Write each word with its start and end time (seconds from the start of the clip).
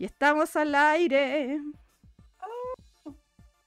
Y 0.00 0.04
estamos 0.04 0.54
al 0.54 0.76
aire. 0.76 1.60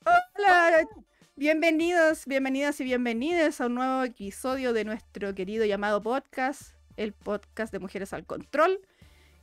Hola, 0.05 0.87
bienvenidos, 1.35 2.25
bienvenidas 2.25 2.79
y 2.79 2.85
bienvenidos 2.85 3.59
a 3.59 3.65
un 3.65 3.75
nuevo 3.75 4.03
episodio 4.05 4.71
de 4.71 4.85
nuestro 4.85 5.35
querido 5.35 5.65
llamado 5.65 6.01
podcast, 6.01 6.77
el 6.95 7.11
podcast 7.11 7.73
de 7.73 7.79
Mujeres 7.79 8.13
al 8.13 8.25
Control. 8.25 8.79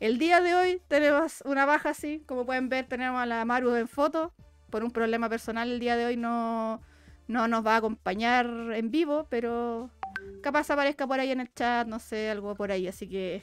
El 0.01 0.19
día 0.19 0.41
de 0.41 0.55
hoy 0.55 0.83
tenemos 0.89 1.43
una 1.45 1.67
baja 1.67 1.91
así, 1.91 2.25
como 2.27 2.47
pueden 2.47 2.71
ver 2.71 2.89
tenemos 2.89 3.21
a 3.21 3.27
la 3.27 3.45
Maru 3.45 3.75
en 3.75 3.87
foto. 3.87 4.33
Por 4.71 4.83
un 4.83 4.91
problema 4.91 5.29
personal 5.29 5.71
el 5.71 5.81
día 5.81 5.95
de 5.95 6.07
hoy 6.07 6.17
no, 6.17 6.81
no 7.27 7.49
nos 7.49 7.67
va 7.67 7.75
a 7.75 7.79
acompañar 7.79 8.47
en 8.73 8.91
vivo, 8.91 9.27
pero 9.29 9.91
capaz 10.43 10.71
aparezca 10.71 11.07
por 11.07 11.21
ahí 11.21 11.33
en 11.33 11.41
el 11.41 11.53
chat, 11.53 11.87
no 11.87 11.99
sé, 11.99 12.31
algo 12.31 12.55
por 12.55 12.73
ahí. 12.73 12.89
Así 12.89 13.07
que 13.07 13.43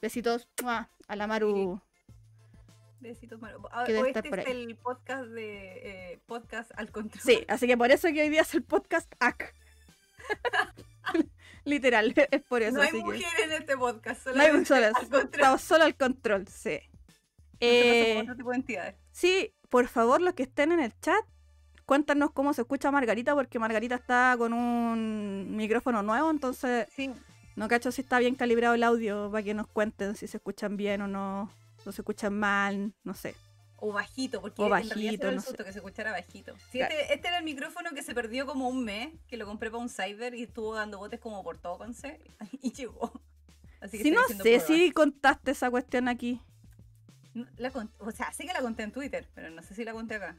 besitos 0.00 0.48
¡mua! 0.60 0.90
a 1.06 1.14
la 1.14 1.28
Maru. 1.28 1.80
Besitos, 3.00 3.40
Maru. 3.40 3.62
Ah, 3.70 3.84
debe 3.84 4.08
estar 4.08 4.24
este 4.24 4.30
por 4.30 4.40
es 4.40 4.46
ahí. 4.46 4.52
el 4.62 4.76
podcast 4.76 5.24
de 5.28 6.12
eh, 6.12 6.20
podcast 6.26 6.70
al 6.76 6.90
control. 6.90 7.22
Sí, 7.22 7.44
así 7.48 7.66
que 7.66 7.76
por 7.76 7.90
eso 7.90 8.08
que 8.08 8.22
hoy 8.22 8.28
día 8.28 8.42
es 8.42 8.54
el 8.54 8.62
podcast 8.64 9.12
AC. 9.20 9.54
Literal, 11.64 12.14
es 12.30 12.42
por 12.42 12.62
eso. 12.62 12.76
no 12.76 12.82
hay 12.82 12.88
así 12.88 13.02
que- 13.02 13.44
en 13.44 13.52
este 13.52 13.76
podcast, 13.76 14.26
No 14.28 14.42
hay 14.42 14.50
control. 14.52 14.84
estamos 15.32 15.60
solo 15.60 15.84
al 15.84 15.96
control, 15.96 16.46
sí. 16.48 16.78
Eh, 17.60 18.20
otro 18.22 18.36
tipo 18.36 18.50
de 18.50 18.56
entidades. 18.56 18.94
sí, 19.10 19.52
por 19.68 19.86
favor, 19.88 20.20
los 20.22 20.34
que 20.34 20.44
estén 20.44 20.72
en 20.72 20.80
el 20.80 20.98
chat, 21.00 21.24
cuéntanos 21.84 22.30
cómo 22.32 22.54
se 22.54 22.62
escucha 22.62 22.90
Margarita, 22.90 23.34
porque 23.34 23.58
Margarita 23.58 23.96
está 23.96 24.34
con 24.38 24.52
un 24.52 25.56
micrófono 25.56 26.02
nuevo, 26.02 26.30
entonces 26.30 26.86
Sí, 26.94 27.10
no 27.56 27.68
cacho 27.68 27.90
si 27.92 28.00
está 28.02 28.18
bien 28.20 28.34
calibrado 28.36 28.74
el 28.74 28.82
audio 28.84 29.30
para 29.30 29.42
que 29.42 29.54
nos 29.54 29.66
cuenten 29.66 30.14
si 30.16 30.26
se 30.28 30.36
escuchan 30.38 30.76
bien 30.76 31.02
o 31.02 31.08
no, 31.08 31.52
se 31.92 32.02
escuchan 32.02 32.38
mal, 32.38 32.92
no 33.04 33.14
sé. 33.14 33.34
o 33.80 33.92
bajito, 33.92 34.40
porque 34.40 34.60
O 34.60 34.64
en 34.66 34.70
realidad 34.72 34.96
bajito, 34.96 35.22
era 35.22 35.30
el 35.30 35.36
no 35.36 35.40
sé. 35.42 35.48
susto 35.48 35.64
que 35.64 35.72
se 35.72 35.78
escuchara 35.78 36.10
bajito. 36.10 36.54
Sí, 36.72 36.78
Claro. 36.78 36.94
este, 36.94 37.14
este 37.14 37.28
era 37.28 37.38
el 37.38 37.44
micrófono 37.44 37.90
que 37.94 38.02
se 38.02 38.12
perdió 38.14 38.44
como 38.44 38.68
un 38.68 38.84
mes, 38.84 39.10
que 39.28 39.36
lo 39.36 39.46
compré 39.46 39.70
para 39.70 39.80
un 39.82 39.88
cyber 39.88 40.34
y 40.34 40.42
estuvo 40.42 40.74
dando 40.74 40.98
botes 40.98 41.20
como 41.20 41.42
por 41.44 41.58
todo 41.58 41.78
con 41.78 41.94
C 41.94 42.20
y 42.62 42.72
llegó. 42.72 43.12
Así 43.80 43.98
que 43.98 44.02
Si 44.02 44.08
estoy 44.10 44.36
no 44.36 44.42
sé 44.42 44.58
si 44.60 44.90
contaste 44.90 45.52
esa 45.52 45.70
cuestión 45.70 46.08
aquí, 46.08 46.40
No, 47.34 47.46
la 47.56 47.70
o 47.98 48.10
sea, 48.10 48.32
sé 48.32 48.44
que 48.46 48.52
la 48.52 48.60
conté 48.62 48.82
en 48.82 48.90
Twitter, 48.90 49.28
pero 49.34 49.48
no 49.50 49.62
sé 49.62 49.74
si 49.76 49.84
la 49.84 49.92
conté 49.92 50.16
acá. 50.16 50.36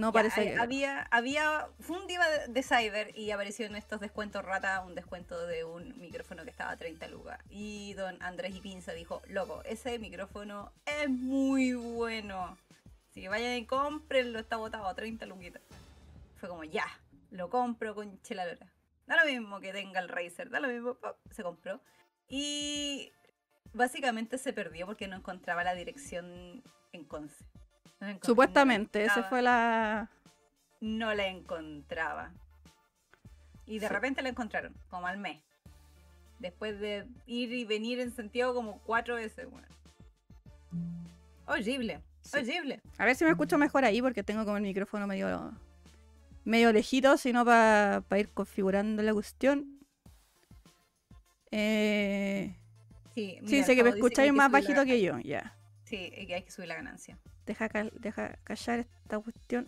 No 0.00 0.12
parece 0.12 0.52
que... 0.52 0.58
había, 0.58 1.02
había, 1.10 1.68
fue 1.80 1.98
un 1.98 2.06
día 2.06 2.20
de, 2.48 2.62
Cyber 2.62 3.16
y 3.16 3.30
apareció 3.30 3.66
en 3.66 3.76
estos 3.76 4.00
descuentos 4.00 4.44
rata 4.44 4.80
un 4.80 4.94
descuento 4.94 5.46
de 5.46 5.64
un 5.64 5.98
micrófono 6.00 6.44
que 6.44 6.50
estaba 6.50 6.72
a 6.72 6.76
30 6.76 7.08
lucas. 7.08 7.38
Y 7.50 7.94
don 7.94 8.20
Andrés 8.22 8.54
y 8.54 8.60
Pinza 8.60 8.92
dijo, 8.92 9.22
loco, 9.28 9.62
ese 9.64 9.98
micrófono 9.98 10.72
es 10.86 11.08
muy 11.08 11.74
bueno. 11.74 12.56
Así 13.10 13.20
que 13.20 13.28
vayan 13.28 13.56
y 13.56 13.66
cómprenlo, 13.66 14.38
está 14.38 14.56
botado 14.56 14.86
a 14.86 14.94
30 14.94 15.26
luquitas. 15.26 15.62
Fue 16.36 16.48
como, 16.48 16.64
ya, 16.64 16.86
lo 17.30 17.50
compro 17.50 17.94
con 17.94 18.20
chelalora. 18.22 18.72
Da 19.06 19.16
lo 19.16 19.30
mismo 19.30 19.60
que 19.60 19.72
tenga 19.72 20.00
el 20.00 20.08
Razer, 20.08 20.50
da 20.50 20.60
lo 20.60 20.68
mismo, 20.68 20.94
pop, 20.94 21.16
se 21.30 21.42
compró. 21.42 21.80
Y 22.28 23.12
básicamente 23.72 24.38
se 24.38 24.52
perdió 24.52 24.86
porque 24.86 25.08
no 25.08 25.16
encontraba 25.16 25.64
la 25.64 25.74
dirección 25.74 26.62
en 26.92 27.04
Conce. 27.04 27.44
No 28.00 28.06
encon- 28.08 28.14
no 28.14 28.18
Supuestamente, 28.22 29.04
esa 29.04 29.24
fue 29.24 29.42
la... 29.42 30.08
no 30.80 31.12
la 31.14 31.26
encontraba. 31.26 32.32
Y 33.66 33.78
de 33.78 33.86
Sí. 33.88 33.92
repente 33.92 34.22
la 34.22 34.30
encontraron, 34.30 34.74
como 34.88 35.06
al 35.06 35.18
mes. 35.18 35.40
Después 36.38 36.80
de 36.80 37.06
ir 37.26 37.52
y 37.52 37.64
venir 37.64 38.00
en 38.00 38.14
Santiago 38.14 38.54
como 38.54 38.78
cuatro 38.80 39.16
veces, 39.16 39.46
weón. 39.46 39.66
Horrible, 41.46 42.00
Sí. 42.22 42.38
horrible. 42.38 42.80
A 42.98 43.04
ver 43.04 43.14
si 43.16 43.24
me 43.24 43.30
escucho 43.30 43.58
mejor 43.58 43.84
ahí 43.84 44.00
porque 44.00 44.22
tengo 44.22 44.44
como 44.44 44.56
el 44.56 44.62
micrófono 44.62 45.06
medio 45.06 45.52
medio 46.44 46.72
lejito, 46.72 47.18
sino 47.18 47.44
para 47.44 48.02
ir 48.16 48.30
configurando 48.30 49.02
la 49.02 49.12
cuestión. 49.12 49.78
Eh, 51.50 52.56
Sí, 53.14 53.36
sí, 53.40 53.42
mira, 53.42 53.66
sé 53.66 53.74
que 53.76 53.82
me 53.82 53.90
escucháis 53.90 54.32
más 54.32 54.50
bajito 54.50 54.84
que 54.84 55.02
yo, 55.02 55.18
ya. 55.18 55.54
Sí, 55.84 56.10
y 56.16 56.26
que 56.26 56.36
hay 56.36 56.42
que 56.42 56.50
subir 56.50 56.68
la 56.68 56.76
ganancia. 56.76 57.18
Deja, 57.50 57.68
cal- 57.68 57.92
deja 57.98 58.36
callar 58.44 58.78
esta 59.02 59.18
cuestión. 59.18 59.66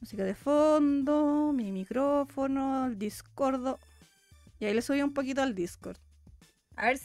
Música 0.00 0.22
de 0.22 0.36
fondo, 0.36 1.52
mi 1.52 1.72
micrófono, 1.72 2.86
el 2.86 2.96
Discordo. 3.00 3.80
Y 4.60 4.66
ahí 4.66 4.72
le 4.74 4.80
subí 4.80 5.02
un 5.02 5.12
poquito 5.12 5.42
al 5.42 5.56
Discord. 5.56 5.96
A 6.76 6.86
ver, 6.86 7.00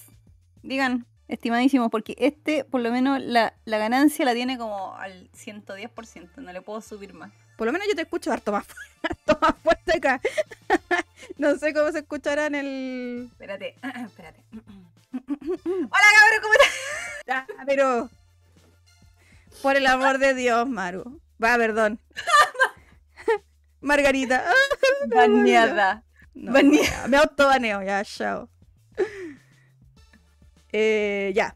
digan, 0.62 1.07
estimadísimo, 1.28 1.90
porque 1.90 2.13
este, 2.19 2.63
por 2.66 2.81
lo 2.81 2.91
menos, 2.91 3.19
la, 3.19 3.56
la 3.66 3.79
ganancia 3.79 4.25
la 4.25 4.35
tiene 4.35 4.59
como 4.59 4.96
al 4.96 5.31
110%, 5.31 6.35
no 6.38 6.53
le 6.53 6.62
puedo 6.62 6.79
subir 6.81 7.16
más. 7.16 7.31
Por 7.58 7.66
lo 7.66 7.73
menos 7.73 7.88
yo 7.88 7.96
te 7.96 8.03
escucho 8.03 8.31
harto 8.31 8.52
más, 8.52 8.68
harto 9.03 9.40
más 9.41 9.56
fuerte 9.63 9.97
acá. 9.97 10.22
no 11.40 11.58
sé 11.58 11.73
cómo 11.73 11.91
se 11.91 12.00
escuchará 12.00 12.46
en 12.46 12.53
el... 12.53 13.29
Espérate, 13.31 13.73
espérate. 14.06 14.40
Hola, 14.52 16.09
cabrón, 16.16 16.41
¿cómo 16.44 16.53
estás? 16.53 16.68
Ah, 17.28 17.46
pero. 17.66 18.09
Por 19.62 19.76
el 19.76 19.86
amor 19.88 20.18
de 20.18 20.34
Dios, 20.34 20.68
Maru. 20.68 21.22
Va, 21.44 21.56
perdón. 21.58 22.00
Margarita. 23.82 24.44
Baneada. 25.08 26.04
no, 26.34 26.52
Banea- 26.52 26.84
ya, 26.84 27.08
me 27.08 27.18
autobaneo, 27.18 27.82
ya, 27.84 28.04
chao. 28.04 28.50
Eh, 30.72 31.32
ya. 31.36 31.56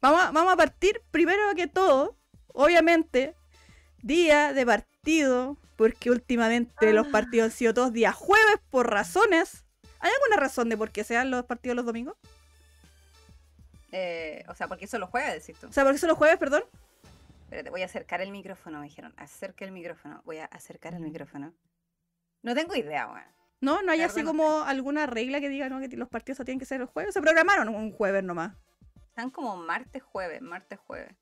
Vamos 0.00 0.22
a, 0.22 0.30
vamos 0.30 0.52
a 0.52 0.56
partir 0.56 1.02
primero 1.10 1.40
que 1.56 1.66
todo. 1.66 2.16
Obviamente, 2.48 3.34
día 4.02 4.52
de 4.52 4.66
partido. 4.66 5.56
Porque 5.76 6.10
últimamente 6.10 6.92
los 6.92 7.06
Ah. 7.06 7.10
partidos 7.12 7.44
han 7.52 7.56
sido 7.56 7.72
todos 7.72 7.92
días 7.92 8.14
jueves 8.14 8.56
por 8.70 8.90
razones. 8.90 9.64
¿Hay 10.00 10.10
alguna 10.12 10.36
razón 10.40 10.68
de 10.68 10.76
por 10.76 10.90
qué 10.90 11.04
sean 11.04 11.30
los 11.30 11.44
partidos 11.44 11.76
los 11.76 11.86
domingos? 11.86 12.16
Eh, 13.92 14.44
o 14.48 14.54
sea, 14.54 14.66
porque 14.66 14.86
eso 14.86 14.98
lo 14.98 15.06
juega, 15.06 15.32
decís 15.32 15.56
tú. 15.58 15.68
O 15.68 15.72
sea, 15.72 15.84
¿por 15.84 15.92
qué 15.92 15.98
son 15.98 16.08
los 16.08 16.18
jueves, 16.18 16.36
perdón? 16.36 16.64
Espérate, 17.48 17.70
voy 17.70 17.80
a 17.80 17.86
acercar 17.86 18.20
el 18.20 18.30
micrófono, 18.30 18.80
me 18.80 18.84
dijeron. 18.84 19.14
Acerca 19.16 19.64
el 19.64 19.72
micrófono. 19.72 20.20
Voy 20.26 20.36
a 20.36 20.44
acercar 20.44 20.92
el 20.92 21.00
micrófono. 21.00 21.54
No 22.42 22.54
tengo 22.54 22.74
idea, 22.74 23.06
weón. 23.06 23.24
No, 23.62 23.80
no 23.80 23.90
hay 23.90 24.02
así 24.02 24.20
no 24.20 24.26
como 24.26 24.64
alguna 24.64 25.06
regla 25.06 25.40
que 25.40 25.48
diga 25.48 25.70
¿no? 25.70 25.80
que 25.80 25.96
los 25.96 26.10
partidos 26.10 26.44
tienen 26.44 26.58
que 26.58 26.66
ser 26.66 26.78
los 26.78 26.90
jueves. 26.90 27.14
Se 27.14 27.22
programaron 27.22 27.70
un 27.70 27.90
jueves 27.90 28.22
nomás. 28.22 28.54
Están 29.08 29.30
como 29.30 29.56
martes, 29.56 30.02
jueves, 30.02 30.42
martes, 30.42 30.78
jueves. 30.86 31.16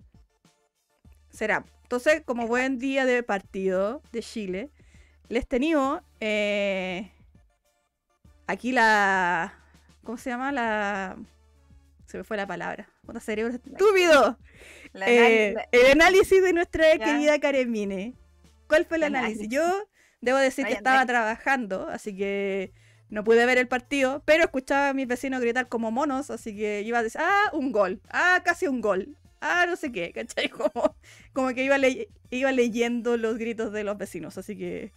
Será. 1.31 1.65
Entonces, 1.83 2.23
como 2.25 2.49
buen 2.49 2.81
día 2.81 3.05
de 3.05 3.23
partido 3.23 4.03
de 4.11 4.21
Chile, 4.21 4.73
les 5.29 5.47
tenemos 5.47 6.03
eh, 6.19 7.13
aquí 8.49 8.73
la. 8.73 9.55
¿Cómo 10.03 10.19
se 10.19 10.31
llama? 10.31 10.51
La. 10.51 11.17
Se 12.07 12.19
me 12.19 12.25
fue 12.25 12.37
la 12.37 12.49
palabra. 12.49 12.89
Puta 13.07 13.21
cerebro 13.21 13.55
estúpido. 13.55 14.39
La 14.93 15.09
Eh, 15.09 15.53
la- 15.55 15.69
el 15.73 15.87
análisis 15.93 16.43
de 16.43 16.53
nuestra 16.53 16.95
Ya. 16.97 17.05
querida 17.05 17.39
Karemine. 17.39 18.15
¿Cuál 18.67 18.85
fue 18.85 18.97
el 18.97 19.05
análisis? 19.05 19.43
análisis. 19.43 19.55
Yo 19.57 19.89
debo 20.21 20.39
decir 20.39 20.67
que 20.67 20.73
estaba 20.73 21.07
trabajando, 21.07 21.87
así 21.89 22.17
que 22.17 22.73
no 23.09 23.23
pude 23.23 23.47
ver 23.47 23.59
el 23.59 23.69
partido, 23.69 24.23
pero 24.25 24.43
escuchaba 24.45 24.89
a 24.89 24.93
mis 24.95 25.07
vecinos 25.07 25.41
gritar 25.41 25.69
como 25.69 25.93
monos, 25.93 26.31
así 26.31 26.57
que 26.57 26.83
iba 26.83 26.99
a 26.99 27.03
decir, 27.05 27.21
ah, 27.23 27.51
un 27.53 27.71
gol, 27.71 28.01
ah, 28.11 28.43
casi 28.45 28.67
un 28.67 28.81
gol, 28.81 29.17
ah, 29.41 29.65
no 29.69 29.77
sé 29.77 29.93
qué, 29.93 30.13
¿cachai? 30.15 30.49
Como, 30.49 30.97
como 31.33 31.55
que 31.55 31.63
iba, 31.63 31.79
le- 31.79 32.09
iba 32.31 32.51
leyendo 32.51 33.17
los 33.17 33.39
gritos 33.39 33.73
de 33.73 33.85
los 33.85 33.97
vecinos, 33.97 34.37
así 34.39 34.57
que, 34.59 34.91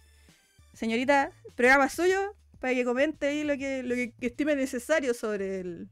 señorita, 0.74 1.30
programa 1.54 1.88
suyo 1.88 2.34
para 2.58 2.74
que 2.74 2.84
comente 2.84 3.28
ahí 3.28 3.44
lo 3.44 3.56
que, 3.56 3.82
lo 3.84 3.94
que 3.94 4.12
estime 4.20 4.56
necesario 4.56 5.14
sobre 5.14 5.60
el, 5.60 5.88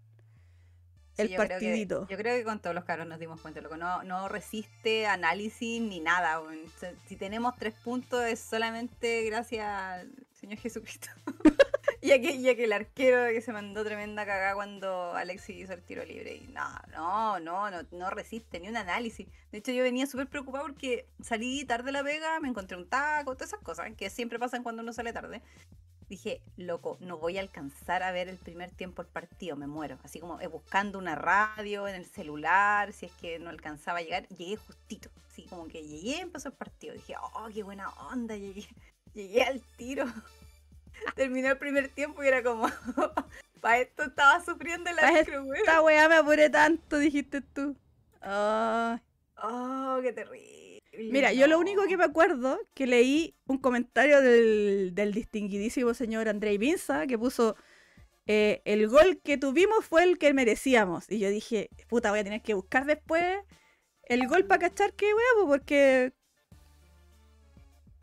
sí, 1.18 1.22
el 1.22 1.28
yo 1.30 1.36
creo 1.36 1.48
que- 1.48 1.54
partidito. 1.66 2.06
yo 2.08 2.16
creo 2.16 2.36
que 2.36 2.44
con 2.44 2.60
todos 2.60 2.74
los 2.74 2.84
caros 2.84 3.06
nos 3.06 3.18
dimos 3.18 3.40
cuenta, 3.40 3.60
loco. 3.60 3.76
No, 3.76 4.02
no 4.04 4.28
resiste 4.28 5.06
análisis 5.06 5.80
ni 5.82 6.00
nada, 6.00 6.40
Si 7.06 7.16
tenemos 7.16 7.54
tres 7.56 7.74
puntos 7.74 8.24
es 8.24 8.40
solamente 8.40 9.22
gracias 9.24 9.66
al 9.66 10.10
Señor 10.32 10.58
Jesucristo. 10.58 11.08
ya, 12.02 12.20
que, 12.20 12.40
ya 12.40 12.54
que 12.54 12.64
el 12.64 12.72
arquero 12.72 13.26
que 13.32 13.40
se 13.40 13.52
mandó 13.52 13.84
tremenda 13.84 14.24
cagada 14.24 14.54
cuando 14.54 15.12
Alexis 15.14 15.56
hizo 15.64 15.72
el 15.72 15.82
tiro 15.82 16.04
libre. 16.04 16.36
Y 16.36 16.48
no, 16.48 16.64
no, 16.92 17.40
no, 17.40 17.70
no, 17.70 17.78
no 17.90 18.10
resiste 18.10 18.60
ni 18.60 18.68
un 18.68 18.76
análisis. 18.76 19.26
De 19.50 19.58
hecho, 19.58 19.72
yo 19.72 19.82
venía 19.82 20.06
súper 20.06 20.28
preocupada 20.28 20.62
porque 20.64 21.06
salí 21.20 21.64
tarde 21.64 21.86
de 21.86 21.92
la 21.92 22.04
pega, 22.04 22.38
me 22.40 22.48
encontré 22.48 22.76
un 22.76 22.88
taco, 22.88 23.34
todas 23.34 23.48
esas 23.48 23.60
cosas 23.64 23.92
que 23.96 24.10
siempre 24.10 24.38
pasan 24.38 24.62
cuando 24.62 24.82
uno 24.82 24.92
sale 24.92 25.12
tarde. 25.12 25.42
Dije, 26.08 26.40
loco, 26.56 26.96
no 27.00 27.18
voy 27.18 27.36
a 27.36 27.40
alcanzar 27.40 28.02
a 28.02 28.12
ver 28.12 28.28
el 28.28 28.38
primer 28.38 28.70
tiempo 28.70 29.02
el 29.02 29.08
partido, 29.08 29.56
me 29.56 29.66
muero. 29.66 29.98
Así 30.02 30.20
como 30.20 30.40
eh, 30.40 30.46
buscando 30.46 30.98
una 30.98 31.14
radio 31.14 31.86
en 31.86 31.94
el 31.94 32.06
celular, 32.06 32.92
si 32.92 33.06
es 33.06 33.12
que 33.12 33.38
no 33.38 33.50
alcanzaba 33.50 33.98
a 33.98 34.02
llegar, 34.02 34.26
llegué 34.28 34.56
justito. 34.56 35.10
Así 35.28 35.44
como 35.44 35.68
que 35.68 35.86
llegué, 35.86 36.20
empezó 36.20 36.48
el 36.48 36.54
partido. 36.54 36.94
Dije, 36.94 37.14
oh, 37.34 37.48
qué 37.52 37.62
buena 37.62 37.90
onda, 38.10 38.36
llegué, 38.36 38.66
llegué 39.14 39.42
al 39.42 39.60
tiro. 39.76 40.06
Terminó 41.14 41.48
el 41.48 41.58
primer 41.58 41.88
tiempo 41.90 42.24
y 42.24 42.28
era 42.28 42.42
como, 42.42 42.68
para 43.60 43.78
esto 43.78 44.04
estaba 44.04 44.42
sufriendo 44.44 44.90
arquero, 44.90 45.44
güey. 45.44 45.60
Esta 45.60 45.82
weá 45.82 46.08
me 46.08 46.16
apuré 46.16 46.48
tanto, 46.48 46.98
dijiste 46.98 47.42
tú. 47.42 47.76
Ah, 48.22 48.98
Oh, 49.40 50.00
qué 50.02 50.12
terrible. 50.12 50.57
Mira, 50.98 51.32
yo 51.32 51.46
lo 51.46 51.58
único 51.58 51.86
que 51.86 51.96
me 51.96 52.04
acuerdo 52.04 52.58
que 52.74 52.86
leí 52.86 53.36
un 53.46 53.58
comentario 53.58 54.20
del, 54.20 54.94
del 54.94 55.12
distinguidísimo 55.12 55.94
señor 55.94 56.28
Andrei 56.28 56.58
Vinza 56.58 57.06
que 57.06 57.16
puso 57.16 57.56
eh, 58.26 58.60
el 58.66 58.88
gol 58.88 59.20
que 59.24 59.38
tuvimos 59.38 59.86
fue 59.86 60.02
el 60.02 60.18
que 60.18 60.34
merecíamos. 60.34 61.10
Y 61.10 61.18
yo 61.18 61.30
dije, 61.30 61.70
puta, 61.88 62.10
voy 62.10 62.20
a 62.20 62.24
tener 62.24 62.42
que 62.42 62.52
buscar 62.52 62.84
después 62.84 63.38
el 64.02 64.28
gol 64.28 64.44
para 64.44 64.68
cachar 64.68 64.92
qué 64.92 65.06
huevo, 65.06 65.48
porque. 65.48 66.12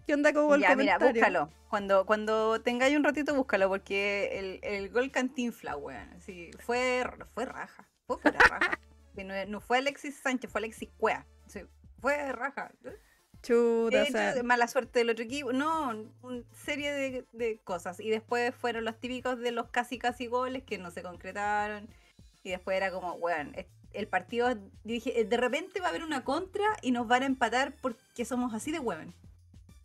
¿Qué 0.07 0.13
onda 0.13 0.33
con 0.33 0.53
el 0.53 0.61
Ya, 0.61 0.75
mira, 0.75 0.97
búscalo. 0.97 1.51
Cuando, 1.69 2.05
cuando 2.05 2.61
tengáis 2.61 2.95
un 2.95 3.03
ratito, 3.03 3.35
búscalo, 3.35 3.69
porque 3.69 4.29
el, 4.33 4.59
el 4.63 4.89
gol 4.89 5.11
cantinfla, 5.11 5.77
weón. 5.77 6.21
Sí, 6.21 6.51
fue, 6.59 7.03
fue 7.33 7.45
raja. 7.45 7.87
Fue 8.07 8.17
no, 9.23 9.45
no 9.47 9.61
fue 9.61 9.77
Alexis 9.77 10.15
Sánchez, 10.17 10.51
fue 10.51 10.59
Alexis 10.59 10.89
Cuea. 10.97 11.25
Sí, 11.47 11.61
fue 12.05 12.31
raja. 12.33 12.71
Chuta, 13.41 14.03
o 14.03 14.05
sea, 14.05 14.35
yo- 14.35 14.43
mala 14.43 14.67
suerte 14.67 14.99
del 14.99 15.09
otro 15.09 15.23
equipo. 15.23 15.51
No, 15.53 15.89
una 16.21 16.43
serie 16.53 16.91
de, 16.91 17.25
de 17.31 17.57
cosas. 17.63 17.99
Y 17.99 18.09
después 18.11 18.53
fueron 18.53 18.85
los 18.85 18.99
típicos 18.99 19.39
de 19.39 19.51
los 19.51 19.69
casi 19.69 19.97
casi 19.97 20.27
goles 20.27 20.63
que 20.63 20.77
no 20.77 20.91
se 20.91 21.01
concretaron. 21.01 21.87
Y 22.43 22.49
después 22.51 22.77
era 22.77 22.91
como, 22.91 23.13
weón, 23.13 23.55
el 23.93 24.07
partido, 24.07 24.55
dije, 24.83 25.19
eh, 25.19 25.25
de 25.25 25.37
repente 25.37 25.79
va 25.79 25.87
a 25.87 25.89
haber 25.89 26.03
una 26.03 26.23
contra 26.23 26.65
y 26.83 26.91
nos 26.91 27.07
van 27.07 27.23
a 27.23 27.25
empatar 27.25 27.73
porque 27.81 28.23
somos 28.23 28.53
así 28.53 28.71
de 28.71 28.79
hueven. 28.79 29.13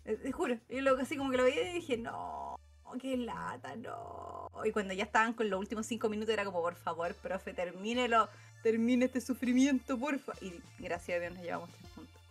Eh, 0.04 0.16
Te 0.22 0.30
juro. 0.32 0.58
Y 0.68 0.82
luego 0.82 1.00
así 1.00 1.16
como 1.16 1.30
que 1.30 1.38
lo 1.38 1.44
veía 1.44 1.70
y 1.70 1.74
dije, 1.74 1.96
no, 1.96 2.56
qué 2.98 3.16
lata, 3.16 3.76
no. 3.76 4.48
Y 4.64 4.72
cuando 4.72 4.94
ya 4.94 5.04
estaban 5.04 5.32
con 5.34 5.48
los 5.50 5.58
últimos 5.60 5.86
cinco 5.86 6.08
minutos 6.08 6.32
era 6.32 6.44
como, 6.44 6.60
por 6.60 6.74
favor, 6.74 7.14
profe, 7.14 7.52
termínelo, 7.54 8.28
termine 8.62 9.06
este 9.06 9.20
sufrimiento, 9.20 9.98
porfa. 9.98 10.32
Y 10.40 10.60
gracias 10.78 11.16
a 11.16 11.20
Dios 11.20 11.34
nos 11.34 11.42
llevamos 11.42 11.70
tres 11.70 11.90
puntos. 11.94 12.22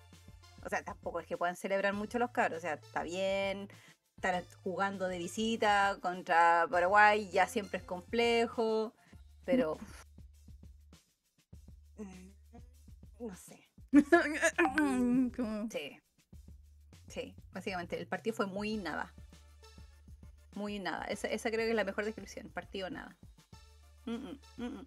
O 0.66 0.70
sea, 0.70 0.84
tampoco 0.84 1.20
es 1.20 1.28
que 1.28 1.38
puedan 1.38 1.56
celebrar 1.56 1.94
mucho 1.94 2.20
los 2.20 2.32
cabros. 2.32 2.58
O 2.58 2.62
sea, 2.62 2.74
está 2.74 3.04
bien. 3.04 3.70
Estar 4.18 4.44
jugando 4.64 5.08
de 5.08 5.18
visita 5.18 5.98
contra 6.02 6.68
Paraguay 6.70 7.30
ya 7.32 7.48
siempre 7.48 7.80
es 7.80 7.86
complejo. 7.86 8.94
Pero. 9.46 9.78
mm, 11.98 12.30
No 13.28 13.36
sé. 13.36 13.70
como- 15.36 15.70
Sí. 15.72 16.00
Sí, 17.08 17.36
básicamente. 17.52 17.98
El 18.00 18.08
partido 18.08 18.36
fue 18.36 18.46
muy 18.46 18.78
nada. 18.78 19.14
Muy 20.60 20.78
nada. 20.78 21.06
Esa, 21.06 21.30
esa 21.30 21.50
creo 21.52 21.62
que 21.62 21.70
es 21.70 21.76
la 21.76 21.86
mejor 21.86 22.04
descripción. 22.04 22.50
Partido 22.50 22.90
nada. 22.90 23.16
Mm, 24.06 24.36
mm. 24.58 24.86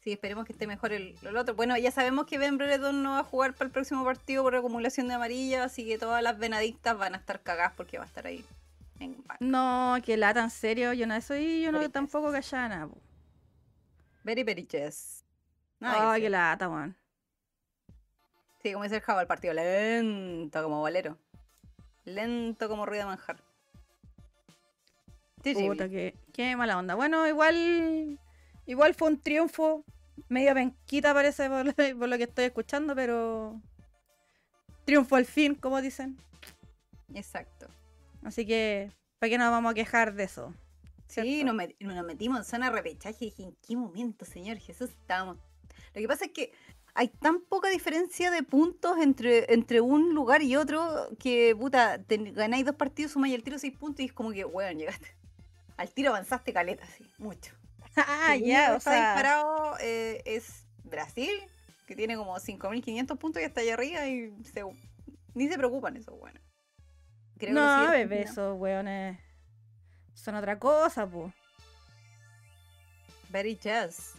Sí, 0.00 0.12
esperemos 0.12 0.44
que 0.44 0.52
esté 0.52 0.66
mejor 0.66 0.92
el, 0.92 1.16
el 1.22 1.36
otro. 1.38 1.54
Bueno, 1.54 1.78
ya 1.78 1.90
sabemos 1.90 2.26
que 2.26 2.36
Ben 2.36 2.58
Brereton 2.58 3.02
no 3.02 3.12
va 3.12 3.20
a 3.20 3.24
jugar 3.24 3.54
para 3.54 3.64
el 3.64 3.70
próximo 3.70 4.04
partido 4.04 4.42
por 4.42 4.54
acumulación 4.54 5.08
de 5.08 5.14
amarilla, 5.14 5.64
así 5.64 5.86
que 5.86 5.96
todas 5.96 6.22
las 6.22 6.38
venadictas 6.38 6.98
van 6.98 7.14
a 7.14 7.16
estar 7.16 7.40
cagadas 7.40 7.72
porque 7.74 7.96
va 7.96 8.04
a 8.04 8.06
estar 8.06 8.26
ahí. 8.26 8.44
En. 9.00 9.16
No, 9.40 9.96
que 10.04 10.18
lata, 10.18 10.42
en 10.42 10.50
serio. 10.50 10.92
Yo 10.92 11.06
no 11.06 11.18
soy, 11.22 11.62
yo 11.62 11.72
no 11.72 11.90
tampoco 11.90 12.30
callada 12.30 12.68
nada. 12.68 12.86
po. 12.88 12.98
Very, 14.24 14.42
very 14.42 14.66
que 14.66 14.90
Ay, 15.80 16.20
qué 16.20 16.28
lata, 16.28 16.68
weón. 16.68 16.94
Sí, 18.62 18.72
como 18.74 18.84
dice 18.84 18.96
el 18.96 19.02
Java, 19.02 19.22
el 19.22 19.26
partido 19.26 19.54
lento 19.54 20.62
como 20.62 20.80
bolero. 20.80 21.16
Lento 22.04 22.68
como 22.68 22.84
ruido 22.84 23.04
de 23.04 23.06
manjar. 23.06 23.51
Puta, 25.54 25.88
qué, 25.88 26.14
qué 26.32 26.56
mala 26.56 26.78
onda. 26.78 26.94
Bueno, 26.94 27.26
igual 27.26 28.18
igual 28.66 28.94
fue 28.94 29.08
un 29.08 29.20
triunfo. 29.20 29.84
Medio 30.28 30.54
penquita 30.54 31.12
parece 31.14 31.48
por, 31.48 31.66
lo- 31.66 31.72
por 31.98 32.08
lo 32.08 32.16
que 32.16 32.24
estoy 32.24 32.44
escuchando, 32.46 32.94
pero 32.94 33.60
triunfo 34.84 35.16
al 35.16 35.26
fin, 35.26 35.54
como 35.54 35.80
dicen. 35.80 36.16
Exacto. 37.14 37.66
Así 38.22 38.46
que, 38.46 38.90
¿para 39.18 39.30
qué 39.30 39.38
nos 39.38 39.50
vamos 39.50 39.72
a 39.72 39.74
quejar 39.74 40.14
de 40.14 40.24
eso? 40.24 40.54
Sí, 41.08 41.20
¿Cierto? 41.22 41.52
nos, 41.52 41.54
met- 41.56 41.76
nos 41.80 42.06
metimos 42.06 42.38
en 42.38 42.44
zona 42.44 42.70
de 42.70 42.76
repechaje 42.76 43.16
y 43.26 43.30
dije, 43.30 43.42
¿en 43.44 43.56
qué 43.66 43.76
momento, 43.76 44.24
señor 44.24 44.58
Jesús, 44.58 44.90
estábamos? 44.90 45.36
Lo 45.94 46.00
que 46.00 46.08
pasa 46.08 46.24
es 46.26 46.30
que 46.32 46.52
hay 46.94 47.08
tan 47.08 47.40
poca 47.40 47.68
diferencia 47.68 48.30
de 48.30 48.42
puntos 48.42 48.98
entre, 48.98 49.52
entre 49.52 49.80
un 49.80 50.14
lugar 50.14 50.42
y 50.42 50.56
otro 50.56 51.08
que, 51.18 51.54
puta, 51.58 52.02
te 52.02 52.16
ganáis 52.32 52.64
dos 52.64 52.76
partidos, 52.76 53.12
sumáis 53.12 53.34
el 53.34 53.42
tiro 53.42 53.58
seis 53.58 53.76
puntos 53.76 54.00
y 54.00 54.06
es 54.06 54.12
como 54.12 54.30
que, 54.32 54.44
weón, 54.44 54.78
llegaste. 54.78 55.08
Al 55.82 55.92
tiro 55.92 56.10
avanzaste 56.10 56.52
caleta, 56.52 56.86
sí, 56.86 57.04
mucho. 57.18 57.52
Ah, 57.96 58.36
ya, 58.36 58.72
o 58.72 58.76
está 58.76 58.92
sea. 58.92 59.00
disparado 59.14 59.74
eh, 59.80 60.22
es 60.24 60.64
Brasil, 60.84 61.28
que 61.88 61.96
tiene 61.96 62.16
como 62.16 62.38
5.500 62.38 63.18
puntos 63.18 63.42
y 63.42 63.44
está 63.44 63.62
allá 63.62 63.74
arriba 63.74 64.06
y 64.06 64.32
se- 64.44 64.62
ni 65.34 65.48
se 65.48 65.58
preocupan 65.58 65.96
eso, 65.96 66.14
bueno. 66.16 66.38
Creo 67.36 67.54
que 67.54 67.60
lo 67.60 67.60
No, 67.60 67.90
bebé, 67.90 68.22
esos 68.22 68.56
weones 68.58 69.18
son 70.14 70.36
otra 70.36 70.60
cosa, 70.60 71.04
pues. 71.04 71.34
Very 73.30 73.56
jazz. 73.56 74.14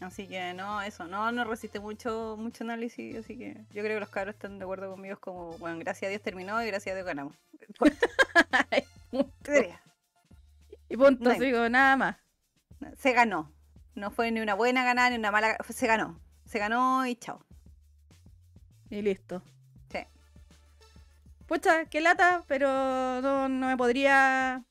Así 0.00 0.26
que 0.26 0.54
no, 0.54 0.80
eso, 0.80 1.06
no, 1.06 1.30
no 1.32 1.44
resiste 1.44 1.80
mucho, 1.80 2.36
mucho 2.38 2.64
análisis, 2.64 3.16
así 3.16 3.36
que 3.36 3.54
yo 3.72 3.82
creo 3.82 3.96
que 3.96 4.00
los 4.00 4.08
cabros 4.08 4.34
están 4.36 4.58
de 4.58 4.64
acuerdo 4.64 4.90
conmigo, 4.90 5.14
es 5.14 5.20
como, 5.20 5.50
bueno, 5.58 5.78
gracias 5.78 6.08
a 6.08 6.10
Dios 6.10 6.22
terminó 6.22 6.62
y 6.62 6.66
gracias 6.66 6.92
a 6.92 6.96
Dios 6.96 7.06
ganamos. 7.06 7.36
y 10.94 10.96
punto, 10.96 11.28
No. 11.30 11.34
como 11.38 11.68
nada 11.68 11.96
más. 11.96 12.16
Se 12.96 13.12
ganó. 13.12 13.52
No 13.94 14.10
fue 14.10 14.30
ni 14.30 14.40
una 14.40 14.54
buena 14.54 14.84
ganada 14.84 15.10
ni 15.10 15.16
una 15.16 15.30
mala, 15.32 15.56
se 15.68 15.86
ganó. 15.86 16.20
Se 16.46 16.58
ganó 16.58 17.04
y 17.06 17.16
chao. 17.16 17.44
Y 18.90 19.02
listo. 19.02 19.42
Sí. 19.90 19.98
Pucha, 21.46 21.86
qué 21.86 22.00
lata, 22.00 22.44
pero 22.46 22.68
no, 23.20 23.48
no 23.48 23.66
me 23.68 23.76
podría. 23.76 24.62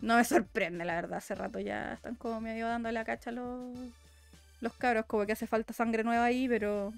No 0.00 0.16
me 0.16 0.24
sorprende, 0.24 0.84
la 0.84 0.94
verdad. 0.94 1.18
Hace 1.18 1.34
rato 1.34 1.58
ya 1.58 1.94
están 1.94 2.14
como 2.14 2.40
medio 2.40 2.68
dando 2.68 2.90
la 2.92 3.04
cacha 3.04 3.32
los, 3.32 3.76
los 4.60 4.72
cabros, 4.74 5.06
como 5.06 5.26
que 5.26 5.32
hace 5.32 5.48
falta 5.48 5.72
sangre 5.72 6.04
nueva 6.04 6.24
ahí, 6.24 6.48
pero. 6.48 6.92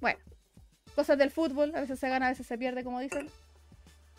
Bueno, 0.00 0.20
cosas 0.94 1.18
del 1.18 1.30
fútbol, 1.30 1.74
a 1.74 1.80
veces 1.80 1.98
se 1.98 2.08
gana, 2.08 2.26
a 2.26 2.30
veces 2.30 2.46
se 2.46 2.56
pierde, 2.58 2.84
como 2.84 3.00
dicen. 3.00 3.28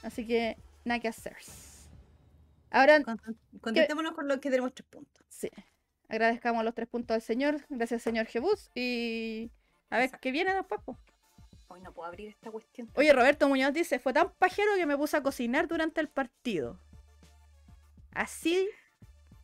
Así 0.04 0.28
que, 0.28 0.57
nada 0.83 1.00
que 1.00 1.07
hacer. 1.07 1.38
Ahora, 2.71 3.04
Con- 3.04 3.19
Contentémonos 3.61 4.13
con 4.13 4.28
lo 4.28 4.40
que 4.40 4.49
tenemos 4.49 4.73
tres 4.73 4.87
puntos. 4.90 5.23
sí, 5.30 5.49
agradezcamos 6.09 6.63
los 6.63 6.73
tres 6.73 6.87
puntos 6.87 7.16
al 7.16 7.21
señor. 7.21 7.66
Gracias, 7.69 8.01
señor 8.01 8.25
Jebus. 8.28 8.69
Y 8.75 9.51
a 9.90 9.97
ver 9.97 10.06
Exacto. 10.06 10.21
qué 10.23 10.31
viene 10.31 10.54
después. 10.54 10.81
Hoy 11.68 11.81
no 11.81 11.94
puedo 11.94 12.07
abrir 12.07 12.30
esta 12.30 12.49
cuestión. 12.51 12.90
Oye, 12.95 13.13
Roberto 13.13 13.47
Muñoz 13.47 13.73
dice, 13.73 13.99
fue 13.99 14.11
tan 14.13 14.31
pajero 14.33 14.71
que 14.75 14.85
me 14.85 14.97
puse 14.97 15.16
a 15.18 15.23
cocinar 15.23 15.68
durante 15.68 16.01
el 16.01 16.09
partido. 16.09 16.80
Así 18.13 18.69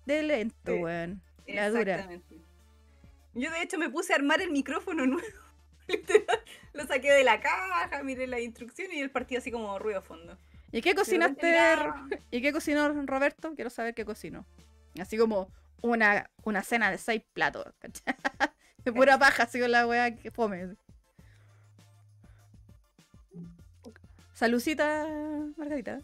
de 0.06 0.24
lento, 0.24 0.74
Sí, 0.74 0.80
weón. 0.80 1.22
La 1.48 1.70
dura. 1.70 1.94
Exactamente. 1.94 2.38
Yo 3.34 3.52
de 3.52 3.62
hecho 3.62 3.78
me 3.78 3.90
puse 3.90 4.14
a 4.14 4.18
armar 4.18 4.42
el 4.42 4.52
micrófono 4.52 5.06
nuevo. 5.08 5.28
Lo 6.74 6.86
saqué 6.86 7.12
de 7.12 7.24
la 7.24 7.40
caja, 7.40 8.04
miré 8.04 8.28
las 8.28 8.42
instrucciones 8.42 8.98
y 8.98 9.00
el 9.02 9.10
partido 9.12 9.40
así 9.40 9.52
como 9.52 9.78
ruido 9.80 10.02
fondo. 10.02 10.38
¿Y 10.72 10.82
qué 10.82 10.96
cocinaste? 10.96 11.56
¿Y 12.32 12.42
qué 12.42 12.52
cocinó 12.52 12.90
Roberto? 13.06 13.54
Quiero 13.56 13.70
saber 13.70 13.94
qué 13.94 14.06
cocinó. 14.06 14.46
Así 15.00 15.18
como 15.18 15.50
una, 15.82 16.30
una 16.44 16.64
cena 16.64 16.92
de 16.92 16.98
seis 16.98 17.24
platos, 17.34 17.66
¿cachai? 17.80 18.16
De 18.84 18.92
pura 18.92 19.18
paja, 19.18 19.44
así 19.44 19.60
con 19.60 19.72
la 19.72 19.88
weá 19.88 20.16
que 20.16 20.32
fome. 20.32 20.76
Salucita, 24.34 25.08
Margarita. 25.58 26.00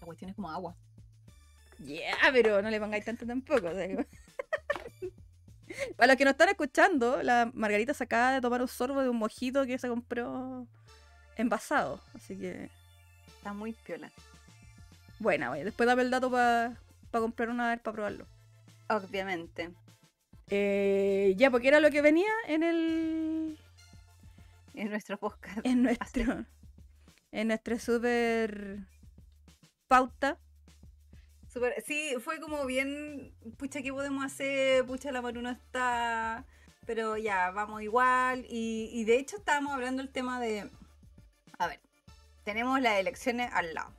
La 0.00 0.06
cuestión 0.06 0.30
es 0.30 0.36
como 0.36 0.50
agua. 0.50 0.76
Yeah, 1.84 2.16
pero 2.32 2.62
no 2.62 2.70
le 2.70 2.80
pongáis 2.80 3.04
tanto 3.04 3.26
tampoco. 3.26 3.68
Para 5.96 6.06
los 6.06 6.16
que 6.16 6.24
nos 6.24 6.32
están 6.32 6.48
escuchando, 6.48 7.22
la 7.22 7.50
Margarita 7.52 7.92
se 7.92 8.04
acaba 8.04 8.32
de 8.32 8.40
tomar 8.40 8.62
un 8.62 8.68
sorbo 8.68 9.02
de 9.02 9.08
un 9.08 9.16
mojito 9.16 9.66
que 9.66 9.76
se 9.76 9.88
compró 9.88 10.66
envasado. 11.36 12.00
Así 12.14 12.36
que, 12.36 12.70
Está 13.38 13.52
muy 13.52 13.72
piola. 13.72 14.10
bueno, 15.20 15.52
oye, 15.52 15.64
después 15.64 15.86
dame 15.86 16.02
el 16.02 16.10
dato 16.10 16.30
para 16.30 16.76
comprar 17.12 17.48
una 17.48 17.70
vez 17.70 17.80
para 17.80 17.94
probarlo. 17.94 18.26
Obviamente. 18.88 19.70
Eh, 20.48 21.34
ya, 21.36 21.50
porque 21.50 21.68
era 21.68 21.80
lo 21.80 21.90
que 21.90 22.02
venía 22.02 22.30
en 22.46 22.62
el. 22.62 23.58
En 24.74 24.90
nuestro 24.90 25.16
podcast. 25.18 25.58
En 25.64 25.82
nuestro. 25.82 26.44
En 27.32 27.48
nuestra 27.48 27.78
super 27.78 28.78
pauta. 29.88 30.38
Súper- 31.52 31.82
sí, 31.86 32.14
fue 32.22 32.38
como 32.40 32.64
bien, 32.66 33.32
pucha, 33.56 33.80
¿qué 33.82 33.92
podemos 33.92 34.24
hacer? 34.24 34.84
Pucha, 34.84 35.10
la 35.10 35.22
Maru 35.22 35.40
no 35.42 35.50
está, 35.50 36.44
pero 36.86 37.16
ya, 37.16 37.50
vamos 37.50 37.82
igual. 37.82 38.44
Y, 38.48 38.90
y 38.92 39.04
de 39.04 39.18
hecho 39.18 39.36
estábamos 39.36 39.72
hablando 39.72 40.02
el 40.02 40.10
tema 40.10 40.38
de, 40.40 40.70
a 41.58 41.66
ver, 41.68 41.80
tenemos 42.44 42.80
las 42.80 42.98
elecciones 42.98 43.50
al 43.52 43.74
lado. 43.74 43.92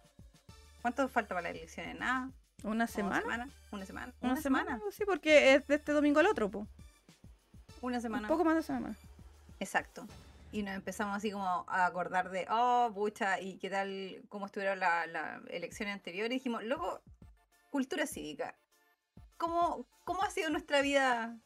¿Cuánto 0.82 1.08
falta 1.10 1.36
para 1.36 1.50
las 1.50 1.58
elecciones? 1.58 1.98
Nada. 1.98 2.32
Una 2.64 2.72
¿Una 2.72 2.88
semana. 2.88 3.22
semana? 3.22 3.50
¿Una 3.72 3.86
semana? 3.86 4.14
Una, 4.22 4.42
semana, 4.42 4.82
sí, 4.92 5.04
porque 5.06 5.54
es 5.54 5.68
de 5.68 5.76
este 5.76 5.92
domingo 5.92 6.20
al 6.20 6.28
otro, 6.28 6.50
po. 6.50 6.68
una 7.82 8.00
semana. 8.00 8.24
Un 8.24 8.30
poco 8.30 8.44
más 8.44 8.56
de 8.56 8.64
semana. 8.64 8.96
Exacto. 9.60 10.08
Y 10.52 10.64
nos 10.64 10.76
empezamos 10.76 11.16
así 11.18 11.32
como 11.32 11.66
a 11.68 11.86
acordar 11.86 12.30
de, 12.30 12.48
oh, 12.50 12.90
pucha, 12.94 13.40
y 13.40 13.58
qué 13.58 13.70
tal, 13.70 14.24
cómo 14.30 14.46
estuvieron 14.46 14.80
las 14.80 15.08
la 15.08 15.42
elecciones 15.50 15.94
anteriores. 15.94 16.32
Y 16.32 16.36
dijimos, 16.36 16.64
loco, 16.64 17.02
cultura 17.70 18.08
cívica. 18.08 18.56
¿Cómo, 19.38 19.86
¿Cómo 20.04 20.24
ha 20.24 20.32
sido 20.32 20.50
nuestra 20.50 20.82
vida 20.82 21.38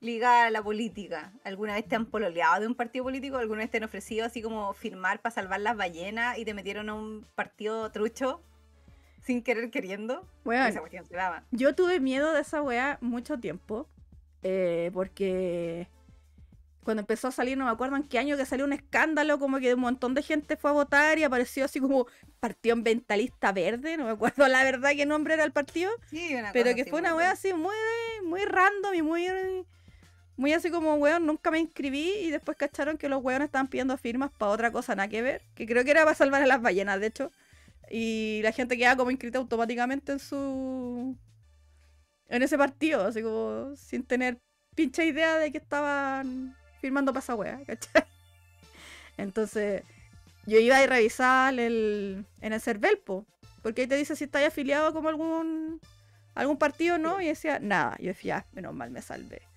ligada 0.00 0.46
a 0.46 0.50
la 0.50 0.62
política? 0.62 1.32
¿Alguna 1.44 1.74
vez 1.74 1.86
te 1.88 1.96
han 1.96 2.06
pololeado 2.06 2.60
de 2.60 2.66
un 2.66 2.74
partido 2.74 3.04
político? 3.04 3.36
¿Alguna 3.36 3.60
vez 3.60 3.70
te 3.70 3.78
han 3.78 3.84
ofrecido 3.84 4.24
así 4.26 4.42
como 4.42 4.72
firmar 4.74 5.20
para 5.20 5.34
salvar 5.34 5.60
las 5.60 5.76
ballenas 5.76 6.38
y 6.38 6.44
te 6.44 6.54
metieron 6.54 6.88
a 6.88 6.94
un 6.94 7.26
partido 7.34 7.90
trucho? 7.90 8.42
Sin 9.24 9.42
querer 9.42 9.70
queriendo. 9.70 10.26
Bueno, 10.44 10.66
Esa 10.66 10.80
cuestión 10.80 11.04
se 11.06 11.16
daba. 11.16 11.42
yo 11.50 11.74
tuve 11.74 12.00
miedo 12.00 12.32
de 12.32 12.40
esa 12.40 12.62
weá 12.62 12.98
mucho 13.00 13.38
tiempo. 13.38 13.88
eh, 14.42 14.90
porque 14.94 15.88
cuando 16.84 17.00
empezó 17.02 17.28
a 17.28 17.32
salir, 17.32 17.58
no 17.58 17.66
me 17.66 17.70
acuerdo 17.70 17.96
en 17.96 18.04
qué 18.04 18.18
año 18.18 18.36
que 18.38 18.46
salió 18.46 18.64
un 18.64 18.72
escándalo, 18.72 19.38
como 19.38 19.58
que 19.58 19.74
un 19.74 19.80
montón 19.80 20.14
de 20.14 20.22
gente 20.22 20.56
fue 20.56 20.70
a 20.70 20.74
votar 20.74 21.18
y 21.18 21.24
apareció 21.24 21.66
así 21.66 21.80
como 21.80 22.06
Partido 22.40 22.72
Ambientalista 22.74 23.52
Verde, 23.52 23.98
no 23.98 24.04
me 24.04 24.12
acuerdo 24.12 24.48
la 24.48 24.64
verdad 24.64 24.92
qué 24.96 25.04
nombre 25.04 25.34
era 25.34 25.44
el 25.44 25.52
partido. 25.52 25.90
Sí, 26.08 26.34
una 26.34 26.52
Pero 26.52 26.74
que 26.74 26.86
fue 26.86 27.00
una 27.00 27.14
wea 27.14 27.32
así 27.32 27.52
muy, 27.52 27.74
muy 28.24 28.42
random 28.46 28.94
y 28.94 29.02
muy, 29.02 29.26
muy 30.38 30.52
así 30.52 30.70
como, 30.70 30.94
weón, 30.94 31.26
nunca 31.26 31.50
me 31.50 31.58
inscribí 31.58 32.12
y 32.20 32.30
después 32.30 32.56
cacharon 32.56 32.96
que 32.96 33.08
los 33.08 33.22
weones 33.22 33.46
estaban 33.46 33.66
pidiendo 33.66 33.96
firmas 33.98 34.30
para 34.38 34.52
otra 34.52 34.70
cosa, 34.70 34.94
nada 34.94 35.08
que 35.08 35.20
ver, 35.20 35.42
que 35.56 35.66
creo 35.66 35.84
que 35.84 35.90
era 35.90 36.04
para 36.04 36.14
salvar 36.14 36.42
a 36.42 36.46
las 36.46 36.62
ballenas, 36.62 37.00
de 37.00 37.08
hecho. 37.08 37.32
Y 37.90 38.40
la 38.44 38.52
gente 38.52 38.78
quedaba 38.78 38.96
como 38.96 39.10
inscrita 39.10 39.38
automáticamente 39.38 40.12
en 40.12 40.20
su... 40.20 41.16
en 42.28 42.42
ese 42.42 42.56
partido, 42.56 43.04
así 43.04 43.20
como 43.20 43.74
sin 43.76 44.04
tener 44.04 44.38
pinche 44.76 45.04
idea 45.06 45.38
de 45.38 45.50
que 45.50 45.58
estaban 45.58 46.56
firmando 46.80 47.12
para 47.12 47.24
esa 47.24 47.34
wea, 47.34 47.60
¿cachai? 47.66 48.04
Entonces, 49.16 49.82
yo 50.46 50.60
iba 50.60 50.78
a 50.78 50.86
revisar 50.86 51.58
el, 51.58 52.24
en 52.40 52.52
el 52.52 52.60
Cervelpo, 52.60 53.26
porque 53.62 53.82
ahí 53.82 53.88
te 53.88 53.96
dice 53.96 54.14
si 54.14 54.24
estás 54.24 54.46
afiliado 54.46 54.92
como 54.92 55.08
algún 55.08 55.80
algún 56.36 56.58
partido 56.58 56.98
no, 56.98 57.20
y 57.20 57.26
decía 57.26 57.58
nada. 57.58 57.96
Yo 57.98 58.08
decía, 58.08 58.38
"Ah, 58.38 58.46
menos 58.52 58.72
mal 58.72 58.92
me 58.92 59.02
salvé. 59.02 59.47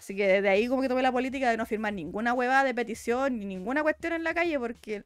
Así 0.00 0.16
que 0.16 0.26
desde 0.26 0.48
ahí 0.48 0.66
como 0.66 0.80
que 0.80 0.88
tomé 0.88 1.02
la 1.02 1.12
política 1.12 1.50
de 1.50 1.58
no 1.58 1.66
firmar 1.66 1.92
ninguna 1.92 2.32
hueva 2.32 2.64
de 2.64 2.72
petición 2.72 3.38
ni 3.38 3.44
ninguna 3.44 3.82
cuestión 3.82 4.14
en 4.14 4.24
la 4.24 4.32
calle, 4.32 4.58
porque 4.58 5.04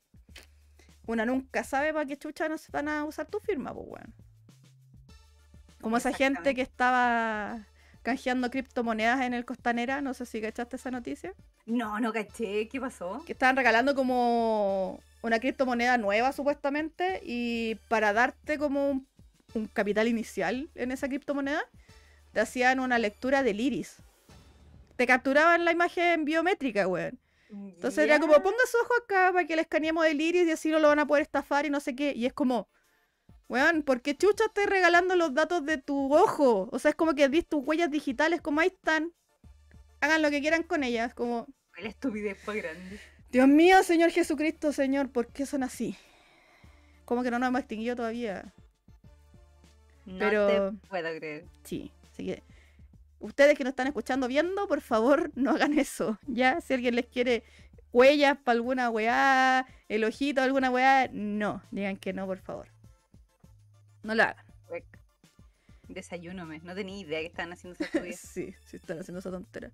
una 1.05 1.27
nunca 1.27 1.65
sabe 1.65 1.93
para 1.93 2.07
qué 2.07 2.17
chucha 2.17 2.49
no 2.49 2.59
se 2.59 2.71
van 2.71 2.87
a 2.87 3.03
usar 3.03 3.27
tu 3.27 3.41
firma, 3.41 3.75
pues 3.75 3.89
bueno. 3.89 4.07
Como 5.81 5.97
esa 5.97 6.13
gente 6.13 6.55
que 6.55 6.63
estaba 6.63 7.67
canjeando 8.05 8.53
criptomonedas 8.53 9.23
en 9.23 9.35
el 9.35 9.45
Costanera, 9.45 10.01
no 10.01 10.15
sé 10.15 10.27
si 10.27 10.41
cachaste 10.41 10.77
esa 10.77 10.93
noticia 10.93 11.35
No, 11.67 11.99
no 11.99 12.13
caché. 12.13 12.69
¿Qué 12.69 12.81
pasó? 12.81 13.21
que 13.27 13.33
estaban 13.33 13.57
regalando 13.57 13.97
como 13.97 15.01
una 15.23 15.41
criptomoneda 15.41 15.99
nueva 15.99 16.31
supuestamente 16.31 17.21
y 17.25 17.81
para 17.89 18.13
darte 18.13 18.59
como 18.59 18.91
un, 18.91 19.09
un 19.55 19.67
capital 19.67 20.07
inicial 20.07 20.71
en 20.77 20.93
esa 20.93 21.09
criptomoneda 21.09 21.65
te 22.33 22.39
hacían 22.39 22.79
una 22.79 23.01
lectura 23.01 23.43
del 23.43 23.59
iris. 23.59 23.97
Te 24.97 25.07
capturaban 25.07 25.65
la 25.65 25.73
imagen 25.73 26.25
biométrica, 26.25 26.87
weón. 26.87 27.19
Entonces 27.51 28.05
era 28.05 28.19
como, 28.19 28.35
ponga 28.35 28.57
su 28.69 28.77
ojo 28.79 28.95
acá 29.05 29.31
para 29.33 29.47
que 29.47 29.55
le 29.55 29.63
escaneemos 29.63 30.05
el 30.07 30.21
iris 30.21 30.47
y 30.47 30.51
así 30.51 30.71
no 30.71 30.79
lo 30.81 30.89
van 30.89 30.99
a 30.99 31.07
poder 31.07 31.23
estafar 31.23 31.67
y 31.67 31.71
no 31.71 31.79
sé 31.81 31.95
qué. 31.95 32.13
Y 32.15 32.27
es 32.27 32.33
como, 32.33 32.69
weón, 33.49 33.83
¿por 33.83 34.03
qué 34.03 34.17
chucha 34.17 34.45
estás 34.47 34.67
regalando 34.67 35.15
los 35.15 35.35
datos 35.35 35.65
de 35.65 35.79
tu 35.79 36.13
ojo? 36.15 36.69
O 36.73 36.79
sea, 36.79 36.91
es 36.91 36.95
como 36.97 37.15
que 37.15 37.29
viste 37.29 37.51
tus 37.51 37.65
huellas 37.65 37.91
digitales, 37.91 38.41
como 38.41 38.61
ahí 38.61 38.69
están. 38.69 39.13
Hagan 40.01 40.23
lo 40.23 40.31
que 40.31 40.41
quieran 40.41 40.65
con 40.65 40.83
ellas, 40.83 41.15
como... 41.15 41.47
La 41.79 41.89
estupidez 41.89 42.39
fue 42.43 42.61
grande. 42.61 43.01
Dios 43.31 43.49
mío, 43.49 43.83
Señor 43.83 44.11
Jesucristo, 44.11 44.73
Señor, 44.73 45.11
¿por 45.11 45.29
qué 45.29 45.47
son 45.47 45.63
así? 45.63 45.97
Como 47.05 47.23
que 47.23 47.31
no 47.31 47.39
nos 47.39 47.49
hemos 47.49 47.61
extinguido 47.61 47.97
todavía. 47.97 48.53
No 50.07 50.19
Pero- 50.19 50.47
te 50.73 50.89
puedo 50.89 51.17
creer. 51.17 51.45
Sí, 51.63 51.91
así 52.11 52.27
que 52.27 52.43
ustedes 53.25 53.57
que 53.57 53.65
nos 53.65 53.71
están 53.73 53.87
escuchando, 53.87 54.29
viendo, 54.29 54.69
por 54.69 54.81
favor, 54.81 55.31
no 55.37 55.51
hagan 55.53 55.79
eso. 55.79 56.19
Ya, 56.27 56.61
si 56.61 56.75
alguien 56.75 56.95
les 56.95 57.07
quiere 57.07 57.43
huellas 57.93 58.37
para 58.39 58.57
alguna 58.57 58.91
weá, 58.91 59.67
el 59.89 60.05
ojito, 60.05 60.43
alguna 60.43 60.71
weá, 60.71 61.09
no, 61.13 61.63
digan 61.71 61.97
que 61.97 62.13
no, 62.13 62.27
por 62.27 62.39
favor. 62.39 62.69
No 64.03 64.15
lo 64.15 64.23
hagan. 64.25 64.45
Desayúnome. 65.89 66.61
No 66.65 66.75
tenía 66.75 66.99
idea 66.99 67.21
que 67.21 67.27
estaban 67.27 67.53
haciendo 67.53 67.75
esa 67.75 67.85
estupidez. 67.85 68.21
Sí, 68.35 68.55
sí 68.65 68.77
están 68.77 68.99
haciendo 68.99 69.19
esa 69.21 69.31
tontera. 69.31 69.71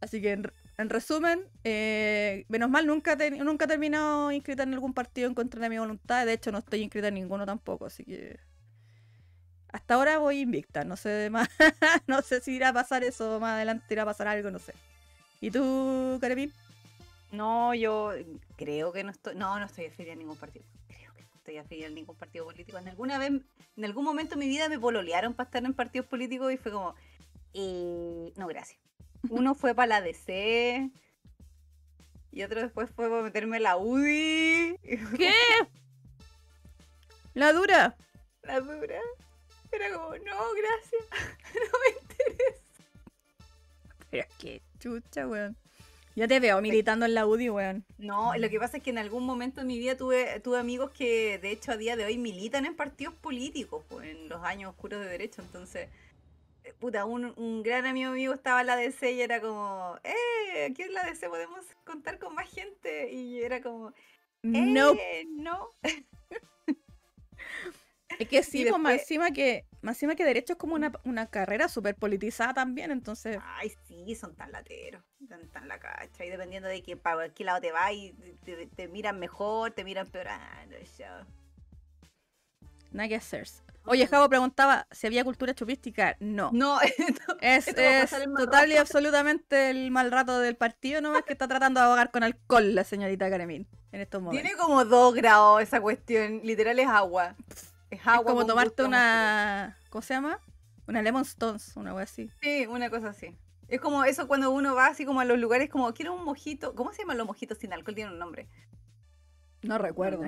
Así 0.00 0.20
que 0.20 0.32
en, 0.32 0.50
en 0.78 0.90
resumen, 0.90 1.44
eh, 1.64 2.44
menos 2.48 2.70
mal 2.70 2.86
nunca, 2.86 3.16
te- 3.16 3.30
nunca 3.30 3.64
he 3.64 3.68
terminado 3.68 4.32
inscrita 4.32 4.62
en 4.62 4.74
algún 4.74 4.92
partido 4.94 5.28
en 5.28 5.34
contra 5.34 5.60
de 5.60 5.68
mi 5.70 5.78
voluntad. 5.78 6.24
De 6.26 6.34
hecho, 6.34 6.52
no 6.52 6.58
estoy 6.58 6.80
inscrita 6.82 7.08
en 7.08 7.14
ninguno 7.14 7.44
tampoco, 7.46 7.86
así 7.86 8.04
que 8.04 8.38
hasta 9.72 9.94
ahora 9.94 10.18
voy 10.18 10.40
invicta. 10.40 10.84
No 10.84 10.96
sé 10.96 11.30
más, 11.30 11.48
no 12.06 12.22
sé 12.22 12.40
si 12.40 12.52
irá 12.52 12.68
a 12.68 12.72
pasar 12.72 13.04
eso 13.04 13.40
más 13.40 13.54
adelante, 13.54 13.86
irá 13.90 14.02
a 14.02 14.06
pasar 14.06 14.28
algo, 14.28 14.50
no 14.50 14.58
sé. 14.58 14.74
¿Y 15.40 15.50
tú, 15.50 16.18
Carepín? 16.20 16.52
No, 17.32 17.74
yo 17.74 18.12
creo 18.56 18.92
que 18.92 19.04
no 19.04 19.10
estoy. 19.10 19.34
No, 19.36 19.58
no 19.58 19.66
estoy 19.66 19.86
afiliada 19.86 20.14
a 20.14 20.18
ningún 20.18 20.36
partido. 20.36 20.64
Creo 20.88 21.14
que 21.14 21.22
no 21.22 21.34
estoy 21.36 21.56
afiliada 21.58 21.92
a 21.92 21.94
ningún 21.94 22.16
partido 22.16 22.44
político. 22.44 22.78
En 22.78 22.88
alguna 22.88 23.18
vez, 23.18 23.32
en 23.76 23.84
algún 23.84 24.04
momento 24.04 24.34
de 24.34 24.40
mi 24.40 24.48
vida 24.48 24.68
me 24.68 24.78
pololearon 24.78 25.34
para 25.34 25.46
estar 25.46 25.64
en 25.64 25.74
partidos 25.74 26.06
políticos 26.06 26.52
y 26.52 26.56
fue 26.56 26.72
como. 26.72 26.94
eh, 27.54 28.32
no, 28.36 28.46
gracias. 28.48 28.80
Uno 29.28 29.54
fue 29.54 29.74
para 29.74 29.86
la 29.86 30.00
DC. 30.00 30.90
Y 32.32 32.42
otro 32.42 32.60
después 32.60 32.90
fue 32.90 33.08
para 33.08 33.22
meterme 33.22 33.56
en 33.56 33.62
la 33.64 33.76
UDI. 33.76 34.78
¿Qué? 35.16 35.32
La 37.34 37.52
dura. 37.52 37.96
La 38.42 38.60
dura. 38.60 39.00
Era 39.72 39.92
como, 39.92 40.08
no, 40.10 40.52
gracias. 40.54 41.04
no 41.54 41.78
me 41.78 42.00
interesa. 42.00 42.60
Pero 44.10 44.26
que 44.38 44.62
chucha, 44.78 45.26
weón. 45.26 45.56
Ya 46.16 46.26
te 46.26 46.40
veo 46.40 46.60
militando 46.60 47.06
en 47.06 47.14
la 47.14 47.24
UDI, 47.26 47.50
weón. 47.50 47.84
No, 47.98 48.36
lo 48.36 48.50
que 48.50 48.58
pasa 48.58 48.78
es 48.78 48.82
que 48.82 48.90
en 48.90 48.98
algún 48.98 49.24
momento 49.24 49.60
de 49.60 49.66
mi 49.66 49.78
vida 49.78 49.96
tuve, 49.96 50.40
tuve 50.40 50.58
amigos 50.58 50.90
que 50.90 51.38
de 51.38 51.50
hecho 51.50 51.72
a 51.72 51.76
día 51.76 51.94
de 51.96 52.04
hoy 52.04 52.18
militan 52.18 52.66
en 52.66 52.74
partidos 52.74 53.14
políticos, 53.14 53.84
pues, 53.88 54.08
en 54.08 54.28
los 54.28 54.42
años 54.42 54.70
oscuros 54.70 55.00
de 55.00 55.06
derecho. 55.08 55.40
Entonces, 55.40 55.88
eh, 56.64 56.74
puta, 56.78 57.04
un, 57.04 57.32
un 57.36 57.62
gran 57.62 57.86
amigo 57.86 58.10
mío 58.12 58.34
estaba 58.34 58.60
en 58.62 58.66
la 58.66 58.76
DC 58.76 59.12
y 59.12 59.22
era 59.22 59.40
como, 59.40 59.96
eh, 60.02 60.66
aquí 60.70 60.82
en 60.82 60.92
la 60.94 61.04
DC 61.04 61.28
podemos 61.28 61.64
contar 61.84 62.18
con 62.18 62.34
más 62.34 62.50
gente. 62.50 63.12
Y 63.12 63.40
era 63.42 63.62
como, 63.62 63.92
No. 64.42 64.92
eh, 64.94 65.26
no. 65.28 65.70
Es 68.18 68.28
que 68.28 68.42
sí, 68.42 68.64
pues 68.64 68.72
más 68.80 68.92
después- 68.92 69.00
encima 69.02 69.30
que, 69.30 69.64
más 69.82 69.96
encima 69.96 70.14
que 70.14 70.24
derecho 70.24 70.54
es 70.54 70.58
como 70.58 70.74
una, 70.74 70.92
una 71.04 71.26
carrera 71.28 71.68
súper 71.68 71.94
politizada 71.94 72.52
también, 72.54 72.90
entonces. 72.90 73.38
Ay, 73.42 73.72
sí, 73.86 74.14
son 74.14 74.34
tan 74.34 74.52
lateros, 74.52 75.02
tan, 75.28 75.48
tan 75.48 75.68
la 75.68 75.78
cacha. 75.78 76.24
Y 76.24 76.28
dependiendo 76.30 76.68
de 76.68 76.82
que 76.82 76.96
para 76.96 77.28
qué 77.30 77.44
lado 77.44 77.60
te 77.60 77.72
vas, 77.72 77.92
y 77.92 78.12
te, 78.44 78.66
te- 78.66 78.88
miran 78.88 79.18
mejor, 79.18 79.70
te 79.70 79.84
miran 79.84 80.06
peor. 80.06 80.28
Ah, 80.28 80.64
no, 80.68 80.76
ya. 80.98 81.26
Nada 82.92 83.08
que 83.08 83.16
hacer. 83.16 83.46
Oye, 83.86 84.06
Javo 84.06 84.28
preguntaba 84.28 84.86
si 84.90 85.06
había 85.06 85.24
cultura 85.24 85.54
chupística. 85.54 86.16
No. 86.20 86.50
No, 86.52 86.78
Es, 87.40 87.68
esto 87.68 87.80
es 87.80 88.10
total 88.36 88.70
y 88.72 88.76
absolutamente 88.76 89.70
el 89.70 89.90
mal 89.90 90.10
rato 90.10 90.38
del 90.40 90.56
partido, 90.56 91.00
nomás 91.00 91.22
que 91.22 91.32
está 91.32 91.48
tratando 91.48 91.80
de 91.80 91.86
ahogar 91.86 92.10
con 92.10 92.22
alcohol 92.22 92.74
la 92.74 92.84
señorita 92.84 93.30
Karemín 93.30 93.66
en 93.92 94.00
estos 94.00 94.20
momentos. 94.20 94.42
Tiene 94.46 94.60
como 94.60 94.84
dos 94.84 95.14
grados 95.14 95.62
esa 95.62 95.80
cuestión. 95.80 96.40
Literal 96.44 96.78
es 96.78 96.88
agua. 96.88 97.34
Es 97.48 97.69
Es 97.90 98.06
agua. 98.06 98.24
como 98.24 98.46
tomarte 98.46 98.84
una. 98.84 99.76
¿Cómo 99.88 100.02
se 100.02 100.14
llama? 100.14 100.38
Una 100.86 101.02
Lemon 101.02 101.22
Stones, 101.22 101.76
una 101.76 101.94
wea 101.94 102.04
así. 102.04 102.30
Sí, 102.40 102.66
una 102.66 102.90
cosa 102.90 103.08
así. 103.08 103.36
Es 103.68 103.80
como 103.80 104.04
eso 104.04 104.26
cuando 104.26 104.50
uno 104.50 104.74
va 104.74 104.86
así 104.86 105.04
como 105.04 105.20
a 105.20 105.24
los 105.24 105.38
lugares 105.38 105.70
como 105.70 105.92
quiero 105.94 106.14
un 106.14 106.24
mojito. 106.24 106.74
¿Cómo 106.74 106.92
se 106.92 107.02
llaman 107.02 107.18
los 107.18 107.26
mojitos 107.26 107.58
sin 107.58 107.72
alcohol? 107.72 107.94
Tiene 107.94 108.10
un 108.10 108.18
nombre. 108.18 108.48
No 109.62 109.78
recuerdo. 109.78 110.24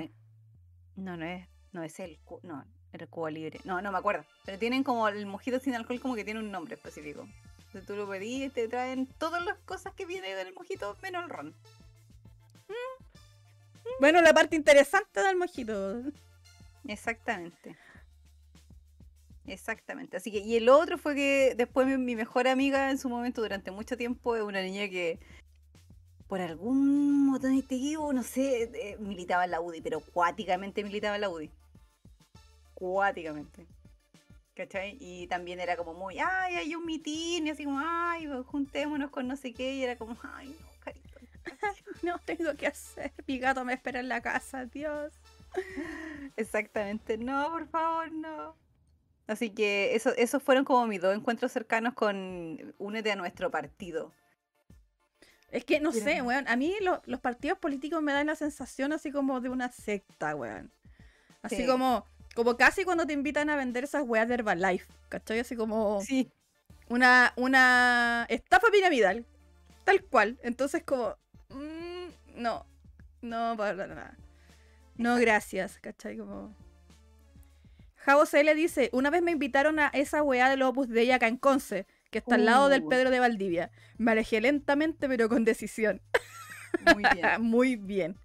No, 0.97 1.17
no 1.17 1.25
es. 1.25 1.49
No, 1.73 1.83
es, 1.83 1.99
el, 2.01 2.21
no, 2.43 2.65
el 2.93 3.09
Cuba 3.09 3.31
Libre. 3.31 3.61
No, 3.65 3.81
no 3.81 3.91
me 3.91 3.99
acuerdo. 3.99 4.25
Pero 4.45 4.59
tienen 4.59 4.85
como 4.85 5.09
el 5.09 5.27
mojito 5.27 5.59
sin 5.59 5.75
alcohol 5.75 6.01
como 6.01 6.15
que 6.15 6.25
tiene 6.25 6.41
un 6.41 6.51
nombre 6.51 6.75
específico. 6.75 7.27
Entonces 7.59 7.87
tú 7.87 7.97
lo 7.97 8.07
pedís 8.09 8.53
te 8.53 8.69
traen 8.69 9.07
todas 9.19 9.43
las 9.45 9.59
cosas 9.61 9.95
que 9.95 10.05
vienen 10.05 10.39
en 10.39 10.47
el 10.47 10.55
mojito 10.55 10.97
menos 11.03 11.25
el 11.25 11.31
ron. 11.31 11.55
Bueno, 13.99 14.21
la 14.21 14.35
parte 14.35 14.57
interesante 14.57 15.21
del 15.21 15.37
mojito. 15.37 16.03
Exactamente. 16.87 17.77
Exactamente. 19.47 20.17
Así 20.17 20.31
que, 20.31 20.39
y 20.39 20.57
el 20.57 20.69
otro 20.69 20.99
fue 20.99 21.15
que 21.15 21.55
después 21.57 21.87
mi, 21.87 21.97
mi 21.97 22.17
mejor 22.17 22.49
amiga 22.49 22.91
en 22.91 22.99
su 22.99 23.09
momento, 23.09 23.43
durante 23.43 23.71
mucho 23.71 23.97
tiempo, 23.97 24.37
es 24.37 24.43
una 24.43 24.63
niña 24.63 24.89
que 24.89 25.19
por 26.33 26.41
algún 26.41 27.27
motivo, 27.27 28.11
no 28.13 28.23
sé, 28.23 28.63
eh, 28.63 28.97
militaba 28.99 29.45
en 29.45 29.51
la 29.51 29.61
UDI, 29.61 29.83
pero 29.83 30.01
cuáticamente 30.01 30.83
militaba 30.83 31.17
en 31.17 31.21
la 31.21 31.29
UDI. 31.29 31.51
Cuáticamente. 32.73 33.67
¿Cachai? 34.55 34.97
Y 34.99 35.27
también 35.27 35.61
era 35.61 35.77
como 35.77 35.93
muy, 35.93 36.19
ay, 36.19 36.55
hay 36.55 36.75
un 36.75 36.87
mitin, 36.87 37.47
y 37.47 37.51
así 37.51 37.65
como, 37.65 37.81
ay, 37.85 38.27
juntémonos 38.47 39.11
con 39.11 39.29
no 39.29 39.37
sé 39.37 39.53
qué, 39.53 39.75
y 39.75 39.83
era 39.83 39.97
como, 39.97 40.17
ay, 40.23 40.49
no, 40.49 40.67
carito. 40.81 41.21
No 42.03 42.19
tengo 42.21 42.55
que 42.55 42.69
hacer. 42.69 43.13
Mi 43.27 43.39
gato 43.39 43.63
me 43.65 43.75
espera 43.75 44.01
en 44.01 44.09
la 44.09 44.23
casa, 44.23 44.65
Dios. 44.65 45.13
Exactamente, 46.37 47.19
no, 47.19 47.51
por 47.51 47.67
favor, 47.69 48.11
no. 48.13 48.57
Así 49.27 49.51
que 49.51 49.95
eso, 49.95 50.11
esos 50.17 50.43
fueron 50.43 50.65
como 50.65 50.87
mis 50.87 51.01
dos 51.01 51.15
encuentros 51.15 51.53
cercanos 51.53 51.95
con 51.95 52.75
Únete 52.79 53.13
a 53.13 53.17
nuestro 53.17 53.51
partido. 53.51 54.13
Es 55.51 55.65
que 55.65 55.81
no 55.81 55.93
sé, 55.93 56.23
weón. 56.23 56.49
A 56.49 56.57
mí 56.57 56.75
los 56.81 57.21
partidos 57.21 57.59
políticos 57.59 58.03
me 58.03 58.13
dan 58.13 58.27
la 58.27 58.37
sensación 58.37 58.93
así 58.93 59.13
como 59.13 59.41
de 59.41 59.51
una 59.51 59.71
secta, 59.71 60.35
weón. 60.35 60.73
Así 61.43 61.67
como, 61.67 62.07
como 62.35 62.57
casi 62.57 62.85
cuando 62.85 63.07
te 63.07 63.13
invitan 63.13 63.51
a 63.51 63.57
vender 63.57 63.85
esas 63.85 64.03
weas 64.03 64.27
de 64.29 64.35
Herbalife. 64.35 64.91
¿Cachai? 65.11 65.41
Así 65.41 65.55
como. 65.55 66.01
Sí. 66.01 66.33
Una, 66.89 67.35
una 67.37 68.27
estafa 68.31 68.69
piramidal. 68.73 69.27
Tal 69.85 70.03
cual. 70.05 70.39
Entonces, 70.43 70.83
como. 70.85 71.17
Mm, 71.51 72.41
no. 72.43 72.67
No, 73.21 73.55
para 73.57 73.87
nada. 73.87 74.17
No, 75.03 75.17
gracias. 75.17 75.79
¿Cachai? 75.81 76.17
Como. 76.17 76.55
Javo 77.97 78.25
le 78.33 78.55
dice: 78.55 78.91
Una 78.93 79.11
vez 79.11 79.23
me 79.23 79.31
invitaron 79.31 79.79
a 79.79 79.89
esa 79.89 80.23
wea 80.23 80.49
del 80.49 80.63
Opus 80.63 80.89
Dei 80.89 81.11
acá 81.11 81.29
en 81.29 81.37
Conce 81.37 81.87
que 82.13 82.19
está 82.19 82.35
al 82.35 82.45
lado 82.45 82.69
del 82.69 82.83
uh. 82.83 82.89
Pedro 82.89 83.11
de 83.11 83.19
Valdivia. 83.19 83.71
Me 83.97 84.13
alejé 84.13 84.41
lentamente, 84.41 85.09
pero 85.09 85.29
con 85.29 85.45
decisión. 85.45 86.03
Muy 86.95 87.05
bien. 87.15 87.27
Muy 87.41 87.77
bien. 87.77 88.17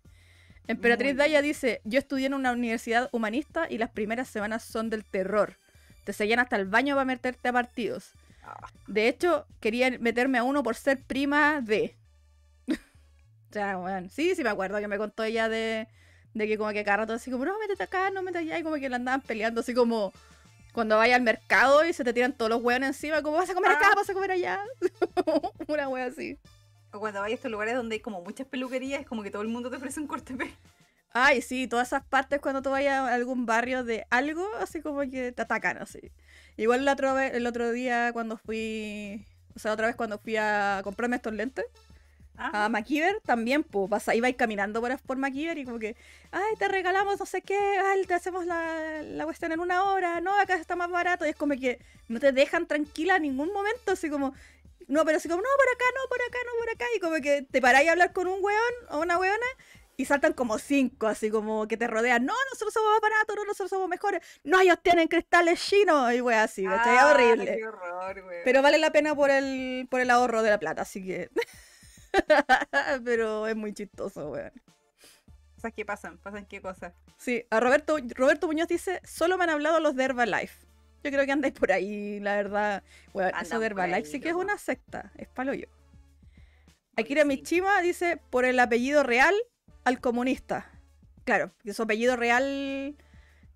Emperatriz 0.67 1.15
Daya 1.15 1.41
dice, 1.41 1.79
yo 1.85 1.97
estudié 1.97 2.25
en 2.25 2.33
una 2.33 2.51
universidad 2.51 3.09
humanista 3.13 3.67
y 3.69 3.77
las 3.77 3.89
primeras 3.89 4.27
semanas 4.27 4.63
son 4.63 4.89
del 4.89 5.05
terror. 5.05 5.57
Te 6.03 6.11
sellan 6.11 6.39
hasta 6.39 6.57
el 6.57 6.65
baño 6.65 6.95
para 6.95 7.05
meterte 7.05 7.47
a 7.47 7.53
partidos. 7.53 8.11
Ah. 8.43 8.67
De 8.87 9.07
hecho, 9.07 9.47
quería 9.61 9.97
meterme 9.99 10.37
a 10.37 10.43
uno 10.43 10.63
por 10.63 10.75
ser 10.75 11.01
prima 11.03 11.61
de... 11.61 11.95
ya, 13.51 13.77
bueno, 13.77 14.09
sí, 14.09 14.35
sí 14.35 14.43
me 14.43 14.49
acuerdo 14.49 14.79
que 14.79 14.89
me 14.89 14.97
contó 14.97 15.23
ella 15.23 15.47
de, 15.47 15.87
de 16.37 16.47
que 16.47 16.57
como 16.57 16.71
que 16.71 16.83
cada 16.83 16.97
rato 16.97 17.13
así 17.13 17.31
como, 17.31 17.45
no, 17.45 17.57
métete 17.59 17.83
acá, 17.83 18.09
no 18.09 18.21
métete 18.21 18.39
allá, 18.39 18.59
y 18.59 18.63
como 18.63 18.75
que 18.75 18.89
la 18.89 18.97
andaban 18.97 19.21
peleando 19.21 19.61
así 19.61 19.73
como 19.73 20.13
cuando 20.73 20.97
vaya 20.97 21.15
al 21.15 21.23
mercado 21.23 21.85
y 21.85 21.93
se 21.93 22.03
te 22.03 22.13
tiran 22.13 22.33
todos 22.33 22.49
los 22.49 22.61
hueones 22.61 22.89
encima, 22.89 23.23
como 23.23 23.37
vas 23.37 23.49
a 23.49 23.55
comer 23.55 23.71
acá, 23.71 23.87
ah. 23.91 23.95
vas 23.95 24.09
a 24.09 24.13
comer 24.13 24.31
allá. 24.31 24.63
Una 25.67 25.89
hueá 25.89 26.05
así. 26.05 26.37
O 26.93 26.99
cuando 26.99 27.19
vayas 27.19 27.33
a 27.33 27.39
estos 27.39 27.51
lugares 27.51 27.75
donde 27.75 27.95
hay 27.95 27.99
como 27.99 28.21
muchas 28.21 28.45
peluquerías, 28.45 29.01
es 29.01 29.07
como 29.07 29.23
que 29.23 29.31
todo 29.31 29.41
el 29.41 29.47
mundo 29.47 29.71
te 29.71 29.77
ofrece 29.77 29.99
un 29.99 30.07
corte 30.07 30.35
de 30.35 30.53
Ay, 31.13 31.41
sí, 31.41 31.67
todas 31.67 31.87
esas 31.87 32.05
partes 32.05 32.39
cuando 32.39 32.61
tú 32.61 32.69
vayas 32.69 32.93
a 32.99 33.13
algún 33.15 33.47
barrio 33.47 33.83
de 33.83 34.05
algo, 34.11 34.47
así 34.59 34.81
como 34.81 34.99
que 35.01 35.31
te 35.31 35.41
atacan 35.41 35.79
así. 35.79 36.11
Igual 36.57 36.81
el 36.81 36.89
otro, 36.89 37.17
el 37.17 37.47
otro 37.47 37.71
día 37.71 38.11
cuando 38.13 38.37
fui, 38.37 39.25
o 39.55 39.59
sea, 39.59 39.73
otra 39.73 39.87
vez 39.87 39.95
cuando 39.95 40.19
fui 40.19 40.35
a 40.37 40.81
comprarme 40.83 41.15
estos 41.15 41.33
lentes, 41.33 41.65
a 42.37 42.65
ah. 42.65 42.69
McKeever 42.69 43.19
también, 43.25 43.63
pues, 43.63 43.89
vas, 43.89 44.07
ibais 44.13 44.35
caminando 44.35 44.79
por, 44.79 44.97
por 45.01 45.17
McKeever 45.17 45.57
y 45.57 45.65
como 45.65 45.79
que, 45.79 45.95
ay, 46.31 46.55
te 46.57 46.67
regalamos 46.67 47.19
no 47.19 47.25
sé 47.25 47.41
qué, 47.41 47.57
ay, 47.57 48.05
te 48.05 48.13
hacemos 48.13 48.45
la, 48.45 49.01
la 49.01 49.25
cuestión 49.25 49.51
en 49.51 49.59
una 49.59 49.83
hora, 49.85 50.21
no, 50.21 50.39
acá 50.39 50.55
está 50.55 50.75
más 50.75 50.89
barato, 50.89 51.25
y 51.25 51.29
es 51.29 51.35
como 51.35 51.55
que 51.55 51.79
no 52.07 52.19
te 52.19 52.31
dejan 52.31 52.67
tranquila 52.67 53.15
en 53.15 53.23
ningún 53.23 53.51
momento, 53.51 53.91
así 53.91 54.09
como, 54.09 54.33
no, 54.87 55.03
pero 55.03 55.17
así 55.17 55.27
como, 55.27 55.41
no, 55.41 55.49
por 55.57 55.75
acá, 55.75 55.85
no, 55.95 56.09
por 56.09 56.21
acá, 56.21 56.37
no, 56.45 56.51
por 56.59 56.69
acá, 56.69 56.85
y 56.95 56.99
como 56.99 57.15
que 57.15 57.41
te 57.41 57.61
paráis 57.61 57.89
a 57.89 57.93
hablar 57.93 58.13
con 58.13 58.27
un 58.27 58.43
weón 58.43 58.73
o 58.91 58.99
una 58.99 59.17
weona 59.17 59.45
y 59.99 60.05
saltan 60.05 60.33
como 60.33 60.59
cinco, 60.59 61.07
así 61.07 61.31
como 61.31 61.67
que 61.67 61.75
te 61.75 61.87
rodean. 61.87 62.23
No, 62.23 62.33
nosotros 62.51 62.71
somos 62.71 62.91
más 62.91 63.01
baratos, 63.01 63.35
no, 63.35 63.45
nosotros 63.45 63.71
somos 63.71 63.89
mejores. 63.89 64.21
No, 64.43 64.61
ellos 64.61 64.77
tienen 64.83 65.07
cristales 65.07 65.59
chinos 65.59 66.13
y 66.13 66.21
weón 66.21 66.39
así, 66.39 66.63
ah, 66.67 67.11
horrible. 67.11 67.57
Qué 67.57 67.65
horror, 67.65 68.23
Pero 68.45 68.61
vale 68.61 68.77
la 68.77 68.91
pena 68.91 69.15
por 69.15 69.31
el, 69.31 69.87
por 69.89 69.99
el 69.99 70.11
ahorro 70.11 70.43
de 70.43 70.51
la 70.51 70.59
plata, 70.59 70.83
así 70.83 71.03
que. 71.03 71.29
Pero 73.03 73.47
es 73.47 73.55
muy 73.55 73.73
chistoso, 73.73 74.29
weón. 74.29 74.51
¿Sabes 75.57 75.75
qué 75.75 75.85
pasan? 75.85 76.17
¿Pasan 76.19 76.45
qué 76.45 76.61
cosas? 76.61 76.93
Sí, 77.17 77.45
a 77.49 77.59
Roberto, 77.59 77.97
Roberto 78.15 78.47
Muñoz 78.47 78.67
dice, 78.67 79.01
solo 79.03 79.37
me 79.37 79.45
han 79.45 79.49
hablado 79.49 79.79
los 79.79 79.95
de 79.95 80.03
Herbalife. 80.03 80.67
Yo 81.03 81.11
creo 81.11 81.25
que 81.25 81.31
andáis 81.31 81.53
por 81.53 81.71
ahí, 81.71 82.19
la 82.19 82.35
verdad. 82.35 82.83
Bueno, 83.13 83.31
eso 83.39 83.59
de 83.59 83.65
Herbalife 83.65 84.05
sí 84.05 84.19
que 84.19 84.29
es 84.29 84.35
una 84.35 84.57
secta, 84.57 85.11
es 85.17 85.27
palo 85.27 85.53
yo. 85.53 85.65
Akira 86.95 87.25
Michima 87.25 87.81
dice, 87.81 88.17
por 88.29 88.45
el 88.45 88.59
apellido 88.59 89.03
real 89.03 89.33
al 89.83 89.99
comunista. 89.99 90.69
Claro, 91.25 91.51
que 91.63 91.73
su 91.73 91.83
apellido 91.83 92.15
real 92.15 92.95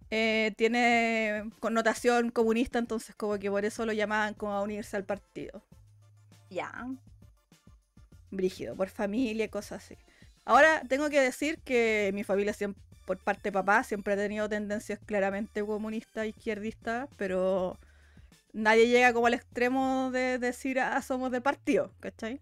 eh, 0.09 0.53
tiene 0.57 1.51
connotación 1.59 2.31
comunista, 2.31 2.79
entonces 2.79 3.15
como 3.15 3.37
que 3.39 3.49
por 3.49 3.65
eso 3.65 3.85
lo 3.85 3.93
llamaban 3.93 4.33
como 4.33 4.53
a 4.53 4.61
unirse 4.61 4.97
al 4.97 5.05
partido. 5.05 5.63
Ya 6.49 6.71
brígido, 8.31 8.75
por 8.75 8.89
familia, 8.89 9.49
cosas 9.49 9.83
así. 9.83 9.97
Ahora 10.45 10.81
tengo 10.87 11.09
que 11.09 11.21
decir 11.21 11.59
que 11.59 12.11
mi 12.13 12.23
familia 12.23 12.53
siempre, 12.53 12.81
por 13.05 13.17
parte 13.19 13.43
de 13.43 13.51
papá 13.51 13.83
siempre 13.83 14.13
ha 14.13 14.17
tenido 14.17 14.49
tendencias 14.49 14.99
claramente 15.05 15.63
comunistas, 15.63 16.25
izquierdistas, 16.25 17.09
pero 17.17 17.77
nadie 18.53 18.87
llega 18.87 19.13
como 19.13 19.27
al 19.27 19.33
extremo 19.33 20.09
de 20.11 20.39
decir, 20.39 20.79
ah, 20.79 21.01
somos 21.01 21.31
de 21.31 21.41
partido, 21.41 21.93
¿cachai? 21.99 22.41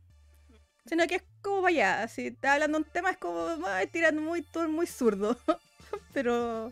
Sino 0.85 1.05
que 1.07 1.15
es 1.15 1.23
como 1.41 1.61
vaya, 1.61 2.07
si 2.07 2.27
está 2.27 2.53
hablando 2.53 2.77
un 2.77 2.83
tema 2.85 3.11
es 3.11 3.17
como, 3.17 3.47
ay, 3.67 3.87
tirando 3.87 4.21
muy, 4.21 4.45
muy 4.69 4.87
zurdo, 4.87 5.37
pero, 6.13 6.71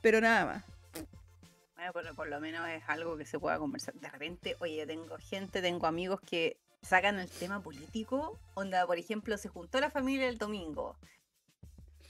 pero 0.00 0.20
nada 0.20 0.46
más. 0.46 0.64
Bueno, 1.76 1.92
por, 1.92 2.14
por, 2.14 2.28
lo 2.28 2.40
menos 2.40 2.68
es 2.68 2.82
algo 2.86 3.16
que 3.16 3.26
se 3.26 3.38
pueda 3.38 3.58
conversar. 3.58 3.94
De 3.94 4.08
repente, 4.08 4.56
oye, 4.60 4.86
tengo 4.86 5.16
gente, 5.18 5.60
tengo 5.60 5.86
amigos 5.86 6.20
que 6.20 6.56
sacan 6.82 7.18
el 7.18 7.30
tema 7.30 7.62
político, 7.62 8.38
onda, 8.54 8.86
por 8.86 8.98
ejemplo, 8.98 9.36
se 9.38 9.48
juntó 9.48 9.80
la 9.80 9.90
familia 9.90 10.28
el 10.28 10.38
domingo. 10.38 10.96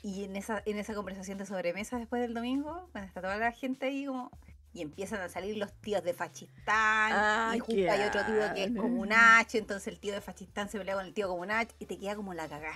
Y 0.02 0.24
en 0.24 0.34
esa, 0.36 0.62
en 0.66 0.78
esa 0.78 0.94
conversación 0.94 1.38
de 1.38 1.46
sobremesa 1.46 1.98
después 1.98 2.20
del 2.20 2.34
domingo, 2.34 2.88
cuando 2.90 3.06
está 3.06 3.20
toda 3.20 3.36
la 3.36 3.52
gente 3.52 3.86
ahí 3.86 4.06
como... 4.06 4.30
Y 4.74 4.80
empiezan 4.80 5.20
a 5.20 5.28
salir 5.28 5.58
los 5.58 5.70
tíos 5.82 6.02
de 6.02 6.14
Fachistán. 6.14 7.54
y 7.54 7.58
justo 7.58 7.90
hay 7.90 8.08
otro 8.08 8.24
tío 8.24 8.54
que 8.54 8.64
es 8.64 8.70
como 8.74 9.02
un 9.02 9.12
H. 9.12 9.58
Entonces 9.58 9.86
el 9.88 10.00
tío 10.00 10.14
de 10.14 10.22
Fachistán 10.22 10.70
se 10.70 10.78
pelea 10.78 10.94
con 10.94 11.04
el 11.04 11.12
tío 11.12 11.28
como 11.28 11.42
un 11.42 11.50
H. 11.50 11.74
Y 11.78 11.84
te 11.84 11.98
queda 11.98 12.16
como 12.16 12.32
la 12.32 12.48
cagá. 12.48 12.72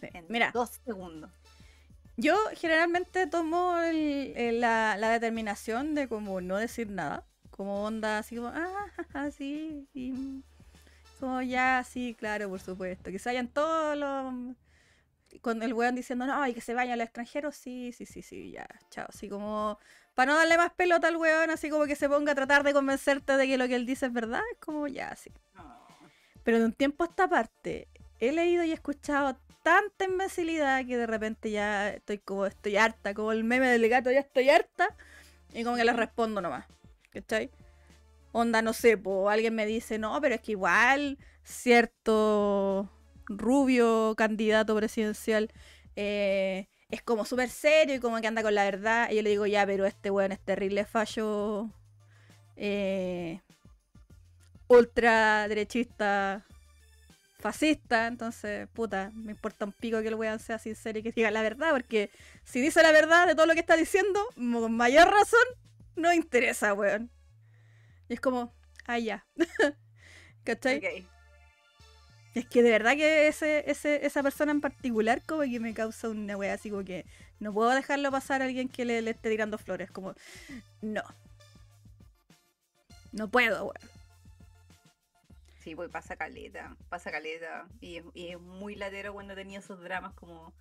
En 0.00 0.26
Mira, 0.28 0.52
dos 0.54 0.80
segundos. 0.84 1.32
Yo 2.16 2.36
generalmente 2.54 3.26
tomo 3.26 3.74
la, 3.82 4.96
la, 4.96 5.10
determinación 5.10 5.96
de 5.96 6.06
como 6.06 6.40
no 6.40 6.56
decir 6.56 6.88
nada. 6.88 7.26
Como 7.50 7.82
onda 7.82 8.18
así 8.18 8.36
como, 8.36 8.52
ah, 8.54 8.86
así. 9.14 9.88
Y 9.92 10.44
ya, 11.42 11.84
sí, 11.84 12.14
claro, 12.18 12.48
por 12.48 12.60
supuesto. 12.60 13.10
Que 13.10 13.18
se 13.18 13.28
vayan 13.28 13.48
todos 13.48 13.96
los. 13.96 14.56
Con 15.40 15.62
el 15.62 15.72
weón 15.74 15.96
diciendo, 15.96 16.26
no, 16.26 16.46
y 16.46 16.54
que 16.54 16.60
se 16.60 16.74
vayan 16.74 16.94
al 16.94 17.00
extranjero, 17.00 17.50
sí, 17.50 17.92
sí, 17.92 18.06
sí, 18.06 18.22
sí, 18.22 18.52
ya, 18.52 18.68
chao. 18.90 19.06
Así 19.08 19.28
como, 19.28 19.78
para 20.14 20.30
no 20.30 20.38
darle 20.38 20.56
más 20.56 20.72
pelota 20.72 21.08
al 21.08 21.16
weón, 21.16 21.50
así 21.50 21.70
como 21.70 21.86
que 21.86 21.96
se 21.96 22.08
ponga 22.08 22.32
a 22.32 22.34
tratar 22.36 22.62
de 22.62 22.72
convencerte 22.72 23.36
de 23.36 23.46
que 23.48 23.58
lo 23.58 23.66
que 23.66 23.74
él 23.74 23.84
dice 23.84 24.06
es 24.06 24.12
verdad, 24.12 24.40
es 24.52 24.58
como 24.58 24.86
ya, 24.86 25.08
así. 25.08 25.32
Pero 26.44 26.60
de 26.60 26.66
un 26.66 26.72
tiempo 26.72 27.02
a 27.02 27.08
esta 27.08 27.28
parte, 27.28 27.88
he 28.20 28.30
leído 28.30 28.62
y 28.62 28.70
escuchado 28.70 29.36
tanta 29.64 30.04
imbecilidad 30.04 30.86
que 30.86 30.96
de 30.96 31.06
repente 31.06 31.50
ya 31.50 31.88
estoy 31.88 32.18
como, 32.18 32.46
estoy 32.46 32.76
harta, 32.76 33.12
como 33.12 33.32
el 33.32 33.42
meme 33.42 33.68
del 33.68 33.88
gato, 33.88 34.12
ya 34.12 34.20
estoy 34.20 34.50
harta, 34.50 34.94
y 35.52 35.64
como 35.64 35.76
que 35.76 35.84
le 35.84 35.92
respondo 35.94 36.40
nomás, 36.40 36.66
¿cachai? 37.10 37.50
Onda, 38.36 38.62
no 38.62 38.72
sé, 38.72 38.98
pues 38.98 39.32
alguien 39.32 39.54
me 39.54 39.64
dice, 39.64 39.96
no, 39.96 40.20
pero 40.20 40.34
es 40.34 40.40
que 40.40 40.50
igual 40.52 41.18
cierto 41.44 42.90
rubio 43.26 44.14
candidato 44.16 44.74
presidencial 44.74 45.52
eh, 45.94 46.66
es 46.90 47.00
como 47.00 47.24
súper 47.24 47.48
serio 47.48 47.94
y 47.94 48.00
como 48.00 48.20
que 48.20 48.26
anda 48.26 48.42
con 48.42 48.52
la 48.56 48.64
verdad. 48.64 49.08
Y 49.12 49.14
yo 49.14 49.22
le 49.22 49.30
digo, 49.30 49.46
ya, 49.46 49.64
pero 49.64 49.86
este 49.86 50.10
weón 50.10 50.32
es 50.32 50.40
terrible 50.40 50.84
fallo 50.84 51.70
eh, 52.56 53.40
ultra 54.66 55.46
fascista. 57.38 58.08
Entonces, 58.08 58.66
puta, 58.72 59.12
me 59.14 59.30
importa 59.30 59.64
un 59.64 59.72
pico 59.72 60.02
que 60.02 60.08
el 60.08 60.16
weón 60.16 60.40
sea 60.40 60.58
sincero 60.58 60.98
y 60.98 61.04
que 61.04 61.12
diga 61.12 61.30
la 61.30 61.42
verdad, 61.42 61.70
porque 61.70 62.10
si 62.42 62.60
dice 62.60 62.82
la 62.82 62.90
verdad 62.90 63.28
de 63.28 63.36
todo 63.36 63.46
lo 63.46 63.54
que 63.54 63.60
está 63.60 63.76
diciendo, 63.76 64.20
con 64.34 64.76
mayor 64.76 65.08
razón, 65.08 65.46
no 65.94 66.12
interesa, 66.12 66.74
weón. 66.74 67.12
Y 68.14 68.16
es 68.16 68.20
como, 68.20 68.54
ah, 68.86 68.96
ya. 69.00 69.26
¿Cachai? 70.44 71.08
Es 72.32 72.46
que 72.46 72.62
de 72.62 72.70
verdad 72.70 72.92
que 72.94 73.26
ese, 73.26 73.68
ese, 73.68 74.06
esa 74.06 74.22
persona 74.22 74.52
en 74.52 74.60
particular 74.60 75.20
como 75.26 75.42
que 75.42 75.58
me 75.58 75.74
causa 75.74 76.08
una 76.10 76.36
wea 76.36 76.54
así 76.54 76.70
como 76.70 76.84
que 76.84 77.06
no 77.40 77.52
puedo 77.52 77.70
dejarlo 77.70 78.12
pasar 78.12 78.40
a 78.40 78.44
alguien 78.44 78.68
que 78.68 78.84
le, 78.84 78.98
esté 79.10 79.30
tirando 79.30 79.58
flores. 79.58 79.90
Como, 79.90 80.14
no. 80.80 81.02
No 83.10 83.26
puedo, 83.28 83.64
weón. 83.64 83.90
Sí, 85.58 85.74
pues 85.74 85.90
pasa 85.90 86.14
caleta, 86.14 86.76
pasa 86.88 87.10
caleta. 87.10 87.66
Y, 87.80 88.00
y, 88.14 88.28
es 88.28 88.38
muy 88.40 88.76
latero 88.76 89.12
cuando 89.12 89.34
tenía 89.34 89.58
esos 89.58 89.80
dramas 89.82 90.14
como 90.14 90.52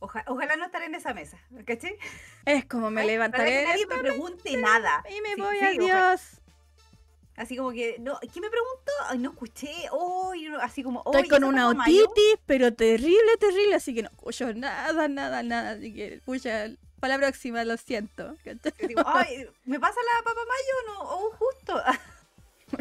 Oja- 0.00 0.24
ojalá 0.26 0.56
no 0.56 0.64
estar 0.64 0.82
en 0.82 0.94
esa 0.96 1.14
mesa, 1.14 1.38
¿cachai? 1.64 1.96
Es 2.44 2.64
como 2.66 2.90
me 2.90 3.02
Ay, 3.02 3.08
levantaré 3.08 3.50
para 3.50 3.50
que 3.50 3.62
nadie 3.62 3.86
me 3.86 3.98
pregunte 3.98 4.56
nada. 4.56 5.04
y 5.08 5.20
me 5.22 5.34
Sí, 5.36 5.42
voy 5.42 5.58
sí, 5.58 5.64
a 5.64 5.72
ojalá. 5.80 6.16
Así 7.36 7.56
como 7.56 7.72
que, 7.72 7.96
no, 7.98 8.18
¿quién 8.20 8.42
me 8.42 8.50
preguntó? 8.50 8.92
Ay, 9.08 9.18
no 9.18 9.30
escuché. 9.30 9.72
Oh, 9.90 10.32
así 10.60 10.82
como, 10.82 11.00
Estoy 11.00 11.22
"Oye, 11.22 11.28
con 11.30 11.38
¿esa 11.42 11.46
una 11.48 11.62
Papá 11.68 11.74
Mayo?". 11.78 12.04
otitis, 12.04 12.40
pero 12.46 12.74
terrible, 12.74 13.36
terrible, 13.40 13.74
así 13.74 13.94
que 13.94 14.02
no 14.02 14.10
escucho 14.10 14.52
nada, 14.54 15.08
nada, 15.08 15.42
nada. 15.42 15.70
Así 15.72 15.94
que, 15.94 16.20
pucha, 16.24 16.68
para 17.00 17.14
la 17.14 17.18
próxima, 17.20 17.64
lo 17.64 17.76
siento. 17.78 18.36
Ay, 19.06 19.46
¿me 19.64 19.80
pasa 19.80 19.96
la 20.00 20.24
papa 20.24 20.40
mayo? 20.40 20.94
No, 20.94 21.02
oh, 21.02 21.30
justo. 21.38 21.82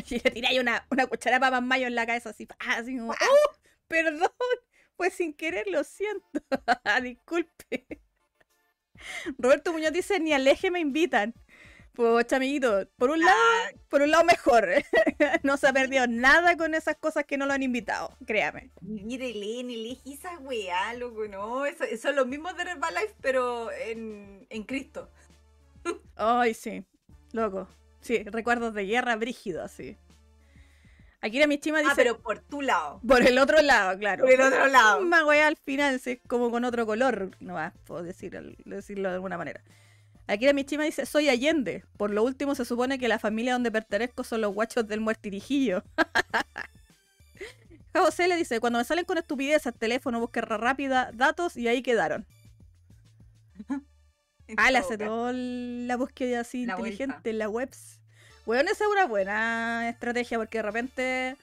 Y 0.10 0.20
le 0.24 0.32
tiráis 0.32 0.58
una, 0.58 0.86
una 0.90 1.06
cuchara 1.06 1.36
de 1.36 1.42
papas 1.42 1.62
mayo 1.62 1.86
en 1.88 1.96
la 1.96 2.06
cabeza, 2.06 2.30
así, 2.30 2.48
así 2.60 2.98
como, 2.98 3.12
¡oh! 3.12 3.52
Perdón, 3.90 4.32
pues 4.96 5.14
sin 5.14 5.34
querer, 5.34 5.68
lo 5.68 5.84
siento. 5.84 6.26
Disculpe. 7.04 8.00
Roberto 9.38 9.74
Muñoz 9.74 9.92
dice, 9.92 10.20
ni 10.22 10.32
al 10.32 10.48
eje 10.48 10.72
me 10.72 10.80
invitan. 10.80 11.34
Pues, 11.94 12.32
amiguito, 12.32 12.88
por 12.98 13.10
un 13.10 13.20
lado, 13.20 13.38
Ah, 13.38 13.72
por 13.90 14.02
un 14.02 14.12
lado 14.12 14.24
mejor. 14.24 14.70
no 15.44 15.58
se 15.58 15.68
ha 15.68 15.74
perdido 15.74 16.08
nada 16.08 16.56
con 16.56 16.74
esas 16.74 16.96
cosas 16.96 17.26
que 17.26 17.38
no 17.38 17.46
lo 17.46 17.54
han 17.54 17.64
invitado, 17.64 18.16
créame. 18.26 18.72
mire, 18.82 19.34
Lenny, 19.34 19.76
elegí 19.76 20.14
esa 20.14 20.38
weá, 20.40 20.94
loco, 20.94 21.28
no. 21.28 21.66
Eso, 21.66 21.84
son 22.02 22.16
los 22.16 22.28
mismos 22.28 22.56
de 22.56 22.64
Herbalife, 22.64 23.14
pero 23.22 23.72
en, 23.72 24.48
en 24.50 24.64
Cristo. 24.64 25.10
Ay, 26.16 26.54
sí, 26.54 26.84
loco. 27.34 27.68
Sí, 28.02 28.24
recuerdos 28.24 28.74
de 28.74 28.86
guerra 28.86 29.16
brígidos, 29.18 29.72
sí. 29.72 29.98
Akira 31.24 31.46
Mishima 31.46 31.80
dice, 31.80 31.92
Ah, 31.92 31.96
pero 31.96 32.20
por 32.20 32.40
tu 32.40 32.62
lado. 32.64 33.00
por 33.08 33.22
el 33.22 33.38
otro 33.38 33.62
lado, 33.62 33.98
claro. 34.00 34.24
Por 34.24 34.32
el 34.34 34.42
otro 34.42 34.66
lado. 34.68 35.02
Más 35.02 35.24
wea 35.24 35.46
al 35.48 35.56
final, 35.58 36.00
sí, 36.00 36.12
es 36.12 36.20
como 36.28 36.50
con 36.50 36.64
otro 36.64 36.86
color, 36.88 37.32
no 37.40 37.54
más, 37.54 37.74
puedo 37.86 38.02
decir, 38.02 38.56
decirlo 38.66 39.10
de 39.10 39.16
alguna 39.16 39.38
manera. 39.38 39.62
Akira 40.32 40.54
Mishima 40.54 40.86
dice, 40.86 41.06
soy 41.06 41.28
Allende. 41.28 41.84
Por 41.98 42.12
lo 42.12 42.24
último, 42.24 42.56
se 42.56 42.63
supone 42.63 42.98
que 42.98 43.10
la 43.10 43.20
familia 43.20 43.54
donde 43.54 43.70
pertenezco 43.70 44.24
son 44.24 44.39
los 44.39 44.54
guachos 44.54 44.88
del 44.88 45.02
muertirijillo. 45.02 45.84
José 47.94 48.30
le 48.30 48.38
dice, 48.38 48.62
cuando 48.62 48.80
me 48.80 48.86
salen 48.86 49.04
con 49.04 49.17
estupidez 49.17 49.67
al 49.67 49.74
teléfono, 49.74 50.22
búsqueda 50.22 50.58
rápida, 50.58 51.12
datos 51.13 51.58
y 51.58 51.67
ahí 51.67 51.82
quedaron. 51.82 52.26
Ah, 54.56 54.72
le 54.72 54.78
hace 54.78 54.98
toda 54.98 55.34
la 55.34 55.98
búsqueda 55.98 56.41
así 56.41 56.65
La 56.65 56.74
inteligente 56.74 57.30
en 57.30 57.38
la 57.38 57.50
webs. 57.50 58.00
Bueno, 58.46 58.72
esa 58.72 58.86
es 58.86 58.89
una 58.89 59.08
buena 59.08 59.89
estrategia 59.89 60.38
porque 60.38 60.60
de 60.60 60.62
repente 60.63 61.38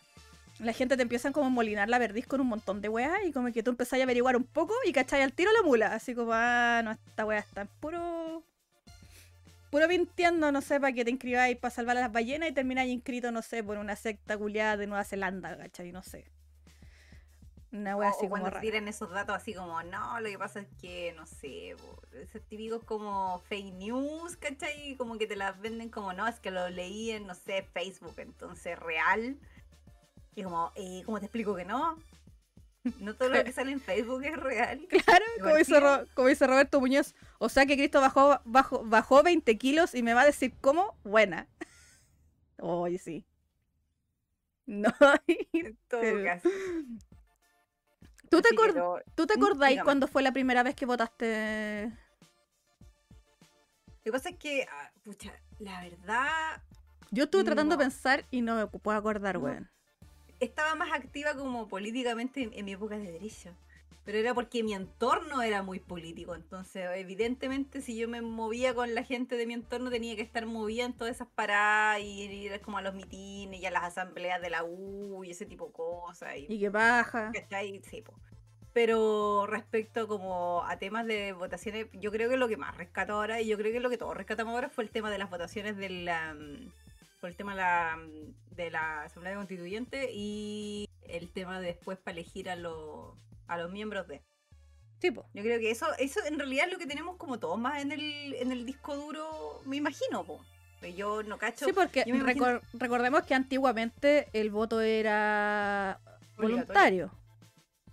la 0.61 0.73
gente 0.73 0.97
te 0.97 1.03
empiezan 1.03 1.33
como 1.33 1.47
a 1.47 1.51
molinar 1.51 1.89
la 1.89 1.99
verdiz 1.99 2.27
con 2.27 2.41
un 2.41 2.49
montón 2.49 2.81
de 2.81 2.89
weas 2.89 3.23
y 3.25 3.33
como 3.33 3.53
que 3.53 3.63
tú 3.63 3.71
empezás 3.71 4.01
a 4.01 4.03
averiguar 4.03 4.37
un 4.37 4.45
poco 4.45 4.75
y 4.85 4.93
cachai 4.93 5.23
al 5.23 5.33
tiro 5.33 5.53
la 5.53 5.63
mula. 5.63 5.95
Así 5.95 6.15
como, 6.15 6.33
ah, 6.33 6.81
no, 6.83 6.93
esta 6.93 7.27
wea 7.27 7.39
está 7.39 7.63
en 7.63 7.69
puro. 7.81 8.43
Puro 9.71 9.87
mintiendo, 9.87 10.51
no 10.51 10.61
sé, 10.63 10.81
para 10.81 10.93
que 10.93 11.05
te 11.05 11.11
inscribáis 11.11 11.57
para 11.59 11.75
salvar 11.75 11.97
a 11.99 12.01
las 12.01 12.13
ballenas 12.13 12.49
y 12.49 12.53
termináis 12.53 12.91
inscrito, 12.91 13.31
no 13.33 13.43
sé, 13.43 13.63
por 13.63 13.77
una 13.79 13.97
secta 13.97 14.39
culiada 14.39 14.77
de 14.77 14.87
Nueva 14.87 15.05
Zelanda, 15.05 15.57
¿cachai? 15.59 15.93
No 15.93 16.03
sé. 16.03 16.25
Una 17.71 17.97
wea 17.97 18.09
O- 18.09 18.13
así 18.13 18.25
o 18.27 18.31
como 18.31 18.43
cuando 18.45 18.61
tiran 18.61 18.89
esos 18.89 19.11
datos 19.11 19.37
así 19.37 19.53
como, 19.53 19.83
no, 19.83 20.21
lo 20.21 20.29
que 20.31 20.39
pasa 20.39 20.61
es 20.61 20.69
que, 20.81 21.13
no 21.17 21.27
sé, 21.27 21.77
esos 22.15 22.41
típicos 22.49 22.83
como 22.85 23.41
fake 23.41 23.75
news, 23.75 24.37
¿cachai? 24.39 24.97
Como 24.97 25.19
que 25.19 25.27
te 25.27 25.37
las 25.37 25.61
venden 25.61 25.91
como, 25.91 26.15
no, 26.15 26.27
es 26.27 26.41
que 26.41 26.51
lo 26.51 26.71
leí 26.71 27.11
en, 27.11 27.27
no 27.27 27.35
sé, 27.35 27.63
Facebook, 27.75 28.15
entonces 28.17 28.79
real. 28.79 29.37
Y 30.35 30.45
como, 30.45 30.73
eh, 30.77 31.03
¿cómo 31.05 31.19
te 31.21 31.27
explico 31.27 31.55
que 31.55 31.67
no? 31.67 31.99
No 33.01 33.15
todo 33.15 33.29
lo 33.29 33.45
que 33.45 33.53
sale 33.53 33.73
en 33.73 33.81
Facebook 33.81 34.23
es 34.25 34.37
real. 34.37 34.87
Claro, 34.89 35.25
como 35.43 35.55
dice, 35.57 35.75
Divertido. 35.75 35.99
Ro- 36.05 36.09
como 36.15 36.29
dice 36.29 36.47
Roberto 36.47 36.81
Muñoz. 36.81 37.15
O 37.39 37.49
sea 37.49 37.67
que 37.67 37.77
Cristo 37.77 38.01
bajó, 38.01 38.41
bajó, 38.45 38.85
bajó 38.85 39.23
20 39.23 39.57
kilos 39.59 39.95
y 39.95 40.03
me 40.03 40.15
va 40.15 40.23
a 40.23 40.27
decir 40.27 40.55
cómo, 40.61 40.97
buena. 41.05 41.47
Oye, 42.59 42.99
sí. 42.99 43.25
No. 44.67 44.93
En 45.27 45.77
todo 45.89 46.01
Pero- 46.01 46.25
caso. 46.25 46.49
¿Tú 48.31 48.43
te, 48.43 48.49
Así 48.49 48.57
que 48.57 48.63
acor- 48.63 48.75
lo- 48.75 49.01
¿Tú 49.15 49.27
te 49.27 49.37
Mm, 49.37 49.43
acordáis 49.43 49.71
dígame. 49.77 49.85
cuando 49.85 50.07
fue 50.09 50.23
la 50.23 50.33
primera 50.33 50.63
vez 50.63 50.75
que 50.75 50.85
votaste? 50.87 51.91
Lo 53.87 54.03
que 54.05 54.13
pasa 54.13 54.29
es 54.31 54.37
que, 54.37 54.67
ah, 54.71 54.91
pucha, 55.05 55.33
la 55.59 55.81
verdad, 55.83 56.63
Yo 57.11 57.25
estuve 57.25 57.45
tratando 57.45 57.77
de 57.77 57.85
pensar 57.85 58.25
y 58.31 58.43
no 58.43 58.55
me 58.57 58.67
puedo 58.67 58.97
acordar, 58.99 59.37
No. 59.37 59.41
weón. 59.41 59.71
Estaba 60.41 60.75
más 60.75 60.93
activa 60.93 61.35
como 61.35 61.69
políticamente 61.69 62.43
en, 62.43 62.53
en 62.53 62.65
mi 62.65 62.73
época 62.73 62.99
de 62.99 63.13
derecho. 63.13 63.51
Pero 64.05 64.17
era 64.17 64.33
porque 64.33 64.63
mi 64.63 64.73
entorno 64.73 65.43
era 65.43 65.63
muy 65.63 65.81
político. 65.81 66.35
Entonces, 66.35 66.89
evidentemente, 66.95 67.83
si 67.83 67.95
yo 67.95 68.09
me 68.09 68.23
movía 68.23 68.75
con 68.75 68.95
la 68.95 69.05
gente 69.05 69.37
de 69.37 69.45
mi 69.45 69.53
entorno, 69.53 69.91
tenía 69.91 70.17
que 70.17 70.23
estar 70.23 70.47
movida 70.47 70.85
en 70.85 70.95
todas 70.95 71.17
esas 71.17 71.29
paradas 71.29 72.01
y 72.01 72.23
ir 72.23 72.59
como 72.63 72.79
a 72.79 72.81
los 72.83 72.95
mitines 72.95 73.61
y 73.61 73.67
a 73.67 73.71
las 73.71 73.85
asambleas 73.85 74.41
de 74.41 74.49
la 74.49 74.65
U 74.65 75.25
y 75.25 75.33
ese 75.33 75.45
tipo 75.45 75.67
de 75.67 75.73
cosas. 75.73 76.37
Y, 76.39 76.47
Y 76.49 76.59
que 76.59 76.71
baja. 76.71 77.33
¿cachai? 77.35 77.83
Sí. 77.85 78.03
Pero 78.73 79.47
respecto 79.47 80.09
como 80.09 80.65
a 80.65 80.79
temas 80.79 81.05
de 81.05 81.33
votaciones, 81.33 81.89
yo 81.93 82.11
creo 82.11 82.31
que 82.31 82.39
lo 82.39 82.49
que 82.49 82.57
más 82.57 82.79
rescato 82.79 83.13
ahora, 83.13 83.43
y 83.43 83.49
yo 83.49 83.59
creo 83.59 83.73
que 83.73 83.81
lo 83.81 83.91
que 83.91 83.99
todos 83.99 84.17
rescatamos 84.17 84.55
ahora 84.55 84.71
fue 84.71 84.85
el 84.85 84.91
tema 84.91 85.11
de 85.11 85.19
las 85.19 85.29
votaciones 85.29 85.77
del 85.77 86.09
um, 86.09 86.71
por 87.21 87.31
el 87.31 87.37
tema 87.37 87.53
de 87.53 87.59
la, 87.59 87.99
de 88.51 88.71
la 88.71 89.03
Asamblea 89.03 89.37
Constituyente 89.37 90.11
y 90.13 90.89
el 91.03 91.31
tema 91.33 91.61
de 91.61 91.67
después 91.69 91.99
para 91.99 92.13
elegir 92.19 92.49
a 92.51 92.57
los 92.57 93.17
a 93.47 93.57
los 93.57 93.71
miembros 93.71 94.07
de. 94.09 94.23
Tipo. 94.99 95.27
Yo 95.33 95.43
creo 95.43 95.59
que 95.61 95.71
eso, 95.71 95.87
eso 95.99 96.21
en 96.27 96.39
realidad 96.39 96.67
es 96.67 96.73
lo 96.73 96.79
que 96.79 96.87
tenemos 96.87 97.17
como 97.17 97.39
todos 97.39 97.59
más 97.59 97.81
en 97.83 97.93
el, 97.93 98.35
en 98.35 98.51
el 98.53 98.67
disco 98.67 98.97
duro, 98.97 99.63
me 99.65 99.77
imagino, 99.77 100.25
po. 100.25 100.45
Pero 100.81 100.95
Yo 100.95 101.23
no 101.23 101.39
cacho. 101.39 101.65
Sí, 101.67 101.73
porque 101.73 102.03
imagino- 102.07 102.61
recordemos 102.75 103.23
que 103.23 103.35
antiguamente 103.35 104.29
el 104.33 104.51
voto 104.51 104.81
era 104.81 106.01
voluntario. 106.37 107.13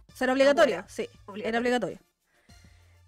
O 0.07 0.15
sea, 0.17 0.25
era 0.25 0.33
obligatorio, 0.33 0.83
sí. 0.87 1.03
Era 1.03 1.31
obligatorio. 1.31 1.59
obligatorio. 1.59 1.99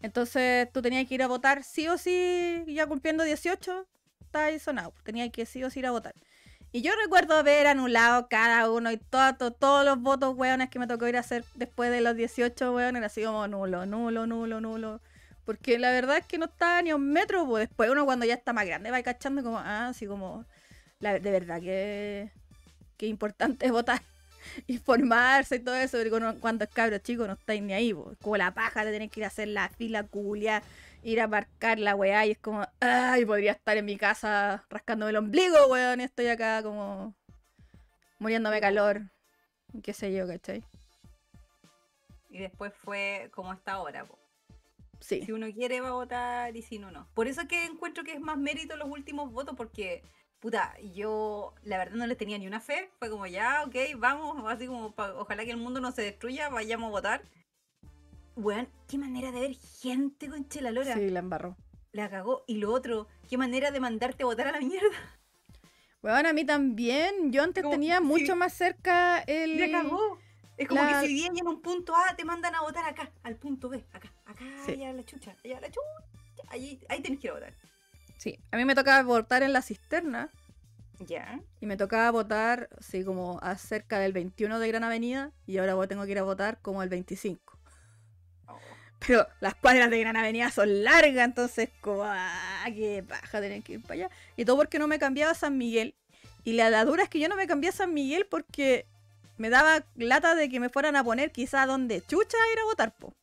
Entonces 0.01 0.71
tú 0.71 0.81
tenías 0.81 1.07
que 1.07 1.15
ir 1.15 1.23
a 1.23 1.27
votar 1.27 1.63
sí 1.63 1.87
o 1.87 1.97
sí, 1.97 2.63
ya 2.67 2.85
cumpliendo 2.85 3.23
18, 3.23 3.87
está 4.27 4.45
ahí 4.45 4.59
sonado. 4.59 4.93
Tenías 5.03 5.29
que 5.31 5.45
sí 5.45 5.63
o 5.63 5.69
sí 5.69 5.79
ir 5.79 5.87
a 5.87 5.91
votar. 5.91 6.13
Y 6.73 6.81
yo 6.81 6.91
recuerdo 7.01 7.35
haber 7.37 7.65
anulado 7.67 8.27
cada 8.29 8.69
uno 8.69 8.91
y 8.91 8.97
todo- 8.97 9.33
to- 9.35 9.51
todos 9.51 9.85
los 9.85 9.99
votos, 10.01 10.35
weones, 10.37 10.69
que 10.69 10.79
me 10.79 10.85
tocó 10.87 11.07
ir 11.07 11.17
a 11.17 11.21
hacer 11.21 11.43
después 11.55 11.89
de 11.91 12.01
los 12.01 12.15
18, 12.15 12.73
weón, 12.75 12.97
era 12.97 13.07
así 13.07 13.23
como 13.23 13.47
nulo, 13.47 13.85
nulo, 13.85 14.27
nulo, 14.27 14.59
nulo. 14.61 15.01
Porque 15.45 15.79
la 15.79 15.91
verdad 15.91 16.17
es 16.17 16.25
que 16.25 16.37
no 16.37 16.45
estaba 16.45 16.81
ni 16.81 16.91
un 16.91 17.09
metro, 17.11 17.45
pues 17.47 17.69
después 17.69 17.89
uno 17.89 18.05
cuando 18.05 18.25
ya 18.25 18.33
está 18.35 18.51
más 18.51 18.65
grande 18.65 18.91
va 18.91 19.01
cachando 19.01 19.41
como, 19.43 19.57
ah, 19.59 19.87
así 19.87 20.05
como, 20.05 20.45
la- 20.99 21.19
de 21.19 21.31
verdad 21.31 21.61
que, 21.61 22.29
que 22.97 23.07
importante 23.07 23.65
es 23.65 23.71
votar 23.79 24.01
informarse 24.67 25.55
y 25.57 25.59
todo 25.59 25.75
eso, 25.75 25.97
pero 25.97 26.35
cuando- 26.39 26.65
es 26.65 26.69
cabro 26.71 26.97
chico 26.99 27.25
no 27.27 27.33
estáis 27.33 27.61
ni 27.61 27.73
ahí, 27.73 27.93
po. 27.93 28.13
como 28.21 28.37
la 28.37 28.53
paja 28.53 28.83
de 28.85 28.91
tener 28.91 29.09
que 29.09 29.21
ir 29.21 29.23
a 29.23 29.27
hacer 29.27 29.47
la 29.47 29.69
fila 29.69 30.03
culia, 30.03 30.61
ir 31.07 31.21
a 31.21 31.27
marcar 31.27 31.79
la 31.79 31.95
weá 31.95 32.25
y 32.25 32.31
es 32.31 32.37
como, 32.37 32.67
ay, 32.81 33.25
podría 33.25 33.53
estar 33.53 33.77
en 33.77 33.85
mi 33.85 33.97
casa 33.97 34.65
rascándome 34.69 35.11
el 35.11 35.17
ombligo, 35.17 35.67
weón, 35.67 36.01
estoy 36.01 36.27
acá 36.27 36.61
como 36.61 37.15
muriéndome 38.19 38.55
de 38.57 38.61
calor, 38.61 39.01
qué 39.83 39.93
sé 39.93 40.13
yo, 40.13 40.27
¿cachai? 40.27 40.63
Y 42.29 42.39
después 42.39 42.73
fue 42.83 43.29
como 43.33 43.53
está 43.53 43.73
ahora, 43.73 44.03
po. 44.05 44.19
Sí, 44.99 45.21
Si 45.23 45.31
uno 45.31 45.47
quiere 45.53 45.79
va 45.79 45.89
a 45.89 45.91
votar 45.93 46.57
y 46.57 46.61
si 46.61 46.77
no, 46.77 46.91
no. 46.91 47.07
Por 47.13 47.27
eso 47.27 47.41
es 47.41 47.47
que 47.47 47.63
encuentro 47.65 48.03
que 48.03 48.13
es 48.13 48.19
más 48.19 48.37
mérito 48.37 48.75
los 48.75 48.89
últimos 48.89 49.31
votos 49.31 49.55
porque, 49.55 50.03
puta, 50.41 50.75
yo 50.93 51.53
la 51.63 51.77
verdad 51.77 51.95
no 51.95 52.07
le 52.07 52.15
tenía 52.15 52.37
ni 52.37 52.47
una 52.47 52.59
fe. 52.59 52.89
Fue 52.99 53.09
como 53.09 53.27
ya, 53.27 53.63
ok, 53.65 53.75
vamos, 53.97 54.43
así 54.51 54.67
como 54.67 54.91
pa- 54.91 55.13
ojalá 55.13 55.45
que 55.45 55.51
el 55.51 55.57
mundo 55.57 55.79
no 55.79 55.91
se 55.91 56.01
destruya, 56.01 56.49
vayamos 56.49 56.87
a 56.87 56.91
votar. 56.91 57.21
Weón, 58.37 58.69
qué 58.87 58.97
manera 58.97 59.31
de 59.31 59.39
ver 59.41 59.55
gente 59.81 60.29
con 60.29 60.47
Chela 60.47 60.71
Lora. 60.71 60.93
sí, 60.93 61.09
la 61.09 61.19
embarró. 61.19 61.57
La 61.91 62.09
cagó. 62.09 62.43
Y 62.47 62.57
lo 62.57 62.71
otro, 62.71 63.07
qué 63.27 63.37
manera 63.37 63.71
de 63.71 63.79
mandarte 63.79 64.23
a 64.23 64.27
votar 64.27 64.47
a 64.47 64.51
la 64.51 64.59
mierda. 64.59 64.87
Bueno, 66.01 66.29
a 66.29 66.33
mí 66.33 66.45
también, 66.45 67.31
yo 67.31 67.41
antes 67.43 67.63
Como, 67.63 67.73
tenía 67.73 67.97
sí. 67.97 68.03
mucho 68.03 68.35
más 68.35 68.53
cerca 68.53 69.19
el... 69.21 69.59
La 69.59 69.81
cagó. 69.81 70.19
Es 70.57 70.67
como 70.67 70.81
La- 70.83 71.01
que 71.01 71.07
si 71.07 71.13
vivían 71.13 71.37
en 71.37 71.47
un 71.47 71.61
punto 71.61 71.95
A, 71.95 72.15
te 72.15 72.23
mandan 72.25 72.53
a 72.55 72.61
votar 72.61 72.85
acá, 72.85 73.11
al 73.23 73.35
punto 73.35 73.69
B, 73.69 73.83
acá, 73.93 74.11
acá, 74.25 74.43
Sí. 74.65 74.73
allá 74.73 74.89
a 74.91 74.93
la 74.93 75.03
chucha, 75.03 75.35
allá 75.43 75.57
a 75.57 75.61
la 75.61 75.67
chucha. 75.67 76.47
Ahí, 76.49 76.79
ahí 76.89 77.01
tenés 77.01 77.19
que 77.19 77.27
ir 77.27 77.31
a 77.31 77.33
votar. 77.35 77.53
Sí, 78.17 78.39
a 78.51 78.57
mí 78.57 78.65
me 78.65 78.73
tocaba 78.75 79.01
votar 79.03 79.43
en 79.43 79.53
la 79.53 79.61
cisterna 79.61 80.29
Ya. 80.99 81.39
Y 81.59 81.65
me 81.67 81.77
tocaba 81.77 82.09
votar, 82.11 82.69
así 82.79 83.03
como 83.03 83.39
a 83.43 83.55
cerca 83.57 83.99
del 83.99 84.13
21 84.13 84.57
de 84.59 84.67
Gran 84.67 84.83
Avenida, 84.83 85.31
y 85.45 85.57
ahora 85.57 85.87
tengo 85.87 86.05
que 86.05 86.11
ir 86.11 86.19
a 86.19 86.23
votar 86.23 86.59
como 86.61 86.81
el 86.81 86.89
25. 86.89 87.56
Pero 89.05 89.27
las 89.39 89.55
cuadras 89.55 89.89
de 89.89 89.99
Gran 89.99 90.17
Avenida 90.17 90.49
son 90.49 90.83
largas, 90.83 91.25
entonces, 91.25 91.69
como, 91.81 92.03
ah, 92.03 92.65
qué 92.65 93.03
paja 93.07 93.39
tener 93.39 93.61
que 93.61 93.73
ir 93.73 93.81
para 93.81 93.93
allá. 93.93 94.09
Y 94.35 94.45
todo 94.45 94.57
porque 94.57 94.79
no 94.79 94.87
me 94.87 94.99
cambiaba 94.99 95.31
a 95.31 95.35
San 95.35 95.57
Miguel. 95.57 95.95
Y 96.43 96.53
la, 96.53 96.69
la 96.69 96.83
dura 96.85 97.03
es 97.03 97.09
que 97.09 97.19
yo 97.19 97.29
no 97.29 97.35
me 97.35 97.47
cambié 97.47 97.69
a 97.69 97.73
San 97.73 97.93
Miguel 97.93 98.25
porque 98.29 98.85
me 99.37 99.49
daba 99.49 99.83
lata 99.95 100.35
de 100.35 100.49
que 100.49 100.59
me 100.59 100.69
fueran 100.69 100.95
a 100.95 101.03
poner 101.03 101.31
quizá 101.31 101.65
donde 101.65 102.01
chucha 102.01 102.37
a 102.37 102.53
ir 102.53 102.59
a 102.59 102.65
votar, 102.65 102.95
po. 102.95 103.13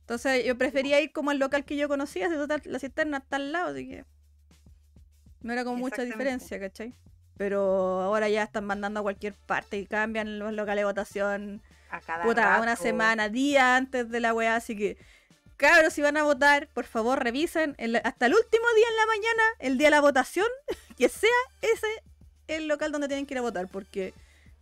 Entonces 0.00 0.44
yo 0.44 0.56
prefería 0.56 1.00
ir 1.00 1.12
como 1.12 1.30
al 1.30 1.38
local 1.38 1.64
que 1.64 1.76
yo 1.76 1.88
conocía, 1.88 2.28
si 2.28 2.34
total, 2.34 2.62
la 2.64 2.78
cisterna 2.78 3.18
está 3.18 3.36
al 3.36 3.52
lado, 3.52 3.70
así 3.70 3.88
que 3.88 4.04
no 5.40 5.52
era 5.52 5.64
como 5.64 5.76
mucha 5.76 6.02
diferencia, 6.02 6.58
¿cachai? 6.58 6.94
Pero 7.36 8.00
ahora 8.02 8.28
ya 8.28 8.42
están 8.42 8.64
mandando 8.64 9.00
a 9.00 9.02
cualquier 9.02 9.34
parte 9.34 9.78
y 9.78 9.86
cambian 9.86 10.38
los 10.38 10.52
locales 10.52 10.82
de 10.82 10.84
votación, 10.84 11.62
A 11.94 12.00
cada 12.00 12.24
puta, 12.24 12.60
una 12.60 12.74
semana, 12.76 13.28
día 13.28 13.76
antes 13.76 14.10
de 14.10 14.20
la 14.20 14.34
weá, 14.34 14.56
así 14.56 14.76
que 14.76 14.96
cabros, 15.56 15.92
si 15.92 16.02
van 16.02 16.16
a 16.16 16.24
votar, 16.24 16.66
por 16.74 16.84
favor 16.86 17.22
revisen 17.22 17.76
el- 17.78 17.96
hasta 17.96 18.26
el 18.26 18.34
último 18.34 18.64
día 18.76 18.86
en 18.90 18.96
la 18.96 19.06
mañana, 19.06 19.42
el 19.60 19.78
día 19.78 19.86
de 19.86 19.90
la 19.92 20.00
votación, 20.00 20.48
que 20.98 21.08
sea 21.08 21.30
ese 21.62 21.86
el 22.48 22.66
local 22.68 22.90
donde 22.92 23.06
tienen 23.08 23.26
que 23.26 23.34
ir 23.34 23.38
a 23.38 23.42
votar, 23.42 23.68
porque 23.68 24.12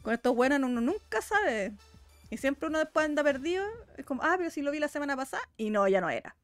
con 0.03 0.13
estos 0.13 0.35
buenos 0.35 0.59
uno 0.61 0.81
nunca 0.81 1.23
sabe. 1.23 1.73
Y 2.31 2.37
siempre 2.37 2.69
uno 2.69 2.79
después 2.79 3.05
anda 3.07 3.23
perdido, 3.25 3.65
es 3.97 4.05
como, 4.05 4.23
ah, 4.23 4.35
pero 4.39 4.51
si 4.51 4.63
lo 4.63 4.71
vi 4.71 4.79
la 4.79 4.89
semana 4.89 5.17
pasada, 5.17 5.43
y 5.57 5.71
no, 5.71 5.89
ya 5.89 6.01
no 6.01 6.11
era. 6.11 6.37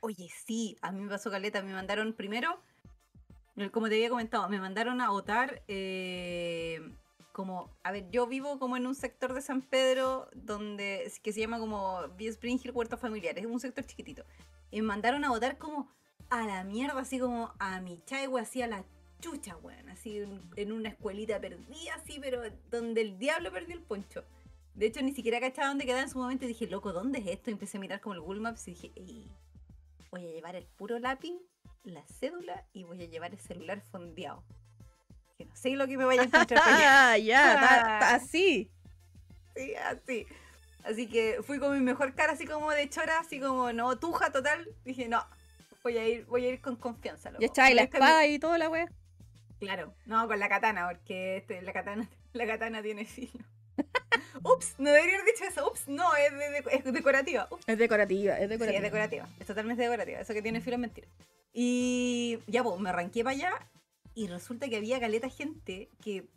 Oye, 0.00 0.28
sí, 0.46 0.76
a 0.82 0.92
mí 0.92 1.00
me 1.00 1.08
pasó 1.10 1.30
caleta, 1.30 1.62
me 1.62 1.72
mandaron 1.72 2.12
primero, 2.12 2.62
como 3.72 3.88
te 3.88 3.94
había 3.96 4.08
comentado, 4.10 4.48
me 4.48 4.60
mandaron 4.60 5.00
a 5.00 5.10
votar 5.10 5.62
eh, 5.68 6.80
como, 7.38 7.70
a 7.84 7.92
ver, 7.92 8.10
yo 8.10 8.26
vivo 8.26 8.58
como 8.58 8.76
en 8.76 8.84
un 8.84 8.96
sector 8.96 9.32
de 9.32 9.40
San 9.42 9.62
Pedro 9.62 10.28
donde, 10.34 11.08
que 11.22 11.32
se 11.32 11.38
llama 11.38 11.60
como 11.60 12.00
Vía 12.16 12.30
Spring 12.30 12.58
Hill 12.60 12.72
Huertos 12.72 12.98
Familiares, 12.98 13.44
es 13.44 13.48
un 13.48 13.60
sector 13.60 13.86
chiquitito. 13.86 14.24
Y 14.72 14.80
me 14.80 14.88
mandaron 14.88 15.24
a 15.24 15.28
votar 15.28 15.56
como 15.56 15.88
a 16.30 16.44
la 16.44 16.64
mierda, 16.64 16.98
así 16.98 17.20
como 17.20 17.54
a 17.60 17.80
mi 17.80 18.00
chaigua, 18.00 18.40
así 18.40 18.60
a 18.60 18.66
la 18.66 18.84
chucha, 19.20 19.56
weón, 19.58 19.88
así 19.88 20.18
en, 20.18 20.42
en 20.56 20.72
una 20.72 20.88
escuelita 20.88 21.40
perdida, 21.40 21.94
así, 21.94 22.18
pero 22.20 22.42
donde 22.72 23.02
el 23.02 23.20
diablo 23.20 23.52
perdió 23.52 23.76
el 23.76 23.82
poncho. 23.82 24.24
De 24.74 24.86
hecho, 24.86 25.00
ni 25.02 25.12
siquiera 25.12 25.38
cachaba 25.38 25.68
dónde 25.68 25.86
quedaba 25.86 26.02
en 26.02 26.10
su 26.10 26.18
momento 26.18 26.44
y 26.44 26.48
dije, 26.48 26.66
loco, 26.66 26.92
¿dónde 26.92 27.20
es 27.20 27.28
esto? 27.28 27.50
Y 27.50 27.52
empecé 27.52 27.76
a 27.76 27.80
mirar 27.80 28.00
como 28.00 28.16
el 28.16 28.20
Google 28.20 28.40
Maps 28.40 28.66
y 28.66 28.72
dije, 28.72 28.90
"Ey, 28.96 29.30
voy 30.10 30.26
a 30.26 30.30
llevar 30.32 30.56
el 30.56 30.66
puro 30.66 30.98
lápiz, 30.98 31.38
la 31.84 32.04
cédula 32.08 32.66
y 32.72 32.82
voy 32.82 33.00
a 33.00 33.06
llevar 33.06 33.32
el 33.32 33.38
celular 33.38 33.80
fondeado. 33.80 34.42
Que 35.38 35.44
no 35.44 35.54
sé 35.54 35.70
lo 35.70 35.86
que 35.86 35.96
me 35.96 36.04
vaya 36.04 36.22
a 36.22 36.24
encontrar. 36.24 36.60
Ah, 36.66 37.16
ya, 37.16 37.54
ta- 37.60 38.14
así. 38.16 38.68
Sí, 39.54 39.72
así. 39.76 40.26
Así 40.84 41.06
que 41.08 41.38
fui 41.46 41.60
con 41.60 41.72
mi 41.78 41.80
mejor 41.84 42.12
cara, 42.14 42.32
así 42.32 42.44
como 42.44 42.70
de 42.72 42.88
chora, 42.88 43.20
así 43.20 43.38
como 43.38 43.72
no, 43.72 43.96
tuja 43.98 44.32
total. 44.32 44.68
Dije, 44.84 45.06
no, 45.08 45.24
voy 45.84 45.96
a 45.96 46.08
ir, 46.08 46.24
voy 46.26 46.44
a 46.44 46.48
ir 46.50 46.60
con 46.60 46.74
confianza. 46.74 47.30
loco. 47.30 47.40
Y 47.42 47.46
echáis 47.46 47.74
la 47.76 47.82
Voy 47.82 47.84
a 47.84 47.84
estar- 47.84 48.00
espada 48.02 48.26
y 48.26 48.38
toda 48.40 48.58
la 48.58 48.68
wea. 48.68 48.88
Claro, 49.60 49.94
no, 50.06 50.26
con 50.26 50.40
la 50.40 50.48
katana, 50.48 50.88
porque 50.90 51.36
este, 51.36 51.62
la 51.62 51.72
katana, 51.72 52.08
la 52.32 52.46
katana 52.46 52.82
tiene 52.82 53.04
filo. 53.04 53.44
Ups, 54.42 54.74
no 54.78 54.90
debería 54.90 55.20
haber 55.20 55.26
dicho 55.34 55.44
eso. 55.44 55.68
Ups, 55.70 55.86
no, 55.86 56.16
es, 56.16 56.32
de- 56.32 56.50
de- 56.50 56.64
es 56.72 56.84
decorativa. 56.92 57.46
Ups. 57.50 57.62
Es 57.68 57.78
decorativa, 57.78 58.34
es 58.34 58.40
Sí, 58.42 58.46
decorativa. 58.48 58.76
es 58.78 58.82
decorativa. 58.82 59.28
Es 59.38 59.46
totalmente 59.46 59.82
decorativa. 59.84 60.18
Eso 60.18 60.34
que 60.34 60.42
tiene 60.42 60.60
filo 60.60 60.74
es 60.76 60.80
mentira. 60.80 61.06
Y 61.52 62.40
ya, 62.48 62.64
pues, 62.64 62.80
me 62.80 62.88
arranqué 62.90 63.22
para 63.22 63.36
allá 63.36 63.52
y 64.18 64.26
resulta 64.26 64.68
que 64.68 64.76
había 64.76 64.98
caleta 64.98 65.28
gente 65.28 65.88
que. 66.02 66.28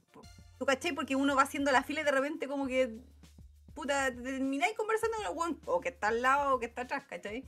¿Tú 0.59 0.67
cachai? 0.67 0.93
Porque 0.93 1.15
uno 1.15 1.35
va 1.35 1.41
haciendo 1.41 1.71
la 1.71 1.81
fila 1.81 2.01
y 2.01 2.03
de 2.03 2.11
repente 2.11 2.47
como 2.47 2.67
que. 2.67 2.99
Puta, 3.73 4.13
termináis 4.13 4.75
conversando 4.75 5.17
con 5.17 5.25
el 5.25 5.35
weón, 5.35 5.59
o 5.65 5.81
que 5.81 5.89
está 5.89 6.09
al 6.09 6.21
lado 6.21 6.53
o 6.53 6.59
que 6.59 6.67
está 6.67 6.83
atrás, 6.83 7.05
¿cachai? 7.09 7.43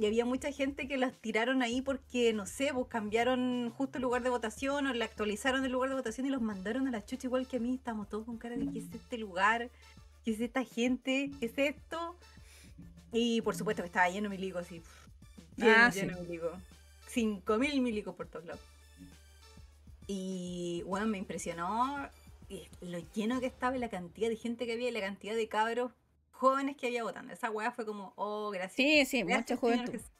Y 0.00 0.06
había 0.06 0.24
mucha 0.24 0.50
gente 0.50 0.88
que 0.88 0.96
las 0.96 1.12
tiraron 1.20 1.62
ahí 1.62 1.82
porque, 1.82 2.32
no 2.32 2.46
sé, 2.46 2.72
pues 2.74 2.88
cambiaron 2.88 3.70
justo 3.76 3.98
el 3.98 4.02
lugar 4.02 4.22
de 4.22 4.30
votación 4.30 4.88
o 4.88 4.92
le 4.92 5.04
actualizaron 5.04 5.64
el 5.64 5.70
lugar 5.70 5.90
de 5.90 5.96
votación 5.96 6.26
y 6.26 6.30
los 6.30 6.42
mandaron 6.42 6.88
a 6.88 6.90
la 6.90 7.04
chucha 7.04 7.28
igual 7.28 7.46
que 7.46 7.58
a 7.58 7.60
mí. 7.60 7.74
Estamos 7.76 8.08
todos 8.08 8.26
con 8.26 8.38
cara 8.38 8.56
de 8.56 8.72
qué 8.72 8.80
es 8.80 8.92
este 8.92 9.18
lugar, 9.18 9.70
qué 10.24 10.32
es 10.32 10.40
esta 10.40 10.64
gente, 10.64 11.30
qué 11.38 11.46
es 11.46 11.56
esto. 11.56 12.16
Y 13.12 13.40
por 13.42 13.54
supuesto 13.54 13.84
que 13.84 13.88
estaba 13.88 14.08
lleno 14.08 14.30
de 14.30 14.36
milicos, 14.36 14.66
así. 14.66 14.82
Lleno, 15.56 15.74
Ah, 15.76 15.90
lleno 15.90 16.16
de 16.16 16.22
milicos. 16.22 16.58
5.000 17.14 17.80
milicos 17.80 18.14
por 18.16 18.26
todos 18.26 18.46
lados. 18.46 18.62
Y 20.12 20.82
bueno, 20.86 21.06
me 21.06 21.18
impresionó 21.18 22.08
lo 22.80 22.98
lleno 23.14 23.38
que 23.38 23.46
estaba 23.46 23.76
y 23.76 23.78
la 23.78 23.88
cantidad 23.88 24.28
de 24.28 24.34
gente 24.34 24.66
que 24.66 24.72
había 24.72 24.88
y 24.88 24.92
la 24.92 25.00
cantidad 25.00 25.36
de 25.36 25.46
cabros 25.46 25.92
jóvenes 26.32 26.76
que 26.76 26.88
había 26.88 27.04
votando. 27.04 27.32
Esa 27.32 27.48
weá 27.48 27.70
fue 27.70 27.86
como, 27.86 28.12
oh, 28.16 28.50
gracias. 28.50 28.74
Sí, 28.74 29.04
sí, 29.06 29.22
Gracias, 29.22 29.28
mucha 29.28 29.60
Señor 29.60 29.86
juventud. 29.86 29.92
Jesús. 29.92 30.10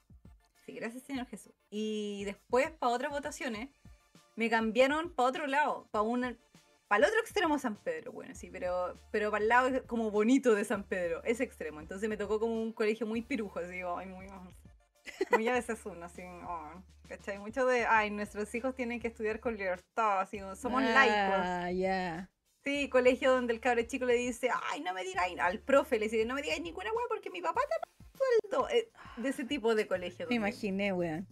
Sí, 0.65 0.73
gracias, 0.75 1.03
Señor 1.03 1.27
Jesús. 1.27 1.53
Y 1.71 2.23
después, 2.25 2.71
para 2.71 2.93
otras 2.93 3.11
votaciones, 3.11 3.69
me 4.37 4.49
cambiaron 4.49 5.11
para 5.11 5.29
otro 5.29 5.49
lado, 5.49 5.89
para 5.91 6.03
una. 6.03 6.37
Para 6.87 7.05
el 7.05 7.11
otro 7.11 7.21
extremo 7.21 7.55
de 7.55 7.61
San 7.61 7.75
Pedro, 7.75 8.13
bueno, 8.13 8.33
sí, 8.37 8.49
pero, 8.49 8.97
pero 9.11 9.33
para 9.33 9.43
el 9.43 9.49
lado 9.49 9.87
como 9.89 10.13
bonito 10.13 10.55
de 10.55 10.65
San 10.65 10.85
Pedro, 10.85 11.21
ese 11.25 11.43
extremo. 11.43 11.81
Entonces 11.81 12.09
me 12.09 12.17
tocó 12.17 12.39
como 12.39 12.63
un 12.63 12.73
colegio 12.73 13.09
muy 13.09 13.23
pirujo, 13.23 13.59
así, 13.59 13.81
ay, 13.85 14.07
muy, 14.07 14.27
muy 15.31 15.49
a 15.49 15.53
veces 15.53 15.79
uno, 15.85 16.05
así, 16.07 16.23
oh, 16.47 16.83
¿cachai? 17.09 17.39
Mucho 17.39 17.67
de, 17.67 17.87
ay, 17.87 18.11
nuestros 18.11 18.55
hijos 18.55 18.75
tienen 18.75 19.01
que 19.01 19.09
estudiar 19.09 19.41
con 19.41 19.57
libertad, 19.57 20.21
así, 20.21 20.39
somos 20.57 20.83
laicos. 20.83 21.41
Ah, 21.45 21.71
ya. 21.71 22.31
Sí, 22.63 22.89
colegio 22.91 23.33
donde 23.33 23.55
el 23.55 23.61
cabro 23.61 23.83
chico 23.83 24.05
le 24.05 24.15
dice, 24.15 24.51
ay, 24.71 24.81
no 24.83 24.93
me 24.93 25.03
digáis, 25.03 25.39
al 25.39 25.61
profe 25.61 25.99
le 25.99 26.09
dice, 26.09 26.25
no 26.27 26.35
me 26.35 26.43
digáis 26.43 26.61
ninguna 26.61 26.93
weá 26.93 27.07
porque 27.09 27.31
mi 27.31 27.41
papá 27.41 27.61
te 27.63 27.91
sueldo. 28.19 28.69
Eh, 28.69 28.91
de 29.17 29.29
ese 29.29 29.45
tipo 29.45 29.75
de 29.75 29.87
colegio. 29.87 30.27
Me 30.29 30.37
imaginé, 30.37 30.93
weón. 30.93 31.27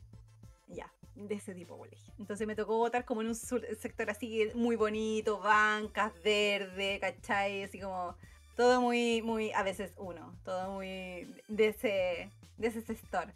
Ya, 0.68 0.90
de 1.14 1.34
ese 1.34 1.54
tipo 1.54 1.74
de 1.74 1.80
colegio. 1.80 2.14
Entonces 2.18 2.46
me 2.46 2.56
tocó 2.56 2.76
votar 2.78 3.04
como 3.04 3.20
en 3.20 3.28
un 3.28 3.34
sector 3.34 4.10
así 4.10 4.50
muy 4.54 4.76
bonito, 4.76 5.38
bancas, 5.38 6.12
verde, 6.22 6.98
¿cachai? 7.00 7.64
Así 7.64 7.78
como 7.78 8.16
todo 8.56 8.80
muy, 8.80 9.22
muy, 9.22 9.52
a 9.52 9.62
veces 9.62 9.92
uno, 9.98 10.34
todo 10.44 10.72
muy 10.72 11.32
de 11.46 11.68
ese, 11.68 12.30
de 12.56 12.68
ese 12.68 12.80
sector. 12.82 13.32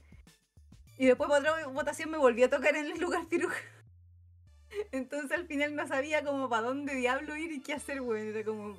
Y 0.98 1.06
después 1.06 1.28
para 1.28 1.52
otra 1.52 1.66
votación 1.68 2.10
me 2.10 2.18
volvió 2.18 2.46
a 2.46 2.48
tocar 2.48 2.76
en 2.76 2.86
el 2.86 2.98
lugar 3.00 3.26
piruja. 3.26 3.56
Entonces 4.92 5.32
al 5.32 5.46
final 5.46 5.74
no 5.74 5.86
sabía 5.86 6.22
como 6.24 6.48
para 6.48 6.62
dónde 6.62 6.94
diablo 6.94 7.36
ir 7.36 7.52
y 7.52 7.60
qué 7.60 7.74
hacer, 7.74 8.00
güey. 8.00 8.28
Era 8.28 8.44
como, 8.44 8.76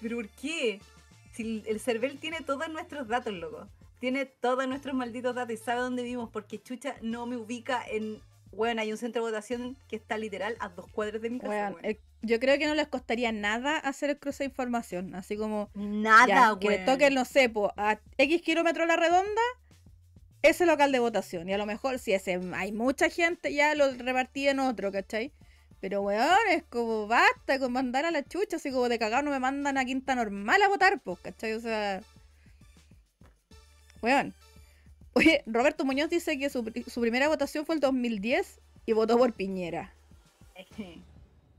¿pero 0.00 0.16
por 0.16 0.28
qué? 0.30 0.80
Si 1.32 1.62
el 1.66 1.80
CERVEL 1.80 2.18
tiene 2.18 2.40
todos 2.40 2.68
nuestros 2.68 3.08
datos, 3.08 3.32
loco. 3.34 3.68
Tiene 4.00 4.26
todos 4.26 4.66
nuestros 4.66 4.94
malditos 4.94 5.34
datos 5.34 5.54
y 5.54 5.56
sabe 5.56 5.80
dónde 5.80 6.02
vivimos 6.02 6.30
porque 6.30 6.62
Chucha 6.62 6.96
no 7.02 7.26
me 7.26 7.36
ubica 7.36 7.82
en... 7.86 8.20
Bueno, 8.52 8.80
hay 8.80 8.90
un 8.90 8.96
centro 8.96 9.22
de 9.24 9.30
votación 9.30 9.76
que 9.88 9.96
está 9.96 10.16
literal 10.16 10.56
a 10.60 10.68
dos 10.70 10.86
cuadras 10.90 11.20
de 11.20 11.28
mi 11.28 11.38
casa. 11.38 11.50
Weón, 11.50 11.72
weón. 11.74 11.84
eh, 11.84 12.00
yo 12.22 12.40
creo 12.40 12.58
que 12.58 12.66
no 12.66 12.74
les 12.74 12.88
costaría 12.88 13.30
nada 13.32 13.76
hacer 13.78 14.10
el 14.10 14.18
cruce 14.18 14.44
de 14.44 14.48
información. 14.48 15.14
Así 15.14 15.36
como 15.36 15.68
Nada, 15.74 16.26
ya, 16.26 16.58
que 16.58 16.68
le 16.68 16.74
weón. 16.76 16.86
toquen, 16.86 17.14
no 17.14 17.24
sé, 17.26 17.50
po, 17.50 17.72
a 17.76 17.98
X 18.16 18.40
kilómetros 18.42 18.84
a 18.84 18.86
la 18.86 18.96
redonda, 18.96 19.42
ese 20.42 20.66
local 20.66 20.92
de 20.92 20.98
votación. 20.98 21.48
Y 21.48 21.52
a 21.54 21.58
lo 21.58 21.66
mejor 21.66 21.98
si 21.98 22.12
ese 22.12 22.40
hay 22.54 22.72
mucha 22.72 23.08
gente, 23.10 23.52
ya 23.52 23.74
lo 23.74 23.90
repartí 23.92 24.48
en 24.48 24.60
otro, 24.60 24.92
¿cachai? 24.92 25.32
Pero 25.80 26.02
weón, 26.02 26.36
es 26.50 26.62
como 26.64 27.06
basta 27.06 27.58
con 27.58 27.72
mandar 27.72 28.04
a 28.04 28.10
la 28.10 28.22
chucha, 28.24 28.56
así 28.56 28.70
como 28.70 28.88
de 28.88 28.98
cagado 28.98 29.22
no 29.22 29.30
me 29.30 29.38
mandan 29.40 29.76
a 29.78 29.84
Quinta 29.84 30.14
Normal 30.14 30.62
a 30.62 30.68
votar, 30.68 31.00
pues, 31.00 31.18
¿cachai? 31.20 31.52
O 31.52 31.60
sea. 31.60 32.00
Weón. 34.02 34.34
Oye, 35.14 35.42
Roberto 35.46 35.84
Muñoz 35.84 36.10
dice 36.10 36.38
que 36.38 36.50
su, 36.50 36.62
pri- 36.64 36.84
su 36.84 37.00
primera 37.00 37.28
votación 37.28 37.64
fue 37.64 37.74
el 37.74 37.80
2010 37.80 38.60
y 38.84 38.92
votó 38.92 39.16
por 39.18 39.32
Piñera. 39.32 39.92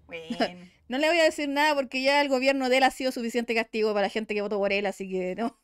Bueno. 0.07 0.37
No 0.89 0.97
le 0.97 1.09
voy 1.09 1.19
a 1.19 1.23
decir 1.25 1.49
nada 1.49 1.75
porque 1.75 2.01
ya 2.01 2.21
el 2.21 2.29
gobierno 2.29 2.69
de 2.69 2.77
él 2.77 2.83
ha 2.83 2.91
sido 2.91 3.11
suficiente 3.11 3.53
castigo 3.53 3.89
para 3.89 4.03
la 4.03 4.09
gente 4.09 4.33
que 4.33 4.41
votó 4.41 4.57
por 4.57 4.71
él, 4.71 4.85
así 4.85 5.09
que 5.09 5.35
no. 5.35 5.59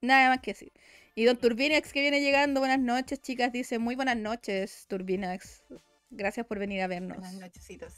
Nada 0.00 0.30
más 0.30 0.40
que 0.40 0.52
decir. 0.52 0.72
Y 1.18 1.24
don 1.24 1.38
Turbinax 1.38 1.94
que 1.94 2.02
viene 2.02 2.20
llegando, 2.20 2.60
buenas 2.60 2.78
noches, 2.78 3.22
chicas, 3.22 3.50
dice 3.50 3.78
muy 3.78 3.96
buenas 3.96 4.18
noches, 4.18 4.84
Turbinax. 4.86 5.64
Gracias 6.10 6.44
por 6.44 6.58
venir 6.58 6.82
a 6.82 6.88
vernos. 6.88 7.16
Buenas 7.16 7.40
nochecitos. 7.40 7.94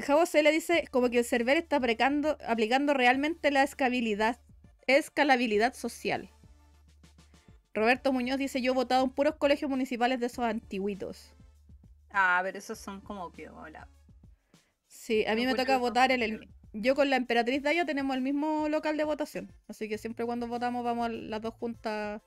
Javo 0.00 0.24
le 0.42 0.50
dice 0.50 0.88
como 0.90 1.08
que 1.08 1.20
el 1.20 1.24
server 1.24 1.56
está 1.56 1.76
aplicando, 1.76 2.36
aplicando 2.48 2.94
realmente 2.94 3.52
la 3.52 3.62
escalabilidad, 3.62 4.40
escalabilidad 4.88 5.74
social. 5.74 6.28
Roberto 7.74 8.12
Muñoz 8.12 8.38
dice 8.38 8.60
yo 8.60 8.72
he 8.72 8.74
votado 8.74 9.04
en 9.04 9.10
puros 9.10 9.36
colegios 9.36 9.70
municipales 9.70 10.18
de 10.18 10.26
esos 10.26 10.44
antiguitos. 10.44 11.32
Ah, 12.10 12.40
pero 12.42 12.58
esos 12.58 12.76
son 12.76 13.02
como 13.02 13.30
piola. 13.30 13.86
Sí, 14.88 15.24
a 15.26 15.36
mí 15.36 15.46
me 15.46 15.52
toca 15.52 15.74
que 15.74 15.76
votar 15.76 16.10
en 16.10 16.22
el... 16.24 16.48
Yo 16.76 16.94
con 16.96 17.08
la 17.08 17.16
emperatriz 17.16 17.62
Daya 17.62 17.84
tenemos 17.86 18.16
el 18.16 18.22
mismo 18.22 18.68
local 18.68 18.96
de 18.96 19.04
votación. 19.04 19.50
Así 19.68 19.88
que 19.88 19.96
siempre 19.96 20.26
cuando 20.26 20.48
votamos 20.48 20.84
vamos 20.84 21.08
las 21.10 21.40
dos 21.40 21.54
juntas 21.54 22.20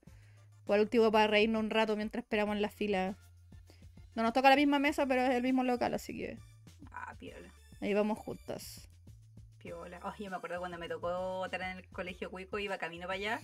por 0.66 0.80
último 0.80 1.12
para 1.12 1.28
reírnos 1.28 1.62
un 1.64 1.70
rato 1.70 1.96
mientras 1.98 2.24
esperamos 2.24 2.56
en 2.56 2.62
la 2.62 2.70
fila. 2.70 3.18
No 4.16 4.24
nos 4.24 4.34
toca 4.34 4.50
la 4.50 4.56
misma 4.56 4.80
mesa, 4.80 5.06
pero 5.06 5.22
es 5.22 5.32
el 5.32 5.44
mismo 5.44 5.64
local, 5.64 5.94
así 5.94 6.18
que 6.18 6.38
Ah, 6.92 7.14
piola. 7.20 7.52
ahí 7.82 7.94
vamos 7.94 8.18
juntas. 8.20 8.90
Piola. 9.60 10.00
Oh, 10.04 10.14
yo 10.18 10.30
me 10.30 10.38
acuerdo 10.38 10.60
cuando 10.60 10.78
me 10.78 10.88
tocó 10.88 11.10
votar 11.40 11.62
en 11.62 11.80
el 11.80 11.88
colegio 11.90 12.32
Cuico, 12.32 12.58
iba 12.58 12.78
camino 12.78 13.04
para 13.08 13.16
allá. 13.16 13.40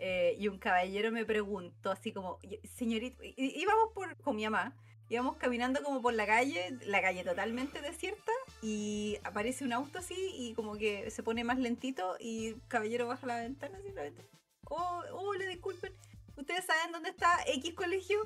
eh, 0.00 0.36
y 0.38 0.46
un 0.46 0.58
caballero 0.58 1.10
me 1.10 1.24
preguntó 1.24 1.90
así 1.90 2.12
como, 2.12 2.38
"Y- 2.44 2.64
señorita, 2.68 3.20
íbamos 3.36 3.92
por, 3.92 4.16
con 4.18 4.36
mi 4.36 4.44
mamá, 4.44 4.72
íbamos 5.08 5.36
caminando 5.36 5.82
como 5.82 6.02
por 6.02 6.14
la 6.14 6.26
calle, 6.26 6.76
la 6.84 7.00
calle 7.00 7.24
totalmente 7.24 7.80
desierta, 7.80 8.32
y 8.62 9.18
aparece 9.24 9.64
un 9.64 9.72
auto 9.72 9.98
así, 9.98 10.30
y 10.34 10.54
como 10.54 10.76
que 10.76 11.10
se 11.10 11.22
pone 11.22 11.44
más 11.44 11.58
lentito, 11.58 12.16
y 12.20 12.48
el 12.48 12.60
caballero 12.68 13.06
baja 13.06 13.26
la 13.26 13.36
ventana 13.36 13.78
así, 13.78 13.90
la 13.92 14.02
ventana. 14.02 14.28
oh, 14.64 15.02
hola, 15.12 15.46
disculpen, 15.46 15.92
¿ustedes 16.36 16.64
saben 16.64 16.92
dónde 16.92 17.10
está 17.10 17.38
X 17.46 17.74
colegio? 17.74 18.20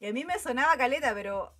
Y 0.00 0.06
a 0.06 0.12
mí 0.12 0.24
me 0.24 0.38
sonaba 0.38 0.76
caleta, 0.76 1.14
pero 1.14 1.52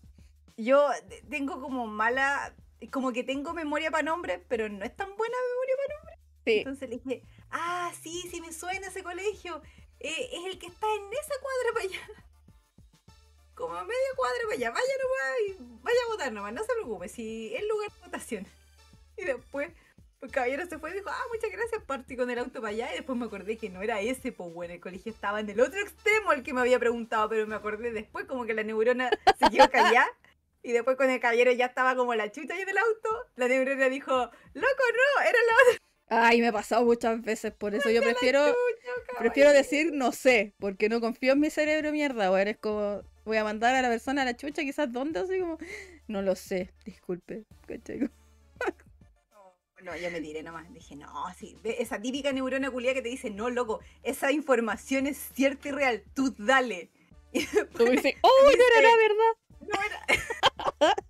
yo 0.57 0.89
tengo 1.31 1.61
como 1.61 1.87
mala, 1.87 2.55
como 2.91 3.13
que 3.13 3.25
tengo 3.25 3.53
memoria 3.55 3.91
para 3.91 4.03
nombres, 4.03 4.41
pero 4.49 4.69
no 4.69 4.85
es 4.85 4.95
tan 4.97 5.17
buena 5.17 5.37
memoria 5.51 5.75
para 5.77 5.99
nombres. 5.99 6.19
Sí. 6.45 6.59
Entonces 6.59 6.89
le 6.89 6.97
dije, 6.97 7.23
ah, 7.51 7.93
sí, 8.01 8.29
sí 8.31 8.41
me 8.41 8.53
suena 8.53 8.89
ese 8.89 9.03
colegio. 9.03 9.63
Eh, 10.01 10.31
es 10.33 10.45
el 10.47 10.59
que 10.59 10.67
está 10.67 10.87
en 10.87 11.13
esa 11.13 11.35
cuadra 11.41 11.73
para 11.75 11.85
allá. 11.85 12.28
Como 13.59 13.75
a 13.75 13.83
media 13.83 14.11
cuadra 14.15 14.39
para 14.45 14.55
allá. 14.55 14.71
Vaya 14.71 14.95
nomás 15.03 15.41
y 15.49 15.83
vaya 15.83 15.99
a 16.05 16.11
votar 16.13 16.33
nomás, 16.33 16.53
no 16.53 16.63
se 16.63 16.73
preocupe, 16.75 17.09
si 17.09 17.53
es 17.57 17.67
lugar 17.67 17.91
de 17.91 18.01
votación. 18.07 18.47
Y 19.17 19.25
después, 19.25 19.73
el 20.21 20.31
caballero 20.31 20.65
se 20.67 20.79
fue 20.79 20.91
y 20.91 20.95
dijo, 20.95 21.11
ah, 21.11 21.25
muchas 21.35 21.51
gracias, 21.51 21.83
partí 21.83 22.17
con 22.17 22.31
el 22.31 22.39
auto 22.39 22.61
para 22.61 22.69
allá. 22.69 22.93
Y 22.93 22.99
después 22.99 23.19
me 23.19 23.25
acordé 23.25 23.57
que 23.57 23.69
no 23.69 23.83
era 23.83 24.01
ese, 24.01 24.31
pues 24.31 24.55
bueno, 24.55 24.75
el 24.75 24.81
colegio 24.81 25.11
estaba 25.11 25.41
en 25.41 25.51
el 25.51 25.61
otro 25.61 25.81
extremo 25.81 26.31
al 26.31 26.45
que 26.45 26.53
me 26.53 26.61
había 26.61 26.79
preguntado, 26.79 27.29
pero 27.29 27.49
me 27.49 27.57
acordé 27.57 27.91
después 27.91 28.27
como 28.27 28.45
que 28.47 28.55
la 28.55 28.63
neurona 28.63 29.11
se 29.11 29.51
quedó 29.51 29.69
callada. 29.73 30.07
Y 30.63 30.71
después 30.71 30.97
con 30.97 31.11
el 31.11 31.19
caballero 31.19 31.51
ya 31.51 31.67
estaba 31.67 31.97
como 31.97 32.15
la 32.15 32.31
chucha 32.31 32.55
ahí 32.55 32.65
del 32.65 32.79
auto, 32.79 33.27
la 33.35 33.49
neurona 33.49 33.89
dijo, 33.89 34.13
loco, 34.13 34.33
no, 34.55 35.23
era 35.23 35.33
la 35.33 35.55
otra 35.63 35.79
Ay, 36.11 36.41
me 36.41 36.49
ha 36.49 36.53
pasado 36.53 36.85
muchas 36.85 37.21
veces, 37.23 37.53
por 37.53 37.75
eso 37.75 37.91
yo 37.91 38.03
prefiero, 38.03 38.47
chucha, 38.47 39.19
prefiero 39.19 39.51
caballero". 39.51 39.53
decir 39.53 39.93
no 39.93 40.13
sé, 40.13 40.55
porque 40.59 40.89
no 40.89 41.01
confío 41.01 41.33
en 41.33 41.41
mi 41.41 41.51
cerebro 41.51 41.93
mierda, 41.93 42.31
weón. 42.31 42.49
Es 42.49 42.57
como, 42.57 43.03
voy 43.29 43.37
a 43.37 43.45
mandar 43.45 43.75
a 43.75 43.83
la 43.83 43.89
persona 43.89 44.23
a 44.23 44.25
la 44.25 44.37
chucha, 44.37 44.63
quizás 44.63 44.91
dónde, 44.93 45.21
así 45.21 45.39
como, 45.39 45.59
no 46.09 46.23
lo 46.23 46.35
sé, 46.35 46.73
disculpe. 46.85 47.45
¿cachai? 47.67 48.11
No, 49.83 49.97
yo 49.97 50.11
me 50.11 50.21
tiré 50.21 50.43
nomás. 50.43 50.73
Dije, 50.75 50.97
no, 50.97 51.13
sí. 51.37 51.57
Esa 51.63 52.01
típica 52.03 52.33
neurona 52.33 52.71
culia 52.71 52.95
que 52.95 53.03
te 53.03 53.09
dice, 53.11 53.31
no, 53.31 53.49
loco, 53.49 53.81
esa 54.03 54.33
información 54.33 55.07
es 55.07 55.17
cierta 55.35 55.69
y 55.69 55.73
real. 55.73 56.03
Tú 56.15 56.35
dale. 56.39 56.91
Y 57.33 57.45
Tú 57.45 57.85
me 57.85 57.91
dices, 57.93 58.15
oh, 58.23 58.31
no 58.43 58.51
era 58.51 58.89
la 58.89 58.97
verdad. 58.97 59.35
no 59.61 59.79
era. 60.89 60.95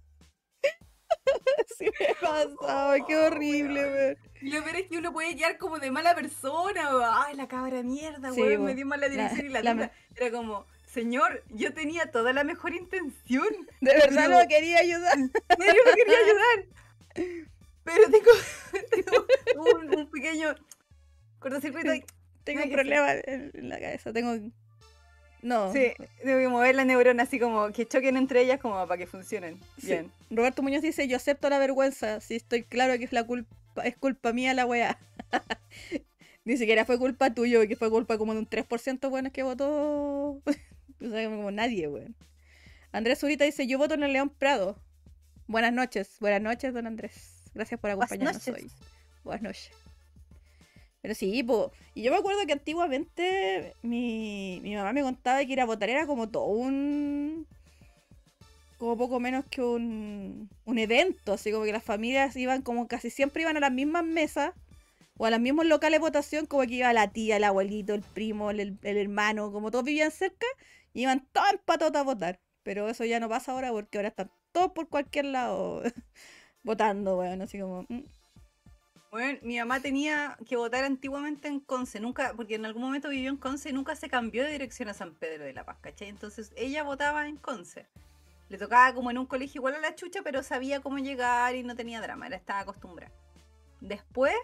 Sí 1.78 1.84
me 2.00 2.14
pasado, 2.14 2.56
ay, 2.66 3.02
qué 3.06 3.16
Oh, 3.16 3.26
horrible, 3.26 3.80
weón. 3.82 3.94
weón. 3.94 4.16
Lo 4.42 4.64
peor 4.64 4.76
es 4.76 4.88
que 4.88 4.98
uno 4.98 5.12
puede 5.12 5.36
quedar 5.36 5.58
como 5.58 5.78
de 5.78 5.90
mala 5.90 6.14
persona. 6.14 6.96
o, 6.96 7.00
Ay, 7.04 7.36
la 7.36 7.46
cabra 7.48 7.82
mierda, 7.82 8.32
Sí, 8.32 8.40
weón, 8.40 8.64
me 8.64 8.74
dio 8.74 8.86
mala 8.86 9.08
dirección 9.08 9.46
y 9.46 9.48
la, 9.50 9.62
la-. 9.62 9.92
Era 10.16 10.30
como, 10.30 10.66
señor, 11.02 11.42
yo 11.50 11.72
tenía 11.72 12.10
toda 12.10 12.32
la 12.32 12.44
mejor 12.44 12.74
intención. 12.74 13.46
De 13.80 13.92
verdad 13.94 14.24
Pero- 14.26 14.40
no 14.42 14.48
quería 14.48 14.78
ayudar. 14.78 15.16
En 15.18 15.30
serio, 15.58 15.82
no 15.86 15.94
quería 15.94 16.18
ayudar. 16.24 17.38
Pero 17.84 18.10
tengo, 18.10 18.30
tengo 19.46 19.64
un, 19.78 19.98
un 20.00 20.10
pequeño 20.10 20.54
cortocircuito 21.38 21.94
y 21.94 22.04
Tengo 22.44 22.62
un 22.64 22.70
problema 22.72 23.12
en 23.12 23.50
en 23.54 23.68
la 23.68 23.78
cabeza, 23.78 24.12
tengo... 24.12 24.50
No. 25.40 25.72
Sí, 25.72 25.92
tengo 26.24 26.38
que 26.38 26.48
mover 26.48 26.74
la 26.74 26.84
neurona 26.84 27.22
así 27.22 27.38
como 27.38 27.70
que 27.70 27.86
choquen 27.86 28.16
entre 28.16 28.42
ellas 28.42 28.58
como 28.58 28.74
para 28.88 28.98
que 28.98 29.06
funcionen. 29.06 29.56
Sí. 29.78 29.86
Bien. 29.86 30.12
Roberto 30.30 30.62
Muñoz 30.62 30.82
dice, 30.82 31.06
yo 31.06 31.16
acepto 31.16 31.48
la 31.48 31.60
vergüenza, 31.60 32.20
si 32.20 32.34
estoy 32.34 32.64
claro 32.64 32.98
que 32.98 33.04
es 33.04 33.12
la 33.12 33.22
culpa, 33.24 33.54
es 33.84 33.96
culpa 33.96 34.32
mía 34.32 34.52
la 34.54 34.66
weá. 34.66 34.98
Ni 36.44 36.56
siquiera 36.56 36.84
fue 36.84 36.98
culpa 36.98 37.32
tuya, 37.32 37.64
que 37.68 37.76
fue 37.76 37.88
culpa 37.88 38.18
como 38.18 38.32
de 38.32 38.40
un 38.40 38.48
3% 38.48 39.08
bueno 39.10 39.30
que 39.30 39.42
votó. 39.44 40.42
o 41.00 41.10
sea, 41.10 41.28
como 41.28 41.50
nadie, 41.50 41.88
weón. 41.88 42.14
Andrés 42.92 43.18
Zurita 43.18 43.44
dice, 43.44 43.66
yo 43.66 43.78
voto 43.78 43.94
en 43.94 44.02
el 44.02 44.12
León 44.12 44.30
Prado. 44.30 44.80
Buenas 45.46 45.72
noches, 45.72 46.16
buenas 46.20 46.42
noches, 46.42 46.72
don 46.74 46.86
Andrés. 46.86 47.42
Gracias 47.54 47.80
por 47.80 47.90
acompañarnos 47.90 48.46
hoy. 48.48 48.70
Buenas 49.24 49.42
noches. 49.42 49.70
Pero 51.00 51.14
sí, 51.14 51.42
po. 51.42 51.72
y 51.94 52.02
yo 52.02 52.10
me 52.10 52.18
acuerdo 52.18 52.44
que 52.46 52.52
antiguamente 52.52 53.74
mi, 53.82 54.60
mi 54.62 54.74
mamá 54.74 54.92
me 54.92 55.02
contaba 55.02 55.44
que 55.44 55.52
ir 55.52 55.60
a 55.60 55.64
votar 55.64 55.90
era 55.90 56.06
como 56.06 56.28
todo 56.28 56.46
un... 56.46 57.46
como 58.78 58.96
poco 58.96 59.20
menos 59.20 59.44
que 59.46 59.62
un, 59.62 60.48
un 60.64 60.78
evento, 60.78 61.34
así 61.34 61.52
como 61.52 61.64
que 61.64 61.72
las 61.72 61.84
familias 61.84 62.34
iban 62.36 62.62
como 62.62 62.88
casi 62.88 63.10
siempre 63.10 63.42
iban 63.42 63.56
a 63.56 63.60
las 63.60 63.72
mismas 63.72 64.04
mesas 64.04 64.52
o 65.18 65.26
a 65.26 65.30
los 65.30 65.40
mismos 65.40 65.66
locales 65.66 65.98
de 65.98 66.04
votación, 66.06 66.46
como 66.46 66.62
que 66.64 66.74
iba 66.74 66.92
la 66.92 67.10
tía, 67.10 67.36
el 67.36 67.44
abuelito, 67.44 67.94
el 67.94 68.02
primo, 68.02 68.50
el, 68.50 68.78
el 68.82 68.96
hermano, 68.96 69.52
como 69.52 69.70
todos 69.70 69.84
vivían 69.84 70.10
cerca, 70.10 70.46
iban 71.02 71.26
todos 71.32 71.52
en 71.52 71.58
patota 71.64 72.00
a 72.00 72.04
votar. 72.04 72.40
Pero 72.62 72.88
eso 72.88 73.04
ya 73.04 73.20
no 73.20 73.28
pasa 73.28 73.52
ahora 73.52 73.70
porque 73.70 73.98
ahora 73.98 74.08
están 74.08 74.30
todos 74.52 74.72
por 74.72 74.88
cualquier 74.88 75.26
lado 75.26 75.82
votando, 76.62 77.18
weón, 77.18 77.42
así 77.42 77.60
como... 77.60 77.82
mm. 77.88 78.04
Bueno, 79.10 79.38
mi 79.42 79.58
mamá 79.58 79.80
tenía 79.80 80.36
que 80.46 80.56
votar 80.56 80.84
antiguamente 80.84 81.48
en 81.48 81.60
Conce, 81.60 81.98
nunca, 81.98 82.34
porque 82.36 82.56
en 82.56 82.66
algún 82.66 82.82
momento 82.82 83.08
vivió 83.08 83.30
en 83.30 83.38
Conce 83.38 83.70
y 83.70 83.72
nunca 83.72 83.96
se 83.96 84.10
cambió 84.10 84.44
de 84.44 84.50
dirección 84.50 84.90
a 84.90 84.94
San 84.94 85.14
Pedro 85.14 85.44
de 85.44 85.54
la 85.54 85.64
Paz, 85.64 85.78
¿cachai? 85.80 86.08
Entonces 86.08 86.52
ella 86.56 86.82
votaba 86.82 87.26
en 87.26 87.38
Conce. 87.38 87.86
Le 88.50 88.58
tocaba 88.58 88.92
como 88.92 89.10
en 89.10 89.16
un 89.16 89.24
colegio 89.24 89.60
igual 89.60 89.76
a 89.76 89.80
la 89.80 89.94
chucha, 89.94 90.20
pero 90.22 90.42
sabía 90.42 90.80
cómo 90.80 90.98
llegar 90.98 91.54
y 91.54 91.62
no 91.62 91.74
tenía 91.74 92.02
drama, 92.02 92.26
era 92.26 92.36
estaba 92.36 92.60
acostumbrada. 92.60 93.10
Después, 93.80 94.34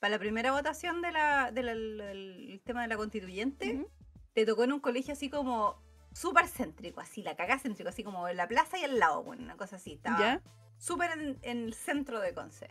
para 0.00 0.12
la 0.12 0.18
primera 0.18 0.50
votación 0.50 1.00
de 1.00 1.12
la, 1.12 1.52
del 1.52 2.60
tema 2.64 2.82
de 2.82 2.88
la 2.88 2.96
constituyente, 2.96 3.86
le 4.34 4.46
tocó 4.46 4.64
en 4.64 4.72
un 4.72 4.80
colegio 4.80 5.12
así 5.12 5.30
como 5.30 5.80
súper 6.18 6.48
céntrico, 6.48 7.00
así, 7.00 7.22
la 7.22 7.36
cagá 7.36 7.58
céntrico, 7.58 7.88
así 7.90 8.02
como 8.02 8.28
en 8.28 8.36
la 8.36 8.48
plaza 8.48 8.78
y 8.78 8.84
al 8.84 8.98
lado, 8.98 9.22
bueno, 9.22 9.42
una 9.44 9.56
cosa 9.56 9.76
así. 9.76 9.92
Estaba 9.94 10.40
súper 10.78 11.12
en, 11.12 11.38
en 11.42 11.64
el 11.64 11.74
centro 11.74 12.20
de 12.20 12.34
Conce. 12.34 12.68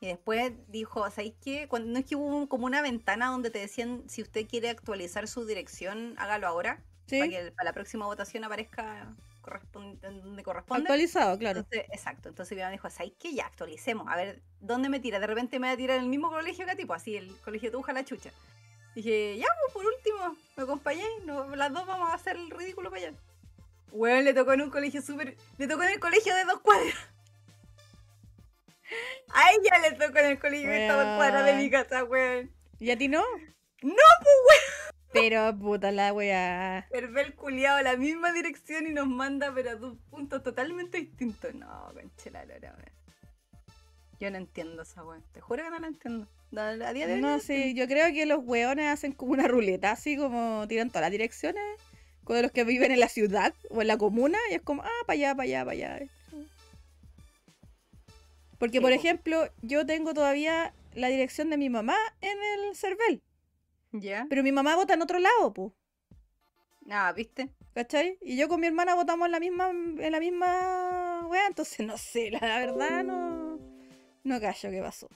Y 0.00 0.06
después 0.06 0.52
dijo, 0.68 1.08
¿sabéis 1.10 1.34
qué? 1.44 1.68
Cuando, 1.68 1.92
no 1.92 1.98
es 1.98 2.06
que 2.06 2.16
hubo 2.16 2.48
como 2.48 2.64
una 2.64 2.80
ventana 2.80 3.26
donde 3.26 3.50
te 3.50 3.58
decían, 3.58 4.02
si 4.08 4.22
usted 4.22 4.46
quiere 4.48 4.70
actualizar 4.70 5.28
su 5.28 5.44
dirección, 5.44 6.14
hágalo 6.16 6.46
ahora, 6.46 6.82
Sí, 7.06 7.18
para 7.18 7.30
que 7.30 7.52
para 7.52 7.64
la 7.64 7.72
próxima 7.74 8.06
votación 8.06 8.44
aparezca 8.44 9.14
correspon- 9.42 9.98
en 10.02 10.22
donde 10.22 10.42
corresponde. 10.42 10.82
actualizado, 10.84 11.36
claro. 11.38 11.58
Entonces, 11.60 11.84
exacto, 11.92 12.28
entonces 12.30 12.56
mi 12.56 12.62
mamá 12.62 12.72
dijo, 12.72 12.88
¿sabéis 12.88 13.14
qué? 13.18 13.34
Ya, 13.34 13.44
actualicemos, 13.46 14.06
a 14.08 14.16
ver, 14.16 14.40
¿dónde 14.60 14.88
me 14.88 15.00
tira? 15.00 15.20
De 15.20 15.26
repente 15.26 15.58
me 15.58 15.66
va 15.66 15.74
a 15.74 15.76
tirar 15.76 15.96
en 15.98 16.04
el 16.04 16.08
mismo 16.08 16.30
colegio 16.30 16.64
que 16.64 16.70
a 16.70 16.76
ti, 16.76 16.86
pues 16.86 17.02
así, 17.02 17.16
el 17.16 17.36
colegio 17.40 17.70
Tuja 17.70 17.92
la 17.92 18.04
chucha. 18.04 18.30
Dije, 18.94 19.36
ya, 19.38 19.46
pues 19.62 19.72
por 19.74 19.86
último, 19.86 20.36
me 20.56 20.62
acompañé, 20.64 21.04
no, 21.24 21.54
las 21.56 21.72
dos 21.72 21.86
vamos 21.86 22.10
a 22.10 22.14
hacer 22.14 22.36
el 22.36 22.50
ridículo 22.50 22.90
para 22.90 23.06
allá. 23.08 23.16
Weón, 23.92 24.24
le 24.24 24.34
tocó 24.34 24.52
en 24.52 24.62
un 24.62 24.70
colegio 24.70 25.00
súper. 25.02 25.36
Le 25.58 25.66
tocó 25.68 25.82
en 25.84 25.90
el 25.90 26.00
colegio 26.00 26.34
de 26.34 26.44
dos 26.44 26.60
cuadras. 26.60 26.94
A 29.32 29.50
ella 29.52 29.78
le 29.90 29.96
tocó 29.96 30.18
en 30.18 30.26
el 30.26 30.38
colegio 30.38 30.68
de 30.70 30.88
dos 30.88 30.96
Weón. 31.04 31.16
cuadras 31.16 31.46
de 31.46 31.54
mi 31.54 31.70
casa, 31.70 32.04
weón. 32.04 32.50
¿Y 32.78 32.90
a 32.90 32.98
ti 32.98 33.08
no? 33.08 33.22
No, 33.82 33.94
pues 34.22 34.58
Pero 35.12 35.56
puta 35.56 35.92
la 35.92 36.12
weá. 36.12 36.86
weón. 36.92 37.18
el 37.18 37.34
culiado 37.34 37.80
la 37.82 37.96
misma 37.96 38.32
dirección 38.32 38.86
y 38.86 38.92
nos 38.92 39.06
manda, 39.06 39.52
pero 39.54 39.70
a 39.70 39.74
dos 39.76 39.96
puntos 40.10 40.42
totalmente 40.42 40.98
distintos. 40.98 41.54
No, 41.54 41.92
conche 41.94 42.30
la 42.30 42.44
lora, 42.44 42.74
weón. 42.76 42.92
Yo 44.18 44.30
no 44.30 44.38
entiendo 44.38 44.82
esa 44.82 45.04
weón. 45.04 45.24
Te 45.32 45.40
juro 45.40 45.62
que 45.62 45.70
no 45.70 45.78
la 45.78 45.86
entiendo. 45.86 46.28
No, 46.50 46.62
a 46.62 46.92
día 46.92 47.06
de 47.06 47.14
hoy. 47.14 47.20
No, 47.20 47.28
la 47.36 47.40
sí, 47.40 47.74
yo 47.74 47.86
creo 47.86 48.12
que 48.12 48.26
los 48.26 48.40
weones 48.44 48.86
hacen 48.88 49.12
como 49.12 49.32
una 49.32 49.46
ruleta, 49.46 49.92
así 49.92 50.16
como 50.16 50.66
tiran 50.68 50.88
todas 50.88 51.02
las 51.02 51.10
direcciones. 51.10 51.62
Con 52.24 52.40
los 52.42 52.52
que 52.52 52.64
viven 52.64 52.92
en 52.92 53.00
la 53.00 53.08
ciudad 53.08 53.54
o 53.70 53.80
en 53.80 53.88
la 53.88 53.96
comuna, 53.96 54.38
y 54.50 54.54
es 54.54 54.62
como, 54.62 54.82
ah, 54.82 54.88
para 55.06 55.14
allá, 55.14 55.34
para 55.34 55.44
allá, 55.44 55.64
para 55.64 55.72
allá. 55.72 56.06
Porque, 58.58 58.80
por 58.80 58.90
po. 58.90 58.96
ejemplo, 58.96 59.48
yo 59.62 59.86
tengo 59.86 60.12
todavía 60.12 60.74
la 60.94 61.08
dirección 61.08 61.50
de 61.50 61.56
mi 61.56 61.70
mamá 61.70 61.96
en 62.20 62.38
el 62.38 62.76
CERVEL. 62.76 63.22
¿Ya? 63.92 64.26
Pero 64.28 64.42
mi 64.42 64.52
mamá 64.52 64.76
vota 64.76 64.94
en 64.94 65.02
otro 65.02 65.18
lado, 65.18 65.52
pues. 65.52 65.72
Ah, 66.90 67.12
¿viste? 67.16 67.48
¿Cachai? 67.74 68.18
Y 68.20 68.36
yo 68.36 68.48
con 68.48 68.60
mi 68.60 68.66
hermana 68.66 68.94
votamos 68.94 69.26
en 69.26 69.32
la 69.32 69.40
misma, 69.40 69.70
en 69.70 70.12
la 70.12 70.20
misma 70.20 71.26
weá, 71.28 71.46
entonces 71.46 71.86
no 71.86 71.96
sé, 71.96 72.30
la 72.30 72.40
verdad 72.40 73.04
no, 73.04 73.58
no 74.24 74.40
callo 74.40 74.70
qué 74.70 74.80
pasó. 74.80 75.08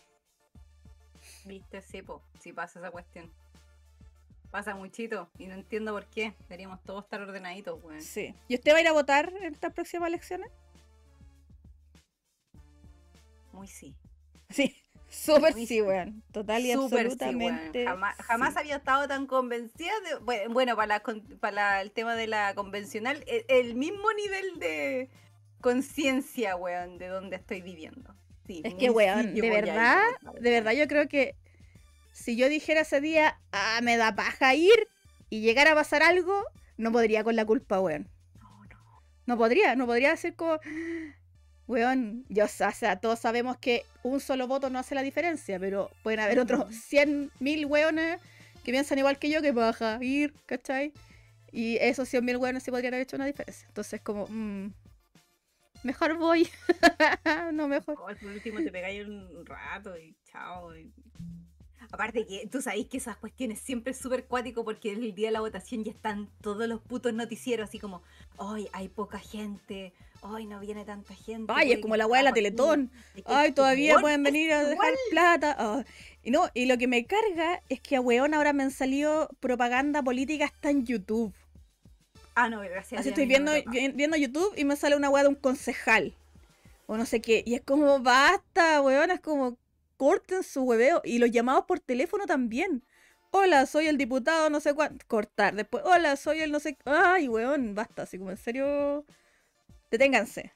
¿Viste? 1.44 1.82
Sí, 1.82 2.02
po. 2.02 2.22
Sí 2.40 2.52
pasa 2.52 2.78
esa 2.78 2.90
cuestión. 2.90 3.30
Pasa 4.50 4.74
muchito 4.74 5.28
y 5.38 5.46
no 5.46 5.54
entiendo 5.54 5.92
por 5.92 6.06
qué. 6.06 6.34
Deberíamos 6.42 6.82
todos 6.84 7.04
estar 7.04 7.20
ordenaditos, 7.20 7.82
weón. 7.82 8.00
Sí. 8.00 8.34
¿Y 8.48 8.54
usted 8.54 8.72
va 8.72 8.78
a 8.78 8.80
ir 8.82 8.88
a 8.88 8.92
votar 8.92 9.32
en 9.40 9.52
estas 9.52 9.72
próximas 9.72 10.08
elecciones? 10.08 10.50
Muy 13.52 13.66
sí. 13.68 13.94
Sí, 14.50 14.76
súper 15.08 15.54
sí, 15.54 15.82
weón. 15.82 16.22
Total 16.32 16.64
y 16.64 16.72
Súper 16.72 16.88
sí, 16.88 16.94
weón. 16.94 17.06
absolutamente. 17.06 17.84
Jamás, 17.84 18.16
jamás 18.18 18.52
sí. 18.54 18.60
había 18.60 18.76
estado 18.76 19.08
tan 19.08 19.26
convencida 19.26 19.92
de. 20.00 20.20
bue- 20.20 20.52
Bueno, 20.52 20.76
para, 20.76 20.86
la 20.86 21.02
para 21.40 21.80
el 21.80 21.90
tema 21.92 22.14
de 22.14 22.26
la 22.26 22.54
convencional, 22.54 23.22
e- 23.26 23.44
el, 23.48 23.74
mismo 23.74 24.12
nivel 24.12 24.58
de 24.58 25.10
conciencia, 25.60 26.56
weón, 26.56 26.98
de 26.98 27.08
donde 27.08 27.36
estoy 27.36 27.60
viviendo. 27.62 28.14
Sí, 28.46 28.60
Es 28.64 28.74
que, 28.74 28.90
weón, 28.90 29.34
de 29.34 29.50
verdad, 29.50 30.00
de 30.40 30.50
verdad 30.50 30.72
yo 30.72 30.86
creo 30.86 31.08
que 31.08 31.34
si 32.12 32.36
yo 32.36 32.48
dijera 32.48 32.82
ese 32.82 33.00
día, 33.00 33.40
ah, 33.52 33.80
me 33.82 33.96
da 33.96 34.14
paja 34.14 34.54
ir 34.54 34.88
y 35.30 35.40
llegara 35.40 35.72
a 35.72 35.74
pasar 35.74 36.02
algo, 36.02 36.44
no 36.76 36.92
podría 36.92 37.24
con 37.24 37.36
la 37.36 37.44
culpa, 37.44 37.80
weón. 37.80 38.08
No, 38.40 38.64
no. 38.70 39.02
No 39.26 39.38
podría, 39.38 39.74
no 39.76 39.86
podría 39.86 40.10
decir 40.10 40.34
como, 40.36 40.58
weón, 41.66 42.24
yo, 42.28 42.44
o 42.44 42.48
sea, 42.48 43.00
todos 43.00 43.18
sabemos 43.18 43.56
que 43.56 43.82
un 44.02 44.20
solo 44.20 44.46
voto 44.46 44.70
no 44.70 44.78
hace 44.78 44.94
la 44.94 45.02
diferencia, 45.02 45.58
pero 45.58 45.90
pueden 46.02 46.20
haber 46.20 46.38
otros 46.38 46.60
Ujú. 46.60 46.72
100 46.72 47.30
mil 47.40 47.66
weones 47.66 48.20
que 48.62 48.72
piensan 48.72 48.98
igual 48.98 49.18
que 49.18 49.30
yo, 49.30 49.42
que 49.42 49.52
baja, 49.52 49.98
ir, 50.00 50.34
¿cachai? 50.46 50.92
Y 51.52 51.76
esos 51.76 52.08
100 52.08 52.24
mil 52.24 52.36
weones 52.36 52.62
sí 52.62 52.70
podrían 52.70 52.94
haber 52.94 53.04
hecho 53.04 53.16
una 53.16 53.26
diferencia. 53.26 53.66
Entonces, 53.68 54.00
como, 54.00 54.26
mm, 54.28 54.72
mejor 55.84 56.16
voy. 56.18 56.48
no, 57.52 57.68
mejor. 57.68 57.96
Oh, 58.00 58.06
por 58.20 58.30
último 58.30 58.58
te 58.62 58.70
pegáis 58.70 59.06
un 59.06 59.44
rato 59.46 59.96
y 59.96 60.16
chao. 60.30 60.76
y- 60.76 60.92
Aparte 61.92 62.26
que 62.26 62.48
tú 62.48 62.60
sabéis 62.60 62.88
que 62.88 62.96
esas 62.96 63.16
cuestiones 63.18 63.60
siempre 63.60 63.92
es 63.92 63.98
súper 63.98 64.24
cuático 64.24 64.64
porque 64.64 64.90
el 64.92 65.14
día 65.14 65.28
de 65.28 65.32
la 65.32 65.40
votación 65.40 65.84
ya 65.84 65.92
están 65.92 66.28
todos 66.40 66.66
los 66.66 66.80
putos 66.80 67.12
noticieros 67.12 67.68
así 67.68 67.78
como, 67.78 68.02
hoy 68.36 68.66
hay 68.72 68.88
poca 68.88 69.18
gente, 69.20 69.92
hoy 70.22 70.46
no 70.46 70.58
viene 70.60 70.84
tanta 70.84 71.14
gente. 71.14 71.52
Ay, 71.54 71.72
es 71.72 71.80
como 71.80 71.96
la 71.96 72.06
weá 72.06 72.22
de 72.22 72.24
la 72.24 72.48
estamos 72.48 72.70
aquí". 72.70 72.90
Teletón. 73.12 73.26
Ay, 73.26 73.52
todavía 73.52 73.98
pueden 74.00 74.22
venir 74.24 74.52
a 74.52 74.60
dejar 74.64 74.72
igual. 74.72 74.94
plata. 75.10 75.54
ah. 75.58 75.84
Y 76.22 76.30
no, 76.30 76.48
y 76.54 76.66
lo 76.66 76.78
que 76.78 76.88
me 76.88 77.04
carga 77.06 77.62
es 77.68 77.80
que 77.80 77.96
a 77.96 78.00
weón 78.00 78.32
ahora 78.34 78.52
me 78.54 78.62
han 78.64 78.70
salido 78.72 79.28
propaganda 79.38 80.02
política 80.02 80.46
hasta 80.46 80.70
en 80.70 80.86
YouTube. 80.86 81.32
Ah, 82.34 82.48
no, 82.48 82.60
gracias. 82.60 83.00
Así 83.00 83.10
estoy 83.10 83.26
viendo, 83.26 83.52
viendo 83.94 84.16
YouTube 84.16 84.52
y 84.56 84.64
me 84.64 84.76
sale 84.76 84.96
una 84.96 85.08
weá 85.08 85.22
de 85.22 85.28
un 85.28 85.34
concejal. 85.36 86.14
O 86.86 86.96
no 86.96 87.06
sé 87.06 87.20
qué. 87.20 87.42
Y 87.46 87.54
es 87.54 87.62
como, 87.62 88.00
basta, 88.00 88.82
weón. 88.82 89.10
Es 89.10 89.20
como, 89.20 89.56
corten 89.96 90.42
su 90.42 90.62
hueveo. 90.62 91.00
Y 91.04 91.18
los 91.18 91.30
llamados 91.30 91.64
por 91.66 91.80
teléfono 91.80 92.26
también. 92.26 92.82
Hola, 93.30 93.66
soy 93.66 93.86
el 93.86 93.98
diputado, 93.98 94.50
no 94.50 94.60
sé 94.60 94.74
cuánto. 94.74 95.04
Cortar. 95.06 95.54
Después, 95.54 95.84
hola, 95.86 96.16
soy 96.16 96.40
el 96.40 96.52
no 96.52 96.60
sé. 96.60 96.76
Ay, 96.84 97.28
weón, 97.28 97.74
basta. 97.74 98.02
Así 98.02 98.18
como, 98.18 98.30
en 98.30 98.36
serio. 98.36 99.04
Deténganse. 99.90 100.52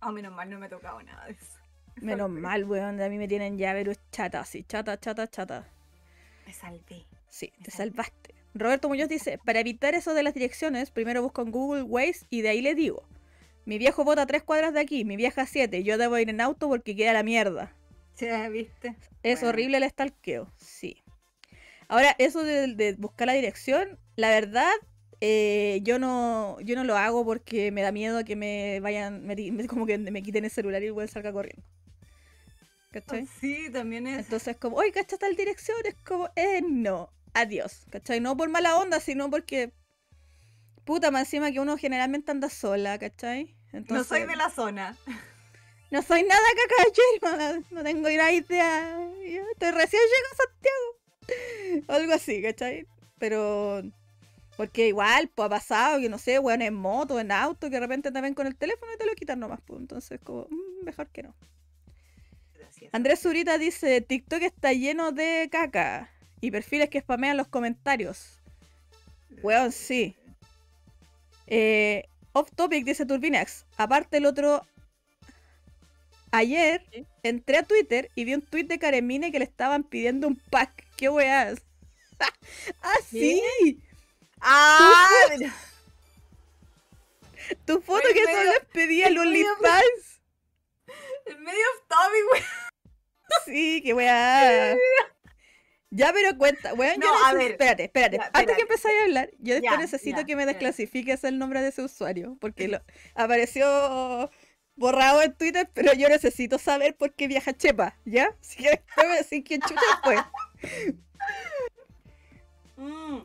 Ah, 0.00 0.12
menos 0.12 0.32
mal, 0.34 0.50
no 0.50 0.58
me 0.58 0.66
ha 0.66 0.68
tocado 0.68 1.02
nada 1.02 1.26
de 1.26 1.32
eso. 1.32 1.58
Menos 1.96 2.28
mal, 2.28 2.64
weón. 2.64 3.00
A 3.00 3.08
mí 3.08 3.16
me 3.16 3.28
tienen 3.28 3.56
ya, 3.56 3.72
pero 3.72 3.92
es 3.92 4.00
chata, 4.10 4.40
así. 4.40 4.64
Chata, 4.64 4.98
chata, 4.98 5.28
chata. 5.28 5.66
Me 6.46 6.52
salvé. 6.52 7.06
Sí, 7.28 7.52
te 7.62 7.70
salvaste. 7.70 8.35
Roberto 8.58 8.88
Muñoz 8.88 9.08
dice, 9.08 9.38
para 9.44 9.60
evitar 9.60 9.94
eso 9.94 10.14
de 10.14 10.22
las 10.22 10.34
direcciones, 10.34 10.90
primero 10.90 11.22
busco 11.22 11.42
en 11.42 11.50
Google 11.50 11.82
Waze 11.82 12.26
y 12.30 12.42
de 12.42 12.50
ahí 12.50 12.62
le 12.62 12.74
digo, 12.74 13.04
mi 13.66 13.78
viejo 13.78 14.04
vota 14.04 14.22
a 14.22 14.26
tres 14.26 14.42
cuadras 14.42 14.72
de 14.74 14.80
aquí, 14.80 15.04
mi 15.04 15.16
vieja 15.16 15.42
a 15.42 15.46
siete, 15.46 15.82
yo 15.84 15.98
debo 15.98 16.18
ir 16.18 16.30
en 16.30 16.40
auto 16.40 16.68
porque 16.68 16.96
queda 16.96 17.12
la 17.12 17.22
mierda. 17.22 17.72
Sí, 18.14 18.26
¿viste? 18.50 18.96
Es 19.22 19.42
Bueno. 19.42 19.48
horrible 19.48 19.76
el 19.76 19.82
estalqueo, 19.82 20.50
sí. 20.56 21.02
Ahora, 21.88 22.14
eso 22.18 22.42
de, 22.44 22.74
de 22.74 22.94
buscar 22.94 23.26
la 23.28 23.34
dirección, 23.34 23.98
la 24.16 24.30
verdad, 24.30 24.72
eh, 25.20 25.80
yo 25.82 25.98
no 25.98 26.58
yo 26.60 26.76
no 26.76 26.84
lo 26.84 26.96
hago 26.96 27.24
porque 27.24 27.72
me 27.72 27.82
da 27.82 27.92
miedo 27.92 28.24
que 28.24 28.36
me 28.36 28.80
vayan, 28.80 29.26
me, 29.26 29.66
como 29.68 29.86
que 29.86 29.98
me 29.98 30.22
quiten 30.22 30.44
el 30.44 30.50
celular 30.50 30.82
y 30.82 30.88
el 30.88 31.08
salga 31.08 31.32
corriendo. 31.32 31.64
¿Cachai? 32.90 33.26
Sí, 33.40 33.70
también 33.72 34.06
es. 34.06 34.20
Entonces, 34.24 34.56
como, 34.56 34.76
oye, 34.76 34.92
¿cachai 34.92 35.18
tal 35.18 35.36
dirección? 35.36 35.76
Es 35.84 35.94
como, 36.06 36.30
eh, 36.36 36.62
no, 36.62 37.10
adiós, 37.36 37.86
¿cachai? 37.90 38.20
No 38.20 38.36
por 38.36 38.48
mala 38.48 38.76
onda, 38.78 38.98
sino 38.98 39.30
porque, 39.30 39.72
puta, 40.84 41.10
más 41.10 41.22
encima 41.22 41.52
que 41.52 41.60
uno 41.60 41.76
generalmente 41.76 42.30
anda 42.30 42.48
sola, 42.48 42.98
¿cachai? 42.98 43.54
no 43.88 44.04
soy 44.04 44.24
de 44.24 44.36
la 44.36 44.48
zona. 44.50 44.96
No 45.90 46.02
soy 46.02 46.24
nada 46.24 46.42
caca, 47.20 47.36
no, 47.60 47.64
no 47.70 47.84
tengo 47.84 48.08
ni 48.08 48.14
idea. 48.14 48.98
Yo 48.98 49.42
estoy 49.52 49.70
recién 49.70 50.02
llego 50.02 50.28
a 50.32 50.36
Santiago. 50.42 51.84
Algo 52.00 52.12
así, 52.14 52.42
¿cachai? 52.42 52.86
Pero, 53.18 53.82
porque 54.56 54.88
igual, 54.88 55.30
pues 55.34 55.46
ha 55.46 55.50
pasado, 55.50 56.00
que 56.00 56.08
no 56.08 56.18
sé, 56.18 56.38
weón, 56.38 56.62
en 56.62 56.74
moto, 56.74 57.20
en 57.20 57.30
auto, 57.30 57.68
que 57.68 57.76
de 57.76 57.80
repente 57.80 58.10
te 58.10 58.20
ven 58.20 58.34
con 58.34 58.46
el 58.46 58.56
teléfono 58.56 58.92
y 58.94 58.98
te 58.98 59.06
lo 59.06 59.14
quitan 59.14 59.38
nomás, 59.38 59.60
pues. 59.64 59.78
Entonces, 59.78 60.18
como, 60.24 60.46
mm, 60.50 60.84
mejor 60.84 61.08
que 61.08 61.22
no. 61.22 61.36
Gracias. 62.54 62.92
Andrés 62.94 63.20
Zurita 63.20 63.58
dice, 63.58 64.00
TikTok 64.00 64.42
está 64.42 64.72
lleno 64.72 65.12
de 65.12 65.48
caca 65.52 66.10
y 66.40 66.50
perfiles 66.50 66.90
que 66.90 67.00
spamean 67.00 67.36
los 67.36 67.48
comentarios. 67.48 68.38
Weón, 69.42 69.72
sí. 69.72 70.16
Eh, 71.46 72.04
off 72.32 72.50
topic 72.54 72.84
dice 72.84 73.06
Turbinax. 73.06 73.64
Aparte 73.76 74.18
el 74.18 74.26
otro... 74.26 74.66
Ayer 76.32 76.84
entré 77.22 77.58
a 77.58 77.62
Twitter 77.62 78.10
y 78.14 78.24
vi 78.24 78.34
un 78.34 78.42
tweet 78.42 78.64
de 78.64 78.78
Karemine 78.78 79.32
que 79.32 79.38
le 79.38 79.44
estaban 79.44 79.84
pidiendo 79.84 80.26
un 80.28 80.36
pack. 80.36 80.84
¿Qué 80.96 81.08
weas? 81.08 81.60
¡Ah, 82.82 82.94
sí! 83.08 83.80
¡Ah! 84.40 85.08
Tu 87.64 87.80
foto 87.80 88.02
que 88.12 88.24
medio- 88.24 88.38
solo 88.38 88.50
les 88.52 88.64
pedía 88.66 89.06
el 89.06 89.18
OnlyFans. 89.18 90.20
En 91.26 91.42
medio 91.42 91.64
of 91.74 91.88
topic, 91.88 92.24
güey. 92.30 92.42
Sí, 93.44 93.82
qué 93.84 93.94
weá. 93.94 94.76
Ya, 95.90 96.12
pero 96.12 96.36
cuenta, 96.36 96.74
weón, 96.74 97.00
yo 97.00 97.06
No, 97.08 97.24
a 97.26 97.32
neces- 97.32 97.38
ver. 97.38 97.50
espérate, 97.52 97.84
espérate. 97.84 98.16
Ya, 98.18 98.30
Antes 98.32 98.56
que 98.56 98.62
empezáis 98.62 98.98
a 99.00 99.04
hablar, 99.04 99.30
yo 99.38 99.54
después 99.54 99.72
Ya, 99.72 99.78
necesito 99.80 100.18
ya, 100.20 100.24
que 100.24 100.36
me 100.36 100.44
desclasifiques 100.46 101.22
el 101.24 101.38
nombre 101.38 101.62
de 101.62 101.68
ese 101.68 101.82
usuario, 101.82 102.36
porque 102.40 102.66
lo, 102.68 102.80
apareció 103.14 104.30
borrado 104.74 105.22
en 105.22 105.32
Twitter, 105.36 105.70
pero 105.72 105.92
yo 105.94 106.08
necesito 106.08 106.58
saber 106.58 106.96
por 106.96 107.14
qué 107.14 107.28
viaja 107.28 107.56
Chepa, 107.56 107.96
¿ya? 108.04 108.34
Que 108.58 108.70
después 108.70 109.06
me 109.08 109.16
decís 109.16 109.42
quién 109.46 109.60
chucha 109.60 109.80
fue. 110.02 110.16
Mm. 112.76 113.22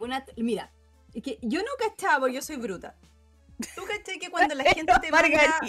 Una, 0.00 0.24
mira, 0.36 0.72
es 1.14 1.22
que 1.22 1.38
yo 1.42 1.60
no 1.60 1.68
cachaba 1.78 2.20
porque 2.20 2.34
yo 2.34 2.42
soy 2.42 2.56
bruta. 2.56 2.96
Tú 3.76 3.82
cachai 3.84 4.18
que 4.18 4.30
cuando 4.30 4.54
la 4.54 4.64
gente 4.74 4.92
te 5.00 5.10
manda. 5.10 5.28
Margarita. 5.28 5.60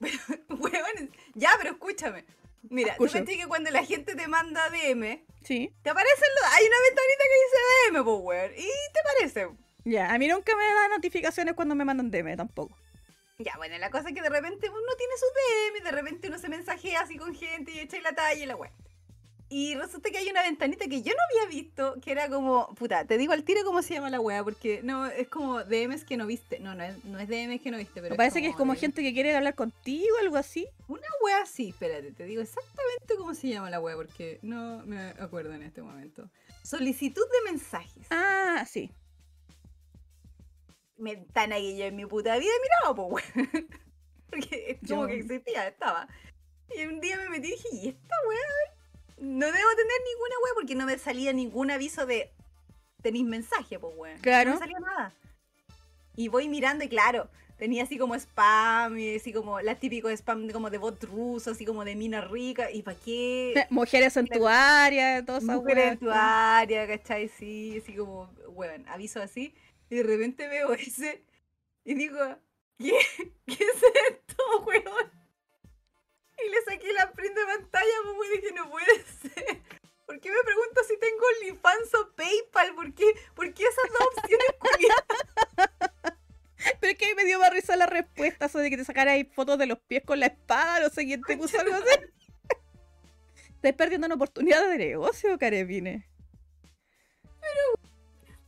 Weón, 0.48 1.10
ya, 1.34 1.50
pero 1.58 1.72
escúchame. 1.72 2.24
Mira, 2.62 2.96
tú 2.96 3.04
cachai 3.04 3.24
que 3.24 3.46
cuando 3.46 3.70
la 3.70 3.84
gente 3.84 4.14
te 4.14 4.28
manda 4.28 4.68
DM, 4.70 5.24
Sí, 5.42 5.72
te 5.82 5.90
aparecen 5.90 6.28
los. 6.40 6.52
Hay 6.54 6.66
una 6.66 6.76
ventanita 6.88 7.24
que 7.24 7.38
dice 7.44 7.98
DM, 7.98 8.06
weón. 8.06 8.52
Y 8.56 8.68
te 8.92 9.00
aparece. 9.00 9.48
ya. 9.84 10.12
A 10.12 10.18
mí 10.18 10.28
nunca 10.28 10.54
me 10.54 10.64
da 10.64 10.88
notificaciones 10.88 11.54
cuando 11.54 11.74
me 11.74 11.84
mandan 11.84 12.10
DM 12.10 12.36
tampoco. 12.36 12.76
Ya, 13.38 13.56
bueno, 13.56 13.78
la 13.78 13.90
cosa 13.90 14.08
es 14.10 14.14
que 14.14 14.20
de 14.20 14.28
repente 14.28 14.68
uno 14.68 14.96
tiene 14.98 15.14
su 15.16 15.26
DM, 15.78 15.84
de 15.84 15.90
repente 15.92 16.28
uno 16.28 16.38
se 16.38 16.50
mensajea 16.50 17.00
así 17.00 17.16
con 17.16 17.34
gente 17.34 17.72
y 17.72 17.80
echa 17.80 17.98
la 18.02 18.12
talla 18.12 18.42
y 18.42 18.46
la 18.46 18.54
weá. 18.54 18.70
Y 19.52 19.74
resulta 19.74 20.10
que 20.10 20.18
hay 20.18 20.28
una 20.28 20.42
ventanita 20.44 20.86
que 20.86 21.02
yo 21.02 21.12
no 21.12 21.18
había 21.42 21.50
visto, 21.50 21.96
que 22.00 22.12
era 22.12 22.28
como, 22.28 22.72
puta, 22.76 23.04
te 23.04 23.18
digo 23.18 23.32
al 23.32 23.42
tiro 23.42 23.64
cómo 23.64 23.82
se 23.82 23.94
llama 23.94 24.08
la 24.08 24.20
weá, 24.20 24.44
porque 24.44 24.80
no, 24.84 25.06
es 25.06 25.26
como 25.26 25.64
DMs 25.64 26.04
que 26.04 26.16
no 26.16 26.24
viste. 26.26 26.60
No, 26.60 26.76
no 26.76 26.84
es, 26.84 27.04
no 27.04 27.18
es 27.18 27.28
DMs 27.28 27.60
que 27.60 27.72
no 27.72 27.76
viste, 27.76 28.00
pero. 28.00 28.10
Me 28.12 28.16
parece 28.16 28.40
que 28.40 28.46
es 28.46 28.54
como 28.54 28.76
gente 28.76 29.02
que 29.02 29.12
quiere 29.12 29.34
hablar 29.34 29.56
contigo, 29.56 30.16
algo 30.20 30.36
así. 30.36 30.68
Una 30.86 31.08
weá 31.20 31.42
así, 31.42 31.70
espérate, 31.70 32.12
te 32.12 32.24
digo 32.26 32.42
exactamente 32.42 33.16
cómo 33.18 33.34
se 33.34 33.48
llama 33.48 33.70
la 33.70 33.80
weá, 33.80 33.96
porque 33.96 34.38
no 34.42 34.86
me 34.86 35.00
acuerdo 35.18 35.52
en 35.52 35.64
este 35.64 35.82
momento. 35.82 36.30
Solicitud 36.62 37.24
de 37.24 37.50
mensajes. 37.50 38.06
Ah, 38.10 38.64
sí. 38.68 38.92
Ventana 40.96 41.56
que 41.56 41.76
yo 41.76 41.86
en 41.86 41.96
mi 41.96 42.06
puta 42.06 42.38
vida 42.38 42.50
he 42.56 42.62
mirado, 42.62 42.94
pues 43.10 43.24
weón. 43.36 43.68
Porque 44.30 44.78
es 44.80 44.88
como 44.88 45.02
Yo- 45.02 45.06
que 45.08 45.18
existía, 45.18 45.66
estaba. 45.66 46.06
Y 46.76 46.84
un 46.84 47.00
día 47.00 47.16
me 47.16 47.30
metí 47.30 47.48
y 47.48 47.50
dije, 47.50 47.68
¿y 47.72 47.88
esta 47.88 48.14
weá? 48.28 48.76
No 49.20 49.46
debo 49.46 49.52
tener 49.52 50.00
ninguna 50.12 50.34
weá 50.42 50.54
porque 50.54 50.74
no 50.74 50.86
me 50.86 50.98
salía 50.98 51.32
ningún 51.32 51.70
aviso 51.70 52.06
de 52.06 52.32
tenéis 53.02 53.26
mensaje, 53.26 53.78
pues 53.78 53.94
weón. 53.96 54.18
Claro. 54.20 54.50
No 54.50 54.56
me 54.56 54.60
salía 54.60 54.80
nada. 54.80 55.12
Y 56.16 56.28
voy 56.28 56.48
mirando 56.48 56.84
y 56.84 56.88
claro, 56.88 57.28
tenía 57.56 57.84
así 57.84 57.98
como 57.98 58.14
spam 58.14 58.98
y 58.98 59.16
así 59.16 59.32
como 59.32 59.60
las 59.60 59.78
típicos 59.78 60.10
spam 60.12 60.46
de, 60.46 60.52
como 60.52 60.70
de 60.70 60.78
bot 60.78 61.02
ruso, 61.04 61.50
así 61.50 61.64
como 61.64 61.84
de 61.84 61.94
mina 61.94 62.22
rica. 62.22 62.70
¿Y 62.70 62.82
para 62.82 62.96
qué? 62.98 63.66
Mujeres 63.70 64.16
en 64.16 64.26
tu 64.26 64.46
área, 64.48 65.24
todas 65.24 65.42
esas 65.42 65.56
Mujeres 65.56 65.92
en 65.92 65.98
tu 65.98 66.10
área, 66.10 66.86
¿cachai? 66.86 67.28
Sí, 67.28 67.80
así 67.82 67.94
como, 67.94 68.30
weón, 68.48 68.88
aviso 68.88 69.22
así. 69.22 69.54
Y 69.88 69.96
de 69.96 70.02
repente 70.02 70.48
veo 70.48 70.72
ese 70.74 71.22
y 71.84 71.94
digo, 71.94 72.18
¿qué? 72.78 72.92
¿Qué 73.46 73.64
es 73.64 73.82
esto, 74.10 74.42
weón? 74.66 75.19
Y 76.46 76.50
le 76.50 76.62
saqué 76.62 76.92
la 76.92 77.12
print 77.12 77.34
de 77.34 77.44
pantalla, 77.44 77.94
pues, 78.16 78.30
y 78.30 78.36
dije, 78.40 78.54
no 78.54 78.70
puede 78.70 79.04
ser. 79.04 79.62
¿Por 80.06 80.18
qué 80.20 80.30
me 80.30 80.42
pregunto 80.42 80.80
si 80.88 80.98
tengo 80.98 81.22
OnlyFans 81.38 81.94
o 81.94 82.12
PayPal? 82.16 82.74
¿Por 82.74 82.94
qué, 82.94 83.14
¿Por 83.34 83.54
qué 83.54 83.62
esas 83.62 83.84
dos 83.96 84.08
opciones? 84.16 84.46
Pero 86.80 86.92
es 86.92 86.98
que 86.98 87.06
ahí 87.06 87.14
me 87.14 87.24
dio 87.24 87.38
más 87.38 87.52
risa 87.52 87.76
la 87.76 87.86
respuesta, 87.86 88.46
eso 88.46 88.58
de 88.58 88.70
que 88.70 88.76
te 88.76 88.84
sacara 88.84 89.12
ahí 89.12 89.24
fotos 89.24 89.58
de 89.58 89.66
los 89.66 89.78
pies 89.78 90.02
con 90.04 90.20
la 90.20 90.26
espada, 90.26 90.80
no 90.80 90.88
sé 90.90 91.04
quién 91.04 91.22
te 91.22 91.36
puso 91.36 91.60
algo 91.60 91.74
así. 91.74 91.84
Estás 93.54 93.72
perdiendo 93.74 94.06
una 94.06 94.16
oportunidad 94.16 94.68
de 94.68 94.78
negocio, 94.78 95.38
Carepine. 95.38 96.08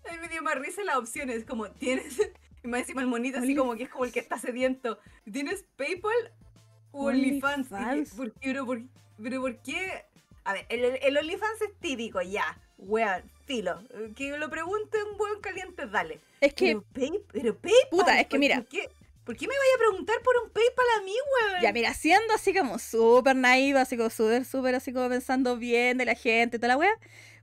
A 0.09 0.13
mí 0.13 0.19
me 0.19 0.29
dio 0.29 0.43
más 0.43 0.59
risa 0.59 0.83
las 0.85 0.97
opciones, 0.97 1.45
como, 1.45 1.71
¿tienes...? 1.71 2.19
Y 2.65 2.69
más 2.69 2.83
encima 2.83 3.01
el 3.01 3.09
monito 3.09 3.39
así 3.39 3.57
como 3.57 3.75
que 3.75 3.83
es 3.83 3.89
como 3.89 4.05
el 4.05 4.13
que 4.13 4.21
está 4.21 4.39
sediento. 4.39 5.01
¿Tienes 5.25 5.65
PayPal 5.75 6.33
OnlyFans? 6.93 7.69
¿Por 8.15 8.33
qué? 8.35 8.55
Por, 8.65 8.83
pero 9.23 9.41
¿por 9.41 9.57
qué? 9.59 10.05
A 10.45 10.53
ver, 10.55 10.67
el, 10.69 10.85
el 11.03 11.17
OnlyFans 11.17 11.63
es 11.63 11.75
típico, 11.81 12.21
ya. 12.23 12.59
Weón, 12.79 13.23
filo. 13.47 13.81
Que 14.17 14.37
lo 14.39 14.51
pregunte 14.51 14.99
un 15.11 15.17
buen 15.17 15.41
caliente, 15.41 15.87
dale. 15.87 16.19
Es 16.41 16.53
que, 16.55 16.67
Pero, 16.67 16.85
pay, 16.93 17.13
pero 17.33 17.57
PayPal. 17.57 17.89
Puta, 17.91 18.21
es 18.21 18.27
que 18.27 18.31
¿por- 18.31 18.39
mira. 18.41 18.57
¿por 18.57 18.67
qué, 18.67 18.89
¿Por 19.25 19.37
qué 19.37 19.47
me 19.47 19.55
vaya 19.55 19.71
a 19.77 19.79
preguntar 19.79 20.17
por 20.25 20.35
un 20.43 20.51
PayPal 20.51 20.87
a 20.99 21.03
mí, 21.05 21.15
weón? 21.51 21.63
ya 21.63 21.73
mira, 21.73 21.95
siendo 21.95 22.35
así 22.35 22.53
como 22.53 22.81
súper 22.81 23.37
naiva, 23.37 23.83
así 23.83 23.97
como 23.97 24.11
súper, 24.11 24.45
súper, 24.45 24.75
así 24.75 24.93
como 24.93 25.09
pensando 25.09 25.57
bien 25.57 25.97
de 25.99 26.05
la 26.07 26.17
gente 26.17 26.57
y 26.57 26.59
toda 26.59 26.69
la 26.69 26.77
wea, 26.77 26.93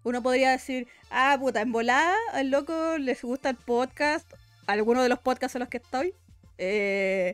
uno 0.04 0.22
podría 0.22 0.52
decir, 0.52 0.90
ah, 1.10 1.38
puta, 1.40 1.62
en 1.62 1.72
volada, 1.72 2.18
al 2.34 2.52
loco 2.52 2.98
les 2.98 3.22
gusta 3.22 3.50
el 3.52 3.56
podcast, 3.56 4.30
alguno 4.68 5.02
de 5.02 5.08
los 5.08 5.20
podcasts 5.20 5.56
en 5.56 5.60
los 5.62 5.70
que 5.70 5.78
estoy, 5.78 6.14
eh, 6.58 7.34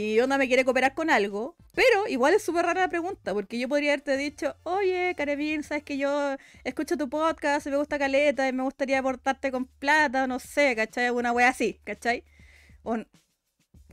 y 0.00 0.20
onda 0.20 0.38
me 0.38 0.46
quiere 0.48 0.64
cooperar 0.64 0.94
con 0.94 1.10
algo, 1.10 1.56
pero 1.74 2.06
igual 2.08 2.34
es 2.34 2.42
súper 2.42 2.64
rara 2.64 2.82
la 2.82 2.88
pregunta, 2.88 3.34
porque 3.34 3.58
yo 3.58 3.68
podría 3.68 3.92
haberte 3.92 4.16
dicho, 4.16 4.56
oye, 4.62 5.14
Carevin, 5.16 5.62
sabes 5.62 5.82
que 5.84 5.98
yo 5.98 6.36
escucho 6.64 6.96
tu 6.96 7.08
podcast, 7.08 7.66
me 7.66 7.76
gusta 7.76 7.98
caleta, 7.98 8.48
y 8.48 8.52
me 8.52 8.62
gustaría 8.62 8.98
aportarte 9.00 9.50
con 9.52 9.66
plata, 9.66 10.24
o 10.24 10.26
no 10.26 10.38
sé, 10.38 10.74
¿cachai? 10.76 11.06
Alguna 11.06 11.32
wea 11.32 11.48
así, 11.48 11.80
¿cachai? 11.84 12.24
O, 12.82 12.96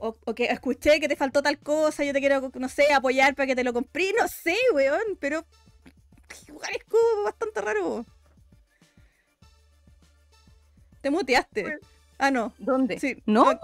o, 0.00 0.16
o 0.24 0.34
que 0.34 0.46
escuché 0.46 1.00
que 1.00 1.08
te 1.08 1.16
faltó 1.16 1.42
tal 1.42 1.58
cosa, 1.58 2.04
yo 2.04 2.12
te 2.12 2.20
quiero, 2.20 2.50
no 2.54 2.68
sé, 2.68 2.92
apoyar 2.92 3.34
para 3.34 3.46
que 3.48 3.56
te 3.56 3.64
lo 3.64 3.72
compré, 3.72 4.12
no 4.18 4.26
sé, 4.28 4.56
weón, 4.74 5.16
pero 5.20 5.44
igual 6.48 6.70
es 6.72 6.84
como 6.84 7.24
bastante 7.24 7.60
raro. 7.60 8.06
Te 11.00 11.10
muteaste. 11.10 11.62
Pues, 11.62 11.78
Ah, 12.18 12.32
no. 12.32 12.52
¿Dónde? 12.58 12.98
Sí, 12.98 13.22
No. 13.26 13.58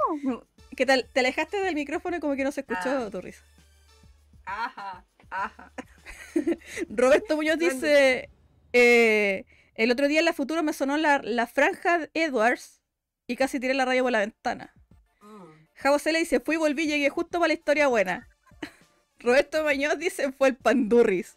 Que 0.77 0.87
te, 0.87 1.03
te 1.05 1.21
alejaste 1.21 1.59
del 1.61 1.75
micrófono 1.75 2.17
y 2.17 2.21
como 2.21 2.35
que 2.37 2.45
no 2.45 2.53
se 2.53 2.61
escuchó 2.61 3.07
Ah. 3.07 3.09
tu 3.11 3.21
risa. 3.21 3.43
Ajá, 4.45 5.05
ajá. 5.31 5.73
Roberto 6.89 7.37
Muñoz 7.37 7.59
dice: 7.59 8.29
eh, 8.73 9.45
El 9.75 9.91
otro 9.91 10.09
día 10.09 10.19
en 10.19 10.25
la 10.27 10.33
futuro 10.33 10.63
me 10.63 10.73
sonó 10.73 10.97
la, 10.97 11.21
la 11.23 11.47
franja 11.47 11.99
de 11.99 12.11
Edwards 12.15 12.81
y 13.27 13.37
casi 13.37 13.59
tiré 13.61 13.75
la 13.75 13.85
raya 13.85 14.03
por 14.03 14.13
la 14.13 14.19
ventana. 14.21 14.73
Mm. 15.23 15.45
Javo 15.77 15.97
le 16.05 16.19
dice: 16.19 16.41
Fui, 16.41 16.57
volví, 16.57 16.87
llegué 16.87 17.09
justo 17.09 17.39
para 17.39 17.49
la 17.49 17.55
historia 17.55 17.87
buena. 17.87 18.29
Roberto 19.21 19.63
Muñoz 19.65 19.99
dice: 19.99 20.33
Fue 20.33 20.49
el 20.49 20.57
pandurris. 20.57 21.37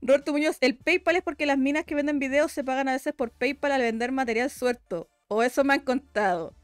Roberto 0.00 0.32
Muñoz: 0.32 0.56
El 0.60 0.76
PayPal 0.76 1.16
es 1.16 1.22
porque 1.22 1.46
las 1.46 1.58
minas 1.58 1.84
que 1.84 1.94
venden 1.94 2.18
videos 2.18 2.52
se 2.52 2.64
pagan 2.64 2.88
a 2.88 2.92
veces 2.92 3.12
por 3.12 3.30
PayPal 3.30 3.72
al 3.72 3.82
vender 3.82 4.12
material 4.12 4.50
suelto. 4.50 5.08
O 5.34 5.42
eso 5.42 5.64
me 5.64 5.74
han 5.74 5.80
contado. 5.80 6.54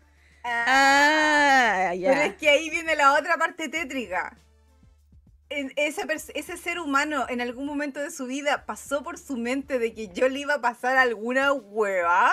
Ah, 0.45 1.89
Pero 1.91 2.01
ya. 2.15 2.25
es 2.27 2.35
que 2.37 2.49
ahí 2.49 2.71
viene 2.71 2.95
la 2.97 3.15
otra 3.15 3.37
parte 3.37 3.69
tétrica. 3.69 4.37
En- 5.49 5.73
Ese, 5.77 6.03
ese 6.35 6.57
ser 6.57 6.79
humano 6.79 7.27
en 7.29 7.41
algún 7.41 7.67
momento 7.67 7.99
de 8.01 8.11
su 8.11 8.27
vida 8.27 8.65
pasó 8.67 9.03
por 9.03 9.19
su 9.19 9.37
mente 9.37 9.79
de 9.79 9.93
que 9.95 10.09
yo 10.09 10.29
le 10.29 10.41
iba 10.41 10.55
a 10.55 10.61
pasar 10.61 10.97
alguna 10.97 11.53
hueva 11.53 12.33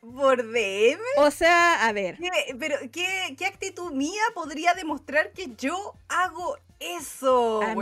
por 0.00 0.42
DM. 0.52 1.00
O 1.18 1.30
sea, 1.30 1.86
a 1.86 1.92
ver. 1.92 2.16
¿Qué- 2.18 2.54
pero 2.58 2.76
¿qué, 2.92 3.34
qué 3.36 3.46
actitud 3.46 3.92
mía 3.92 4.22
podría 4.34 4.74
demostrar 4.74 5.32
que 5.32 5.48
yo 5.56 5.94
hago 6.08 6.56
eso? 6.78 7.60
Amiga, 7.62 7.76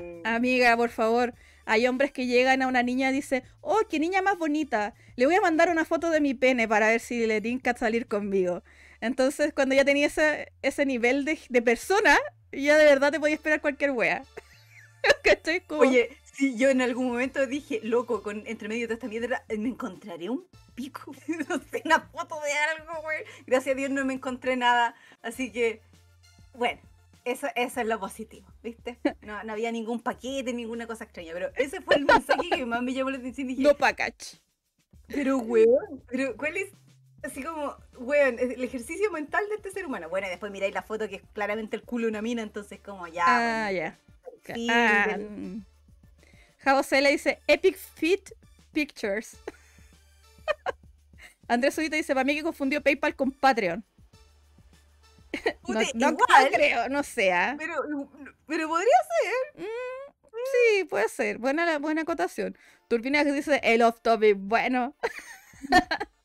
weón? 0.00 0.22
amiga, 0.26 0.76
por 0.76 0.90
favor. 0.90 1.34
Hay 1.66 1.86
hombres 1.86 2.12
que 2.12 2.26
llegan 2.26 2.62
a 2.62 2.68
una 2.68 2.82
niña 2.82 3.10
y 3.10 3.14
dicen, 3.14 3.42
oh, 3.60 3.80
qué 3.90 3.98
niña 3.98 4.22
más 4.22 4.38
bonita. 4.38 4.94
Le 5.16 5.26
voy 5.26 5.34
a 5.34 5.40
mandar 5.40 5.68
una 5.68 5.84
foto 5.84 6.10
de 6.10 6.20
mi 6.20 6.32
pene 6.32 6.66
para 6.66 6.88
ver 6.88 7.00
si 7.00 7.26
le 7.26 7.40
tinca 7.40 7.76
salir 7.76 8.06
conmigo. 8.06 8.62
Entonces, 9.00 9.52
cuando 9.52 9.74
ya 9.74 9.84
tenía 9.84 10.06
ese, 10.06 10.52
ese 10.62 10.86
nivel 10.86 11.24
de, 11.24 11.38
de 11.50 11.62
persona, 11.62 12.16
ya 12.52 12.78
de 12.78 12.84
verdad 12.86 13.12
te 13.12 13.20
podía 13.20 13.34
esperar 13.34 13.60
cualquier 13.60 13.90
wea. 13.90 14.22
Como- 15.66 15.82
Oye, 15.82 16.16
si 16.32 16.56
yo 16.56 16.68
en 16.70 16.80
algún 16.80 17.08
momento 17.08 17.46
dije, 17.46 17.80
loco, 17.82 18.22
con 18.22 18.46
entre 18.46 18.68
medio 18.68 18.88
de 18.88 18.94
esta 18.94 19.06
eh, 19.06 19.58
me 19.58 19.68
encontraré 19.68 20.28
un 20.30 20.46
pico. 20.74 21.12
una 21.84 22.00
foto 22.00 22.40
de 22.40 22.52
algo, 22.52 23.02
güey. 23.02 23.18
Gracias 23.46 23.74
a 23.74 23.76
Dios 23.76 23.90
no 23.90 24.04
me 24.04 24.14
encontré 24.14 24.56
nada. 24.56 24.94
Así 25.22 25.50
que, 25.50 25.80
bueno, 26.54 26.80
eso, 27.26 27.48
eso 27.56 27.80
es 27.80 27.86
lo 27.86 27.98
positivo, 27.98 28.46
¿viste? 28.62 28.98
No, 29.22 29.42
no 29.42 29.52
había 29.52 29.72
ningún 29.72 30.00
paquete, 30.00 30.52
ninguna 30.52 30.86
cosa 30.86 31.04
extraña. 31.04 31.32
Pero 31.32 31.50
ese 31.56 31.80
fue 31.80 31.96
el 31.96 32.04
mensaje 32.04 32.48
que 32.48 32.64
más 32.64 32.80
me 32.82 32.94
llamó 32.94 33.10
la 33.10 33.18
atención. 33.18 33.48
Dije, 33.48 33.62
no 33.62 33.74
package. 33.74 34.40
pero, 35.08 35.38
weón, 35.38 36.02
pero 36.08 36.36
¿cuál 36.36 36.56
es? 36.56 36.70
Así 37.24 37.42
como, 37.42 37.76
weón, 37.98 38.38
el 38.38 38.62
ejercicio 38.62 39.10
mental 39.10 39.44
de 39.48 39.56
este 39.56 39.72
ser 39.72 39.86
humano. 39.86 40.08
Bueno, 40.08 40.28
y 40.28 40.30
después 40.30 40.52
miráis 40.52 40.72
la 40.72 40.82
foto 40.82 41.08
que 41.08 41.16
es 41.16 41.22
claramente 41.32 41.74
el 41.74 41.82
culo 41.82 42.04
de 42.04 42.10
una 42.10 42.22
mina, 42.22 42.42
entonces 42.42 42.78
como 42.78 43.08
ya. 43.08 43.24
Ah, 43.26 43.72
ya. 43.72 43.98
Ah, 44.70 45.18
mm. 45.18 45.64
Javo 46.58 46.82
le 46.92 47.10
dice 47.10 47.40
Epic 47.48 47.76
Fit 47.76 48.30
Pictures. 48.72 49.36
Andrés 51.48 51.74
Zurita 51.74 51.96
dice, 51.96 52.14
para 52.14 52.24
mí 52.24 52.36
que 52.36 52.44
confundió 52.44 52.80
PayPal 52.80 53.16
con 53.16 53.32
Patreon. 53.32 53.84
Puta, 55.62 55.80
no, 55.94 56.10
no- 56.10 56.10
no 56.12 56.24
igual, 56.24 56.50
creo, 56.52 56.88
no 56.88 57.02
sé. 57.02 57.32
¿ah? 57.32 57.54
Pero, 57.58 57.74
pero 58.46 58.68
podría 58.68 58.94
Sí, 59.56 60.84
puede 60.84 61.08
ser. 61.08 61.38
Buena, 61.38 61.66
la- 61.66 61.78
buena 61.78 62.02
acotación. 62.02 62.56
Turbina 62.88 63.24
que 63.24 63.32
dice 63.32 63.60
el 63.64 63.82
off 63.82 64.00
topic. 64.00 64.36
Bueno. 64.38 64.94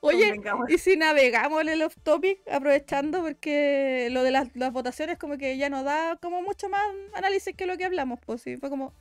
Oye. 0.00 0.40
¿y 0.68 0.78
si 0.78 0.96
navegamos 0.96 1.60
en 1.62 1.68
el 1.68 1.82
off 1.82 1.96
topic? 2.02 2.38
Aprovechando 2.50 3.22
porque 3.22 4.08
lo 4.12 4.22
de 4.22 4.30
las, 4.30 4.54
las 4.54 4.72
votaciones 4.72 5.18
como 5.18 5.36
que 5.38 5.56
ya 5.56 5.68
nos 5.68 5.84
da 5.84 6.16
como 6.22 6.40
mucho 6.42 6.68
más 6.68 6.82
análisis 7.14 7.54
que 7.56 7.66
lo 7.66 7.76
que 7.76 7.84
hablamos. 7.84 8.20
Pues 8.24 8.42
sí, 8.42 8.56
fue 8.56 8.70
como 8.70 8.92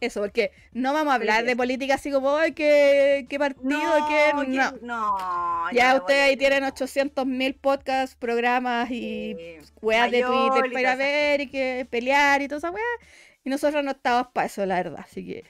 eso, 0.00 0.20
porque 0.20 0.50
no 0.72 0.92
vamos 0.92 1.12
a 1.12 1.14
hablar 1.16 1.44
de 1.44 1.54
política 1.56 1.94
así 1.94 2.10
como, 2.10 2.34
ay, 2.36 2.52
qué, 2.52 3.26
qué 3.28 3.38
partido, 3.38 3.68
qué... 4.08 4.32
que- 4.46 4.48
No. 4.48 4.72
no, 4.82 5.70
Ya 5.72 5.94
ustedes 5.96 6.22
ahí 6.22 6.36
tienen 6.36 6.64
800 6.64 7.26
mil 7.26 7.54
podcasts, 7.54 8.16
programas 8.16 8.90
y 8.90 9.34
Sí, 9.38 9.72
weas 9.82 10.10
de 10.10 10.22
Twitter 10.22 10.72
para 10.72 10.96
ver 10.96 11.42
y 11.42 11.50
que 11.50 11.86
pelear 11.90 12.42
y 12.42 12.48
toda 12.48 12.58
esa 12.58 12.70
wea. 12.70 12.82
Y 13.44 13.50
nosotros 13.50 13.84
no 13.84 13.90
estábamos 13.92 14.32
para 14.32 14.46
eso, 14.46 14.64
la 14.66 14.76
verdad. 14.76 15.00
Así 15.08 15.26
que 15.26 15.44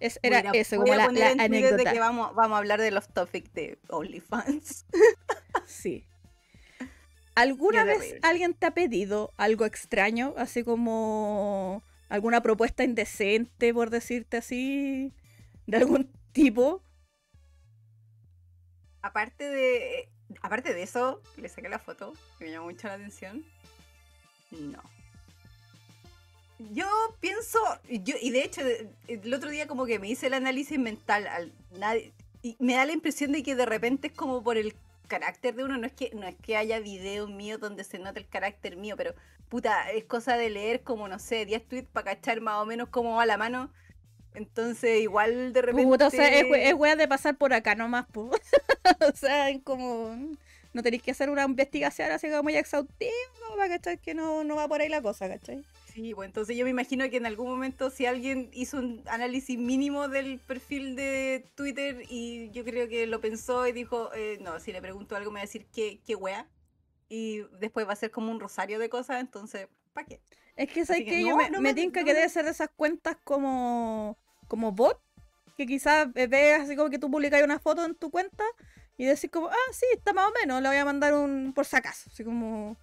es, 0.00 0.18
era 0.22 0.38
a- 0.38 0.52
eso, 0.52 0.76
como 0.76 0.94
la, 0.94 1.06
la 1.06 1.12
de 1.12 1.42
anécdota. 1.42 1.92
que 1.92 2.00
vamos, 2.00 2.34
vamos 2.34 2.56
a 2.56 2.58
hablar 2.58 2.80
de 2.80 2.90
los 2.90 3.08
topics 3.08 3.52
de 3.54 3.78
OnlyFans. 3.88 4.86
Sí. 5.66 6.04
¿Alguna 7.34 7.84
Qué 7.84 7.90
vez 7.98 8.14
alguien 8.22 8.52
te 8.54 8.66
ha 8.66 8.72
pedido 8.72 9.32
algo 9.36 9.64
extraño? 9.64 10.34
Así 10.36 10.64
como 10.64 11.82
alguna 12.12 12.42
propuesta 12.42 12.84
indecente, 12.84 13.72
por 13.72 13.88
decirte 13.88 14.36
así, 14.36 15.14
de 15.66 15.78
algún 15.78 16.12
tipo. 16.32 16.82
aparte 19.00 19.48
de 19.48 20.10
aparte 20.42 20.74
de 20.74 20.82
eso, 20.82 21.22
le 21.38 21.48
saqué 21.48 21.70
la 21.70 21.78
foto, 21.78 22.12
que 22.38 22.44
me 22.44 22.50
llamó 22.50 22.66
mucho 22.66 22.86
la 22.86 22.94
atención. 22.94 23.42
No. 24.50 24.82
Yo 26.74 26.86
pienso, 27.20 27.58
yo, 27.88 28.14
y 28.20 28.30
de 28.30 28.44
hecho, 28.44 28.60
el 29.08 29.32
otro 29.32 29.48
día 29.48 29.66
como 29.66 29.86
que 29.86 29.98
me 29.98 30.10
hice 30.10 30.26
el 30.26 30.34
análisis 30.34 30.78
mental 30.78 31.26
al 31.26 31.52
nadie, 31.78 32.12
y 32.42 32.56
me 32.58 32.74
da 32.74 32.84
la 32.84 32.92
impresión 32.92 33.32
de 33.32 33.42
que 33.42 33.56
de 33.56 33.64
repente 33.64 34.08
es 34.08 34.12
como 34.12 34.42
por 34.44 34.58
el 34.58 34.74
carácter 35.20 35.54
de 35.54 35.64
uno, 35.64 35.76
no 35.76 35.86
es 35.86 35.92
que, 35.92 36.10
no 36.14 36.26
es 36.26 36.34
que 36.36 36.56
haya 36.56 36.80
videos 36.80 37.28
míos 37.28 37.60
donde 37.60 37.84
se 37.84 37.98
note 37.98 38.20
el 38.20 38.26
carácter 38.28 38.76
mío, 38.76 38.94
pero 38.96 39.14
puta, 39.50 39.90
es 39.90 40.04
cosa 40.04 40.36
de 40.38 40.48
leer 40.48 40.80
como, 40.82 41.06
no 41.08 41.18
sé, 41.18 41.44
10 41.44 41.68
tweets 41.68 41.88
para 41.92 42.14
cachar 42.14 42.40
más 42.40 42.56
o 42.62 42.64
menos 42.66 42.88
cómo 42.88 43.16
va 43.16 43.26
la 43.26 43.36
mano. 43.36 43.70
Entonces, 44.34 45.02
igual 45.02 45.52
de 45.52 45.60
repente. 45.60 45.84
Puta, 45.84 46.06
o 46.06 46.10
sea, 46.10 46.28
es, 46.30 46.44
we- 46.50 46.66
es 46.68 46.74
wea 46.74 46.96
de 46.96 47.06
pasar 47.06 47.36
por 47.36 47.52
acá 47.52 47.74
nomás, 47.74 48.06
po. 48.06 48.30
o 49.12 49.12
sea, 49.14 49.50
es 49.50 49.60
como. 49.62 50.16
No 50.72 50.82
tenéis 50.82 51.02
que 51.02 51.10
hacer 51.10 51.28
una 51.28 51.44
investigación 51.44 52.10
así 52.10 52.30
como 52.30 52.44
muy 52.44 52.56
exhaustiva 52.56 53.12
para 53.54 53.68
cachar 53.68 53.98
que 53.98 54.14
no, 54.14 54.42
no 54.42 54.56
va 54.56 54.66
por 54.68 54.80
ahí 54.80 54.88
la 54.88 55.02
cosa, 55.02 55.28
¿cachai? 55.28 55.62
Sí, 55.92 56.14
pues 56.14 56.26
entonces 56.26 56.56
yo 56.56 56.64
me 56.64 56.70
imagino 56.70 57.08
que 57.10 57.18
en 57.18 57.26
algún 57.26 57.50
momento 57.50 57.90
si 57.90 58.06
alguien 58.06 58.48
hizo 58.54 58.78
un 58.78 59.02
análisis 59.06 59.58
mínimo 59.58 60.08
del 60.08 60.38
perfil 60.38 60.96
de 60.96 61.44
Twitter 61.54 62.04
y 62.08 62.50
yo 62.50 62.64
creo 62.64 62.88
que 62.88 63.06
lo 63.06 63.20
pensó 63.20 63.66
y 63.66 63.72
dijo, 63.72 64.10
eh, 64.14 64.38
no, 64.40 64.58
si 64.58 64.72
le 64.72 64.80
pregunto 64.80 65.16
algo 65.16 65.30
me 65.30 65.40
va 65.40 65.42
a 65.42 65.46
decir 65.46 65.66
qué, 65.70 66.00
qué 66.06 66.14
wea. 66.14 66.48
Y 67.10 67.42
después 67.60 67.86
va 67.86 67.92
a 67.92 67.96
ser 67.96 68.10
como 68.10 68.32
un 68.32 68.40
rosario 68.40 68.78
de 68.78 68.88
cosas, 68.88 69.20
entonces, 69.20 69.68
¿para 69.92 70.06
qué? 70.06 70.22
Es 70.56 70.70
que 70.70 70.86
sabes 70.86 71.02
que 71.02 71.10
que 71.10 71.22
yo 71.22 71.30
no, 71.30 71.36
me, 71.36 71.50
no 71.50 71.60
me 71.60 71.74
tinca 71.74 72.00
no 72.00 72.06
que 72.06 72.14
debe 72.14 72.28
ser 72.30 72.46
de 72.46 72.52
esas 72.52 72.70
cuentas 72.74 73.18
como, 73.22 74.16
como 74.48 74.72
bot, 74.72 74.98
que 75.58 75.66
quizás 75.66 76.10
veas 76.10 76.62
así 76.62 76.74
como 76.74 76.88
que 76.88 76.98
tú 76.98 77.10
publicas 77.10 77.42
una 77.42 77.58
foto 77.58 77.84
en 77.84 77.94
tu 77.94 78.10
cuenta 78.10 78.44
y 78.96 79.04
decís 79.04 79.30
como, 79.30 79.48
ah, 79.48 79.72
sí, 79.72 79.84
está 79.92 80.14
más 80.14 80.30
o 80.30 80.32
menos, 80.40 80.62
le 80.62 80.68
voy 80.68 80.78
a 80.78 80.86
mandar 80.86 81.12
un 81.12 81.52
por 81.54 81.66
si 81.66 81.76
acaso, 81.76 82.08
así 82.10 82.24
como... 82.24 82.78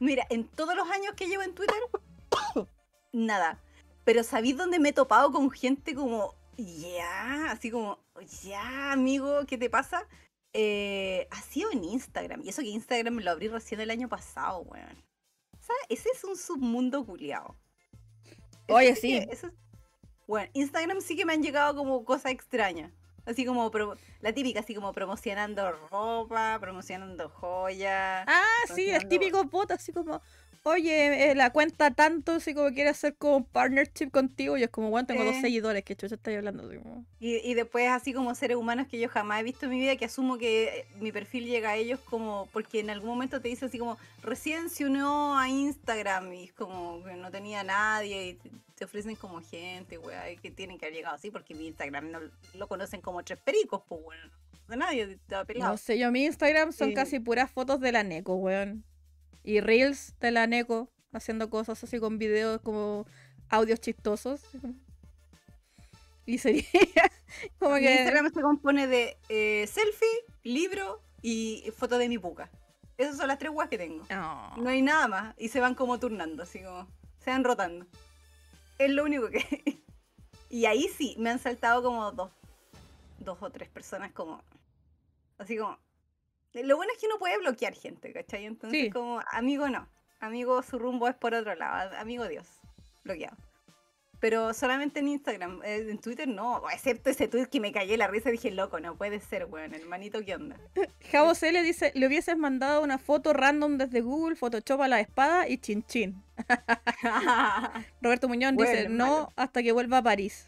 Mira, 0.00 0.26
en 0.30 0.48
todos 0.48 0.74
los 0.74 0.88
años 0.90 1.14
que 1.14 1.26
llevo 1.26 1.42
en 1.42 1.54
Twitter, 1.54 1.76
nada. 3.12 3.60
Pero 4.04 4.22
¿sabéis 4.24 4.56
dónde 4.56 4.78
me 4.78 4.90
he 4.90 4.92
topado 4.92 5.30
con 5.32 5.50
gente 5.50 5.94
como, 5.94 6.34
ya, 6.56 7.50
así 7.50 7.70
como, 7.70 7.98
ya, 8.42 8.92
amigo, 8.92 9.44
¿qué 9.46 9.58
te 9.58 9.68
pasa? 9.70 10.06
Eh, 10.54 11.28
ha 11.30 11.42
sido 11.42 11.70
en 11.72 11.84
Instagram. 11.84 12.40
Y 12.42 12.48
eso 12.48 12.62
que 12.62 12.68
Instagram 12.68 13.18
lo 13.18 13.30
abrí 13.30 13.48
recién 13.48 13.80
el 13.80 13.90
año 13.90 14.08
pasado, 14.08 14.60
weón. 14.62 15.04
O 15.58 15.62
sea, 15.62 15.76
ese 15.90 16.08
es 16.14 16.24
un 16.24 16.36
submundo 16.36 17.04
culiao. 17.04 17.54
Ese 18.66 18.72
Oye, 18.74 18.96
sí. 18.96 19.16
eso 19.30 19.48
es- 19.48 19.52
Bueno, 20.26 20.50
Instagram 20.54 21.00
sí 21.00 21.16
que 21.16 21.24
me 21.26 21.32
han 21.34 21.42
llegado 21.42 21.74
como 21.76 22.04
cosas 22.04 22.32
extrañas. 22.32 22.92
Así 23.26 23.44
como 23.44 23.70
pro- 23.70 23.96
la 24.20 24.32
típica, 24.32 24.60
así 24.60 24.74
como 24.74 24.92
promocionando 24.92 25.70
ropa, 25.90 26.56
promocionando 26.60 27.28
joyas. 27.28 28.24
Ah, 28.26 28.44
sí, 28.74 28.88
el 28.88 29.06
típico 29.06 29.44
bot, 29.44 29.70
así 29.70 29.92
como, 29.92 30.22
oye, 30.64 31.30
eh, 31.30 31.34
la 31.34 31.50
cuenta 31.50 31.90
tanto, 31.92 32.32
así 32.32 32.54
como 32.54 32.70
quiere 32.70 32.90
hacer 32.90 33.14
como 33.16 33.38
un 33.38 33.44
partnership 33.44 34.10
contigo, 34.10 34.56
y 34.56 34.62
es 34.62 34.70
como, 34.70 34.90
bueno, 34.90 35.06
tengo 35.06 35.24
dos 35.24 35.36
seguidores, 35.40 35.84
que 35.84 35.96
chucha 35.96 36.14
estoy 36.14 36.34
hablando. 36.34 36.68
Así 36.68 36.78
como, 36.78 37.04
Y, 37.20 37.36
y 37.36 37.54
después 37.54 37.88
así 37.88 38.12
como 38.12 38.34
seres 38.34 38.56
humanos 38.56 38.86
que 38.88 38.98
yo 38.98 39.08
jamás 39.08 39.40
he 39.40 39.44
visto 39.44 39.66
en 39.66 39.72
mi 39.72 39.80
vida, 39.80 39.96
que 39.96 40.04
asumo 40.04 40.38
que 40.38 40.64
eh, 40.64 40.86
mi 41.00 41.12
perfil 41.12 41.46
llega 41.46 41.70
a 41.70 41.76
ellos 41.76 42.00
como, 42.00 42.48
porque 42.52 42.80
en 42.80 42.90
algún 42.90 43.10
momento 43.10 43.40
te 43.40 43.48
dice 43.48 43.66
así 43.66 43.78
como, 43.78 43.98
recién 44.22 44.70
se 44.70 44.84
unió 44.84 45.36
a 45.36 45.48
Instagram 45.48 46.32
y 46.32 46.44
es 46.44 46.52
como 46.52 47.02
que 47.04 47.14
no 47.14 47.30
tenía 47.30 47.64
nadie 47.64 48.28
y 48.28 48.34
te, 48.34 48.50
te 48.76 48.84
ofrecen 48.84 49.16
como 49.16 49.40
gente, 49.40 49.98
weá, 49.98 50.24
que 50.36 50.50
tienen 50.50 50.78
que 50.78 50.86
haber 50.86 50.96
llegado 50.96 51.16
así 51.16 51.30
porque 51.30 51.54
mi 51.54 51.66
Instagram 51.66 52.10
no 52.10 52.20
lo 52.54 52.68
conocen 52.68 53.00
como 53.00 53.22
tres 53.22 53.38
pericos, 53.38 53.82
pues 53.88 54.02
bueno, 54.02 54.22
no 54.68 54.72
de 54.72 54.76
nadie, 54.76 55.02
estaba 55.02 55.44
pelado. 55.44 55.72
No 55.72 55.76
sé, 55.78 55.98
yo 55.98 56.12
mi 56.12 56.24
Instagram 56.24 56.72
son 56.72 56.92
casi 56.92 57.20
puras 57.20 57.50
fotos 57.50 57.80
de 57.80 57.90
la 57.92 58.02
Neko, 58.02 58.36
weón. 58.36 58.84
Y 59.42 59.60
reels 59.60 60.14
de 60.20 60.30
la 60.30 60.46
Neko, 60.46 60.90
haciendo 61.12 61.50
cosas 61.50 61.82
así 61.82 61.98
con 61.98 62.18
videos 62.18 62.60
como 62.60 63.06
audios 63.48 63.80
chistosos. 63.80 64.42
Y 66.26 66.38
sería 66.38 66.62
como 67.58 67.76
Mi 67.76 67.82
que... 67.82 67.94
Instagram 67.94 68.32
se 68.32 68.42
compone 68.42 68.86
de 68.86 69.16
eh, 69.28 69.66
selfie, 69.66 70.08
libro 70.42 71.02
y 71.22 71.72
foto 71.76 71.98
de 71.98 72.08
mi 72.08 72.18
puca. 72.18 72.50
Esas 72.98 73.16
son 73.16 73.28
las 73.28 73.38
tres 73.38 73.52
weas 73.52 73.70
que 73.70 73.78
tengo. 73.78 74.04
No. 74.10 74.56
No 74.56 74.68
hay 74.68 74.82
nada 74.82 75.06
más. 75.06 75.34
Y 75.38 75.48
se 75.48 75.60
van 75.60 75.76
como 75.76 75.98
turnando, 76.00 76.42
así 76.42 76.60
como. 76.62 76.88
Se 77.20 77.30
van 77.30 77.44
rotando. 77.44 77.86
Es 78.76 78.90
lo 78.90 79.04
único 79.04 79.30
que. 79.30 79.82
y 80.50 80.66
ahí 80.66 80.88
sí, 80.88 81.14
me 81.18 81.30
han 81.30 81.38
saltado 81.38 81.82
como 81.82 82.10
dos. 82.10 82.32
Dos 83.20 83.38
o 83.40 83.50
tres 83.50 83.68
personas 83.68 84.12
como. 84.12 84.42
Así 85.38 85.56
como. 85.56 85.78
Lo 86.64 86.76
bueno 86.76 86.92
es 86.92 86.98
que 87.00 87.06
uno 87.06 87.18
puede 87.18 87.38
bloquear 87.38 87.74
gente, 87.74 88.12
¿cachai? 88.12 88.46
Entonces, 88.46 88.80
Sí. 88.84 88.90
como, 88.90 89.20
amigo 89.32 89.68
no. 89.68 89.88
Amigo, 90.20 90.62
su 90.62 90.78
rumbo 90.78 91.08
es 91.08 91.14
por 91.14 91.34
otro 91.34 91.54
lado. 91.54 91.96
Amigo 91.96 92.26
Dios. 92.28 92.48
Bloqueado. 93.04 93.36
Pero 94.20 94.52
solamente 94.52 94.98
en 94.98 95.06
Instagram. 95.08 95.60
eh, 95.64 95.86
En 95.90 96.00
Twitter 96.00 96.26
no. 96.26 96.68
Excepto 96.72 97.08
ese 97.08 97.28
tweet 97.28 97.46
que 97.46 97.60
me 97.60 97.70
callé 97.70 97.96
la 97.96 98.08
risa 98.08 98.30
y 98.30 98.32
dije, 98.32 98.50
loco, 98.50 98.80
no 98.80 98.96
puede 98.96 99.20
ser, 99.20 99.44
weón. 99.44 99.74
Hermanito, 99.74 100.24
¿qué 100.24 100.34
onda? 100.34 100.56
Javo 101.12 101.36
C 101.36 101.52
le 101.52 101.62
dice, 101.62 101.92
le 101.94 102.06
hubieses 102.08 102.36
mandado 102.36 102.82
una 102.82 102.98
foto 102.98 103.32
random 103.32 103.78
desde 103.78 104.00
Google, 104.00 104.34
Photoshop 104.34 104.80
a 104.82 104.88
la 104.88 104.98
espada 104.98 105.46
y 105.48 105.58
chin 105.58 105.84
chin. 105.84 106.20
Roberto 108.02 108.28
Muñoz 108.28 108.54
Bueno, 108.54 108.72
dice, 108.72 108.88
no 108.88 109.28
hasta 109.36 109.62
que 109.62 109.70
vuelva 109.72 109.98
a 109.98 110.02
París. 110.02 110.46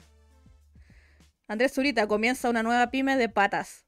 Andrés 1.46 1.72
Zurita 1.72 2.06
comienza 2.06 2.50
una 2.50 2.62
nueva 2.62 2.90
pyme 2.90 3.16
de 3.16 3.28
patas. 3.28 3.84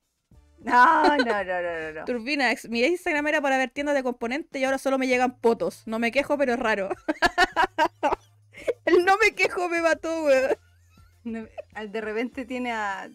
No, 0.65 1.05
no, 1.05 1.17
no, 1.17 1.45
no, 1.45 1.45
no, 1.45 1.93
no. 2.01 2.05
Turbina, 2.05 2.51
ex- 2.53 2.69
mi 2.69 2.83
Instagram 2.85 3.27
era 3.27 3.41
para 3.41 3.59
ver 3.59 3.71
tiendas 3.71 3.95
de 3.95 4.03
componentes 4.03 4.61
y 4.61 4.65
ahora 4.65 4.79
solo 4.79 4.99
me 4.99 5.07
llegan 5.07 5.37
fotos. 5.41 5.83
No 5.87 5.99
me 5.99 6.11
quejo, 6.13 6.37
pero 6.39 6.55
es 6.55 6.59
raro. 6.59 6.89
El 8.85 9.05
no 9.05 9.17
me 9.19 9.35
quejo 9.35 9.69
me 9.69 9.81
mató, 9.81 10.25
weón. 10.25 10.57
No, 11.25 11.47
de 11.89 12.01
repente 12.01 12.45
tiene 12.45 12.73
a. 12.73 13.09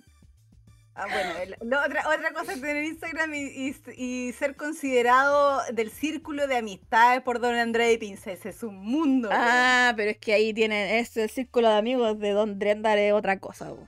a, 0.95 1.05
bueno, 1.07 1.31
el- 1.41 1.53
otra, 1.73 2.07
otra 2.09 2.31
cosa 2.33 2.53
es 2.53 2.61
tener 2.61 2.83
Instagram 2.83 3.33
y, 3.33 3.43
y- 3.45 3.75
y 3.97 4.31
ser 4.33 4.55
considerado 4.55 5.61
del 5.73 5.91
círculo 5.91 6.47
de 6.47 6.57
amistades 6.57 7.21
por 7.21 7.39
Don 7.39 7.55
André 7.55 7.97
Pinza. 7.97 8.31
Ese 8.31 8.49
es 8.49 8.63
un 8.63 8.77
mundo. 8.77 9.29
Ah, 9.31 9.93
pero 9.95 10.11
es 10.11 10.17
que 10.17 10.33
ahí 10.33 10.53
tienen 10.53 10.89
ese 10.95 11.27
círculo 11.27 11.69
de 11.69 11.75
amigos 11.77 12.17
de 12.19 12.31
Don 12.31 12.57
Drendar 12.59 12.97
es 12.97 13.13
otra 13.13 13.39
cosa, 13.39 13.71
weón. 13.73 13.87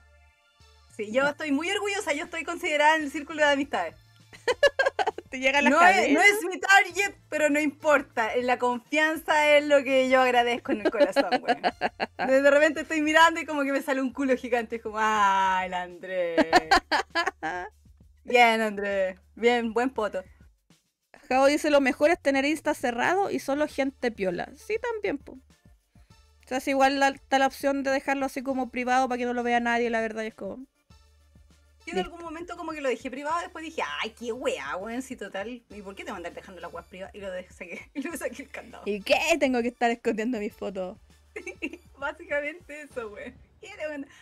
Sí, 1.00 1.12
yo 1.12 1.26
estoy 1.26 1.50
muy 1.50 1.70
orgullosa, 1.70 2.12
yo 2.12 2.24
estoy 2.24 2.44
considerada 2.44 2.96
en 2.96 3.04
el 3.04 3.10
círculo 3.10 3.38
de 3.38 3.52
amistades. 3.52 3.94
Te 5.30 5.38
llegan 5.38 5.64
las 5.64 5.70
No 5.70 5.82
es, 5.86 6.12
no 6.12 6.20
es 6.20 6.44
mi 6.44 6.60
target, 6.60 7.14
pero 7.30 7.48
no 7.48 7.58
importa. 7.58 8.36
La 8.42 8.58
confianza 8.58 9.56
es 9.56 9.64
lo 9.64 9.82
que 9.82 10.10
yo 10.10 10.20
agradezco 10.20 10.72
en 10.72 10.82
el 10.82 10.90
corazón. 10.90 11.30
De 12.18 12.50
repente 12.50 12.80
estoy 12.80 13.00
mirando 13.00 13.40
y 13.40 13.46
como 13.46 13.62
que 13.62 13.72
me 13.72 13.80
sale 13.80 14.02
un 14.02 14.12
culo 14.12 14.36
gigante. 14.36 14.76
Es 14.76 14.82
como, 14.82 14.96
¡ay, 14.98 15.68
el 15.68 15.74
Andrés! 15.74 16.36
Bien, 18.24 18.60
Andrés. 18.60 19.18
Bien, 19.36 19.72
buen 19.72 19.90
poto. 19.90 20.22
Javo 21.28 21.46
dice, 21.46 21.70
lo 21.70 21.80
mejor 21.80 22.10
es 22.10 22.20
tener 22.20 22.44
Insta 22.44 22.74
cerrado 22.74 23.30
y 23.30 23.38
solo 23.38 23.66
gente 23.68 24.10
piola. 24.10 24.50
Sí, 24.56 24.76
también, 24.82 25.16
po. 25.16 25.32
O 25.32 26.48
sea, 26.48 26.58
si 26.60 26.70
igual 26.70 26.98
la- 26.98 27.08
está 27.10 27.38
la 27.38 27.46
opción 27.46 27.84
de 27.84 27.90
dejarlo 27.92 28.26
así 28.26 28.42
como 28.42 28.70
privado 28.70 29.08
para 29.08 29.18
que 29.18 29.24
no 29.26 29.32
lo 29.32 29.44
vea 29.44 29.60
nadie, 29.60 29.88
la 29.88 30.00
verdad 30.00 30.24
es 30.24 30.34
como... 30.34 30.66
Yo 31.86 31.92
en 31.94 31.98
algún 32.00 32.20
momento 32.20 32.56
como 32.56 32.72
que 32.72 32.80
lo 32.80 32.88
dejé 32.88 33.10
privado, 33.10 33.40
después 33.40 33.64
dije, 33.64 33.82
ay, 34.02 34.10
qué 34.18 34.32
weá, 34.32 34.76
weón, 34.76 35.02
si 35.02 35.16
total, 35.16 35.48
¿y 35.70 35.82
por 35.82 35.94
qué 35.94 36.04
te 36.04 36.12
mandar 36.12 36.32
dejando 36.34 36.60
la 36.60 36.68
weá 36.68 36.84
privada? 36.84 37.10
Y 37.14 37.20
lo 37.20 37.28
saqué, 37.50 37.90
y 37.94 38.02
lo 38.02 38.16
saqué 38.16 38.42
el 38.42 38.48
candado. 38.50 38.84
¿Y 38.86 39.00
qué? 39.02 39.16
Tengo 39.38 39.60
que 39.62 39.68
estar 39.68 39.90
escondiendo 39.90 40.38
mis 40.38 40.52
fotos. 40.54 40.98
Básicamente 41.98 42.82
eso, 42.82 43.08
weón. 43.08 43.34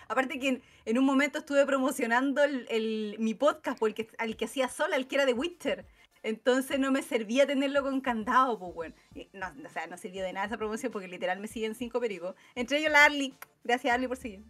Aparte 0.09 0.39
que 0.41 0.49
en, 0.49 0.63
en 0.85 0.99
un 0.99 1.05
momento 1.05 1.39
estuve 1.39 1.65
promocionando 1.65 2.43
el, 2.43 2.67
el- 2.71 3.17
mi 3.19 3.35
podcast 3.35 3.79
porque 3.79 4.09
al 4.19 4.37
que 4.37 4.47
hacía 4.47 4.69
sola, 4.69 4.97
el 4.97 5.07
que 5.07 5.17
era 5.17 5.27
de 5.27 5.33
Witcher. 5.33 5.85
Entonces 6.25 6.81
no 6.81 6.91
me 6.91 7.03
servía 7.03 7.47
tenerlo 7.47 7.83
con 7.83 8.01
candado, 8.01 8.59
pues, 8.59 8.73
weón. 8.75 8.95
Y 9.15 9.29
No, 9.33 9.47
o 9.65 9.69
sea, 9.71 9.87
no 9.87 9.97
sirvió 9.97 10.25
de 10.25 10.33
nada 10.33 10.47
esa 10.47 10.57
promoción 10.59 10.91
porque 10.91 11.07
literal 11.07 11.39
me 11.39 11.47
siguen 11.47 11.77
cinco 11.77 12.01
pericos. 12.01 12.35
Entre 12.57 12.79
ellos 12.79 12.91
la 12.91 13.05
Arly. 13.05 13.35
Gracias, 13.63 13.95
Arly, 13.95 14.09
por 14.09 14.17
seguir. 14.17 14.43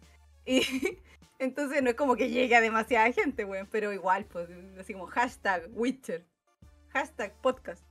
Y 0.45 0.61
entonces 1.39 1.81
no 1.81 1.89
es 1.89 1.95
como 1.95 2.15
que 2.15 2.29
llegue 2.29 2.55
a 2.55 2.61
demasiada 2.61 3.11
gente, 3.11 3.45
weón. 3.45 3.67
Pero 3.71 3.91
igual, 3.91 4.25
pues, 4.25 4.49
así 4.79 4.93
como 4.93 5.07
hashtag 5.07 5.69
Witcher. 5.73 6.25
Hashtag 6.89 7.33
podcast. 7.41 7.83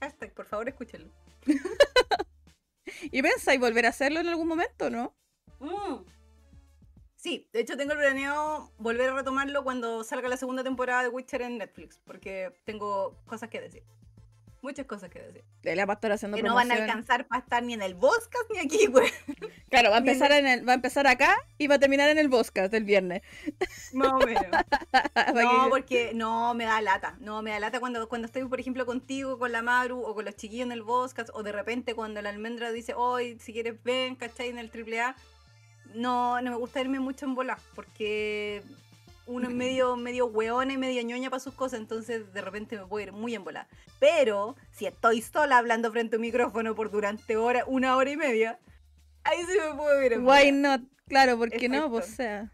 Hashtag, 0.00 0.32
por 0.32 0.46
favor, 0.46 0.68
escúchenlo. 0.68 1.10
¿Y 3.02 3.22
pensáis 3.22 3.60
volver 3.60 3.86
a 3.86 3.90
hacerlo 3.90 4.20
en 4.20 4.28
algún 4.28 4.48
momento, 4.48 4.90
no? 4.90 5.14
Mm. 5.60 6.04
Sí, 7.16 7.48
de 7.52 7.60
hecho 7.60 7.76
tengo 7.76 7.92
el 7.92 7.98
planeado 7.98 8.70
volver 8.76 9.08
a 9.08 9.14
retomarlo 9.14 9.64
cuando 9.64 10.04
salga 10.04 10.28
la 10.28 10.36
segunda 10.36 10.62
temporada 10.62 11.02
de 11.02 11.08
Witcher 11.08 11.42
en 11.42 11.58
Netflix, 11.58 11.98
porque 12.04 12.52
tengo 12.64 13.16
cosas 13.26 13.48
que 13.48 13.60
decir. 13.60 13.82
Muchas 14.64 14.86
cosas 14.86 15.10
que 15.10 15.20
decir. 15.20 15.44
De 15.62 15.76
la 15.76 15.86
pastora 15.86 16.14
haciendo 16.14 16.38
Que 16.38 16.42
no 16.42 16.54
van 16.54 16.72
a 16.72 16.76
alcanzar 16.76 17.26
para 17.26 17.42
estar 17.42 17.62
ni 17.62 17.74
en 17.74 17.82
el 17.82 17.94
podcast 17.94 18.50
ni 18.50 18.60
aquí, 18.60 18.86
güey. 18.86 19.10
Claro, 19.68 19.90
va 19.90 19.96
a 19.96 19.98
empezar 19.98 20.32
en 20.32 20.46
el, 20.46 20.66
va 20.66 20.72
a 20.72 20.76
empezar 20.76 21.06
acá 21.06 21.36
y 21.58 21.66
va 21.66 21.74
a 21.74 21.78
terminar 21.78 22.08
en 22.08 22.16
el 22.16 22.30
podcast 22.30 22.72
del 22.72 22.84
viernes. 22.84 23.20
Más 23.92 24.12
o 24.12 24.18
menos. 24.20 24.46
No, 25.34 25.64
que- 25.64 25.68
porque 25.68 26.12
no 26.14 26.54
me 26.54 26.64
da 26.64 26.80
lata. 26.80 27.16
No 27.20 27.42
me 27.42 27.50
da 27.50 27.60
lata 27.60 27.78
cuando, 27.78 28.08
cuando 28.08 28.24
estoy, 28.24 28.44
por 28.46 28.58
ejemplo, 28.58 28.86
contigo, 28.86 29.38
con 29.38 29.52
la 29.52 29.60
Maru 29.60 30.00
o 30.00 30.14
con 30.14 30.24
los 30.24 30.34
chiquillos 30.34 30.64
en 30.64 30.72
el 30.72 30.82
podcast, 30.82 31.28
o 31.34 31.42
de 31.42 31.52
repente 31.52 31.94
cuando 31.94 32.22
la 32.22 32.30
almendra 32.30 32.72
dice, 32.72 32.94
hoy, 32.94 33.36
si 33.38 33.52
quieres 33.52 33.74
ven, 33.84 34.14
¿cachai? 34.16 34.48
En 34.48 34.58
el 34.58 34.70
AAA. 34.70 35.14
No, 35.94 36.40
no 36.40 36.50
me 36.52 36.56
gusta 36.56 36.80
irme 36.80 37.00
mucho 37.00 37.26
en 37.26 37.34
bola, 37.34 37.58
porque 37.74 38.62
uno 39.26 39.48
es 39.48 39.54
medio, 39.54 39.96
medio 39.96 40.26
hueona 40.26 40.72
y 40.72 40.76
medio 40.76 41.02
ñoña 41.02 41.30
para 41.30 41.40
sus 41.40 41.54
cosas, 41.54 41.80
entonces 41.80 42.32
de 42.32 42.40
repente 42.40 42.76
me 42.76 42.86
puedo 42.86 43.02
ir 43.02 43.12
muy 43.12 43.34
en 43.34 43.44
bola. 43.44 43.68
Pero 43.98 44.56
si 44.70 44.86
estoy 44.86 45.22
sola 45.22 45.58
hablando 45.58 45.90
frente 45.90 46.16
a 46.16 46.18
un 46.18 46.22
micrófono 46.22 46.74
por 46.74 46.90
durante 46.90 47.36
hora, 47.36 47.64
una 47.66 47.96
hora 47.96 48.10
y 48.10 48.16
media, 48.16 48.58
ahí 49.24 49.38
sí 49.40 49.58
me 49.58 49.76
puedo 49.76 50.02
ir 50.02 50.18
Why 50.20 50.52
not? 50.52 50.82
Claro, 51.08 51.38
porque 51.38 51.68
no, 51.68 51.90
pues 51.90 52.08
o 52.08 52.12
sea. 52.12 52.50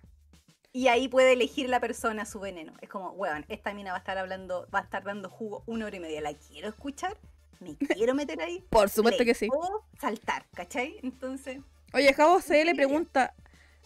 Y 0.73 0.87
ahí 0.89 1.09
puede 1.09 1.33
elegir 1.33 1.69
la 1.69 1.81
persona 1.81 2.25
su 2.25 2.39
veneno. 2.39 2.73
Es 2.81 2.89
como, 2.89 3.11
weón, 3.11 3.45
esta 3.49 3.75
mina 3.75 3.91
va 3.91 3.97
a 3.97 4.01
estar 4.01 4.19
hablando, 4.19 4.69
va 4.73 4.81
a 4.81 4.83
estar 4.83 5.03
dando 5.03 5.29
jugo 5.29 5.65
una 5.67 5.87
hora 5.87 5.97
y 5.97 6.01
media. 6.01 6.21
¿La 6.21 6.35
quiero 6.35 6.69
escuchar? 6.69 7.17
¿Me 7.59 7.77
quiero 7.77 8.15
meter 8.15 8.41
ahí? 8.41 8.65
Por 8.71 8.89
supuesto 8.89 9.25
que 9.25 9.35
sí. 9.35 9.49
O 9.53 9.85
saltar, 9.99 10.47
¿cachai? 10.55 10.99
Entonces, 11.03 11.59
Oye, 11.93 12.13
Javo 12.15 12.41
C 12.41 12.65
le 12.65 12.75
pregunta: 12.75 13.35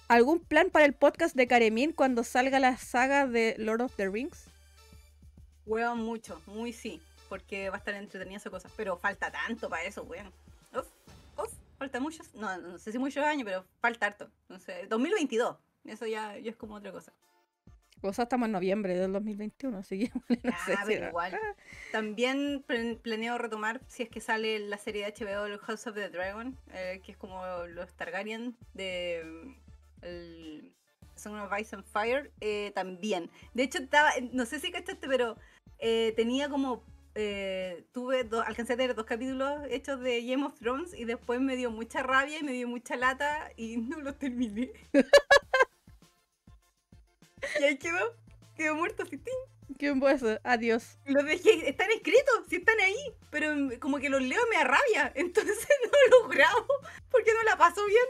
¿algún 0.09 0.41
plan 0.41 0.71
para 0.71 0.85
el 0.85 0.95
podcast 0.95 1.35
de 1.37 1.47
Karemin 1.47 1.93
cuando 1.93 2.25
salga 2.25 2.59
la 2.61 2.77
saga 2.77 3.27
de 3.27 3.55
Lord 3.59 3.83
of 3.83 3.95
the 3.97 4.09
Rings? 4.09 4.47
weón, 5.67 5.99
mucho, 6.03 6.41
muy 6.47 6.73
sí. 6.73 7.01
Porque 7.29 7.71
va 7.71 7.77
a 7.77 7.79
estar 7.79 7.95
entretenida 7.95 8.37
esa 8.37 8.51
cosa. 8.51 8.69
Pero 8.77 8.99
falta 8.99 9.31
tanto 9.33 9.69
para 9.71 9.85
eso, 9.85 10.03
weón. 10.05 10.31
Uf, 10.75 10.87
uf, 11.39 11.53
falta 11.79 11.99
muchos, 12.01 12.35
no, 12.35 12.57
no 12.59 12.79
sé 12.79 12.93
si 12.93 12.99
muchos 12.99 13.25
años, 13.25 13.45
pero 13.45 13.65
falta 13.81 14.07
harto. 14.07 14.31
Entonces, 14.43 14.89
2022. 14.91 15.57
Eso 15.87 16.07
ya, 16.07 16.37
ya 16.39 16.51
es 16.51 16.57
como 16.57 16.75
otra 16.75 16.93
cosa. 16.93 17.13
O 18.03 18.13
sea, 18.13 18.25
estamos 18.25 18.47
en 18.47 18.53
noviembre 18.53 18.95
del 18.99 19.13
2021, 19.15 19.79
así 19.79 19.99
que 20.01 20.13
no 20.45 20.53
sé 20.67 20.75
Ah, 20.75 20.81
si 20.83 20.87
pero 20.87 20.99
era- 20.99 21.09
igual. 21.09 21.41
También 21.93 22.63
plan- 22.67 22.99
planeo 23.03 23.39
retomar, 23.39 23.81
si 23.89 24.03
es 24.03 24.11
que 24.11 24.21
sale 24.21 24.59
la 24.59 24.77
serie 24.77 25.07
de 25.07 25.13
HBO, 25.25 25.59
House 25.61 25.87
of 25.87 25.95
the 25.95 26.11
Dragon, 26.11 26.59
eh, 26.75 27.01
que 27.03 27.13
es 27.13 27.17
como 27.19 27.43
los 27.69 27.91
Targaryen 27.95 28.55
de 28.75 29.57
el 30.05 30.75
Song 31.17 31.37
of 31.37 31.53
Ice 31.59 31.75
and 31.75 31.85
Fire, 31.85 32.33
eh, 32.41 32.73
también. 32.75 33.31
De 33.55 33.63
hecho, 33.63 33.79
estaba, 33.79 34.11
no 34.33 34.45
sé 34.47 34.61
si 34.61 34.71
cachaste, 34.71 35.07
pero 35.09 35.37
eh, 35.79 36.13
tenía 36.17 36.49
como. 36.49 36.85
eh, 37.15 37.85
tuve 37.93 38.25
dos, 38.25 38.45
alcancé 38.47 38.75
a 38.75 38.77
tener 38.77 38.95
dos 38.95 39.07
capítulos 39.07 39.63
hechos 39.71 40.01
de 40.01 40.25
Game 40.27 40.45
of 40.45 40.59
Thrones 40.59 40.93
y 40.95 41.05
después 41.05 41.41
me 41.41 41.57
dio 41.57 41.71
mucha 41.71 42.03
rabia 42.03 42.39
y 42.41 42.43
me 42.43 42.53
dio 42.53 42.69
mucha 42.69 42.97
lata 42.97 43.51
y 43.57 43.77
no 43.79 44.01
los 44.01 44.19
terminé. 44.19 44.73
y 47.61 47.65
ahí 47.65 47.79
quedó, 47.79 48.17
quedó 48.57 48.75
muerto. 48.75 49.05
¿Quién 49.79 49.99
puede 49.99 50.19
ser? 50.19 50.41
Adiós. 50.45 50.99
Los 51.07 51.25
dejé, 51.25 51.69
están 51.69 51.91
escritos, 51.91 52.45
sí 52.49 52.57
están 52.57 52.79
ahí, 52.81 52.97
pero 53.31 53.55
como 53.81 53.99
que 53.99 54.09
los 54.09 54.23
leo 54.23 54.41
y 54.47 54.51
me 54.51 54.57
da 54.57 54.65
rabia, 54.65 55.13
entonces 55.15 55.69
no 55.85 56.19
los 56.19 56.31
grabo 56.31 56.67
porque 57.11 57.33
no 57.33 57.43
la 57.45 57.57
paso 57.57 57.85
bien. 57.87 58.05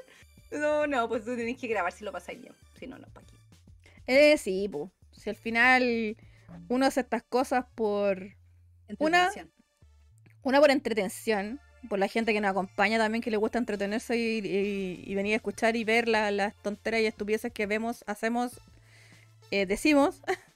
No, 0.58 0.86
no, 0.86 1.08
pues 1.08 1.24
tú 1.24 1.36
tenés 1.36 1.58
que 1.58 1.66
grabar 1.68 1.92
si 1.92 2.04
lo 2.04 2.12
pasáis 2.12 2.40
bien, 2.40 2.54
si 2.78 2.86
no, 2.86 2.98
no, 2.98 3.06
¿para 3.08 3.26
qué? 3.26 3.34
Eh, 4.06 4.36
sí, 4.38 4.68
po. 4.68 4.90
Si 5.12 5.30
al 5.30 5.36
final 5.36 6.16
uno 6.68 6.86
hace 6.86 7.00
estas 7.00 7.22
cosas 7.22 7.64
por. 7.74 8.18
Una-. 8.98 9.30
Una 10.42 10.60
por 10.60 10.70
entretención, 10.70 11.58
por 11.88 11.98
la 11.98 12.06
gente 12.08 12.32
que 12.34 12.40
nos 12.40 12.50
acompaña 12.50 12.98
también, 12.98 13.22
que 13.22 13.30
le 13.30 13.38
gusta 13.38 13.58
entretenerse 13.58 14.16
y, 14.16 14.38
y- 14.46 15.02
y 15.06 15.14
venir 15.14 15.32
a 15.32 15.36
escuchar 15.36 15.74
y 15.76 15.84
ver 15.84 16.06
la- 16.06 16.30
las 16.30 16.54
tonteras 16.62 17.00
y 17.00 17.06
estupideces 17.06 17.50
que 17.52 17.64
vemos, 17.66 18.04
hacemos, 18.06 18.60
eh, 19.50 19.64
decimos. 19.66 20.20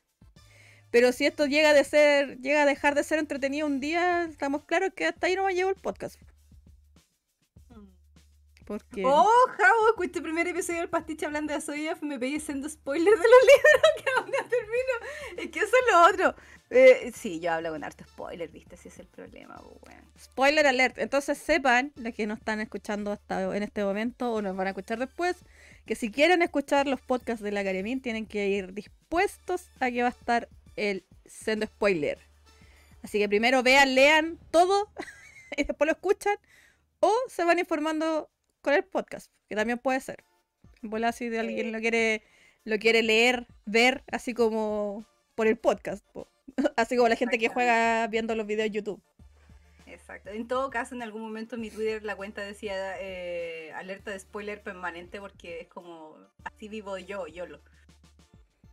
Pero 0.90 1.12
si 1.12 1.26
esto 1.26 1.46
llega 1.46 1.72
de 1.74 1.84
ser, 1.84 2.38
llega 2.38 2.62
a 2.62 2.66
dejar 2.66 2.94
de 2.94 3.04
ser 3.04 3.18
entretenido 3.18 3.66
un 3.66 3.80
día, 3.80 4.24
estamos 4.30 4.64
claros 4.64 4.90
que 4.94 5.06
hasta 5.06 5.26
ahí 5.26 5.36
no 5.36 5.44
me 5.44 5.54
llevo 5.54 5.70
el 5.70 5.76
podcast. 5.76 6.20
Porque 8.68 9.02
Oh, 9.02 9.46
Javo, 9.56 9.88
escuché 9.88 10.18
el 10.18 10.24
primer 10.24 10.46
episodio 10.46 10.80
del 10.80 10.90
pastiche 10.90 11.24
hablando 11.24 11.54
de 11.54 11.60
Soy 11.62 11.88
F, 11.88 12.04
me 12.04 12.18
pegué 12.18 12.38
siendo 12.38 12.68
spoiler 12.68 13.14
de 13.14 13.16
los 13.16 13.26
libros 13.26 13.82
que 13.96 14.10
aún 14.14 14.26
no 14.26 14.48
termino. 14.50 15.38
Es 15.38 15.50
que 15.50 15.58
eso 15.60 15.72
es 15.74 15.90
lo 15.90 16.02
otro. 16.02 16.42
Eh, 16.68 17.10
sí, 17.14 17.40
yo 17.40 17.52
hablo 17.52 17.70
con 17.70 17.82
harto 17.82 18.04
spoiler, 18.04 18.50
viste, 18.50 18.74
ese 18.74 18.90
es 18.90 18.98
el 18.98 19.06
problema, 19.06 19.56
pues, 19.56 19.94
weón. 19.94 20.04
Spoiler 20.20 20.66
alert. 20.66 20.98
Entonces 20.98 21.38
sepan, 21.38 21.92
los 21.96 22.12
que 22.14 22.26
no 22.26 22.34
están 22.34 22.60
escuchando 22.60 23.10
hasta 23.10 23.56
en 23.56 23.62
este 23.62 23.82
momento 23.82 24.34
o 24.34 24.42
nos 24.42 24.54
van 24.54 24.66
a 24.66 24.70
escuchar 24.70 24.98
después, 24.98 25.36
que 25.86 25.94
si 25.94 26.10
quieren 26.10 26.42
escuchar 26.42 26.86
los 26.86 27.00
podcasts 27.00 27.42
de 27.42 27.52
la 27.52 27.64
Karemín, 27.64 28.02
tienen 28.02 28.26
que 28.26 28.48
ir 28.48 28.74
dispuestos 28.74 29.70
a 29.80 29.90
que 29.90 30.02
va 30.02 30.08
a 30.08 30.10
estar 30.10 30.46
el 30.76 31.06
sendo 31.24 31.64
spoiler. 31.64 32.18
Así 33.02 33.18
que 33.18 33.30
primero 33.30 33.62
vean, 33.62 33.94
lean 33.94 34.38
todo 34.50 34.90
y 35.56 35.64
después 35.64 35.86
lo 35.86 35.92
escuchan 35.92 36.36
o 37.00 37.10
se 37.28 37.44
van 37.44 37.58
informando 37.58 38.28
con 38.68 38.74
el 38.74 38.84
podcast, 38.84 39.32
que 39.48 39.56
también 39.56 39.78
puede 39.78 39.98
ser. 39.98 40.22
Bola 40.82 41.12
si 41.12 41.30
de 41.30 41.38
alguien 41.38 41.72
lo 41.72 41.78
quiere 41.80 42.22
lo 42.64 42.78
quiere 42.78 43.02
leer, 43.02 43.46
ver, 43.64 44.04
así 44.12 44.34
como 44.34 45.06
por 45.34 45.46
el 45.46 45.56
podcast, 45.56 46.04
po. 46.12 46.28
así 46.76 46.94
como 46.94 47.08
la 47.08 47.16
gente 47.16 47.38
que 47.38 47.48
juega 47.48 48.06
viendo 48.08 48.34
los 48.34 48.46
videos 48.46 48.64
de 48.64 48.70
YouTube. 48.72 49.02
Exacto. 49.86 50.28
En 50.28 50.46
todo 50.46 50.68
caso, 50.68 50.94
en 50.94 51.02
algún 51.02 51.22
momento 51.22 51.54
en 51.54 51.62
mi 51.62 51.70
Twitter 51.70 52.04
la 52.04 52.14
cuenta 52.14 52.42
decía 52.42 53.00
eh, 53.00 53.72
alerta 53.72 54.10
de 54.10 54.18
spoiler 54.18 54.62
permanente 54.62 55.18
porque 55.18 55.60
es 55.62 55.68
como 55.68 56.18
así 56.44 56.68
vivo 56.68 56.98
yo, 56.98 57.26
yo 57.26 57.46
lo. 57.46 57.62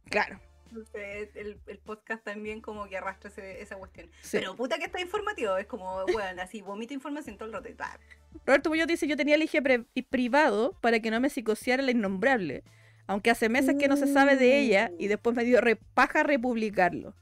Claro. 0.10 0.42
Entonces, 0.68 1.30
el, 1.36 1.58
el 1.68 1.78
podcast 1.80 2.24
también 2.24 2.60
como 2.62 2.88
que 2.88 2.98
arrastra 2.98 3.30
ese- 3.30 3.62
esa 3.62 3.76
cuestión. 3.78 4.10
Sí. 4.22 4.38
Pero 4.40 4.56
puta 4.56 4.78
que 4.78 4.86
está 4.86 5.00
informativo, 5.00 5.56
es 5.58 5.68
como, 5.68 6.04
bueno, 6.12 6.42
así 6.42 6.62
vomito 6.62 6.94
información 6.94 7.38
todo 7.38 7.48
el 7.48 7.54
rato 7.54 7.70
y 7.70 7.74
tal. 7.74 8.00
Roberto 8.46 8.70
Muñoz 8.70 8.88
dice, 8.88 9.08
yo 9.08 9.16
tenía 9.16 9.36
el 9.36 9.44
IG 9.44 10.06
privado 10.10 10.74
para 10.82 11.00
que 11.00 11.12
no 11.12 11.20
me 11.20 11.30
psicoseara 11.30 11.82
la 11.84 11.92
innombrable. 11.92 12.64
Aunque 13.08 13.30
hace 13.30 13.50
meses 13.50 13.76
que 13.80 13.88
no 13.88 13.98
se 13.98 14.08
sabe 14.08 14.36
de 14.36 14.58
ella 14.60 14.92
y 14.98 15.08
después 15.08 15.36
me 15.36 15.44
dio 15.44 15.62
repaja 15.62 16.24
republicarlo. 16.24 17.14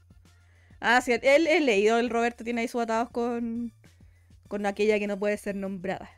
Ah, 0.80 1.00
sí, 1.00 1.12
él 1.12 1.46
he 1.46 1.60
leído, 1.60 1.98
el 1.98 2.08
Roberto 2.10 2.42
tiene 2.42 2.62
ahí 2.62 2.68
sus 2.68 2.80
atados 2.82 3.10
con, 3.10 3.72
con 4.48 4.64
aquella 4.66 4.98
que 4.98 5.06
no 5.06 5.18
puede 5.18 5.36
ser 5.36 5.54
nombrada. 5.56 6.10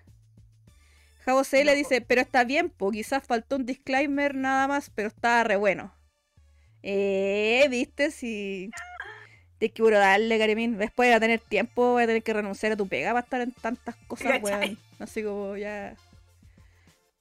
Javo 1.25 1.43
C 1.43 1.65
le 1.65 1.75
dice, 1.75 2.01
pero 2.01 2.21
está 2.21 2.45
bien, 2.45 2.71
po, 2.71 2.93
quizás 2.93 3.25
faltó 3.27 3.57
un 3.57 3.67
disclaimer 3.67 4.37
nada 4.37 4.69
más, 4.69 4.91
pero 4.91 5.09
estaba 5.09 5.43
re 5.43 5.57
bueno. 5.57 5.93
Eh, 6.89 7.67
viste, 7.69 8.13
si... 8.13 8.71
Que 9.59 9.71
puro 9.71 9.99
darle, 9.99 10.39
Karemín. 10.39 10.79
Después 10.79 11.13
de 11.13 11.19
tener 11.19 11.41
tiempo, 11.41 11.93
voy 11.93 12.05
a 12.05 12.07
tener 12.07 12.23
que 12.23 12.33
renunciar 12.33 12.73
a 12.73 12.77
tu 12.77 12.87
pega 12.87 13.11
para 13.11 13.25
estar 13.25 13.41
en 13.41 13.51
tantas 13.53 13.97
cosas, 14.07 14.41
weón. 14.41 14.79
Así 15.01 15.25
como 15.25 15.57
ya. 15.57 15.97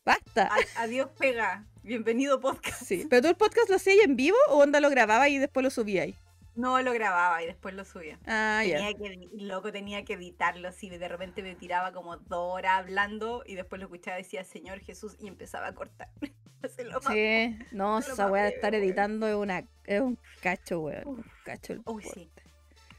Basta. 0.06 0.50
A- 0.52 0.84
adiós, 0.84 1.10
pega. 1.18 1.64
Bienvenido 1.82 2.40
podcast. 2.40 2.84
Sí. 2.84 3.08
¿Pero 3.10 3.24
tú 3.24 3.28
el 3.30 3.36
podcast 3.36 3.70
lo 3.70 3.78
hacías 3.78 4.06
en 4.06 4.16
vivo 4.16 4.38
o 4.50 4.60
onda 4.60 4.80
lo 4.80 4.90
grababa 4.92 5.30
y 5.30 5.40
después 5.40 5.64
lo 5.64 5.70
subías? 5.72 6.10
No 6.56 6.82
lo 6.82 6.94
grababa 6.94 7.44
y 7.44 7.48
después 7.48 7.76
lo 7.76 7.84
subía. 7.84 8.18
Ah, 8.26 8.64
ya. 8.66 8.78
Tenía 8.78 8.94
que, 8.94 9.04
edi- 9.04 9.42
loco, 9.42 9.72
tenía 9.72 10.06
que 10.06 10.14
editarlo 10.14 10.70
así. 10.70 10.90
De 10.90 11.08
repente 11.08 11.44
me 11.44 11.56
tiraba 11.56 11.92
como 11.92 12.16
dos 12.18 12.54
horas 12.54 12.80
hablando 12.80 13.44
y 13.46 13.56
después 13.56 13.80
lo 13.80 13.88
escuchaba 13.88 14.20
y 14.20 14.24
decía 14.24 14.44
Señor 14.46 14.80
Jesús 14.80 15.16
y 15.20 15.28
empezaba 15.28 15.68
a 15.68 15.74
cortar. 15.74 16.10
Lo 16.80 17.00
Sí, 17.02 17.60
no, 17.74 18.00
esa 18.00 18.26
weá 18.32 18.48
estar 18.48 18.74
editando 18.74 19.28
es 19.28 19.36
una 19.36 19.66
es 19.84 20.02
un 20.02 20.18
cacho, 20.42 20.80
weón. 20.80 21.08
Un 21.08 21.26
cacho 21.44 21.74
el 21.74 21.80
sí. 21.80 21.84
porte. 21.84 22.44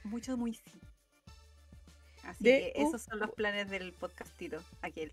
Mucho, 0.05 0.37
muy 0.37 0.55
sí. 0.55 0.81
Así 2.25 2.45
De 2.45 2.73
que 2.75 2.83
esos 2.83 3.03
son 3.03 3.19
los 3.19 3.31
planes 3.33 3.69
del 3.69 3.93
podcastito, 3.93 4.63
aquel. 4.83 5.13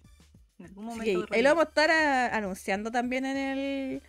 En 0.59 0.65
algún 0.65 0.85
momento. 0.85 1.25
que 1.25 1.35
ahí 1.35 1.41
lo 1.41 1.49
vamos 1.49 1.65
a 1.65 1.69
estar 1.69 1.89
ah, 1.89 2.35
anunciando 2.37 2.91
también 2.91 3.25
en 3.25 3.37
el 3.37 4.03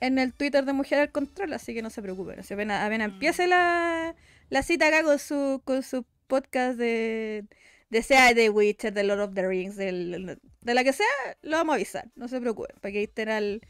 en 0.00 0.18
el 0.18 0.32
Twitter 0.34 0.64
de 0.64 0.72
Mujer 0.72 0.98
al 0.98 1.10
Control, 1.12 1.52
así 1.52 1.74
que 1.74 1.82
no 1.82 1.90
se 1.90 2.02
preocupen. 2.02 2.42
Si 2.44 2.54
apenas, 2.54 2.84
apenas 2.84 3.08
Mm. 3.08 3.12
empiece 3.14 3.46
la, 3.46 4.14
la 4.50 4.62
cita 4.62 4.88
acá 4.88 5.02
con 5.02 5.18
su, 5.18 5.62
con 5.64 5.82
su 5.82 6.04
podcast 6.26 6.78
de, 6.78 7.44
de 7.90 8.02
sea 8.02 8.34
de 8.34 8.50
Witcher, 8.50 8.92
de 8.92 9.04
Lord 9.04 9.20
of 9.20 9.34
the 9.34 9.46
Rings, 9.46 9.76
del- 9.76 10.38
de 10.62 10.74
la 10.74 10.82
que 10.84 10.92
sea, 10.92 11.06
lo 11.42 11.56
vamos 11.56 11.74
a 11.74 11.76
avisar. 11.76 12.10
No 12.16 12.28
se 12.28 12.40
preocupen, 12.40 12.76
para 12.80 12.92
que 12.92 13.04
estén 13.04 13.28
al, 13.28 13.60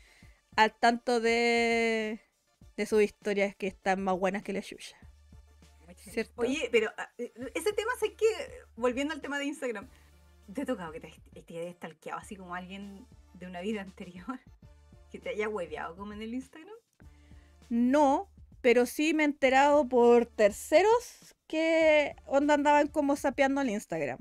al 0.57 0.73
tanto 0.79 1.21
de, 1.21 2.21
de 2.77 2.87
sus 2.87 3.03
historias 3.03 3.55
que 3.55 3.67
están 3.67 4.03
más 4.03 4.19
buenas 4.19 4.43
que 4.43 4.53
la 4.53 4.63
suya. 4.63 4.97
¿Cierto? 5.97 6.33
Oye, 6.43 6.69
pero 6.73 6.91
ah, 6.99 7.09
ese 7.19 7.73
tema 7.73 7.91
sé 8.01 8.13
que, 8.15 8.27
volviendo 8.77 9.15
al 9.15 9.21
tema 9.21 9.39
de 9.39 9.47
Instagram, 9.47 9.89
¿te 10.53 10.63
ha 10.63 10.65
tocado 10.67 10.93
que 10.93 11.01
te, 11.01 11.13
te 11.43 11.59
hayas 11.59 11.75
stalkeado 11.77 12.19
así 12.21 12.37
como 12.37 12.55
alguien 12.55 13.07
de 13.35 13.47
una 13.47 13.61
vida 13.61 13.81
anterior? 13.83 14.39
Que 15.17 15.23
te 15.23 15.31
haya 15.31 15.49
hueveado 15.49 15.97
como 15.97 16.13
en 16.13 16.21
el 16.21 16.35
Instagram. 16.35 16.75
No, 17.71 18.29
pero 18.61 18.85
sí 18.85 19.15
me 19.15 19.23
he 19.23 19.27
enterado 19.27 19.89
por 19.89 20.27
terceros 20.27 21.35
que 21.47 22.15
onda 22.27 22.53
andaban 22.53 22.89
como 22.89 23.17
sapeando 23.17 23.63
el 23.63 23.71
Instagram. 23.71 24.19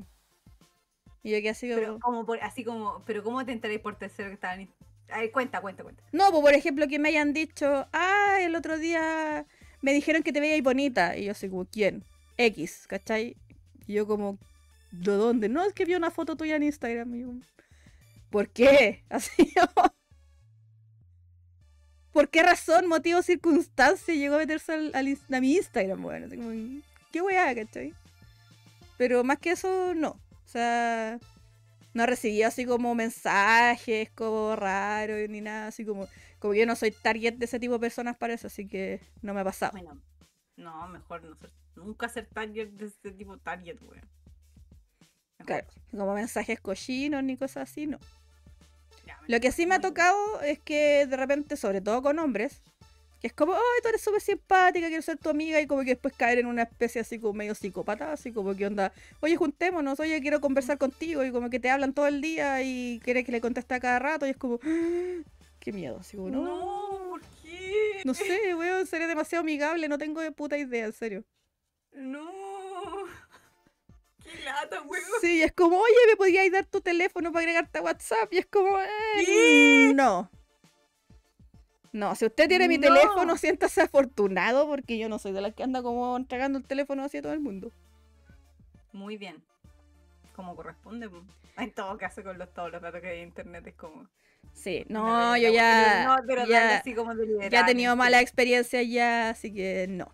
Y 1.21 1.31
yo 1.31 1.41
que 1.41 1.49
así 1.49 1.67
como... 1.67 1.79
Pero 1.81 1.99
como 1.99 2.25
por, 2.25 2.39
así 2.41 2.63
como, 2.63 3.03
pero 3.05 3.23
¿cómo 3.23 3.45
te 3.45 3.51
enteráis 3.51 3.81
por 3.81 3.97
tercero 3.97 4.29
que 4.29 4.35
estaban? 4.35 4.61
en- 4.61 4.73
A 5.09 5.19
ver, 5.19 5.31
cuenta, 5.33 5.59
cuenta, 5.59 5.83
cuenta. 5.83 6.01
No, 6.13 6.31
pues 6.31 6.41
por 6.41 6.53
ejemplo 6.53 6.87
que 6.87 6.97
me 6.97 7.09
hayan 7.09 7.33
dicho, 7.33 7.87
ah, 7.91 8.37
el 8.39 8.55
otro 8.55 8.77
día 8.77 9.45
me 9.81 9.91
dijeron 9.91 10.23
que 10.23 10.31
te 10.31 10.39
veías 10.39 10.61
bonita. 10.63 11.17
Y 11.17 11.25
yo 11.25 11.31
así 11.31 11.49
como, 11.49 11.65
¿quién? 11.65 12.05
X, 12.37 12.85
¿cachai? 12.87 13.35
Y 13.85 13.93
yo 13.95 14.07
como, 14.07 14.37
¿de 14.91 15.11
dónde? 15.11 15.49
No, 15.49 15.61
es 15.65 15.73
que 15.73 15.83
vi 15.83 15.95
una 15.95 16.09
foto 16.11 16.37
tuya 16.37 16.55
en 16.55 16.63
Instagram. 16.63 17.13
Y 17.15 17.21
yo, 17.23 17.33
¿por 18.29 18.47
qué? 18.49 19.03
Así 19.09 19.51
¿Por 22.15 22.29
qué 22.29 22.43
razón, 22.43 22.87
motivo, 22.87 23.21
circunstancia 23.21 24.15
llegó 24.15 24.35
a 24.35 24.37
meterse 24.37 24.71
al, 24.71 24.93
a 24.95 25.41
mi 25.41 25.57
Instagram? 25.57 26.01
Bueno, 26.01 26.27
así 26.27 26.37
como, 26.37 26.49
¿qué 27.11 27.21
weá, 27.21 27.53
cachai? 27.53 27.93
Pero 28.97 29.25
más 29.25 29.37
que 29.37 29.51
eso, 29.51 29.93
no. 29.93 30.11
O 30.11 30.47
sea, 30.47 31.19
no 31.93 32.05
recibí 32.05 32.41
así 32.43 32.65
como 32.65 32.95
mensajes 32.95 34.11
como 34.11 34.55
raros 34.55 35.27
ni 35.27 35.41
nada, 35.41 35.67
así 35.67 35.83
como, 35.83 36.07
como 36.39 36.53
yo 36.53 36.65
no 36.65 36.77
soy 36.77 36.91
target 36.91 37.33
de 37.33 37.43
ese 37.47 37.59
tipo 37.59 37.73
de 37.73 37.79
personas 37.79 38.15
para 38.15 38.33
eso, 38.33 38.47
así 38.47 38.65
que 38.65 39.01
no 39.21 39.33
me 39.33 39.41
ha 39.41 39.43
pasado. 39.43 39.73
Bueno, 39.73 40.01
no, 40.55 40.87
mejor 40.87 41.21
no 41.21 41.35
ser, 41.35 41.51
nunca 41.75 42.07
ser 42.07 42.27
target 42.27 42.69
de 42.69 42.85
este 42.85 43.11
tipo 43.11 43.37
target, 43.39 43.77
weón. 43.81 44.09
Claro, 45.45 45.67
como 45.91 46.13
mensajes 46.13 46.61
cochinos 46.61 47.21
ni 47.25 47.35
cosas 47.35 47.69
así, 47.69 47.87
no. 47.87 47.99
Lo 49.27 49.39
que 49.39 49.51
sí 49.51 49.65
me 49.65 49.75
ha 49.75 49.81
tocado 49.81 50.41
es 50.41 50.59
que 50.59 51.05
de 51.07 51.17
repente, 51.17 51.57
sobre 51.57 51.81
todo 51.81 52.01
con 52.01 52.19
hombres, 52.19 52.61
que 53.21 53.27
es 53.27 53.33
como, 53.33 53.53
ay, 53.53 53.59
tú 53.81 53.87
eres 53.89 54.01
súper 54.01 54.21
simpática, 54.21 54.87
quiero 54.87 55.01
ser 55.01 55.17
tu 55.17 55.29
amiga, 55.29 55.59
y 55.59 55.67
como 55.67 55.81
que 55.81 55.91
después 55.91 56.13
caer 56.15 56.39
en 56.39 56.45
una 56.45 56.63
especie 56.63 57.01
así 57.01 57.17
como 57.19 57.33
medio 57.33 57.55
psicópata, 57.55 58.11
así 58.11 58.31
como 58.31 58.55
que 58.55 58.67
onda, 58.67 58.91
oye, 59.21 59.35
juntémonos, 59.35 59.99
oye, 59.99 60.21
quiero 60.21 60.41
conversar 60.41 60.77
contigo, 60.77 61.23
y 61.23 61.31
como 61.31 61.49
que 61.49 61.59
te 61.59 61.69
hablan 61.69 61.93
todo 61.93 62.07
el 62.07 62.21
día 62.21 62.61
y 62.61 62.99
quieres 63.03 63.25
que 63.25 63.31
le 63.31 63.41
conteste 63.41 63.73
a 63.73 63.79
cada 63.79 63.97
rato, 63.99 64.27
y 64.27 64.31
es 64.31 64.37
como, 64.37 64.59
"Ah, 64.63 65.21
qué 65.59 65.71
miedo, 65.71 65.97
así 65.99 66.17
como, 66.17 66.29
no, 66.29 66.43
No, 66.43 67.09
¿por 67.09 67.21
qué? 67.41 68.01
no 68.05 68.13
sé, 68.13 68.53
weón, 68.53 68.85
seré 68.85 69.07
demasiado 69.07 69.41
amigable, 69.41 69.87
no 69.87 69.97
tengo 69.97 70.21
de 70.21 70.31
puta 70.31 70.57
idea, 70.57 70.85
en 70.85 70.93
serio. 70.93 71.23
No. 71.93 72.29
Qué 74.25 74.43
lata, 74.43 74.81
weón. 74.81 75.03
Sí, 75.21 75.43
es 75.43 75.51
como, 75.53 75.77
oye, 75.77 75.95
¿me 76.09 76.15
podrías 76.15 76.51
dar 76.51 76.65
tu 76.65 76.81
teléfono 76.81 77.31
para 77.31 77.41
agregarte 77.43 77.77
a 77.79 77.81
WhatsApp? 77.83 78.33
Y 78.33 78.39
es 78.39 78.45
como, 78.47 78.79
eh, 78.79 79.91
no. 79.93 80.29
No, 81.93 82.13
si 82.15 82.25
usted 82.25 82.49
tiene 82.49 82.67
mi 82.67 82.77
No. 82.77 82.87
teléfono, 82.93 83.37
siéntase 83.37 83.81
afortunado 83.81 84.67
porque 84.67 84.97
yo 84.97 85.07
no 85.07 85.19
soy 85.19 85.31
de 85.31 85.41
las 85.41 85.53
que 85.53 85.63
anda 85.63 85.81
como 85.81 86.17
entregando 86.17 86.57
el 86.57 86.65
teléfono 86.65 87.03
hacia 87.05 87.21
todo 87.21 87.33
el 87.33 87.39
mundo. 87.39 87.71
Muy 88.91 89.15
bien. 89.17 89.41
Como 90.35 90.55
corresponde. 90.55 91.07
po. 91.07 91.23
En 91.57 91.71
todo 91.71 91.97
caso, 91.97 92.21
con 92.23 92.37
los, 92.37 92.53
todos 92.53 92.71
los 92.71 92.81
datos 92.81 92.99
que 92.99 93.07
hay 93.07 93.19
en 93.19 93.27
internet 93.29 93.65
es 93.67 93.75
como. 93.75 94.09
Sí, 94.53 94.85
no, 94.89 95.37
yo 95.37 95.51
ya, 95.53 96.05
No, 96.05 96.15
pero 96.27 96.45
ya, 96.45 96.77
así 96.77 96.93
como 96.93 97.13
ya 97.49 97.61
he 97.61 97.63
tenido 97.65 97.95
mala 97.95 98.21
experiencia 98.21 98.81
ya, 98.81 99.29
así 99.29 99.53
que 99.53 99.85
no. 99.89 100.11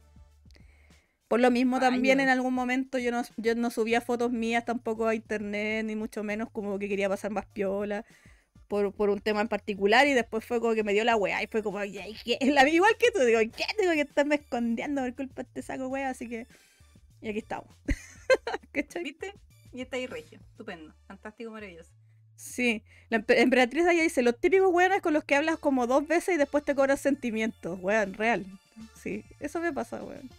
Por 1.31 1.39
lo 1.39 1.49
mismo 1.49 1.79
también 1.79 2.17
Rayos. 2.19 2.29
en 2.31 2.37
algún 2.37 2.53
momento 2.53 2.97
yo 2.99 3.09
no, 3.11 3.23
yo 3.37 3.55
no 3.55 3.71
subía 3.71 4.01
fotos 4.01 4.31
mías 4.31 4.65
tampoco 4.65 5.07
a 5.07 5.15
internet, 5.15 5.85
ni 5.85 5.95
mucho 5.95 6.23
menos 6.23 6.49
como 6.51 6.77
que 6.77 6.87
quería 6.89 7.07
pasar 7.09 7.31
más 7.31 7.45
piola 7.45 8.05
por, 8.67 8.93
por 8.93 9.09
un 9.09 9.19
tema 9.21 9.39
en 9.41 9.47
particular 9.47 10.05
y 10.07 10.13
después 10.13 10.43
fue 10.45 10.59
como 10.59 10.73
que 10.75 10.83
me 10.83 10.91
dio 10.93 11.03
la 11.05 11.15
weá 11.15 11.41
y 11.41 11.47
fue 11.47 11.63
como, 11.63 11.83
"Ya, 11.85 12.05
¿y 12.07 12.15
qué?". 12.25 12.37
La- 12.51 12.67
igual 12.69 12.95
que 12.99 13.11
tú, 13.11 13.21
digo, 13.25 13.39
¿qué 13.39 13.63
tengo 13.77 13.93
que 13.93 14.01
estarme 14.01 14.35
escondiendo 14.35 15.01
por 15.01 15.15
culpa 15.15 15.43
de 15.43 15.47
este 15.47 15.61
saco 15.61 15.87
weá? 15.87 16.09
Así 16.09 16.27
que, 16.27 16.47
y 17.21 17.29
aquí 17.29 17.39
estamos. 17.39 17.73
¿Cachai? 18.73 19.03
¿Viste? 19.03 19.33
Y 19.73 19.81
está 19.81 19.95
ahí 19.95 20.07
regio. 20.07 20.37
Estupendo. 20.51 20.93
Fantástico, 21.07 21.49
maravilloso. 21.51 21.91
Sí, 22.35 22.83
la 23.09 23.19
empe- 23.19 23.37
emperatriz 23.39 23.85
de 23.85 23.91
allá 23.91 24.03
dice, 24.03 24.21
los 24.21 24.37
típicos 24.37 24.69
weones 24.73 25.01
con 25.01 25.13
los 25.13 25.23
que 25.23 25.35
hablas 25.35 25.57
como 25.59 25.87
dos 25.87 26.07
veces 26.07 26.35
y 26.35 26.37
después 26.37 26.65
te 26.65 26.75
cobran 26.75 26.97
sentimientos, 26.97 27.79
weón, 27.81 28.15
real. 28.15 28.45
Sí, 29.01 29.23
eso 29.39 29.61
me 29.61 29.71
pasa, 29.71 30.03
weón. 30.03 30.29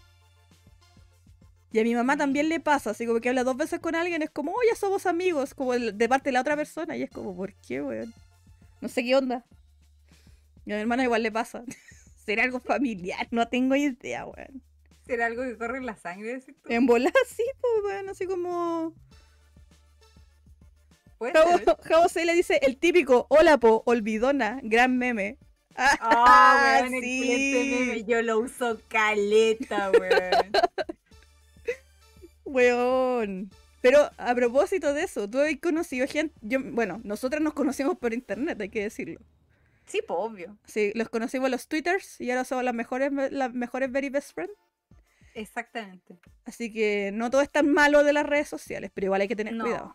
Y 1.72 1.80
a 1.80 1.84
mi 1.84 1.94
mamá 1.94 2.18
también 2.18 2.50
le 2.50 2.60
pasa, 2.60 2.90
así 2.90 3.06
como 3.06 3.20
que 3.20 3.30
habla 3.30 3.44
dos 3.44 3.56
veces 3.56 3.80
con 3.80 3.94
alguien, 3.94 4.20
es 4.20 4.30
como, 4.30 4.52
oh, 4.52 4.60
ya 4.68 4.76
somos 4.76 5.06
amigos, 5.06 5.54
como 5.54 5.72
de 5.72 6.08
parte 6.08 6.28
de 6.28 6.32
la 6.32 6.42
otra 6.42 6.54
persona, 6.54 6.96
y 6.96 7.02
es 7.02 7.10
como, 7.10 7.34
¿por 7.34 7.54
qué, 7.54 7.80
weón? 7.80 8.12
No 8.82 8.88
sé 8.88 9.02
qué 9.02 9.16
onda. 9.16 9.44
Y 10.66 10.72
a 10.72 10.76
mi 10.76 10.82
hermana 10.82 11.04
igual 11.04 11.22
le 11.22 11.32
pasa. 11.32 11.64
¿Será 12.26 12.44
algo 12.44 12.60
familiar? 12.60 13.26
No 13.30 13.48
tengo 13.48 13.74
idea, 13.74 14.26
weón. 14.26 14.62
¿Será 15.06 15.26
algo 15.26 15.42
que 15.42 15.56
corre 15.56 15.78
en 15.78 15.86
la 15.86 15.96
sangre? 15.96 16.40
tú? 16.40 16.52
En 16.68 16.86
volar 16.86 17.12
sí, 17.26 17.44
pues, 17.60 17.72
weón, 17.84 18.08
así 18.10 18.26
como... 18.26 18.94
Javo 21.84 22.08
C 22.08 22.24
le 22.24 22.34
dice 22.34 22.58
el 22.62 22.76
típico, 22.76 23.26
hola 23.30 23.56
po, 23.56 23.84
olvidona, 23.86 24.58
gran 24.64 24.98
meme. 24.98 25.38
Ah, 25.76 26.80
weón, 26.82 27.00
sí. 27.00 27.78
meme. 27.78 28.04
Yo 28.04 28.20
lo 28.22 28.40
uso 28.40 28.80
caleta, 28.88 29.90
weón. 29.92 30.52
Weón. 32.52 33.50
Pero 33.80 34.10
a 34.16 34.34
propósito 34.34 34.94
de 34.94 35.02
eso, 35.02 35.28
tú 35.28 35.40
has 35.40 35.56
conocido 35.60 36.06
gente, 36.06 36.34
yo, 36.40 36.58
bueno, 36.62 37.00
nosotras 37.02 37.42
nos 37.42 37.52
conocimos 37.52 37.98
por 37.98 38.14
internet, 38.14 38.60
hay 38.60 38.68
que 38.68 38.82
decirlo. 38.82 39.20
Sí, 39.86 40.00
pues 40.06 40.16
obvio. 40.20 40.56
Sí, 40.64 40.92
los 40.94 41.08
conocimos 41.08 41.50
los 41.50 41.66
twitters 41.66 42.20
y 42.20 42.30
ahora 42.30 42.44
somos 42.44 42.62
las 42.62 42.74
mejores, 42.74 43.10
las 43.32 43.52
mejores 43.52 43.90
very 43.90 44.08
best 44.08 44.32
friends. 44.34 44.54
Exactamente. 45.34 46.18
Así 46.44 46.72
que 46.72 47.10
no 47.12 47.30
todo 47.30 47.40
es 47.40 47.50
tan 47.50 47.72
malo 47.72 48.04
de 48.04 48.12
las 48.12 48.24
redes 48.24 48.48
sociales, 48.48 48.90
pero 48.94 49.06
igual 49.06 49.22
hay 49.22 49.28
que 49.28 49.36
tener 49.36 49.54
No. 49.54 49.64
cuidado. 49.64 49.92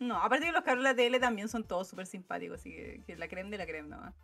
No, 0.00 0.16
aparte 0.16 0.46
que 0.46 0.52
los 0.52 0.64
cabros 0.64 0.82
de 0.82 0.90
la 0.90 0.96
tele 0.96 1.20
también 1.20 1.48
son 1.48 1.62
todos 1.62 1.88
súper 1.88 2.06
simpáticos, 2.06 2.60
así 2.60 2.70
que, 2.70 3.02
que 3.06 3.16
la 3.16 3.28
creme 3.28 3.50
de 3.50 3.58
la 3.58 3.66
creme 3.66 3.88
nomás. 3.88 4.14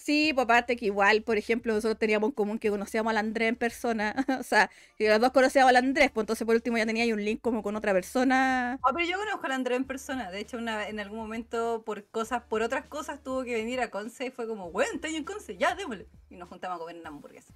Sí, 0.00 0.32
por 0.32 0.44
aparte 0.44 0.76
que 0.76 0.86
igual, 0.86 1.22
por 1.22 1.36
ejemplo, 1.36 1.74
nosotros 1.74 1.98
teníamos 1.98 2.28
en 2.28 2.32
común 2.32 2.58
que 2.58 2.70
conocíamos 2.70 3.10
al 3.10 3.18
Andrés 3.18 3.50
en 3.50 3.56
persona. 3.56 4.14
o 4.40 4.42
sea, 4.42 4.70
que 4.96 5.10
los 5.10 5.20
dos 5.20 5.30
conocíamos 5.30 5.68
al 5.68 5.76
Andrés, 5.76 6.10
pues 6.10 6.22
entonces 6.22 6.46
por 6.46 6.54
último 6.54 6.78
ya 6.78 6.86
tenía 6.86 7.02
ahí 7.02 7.12
un 7.12 7.22
link 7.22 7.42
como 7.42 7.62
con 7.62 7.76
otra 7.76 7.92
persona. 7.92 8.78
Ah, 8.82 8.92
pero 8.94 9.06
yo 9.06 9.18
conozco 9.18 9.44
al 9.44 9.52
Andrés 9.52 9.76
en 9.76 9.84
persona. 9.84 10.30
De 10.30 10.40
hecho, 10.40 10.56
una, 10.56 10.88
en 10.88 11.00
algún 11.00 11.18
momento, 11.18 11.82
por 11.84 12.06
cosas, 12.06 12.42
por 12.44 12.62
otras 12.62 12.86
cosas, 12.86 13.22
tuvo 13.22 13.44
que 13.44 13.54
venir 13.54 13.78
a 13.80 13.90
Conce 13.90 14.26
y 14.26 14.30
fue 14.30 14.48
como, 14.48 14.68
weón, 14.68 14.94
estoy 14.94 15.16
en 15.16 15.24
Conce, 15.24 15.58
ya, 15.58 15.74
démosle. 15.74 16.06
Y 16.30 16.36
nos 16.36 16.48
juntamos 16.48 16.76
a 16.76 16.78
comer 16.78 16.96
una 16.96 17.10
hamburguesa. 17.10 17.52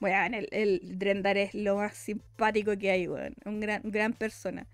Bueno, 0.00 0.38
el, 0.38 0.48
el 0.50 0.98
Drendar 0.98 1.36
es 1.36 1.54
lo 1.54 1.76
más 1.76 1.96
simpático 1.96 2.76
que 2.76 2.90
hay, 2.90 3.06
weón. 3.06 3.36
Un 3.44 3.60
gran, 3.60 3.82
gran 3.84 4.12
persona. 4.12 4.66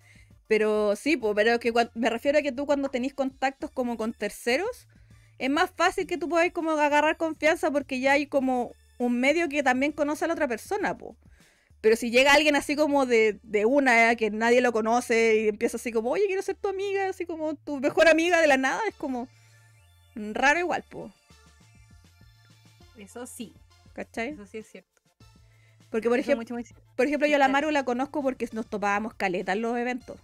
Pero 0.48 0.96
sí, 0.96 1.18
pues, 1.18 1.34
pero 1.34 1.60
que 1.60 1.74
me 1.94 2.08
refiero 2.08 2.38
a 2.38 2.42
que 2.42 2.52
tú 2.52 2.64
cuando 2.64 2.88
tenés 2.88 3.12
contactos 3.12 3.70
como 3.70 3.98
con 3.98 4.14
terceros, 4.14 4.88
es 5.38 5.50
más 5.50 5.70
fácil 5.70 6.06
que 6.06 6.18
tú 6.18 6.28
podáis 6.28 6.52
como 6.52 6.72
agarrar 6.72 7.16
confianza 7.16 7.70
porque 7.70 8.00
ya 8.00 8.12
hay 8.12 8.26
como 8.26 8.72
un 8.98 9.20
medio 9.20 9.48
que 9.48 9.62
también 9.62 9.92
conoce 9.92 10.24
a 10.24 10.28
la 10.28 10.34
otra 10.34 10.48
persona, 10.48 10.96
pues. 10.96 11.16
Pero 11.80 11.94
si 11.96 12.10
llega 12.10 12.32
alguien 12.32 12.56
así 12.56 12.74
como 12.74 13.06
de, 13.06 13.38
de 13.42 13.64
una 13.64 14.10
eh, 14.10 14.16
que 14.16 14.30
nadie 14.30 14.60
lo 14.60 14.72
conoce 14.72 15.42
y 15.42 15.48
empieza 15.48 15.76
así 15.76 15.92
como, 15.92 16.10
oye, 16.10 16.24
quiero 16.26 16.42
ser 16.42 16.56
tu 16.56 16.68
amiga, 16.68 17.08
así 17.08 17.26
como 17.26 17.54
tu 17.54 17.78
mejor 17.78 18.08
amiga 18.08 18.40
de 18.40 18.46
la 18.46 18.56
nada, 18.56 18.80
es 18.88 18.94
como 18.94 19.28
raro 20.14 20.58
igual, 20.58 20.84
pues. 20.88 21.12
Eso 22.96 23.26
sí, 23.26 23.52
¿Cachai? 23.92 24.30
eso 24.30 24.46
sí 24.46 24.58
es 24.58 24.66
cierto. 24.66 24.96
Porque, 25.90 26.08
por 26.08 26.18
ejemplo. 26.18 26.56
Por 26.96 27.06
ejemplo, 27.06 27.28
yo 27.28 27.36
a 27.36 27.38
la. 27.38 27.48
Maru 27.48 27.70
la 27.70 27.84
conozco 27.84 28.22
porque 28.22 28.48
nos 28.52 28.66
topábamos 28.66 29.14
caleta 29.14 29.52
en 29.52 29.62
los 29.62 29.76
eventos. 29.78 30.18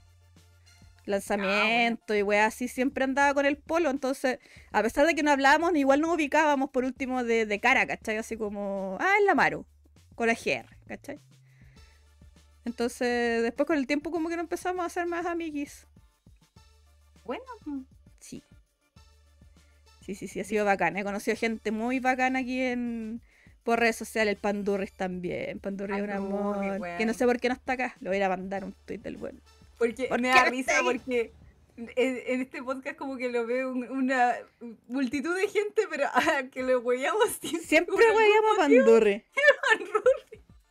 Lanzamiento 1.04 2.14
y 2.14 2.22
weá, 2.22 2.46
así 2.46 2.68
siempre 2.68 3.04
andaba 3.04 3.34
con 3.34 3.46
el 3.46 3.56
polo. 3.56 3.90
Entonces, 3.90 4.38
a 4.70 4.82
pesar 4.82 5.06
de 5.06 5.14
que 5.14 5.22
no 5.22 5.30
hablábamos, 5.30 5.74
igual 5.74 6.00
nos 6.00 6.14
ubicábamos 6.14 6.70
por 6.70 6.84
último 6.84 7.24
de, 7.24 7.46
de 7.46 7.60
cara, 7.60 7.86
¿cachai? 7.86 8.16
Así 8.16 8.36
como, 8.36 8.96
ah, 9.00 9.14
es 9.18 9.24
la 9.24 9.34
Maru, 9.34 9.66
con 10.14 10.28
la 10.28 10.34
GR, 10.34 10.66
¿cachai? 10.86 11.18
Entonces, 12.64 13.42
después 13.42 13.66
con 13.66 13.76
el 13.76 13.86
tiempo, 13.86 14.10
como 14.10 14.28
que 14.28 14.36
nos 14.36 14.44
empezamos 14.44 14.82
a 14.82 14.86
hacer 14.86 15.06
más 15.06 15.26
amiguis. 15.26 15.86
Bueno, 17.24 17.44
Sí. 18.20 18.42
Sí, 20.00 20.14
sí, 20.14 20.28
sí, 20.28 20.40
ha 20.40 20.44
sido 20.44 20.64
bacán. 20.64 20.96
He 20.96 21.04
conocido 21.04 21.36
gente 21.36 21.70
muy 21.70 22.00
bacana 22.00 22.40
aquí 22.40 22.60
en 22.60 23.20
por 23.62 23.78
redes 23.78 23.96
sociales. 23.96 24.34
El 24.34 24.40
Pandurris 24.40 24.92
también. 24.92 25.60
Pandurris 25.60 25.98
es 25.98 26.02
un 26.02 26.10
amor. 26.10 26.80
Que 26.98 27.06
no 27.06 27.14
sé 27.14 27.24
por 27.24 27.38
qué 27.38 27.48
no 27.48 27.54
está 27.54 27.74
acá. 27.74 27.96
Le 28.00 28.08
voy 28.08 28.16
a 28.16 28.18
ir 28.18 28.24
a 28.24 28.28
mandar 28.28 28.64
un 28.64 28.74
tweet 28.84 28.98
del 28.98 29.16
bueno. 29.16 29.40
Porque 29.86 30.04
¿Por 30.08 30.20
me 30.20 30.28
da 30.28 30.44
risa 30.44 30.78
ahí? 30.78 30.84
porque 30.84 31.32
en, 31.76 31.90
en 31.96 32.40
este 32.42 32.62
podcast 32.62 32.96
como 32.96 33.16
que 33.16 33.28
lo 33.30 33.46
veo 33.46 33.72
un- 33.72 33.90
una 33.90 34.34
multitud 34.88 35.34
de 35.34 35.48
gente, 35.48 35.82
pero 35.90 36.06
ah, 36.14 36.42
que 36.50 36.62
lo 36.62 36.80
hueamos 36.80 37.30
siempre. 37.40 37.94
Weamos 37.96 38.58
a. 38.58 38.62
Pandurris. 38.62 39.22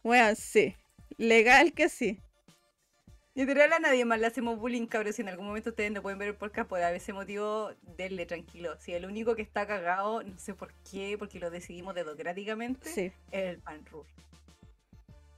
Weón, 0.03 0.35
sí. 0.35 0.75
Legal 1.17 1.73
que 1.73 1.89
sí. 1.89 2.19
Literal 3.33 3.71
a 3.71 3.79
nadie 3.79 4.03
más 4.03 4.19
le 4.19 4.27
hacemos 4.27 4.59
bullying, 4.59 4.87
cabros. 4.87 5.15
Si 5.15 5.21
en 5.21 5.29
algún 5.29 5.45
momento 5.47 5.69
ustedes 5.69 5.91
no 5.91 6.01
pueden 6.01 6.19
ver 6.19 6.29
el 6.29 6.35
podcast 6.35 6.67
por 6.67 6.79
ese 6.81 7.13
motivo, 7.13 7.71
denle 7.97 8.25
tranquilo. 8.25 8.75
Si 8.79 8.93
el 8.93 9.05
único 9.05 9.35
que 9.35 9.41
está 9.41 9.65
cagado, 9.65 10.21
no 10.23 10.37
sé 10.37 10.53
por 10.53 10.73
qué, 10.89 11.15
porque 11.17 11.39
lo 11.39 11.49
decidimos 11.49 11.95
democráticamente, 11.95 12.89
Sí, 12.89 13.11
es 13.31 13.43
el 13.49 13.57
pan 13.59 13.85
Rur. 13.85 14.05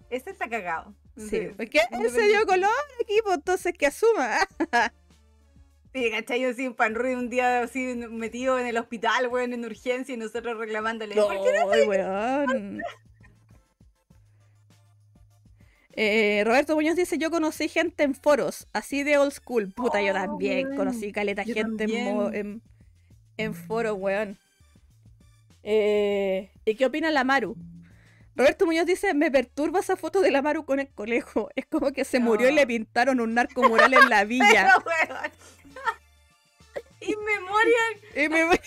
Este 0.09 0.31
está 0.31 0.49
cagado. 0.49 0.93
Sí. 1.17 1.49
Porque 1.57 1.79
él 1.91 2.09
se 2.09 2.21
dio 2.27 2.45
color 2.45 2.69
aquí, 3.01 3.15
pues 3.23 3.35
entonces 3.35 3.73
que 3.77 3.87
asuma. 3.87 4.37
Sí, 5.95 6.09
¿cachai? 6.09 6.41
Yo 6.41 6.49
así, 6.49 6.67
pan 6.71 6.95
Rur 6.95 7.05
un 7.15 7.29
día 7.29 7.61
así 7.61 7.93
metido 8.09 8.57
en 8.57 8.65
el 8.65 8.77
hospital, 8.77 9.27
weón, 9.27 9.53
en 9.53 9.63
urgencia 9.63 10.15
y 10.15 10.17
nosotros 10.17 10.57
reclamándole. 10.57 11.13
¿Por 11.13 11.29
qué 11.35 11.51
no? 11.59 11.87
Weón. 11.87 12.81
Eh, 15.95 16.41
Roberto 16.45 16.73
Muñoz 16.75 16.95
dice, 16.95 17.19
yo 17.19 17.29
conocí 17.29 17.67
gente 17.69 18.01
en 18.03 18.15
foros, 18.15 18.67
así 18.73 19.03
de 19.03 19.19
old 19.19 19.31
school. 19.33 19.71
Puta, 19.71 20.01
yo 20.01 20.09
Oh, 20.11 20.13
también 20.15 20.65
weón. 20.69 20.77
conocí 20.77 21.11
caleta 21.11 21.43
Yo 21.43 21.53
gente 21.53 21.83
en, 21.83 22.33
en, 22.33 22.61
en 23.37 23.53
foros, 23.53 23.95
weón. 23.99 24.35
Eh, 25.61 26.49
¿Y 26.65 26.73
qué 26.75 26.87
opina 26.87 27.11
la 27.11 27.23
Maru? 27.23 27.55
Roberto 28.35 28.65
Muñoz 28.65 28.85
dice, 28.85 29.13
me 29.13 29.29
perturba 29.29 29.79
esa 29.79 29.95
foto 29.95 30.21
de 30.21 30.31
la 30.31 30.41
Maru 30.41 30.65
con 30.65 30.79
el 30.79 30.89
conejo. 30.89 31.49
Es 31.55 31.65
como 31.67 31.91
que 31.91 32.03
se 32.05 32.19
murió 32.19 32.49
y 32.49 32.53
le 32.53 32.65
pintaron 32.67 33.19
un 33.21 33.33
narco 33.33 33.67
mural 33.67 33.93
en 33.93 34.09
la 34.09 34.23
villa. 34.25 34.75
Pero. 34.83 35.15
Y 38.15 38.29
me- 38.29 38.59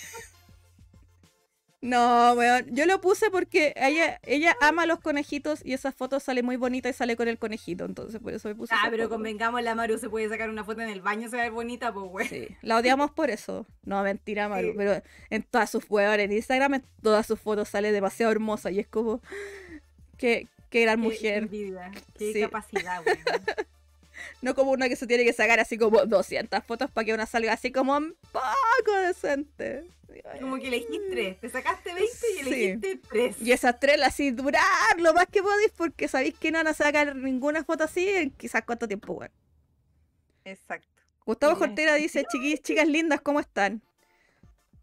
No, 1.82 2.32
weón. 2.32 2.64
Yo 2.74 2.86
lo 2.86 3.00
puse 3.00 3.30
porque 3.30 3.72
ella, 3.76 4.18
ella 4.24 4.56
ama 4.60 4.86
los 4.86 4.98
conejitos 4.98 5.60
y 5.64 5.72
esa 5.74 5.92
foto 5.92 6.18
sale 6.20 6.42
muy 6.42 6.56
bonita 6.56 6.88
y 6.88 6.92
sale 6.92 7.16
con 7.16 7.28
el 7.28 7.38
conejito. 7.38 7.84
Entonces 7.84 8.20
por 8.20 8.32
eso 8.32 8.48
me 8.48 8.54
puse. 8.54 8.74
Ah, 8.74 8.88
pero 8.90 9.04
foto. 9.04 9.16
convengamos, 9.16 9.62
la 9.62 9.74
Maru 9.74 9.98
se 9.98 10.08
puede 10.08 10.28
sacar 10.28 10.48
una 10.50 10.64
foto 10.64 10.80
en 10.80 10.88
el 10.88 11.02
baño, 11.02 11.28
se 11.28 11.36
va 11.36 11.42
a 11.42 11.44
ver 11.44 11.52
bonita, 11.52 11.92
pues, 11.92 12.06
weón. 12.10 12.28
Sí, 12.28 12.48
la 12.62 12.78
odiamos 12.78 13.10
por 13.12 13.30
eso. 13.30 13.66
No, 13.84 14.02
mentira, 14.02 14.48
Maru. 14.48 14.68
Sí. 14.70 14.74
Pero 14.76 15.02
en 15.30 15.42
todas 15.42 15.70
sus 15.70 15.84
weón, 15.88 16.18
en 16.18 16.32
Instagram, 16.32 16.74
en 16.74 16.84
todas 17.02 17.26
sus 17.26 17.38
fotos 17.38 17.68
sale 17.68 17.92
demasiado 17.92 18.32
hermosa 18.32 18.70
y 18.70 18.80
es 18.80 18.86
como. 18.88 19.20
Qué, 20.16 20.48
qué 20.70 20.80
gran 20.82 21.00
Qué 21.00 21.08
mujer. 21.08 21.42
envidia, 21.44 21.92
qué 22.18 22.32
Sí. 22.32 22.40
capacidad, 22.40 23.02
weón. 23.04 23.18
No 24.42 24.54
como 24.54 24.70
una 24.70 24.88
que 24.88 24.96
se 24.96 25.06
tiene 25.06 25.24
que 25.24 25.32
sacar 25.32 25.58
así 25.60 25.78
como 25.78 26.04
200 26.04 26.62
fotos 26.64 26.90
para 26.90 27.04
que 27.04 27.14
una 27.14 27.26
salga 27.26 27.52
así 27.54 27.72
como 27.72 27.96
un 27.96 28.14
poco 28.32 28.96
decente. 29.06 29.84
Como 30.40 30.56
que 30.58 30.68
elegís 30.68 31.00
tres, 31.10 31.40
te 31.40 31.48
sacaste 31.50 31.92
20 31.92 32.04
y 32.04 32.08
Sí. 32.34 32.40
elegiste 32.40 33.00
tres. 33.08 33.36
Y 33.40 33.52
esas 33.52 33.78
tres 33.80 33.98
las 33.98 34.08
así 34.14 34.30
durar 34.30 34.62
lo 34.98 35.12
más 35.12 35.26
que 35.26 35.42
podéis 35.42 35.72
porque 35.76 36.08
sabéis 36.08 36.34
que 36.38 36.50
no 36.50 36.58
van 36.58 36.68
a 36.68 36.74
sacar 36.74 37.14
ninguna 37.16 37.64
foto 37.64 37.84
así 37.84 38.08
en 38.08 38.30
quizás 38.30 38.62
cuánto 38.64 38.86
tiempo, 38.88 39.12
weón. 39.14 39.30
Exacto. 40.44 40.88
Gustavo. 41.24 41.58
Cortera 41.58 41.94
dice, 41.94 42.24
chiquis, 42.30 42.62
chicas 42.62 42.86
lindas, 42.88 43.20
¿cómo 43.20 43.40
están? 43.40 43.82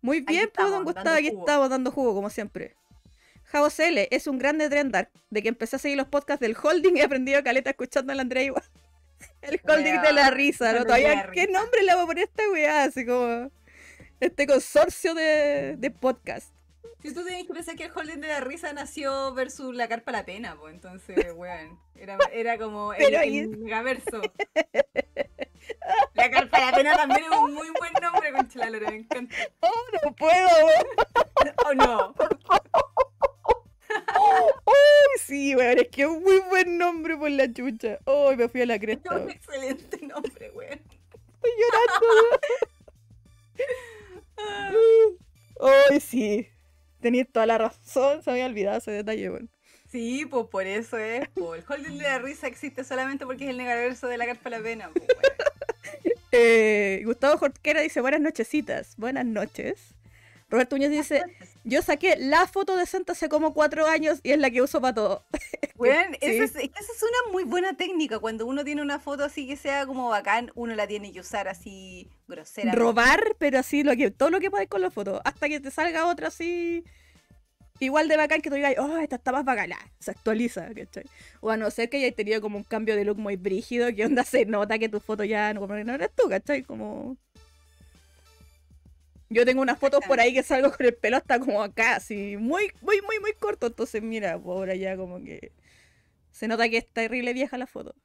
Muy 0.02 0.20
bien, 0.22 0.52
pues, 0.54 0.70
don 0.70 0.84
Gustavo, 0.84 1.16
aquí 1.16 1.30
jugo. 1.30 1.40
estamos 1.42 1.70
dando 1.70 1.92
jugo, 1.92 2.14
como 2.14 2.30
siempre. 2.30 2.76
Javo 3.46 3.70
CL 3.70 4.08
es 4.12 4.28
un 4.28 4.38
grande 4.38 4.70
trendar, 4.70 5.10
de 5.30 5.42
que 5.42 5.48
empecé 5.50 5.78
a 5.78 5.80
seguir 5.80 5.98
los 5.98 6.08
podcasts 6.08 6.42
del 6.42 6.58
holding 6.62 6.98
y 6.98 7.00
he 7.00 7.04
aprendido 7.04 7.42
caleta 7.44 7.70
escuchando 7.70 8.12
al 8.12 8.20
Andrea 8.20 8.44
igual. 8.44 8.64
El 9.44 9.62
holding 9.68 10.02
de 10.02 10.14
la 10.14 10.24
Weón, 10.24 10.34
risa, 10.36 10.74
¿no? 10.74 10.84
Todavía, 10.84 11.30
¿qué 11.34 11.48
nombre 11.48 11.84
le 11.84 11.94
voy 11.94 12.04
a 12.04 12.06
poner 12.06 12.24
a 12.24 12.26
esta 12.26 12.44
weá? 12.52 12.84
Así 12.84 13.06
como 13.06 13.52
este 14.20 14.48
consorcio 14.48 15.14
de, 15.14 15.76
de 15.78 15.92
podcast. 15.92 16.54
Si 17.02 17.14
tú 17.14 17.26
tenías 17.26 17.46
que 17.46 17.54
pensar 17.54 17.76
que 17.76 17.86
el 17.86 17.92
holding 17.94 18.22
de 18.22 18.30
la 18.30 18.40
risa 18.40 18.72
nació 18.72 19.34
versus 19.34 19.76
la 19.76 19.90
carpa 19.90 20.14
la 20.14 20.24
pena, 20.24 20.56
pues 20.58 20.74
entonces, 20.74 21.34
weón, 21.36 21.78
era, 21.96 22.18
era 22.32 22.58
como 22.58 22.94
el, 22.94 23.14
el 23.14 23.58
megaverso. 23.58 24.22
La 26.14 26.30
carpa 26.30 26.60
la 26.60 26.72
pena 26.72 26.96
también 26.96 27.26
es 27.32 27.38
un 27.38 27.54
muy 27.54 27.70
buen 27.78 27.94
nombre, 28.02 28.32
lora, 28.70 28.90
me 28.90 28.98
encanta. 28.98 29.36
¡Oh, 29.60 29.70
no 30.04 30.16
puedo! 30.16 30.48
¿O 31.66 31.74
no? 31.74 32.16
¡Uy, 34.66 35.20
sí, 35.20 35.56
weón! 35.56 35.80
Es 35.80 35.88
que 35.90 36.04
es 36.04 36.08
un 36.08 36.24
muy 36.24 36.40
buen 36.50 36.78
nombre 36.78 37.18
por 37.18 37.30
la 37.32 37.52
chucha. 37.52 38.00
¡Oh, 38.06 38.34
me 38.36 38.48
fui 38.50 38.62
a 38.62 38.66
la 38.66 38.76
Es 38.76 38.80
cresta! 38.80 39.10
un 39.16 39.26
weón. 39.26 39.30
excelente 39.30 40.06
nombre, 40.06 40.52
weón. 40.52 40.80
Estoy 41.34 41.52
llorando, 41.60 42.08
weón. 42.10 42.40
¡Ay, 45.90 46.00
sí! 46.00 46.48
Tenías 47.00 47.28
toda 47.32 47.46
la 47.46 47.58
razón, 47.58 48.24
se 48.24 48.30
me 48.32 48.36
había 48.36 48.46
olvidado 48.48 48.78
ese 48.78 48.92
detalle, 48.92 49.30
weón. 49.30 49.50
Sí, 49.90 50.26
pues 50.26 50.48
por 50.48 50.66
eso 50.66 50.98
es. 50.98 51.28
po. 51.30 51.54
El 51.56 51.64
holding 51.68 51.98
de 51.98 52.04
la 52.04 52.20
risa 52.20 52.48
existe 52.48 52.84
solamente 52.84 53.26
porque 53.26 53.44
es 53.44 53.50
el 53.52 53.58
megaverso 53.58 54.08
de 54.08 54.18
la 54.18 54.26
carpa 54.26 54.50
la 54.50 54.62
pena. 54.62 54.90
Eh, 56.36 57.04
Gustavo 57.06 57.38
Jorquera 57.38 57.82
dice, 57.82 58.02
buenas 58.02 58.20
nochecitas. 58.20 58.96
Buenas 58.98 59.24
noches. 59.24 59.93
Roberto 60.54 60.76
Muñoz 60.76 60.92
dice, 60.92 61.24
yo 61.64 61.82
saqué 61.82 62.16
la 62.16 62.46
foto 62.46 62.78
de 62.78 62.86
Santa 62.86 63.14
hace 63.14 63.28
como 63.28 63.56
cuatro 63.56 63.88
años 63.88 64.20
y 64.22 64.34
es 64.34 64.38
la 64.38 64.52
que 64.52 64.62
uso 64.62 64.80
para 64.80 64.94
todo. 64.94 65.24
Sí. 65.84 65.90
es, 66.22 66.52
que 66.52 66.64
esa 66.64 66.80
es 66.80 67.04
una 67.04 67.34
muy 67.34 67.44
buena 67.44 67.76
técnica. 67.76 68.18
Cuando 68.20 68.46
uno 68.46 68.64
tiene 68.64 68.82
una 68.82 69.00
foto 69.00 69.26
así 69.26 69.46
que 69.46 69.58
sea 69.58 69.86
como 69.86 70.08
bacán, 70.08 70.50
uno 70.56 70.76
la 70.76 70.88
tiene 70.88 71.12
que 71.12 71.20
usar 71.20 71.50
así 71.50 72.08
grosera. 72.26 72.72
Robar, 72.72 73.36
pero 73.38 73.60
así 73.60 73.84
lo 73.84 73.94
que, 73.98 74.10
todo 74.10 74.30
lo 74.30 74.40
que 74.40 74.50
podáis 74.50 74.70
con 74.70 74.82
la 74.82 74.92
foto. 74.92 75.20
Hasta 75.26 75.50
que 75.50 75.60
te 75.60 75.72
salga 75.72 76.06
otra 76.06 76.30
así. 76.30 76.86
Igual 77.80 78.08
de 78.08 78.16
bacán 78.16 78.40
que 78.40 78.50
tú 78.50 78.56
digas, 78.56 78.76
oh, 78.78 78.98
esta 78.98 79.18
está 79.18 79.34
más 79.34 79.44
bacana. 79.44 79.76
Se 80.00 80.12
actualiza, 80.12 80.74
¿cachai? 80.74 81.04
O 81.42 81.50
a 81.50 81.58
no 81.58 81.70
ser 81.70 81.90
que 81.90 81.98
hayas 81.98 82.16
tenido 82.16 82.40
como 82.40 82.58
un 82.58 82.64
cambio 82.64 82.96
de 82.96 83.04
look 83.04 83.18
muy 83.18 83.36
brígido, 83.36 83.94
que 83.94 84.06
onda 84.06 84.24
se 84.24 84.46
nota 84.46 84.80
que 84.80 84.88
tu 84.88 85.02
foto 85.02 85.26
ya 85.26 85.54
no, 85.54 85.68
no 85.68 85.94
eres 85.96 86.12
tú, 86.16 86.30
¿cachai? 86.30 86.64
Como. 86.64 87.18
Yo 89.34 89.46
tengo 89.46 89.62
unas 89.62 89.80
fotos 89.80 90.02
por 90.08 90.20
ahí 90.20 90.34
que 90.34 90.44
salgo 90.44 90.72
con 90.72 90.86
el 90.86 90.96
pelo 90.96 91.18
hasta 91.18 91.40
como 91.40 91.62
acá, 91.64 91.96
así, 91.96 92.38
muy, 92.38 92.72
muy, 92.82 93.02
muy, 93.02 93.20
muy 93.20 93.34
corto. 93.34 93.68
Entonces, 93.68 94.02
mira, 94.02 94.40
por 94.40 94.58
ahora 94.58 94.76
ya 94.76 94.96
como 94.98 95.24
que. 95.24 95.52
Se 96.32 96.48
nota 96.48 96.68
que 96.70 96.78
es 96.78 96.88
terrible 96.88 97.34
vieja 97.34 97.58
la 97.58 97.68
foto. 97.68 97.96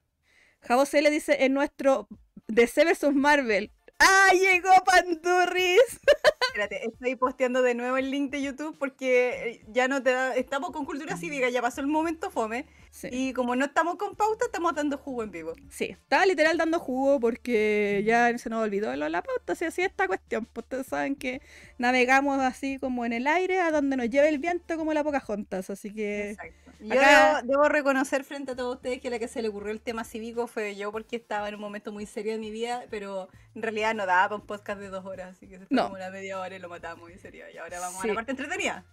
Javo 0.61 0.87
C 0.87 1.03
le 1.03 1.11
dice 1.11 1.45
en 1.45 1.55
nuestro 1.55 2.09
DC 2.49 2.85
vs 2.85 3.15
Marvel. 3.15 3.73
¡Ah, 3.99 4.31
llegó 4.33 4.71
Pandurris! 4.85 6.01
Espérate, 6.49 6.87
estoy 6.87 7.15
posteando 7.17 7.63
de 7.63 7.75
nuevo 7.75 7.97
el 7.97 8.11
link 8.11 8.31
de 8.31 8.43
YouTube 8.43 8.77
porque 8.79 9.51
eh, 9.51 9.65
ya 9.69 9.87
no 9.87 10.03
te 10.03 10.11
da. 10.11 10.35
Estamos 10.35 10.71
con 10.71 10.85
cultura 10.85 11.17
cívica, 11.17 11.49
ya 11.51 11.63
pasó 11.63 11.81
el 11.81 11.87
momento 11.87 12.31
fome. 12.31 12.67
Sí. 12.91 13.09
Y 13.13 13.33
como 13.33 13.55
no 13.55 13.67
estamos 13.67 13.97
con 13.97 14.17
pauta, 14.17 14.47
estamos 14.47 14.75
dando 14.75 14.99
jugo 14.99 15.23
en 15.23 15.31
vivo. 15.31 15.53
Sí, 15.69 15.87
estaba 15.87 16.27
literal 16.27 16.57
dando 16.57 16.79
jugo 16.79 17.21
porque 17.21 18.03
ya 18.07 18.37
se 18.39 18.51
nos 18.51 18.63
olvidó 18.63 18.95
lo 18.97 19.05
de 19.05 19.11
la 19.11 19.23
pauta, 19.23 19.53
así 19.53 19.65
así 19.67 19.83
esta 19.83 20.07
cuestión. 20.07 20.47
Pues 20.47 20.65
ustedes 20.65 20.87
saben 20.87 21.15
que 21.15 21.43
navegamos 21.77 22.41
así 22.41 22.79
como 22.79 23.05
en 23.05 23.13
el 23.13 23.27
aire 23.27 23.61
a 23.61 23.71
donde 23.71 23.97
nos 23.97 24.09
lleve 24.11 24.29
el 24.29 24.39
viento 24.39 24.77
como 24.77 24.95
la 24.95 25.05
Pocahontas, 25.05 25.71
así 25.71 25.93
que 25.93 26.31
Exacto. 26.31 26.68
Yo 26.81 26.93
acá- 26.93 27.43
debo, 27.43 27.53
debo 27.53 27.69
reconocer 27.69 28.23
frente 28.25 28.53
a 28.53 28.57
todos 28.57 28.77
ustedes 28.77 29.01
que 29.01 29.11
la 29.11 29.19
que 29.19 29.27
se 29.29 29.43
le 29.43 29.49
ocurrió 29.49 29.73
el 29.73 29.81
tema 29.81 30.05
cívico 30.05 30.47
fue 30.47 30.77
yo 30.77 30.93
porque 30.93 31.17
estaba 31.17 31.49
en 31.49 31.57
un 31.57 31.61
momento 31.61 31.91
muy 31.93 32.07
serio 32.07 32.33
de 32.33 32.39
mi 32.39 32.51
vida, 32.51 32.85
pero 32.91 33.29
en 33.55 33.63
realidad 33.63 33.95
no 33.95 34.07
daba 34.07 34.29
para 34.29 34.37
un 34.41 34.47
podcast 34.47 34.81
de 34.81 34.89
dos 34.89 35.05
horas, 35.05 35.37
así 35.37 35.49
que 35.49 35.59
se 35.59 35.67
fue 35.67 35.75
No. 35.75 35.85
como 35.85 35.97
una 35.97 36.11
media 36.11 36.39
hora 36.39 36.55
y 36.55 36.59
lo 36.61 36.69
matamos 36.69 37.11
en 37.11 37.19
serio. 37.19 37.45
Y 37.53 37.57
ahora 37.59 37.81
vamos 37.81 38.01
Sí. 38.01 38.07
a 38.09 38.13
la 38.13 38.15
parte 38.15 38.31
entretenida. 38.31 38.85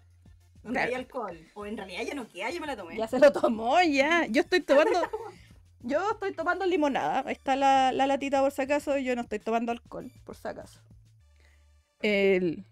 Donde 0.64 0.80
Claro. 0.80 0.90
hay 0.90 0.96
alcohol. 0.96 1.48
O 1.54 1.66
en 1.68 1.78
realidad 1.78 2.02
ya 2.04 2.16
no 2.16 2.28
queda, 2.28 2.50
yo 2.50 2.60
me 2.60 2.66
la 2.68 2.76
tomé. 2.76 2.98
ya 2.98 3.08
se 3.08 3.20
lo 3.20 3.32
tomó, 3.32 3.80
ya. 3.84 4.26
Yo 4.28 4.42
estoy 4.42 4.62
tomando, 4.90 5.00
yo 5.82 6.12
estoy 6.12 6.34
tomando 6.34 6.66
limonada. 6.66 7.24
Ahí 7.28 7.34
está 7.34 7.56
la, 7.56 7.92
la 7.92 8.08
latita 8.08 8.42
por 8.42 8.52
si 8.52 8.64
acaso, 8.64 8.98
yo 8.98 9.16
no 9.16 9.22
estoy 9.22 9.38
tomando 9.38 9.72
alcohol, 9.72 10.12
por 10.24 10.36
si 10.36 10.48
acaso. 10.48 10.80
El... 12.02 12.66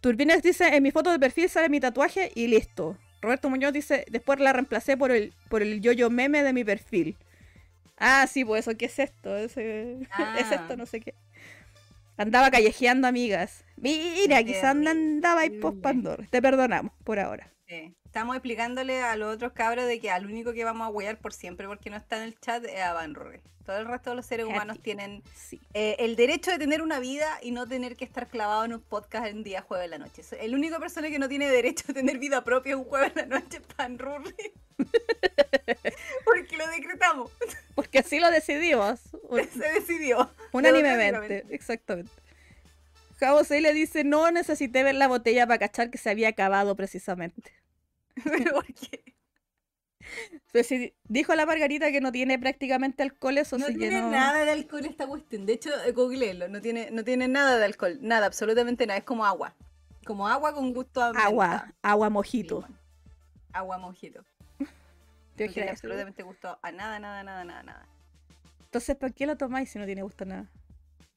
Turbinex 0.00 0.42
dice, 0.42 0.68
en 0.74 0.82
mi 0.82 0.90
foto 0.90 1.10
de 1.12 1.18
perfil 1.18 1.48
sale 1.48 1.68
mi 1.68 1.80
tatuaje 1.80 2.32
y 2.34 2.46
listo. 2.48 2.96
Roberto 3.20 3.50
Muñoz 3.50 3.72
dice, 3.72 4.06
después 4.10 4.40
la 4.40 4.52
reemplacé 4.52 4.96
por 4.96 5.10
el, 5.10 5.34
por 5.48 5.60
el 5.62 5.80
yoyo 5.80 6.08
meme 6.08 6.42
de 6.42 6.52
mi 6.52 6.64
perfil. 6.64 7.16
Ah, 7.98 8.26
sí, 8.26 8.44
pues 8.44 8.66
eso, 8.66 8.76
¿qué 8.78 8.86
es 8.86 8.98
esto? 8.98 9.36
Es 9.36 9.56
esto, 9.56 10.06
Ah. 10.10 10.76
no 10.76 10.86
sé 10.86 11.00
qué. 11.00 11.14
Andaba 12.16 12.50
callejeando 12.50 13.08
amigas. 13.08 13.64
Mira, 13.76 14.42
quizás 14.42 14.64
andaba 14.76 15.42
post 15.60 15.80
Pandora. 15.80 16.26
Te 16.30 16.40
perdonamos 16.42 16.92
por 17.04 17.18
ahora. 17.18 17.50
Sí. 17.70 17.94
Estamos 18.04 18.34
explicándole 18.34 19.00
a 19.00 19.14
los 19.14 19.32
otros 19.32 19.52
cabros 19.52 19.86
de 19.86 20.00
que 20.00 20.10
al 20.10 20.26
único 20.26 20.52
que 20.52 20.64
vamos 20.64 20.88
a 20.88 20.90
huear 20.90 21.18
por 21.18 21.32
siempre 21.32 21.68
porque 21.68 21.88
no 21.88 21.96
está 21.96 22.16
en 22.16 22.24
el 22.24 22.38
chat 22.40 22.64
es 22.64 22.80
a 22.80 22.92
Van 22.94 23.14
Rory. 23.14 23.40
Todo 23.64 23.78
el 23.78 23.86
resto 23.86 24.10
de 24.10 24.16
los 24.16 24.26
seres 24.26 24.46
humanos 24.46 24.80
tienen 24.82 25.22
Sí. 25.36 25.60
eh, 25.74 25.94
el 26.00 26.16
derecho 26.16 26.50
de 26.50 26.58
tener 26.58 26.82
una 26.82 26.98
vida 26.98 27.38
y 27.42 27.52
no 27.52 27.68
tener 27.68 27.94
que 27.94 28.04
estar 28.04 28.26
clavado 28.26 28.64
en 28.64 28.72
un 28.74 28.80
podcast 28.80 29.26
en 29.28 29.44
día 29.44 29.62
jueves 29.62 29.88
de 29.88 29.96
la 29.96 30.04
noche. 30.04 30.22
El 30.40 30.56
único 30.56 30.80
persona 30.80 31.08
que 31.10 31.20
no 31.20 31.28
tiene 31.28 31.48
derecho 31.48 31.84
a 31.90 31.94
tener 31.94 32.18
vida 32.18 32.42
propia 32.42 32.76
un 32.76 32.82
jueves 32.82 33.14
de 33.14 33.20
la 33.26 33.38
noche 33.38 33.58
es 33.58 33.74
Pan 33.76 34.00
Rurri. 34.00 34.34
Porque 36.24 36.56
lo 36.56 36.66
decretamos. 36.66 37.30
Porque 37.76 38.00
así 38.00 38.18
lo 38.18 38.32
decidimos. 38.32 38.98
Se 39.52 39.72
decidió. 39.74 40.28
Unánimemente, 40.50 41.44
exactamente. 41.50 42.10
Javo 43.20 43.44
C 43.44 43.60
le 43.60 43.74
dice, 43.74 44.02
no 44.02 44.30
necesité 44.32 44.82
ver 44.82 44.94
la 44.94 45.06
botella 45.06 45.46
para 45.46 45.58
cachar 45.58 45.90
que 45.90 45.98
se 45.98 46.08
había 46.10 46.28
acabado 46.30 46.74
precisamente. 46.74 47.52
Pero 48.24 48.54
¿por 48.54 48.66
qué? 48.74 49.14
Pero 50.52 50.64
sí, 50.64 50.94
dijo 51.04 51.34
la 51.34 51.46
Margarita 51.46 51.92
que 51.92 52.00
no 52.00 52.10
tiene 52.10 52.38
prácticamente 52.38 53.02
alcohol, 53.02 53.38
eso 53.38 53.58
No 53.58 53.66
sí 53.66 53.72
que 53.74 53.78
tiene 53.78 54.00
no. 54.00 54.10
nada 54.10 54.44
de 54.44 54.50
alcohol 54.52 54.84
esta 54.86 55.06
cuestión. 55.06 55.46
De 55.46 55.52
hecho, 55.52 55.70
eh, 55.84 55.92
googleelo. 55.92 56.48
No 56.48 56.60
tiene, 56.60 56.90
no 56.90 57.04
tiene 57.04 57.28
nada 57.28 57.58
de 57.58 57.64
alcohol. 57.64 57.98
Nada, 58.00 58.26
absolutamente 58.26 58.86
nada. 58.86 58.98
Es 58.98 59.04
como 59.04 59.24
agua. 59.24 59.54
Como 60.04 60.26
agua 60.26 60.52
con 60.54 60.72
gusto 60.72 61.02
a. 61.02 61.10
Agua, 61.10 61.72
agua 61.82 62.06
Sí, 62.08 62.12
mojito. 62.12 62.60
bueno. 62.62 62.76
Agua 63.52 63.78
mojito. 63.78 64.24
¿Te 65.36 65.46
No 65.46 65.52
tiene 65.52 65.70
absolutamente 65.70 66.22
gusto 66.22 66.58
a 66.62 66.72
nada, 66.72 66.98
nada, 66.98 67.22
nada, 67.22 67.44
nada, 67.44 67.62
nada. 67.62 67.88
Entonces, 68.64 68.96
¿para 68.96 69.12
qué 69.12 69.26
lo 69.26 69.36
tomáis 69.36 69.70
si 69.70 69.78
no 69.78 69.86
tiene 69.86 70.02
gusto 70.02 70.24
a 70.24 70.26
nada? 70.26 70.50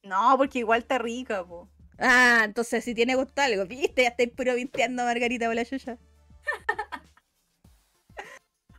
No, 0.02 0.34
porque 0.36 0.60
igual 0.60 0.80
está 0.80 0.98
rica, 0.98 1.44
po. 1.44 1.68
Ah, 1.98 2.42
entonces 2.44 2.82
si 2.84 2.94
tiene 2.94 3.14
gusto 3.14 3.40
a 3.40 3.44
algo, 3.44 3.66
viste, 3.66 4.02
ya 4.02 4.08
estáis 4.08 4.30
puro 4.30 4.54
vinteando 4.54 5.04
Margarita 5.04 5.46
por 5.46 5.54
la 5.54 5.64
chucha. 5.64 5.96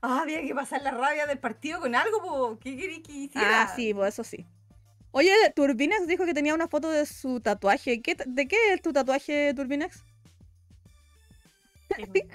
Ah, 0.08 0.22
había 0.22 0.40
que 0.44 0.54
pasar 0.54 0.84
la 0.84 0.92
rabia 0.92 1.26
del 1.26 1.40
partido 1.40 1.80
con 1.80 1.96
algo, 1.96 2.22
po. 2.22 2.60
¿Qué 2.60 2.78
queréis 2.78 3.02
que 3.02 3.12
hiciera? 3.12 3.64
Ah, 3.64 3.74
sí, 3.76 3.92
pues 3.92 4.14
eso 4.14 4.24
sí. 4.24 4.46
Oye, 5.10 5.34
Turbinex 5.56 6.06
dijo 6.06 6.26
que 6.26 6.36
tenía 6.36 6.54
una 6.54 6.68
foto 6.68 6.92
de 6.92 7.08
su 7.08 7.40
tatuaje. 7.40 8.04
¿Qué 8.04 8.16
¿De 8.28 8.48
qué 8.48 8.74
es 8.74 8.84
tu 8.84 8.94
tatuaje, 8.94 9.52
Turbinex? 9.56 10.04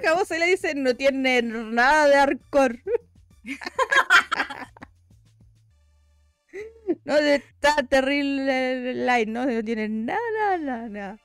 Cabo 0.02 0.24
se 0.24 0.40
le 0.40 0.46
dice, 0.46 0.74
no 0.74 0.96
tiene 0.96 1.42
nada 1.42 2.08
de 2.08 2.16
hardcore. 2.16 2.82
no 7.04 7.16
está 7.18 7.76
terrible 7.88 8.94
light, 8.94 9.28
¿no? 9.28 9.46
No 9.46 9.62
tiene 9.62 9.88
nada, 9.88 10.18
nada, 10.36 10.58
nada, 10.58 10.88
nada. 10.88 11.20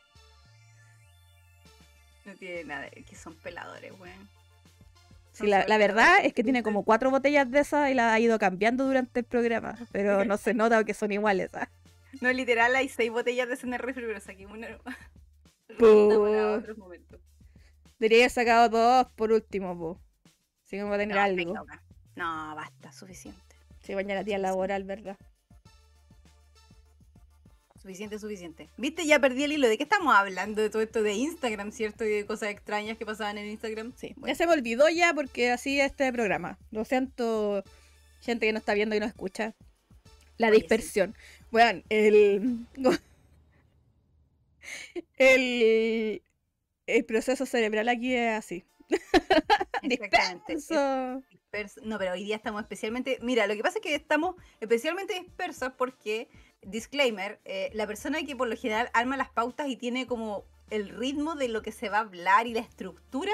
No 2.24 2.36
tiene 2.36 2.66
nada, 2.66 2.86
es 2.86 3.04
que 3.04 3.16
son 3.16 3.34
peladores, 3.34 3.92
weón. 4.00 4.35
Sí, 5.36 5.48
la, 5.48 5.78
verdad 5.78 6.20
es 6.24 6.34
que 6.34 6.44
tiene 6.44 6.64
como 6.64 6.84
cuatro 6.84 7.12
botellas 7.12 7.52
de 7.52 7.60
esas 7.60 7.92
y 7.92 7.94
las 7.94 8.14
ha 8.14 8.20
ido 8.20 8.40
cambiando 8.40 8.86
durante 8.86 9.20
el 9.20 9.26
programa, 9.26 9.76
pero 9.92 10.24
no 10.24 10.38
se 10.38 10.54
nota 10.54 10.84
que 10.86 10.94
son 10.94 11.12
iguales. 11.12 11.50
¿ah? 11.54 11.70
No, 12.22 12.32
literal, 12.32 12.74
hay 12.76 12.88
seis 12.88 13.12
botellas 13.12 13.48
de 13.50 13.56
ese 13.56 13.68
en 13.68 13.74
el 13.74 13.80
refri, 13.80 14.06
pero 14.06 14.20
saqué 14.22 14.46
una. 14.46 14.68
Para 15.78 16.52
otros 16.54 16.78
momentos. 16.78 17.20
Debería 18.00 18.20
haber 18.20 18.32
sacado 18.32 18.70
dos 18.70 19.08
por 19.16 19.32
último, 19.34 19.78
po. 19.78 20.02
Así 20.66 20.80
como 20.80 20.96
tener 20.98 21.18
No, 21.18 21.22
algo. 21.22 21.66
No, 22.16 22.56
basta, 22.56 22.94
suficiente. 22.94 23.42
Sí, 23.82 23.94
mañana 23.94 24.24
día 24.24 24.38
laboral, 24.38 24.86
¿verdad? 24.86 25.18
Suficiente, 27.86 28.18
suficiente. 28.18 28.68
¿Viste? 28.78 29.06
Ya 29.06 29.20
perdí 29.20 29.44
el 29.44 29.52
hilo. 29.52 29.68
¿De 29.68 29.78
qué 29.78 29.84
estamos 29.84 30.16
hablando? 30.16 30.60
De 30.60 30.72
todo 30.72 30.82
esto 30.82 31.04
de 31.04 31.14
Instagram, 31.14 31.72
¿cierto? 31.72 32.04
Y 32.04 32.10
de 32.10 32.26
cosas 32.26 32.50
extrañas 32.50 32.98
que 32.98 33.06
pasaban 33.06 33.38
en 33.38 33.46
Instagram. 33.46 33.94
Sí, 33.96 34.14
Bueno, 34.18 34.34
ya 34.34 34.36
se 34.36 34.48
me 34.48 34.54
olvidó 34.54 34.90
ya 34.90 35.14
porque 35.14 35.52
así 35.52 35.80
es 35.80 35.92
este 35.92 36.12
programa. 36.12 36.58
Lo 36.72 36.84
siento, 36.84 37.64
gente 38.22 38.48
que 38.48 38.54
no 38.54 38.58
está 38.58 38.74
viendo 38.74 38.96
y 38.96 39.00
no 39.00 39.06
escucha. 39.06 39.54
La 40.38 40.48
Oye, 40.48 40.56
sí. 40.56 40.62
dispersión. 40.64 41.16
Bueno, 41.52 41.84
el, 41.90 42.66
el. 45.18 46.22
El 46.88 47.06
proceso 47.06 47.46
cerebral 47.46 47.88
aquí 47.90 48.16
es 48.16 48.32
así. 48.32 48.64
exactamente. 49.84 50.56
Disperso. 50.56 51.24
Dispers- 51.52 51.82
No, 51.84 51.98
pero 52.00 52.14
hoy 52.14 52.24
día 52.24 52.36
estamos 52.36 52.62
especialmente. 52.62 53.18
Mira, 53.22 53.46
lo 53.48 53.56
que 53.56 53.62
pasa 53.64 53.78
es 53.80 53.84
que 53.84 53.96
estamos 53.96 54.36
especialmente 54.60 55.14
dispersos 55.20 55.72
porque, 55.78 56.28
disclaimer, 56.66 57.40
eh, 57.46 57.70
la 57.74 57.88
persona 57.88 58.24
que 58.24 58.36
por 58.36 58.48
lo 58.48 58.58
general 58.58 58.90
arma 58.94 59.18
las 59.18 59.30
pautas 59.30 59.68
y 59.68 59.78
tiene 59.78 60.08
como 60.08 60.44
el 60.70 60.90
ritmo 60.90 61.36
de 61.36 61.48
lo 61.48 61.62
que 61.62 61.72
se 61.72 61.90
va 61.90 61.98
a 61.98 62.02
hablar 62.02 62.48
y 62.48 62.54
la 62.54 62.60
estructura 62.60 63.32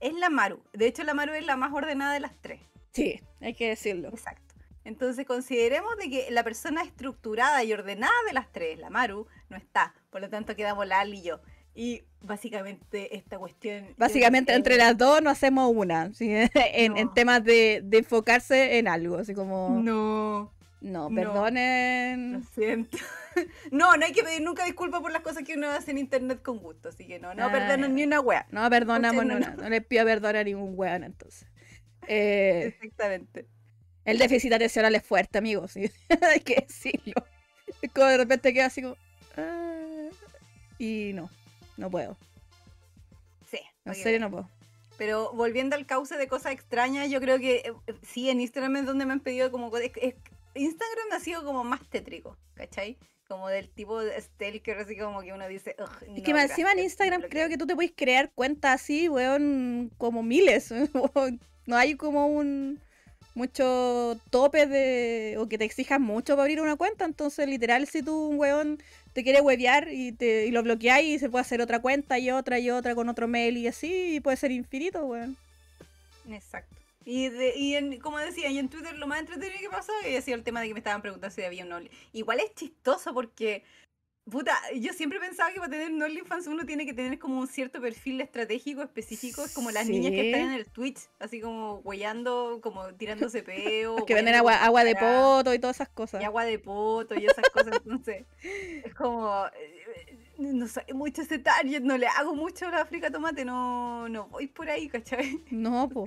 es 0.00 0.14
la 0.14 0.28
Maru. 0.28 0.60
De 0.72 0.86
hecho, 0.86 1.04
la 1.04 1.14
Maru 1.14 1.32
es 1.34 1.46
la 1.46 1.56
más 1.56 1.72
ordenada 1.72 2.12
de 2.14 2.20
las 2.20 2.32
tres. 2.40 2.60
Sí, 2.92 3.20
hay 3.40 3.54
que 3.54 3.68
decirlo. 3.68 4.08
Exacto. 4.08 4.54
Entonces 4.84 5.26
consideremos 5.26 5.96
de 5.96 6.08
que 6.08 6.30
la 6.30 6.42
persona 6.42 6.82
estructurada 6.82 7.62
y 7.62 7.72
ordenada 7.72 8.12
de 8.26 8.32
las 8.32 8.50
tres, 8.50 8.78
la 8.78 8.90
Maru, 8.90 9.26
no 9.50 9.56
está. 9.56 9.94
Por 10.10 10.20
lo 10.20 10.30
tanto, 10.30 10.56
quedamos 10.56 10.86
Lali 10.86 11.18
y 11.18 11.22
yo. 11.22 11.40
Y 11.74 12.02
básicamente 12.20 13.14
esta 13.14 13.38
cuestión... 13.38 13.94
Básicamente 13.98 14.52
entre 14.54 14.76
las 14.76 14.96
dos 14.96 15.22
no 15.22 15.30
hacemos 15.30 15.70
una, 15.72 16.12
¿sí? 16.14 16.28
en, 16.54 17.12
temas 17.14 17.44
de, 17.44 17.82
de 17.84 17.98
enfocarse 17.98 18.78
en 18.78 18.88
algo, 18.88 19.18
así 19.18 19.34
como... 19.34 19.78
No, 19.80 20.52
No, 20.80 21.08
No. 21.10 21.14
perdonen. 21.14 22.32
lo 22.34 22.42
siento. 22.54 22.96
No, 23.70 23.96
no 23.96 24.04
hay 24.04 24.12
que 24.12 24.24
pedir 24.24 24.42
nunca 24.42 24.64
disculpas 24.64 25.00
por 25.00 25.12
las 25.12 25.22
cosas 25.22 25.44
que 25.44 25.54
uno 25.54 25.70
hace 25.70 25.92
en 25.92 25.98
internet 25.98 26.42
con 26.42 26.58
gusto. 26.58 26.88
Así 26.88 27.06
que 27.06 27.20
no, 27.20 27.34
no 27.34 27.46
Ah, 27.46 27.52
perdonan 27.52 27.94
ni 27.94 28.02
una 28.02 28.20
wea. 28.20 28.46
No 28.50 28.68
perdonamos, 28.68 29.24
no, 29.24 29.38
no, 29.38 29.46
no, 29.50 29.54
no 29.62 29.68
les 29.68 29.84
pido 29.86 30.04
perdón 30.04 30.34
a 30.36 30.42
ningún 30.42 30.72
weón 30.76 31.04
entonces. 31.04 31.46
Eh, 32.08 32.74
Exactamente. 32.74 33.46
el 34.04 34.18
déficit 34.18 34.52
atencional 34.52 34.92
es 34.96 35.04
fuerte, 35.04 35.38
amigos, 35.38 35.70
¿sí? 35.72 35.88
hay 36.22 36.40
que 36.40 36.64
decirlo. 36.66 37.14
Como 37.94 38.06
de 38.06 38.16
repente 38.16 38.52
queda 38.52 38.66
así 38.66 38.82
como... 38.82 38.96
"Ah", 39.36 40.08
y 40.78 41.12
no, 41.14 41.30
no 41.76 41.90
puedo. 41.90 42.16
Sí. 43.48 43.58
En 43.84 43.94
serio 43.94 44.18
no 44.20 44.30
puedo. 44.30 44.48
Pero 44.96 45.32
volviendo 45.32 45.76
al 45.76 45.86
cauce 45.86 46.16
de 46.16 46.26
cosas 46.26 46.52
extrañas, 46.52 47.08
yo 47.08 47.20
creo 47.20 47.38
que 47.38 47.56
eh, 47.86 47.94
sí, 48.02 48.30
en 48.30 48.40
Instagram 48.40 48.76
es 48.76 48.86
donde 48.86 49.06
me 49.06 49.12
han 49.12 49.20
pedido 49.20 49.52
como... 49.52 49.70
co- 49.70 49.78
es- 49.78 49.92
es- 50.02 50.14
Instagram 50.58 51.06
ha 51.12 51.20
sido 51.20 51.44
como 51.44 51.64
más 51.64 51.80
tétrico, 51.88 52.36
¿cachai? 52.54 52.96
Como 53.28 53.48
del 53.48 53.68
tipo 53.68 54.00
de 54.00 54.20
stalker, 54.20 54.78
así 54.78 54.96
como 54.96 55.20
que 55.22 55.32
uno 55.32 55.46
dice... 55.48 55.76
"Ugh, 55.78 56.16
Es 56.16 56.22
que 56.22 56.30
no, 56.32 56.38
más 56.38 56.50
encima 56.50 56.72
en 56.72 56.78
Instagram 56.80 57.20
no 57.20 57.28
creo 57.28 57.46
quiero". 57.46 57.50
que 57.50 57.58
tú 57.58 57.66
te 57.66 57.74
puedes 57.74 57.92
crear 57.94 58.30
cuentas 58.34 58.80
así, 58.80 59.08
weón, 59.08 59.90
como 59.98 60.22
miles. 60.22 60.72
No 61.66 61.76
hay 61.76 61.96
como 61.96 62.26
un 62.28 62.80
mucho 63.34 64.18
tope 64.30 64.66
de. 64.66 65.36
o 65.38 65.46
que 65.48 65.58
te 65.58 65.64
exijas 65.64 66.00
mucho 66.00 66.32
para 66.32 66.44
abrir 66.44 66.62
una 66.62 66.76
cuenta. 66.76 67.04
Entonces, 67.04 67.46
literal, 67.46 67.86
si 67.86 68.02
tú, 68.02 68.28
un 68.28 68.38
weón, 68.38 68.78
te 69.12 69.22
quiere 69.22 69.42
huevear 69.42 69.88
y, 69.92 70.12
te, 70.12 70.46
y 70.46 70.50
lo 70.50 70.62
bloqueáis 70.62 71.06
y 71.16 71.18
se 71.18 71.28
puede 71.28 71.42
hacer 71.42 71.60
otra 71.60 71.80
cuenta 71.80 72.18
y 72.18 72.30
otra 72.30 72.58
y 72.58 72.70
otra 72.70 72.94
con 72.94 73.10
otro 73.10 73.28
mail 73.28 73.58
y 73.58 73.68
así, 73.68 74.14
y 74.16 74.20
puede 74.20 74.38
ser 74.38 74.50
infinito, 74.50 75.04
weón. 75.04 75.36
Exacto. 76.30 76.74
Y, 77.10 77.30
de- 77.30 77.56
y 77.56 77.74
en- 77.74 77.98
como 78.00 78.18
decía, 78.18 78.50
y 78.50 78.58
en 78.58 78.68
Twitter 78.68 78.98
lo 78.98 79.06
más 79.06 79.20
entretenido 79.20 79.58
que 79.60 79.70
pasó 79.70 79.92
había 80.04 80.20
sido 80.20 80.36
el 80.36 80.44
tema 80.44 80.60
de 80.60 80.68
que 80.68 80.74
me 80.74 80.80
estaban 80.80 81.00
preguntando 81.00 81.34
si 81.34 81.42
había 81.42 81.64
un 81.64 81.72
Only. 81.72 81.90
Igual 82.12 82.40
es 82.40 82.54
chistoso 82.54 83.14
porque, 83.14 83.64
puta, 84.30 84.54
yo 84.78 84.92
siempre 84.92 85.18
pensaba 85.18 85.50
que 85.50 85.58
para 85.58 85.70
tener 85.70 85.90
un 85.90 86.02
OnlyFans 86.02 86.48
uno 86.48 86.66
tiene 86.66 86.84
que 86.84 86.92
tener 86.92 87.18
como 87.18 87.40
un 87.40 87.46
cierto 87.48 87.80
perfil 87.80 88.20
estratégico 88.20 88.82
específico. 88.82 89.42
Es 89.42 89.54
como 89.54 89.70
las 89.70 89.88
niñas 89.88 90.10
que 90.12 90.26
están 90.30 90.42
Sí. 90.42 90.46
en 90.48 90.52
el 90.52 90.66
Twitch, 90.70 91.00
así 91.18 91.40
como 91.40 91.76
huellando, 91.78 92.60
como 92.62 92.92
tirándose 92.94 93.42
peo. 93.42 93.96
Que 94.06 94.12
venden 94.12 94.34
agua, 94.34 94.62
agua 94.62 94.84
de 94.84 94.94
poto 94.94 95.54
y 95.54 95.58
todas 95.58 95.76
esas 95.78 95.88
cosas. 95.88 96.20
Y 96.20 96.24
agua 96.26 96.44
de 96.44 96.58
poto 96.58 97.14
y 97.14 97.24
esas 97.24 97.48
cosas. 97.54 97.72
Entonces, 97.84 98.26
es 98.84 98.94
como. 98.94 99.46
eh, 99.46 100.18
No 100.36 100.68
sé, 100.68 100.84
mucho 100.92 101.22
ese 101.22 101.38
target, 101.38 101.80
no 101.80 101.96
le 101.96 102.06
hago 102.06 102.34
mucho 102.34 102.66
a 102.66 102.70
la 102.70 102.82
África 102.82 103.10
Tomate, 103.10 103.44
no, 103.46 104.08
no 104.10 104.28
voy 104.28 104.46
por 104.46 104.68
ahí, 104.68 104.88
¿cachai? 104.90 105.42
No, 105.50 105.88
po. 105.88 106.04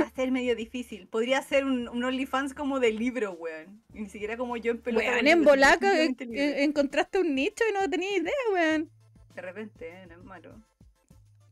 Va 0.00 0.04
a 0.04 0.10
ser 0.10 0.30
medio 0.30 0.56
difícil. 0.56 1.06
Podría 1.06 1.42
ser 1.42 1.64
un, 1.64 1.88
un 1.88 2.02
OnlyFans 2.04 2.54
como 2.54 2.80
de 2.80 2.92
libro, 2.92 3.32
weón. 3.32 3.82
Ni 3.92 4.08
siquiera 4.08 4.36
como 4.36 4.56
yo 4.56 4.72
en 4.72 4.78
pelota. 4.80 5.04
Weón, 5.06 5.26
en 5.26 5.44
Bolaca 5.44 6.02
eh, 6.02 6.14
eh, 6.18 6.64
encontraste 6.64 7.18
un 7.20 7.34
nicho 7.34 7.62
y 7.68 7.72
no 7.74 7.88
tenía 7.90 8.16
idea, 8.16 8.32
weón. 8.52 8.90
De 9.34 9.42
repente, 9.42 9.88
eh, 9.88 10.06
no 10.08 10.14
es 10.14 10.24
malo. 10.24 10.56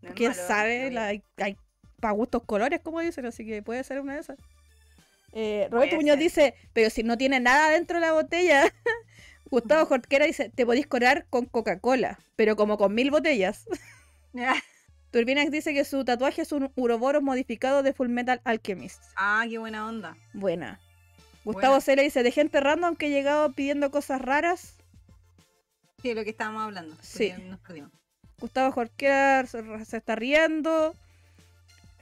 No 0.03 0.09
es 0.09 0.14
quién 0.14 0.30
malo, 0.32 0.43
sabe, 0.47 0.84
no 0.86 0.91
la- 0.95 1.07
hay- 1.09 1.22
hay, 1.36 1.57
para 2.01 2.12
gustos 2.14 2.43
colores, 2.45 2.80
como 2.80 3.01
dicen, 3.01 3.26
así 3.26 3.45
que 3.45 3.62
puede 3.62 3.84
ser 3.84 4.01
una 4.01 4.14
de 4.14 4.20
esas. 4.20 4.38
Eh, 5.32 5.68
Roberto 5.70 5.97
Muñoz 5.97 6.18
dice, 6.18 6.55
pero 6.72 6.91
si 6.91 7.03
no 7.03 7.16
tiene 7.18 7.38
nada 7.41 7.70
dentro 7.70 7.99
de 8.01 8.07
la 8.07 8.12
botella. 8.12 8.62
Gustavo 9.51 9.84
Jorquera 9.86 10.26
dice, 10.26 10.49
te 10.49 10.64
podéis 10.64 10.86
corar 10.86 11.26
con 11.28 11.45
Coca-Cola, 11.45 12.18
pero 12.36 12.57
como 12.57 12.78
con 12.78 12.95
mil 12.95 13.11
botellas. 13.11 13.66
Turbinax 15.11 15.50
dice 15.50 15.74
que 15.74 15.84
su 15.84 16.04
tatuaje 16.04 16.42
es 16.42 16.52
un 16.52 16.70
Uroboros 16.76 17.22
modificado 17.22 17.82
de 17.82 17.92
Full 17.92 18.08
Metal 18.08 18.40
Alchemist. 18.44 19.02
ah, 19.16 19.44
qué 19.48 19.58
buena 19.58 19.86
onda. 19.86 20.16
Buena. 20.34 20.80
Gustavo 21.44 21.74
Buena. 21.74 21.80
Cele 21.80 22.02
dice, 22.02 22.22
de 22.22 22.30
gente 22.30 22.61
random 22.61 22.96
que 22.96 23.06
ha 23.06 23.08
llegado 23.08 23.52
pidiendo 23.52 23.90
cosas 23.90 24.20
raras. 24.20 24.76
Sí, 26.02 26.14
lo 26.14 26.22
que 26.24 26.30
estábamos 26.30 26.62
hablando. 26.62 26.96
Sí. 27.00 27.30
porque 27.30 27.48
Nos 27.48 27.61
perdimos. 27.61 27.90
Gustavo 28.38 28.72
Jorquera 28.72 29.46
se, 29.46 29.84
se 29.84 29.96
está 29.96 30.16
riendo. 30.16 30.94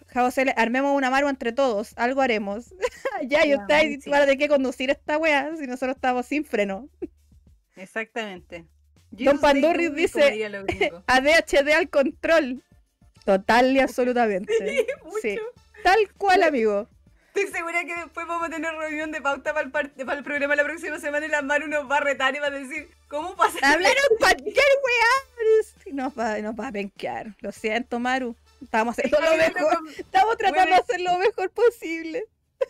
Javo 0.09 0.31
Cele, 0.31 0.55
armemos 0.57 0.97
una 0.97 1.11
marua 1.11 1.31
entre 1.31 1.53
todos, 1.53 1.93
algo 1.97 2.21
haremos. 2.23 2.75
ya, 3.27 3.45
y 3.47 3.55
ustedes 3.55 4.05
van 4.07 4.23
a 4.23 4.25
tener 4.25 4.39
que 4.39 4.49
conducir 4.49 4.91
esta 4.91 5.19
wea 5.19 5.55
si 5.57 5.67
nosotros 5.67 5.97
estamos 5.97 6.27
sin 6.27 6.45
freno. 6.45 6.89
Exactamente. 7.77 8.67
Don 9.11 9.37
the 9.37 9.43
Pandurris 9.43 9.95
dice-. 9.95 10.51
ADHD 11.07 11.73
al 11.77 11.91
control. 11.91 12.63
Total 13.29 13.77
y 13.77 13.79
absolutamente. 13.81 14.87
Mucho. 15.05 15.19
Sí. 15.21 15.39
Tal 15.85 15.99
cual, 16.17 16.43
amigo. 16.45 16.89
Estoy 17.35 17.53
segura 17.53 17.85
que 17.85 17.95
después 17.95 18.27
vamos 18.27 18.49
a 18.49 18.51
tener 18.51 18.73
reunión 18.75 19.13
de 19.13 19.21
pauta 19.21 19.53
para 19.53 19.67
el, 19.67 19.71
par- 19.71 19.91
para 19.91 20.15
el 20.19 20.25
programa 20.25 20.57
la 20.57 20.65
próxima 20.65 20.99
semana 20.99 21.27
y 21.27 21.29
la 21.29 21.43
Maru 21.43 21.67
nos 21.69 21.91
va 21.91 21.99
a 21.99 22.01
retar 22.01 22.35
y 22.35 22.39
va 22.39 22.47
a 22.47 22.51
decir, 22.51 22.89
¿cómo 23.09 23.37
pasa? 23.37 23.59
Hablaron 23.63 24.03
cualquier 24.19 24.55
wea. 24.55 25.75
Y 25.85 25.93
Nos 25.93 26.19
va, 26.19 26.39
nos 26.39 26.55
va 26.59 26.69
a 26.69 26.73
penquear. 26.73 27.35
Lo 27.41 27.53
siento, 27.53 27.99
Maru. 28.01 28.35
Estamos 28.63 28.99
haciendo 28.99 29.21
lo 29.21 29.37
mejor. 29.37 29.77
con- 29.77 29.89
Estamos 29.91 30.37
tratando 30.39 30.63
Bueno. 30.63 30.77
de 30.77 30.83
hacer 30.83 31.01
lo 31.03 31.19
mejor 31.19 31.51
posible. 31.51 32.25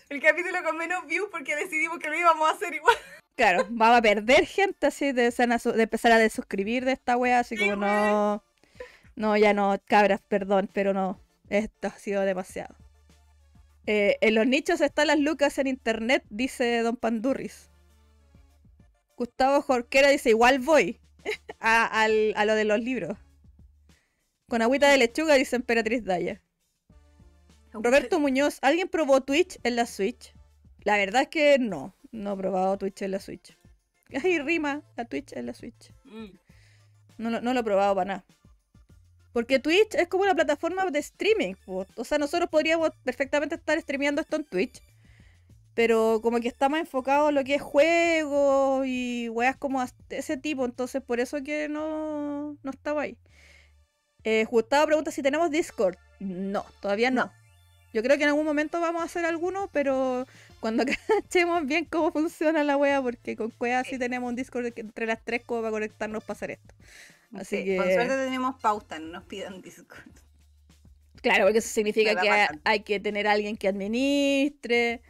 El 0.09 0.21
capítulo 0.21 0.59
con 0.65 0.77
menos 0.77 1.07
views 1.07 1.29
porque 1.31 1.55
decidimos 1.55 2.01
que 2.01 2.09
lo 2.09 2.19
íbamos 2.19 2.49
a 2.49 2.53
hacer 2.53 2.75
igual. 2.75 2.97
Claro, 3.37 3.65
vamos 3.71 3.99
a 3.99 4.03
perder 4.03 4.45
gente 4.45 4.89
así 4.89 5.13
de, 5.13 5.27
empezar 5.27 5.53
a 5.53 5.59
su- 5.61 5.71
de 5.73 5.85
empezar 5.85 6.11
a 6.11 6.19
desuscribir 6.19 6.85
de 6.85 6.91
esta 6.93 7.17
wea, 7.17 7.39
así 7.39 7.57
Sí, 7.57 7.71
como 7.71 7.87
no. 7.87 8.43
No, 9.19 9.37
ya 9.37 9.53
no, 9.53 9.77
cabras, 9.87 10.21
perdón, 10.29 10.71
pero 10.73 10.95
no. 10.95 11.21
Esto 11.51 11.89
ha 11.89 11.99
sido 11.99 12.23
demasiado. 12.23 12.75
Eh, 13.87 14.17
en 14.21 14.35
los 14.37 14.47
nichos 14.47 14.81
están 14.81 15.09
las 15.09 15.19
lucas 15.19 15.59
en 15.59 15.67
internet, 15.67 16.23
dice 16.31 16.83
Don 16.83 16.97
Pandurris. 16.97 17.69
Gustavo 19.17 19.61
Jorquera 19.63 20.09
dice, 20.11 20.31
igual 20.31 20.61
voy 20.61 21.01
a, 21.61 21.85
al- 22.03 22.33
a 22.37 22.45
lo 22.45 22.55
de 22.55 22.65
los 22.65 22.79
libros. 22.79 23.19
Con 24.49 24.63
agüita 24.63 24.89
de 24.89 24.99
lechuga, 24.99 25.35
dice 25.35 25.57
Emperatriz 25.57 26.05
Daya. 26.05 26.41
Roberto 27.73 28.19
Muñoz, 28.21 28.59
¿alguien 28.63 28.89
probó 28.89 29.21
Twitch 29.21 29.59
en 29.65 29.77
la 29.77 29.87
Switch? 29.87 30.33
La 30.85 30.97
verdad 30.97 31.23
es 31.23 31.29
que 31.29 31.59
no, 31.59 31.95
no 32.13 32.33
he 32.33 32.37
probado 32.37 32.79
Twitch 32.79 33.03
en 33.03 33.11
la 33.11 33.21
Switch. 33.21 33.57
Ay, 34.23 34.39
rima 34.39 34.83
la 34.97 35.05
Twitch 35.07 35.33
en 35.33 35.47
la 35.47 35.55
Switch. 35.55 35.93
Mm. 36.05 36.27
No, 37.19 37.31
lo- 37.31 37.41
no 37.41 37.53
lo 37.53 37.61
he 37.61 37.65
probado 37.65 37.95
para 37.97 38.05
nada. 38.09 38.25
Porque 39.39 39.61
Twitch 39.61 39.95
es 39.95 40.09
como 40.09 40.25
una 40.25 40.35
plataforma 40.35 40.85
de 40.91 40.99
streaming. 40.99 41.55
po. 41.65 41.87
O 41.95 42.05
sea, 42.05 42.19
nosotros 42.19 42.51
podríamos 42.51 42.91
perfectamente 43.05 43.55
estar 43.55 43.81
streameando 43.81 44.21
esto 44.21 44.35
en 44.35 44.43
Twitch. 44.43 44.83
Pero 45.75 46.19
como 46.25 46.41
que 46.41 46.49
está 46.49 46.69
más 46.69 46.81
enfocado 46.81 47.29
en 47.29 47.37
lo 47.37 47.45
que 47.45 47.55
es 47.55 47.63
juegos 47.63 48.85
y 48.85 49.29
weas 49.29 49.57
como 49.57 49.81
ese 50.09 50.37
tipo. 50.39 50.65
Entonces 50.65 51.01
por 51.03 51.21
eso 51.21 51.41
que 51.45 51.69
no, 51.69 52.59
no 52.65 52.71
estaba 52.73 53.03
ahí. 53.03 53.17
Eh, 54.25 54.45
Gustavo 54.51 54.87
pregunta 54.87 55.13
si 55.13 55.23
tenemos 55.23 55.53
Discord. 55.53 55.95
No, 56.19 56.67
todavía 56.81 57.13
no. 57.13 57.27
No. 57.27 57.33
Yo 57.95 58.03
creo 58.03 58.17
que 58.17 58.25
en 58.25 58.31
algún 58.31 58.45
momento 58.45 58.81
vamos 58.81 59.03
a 59.03 59.05
hacer 59.05 59.25
alguno, 59.25 59.71
pero 59.73 60.27
cuando 60.61 60.85
cachemos 61.09 61.67
bien 61.67 61.85
cómo 61.87 62.13
funciona 62.13 62.65
la 62.65 62.77
wea, 62.77 63.03
porque 63.03 63.37
con 63.37 63.51
Cueva 63.51 63.85
sí 63.85 63.99
tenemos 63.99 64.29
un 64.31 64.37
Discord 64.37 64.73
entre 64.77 65.07
las 65.07 65.25
tres 65.25 65.43
como 65.45 65.61
para 65.63 65.73
conectarnos 65.73 66.25
para 66.25 66.37
hacer 66.37 66.51
esto. 66.53 66.75
Así 67.33 67.65
Sí, 67.65 67.65
que... 67.65 67.77
Con 67.77 67.91
suerte 67.91 68.17
tenemos 68.17 68.61
pauta, 68.61 68.99
no 68.99 69.09
nos 69.09 69.25
pidan 69.25 69.61
Discord. 69.63 70.11
Claro, 71.23 71.45
porque 71.47 71.59
eso 71.59 71.69
significa 71.69 72.15
que 72.17 72.47
hay 72.65 72.81
que 72.85 73.01
tener 73.01 73.27
a 73.27 73.33
alguien 73.33 73.57
que 73.57 73.69
administre. 73.69 75.03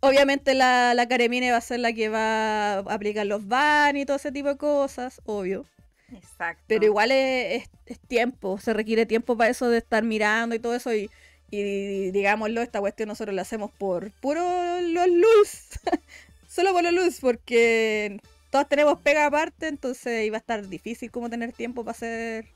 Obviamente 0.00 0.54
la, 0.54 0.94
la 0.94 1.08
Caremine 1.08 1.52
va 1.52 1.58
a 1.58 1.60
ser 1.62 1.80
la 1.80 1.92
que 1.94 2.08
va 2.10 2.74
a 2.74 2.78
aplicar 2.80 3.26
los 3.26 3.48
ban 3.48 3.96
y 3.96 4.06
todo 4.06 4.16
ese 4.18 4.32
tipo 4.32 4.48
de 4.50 4.58
cosas, 4.58 5.20
obvio. 5.26 5.66
Exacto. 6.12 6.62
Pero 6.66 6.84
igual 6.86 7.12
es, 7.12 7.62
es- 7.64 7.70
es 7.86 8.00
tiempo, 8.00 8.58
se 8.58 8.72
requiere 8.72 9.06
tiempo 9.06 9.36
para 9.36 9.50
eso 9.50 9.68
de 9.68 9.78
estar 9.78 10.04
mirando 10.04 10.54
y 10.54 10.58
todo 10.60 10.74
eso. 10.74 10.94
Y, 10.94 11.10
y 11.52 12.10
digámoslo, 12.12 12.62
esta 12.62 12.80
cuestión 12.80 13.08
nosotros 13.08 13.34
la 13.34 13.42
hacemos 13.42 13.70
por 13.72 14.10
puro 14.20 14.42
los 14.80 15.08
luz. 15.08 15.50
Solo 16.48 16.72
por 16.72 16.82
los 16.82 16.92
luz, 16.92 17.20
porque 17.20 18.18
todos 18.50 18.68
tenemos 18.68 19.00
pega 19.00 19.26
aparte, 19.26 19.68
entonces 19.68 20.26
iba 20.26 20.36
a 20.38 20.40
estar 20.40 20.66
difícil 20.68 21.10
como 21.10 21.30
tener 21.30 21.52
tiempo 21.52 21.84
para 21.84 21.92
hacer 21.92 22.46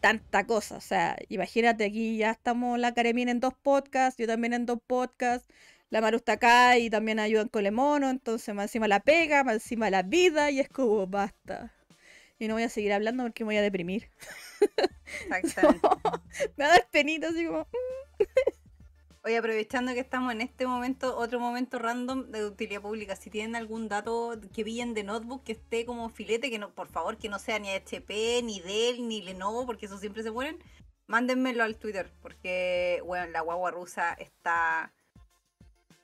tanta 0.00 0.46
cosa. 0.46 0.76
O 0.76 0.80
sea, 0.80 1.16
imagínate 1.28 1.84
aquí 1.84 2.16
ya 2.18 2.30
estamos 2.32 2.78
la 2.78 2.94
Caremina 2.94 3.30
en 3.30 3.40
dos 3.40 3.54
podcasts, 3.62 4.18
yo 4.18 4.26
también 4.26 4.54
en 4.54 4.66
dos 4.66 4.78
podcasts. 4.86 5.48
La 5.90 6.00
Maru 6.00 6.16
está 6.18 6.32
acá 6.34 6.78
y 6.78 6.90
también 6.90 7.20
ayudan 7.20 7.48
con 7.48 7.64
el 7.66 7.72
mono, 7.72 8.10
entonces 8.10 8.54
más 8.54 8.64
encima 8.66 8.88
la 8.88 9.00
pega, 9.00 9.44
más 9.44 9.54
encima 9.54 9.90
la 9.90 10.02
vida 10.02 10.50
y 10.50 10.60
es 10.60 10.68
como 10.68 11.06
basta. 11.06 11.72
Y 12.38 12.48
no 12.48 12.54
voy 12.54 12.64
a 12.64 12.68
seguir 12.68 12.92
hablando 12.92 13.24
porque 13.24 13.44
me 13.44 13.48
voy 13.48 13.56
a 13.58 13.62
deprimir. 13.62 14.10
Exactamente. 15.26 15.88
me 16.56 16.64
va 16.64 16.70
a 16.70 16.74
dar 16.74 16.88
penita 16.90 17.28
así 17.28 17.46
como. 17.46 17.60
"Mm". 17.60 18.03
Oye, 19.24 19.38
aprovechando 19.38 19.94
que 19.94 20.00
estamos 20.00 20.32
en 20.32 20.42
este 20.42 20.66
momento, 20.66 21.16
otro 21.16 21.40
momento 21.40 21.78
random 21.78 22.30
de 22.30 22.44
utilidad 22.44 22.82
pública, 22.82 23.16
si 23.16 23.30
tienen 23.30 23.56
algún 23.56 23.88
dato 23.88 24.38
que 24.52 24.64
pillen 24.64 24.92
de 24.92 25.02
notebook 25.02 25.44
que 25.44 25.52
esté 25.52 25.86
como 25.86 26.10
filete, 26.10 26.50
que 26.50 26.58
no, 26.58 26.74
por 26.74 26.88
favor, 26.88 27.16
que 27.16 27.30
no 27.30 27.38
sea 27.38 27.58
ni 27.58 27.70
HP, 27.70 28.42
ni 28.42 28.60
Dell, 28.60 29.08
ni 29.08 29.22
Lenovo, 29.22 29.64
porque 29.64 29.86
eso 29.86 29.96
siempre 29.96 30.22
se 30.22 30.30
ponen, 30.30 30.58
mándenmelo 31.06 31.64
al 31.64 31.76
Twitter, 31.76 32.12
porque, 32.20 33.00
bueno, 33.06 33.26
la 33.28 33.40
guagua 33.40 33.70
rusa 33.70 34.12
está, 34.12 34.92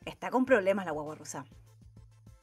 está 0.06 0.30
con 0.30 0.46
problemas 0.46 0.86
la 0.86 0.92
guagua 0.92 1.14
rusa. 1.14 1.44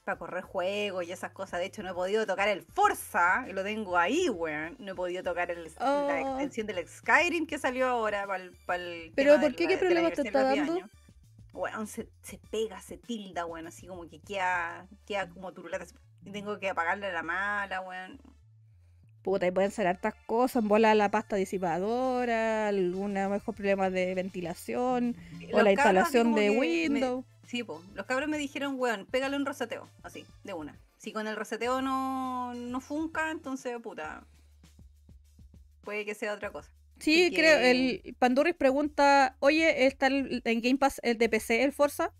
Para 0.07 0.19
correr 0.19 0.43
juegos 0.45 1.05
y 1.05 1.11
esas 1.11 1.31
cosas. 1.33 1.59
De 1.59 1.65
hecho, 1.65 1.83
no 1.83 1.91
he 1.91 1.93
podido 1.93 2.25
tocar 2.25 2.47
el 2.47 2.61
Forza, 2.61 3.43
y 3.49 3.51
lo 3.51 3.61
tengo 3.61 3.97
ahí, 3.97 4.29
weón. 4.29 4.77
No 4.79 4.93
he 4.93 4.95
podido 4.95 5.21
tocar 5.21 5.51
el- 5.51 5.65
la 5.65 5.85
Oh. 5.85 6.09
extensión 6.37 6.65
del 6.65 6.87
Skyrim 6.87 7.45
que 7.45 7.57
salió 7.59 7.89
ahora 7.89 8.25
para 8.25 8.81
el, 8.81 9.11
Pero, 9.17 9.37
¿por 9.41 9.53
qué? 9.53 9.67
¿Qué 9.67 9.75
problema 9.75 10.09
te 10.11 10.21
está 10.21 10.43
dando? 10.43 10.79
Weón, 11.51 11.87
se, 11.87 12.07
se 12.21 12.37
pega, 12.49 12.79
se 12.79 12.95
tilda, 12.95 13.45
weón, 13.45 13.67
así 13.67 13.85
como 13.85 14.07
que 14.07 14.21
queda, 14.21 14.87
queda 15.05 15.27
como 15.27 15.51
turulata. 15.51 15.83
Y 16.23 16.31
tengo 16.31 16.57
que 16.57 16.69
apagarle 16.69 17.11
la 17.11 17.23
mala, 17.23 17.81
weón. 17.81 18.17
Puta, 19.23 19.45
y 19.45 19.51
pueden 19.51 19.71
ser 19.71 19.87
hartas 19.87 20.13
cosas, 20.25 20.63
volar 20.63 20.95
la 20.95 21.11
pasta 21.11 21.35
disipadora, 21.35 22.69
alguna 22.69 23.27
mejor 23.27 23.55
problema 23.55 23.89
de 23.89 24.15
ventilación, 24.15 25.17
o 25.51 25.61
la 25.61 25.73
instalación 25.73 26.33
de 26.33 26.49
me- 26.51 26.57
Windows. 26.59 27.25
Sí, 27.47 27.63
po. 27.63 27.81
Los 27.95 28.05
cabros 28.05 28.29
me 28.29 28.37
dijeron, 28.37 28.75
weón, 28.77 29.05
pégale 29.07 29.35
un 29.35 29.45
reseteo, 29.45 29.89
así, 30.03 30.25
de 30.43 30.53
una. 30.53 30.77
Si 30.97 31.11
con 31.11 31.27
el 31.27 31.35
reseteo 31.35 31.81
no, 31.81 32.53
no 32.53 32.79
funca, 32.81 33.31
entonces, 33.31 33.75
puta. 33.81 34.23
Puede 35.83 36.05
que 36.05 36.13
sea 36.13 36.33
otra 36.33 36.51
cosa. 36.51 36.69
Sí, 36.99 37.31
creo, 37.33 37.57
el 37.59 38.15
Pandurris 38.19 38.55
pregunta, 38.55 39.35
oye, 39.39 39.85
¿está 39.87 40.07
el- 40.07 40.41
en 40.45 40.61
Game 40.61 40.77
Pass 40.77 40.99
el 41.03 41.17
de 41.17 41.29
PC, 41.29 41.63
el 41.63 41.71
Forza? 41.71 42.11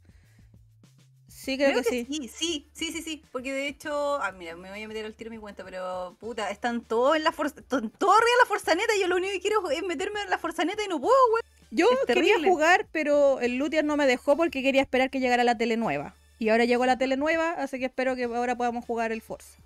Sí, 1.28 1.58
creo, 1.58 1.82
que, 1.82 1.84
sí. 1.84 2.06
sí. 2.10 2.28
Sí, 2.30 2.70
sí, 2.74 2.92
sí, 2.92 3.02
sí. 3.02 3.24
Porque 3.32 3.52
de 3.54 3.68
hecho, 3.68 4.22
ah, 4.22 4.32
mira, 4.32 4.56
me 4.56 4.70
voy 4.70 4.82
a 4.84 4.88
meter 4.88 5.06
al 5.06 5.14
tiro 5.16 5.30
en 5.30 5.36
mi 5.38 5.42
cuenta, 5.42 5.64
pero 5.64 6.16
puta, 6.20 6.50
están 6.52 6.82
todos 6.82 7.16
en 7.16 7.24
la 7.24 7.32
forza, 7.32 7.60
están 7.60 7.90
todos 7.90 8.16
arriba 8.16 8.32
de 8.36 8.44
la 8.44 8.48
forzaneta. 8.48 8.94
Yo 9.00 9.08
lo 9.08 9.16
único 9.18 9.34
que 9.34 9.42
quiero 9.42 9.70
es 9.72 9.84
meterme 9.84 10.22
en 10.22 10.30
la 10.30 10.38
forzaneta 10.38 10.84
y 10.84 10.88
no 10.88 11.00
puedo, 11.02 11.16
weón. 11.34 11.57
Yo 11.72 11.88
quería 12.06 12.36
jugar, 12.44 12.88
pero 12.92 13.40
el 13.42 13.58
Luthier 13.58 13.84
no 13.84 13.98
me 13.98 14.08
dejó 14.08 14.38
porque 14.38 14.64
quería 14.64 14.82
esperar 14.82 15.10
que 15.10 15.20
llegara 15.20 15.44
la 15.44 15.58
tele 15.58 15.78
nueva. 15.78 16.16
Y 16.40 16.50
ahora 16.50 16.66
llegó 16.66 16.86
la 16.86 16.98
tele 16.98 17.18
nueva, 17.18 17.52
así 17.52 17.80
que 17.80 17.86
espero 17.86 18.16
que 18.16 18.26
ahora 18.26 18.56
podamos 18.56 18.86
jugar 18.86 19.12
el 19.12 19.22
Forza. 19.22 19.58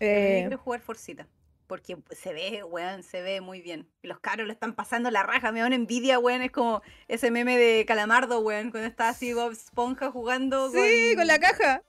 Eh, 0.00 0.40
quiero 0.42 0.58
jugar 0.58 0.80
Forcita. 0.80 1.26
Porque 1.66 1.98
se 2.12 2.32
ve, 2.32 2.62
weón, 2.64 3.02
se 3.02 3.20
ve 3.20 3.42
muy 3.42 3.60
bien. 3.60 3.86
Los 4.02 4.20
caros 4.20 4.46
lo 4.46 4.52
están 4.52 4.74
pasando 4.74 5.10
la 5.10 5.22
raja, 5.22 5.52
me 5.52 5.60
da 5.60 5.66
una 5.66 5.74
envidia, 5.74 6.18
weón. 6.18 6.40
Es 6.40 6.50
como 6.50 6.82
ese 7.08 7.30
meme 7.30 7.58
de 7.58 7.84
Calamardo, 7.86 8.40
weón, 8.40 8.70
cuando 8.70 8.88
está 8.88 9.10
así 9.10 9.34
Bob 9.34 9.52
Esponja 9.52 10.10
jugando 10.10 10.70
sí, 10.70 11.14
con 11.14 11.26
la 11.26 11.38
caja. 11.38 11.82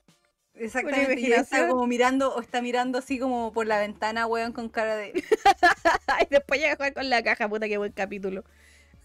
Exactamente, 0.55 1.21
y 1.21 1.31
está 1.31 1.69
como 1.69 1.87
mirando, 1.87 2.35
o 2.35 2.41
está 2.41 2.61
mirando 2.61 2.97
así 2.97 3.17
como 3.17 3.53
por 3.53 3.65
la 3.65 3.79
ventana, 3.79 4.27
weón, 4.27 4.51
con 4.51 4.67
cara 4.67 4.97
de... 4.97 5.13
y 6.21 6.25
después 6.29 6.59
llega 6.59 6.73
a 6.73 6.75
jugar 6.75 6.93
con 6.93 7.09
la 7.09 7.23
caja, 7.23 7.47
puta, 7.47 7.69
qué 7.69 7.77
buen 7.77 7.93
capítulo. 7.93 8.43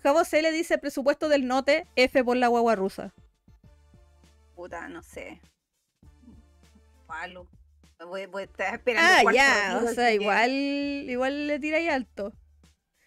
Javo 0.05 0.23
C 0.25 0.43
le 0.43 0.53
dice 0.53 0.77
presupuesto 0.77 1.29
del 1.31 1.47
note 1.47 1.87
F 1.97 2.23
por 2.23 2.37
la 2.37 2.49
guagua 2.49 2.77
rusa. 2.77 3.15
Puta, 4.55 4.87
no 4.89 5.03
sé. 5.03 5.41
Palo. 7.07 7.49
Voy, 8.07 8.27
voy 8.27 8.43
a 8.43 8.45
estar 8.45 8.75
esperando 8.75 9.31
Ah, 9.31 9.33
ya, 9.33 9.81
o 9.83 9.89
sea, 9.95 10.09
que 10.09 10.15
igual, 10.17 10.51
igual 10.51 11.47
le 11.47 11.59
tira 11.59 11.79
ahí 11.79 11.89
alto. 11.89 12.33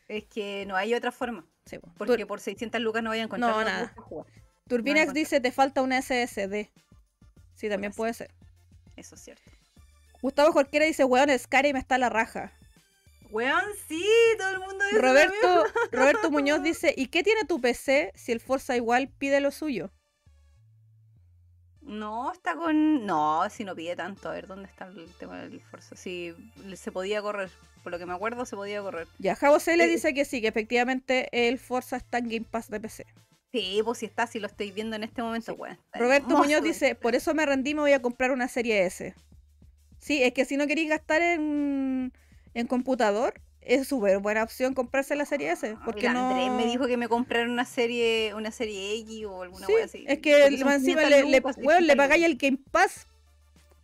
Es 0.07 0.26
que 0.26 0.65
no 0.65 0.76
hay 0.76 0.95
otra 0.95 1.11
forma. 1.11 1.45
Sí, 1.65 1.78
po. 1.78 1.88
Porque 1.98 2.24
Tur- 2.24 2.28
por 2.28 2.40
600 2.40 2.82
lucas 2.82 3.03
no 3.03 3.11
vayan 3.11 3.24
a 3.24 3.26
encontrar 3.26 3.52
No, 3.56 3.64
nada. 3.64 3.94
Turbinax 4.68 5.14
dice, 5.14 5.40
te 5.40 5.52
falta 5.52 5.84
una 5.84 6.02
SSD. 6.02 6.72
Sí, 7.53 7.69
también 7.69 7.94
puede 7.94 8.14
ser. 8.15 8.32
Eso 8.95 9.14
es 9.14 9.22
cierto. 9.22 9.44
Gustavo 10.22 10.52
Jorquera 10.52 10.86
dice, 10.86 11.03
weón, 11.03 11.30
Skyrim 11.38 11.76
está 11.76 11.95
a 11.95 11.99
la 11.99 12.10
raja. 12.10 12.52
Weón, 13.32 13.62
sí, 13.88 14.04
todo 14.38 14.49
el 14.52 14.60
mundo 14.60 14.86
dice 14.86 15.02
Roberto, 15.02 15.66
Roberto 15.91 16.32
Muñoz 16.32 16.64
dice, 16.64 16.94
¿y 16.95 17.08
qué 17.08 17.24
tiene 17.24 17.44
tu 17.45 17.60
PC 17.62 18.12
si 18.16 18.32
el 18.32 18.40
Forza 18.40 18.76
igual 18.76 19.10
pide 19.18 19.40
lo 19.41 19.52
suyo? 19.52 19.91
No, 21.82 22.32
está 22.34 22.56
con. 22.56 23.06
No, 23.06 23.49
si 23.49 23.64
no 23.64 23.74
pide 23.76 23.95
tanto. 23.95 24.30
A 24.30 24.34
ver, 24.34 24.48
¿dónde 24.48 24.68
está 24.68 24.88
el 24.88 25.08
tema 25.20 25.40
del 25.41 25.62
Forza? 25.62 25.95
Si 25.95 26.34
se 26.76 26.91
podía 26.91 27.22
correr. 27.22 27.49
Por 27.82 27.94
lo 27.94 27.98
que 27.99 28.06
me 28.06 28.14
acuerdo, 28.14 28.45
se 28.45 28.58
podía 28.58 28.82
correr. 28.82 29.08
Ya, 29.20 29.36
Javo 29.36 29.60
C 29.60 29.78
le 29.78 29.86
Eh, 29.86 29.88
dice 29.88 30.14
que 30.14 30.26
sí, 30.26 30.41
que 30.41 30.49
efectivamente 30.49 31.30
el 31.32 31.58
Forza 31.60 31.95
está 31.95 32.18
en 32.18 32.26
Game 32.28 32.45
Pass 32.49 32.70
de 32.70 32.82
PC. 32.82 33.06
Sí, 33.54 33.80
pues 33.86 33.99
si 33.99 34.06
está, 34.06 34.28
si 34.28 34.41
lo 34.41 34.48
estoy 34.48 34.72
viendo 34.72 34.98
en 34.98 35.04
este 35.06 35.22
momento, 35.22 35.54
Sí. 35.54 35.58
weón. 35.58 35.80
Roberto 35.94 36.28
hermoso, 36.28 36.44
Muñoz 36.44 36.62
dice, 36.64 36.95
por 36.95 37.16
eso 37.16 37.34
me 37.34 37.45
rendí, 37.45 37.74
me 37.74 37.80
voy 37.82 37.94
a 37.94 38.02
comprar 38.02 38.32
una 38.32 38.49
serie 38.49 38.86
S. 38.86 39.16
Sí, 39.99 40.22
es 40.22 40.34
que 40.34 40.44
si 40.44 40.58
no 40.58 40.68
queréis 40.68 40.90
gastar 40.90 41.22
en, 41.22 42.12
en 42.57 42.65
computador, 42.65 43.39
es 43.61 43.88
súper 43.88 44.17
buena 44.19 44.41
opción 44.43 44.73
comprarse 44.73 45.15
la 45.15 45.25
serie 45.25 45.51
S. 45.51 45.75
Ah, 45.77 45.81
Porque 45.85 46.09
no... 46.09 46.29
Andrés 46.29 46.49
me 46.51 46.65
dijo 46.65 46.88
que 46.88 46.97
me 46.97 47.07
comprara 47.07 47.45
una 47.45 47.65
serie, 47.65 48.34
una 48.34 48.49
serie 48.49 48.95
X 49.01 49.25
o 49.25 49.43
alguna 49.43 49.67
Sí, 49.67 49.73
wea 49.73 49.85
así. 49.85 50.05
es 50.07 50.19
que 50.19 50.45
encima 50.47 50.77
500 50.79 51.09
le, 51.09 51.39
weón, 51.39 51.85
le 51.85 51.93
600 51.93 51.95
pagáis 51.95 52.25
el 52.25 52.35
Game 52.38 52.57
Pass 52.71 53.07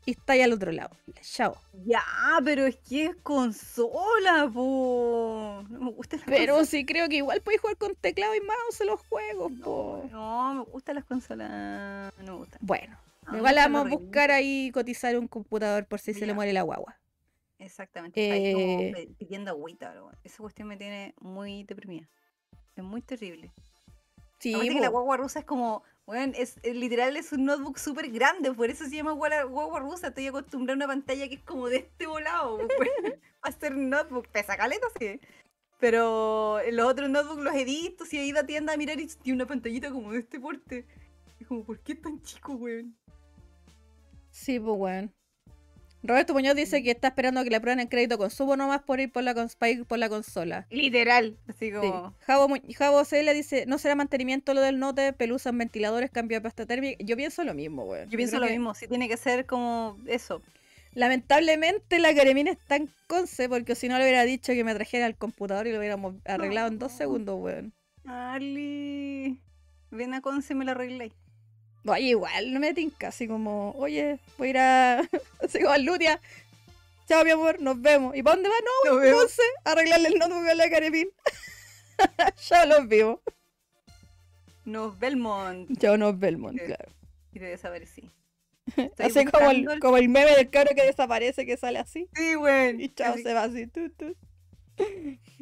y 0.05 0.11
estáis 0.11 0.43
al 0.43 0.53
otro 0.53 0.71
lado. 0.71 0.89
Chao. 1.21 1.55
Ya, 1.85 2.01
pero 2.43 2.65
es 2.65 2.77
que 2.77 3.05
es 3.05 3.15
consola, 3.21 4.49
po. 4.51 5.63
No 5.69 5.79
me 5.79 5.91
gusta 5.91 6.17
la 6.17 6.23
Pero 6.25 6.65
sí 6.65 6.83
creo 6.85 7.07
que 7.09 7.17
igual 7.17 7.41
podéis 7.41 7.61
jugar 7.61 7.77
con 7.77 7.95
teclado 7.95 8.33
y 8.35 8.41
mouse 8.41 8.81
en 8.81 8.87
los 8.87 9.01
juegos, 9.01 9.51
po. 9.63 10.03
No, 10.11 10.53
me 10.55 10.61
gustan 10.63 10.95
las 10.95 11.05
consolas. 11.05 12.11
No 12.17 12.33
me 12.33 12.37
gustan. 12.39 12.59
Bueno, 12.61 12.97
igual 13.33 13.55
vamos 13.55 13.85
a 13.85 13.89
buscar 13.89 14.31
ahí 14.31 14.71
cotizar 14.73 15.15
un 15.17 15.27
computador 15.27 15.85
por 15.85 15.99
si 15.99 16.13
se 16.15 16.25
le 16.25 16.33
muere 16.33 16.53
la 16.53 16.63
guagua. 16.63 16.97
Exactamente. 17.59 18.21
Está 18.21 18.35
ahí 18.35 18.53
como 18.53 18.79
Eh, 18.81 18.91
pe- 18.93 19.09
pidiendo 19.17 19.51
agüita, 19.51 19.91
bro. 19.91 20.11
Esa 20.23 20.37
cuestión 20.37 20.67
me 20.67 20.77
tiene 20.77 21.13
muy 21.19 21.63
deprimida. 21.63 22.09
Es 22.75 22.83
muy 22.83 23.01
terrible. 23.01 23.51
Sí, 24.39 24.53
Aparte 24.53 24.73
que 24.73 24.81
la 24.81 24.89
guagua 24.89 25.15
rusa 25.17 25.39
es 25.39 25.45
como, 25.45 25.83
bueno, 26.05 26.33
es, 26.37 26.57
es- 26.63 26.75
literal 26.75 27.15
es 27.15 27.31
un 27.31 27.45
notebook 27.45 27.77
súper 27.77 28.09
grande, 28.11 28.51
por 28.51 28.69
eso 28.69 28.83
se 28.85 28.95
llama 28.97 29.11
guagua, 29.13 29.43
guagua 29.43 29.79
rusa. 29.79 30.07
Estoy 30.07 30.27
acostumbrada 30.27 30.73
a 30.73 30.75
una 30.77 30.87
pantalla 30.87 31.27
que 31.29 31.35
es 31.35 31.43
como 31.43 31.69
de 31.69 31.77
este 31.77 32.07
volado, 32.07 32.57
pues, 32.77 32.89
a 33.41 33.51
ser 33.51 33.77
notebook, 33.77 34.27
pesa 34.29 34.57
caleta, 34.57 34.87
sí. 34.99 35.19
Pero 35.79 36.59
los 36.71 36.85
otros 36.87 37.09
notebooks 37.09 37.43
los 37.43 37.55
he 37.55 37.65
visto, 37.65 38.05
si 38.05 38.17
he 38.17 38.25
ido 38.25 38.39
a 38.39 38.45
tienda 38.45 38.73
a 38.73 38.77
mirar 38.77 38.99
y 38.99 39.07
tiene 39.07 39.35
una 39.37 39.47
pantallita 39.47 39.91
como 39.91 40.11
de 40.11 40.19
este 40.19 40.39
porte. 40.39 40.85
Es 41.39 41.47
como, 41.47 41.63
¿por 41.63 41.79
qué 41.79 41.93
es 41.93 42.01
tan 42.01 42.21
chico, 42.21 42.53
weón? 42.53 42.95
Sí, 44.31 44.59
pues 44.59 44.77
weón. 44.77 45.13
Roberto 46.05 46.33
Muñoz 46.33 46.55
dice 46.55 46.83
que 46.83 46.91
está 46.91 47.07
esperando 47.07 47.43
que 47.43 47.49
le 47.49 47.55
aprueben 47.55 47.79
el 47.79 47.87
crédito 47.87 48.17
con 48.17 48.29
subo 48.29 48.57
nomás 48.57 48.81
por 48.81 48.99
ir 48.99 49.09
por 49.11 49.23
la, 49.23 49.33
cons- 49.33 49.55
ir 49.69 49.85
por 49.85 49.97
la 49.99 50.09
consola. 50.09 50.67
Literal, 50.69 51.37
así 51.47 51.67
Sí. 51.67 51.71
como... 51.71 52.13
Javo, 52.27 52.49
Mu- 52.49 52.57
Javo 52.77 53.03
le 53.11 53.33
dice, 53.33 53.65
no 53.67 53.77
será 53.77 53.95
mantenimiento 53.95 54.53
lo 54.53 54.59
del 54.61 54.79
note, 54.79 55.13
pelusas, 55.13 55.55
ventiladores, 55.55 56.11
cambio 56.11 56.37
de 56.37 56.41
pasta 56.41 56.65
térmica. 56.65 57.01
Yo 57.03 57.15
pienso 57.15 57.43
lo 57.45 57.53
mismo, 57.53 57.83
weón. 57.85 58.09
Yo 58.09 58.17
pienso 58.17 58.37
lo 58.39 58.47
que, 58.47 58.51
mismo, 58.51 58.73
si 58.75 58.87
tiene 58.87 59.07
que 59.07 59.15
ser 59.17 59.45
como 59.45 59.97
eso. 60.05 60.41
Lamentablemente 60.93 61.97
la 61.99 62.13
Caremina 62.13 62.51
está 62.51 62.75
en 62.75 62.89
conce, 63.07 63.47
porque 63.49 63.73
si 63.73 63.87
no 63.87 63.97
le 63.97 64.03
hubiera 64.03 64.23
dicho 64.25 64.53
que 64.53 64.63
me 64.63 64.75
trajera 64.75 65.07
el 65.07 65.15
computador 65.15 65.67
y 65.67 65.71
lo 65.71 65.79
hubiéramos 65.79 66.15
arreglado 66.25 66.67
en 66.67 66.79
dos 66.79 66.91
segundos, 66.91 67.39
weón. 67.41 67.73
Ali, 68.05 69.39
ven 69.89 70.13
a 70.13 70.21
Conce, 70.21 70.53
me 70.53 70.65
lo 70.65 70.71
arreglé. 70.71 71.13
Oye, 71.85 72.01
igual, 72.09 72.53
no 72.53 72.59
me 72.59 72.73
tinca, 72.73 73.09
así 73.09 73.27
como, 73.27 73.71
oye, 73.71 74.19
voy 74.37 74.47
a 74.47 74.49
ir 74.51 74.57
a. 74.57 74.99
así 75.41 75.59
como 75.59 75.71
al 75.71 75.83
Lutia. 75.83 76.19
Chao, 77.07 77.23
mi 77.25 77.31
amor, 77.31 77.59
nos 77.59 77.81
vemos. 77.81 78.15
¿Y 78.15 78.23
para 78.23 78.35
dónde 78.37 78.49
va? 78.49 78.55
No, 78.89 78.99
a. 78.99 79.11
Conce 79.11 79.41
a 79.65 79.71
arreglarle 79.71 80.07
el 80.09 80.19
notebook 80.19 80.47
a 80.47 80.55
la 80.55 80.69
Caremín. 80.69 81.09
ya 82.49 82.65
los 82.65 82.87
vimos. 82.87 83.19
Nos 84.65 84.97
Belmont. 84.97 85.69
Chao, 85.79 85.97
nos 85.97 86.17
Belmont, 86.17 86.57
Sí. 86.57 86.65
claro. 86.65 86.85
Y 87.33 87.39
te 87.39 87.45
desaparecí. 87.45 88.09
Estoy 88.77 89.05
Así 89.07 89.25
como 89.25 89.49
el, 89.51 89.57
buscando 89.57 89.73
el- 89.73 89.79
como 89.81 89.97
el 89.97 90.07
meme 90.07 90.31
del 90.37 90.49
cabro 90.49 90.73
que 90.73 90.85
desaparece, 90.85 91.45
que 91.45 91.57
sale 91.57 91.79
así. 91.79 92.07
Sí, 92.15 92.35
weón. 92.37 92.79
Y 92.79 92.89
chao, 92.93 93.13
Así- 93.13 93.23
se 93.23 93.33
va 93.33 93.43
así. 93.43 93.67
tu. 93.67 93.91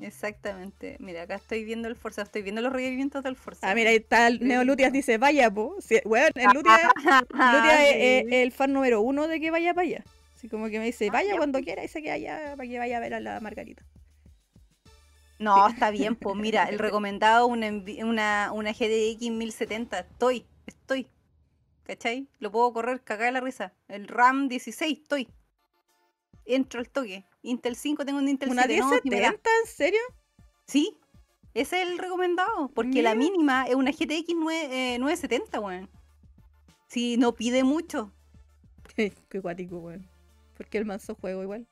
Exactamente. 0.02 0.98
Mira, 1.00 1.24
acá 1.24 1.36
estoy 1.36 1.64
viendo 1.64 1.88
el 1.88 1.96
Forza, 1.96 2.24
estoy 2.24 2.42
viendo 2.42 2.62
los 2.62 2.74
requerimientos 2.74 3.24
del 3.24 3.36
Forza. 3.36 3.70
Ah, 3.70 3.76
mira, 3.76 3.92
ahí 3.92 3.98
está 3.98 4.28
el 4.28 4.46
Neo 4.46 4.64
Lutias, 4.64 4.92
dice, 4.92 5.18
vaya, 5.18 5.50
po. 5.52 5.76
Sí, 5.80 6.00
weón, 6.06 6.32
el 6.36 6.52
Lutias, 6.54 6.80
es, 7.94 8.26
el 8.32 8.52
fan 8.52 8.74
número 8.74 9.02
uno 9.02 9.28
de 9.28 9.40
que 9.40 9.52
vaya 9.52 9.74
para 9.74 9.88
allá. 9.88 10.04
Así 10.36 10.50
como 10.50 10.70
que 10.70 10.80
me 10.80 10.86
dice, 10.86 11.08
Ah, 11.10 11.14
vaya 11.14 11.32
ya, 11.32 11.38
cuando 11.38 11.62
quiera 11.62 11.84
y 11.84 11.88
se 11.88 12.02
queda 12.02 12.14
allá 12.14 12.56
para 12.58 12.68
que 12.68 12.80
vaya 12.80 12.98
a 12.98 13.00
ver 13.00 13.14
a 13.14 13.20
la 13.20 13.40
Margarita. 13.40 13.84
No, 15.38 15.68
está 15.68 15.90
bien, 15.90 16.16
pues 16.16 16.36
mira, 16.36 16.66
el 16.66 16.78
recomendado 16.78 17.48
una, 17.48 17.68
una, 18.04 18.52
una 18.54 18.72
GDX 18.74 19.32
1070. 19.32 20.00
Estoy, 20.00 20.46
estoy. 20.68 21.08
¿Cachai? 21.84 22.28
Lo 22.40 22.52
puedo 22.52 22.72
correr, 22.74 23.02
cagar 23.02 23.34
la 23.34 23.42
risa. 23.42 23.74
El 23.88 24.08
RAM 24.08 24.48
16, 24.50 25.00
estoy. 25.00 25.28
Entro 26.46 26.80
al 26.80 26.90
toque. 26.90 27.26
Intel 27.44 27.76
5, 27.76 28.06
tengo 28.06 28.20
un 28.20 28.28
Intel 28.28 28.50
¿Una 28.50 28.64
7. 28.64 28.80
no, 28.80 28.90
sí 28.90 29.10
me 29.10 29.20
da. 29.22 29.30
1070? 29.30 29.50
¿En 29.64 29.68
serio? 29.68 30.00
Sí, 30.68 30.98
ese 31.54 31.82
es 31.82 31.90
el 31.90 31.98
recomendado. 31.98 32.70
Porque 32.74 33.02
la 33.02 33.16
mínima 33.16 33.66
es 33.66 33.76
una 33.76 33.92
GTX 33.92 34.34
9, 34.36 34.96
eh, 34.96 35.00
970, 35.00 35.60
weón. 35.60 35.90
Si 36.88 37.18
no 37.18 37.34
pide 37.34 37.64
mucho. 37.64 38.12
Qué 38.96 39.40
guático, 39.40 39.78
weón. 39.80 40.08
Porque 40.56 40.78
el 40.78 40.86
manso 40.86 41.16
juego 41.16 41.44
igual. 41.44 41.68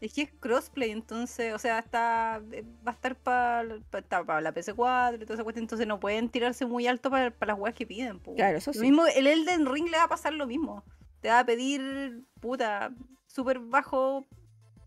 Es 0.00 0.12
que 0.12 0.22
es 0.22 0.32
crossplay, 0.38 0.90
entonces, 0.90 1.54
o 1.54 1.58
sea, 1.58 1.78
está 1.78 2.42
eh, 2.52 2.62
va 2.86 2.90
a 2.90 2.94
estar 2.94 3.16
para 3.16 3.62
la 3.62 4.52
PC4 4.52 5.14
y 5.14 5.18
toda 5.20 5.34
esa 5.34 5.44
cuestión, 5.44 5.64
entonces 5.64 5.86
no 5.86 5.98
pueden 5.98 6.28
tirarse 6.28 6.66
muy 6.66 6.86
alto 6.86 7.10
para, 7.10 7.32
las 7.40 7.58
weas 7.58 7.74
que 7.74 7.86
piden. 7.86 8.18
po. 8.18 8.34
Claro, 8.34 8.58
eso 8.58 8.72
Lo 8.72 8.74
sí. 8.74 8.80
mismo, 8.80 9.06
el 9.06 9.26
Elden 9.26 9.66
Ring 9.66 9.88
le 9.88 9.96
va 9.96 10.04
a 10.04 10.08
pasar 10.08 10.34
lo 10.34 10.46
mismo. 10.46 10.84
Te 11.20 11.28
va 11.28 11.38
a 11.38 11.46
pedir, 11.46 12.22
puta, 12.40 12.92
súper 13.26 13.60
bajo. 13.60 14.26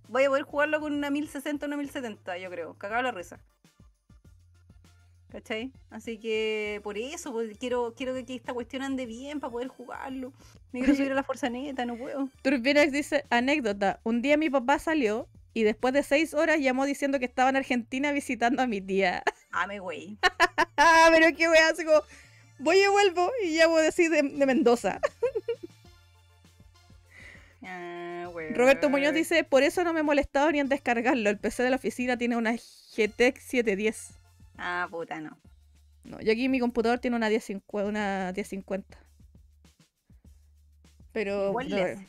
Voy 0.09 0.23
a 0.23 0.29
poder 0.29 0.43
jugarlo 0.43 0.79
con 0.79 0.93
una 0.93 1.09
1060 1.09 1.65
o 1.65 1.67
una 1.67 1.77
1070, 1.77 2.38
yo 2.38 2.49
creo. 2.49 2.73
Cagado 2.75 3.01
la 3.01 3.11
risa. 3.11 3.39
¿Cachai? 5.29 5.73
Así 5.89 6.17
que 6.17 6.79
por 6.84 6.97
eso, 6.97 7.34
pues, 7.34 7.57
quiero, 7.57 7.93
quiero 7.95 8.13
que 8.25 8.35
esta 8.35 8.53
cuestión 8.53 8.81
ande 8.81 9.05
bien 9.05 9.41
para 9.41 9.51
poder 9.51 9.67
jugarlo. 9.67 10.31
Me 10.71 10.79
quiero 10.79 10.95
subir 10.95 11.11
a 11.11 11.15
la 11.15 11.23
fuerza 11.25 11.49
neta, 11.49 11.85
no 11.85 11.97
puedo. 11.97 12.29
Turbinax 12.41 12.91
dice, 12.91 13.25
anécdota, 13.29 13.99
un 14.03 14.21
día 14.21 14.38
mi 14.38 14.49
papá 14.49 14.79
salió 14.79 15.27
y 15.53 15.63
después 15.63 15.93
de 15.93 16.03
seis 16.03 16.34
horas 16.34 16.59
llamó 16.59 16.85
diciendo 16.85 17.19
que 17.19 17.25
estaba 17.25 17.49
en 17.49 17.57
Argentina 17.57 18.13
visitando 18.13 18.61
a 18.61 18.67
mi 18.67 18.79
tía. 18.79 19.23
Ame, 19.51 19.79
güey. 19.79 20.17
Ah, 20.77 21.09
pero 21.11 21.35
qué 21.35 21.49
wea, 21.49 21.69
así 21.69 21.84
como, 21.84 22.01
voy 22.59 22.77
y 22.77 22.88
vuelvo 22.88 23.29
y 23.43 23.57
llamo 23.57 23.77
decir 23.77 24.09
de, 24.09 24.21
de 24.23 24.45
Mendoza. 24.45 25.01
Ah, 27.63 28.27
güey. 28.31 28.53
Roberto 28.53 28.89
Muñoz 28.89 29.13
dice, 29.13 29.43
por 29.43 29.63
eso 29.63 29.84
no 29.84 29.93
me 29.93 30.01
he 30.01 30.03
molestado 30.03 30.51
ni 30.51 30.59
en 30.59 30.69
descargarlo. 30.69 31.29
El 31.29 31.39
PC 31.39 31.63
de 31.63 31.69
la 31.69 31.77
oficina 31.77 32.17
tiene 32.17 32.38
una 32.38 32.53
GTX 32.53 33.41
710. 33.43 34.09
Ah, 34.57 34.88
puta, 34.89 35.19
no. 35.19 35.38
No, 36.03 36.21
yo 36.21 36.31
aquí 36.31 36.47
mi 36.49 36.59
computador 36.59 36.99
tiene 36.99 37.17
una 37.17 37.29
1050. 37.29 37.89
Una 37.89 38.31
1050. 38.35 38.97
Pero... 41.11 41.53
No, 41.53 41.59
hace. 41.59 42.07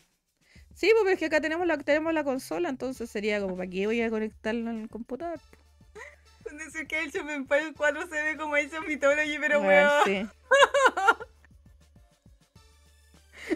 Sí, 0.74 0.92
pues 1.02 1.14
es 1.14 1.18
que 1.18 1.26
acá 1.26 1.40
tenemos 1.40 1.66
la, 1.66 1.76
tenemos 1.78 2.14
la 2.14 2.22
consola, 2.22 2.68
entonces 2.68 3.10
sería 3.10 3.40
como, 3.40 3.56
¿para 3.56 3.68
qué 3.68 3.86
voy 3.86 4.00
a 4.00 4.10
conectarlo 4.10 4.70
el 4.70 4.88
computador? 4.88 5.40
Con 6.44 6.56
decir 6.56 6.86
que 6.86 7.02
el 7.02 7.08
of 7.08 7.28
Empires 7.28 7.72
4 7.76 8.06
se 8.06 8.22
ve 8.22 8.36
como 8.36 8.54
Age 8.54 8.78
of 8.78 8.86
Mythology, 8.86 9.38
pero 9.40 9.60
Bueno, 9.60 9.90
weón. 9.90 10.04
sí. 10.04 10.28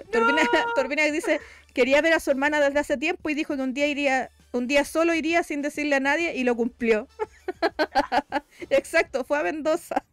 Turbina, 0.10 0.42
Turbina 0.74 1.04
dice, 1.04 1.40
quería 1.72 2.00
ver 2.00 2.12
a 2.12 2.20
su 2.20 2.30
hermana 2.30 2.60
desde 2.60 2.78
hace 2.78 2.96
tiempo 2.96 3.30
y 3.30 3.34
dijo 3.34 3.56
que 3.56 3.62
un 3.62 3.74
día 3.74 3.86
iría, 3.86 4.30
un 4.52 4.66
día 4.66 4.84
solo 4.84 5.14
iría 5.14 5.42
sin 5.42 5.62
decirle 5.62 5.96
a 5.96 6.00
nadie 6.00 6.34
y 6.36 6.44
lo 6.44 6.56
cumplió. 6.56 7.08
Exacto, 8.70 9.24
fue 9.24 9.38
a 9.38 9.42
Mendoza. 9.42 10.04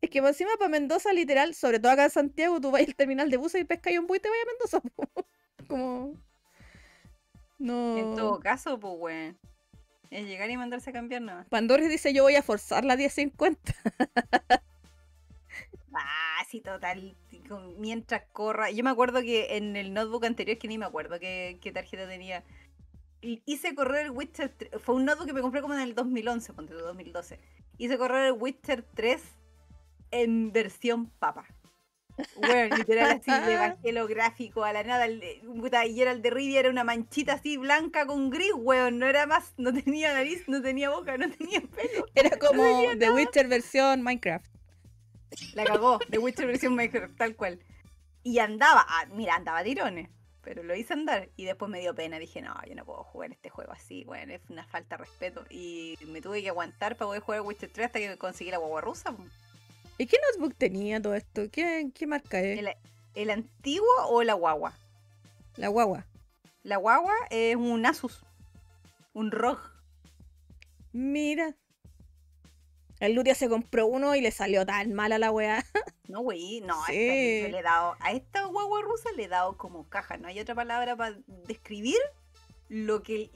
es 0.00 0.10
que 0.10 0.20
por 0.20 0.28
encima 0.28 0.50
para 0.58 0.68
Mendoza, 0.68 1.12
literal, 1.12 1.54
sobre 1.54 1.78
todo 1.78 1.92
acá 1.92 2.04
en 2.04 2.10
Santiago, 2.10 2.60
tú 2.60 2.70
vas 2.70 2.82
al 2.82 2.94
terminal 2.94 3.30
de 3.30 3.36
buses 3.36 3.60
y 3.60 3.64
pescas 3.64 3.94
un 3.98 4.06
bus 4.06 4.18
y 4.18 4.20
te 4.20 4.28
vas 4.28 4.38
a 4.38 4.46
Mendoza. 4.46 4.80
Como... 5.68 6.14
No. 7.58 7.96
En 7.96 8.16
todo 8.16 8.40
caso, 8.40 8.78
pues 8.80 8.94
weón. 8.96 9.38
Es 10.10 10.26
llegar 10.26 10.50
y 10.50 10.56
mandarse 10.56 10.90
a 10.90 10.92
cambiar 10.92 11.22
nada. 11.22 11.46
Pandores 11.48 11.88
dice, 11.88 12.12
yo 12.12 12.24
voy 12.24 12.34
a 12.34 12.42
forzar 12.42 12.84
la 12.84 12.96
1050. 12.96 13.74
Ah, 15.94 16.44
sí, 16.48 16.60
total. 16.60 17.16
Mientras 17.78 18.22
corra. 18.32 18.70
Yo 18.70 18.84
me 18.84 18.90
acuerdo 18.90 19.20
que 19.20 19.56
en 19.56 19.76
el 19.76 19.92
notebook 19.92 20.24
anterior, 20.24 20.58
que 20.58 20.68
ni 20.68 20.78
me 20.78 20.86
acuerdo 20.86 21.18
qué, 21.18 21.58
qué 21.60 21.72
tarjeta 21.72 22.08
tenía. 22.08 22.44
Hice 23.20 23.74
correr 23.74 24.06
el 24.06 24.10
Witcher 24.10 24.48
3. 24.50 24.70
Fue 24.80 24.94
un 24.94 25.04
notebook 25.04 25.26
que 25.26 25.32
me 25.32 25.42
compré 25.42 25.62
como 25.62 25.74
en 25.74 25.80
el 25.80 25.94
2011, 25.94 26.52
ponte 26.54 26.74
tú, 26.74 26.80
2012. 26.80 27.38
Hice 27.78 27.98
correr 27.98 28.26
el 28.26 28.32
Witcher 28.32 28.84
3 28.94 29.22
en 30.10 30.52
versión 30.52 31.06
papa. 31.06 31.46
Bueno, 32.36 32.76
literal 32.76 33.20
así, 33.20 33.30
le 33.30 33.56
bajé 33.56 33.92
lo 33.92 34.06
gráfico 34.06 34.64
a 34.64 34.72
la 34.72 34.82
nada. 34.82 35.06
y 35.08 36.00
era 36.00 36.12
el 36.12 36.22
de 36.22 36.30
Rivia, 36.30 36.60
era 36.60 36.70
una 36.70 36.84
manchita 36.84 37.34
así 37.34 37.56
blanca 37.56 38.06
con 38.06 38.30
gris, 38.30 38.52
weón. 38.54 38.98
No 38.98 39.06
era 39.06 39.26
más, 39.26 39.54
no 39.56 39.72
tenía 39.72 40.12
nariz, 40.12 40.44
no 40.46 40.60
tenía 40.62 40.90
boca, 40.90 41.16
no 41.16 41.30
tenía 41.30 41.60
pelo. 41.60 42.06
Era 42.14 42.38
como 42.38 42.64
The 42.98 43.10
Witcher 43.10 43.48
versión 43.48 44.02
Minecraft. 44.02 44.46
La 45.54 45.64
cagó, 45.64 45.98
The 46.10 46.18
Witcher 46.18 46.46
versión 46.46 46.74
Minecraft, 46.74 47.16
tal 47.16 47.36
cual. 47.36 47.60
Y 48.22 48.38
andaba, 48.38 48.84
ah, 48.88 49.06
mira, 49.12 49.34
andaba 49.34 49.58
a 49.58 49.64
tirones, 49.64 50.08
pero 50.42 50.62
lo 50.62 50.74
hice 50.74 50.92
andar 50.92 51.28
y 51.36 51.44
después 51.44 51.70
me 51.70 51.80
dio 51.80 51.94
pena. 51.94 52.18
Dije, 52.18 52.40
no, 52.40 52.54
yo 52.66 52.74
no 52.74 52.84
puedo 52.84 53.04
jugar 53.04 53.32
este 53.32 53.50
juego 53.50 53.72
así, 53.72 54.04
bueno, 54.04 54.32
es 54.32 54.42
una 54.48 54.64
falta 54.64 54.96
de 54.96 55.04
respeto. 55.04 55.44
Y 55.50 55.96
me 56.06 56.20
tuve 56.20 56.42
que 56.42 56.48
aguantar 56.48 56.96
para 56.96 57.08
poder 57.08 57.22
jugar 57.22 57.40
Witcher 57.42 57.70
3 57.70 57.86
hasta 57.86 57.98
que 57.98 58.18
conseguí 58.18 58.50
la 58.50 58.58
guagua 58.58 58.80
rusa. 58.80 59.14
¿Y 59.98 60.06
qué 60.06 60.16
notebook 60.30 60.54
tenía 60.56 61.00
todo 61.00 61.14
esto? 61.14 61.50
¿Qué, 61.50 61.90
qué 61.94 62.06
marca 62.06 62.40
es? 62.40 62.58
¿El, 62.58 62.68
el 63.14 63.30
antiguo 63.30 63.88
o 64.08 64.22
la 64.22 64.34
guagua? 64.34 64.74
La 65.56 65.68
guagua. 65.68 66.06
La 66.62 66.76
guagua 66.76 67.14
es 67.30 67.56
un 67.56 67.84
Asus, 67.84 68.24
un 69.12 69.30
ROG. 69.30 69.58
Mira. 70.92 71.56
El 73.02 73.14
Luria 73.14 73.34
se 73.34 73.48
compró 73.48 73.88
uno 73.88 74.14
y 74.14 74.20
le 74.20 74.30
salió 74.30 74.64
tan 74.64 74.92
mal 74.92 75.10
a 75.10 75.18
la 75.18 75.32
weá. 75.32 75.64
No, 76.08 76.20
güey, 76.20 76.60
no, 76.60 76.74
a, 76.84 76.92
esta, 76.92 77.46
yo 77.46 77.48
le 77.48 77.58
he 77.60 77.62
dado, 77.62 77.96
a 78.00 78.12
esta 78.12 78.44
guagua 78.44 78.82
rusa 78.82 79.10
le 79.16 79.24
he 79.24 79.28
dado 79.28 79.56
como 79.56 79.88
caja. 79.88 80.18
No 80.18 80.28
hay 80.28 80.38
otra 80.40 80.54
palabra 80.54 80.94
para 80.94 81.16
describir 81.46 81.96
lo 82.68 83.02
que 83.02 83.30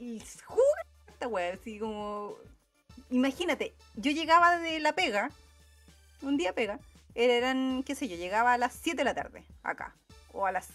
juega 0.45 0.81
esta 1.07 1.27
wea. 1.27 1.53
Así 1.53 1.79
como. 1.79 2.35
Imagínate, 3.09 3.73
yo 3.95 4.11
llegaba 4.11 4.59
de 4.59 4.79
la 4.79 4.93
pega, 4.93 5.31
un 6.21 6.37
día 6.37 6.53
pega, 6.53 6.79
eran, 7.15 7.81
qué 7.81 7.95
sé 7.95 8.07
yo, 8.07 8.15
llegaba 8.15 8.53
a 8.53 8.57
las 8.59 8.73
7 8.73 8.95
de 8.95 9.03
la 9.03 9.15
tarde 9.15 9.43
acá, 9.63 9.95
o 10.33 10.45
a 10.45 10.51
las 10.51 10.67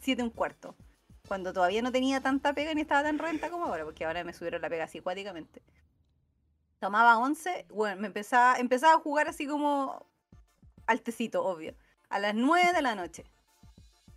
7 0.00 0.22
un 0.22 0.30
cuarto, 0.30 0.74
cuando 1.28 1.52
todavía 1.52 1.82
no 1.82 1.92
tenía 1.92 2.22
tanta 2.22 2.54
pega 2.54 2.72
ni 2.72 2.80
estaba 2.80 3.02
tan 3.02 3.18
renta 3.18 3.50
como 3.50 3.66
ahora, 3.66 3.84
porque 3.84 4.06
ahora 4.06 4.24
me 4.24 4.32
subieron 4.32 4.62
la 4.62 4.70
pega 4.70 4.84
así 4.84 5.00
cuáticamente. 5.00 5.60
Tomaba 6.82 7.16
11, 7.18 7.66
bueno, 7.68 8.00
me 8.00 8.08
empezaba, 8.08 8.56
empezaba 8.58 8.94
a 8.94 8.98
jugar 8.98 9.28
así 9.28 9.46
como 9.46 10.04
altecito, 10.88 11.44
obvio, 11.44 11.76
a 12.08 12.18
las 12.18 12.34
9 12.34 12.72
de 12.72 12.82
la 12.82 12.96
noche. 12.96 13.24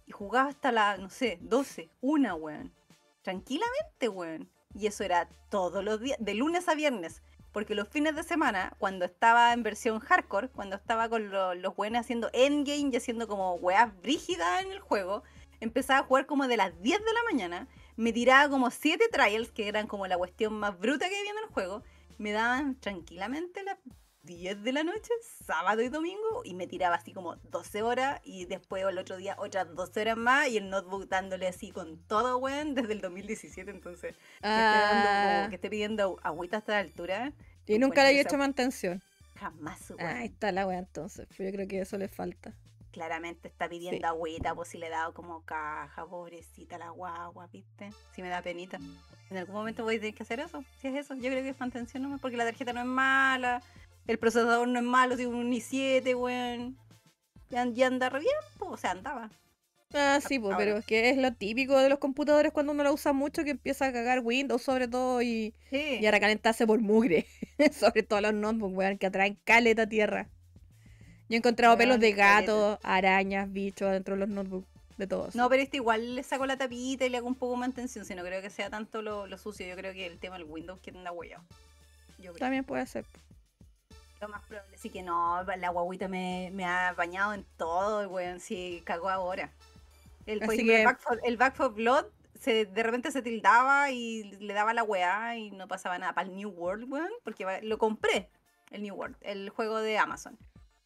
Y 0.08 0.12
jugaba 0.12 0.50
hasta 0.50 0.72
las, 0.72 0.98
no 0.98 1.12
sé, 1.12 1.38
12, 1.42 1.92
una, 2.02 2.34
weón. 2.34 2.74
Tranquilamente, 3.22 4.10
weón. 4.10 4.50
Y 4.74 4.88
eso 4.88 5.04
era 5.04 5.30
todos 5.52 5.84
los 5.84 6.02
días, 6.02 6.18
de 6.20 6.34
lunes 6.34 6.68
a 6.68 6.74
viernes. 6.74 7.22
Porque 7.52 7.76
los 7.76 7.88
fines 7.88 8.16
de 8.16 8.24
semana, 8.24 8.74
cuando 8.80 9.06
estaba 9.06 9.54
en 9.54 9.62
versión 9.62 10.00
hardcore, 10.00 10.50
cuando 10.50 10.76
estaba 10.76 11.08
con 11.08 11.30
lo- 11.30 11.54
los 11.54 11.78
weones 11.78 12.02
haciendo 12.02 12.32
endgame 12.34 12.90
y 12.92 12.96
haciendo 12.96 13.28
como 13.28 13.54
weas 13.58 13.96
brígidas 14.02 14.64
en 14.64 14.72
el 14.72 14.80
juego, 14.80 15.22
empezaba 15.60 16.00
a 16.00 16.04
jugar 16.04 16.26
como 16.26 16.48
de 16.48 16.58
las 16.58 16.82
10 16.82 16.98
de 16.98 17.14
la 17.14 17.24
mañana, 17.32 17.68
me 17.96 18.12
tiraba 18.12 18.50
como 18.50 18.72
7 18.72 19.08
trials, 19.12 19.52
que 19.52 19.68
eran 19.68 19.86
como 19.86 20.08
la 20.08 20.18
cuestión 20.18 20.54
más 20.56 20.80
bruta 20.80 21.08
que 21.08 21.16
había 21.16 21.30
en 21.30 21.38
el 21.38 21.50
juego, 21.52 21.84
me 22.18 22.32
daban 22.32 22.76
tranquilamente 22.80 23.64
las 23.64 23.78
10 24.24 24.64
de 24.64 24.72
la 24.74 24.84
noche, 24.84 25.12
sábado 25.46 25.82
y 25.84 25.90
domingo, 25.90 26.42
y 26.44 26.56
me 26.56 26.66
tiraba 26.66 26.96
así 26.96 27.14
como 27.14 27.36
12 27.36 27.84
horas, 27.84 28.20
y 28.24 28.46
después 28.46 28.84
el 28.84 28.98
otro 28.98 29.18
día 29.18 29.36
otras 29.38 29.74
12 29.76 30.02
horas 30.02 30.18
más, 30.18 30.48
y 30.50 30.58
el 30.58 30.70
notebook 30.72 31.08
dándole 31.08 31.48
así 31.48 31.70
con 31.72 32.00
todo, 32.08 32.38
weón, 32.40 32.74
desde 32.74 32.94
el 32.94 33.02
2017, 33.02 33.70
entonces, 33.70 34.16
Ah, 34.42 35.46
que 35.50 35.56
esté 35.56 35.70
pidiendo 35.70 36.18
agüita 36.24 36.58
hasta 36.58 36.72
la 36.74 36.80
altura, 36.80 37.34
y 37.68 37.78
nunca 37.78 38.02
le 38.02 38.10
había 38.10 38.22
esa- 38.22 38.30
hecho 38.30 38.38
mantención. 38.40 39.02
jamás, 39.36 39.92
weón. 39.92 40.02
Ah, 40.02 40.18
ahí 40.20 40.28
está 40.28 40.52
la 40.52 40.66
weá 40.66 40.80
entonces. 40.80 41.28
Yo 41.38 41.52
creo 41.52 41.68
que 41.68 41.82
eso 41.82 41.98
le 42.00 42.08
falta. 42.08 42.56
Claramente 42.96 43.50
está 43.50 43.68
pidiendo 43.68 43.98
Sí. 44.00 44.04
agüita, 44.06 44.56
pues 44.56 44.70
si 44.70 44.78
le 44.78 44.88
he 44.88 44.90
dado 44.90 45.14
como 45.14 45.44
caja, 45.44 46.06
pobrecita 46.06 46.78
la 46.78 46.92
guagua, 46.92 47.48
¿viste? 47.48 47.90
Si 48.16 48.22
me 48.22 48.30
da 48.30 48.42
penita. 48.42 48.80
En 49.30 49.36
algún 49.38 49.54
momento 49.54 49.84
voy 49.84 49.98
a 49.98 50.00
tener 50.00 50.16
que 50.16 50.24
hacer 50.24 50.40
eso, 50.40 50.64
si 50.80 50.88
es 50.88 50.96
eso. 50.96 51.14
Yo 51.16 51.24
creo 51.30 51.44
que 51.44 51.50
es 51.50 51.60
mantención 51.60 52.04
nomás, 52.04 52.22
porque 52.22 52.38
la 52.38 52.46
tarjeta 52.46 52.72
no 52.72 52.80
es 52.80 52.86
mala, 52.86 53.62
el 54.08 54.18
procesador 54.18 54.66
no 54.70 54.80
es 54.80 54.86
malo, 54.86 55.18
tiene 55.18 55.36
un 55.36 55.52
i7, 55.52 56.16
weón. 56.16 56.78
Y 57.52 57.58
an- 57.58 57.74
y 57.76 57.84
anda 57.84 58.08
re 58.10 58.20
bien, 58.22 58.34
pues, 58.58 58.72
o 58.72 58.78
sea, 58.78 58.92
andaba. 58.92 59.30
Ah, 59.94 60.20
sí, 60.26 60.40
pues, 60.40 60.56
pero 60.58 60.78
es 60.78 60.86
que 60.86 61.10
es 61.10 61.18
lo 61.18 61.34
típico 61.34 61.78
de 61.78 61.90
los 61.90 62.00
computadores 62.00 62.54
cuando 62.54 62.72
uno 62.72 62.82
lo 62.84 62.94
usa 62.94 63.12
mucho 63.12 63.44
que 63.44 63.52
empieza 63.52 63.88
a 63.88 63.92
cagar 63.92 64.22
Windows 64.24 64.62
sobre 64.62 64.88
todo 64.88 65.22
y, 65.22 65.54
Sí. 65.70 65.98
y 66.00 66.06
a 66.06 66.12
recalentarse 66.12 66.66
por 66.66 66.80
mugre. 66.80 67.26
sobre 67.74 68.04
todo 68.04 68.22
los 68.22 68.34
notebooks, 68.34 68.74
weón, 68.74 68.98
que 68.98 69.08
atraen 69.08 69.38
caleta 69.44 69.86
tierra. 69.86 70.30
Yo 71.28 71.36
he 71.36 71.38
encontrado 71.38 71.78
pelos 71.78 72.00
de 72.00 72.16
caleta. 72.16 72.52
gato, 72.52 72.80
arañas, 72.84 73.52
bichos 73.52 73.92
dentro 73.92 74.14
de 74.16 74.20
los 74.22 74.30
notebooks, 74.30 74.68
de 74.98 75.08
todos. 75.08 75.36
No, 75.36 75.50
pero 75.50 75.64
este 75.64 75.78
igual 75.78 76.16
le 76.16 76.24
saco 76.24 76.46
la 76.46 76.58
tapita 76.58 77.06
y 77.06 77.10
le 77.10 77.18
hago 77.18 77.28
un 77.28 77.36
poco 77.36 77.54
de 77.54 77.60
mantención, 77.60 78.06
si 78.06 78.14
no 78.14 78.24
creo 78.24 78.42
que 78.42 78.50
sea 78.50 78.70
tanto 78.70 79.02
lo, 79.02 79.26
lo 79.26 79.38
sucio. 79.38 79.66
Yo 79.66 79.76
creo 79.76 79.94
que 79.94 80.06
el 80.06 80.20
tema 80.20 80.38
del 80.38 80.46
Windows 80.48 80.80
que 80.82 80.92
anda 80.92 81.12
huellado. 81.12 81.44
También 82.40 82.64
puede 82.64 82.86
ser. 82.86 83.06
Lo 84.22 84.30
más 84.30 84.42
probable. 84.46 84.76
Así 84.76 84.90
que 84.90 85.04
no, 85.04 85.44
la 85.44 85.70
guaguita 85.70 86.08
me, 86.08 86.50
me 86.54 86.64
ha 86.66 86.94
bañado 86.94 87.34
en 87.34 87.44
todo, 87.58 88.08
weón. 88.08 88.40
Sí, 88.40 88.82
cagó 88.86 89.10
ahora. 89.10 89.52
El, 90.26 90.40
que- 90.40 90.86
Back 90.86 91.02
for, 91.02 91.20
el 91.24 91.38
Back 91.38 91.56
for 91.56 91.74
Blood 91.74 92.06
se, 92.40 92.66
de 92.66 92.84
repente 92.84 93.12
se 93.12 93.22
tildaba 93.22 93.92
y 93.92 94.24
le 94.40 94.54
daba 94.54 94.74
la 94.74 94.84
weá 94.84 95.36
y 95.38 95.52
no 95.52 95.68
pasaba 95.68 95.98
nada. 96.00 96.14
Para 96.14 96.28
el 96.30 96.36
New 96.36 96.50
World, 96.50 96.92
weón, 96.92 97.10
porque 97.24 97.46
lo 97.64 97.78
compré, 97.78 98.30
el 98.72 98.84
New 98.84 98.96
World, 98.96 99.16
el 99.22 99.50
juego 99.50 99.80
de 99.80 99.98
Amazon. 99.98 100.38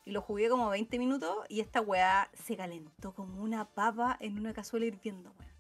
Y 0.10 0.12
lo 0.12 0.24
jugué 0.24 0.50
como 0.50 0.70
20 0.70 0.98
minutos 0.98 1.38
y 1.50 1.60
esta 1.60 1.82
weá 1.82 2.32
se 2.34 2.58
calentó 2.58 3.14
como 3.14 3.44
una 3.44 3.66
papa 3.66 4.18
en 4.20 4.40
una 4.40 4.54
cazuela 4.54 4.88
hirviendo, 4.88 5.32
weón. 5.38 5.54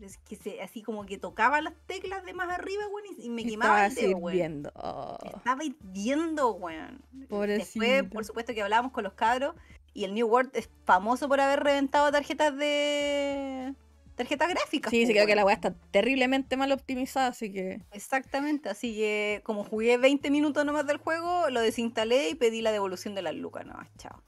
Es 0.00 0.16
que 0.16 0.34
se, 0.34 0.60
así 0.62 0.82
como 0.82 1.06
que 1.06 1.16
tocaba 1.16 1.60
las 1.60 1.74
teclas 1.86 2.24
de 2.24 2.34
más 2.34 2.48
arriba, 2.50 2.88
weón, 2.88 3.06
y, 3.16 3.30
me 3.30 3.44
quemaba 3.44 3.86
Estaba 3.86 4.32
el 4.32 4.62
dedo. 4.62 4.72
Oh, 4.74 5.16
Estaba 5.22 5.62
hirviendo, 5.62 6.54
weón. 6.54 7.04
Después, 7.12 7.28
Pobrecito. 7.28 8.10
por 8.10 8.24
supuesto 8.24 8.52
que 8.52 8.62
hablábamos 8.62 8.90
con 8.90 9.04
los 9.04 9.12
cabros 9.12 9.54
y 9.94 10.02
el 10.02 10.12
New 10.12 10.26
World 10.26 10.50
es 10.54 10.68
famoso 10.84 11.28
por 11.28 11.40
haber 11.40 11.62
reventado 11.62 12.10
tarjetas 12.10 12.56
de... 12.56 13.76
tarjetas 14.20 14.48
gráficas. 14.50 14.90
Sí, 14.90 15.06
sí, 15.06 15.12
creo 15.12 15.26
que 15.26 15.34
la 15.34 15.44
weá 15.44 15.54
está 15.54 15.74
terriblemente 15.90 16.56
mal 16.56 16.70
optimizada, 16.72 17.28
así 17.28 17.52
que. 17.52 17.80
Exactamente, 17.92 18.68
así 18.68 18.94
que 18.94 19.40
como 19.44 19.64
jugué 19.64 19.96
20 19.96 20.30
minutos 20.30 20.64
nomás 20.64 20.86
del 20.86 20.98
juego, 20.98 21.48
lo 21.50 21.60
desinstalé 21.60 22.28
y 22.30 22.34
pedí 22.34 22.60
la 22.62 22.72
devolución 22.72 23.14
de 23.14 23.22
las 23.22 23.34
lucas. 23.34 23.64
No, 23.66 23.78
chao. 23.98 24.22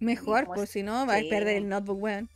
Mejor, 0.00 0.46
pues 0.46 0.62
es- 0.62 0.70
si 0.70 0.82
no, 0.82 1.06
va 1.06 1.14
a 1.16 1.20
perder 1.28 1.56
el 1.58 1.68
notebook, 1.68 2.02
weón. 2.02 2.28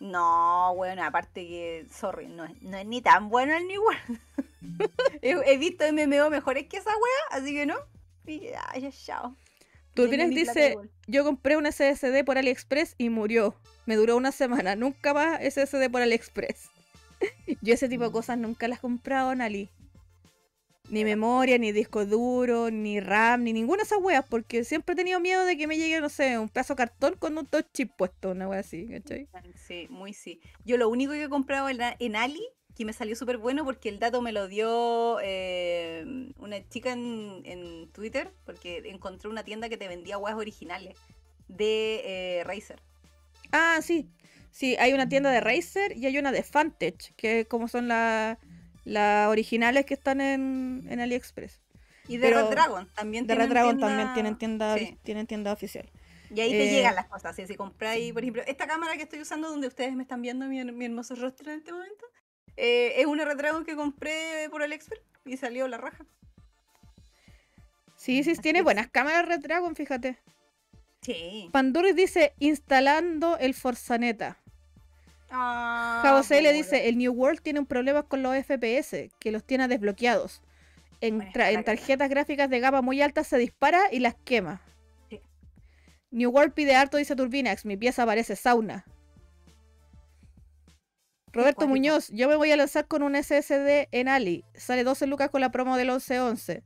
No, 0.00 0.72
bueno, 0.76 1.02
aparte 1.04 1.46
que, 1.46 1.86
sorry, 1.90 2.26
no, 2.26 2.44
es- 2.44 2.60
no 2.62 2.76
es 2.76 2.86
ni 2.86 3.00
tan 3.00 3.28
bueno 3.30 3.54
el 3.56 3.66
New 3.66 3.82
World. 3.82 4.20
he, 5.22 5.30
he 5.46 5.56
visto 5.58 5.84
MMO 5.90 6.30
mejores 6.30 6.66
que 6.68 6.76
esa 6.78 6.90
wea, 6.90 7.38
así 7.40 7.54
que 7.54 7.64
no. 7.66 7.76
Y 8.26 8.40
ya, 8.40 8.64
chao. 9.04 9.36
Plata 9.94 10.26
dice, 10.26 10.76
yo 11.06 11.24
compré 11.24 11.56
un 11.56 11.70
SSD 11.70 12.24
por 12.24 12.38
AliExpress 12.38 12.94
y 12.98 13.10
murió. 13.10 13.54
Me 13.86 13.96
duró 13.96 14.16
una 14.16 14.32
semana. 14.32 14.76
Nunca 14.76 15.14
más 15.14 15.40
SSD 15.40 15.90
por 15.90 16.02
AliExpress. 16.02 16.70
yo 17.62 17.74
ese 17.74 17.88
tipo 17.88 18.04
de 18.04 18.12
cosas 18.12 18.38
nunca 18.38 18.68
las 18.68 18.78
he 18.78 18.82
comprado 18.82 19.32
en 19.32 19.40
Ali. 19.40 19.70
Ni 20.90 21.02
memoria, 21.02 21.56
ni 21.56 21.72
disco 21.72 22.04
duro, 22.04 22.70
ni 22.70 23.00
RAM, 23.00 23.44
ni 23.44 23.54
ninguna 23.54 23.78
de 23.78 23.84
esas 23.84 24.00
weas, 24.02 24.24
porque 24.28 24.64
siempre 24.64 24.92
he 24.92 24.96
tenido 24.96 25.18
miedo 25.18 25.46
de 25.46 25.56
que 25.56 25.66
me 25.66 25.78
llegue, 25.78 25.98
no 26.02 26.10
sé, 26.10 26.38
un 26.38 26.50
pedazo 26.50 26.74
de 26.74 26.78
cartón 26.78 27.14
con 27.18 27.38
un 27.38 27.46
touch 27.46 27.64
chip 27.72 27.92
puesto, 27.96 28.32
una 28.32 28.48
wea 28.48 28.60
así, 28.60 28.86
¿cachai? 28.86 29.26
Sí, 29.54 29.86
muy 29.88 30.12
sí. 30.12 30.40
Yo 30.66 30.76
lo 30.76 30.90
único 30.90 31.12
que 31.12 31.24
he 31.24 31.28
comprado 31.30 31.70
en, 31.70 31.78
en 31.98 32.16
Ali, 32.16 32.46
que 32.76 32.84
me 32.84 32.92
salió 32.92 33.14
súper 33.16 33.38
bueno 33.38 33.64
porque 33.64 33.88
el 33.88 33.98
dato 33.98 34.20
me 34.20 34.32
lo 34.32 34.48
dio 34.48 35.18
eh, 35.22 36.04
una 36.38 36.68
chica 36.68 36.92
en, 36.92 37.42
en 37.44 37.88
Twitter, 37.92 38.32
porque 38.44 38.82
encontré 38.86 39.28
una 39.30 39.44
tienda 39.44 39.68
que 39.68 39.76
te 39.76 39.86
vendía 39.88 40.18
weas 40.18 40.36
originales 40.36 40.96
de 41.48 42.02
eh, 42.40 42.44
Razer. 42.44 42.80
Ah, 43.52 43.78
sí. 43.82 44.08
Sí, 44.50 44.76
hay 44.78 44.92
una 44.92 45.08
tienda 45.08 45.30
de 45.30 45.40
Razer 45.40 45.96
y 45.96 46.06
hay 46.06 46.16
una 46.18 46.30
de 46.32 46.42
Fantech, 46.42 47.14
que 47.16 47.46
como 47.46 47.66
son 47.68 47.88
las 47.88 48.38
originales 49.28 49.84
que 49.86 49.94
están 49.94 50.20
en, 50.20 50.84
en 50.88 51.00
AliExpress. 51.00 51.60
Y 52.06 52.18
de 52.18 52.28
Pero 52.28 52.42
Red 52.42 52.50
Dragon 52.50 52.88
también 52.94 53.24
De 53.26 53.34
tienen 53.34 53.46
Red 53.48 53.52
Dragon 53.54 53.76
tienda- 53.76 53.86
también 53.88 54.14
tienen 54.14 54.38
tienda, 54.38 54.78
Sí. 54.78 54.98
tienen 55.02 55.26
tienda 55.26 55.52
oficial. 55.52 55.90
Y 56.34 56.40
ahí 56.40 56.50
te 56.50 56.68
Eh, 56.68 56.70
llegan 56.72 56.94
las 56.94 57.06
cosas. 57.06 57.34
Si, 57.36 57.46
si 57.46 57.54
compráis, 57.54 58.12
por 58.12 58.22
ejemplo, 58.22 58.42
esta 58.46 58.66
cámara 58.66 58.96
que 58.96 59.02
estoy 59.04 59.20
usando, 59.20 59.48
donde 59.48 59.68
ustedes 59.68 59.94
me 59.94 60.02
están 60.02 60.20
viendo 60.22 60.46
mi, 60.46 60.62
mi 60.64 60.84
hermoso 60.84 61.14
rostro 61.14 61.50
en 61.52 61.58
este 61.58 61.72
momento, 61.72 62.04
eh, 62.56 62.94
es 63.00 63.06
una 63.06 63.24
Red 63.24 63.36
Dragon 63.36 63.64
que 63.64 63.76
compré 63.76 64.48
por 64.50 64.62
AliExpress 64.62 65.00
y 65.24 65.36
salió 65.36 65.66
la 65.68 65.78
raja. 65.78 66.04
Sí, 67.96 68.22
sí, 68.22 68.32
Así 68.32 68.40
tiene 68.42 68.58
es. 68.60 68.64
buenas 68.64 68.88
cámaras 68.88 69.26
Red 69.26 69.40
Dragon, 69.40 69.74
fíjate. 69.74 70.18
Sí. 71.02 71.48
Panduris 71.52 71.94
dice, 71.96 72.34
instalando 72.38 73.36
el 73.38 73.54
Forzaneta. 73.54 74.38
Ah, 75.30 76.00
Jabose 76.02 76.40
le 76.42 76.52
dice, 76.52 76.88
el 76.88 76.96
New 76.98 77.12
World 77.12 77.40
tiene 77.42 77.60
un 77.60 77.66
problema 77.66 78.02
con 78.04 78.22
los 78.22 78.34
FPS, 78.36 79.10
que 79.18 79.32
los 79.32 79.44
tiene 79.44 79.68
desbloqueados. 79.68 80.42
En, 81.00 81.16
Bueno, 81.18 81.32
tra- 81.32 81.64
tarjetas 81.64 82.08
gráficas 82.08 82.48
de 82.48 82.60
gama 82.60 82.80
muy 82.82 83.02
alta 83.02 83.24
se 83.24 83.36
dispara 83.36 83.80
y 83.90 83.98
las 83.98 84.14
quema. 84.14 84.60
Sí. 85.10 85.20
New 86.10 86.30
World 86.30 86.52
pide 86.54 86.74
harto, 86.76 86.96
dice 86.98 87.16
Turbinax, 87.16 87.64
mi 87.64 87.76
pieza 87.76 88.06
parece 88.06 88.36
sauna. 88.36 88.84
Roberto. 91.34 91.66
Muñoz, 91.66 92.08
yo 92.10 92.28
me 92.28 92.36
voy 92.36 92.52
a 92.52 92.56
lanzar 92.56 92.86
con 92.86 93.02
un 93.02 93.16
SSD 93.16 93.88
en 93.90 94.08
Ali. 94.08 94.44
Sale 94.54 94.84
12 94.84 95.06
lucas 95.06 95.30
con 95.30 95.40
la 95.40 95.50
promo 95.50 95.76
del 95.76 95.88
1111. 95.88 96.62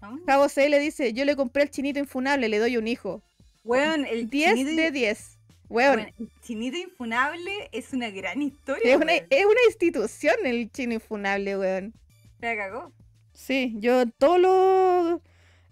Ah. 0.00 0.16
Javo 0.26 0.46
le 0.56 0.78
dice, 0.78 1.12
yo 1.12 1.24
le 1.24 1.36
compré 1.36 1.64
el 1.64 1.70
chinito 1.70 1.98
infunable, 1.98 2.48
le 2.48 2.58
doy 2.58 2.76
un 2.76 2.88
hijo. 2.88 3.22
Weón, 3.64 4.06
el 4.06 4.28
10 4.30 4.54
chinito, 4.54 4.82
de 4.82 4.90
10. 4.90 5.38
Weón, 5.68 5.96
weón, 5.96 6.14
el 6.18 6.30
chinito 6.40 6.78
infunable 6.78 7.68
es 7.72 7.92
una 7.92 8.10
gran 8.10 8.40
historia. 8.40 8.90
es, 8.90 8.96
una, 8.96 9.12
weón. 9.12 9.26
es 9.28 9.44
una 9.44 9.60
institución 9.66 10.34
el 10.44 10.70
chino 10.70 10.94
infunable, 10.94 11.58
weón. 11.58 11.94
Me 12.38 12.56
cagó. 12.56 12.92
Sí, 13.32 13.74
yo 13.78 14.02
en 14.02 14.12
todos 14.12 14.40
los 14.40 15.20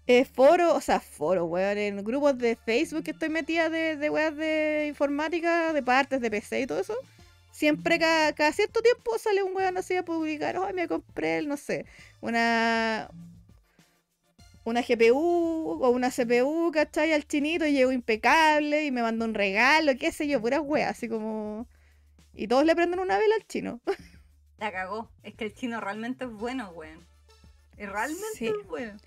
eh, 0.07 0.25
foros, 0.25 0.73
o 0.73 0.81
sea, 0.81 0.99
foros, 0.99 1.49
weón, 1.49 1.77
en 1.77 2.03
grupos 2.03 2.37
de 2.37 2.55
Facebook 2.55 3.03
que 3.03 3.11
estoy 3.11 3.29
metida 3.29 3.69
de, 3.69 3.95
de 3.95 4.09
weas 4.09 4.35
de 4.35 4.85
informática, 4.87 5.73
de 5.73 5.81
partes 5.81 6.21
de 6.21 6.29
PC 6.29 6.61
y 6.61 6.67
todo 6.67 6.79
eso, 6.79 6.95
siempre 7.55 7.97
cada, 7.99 8.33
cada 8.33 8.51
cierto 8.51 8.81
tiempo 8.81 9.17
sale 9.17 9.41
un 9.41 9.55
weón 9.55 9.77
así 9.77 9.95
a 9.95 10.03
publicar, 10.03 10.57
ay, 10.57 10.73
me 10.73 10.89
compré, 10.89 11.37
el, 11.37 11.47
no 11.47 11.55
sé, 11.55 11.85
una 12.19 13.09
una 14.65 14.81
GPU 14.81 15.79
o 15.81 15.89
una 15.89 16.09
CPU, 16.09 16.71
¿cachai? 16.73 17.13
Al 17.13 17.25
chinito 17.27 17.65
y 17.65 17.71
llegó 17.73 17.91
impecable 17.91 18.83
y 18.85 18.91
me 18.91 19.03
mandó 19.03 19.23
un 19.25 19.35
regalo, 19.35 19.93
qué 19.97 20.11
sé 20.11 20.27
yo, 20.27 20.41
puras 20.41 20.61
weas, 20.63 20.89
así 20.91 21.07
como... 21.07 21.67
Y 22.33 22.47
todos 22.47 22.65
le 22.65 22.75
prenden 22.75 22.99
una 22.99 23.17
vela 23.17 23.35
al 23.35 23.45
chino. 23.47 23.79
La 24.57 24.71
cagó. 24.71 25.09
Es 25.23 25.35
que 25.35 25.45
el 25.45 25.53
chino 25.53 25.79
realmente 25.79 26.25
es 26.25 26.31
bueno, 26.31 26.71
weón. 26.71 27.05
Realmente 27.77 28.25
Sí. 28.37 28.47
es 28.47 28.67
bueno. 28.67 28.97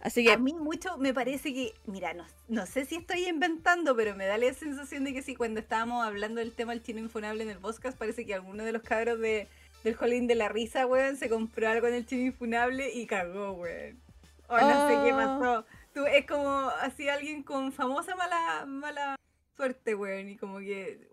Así 0.00 0.24
que 0.24 0.32
A 0.32 0.38
mí 0.38 0.54
mucho 0.54 0.96
me 0.96 1.12
parece 1.12 1.52
que, 1.52 1.74
mira, 1.86 2.14
no, 2.14 2.24
no 2.48 2.64
sé 2.66 2.86
si 2.86 2.96
estoy 2.96 3.28
inventando, 3.28 3.94
pero 3.94 4.16
me 4.16 4.26
da 4.26 4.38
la 4.38 4.52
sensación 4.54 5.04
de 5.04 5.12
que 5.12 5.20
sí, 5.22 5.34
cuando 5.36 5.60
estábamos 5.60 6.04
hablando 6.06 6.40
del 6.40 6.52
tema 6.52 6.72
del 6.72 6.82
chino 6.82 7.00
infunable 7.00 7.42
en 7.42 7.50
el 7.50 7.58
podcast, 7.58 7.98
parece 7.98 8.24
que 8.24 8.34
alguno 8.34 8.64
de 8.64 8.72
los 8.72 8.82
cabros 8.82 9.20
de, 9.20 9.46
del 9.84 9.94
Jolín 9.94 10.26
de 10.26 10.36
la 10.36 10.48
Risa, 10.48 10.86
weón, 10.86 11.16
se 11.18 11.28
compró 11.28 11.68
algo 11.68 11.86
en 11.86 11.94
el 11.94 12.06
chino 12.06 12.22
infunable 12.22 12.90
y 12.94 13.06
cagó, 13.06 13.52
weón. 13.52 14.00
O 14.48 14.58
no 14.58 14.88
sé 14.88 14.94
qué 15.04 15.12
Oh. 15.12 15.16
pasó. 15.16 15.66
Tú, 15.92 16.06
es 16.06 16.24
como 16.26 16.70
así 16.80 17.08
alguien 17.08 17.42
con 17.42 17.70
famosa 17.72 18.16
mala, 18.16 18.64
mala 18.66 19.16
suerte, 19.56 19.94
weón, 19.94 20.28
y 20.30 20.36
como 20.38 20.60
que 20.60 21.10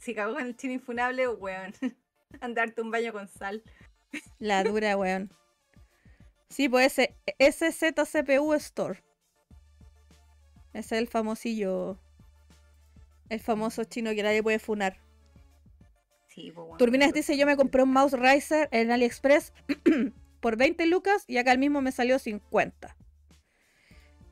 si 0.00 0.14
cagó 0.14 0.32
con 0.34 0.46
el 0.46 0.56
chino 0.56 0.72
infunable, 0.72 1.28
weón, 1.28 1.74
andarte 2.40 2.80
un 2.80 2.90
baño 2.90 3.12
con 3.12 3.28
sal. 3.28 3.62
La 4.38 4.64
dura, 4.64 4.96
weón. 4.96 5.30
Sí, 6.52 6.68
pues 6.68 6.98
ese 6.98 7.16
SZCPU 7.38 8.52
Store. 8.54 9.02
Ese 10.74 10.96
es 10.96 11.00
el 11.00 11.08
famosillo. 11.08 11.98
El 13.30 13.40
famoso 13.40 13.84
chino 13.84 14.10
que 14.10 14.22
nadie 14.22 14.42
puede 14.42 14.58
funar. 14.58 14.98
Sí, 16.28 16.52
pues. 16.54 16.76
Turbinas 16.78 17.08
pero- 17.08 17.16
dice: 17.16 17.36
Yo 17.38 17.46
me 17.46 17.56
compré 17.56 17.82
un 17.82 17.92
mouse 17.92 18.12
Riser 18.12 18.68
en 18.70 18.90
AliExpress 18.90 19.52
por 20.40 20.56
20 20.56 20.86
lucas 20.86 21.24
y 21.26 21.38
acá 21.38 21.52
el 21.52 21.58
mismo 21.58 21.80
me 21.80 21.92
salió 21.92 22.18
50. 22.18 22.96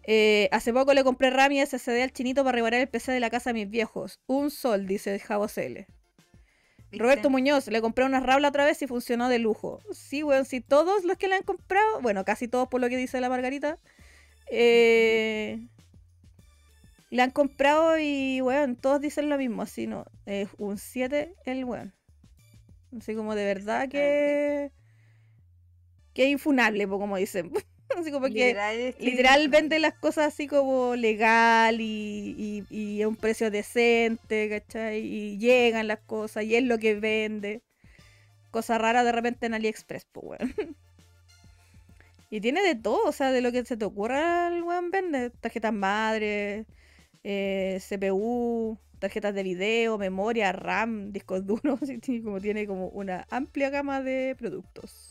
Eh, 0.04 0.48
hace 0.52 0.72
poco 0.72 0.92
le 0.92 1.04
compré 1.04 1.30
RAM 1.30 1.52
y 1.52 1.64
SSD 1.64 2.02
al 2.02 2.12
chinito 2.12 2.42
para 2.42 2.56
reparar 2.56 2.80
el 2.80 2.88
PC 2.88 3.12
de 3.12 3.20
la 3.20 3.30
casa 3.30 3.50
de 3.50 3.54
mis 3.54 3.70
viejos. 3.70 4.18
Un 4.26 4.50
sol, 4.50 4.86
dice 4.86 5.18
Javo 5.18 5.46
CL. 5.46 5.86
¿Viste? 6.90 7.04
Roberto 7.04 7.30
Muñoz, 7.30 7.68
le 7.68 7.80
compré 7.80 8.04
una 8.04 8.20
rabla 8.20 8.48
otra 8.48 8.64
vez 8.64 8.82
y 8.82 8.86
funcionó 8.86 9.28
de 9.28 9.38
lujo. 9.38 9.80
Sí, 9.92 10.22
weón, 10.22 10.44
si 10.44 10.60
todos 10.60 11.04
los 11.04 11.16
que 11.16 11.28
la 11.28 11.36
han 11.36 11.44
comprado, 11.44 12.00
bueno, 12.00 12.24
casi 12.24 12.48
todos 12.48 12.68
por 12.68 12.80
lo 12.80 12.88
que 12.88 12.96
dice 12.96 13.20
la 13.20 13.28
Margarita, 13.28 13.78
eh, 14.50 15.68
la 17.10 17.24
han 17.24 17.30
comprado 17.30 17.98
y, 17.98 18.40
weón, 18.40 18.74
todos 18.74 19.00
dicen 19.00 19.28
lo 19.28 19.38
mismo, 19.38 19.62
así, 19.62 19.86
¿no? 19.86 20.04
Es 20.26 20.48
un 20.58 20.78
7 20.78 21.34
el 21.44 21.64
weón. 21.64 21.94
Así 22.96 23.14
como 23.14 23.34
de 23.34 23.44
verdad 23.44 23.88
que... 23.88 24.72
Que 26.12 26.24
es 26.24 26.30
infunable, 26.30 26.88
como 26.88 27.16
dicen. 27.16 27.52
así 27.98 28.10
como 28.10 28.26
que... 28.26 28.48
Literal, 28.48 28.76
es 28.76 28.94
que- 28.96 29.04
Literal 29.04 29.48
vende 29.48 29.78
las 29.78 29.94
cosas 29.94 30.28
así 30.34 30.46
como 30.46 30.94
legal 30.96 31.80
y, 31.80 32.64
y, 32.70 32.76
y 32.76 33.02
a 33.02 33.08
un 33.08 33.16
precio 33.16 33.50
decente, 33.50 34.48
¿cachai? 34.48 35.00
Y 35.00 35.38
llegan 35.38 35.88
las 35.88 36.00
cosas 36.00 36.44
y 36.44 36.56
es 36.56 36.64
lo 36.64 36.78
que 36.78 36.94
vende. 36.94 37.62
Cosa 38.50 38.78
rara 38.78 39.04
de 39.04 39.12
repente 39.12 39.46
en 39.46 39.54
AliExpress, 39.54 40.06
pues, 40.12 40.24
weón. 40.40 40.76
Y 42.30 42.40
tiene 42.40 42.62
de 42.62 42.76
todo, 42.76 43.04
o 43.08 43.12
sea, 43.12 43.32
de 43.32 43.40
lo 43.40 43.50
que 43.52 43.64
se 43.64 43.76
te 43.76 43.84
ocurra 43.84 44.48
el 44.48 44.62
weón 44.62 44.90
vende. 44.90 45.30
Tarjetas 45.30 45.72
madre, 45.72 46.64
eh, 47.24 47.80
CPU, 47.88 48.78
tarjetas 49.00 49.34
de 49.34 49.42
video, 49.42 49.98
memoria, 49.98 50.52
RAM, 50.52 51.12
discos 51.12 51.44
duros, 51.46 51.80
como, 52.24 52.40
tiene 52.40 52.66
como 52.66 52.88
una 52.88 53.26
amplia 53.30 53.70
gama 53.70 54.00
de 54.02 54.36
productos. 54.38 55.09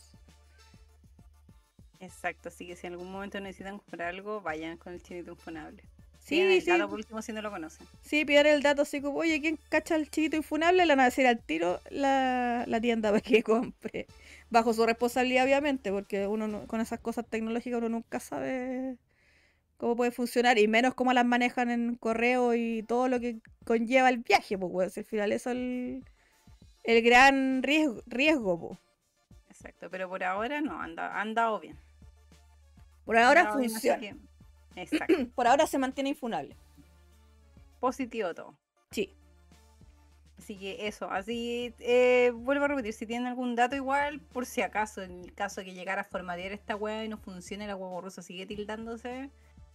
Exacto, 2.00 2.48
así 2.48 2.66
que 2.66 2.76
si 2.76 2.86
en 2.86 2.94
algún 2.94 3.12
momento 3.12 3.38
necesitan 3.40 3.78
comprar 3.78 4.08
algo, 4.08 4.40
vayan 4.40 4.76
con 4.78 4.92
el 4.92 5.02
chinito 5.02 5.30
infunable. 5.32 5.82
Sí, 6.18 6.40
el 6.40 6.60
sí. 6.60 6.66
dato 6.70 6.88
por 6.88 6.98
último 6.98 7.22
si 7.22 7.32
no 7.32 7.42
lo 7.42 7.50
conocen. 7.50 7.86
Sí, 8.02 8.24
pillar 8.24 8.46
el 8.46 8.62
dato 8.62 8.82
así 8.82 9.00
como, 9.00 9.18
oye, 9.18 9.40
¿quién 9.40 9.58
cacha 9.68 9.96
el 9.96 10.10
chiquito 10.10 10.36
infunable? 10.36 10.84
Le 10.86 10.92
van 10.94 11.00
a 11.00 11.04
decir 11.06 11.26
al 11.26 11.38
tiro 11.40 11.80
la, 11.90 12.64
la 12.66 12.80
tienda 12.80 13.10
para 13.10 13.20
que 13.20 13.42
compre. 13.42 14.06
Bajo 14.50 14.72
su 14.72 14.84
responsabilidad, 14.86 15.44
obviamente, 15.44 15.92
porque 15.92 16.26
uno 16.26 16.48
no- 16.48 16.66
con 16.66 16.80
esas 16.80 17.00
cosas 17.00 17.26
tecnológicas 17.28 17.78
uno 17.78 17.88
nunca 17.88 18.20
sabe 18.20 18.96
cómo 19.78 19.96
puede 19.96 20.12
funcionar, 20.12 20.58
y 20.58 20.68
menos 20.68 20.94
cómo 20.94 21.12
las 21.14 21.26
manejan 21.26 21.70
en 21.70 21.96
correo 21.96 22.54
y 22.54 22.82
todo 22.84 23.08
lo 23.08 23.20
que 23.20 23.38
conlleva 23.66 24.08
el 24.10 24.18
viaje, 24.18 24.58
pues. 24.58 24.94
Si 24.94 25.00
al 25.00 25.06
final 25.06 25.32
eso 25.32 25.50
es 25.50 25.56
el, 25.56 26.04
el 26.84 27.02
gran 27.02 27.62
riesgo, 27.62 28.02
riesgo 28.06 28.60
po. 28.60 28.78
Exacto, 29.50 29.90
pero 29.90 30.08
por 30.08 30.24
ahora 30.24 30.62
no, 30.62 30.80
anda, 30.80 31.08
ha 31.08 31.20
andado 31.20 31.60
bien. 31.60 31.76
Por 33.10 33.18
ahora 33.18 33.52
funciona. 33.52 34.16
Exacto, 34.76 35.14
Por 35.34 35.48
ahora 35.48 35.66
se 35.66 35.78
mantiene 35.78 36.10
infunable. 36.10 36.56
positivo 37.80 38.32
todo. 38.32 38.54
Sí. 38.92 39.12
Así 40.38 40.56
que 40.56 40.86
eso, 40.86 41.10
así 41.10 41.74
eh, 41.80 42.30
vuelvo 42.32 42.66
a 42.66 42.68
repetir, 42.68 42.92
si 42.92 43.06
tienen 43.06 43.26
algún 43.26 43.56
dato 43.56 43.74
igual, 43.74 44.20
por 44.20 44.46
si 44.46 44.62
acaso, 44.62 45.02
en 45.02 45.24
el 45.24 45.34
caso 45.34 45.60
de 45.60 45.64
que 45.64 45.74
llegara 45.74 46.02
a 46.02 46.04
formatear 46.04 46.52
esta 46.52 46.76
web 46.76 47.04
y 47.04 47.08
no 47.08 47.18
funcione, 47.18 47.66
la 47.66 47.74
huevo 47.74 48.00
rusa 48.00 48.22
sigue 48.22 48.46
tildándose, 48.46 49.28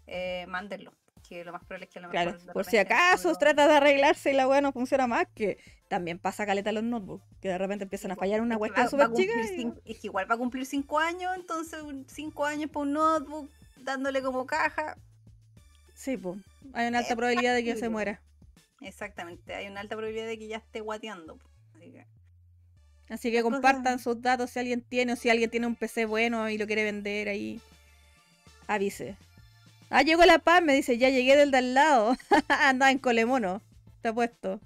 eh, 0.07 0.45
mándenlo. 0.47 0.93
Que 1.27 1.43
lo 1.43 1.52
más 1.53 1.64
probable 1.64 1.85
es 1.85 1.91
que 1.91 1.99
a 1.99 2.02
lo 2.03 2.10
Claro, 2.10 2.31
mejor 2.34 2.53
por 2.53 2.65
si 2.65 2.77
acaso 2.77 3.30
futuro- 3.30 3.38
trata 3.39 3.68
de 3.68 3.73
arreglarse 3.76 4.31
y 4.31 4.34
la 4.35 4.47
weá 4.47 4.61
no 4.61 4.72
funciona 4.72 5.07
más, 5.07 5.26
que 5.34 5.57
también 5.88 6.19
pasa 6.19 6.45
caleta 6.45 6.69
en 6.69 6.76
los 6.76 6.84
notebooks, 6.84 7.23
que 7.41 7.47
de 7.49 7.57
repente 7.57 7.84
empiezan 7.84 8.11
a 8.11 8.15
fallar 8.15 8.41
una 8.41 8.57
va 8.57 8.68
súper 8.88 9.06
a 9.07 9.14
chica. 9.14 9.34
y- 9.85 9.91
Es 9.91 9.99
que 9.99 10.07
igual 10.07 10.30
va 10.30 10.35
a 10.35 10.38
cumplir 10.38 10.65
5 10.65 10.99
años, 10.99 11.31
entonces 11.35 11.80
5 12.07 12.45
años 12.45 12.69
para 12.69 12.81
un 12.84 12.93
notebook, 12.93 13.49
dándole 13.77 14.22
como 14.22 14.45
caja. 14.45 14.97
Sí, 15.93 16.18
pues. 16.18 16.38
Hay 16.73 16.88
una 16.88 16.99
alta 16.99 17.15
probabilidad 17.15 17.53
de 17.56 17.64
que 17.64 17.76
se 17.76 17.89
muera. 17.89 18.22
Exactamente, 18.81 19.56
hay 19.56 19.68
una 19.68 19.80
alta 19.80 19.95
probabilidad 19.95 20.27
de 20.27 20.38
que 20.38 20.47
ya 20.47 20.57
esté 20.57 20.81
guateando. 20.81 21.38
po. 21.38 21.49
Así 21.76 21.91
que, 21.91 22.06
Así 23.10 23.31
que 23.31 23.41
cosas- 23.41 23.53
compartan 23.61 23.99
sus 23.99 24.22
datos 24.22 24.49
si 24.52 24.60
alguien 24.60 24.81
tiene 24.81 25.14
o 25.14 25.15
si 25.15 25.30
alguien 25.30 25.49
tiene 25.49 25.65
un 25.68 25.76
PC 25.76 26.06
bueno 26.06 26.49
y 26.49 26.57
lo 26.57 26.68
quiere 26.68 26.84
vender 26.84 27.30
ahí. 27.30 27.61
Avise. 28.68 29.15
Ah, 29.97 30.01
llegó 30.01 30.26
la 30.26 30.39
paz, 30.39 30.61
me 30.61 30.76
dice, 30.76 30.97
ya 30.97 31.09
llegué 31.09 31.38
del 31.38 31.51
de 31.51 31.57
al 31.59 31.73
lado. 31.73 32.17
Andaba 32.49 32.91
en 32.91 32.99
Colemono. 32.99 33.61
Te 34.01 34.11
puesto. 34.11 34.59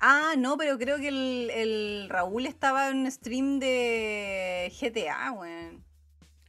Ah, 0.00 0.32
no, 0.38 0.56
pero 0.56 0.78
creo 0.78 0.96
que 0.96 1.08
el, 1.08 1.50
el 1.50 2.06
Raúl 2.08 2.46
estaba 2.46 2.88
en 2.88 3.00
un 3.00 3.10
stream 3.10 3.58
de 3.58 4.72
GTA, 4.80 5.32
weón. 5.32 5.84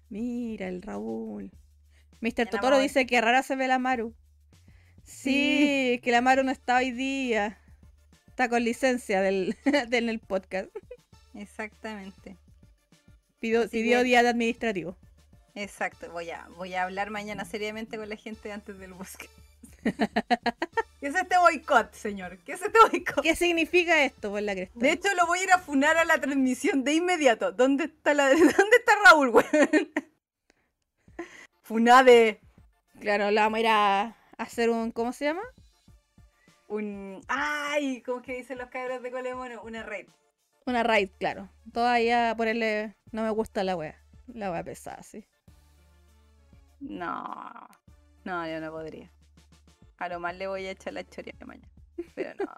Mira, 0.09 0.69
el 0.69 0.81
Raúl. 0.81 1.51
Mr. 2.21 2.47
Totoro 2.49 2.79
dice 2.79 3.05
que 3.05 3.19
rara 3.19 3.43
se 3.43 3.57
ve 3.57 3.67
la 3.67 3.77
Maru. 3.77 4.13
Sí, 5.03 5.99
que 6.03 6.11
la 6.11 6.21
Maru 6.21 6.43
no 6.43 6.51
está 6.51 6.77
hoy 6.77 6.91
día. 6.91 7.57
Está 8.29 8.47
con 8.47 8.63
licencia 8.63 9.19
del, 9.19 9.57
del 9.89 10.07
el 10.07 10.19
podcast. 10.19 10.69
Exactamente. 11.33 12.37
Pidió, 13.41 13.63
Así 13.63 13.69
pidió 13.71 13.97
que- 13.97 14.03
día 14.05 14.23
de 14.23 14.29
administrativo. 14.29 14.95
Exacto, 15.55 16.09
voy 16.11 16.29
a, 16.31 16.47
voy 16.55 16.73
a 16.73 16.83
hablar 16.83 17.09
mañana 17.09 17.45
seriamente 17.45 17.97
con 17.97 18.07
la 18.09 18.15
gente 18.15 18.51
antes 18.51 18.77
del 18.79 18.93
bosque. 18.93 19.29
¿Qué 21.01 21.07
es 21.07 21.15
este 21.15 21.37
boicot, 21.37 21.93
señor? 21.93 22.37
¿Qué 22.45 22.53
es 22.53 22.61
este 22.61 22.77
boicot? 22.79 23.23
¿Qué 23.23 23.35
significa 23.35 24.03
esto 24.03 24.29
por 24.29 24.41
la 24.41 24.53
cresta? 24.53 24.79
De 24.79 24.91
hecho, 24.91 25.09
lo 25.15 25.25
voy 25.25 25.39
a 25.39 25.43
ir 25.43 25.51
a 25.51 25.57
funar 25.57 25.97
a 25.97 26.05
la 26.05 26.19
transmisión 26.19 26.83
de 26.83 26.93
inmediato. 26.93 27.51
¿Dónde 27.51 27.85
está 27.85 28.13
la 28.13 28.29
¿Dónde 28.29 28.77
está 28.77 28.93
Raúl, 29.05 29.29
weón? 29.29 29.91
Funade. 31.63 32.39
Claro, 32.99 33.31
la 33.31 33.41
vamos 33.41 33.57
a 33.57 33.59
ir 33.61 33.67
a 33.67 34.15
hacer 34.37 34.69
un. 34.69 34.91
¿Cómo 34.91 35.11
se 35.11 35.25
llama? 35.25 35.41
Un. 36.67 37.21
¡Ay! 37.27 38.01
¿Cómo 38.03 38.19
es 38.19 38.25
que 38.25 38.35
dicen 38.35 38.59
los 38.59 38.69
cabros 38.69 39.01
de 39.01 39.09
Colemono? 39.11 39.63
Una 39.63 39.81
red. 39.81 40.05
Una 40.67 40.83
raid, 40.83 41.09
claro. 41.17 41.49
Todavía 41.73 42.35
ponerle. 42.37 42.95
No 43.11 43.23
me 43.23 43.31
gusta 43.31 43.63
la 43.63 43.75
wea. 43.75 43.99
La 44.27 44.51
wea 44.51 44.63
pesada, 44.63 45.01
sí. 45.01 45.25
No. 46.81 47.67
No, 48.25 48.47
yo 48.47 48.59
no 48.59 48.71
podría. 48.71 49.09
A 49.97 50.09
lo 50.09 50.19
más 50.19 50.35
le 50.35 50.47
voy 50.47 50.65
a 50.65 50.71
echar 50.71 50.93
la 50.93 51.07
choria 51.07 51.33
mañana. 51.45 51.67
Pero 52.15 52.33
no. 52.43 52.51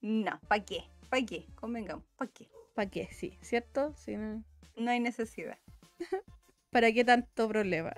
No, 0.00 0.40
¿para 0.48 0.64
qué? 0.64 0.84
¿Para 1.10 1.24
qué? 1.24 1.46
Convengamos, 1.54 2.04
¿para 2.16 2.30
qué? 2.30 2.48
¿Para 2.74 2.90
qué? 2.90 3.08
Sí, 3.12 3.38
¿cierto? 3.42 3.94
Sí, 3.96 4.16
no. 4.16 4.42
No 4.76 4.90
hay 4.90 5.00
necesidad. 5.00 5.58
¿Para 6.70 6.92
qué 6.92 7.04
tanto 7.04 7.48
problema? 7.48 7.92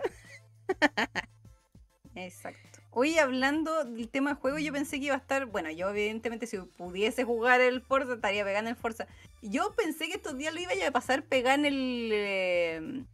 Exacto. 2.14 2.80
Hoy 2.90 3.18
hablando 3.18 3.84
del 3.84 4.08
tema 4.08 4.30
de 4.30 4.36
juego, 4.36 4.58
yo 4.58 4.72
pensé 4.72 4.98
que 4.98 5.06
iba 5.06 5.14
a 5.14 5.18
estar, 5.18 5.46
bueno, 5.46 5.70
yo 5.70 5.88
evidentemente 5.90 6.46
si 6.46 6.58
pudiese 6.58 7.24
jugar 7.24 7.60
el 7.60 7.80
Forza, 7.80 8.14
estaría 8.14 8.44
pegando 8.44 8.70
el 8.70 8.76
Forza. 8.76 9.06
Yo 9.42 9.74
pensé 9.76 10.08
que 10.08 10.14
estos 10.14 10.36
días 10.36 10.52
lo 10.52 10.60
iba 10.60 10.72
a 10.86 10.90
pasar 10.90 11.22
pegar 11.22 11.58
en 11.58 11.66
el... 11.66 12.10
eh, 12.12 13.04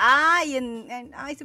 Ay, 0.00 0.56
en... 0.56 0.88
en- 0.90 1.10
ay, 1.14 1.36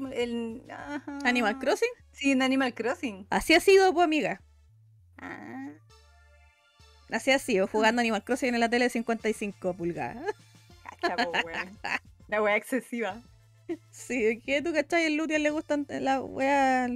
ajá. 0.69 1.19
Animal 1.25 1.57
Crossing. 1.57 1.89
Sí, 2.11 2.31
en 2.31 2.43
Animal 2.43 2.73
Crossing. 2.75 3.25
Así 3.31 3.55
ha 3.55 3.59
sido, 3.59 3.91
pues, 3.93 4.03
amiga. 4.05 4.41
Ah, 5.17 5.69
Así 7.11 7.31
ha 7.31 7.39
sido, 7.39 7.67
jugando 7.67 7.99
Animal 8.01 8.23
Crossing 8.23 8.53
en 8.53 8.59
la 8.59 8.69
tele 8.69 8.85
de 8.85 8.89
55 8.91 9.73
pulgadas. 9.73 10.23
cacha, 11.01 11.15
po, 11.15 11.31
weón. 11.31 11.79
La 12.27 12.41
wea 12.41 12.55
excesiva. 12.55 13.21
Sí, 13.91 14.39
que 14.45 14.61
tú, 14.61 14.71
cachai? 14.73 15.05
El 15.05 15.15
Lutian 15.15 15.41
le 15.43 15.49
gustan 15.49 15.85
la 15.89 16.21
wea 16.21 16.87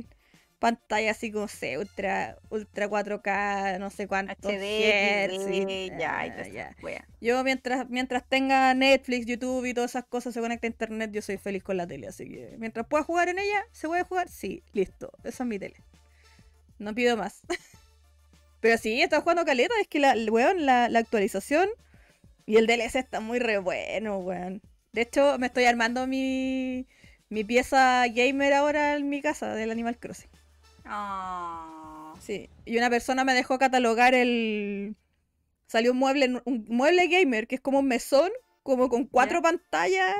pantalla 0.60 1.12
así 1.12 1.32
como 1.32 1.48
sé, 1.48 1.78
ultra, 1.78 2.38
ultra 2.50 2.88
4K, 2.90 3.80
no 3.80 3.90
sé 3.90 4.08
cuántos 4.08 4.52
HD, 4.52 5.92
ya, 6.00 6.20
Ah, 6.20 6.28
y 6.28 6.30
esa 6.30 6.48
ya. 6.50 6.76
wea. 6.82 7.06
Yo 7.22 7.44
mientras, 7.44 7.90
mientras 7.90 8.28
tenga 8.28 8.74
Netflix, 8.74 9.26
YouTube 9.26 9.66
y 9.66 9.74
todas 9.74 9.92
esas 9.92 10.06
cosas 10.06 10.34
se 10.34 10.40
conecta 10.42 10.68
a 10.68 10.70
internet, 10.70 11.12
yo 11.12 11.22
soy 11.22 11.38
feliz 11.38 11.64
con 11.64 11.78
la 11.78 11.86
tele. 11.88 12.08
Así 12.08 12.28
que 12.28 12.56
mientras 12.58 12.88
pueda 12.88 13.04
jugar 13.04 13.30
en 13.30 13.40
ella, 13.40 13.66
¿se 13.72 13.88
puede 13.88 14.04
jugar? 14.04 14.30
Sí, 14.30 14.64
listo. 14.74 15.12
Esa 15.24 15.44
es 15.44 15.48
mi 15.48 15.60
tele. 15.60 15.76
No 16.80 16.94
pido 16.94 17.18
más. 17.18 17.42
Pero 18.60 18.78
sí, 18.78 19.02
estado 19.02 19.22
jugando 19.22 19.46
caleta, 19.46 19.74
es 19.80 19.88
que 19.88 20.00
la, 20.00 20.16
weón, 20.32 20.66
la, 20.66 20.90
la 20.90 21.00
actualización 21.00 21.70
y 22.46 22.58
el 22.58 22.66
DLC 22.66 22.96
está 22.96 23.20
muy 23.20 23.40
re 23.40 23.60
bueno, 23.60 24.18
weón. 24.18 24.62
De 24.94 25.02
hecho, 25.02 25.38
me 25.38 25.48
estoy 25.48 25.66
armando 25.66 26.08
mi, 26.08 26.88
mi 27.30 27.44
pieza 27.44 28.06
gamer 28.08 28.54
ahora 28.54 28.96
en 28.96 29.10
mi 29.10 29.22
casa 29.22 29.54
del 29.54 29.70
Animal 29.70 29.98
Crossing. 30.00 30.30
Ah, 30.90 32.14
Sí, 32.20 32.50
y 32.66 32.78
una 32.78 32.90
persona 32.90 33.24
me 33.24 33.34
dejó 33.34 33.58
catalogar 33.58 34.14
el... 34.14 34.96
Salió 35.68 35.92
un 35.92 35.98
mueble, 35.98 36.42
un 36.46 36.66
mueble 36.70 37.08
gamer 37.08 37.48
que 37.48 37.56
es 37.56 37.62
como 37.62 37.80
un 37.80 37.88
mesón, 37.88 38.32
como 38.64 38.90
con 38.90 39.06
cuatro 39.06 39.42
pantallas. 39.42 40.16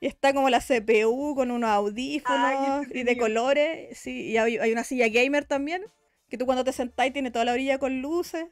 Y 0.00 0.06
está 0.06 0.34
como 0.34 0.50
la 0.50 0.60
CPU 0.60 1.34
con 1.34 1.50
unos 1.50 1.70
audífonos 1.70 2.86
y 2.92 3.02
de 3.02 3.16
colores. 3.16 3.98
Sí, 3.98 4.28
y 4.28 4.36
hay, 4.36 4.58
hay 4.58 4.72
una 4.72 4.84
silla 4.84 5.08
gamer 5.08 5.46
también, 5.46 5.82
que 6.28 6.36
tú 6.36 6.44
cuando 6.44 6.64
te 6.64 6.72
sentás 6.72 7.12
tiene 7.12 7.30
toda 7.30 7.46
la 7.46 7.52
orilla 7.52 7.78
con 7.78 8.02
luces. 8.02 8.46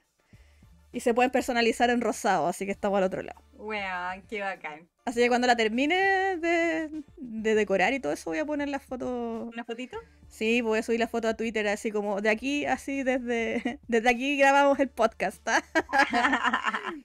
Y 0.95 1.01
se 1.01 1.13
pueden 1.13 1.33
personalizar 1.33 1.91
en 1.91 2.01
rosado, 2.01 2.47
así 2.47 2.67
que 2.67 2.71
estamos 2.71 2.99
al 2.99 3.05
otro 3.05 3.21
lado. 3.21 3.43
weón, 3.59 4.23
qué 4.29 4.41
bacán. 4.41 4.89
Así 5.05 5.21
que 5.21 5.29
cuando 5.29 5.49
la 5.49 5.57
termine 5.57 6.37
de, 6.37 7.03
de 7.17 7.55
decorar 7.57 7.93
y 7.93 8.01
todo 8.01 8.13
eso, 8.13 8.31
voy 8.31 8.39
a 8.39 8.47
poner 8.47 8.69
las 8.69 8.85
fotos 8.85 9.53
¿Una 9.53 9.65
fotito? 9.65 9.99
Sí, 10.29 10.61
voy 10.61 10.79
a 10.79 10.83
subir 10.85 11.01
la 11.01 11.09
foto 11.09 11.27
a 11.27 11.35
Twitter 11.35 11.67
así 11.67 11.91
como 11.91 12.21
de 12.21 12.31
aquí, 12.31 12.65
así 12.65 13.03
desde, 13.03 13.81
desde 13.89 14.09
aquí 14.09 14.39
grabamos 14.39 14.79
el 14.79 14.89
podcast, 14.89 15.47
¿ah? 15.49 15.63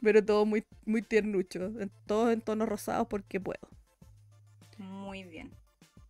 pero 0.00 0.24
todo 0.24 0.46
muy, 0.46 0.64
muy 0.86 1.02
tiernucho, 1.02 1.72
todo 2.06 2.30
en 2.30 2.40
tonos 2.40 2.68
rosados 2.68 3.08
porque 3.08 3.40
puedo. 3.40 3.68
Muy 4.78 5.24
bien. 5.24 5.50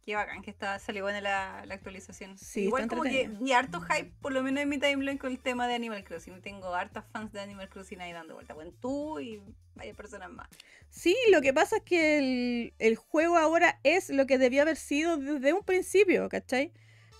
Qué 0.04 0.16
bacán 0.16 0.42
que 0.42 0.50
está, 0.50 0.78
salió 0.80 1.04
buena 1.04 1.20
la, 1.20 1.64
la 1.64 1.74
actualización. 1.74 2.36
Sí, 2.36 2.62
Igual 2.62 2.88
como 2.88 3.04
que 3.04 3.28
vi 3.40 3.52
harto 3.52 3.80
hype, 3.80 4.10
por 4.20 4.32
lo 4.32 4.42
menos 4.42 4.62
en 4.62 4.68
mi 4.68 4.78
timeline, 4.78 5.16
con 5.16 5.30
el 5.30 5.38
tema 5.38 5.68
de 5.68 5.74
Animal 5.74 6.02
Crossing. 6.02 6.42
Tengo 6.42 6.74
hartas 6.74 7.04
fans 7.12 7.32
de 7.32 7.40
Animal 7.40 7.68
Crossing 7.68 8.00
ahí 8.00 8.12
dando 8.12 8.34
vuelta. 8.34 8.54
Bueno, 8.54 8.72
tú 8.80 9.20
y 9.20 9.40
varias 9.76 9.96
personas 9.96 10.30
más. 10.30 10.48
Sí, 10.90 11.16
lo 11.30 11.40
que 11.40 11.54
pasa 11.54 11.76
es 11.76 11.82
que 11.82 12.18
el, 12.18 12.74
el 12.80 12.96
juego 12.96 13.36
ahora 13.36 13.78
es 13.84 14.10
lo 14.10 14.26
que 14.26 14.38
debió 14.38 14.62
haber 14.62 14.76
sido 14.76 15.16
desde 15.16 15.52
un 15.52 15.62
principio, 15.62 16.28
¿cachai? 16.28 16.72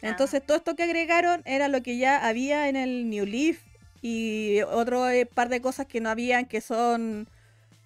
Entonces 0.03 0.45
todo 0.45 0.57
esto 0.57 0.75
que 0.75 0.83
agregaron 0.83 1.43
era 1.45 1.69
lo 1.69 1.83
que 1.83 1.97
ya 1.97 2.27
había 2.27 2.69
en 2.69 2.75
el 2.75 3.09
New 3.09 3.25
Leaf 3.25 3.61
y 4.03 4.61
otro 4.63 5.09
eh, 5.09 5.27
par 5.27 5.49
de 5.49 5.61
cosas 5.63 5.87
que 5.87 6.01
no 6.01 6.11
habían 6.11 6.47
que 6.47 6.61
son 6.61 7.29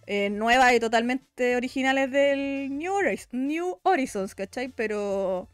eh, 0.06 0.30
nuevas 0.30 0.72
y 0.72 0.80
totalmente 0.80 1.56
originales 1.56 2.10
del 2.10 2.76
New, 2.76 2.92
Horiz- 2.94 3.28
New 3.32 3.78
Horizons, 3.82 4.34
¿cachai? 4.34 4.68
Pero 4.68 5.48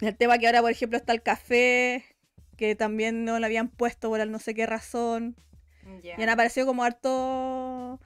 el 0.00 0.16
tema 0.16 0.38
que 0.38 0.46
ahora, 0.46 0.60
por 0.62 0.70
ejemplo, 0.70 0.96
está 0.98 1.12
el 1.12 1.22
café, 1.22 2.04
que 2.56 2.74
también 2.74 3.24
no 3.24 3.38
lo 3.38 3.46
habían 3.46 3.68
puesto 3.68 4.08
por 4.10 4.24
no 4.26 4.38
sé 4.38 4.54
qué 4.54 4.66
razón. 4.66 5.36
Ya. 6.02 6.14
Y 6.18 6.22
han 6.22 6.28
aparecido 6.28 6.66
como 6.66 6.84
harto 6.84 8.00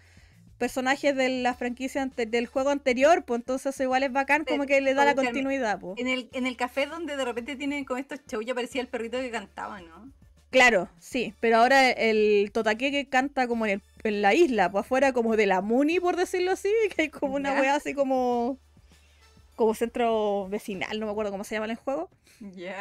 personajes 0.58 1.16
de 1.16 1.28
la 1.28 1.54
franquicia 1.54 2.02
ante- 2.02 2.24
del 2.26 2.46
juego 2.46 2.70
anterior, 2.70 3.24
pues 3.24 3.40
entonces 3.40 3.78
igual 3.80 4.04
es 4.04 4.12
bacán, 4.12 4.44
como 4.44 4.64
que 4.64 4.80
le 4.80 4.94
da 4.94 5.04
la 5.04 5.14
continuidad, 5.16 5.80
pues. 5.80 5.98
En 5.98 6.06
el, 6.06 6.28
en 6.32 6.46
el 6.46 6.56
café 6.56 6.86
donde 6.86 7.16
de 7.16 7.24
repente 7.24 7.56
tienen 7.56 7.84
como 7.84 7.98
estos 7.98 8.20
shows, 8.28 8.46
ya 8.46 8.54
parecía 8.54 8.80
el 8.80 8.86
perrito 8.86 9.18
que 9.18 9.30
cantaba, 9.32 9.80
¿no? 9.80 10.12
Claro, 10.52 10.88
sí, 11.00 11.34
pero 11.40 11.56
ahora 11.56 11.90
el 11.90 12.50
Totaque 12.52 12.90
que 12.92 13.08
canta 13.08 13.48
como 13.48 13.66
en, 13.66 13.72
el- 13.72 13.82
en 14.04 14.22
la 14.22 14.34
isla, 14.34 14.70
pues 14.70 14.84
afuera 14.84 15.12
como 15.12 15.34
de 15.36 15.46
la 15.46 15.60
Muni, 15.62 15.98
por 15.98 16.14
decirlo 16.16 16.52
así, 16.52 16.68
que 16.94 17.02
hay 17.02 17.08
como 17.08 17.34
una 17.34 17.54
Ya. 17.54 17.60
wea 17.60 17.74
así 17.74 17.94
como 17.94 18.58
como 19.56 19.74
centro 19.74 20.48
vecinal, 20.48 20.98
no 20.98 21.06
me 21.06 21.12
acuerdo 21.12 21.30
cómo 21.30 21.44
se 21.44 21.54
llama 21.54 21.66
en 21.66 21.72
el 21.72 21.76
juego. 21.76 22.08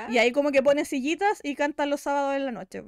Y 0.09 0.17
ahí 0.17 0.31
como 0.31 0.51
que 0.51 0.63
pone 0.63 0.85
sillitas 0.85 1.39
y 1.43 1.55
cantan 1.55 1.89
los 1.89 2.01
sábados 2.01 2.35
en 2.35 2.45
la 2.45 2.51
noche. 2.51 2.83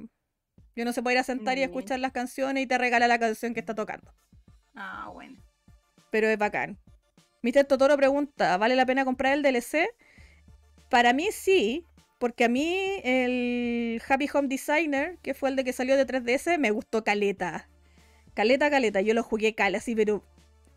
Y 0.75 0.81
uno 0.81 0.93
se 0.93 1.03
puede 1.03 1.15
ir 1.15 1.19
a 1.19 1.23
sentar 1.23 1.57
y 1.57 1.63
escuchar 1.63 1.99
las 1.99 2.11
canciones 2.13 2.63
y 2.63 2.67
te 2.67 2.77
regala 2.77 3.07
la 3.07 3.19
canción 3.19 3.53
que 3.53 3.59
está 3.59 3.75
tocando. 3.75 4.11
Ah, 4.73 5.09
bueno. 5.13 5.37
Pero 6.11 6.27
es 6.27 6.37
bacán. 6.37 6.77
Mr. 7.43 7.65
Totoro 7.65 7.95
pregunta, 7.97 8.57
¿vale 8.57 8.75
la 8.75 8.85
pena 8.85 9.05
comprar 9.05 9.33
el 9.33 9.43
DLC? 9.43 9.89
Para 10.89 11.13
mí 11.13 11.27
sí, 11.31 11.85
porque 12.23 12.45
a 12.45 12.47
mí 12.47 13.01
el 13.03 14.01
Happy 14.07 14.29
Home 14.33 14.47
Designer, 14.47 15.17
que 15.21 15.33
fue 15.33 15.49
el 15.49 15.57
de 15.57 15.65
que 15.65 15.73
salió 15.73 15.97
de 15.97 16.07
3DS, 16.07 16.57
me 16.57 16.71
gustó 16.71 17.03
caleta. 17.03 17.67
Caleta, 18.33 18.69
caleta. 18.69 19.01
Yo 19.01 19.13
lo 19.13 19.23
jugué 19.23 19.55
cal, 19.55 19.75
así, 19.75 19.93
pero 19.93 20.23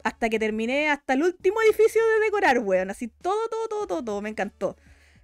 hasta 0.02 0.28
que 0.28 0.40
terminé, 0.40 0.90
hasta 0.90 1.12
el 1.12 1.22
último 1.22 1.62
edificio 1.62 2.02
de 2.04 2.24
decorar, 2.24 2.58
weón. 2.58 2.90
Así, 2.90 3.06
todo, 3.06 3.48
todo, 3.48 3.68
todo, 3.68 3.86
todo, 3.86 4.04
todo. 4.04 4.22
Me 4.22 4.28
encantó. 4.28 4.76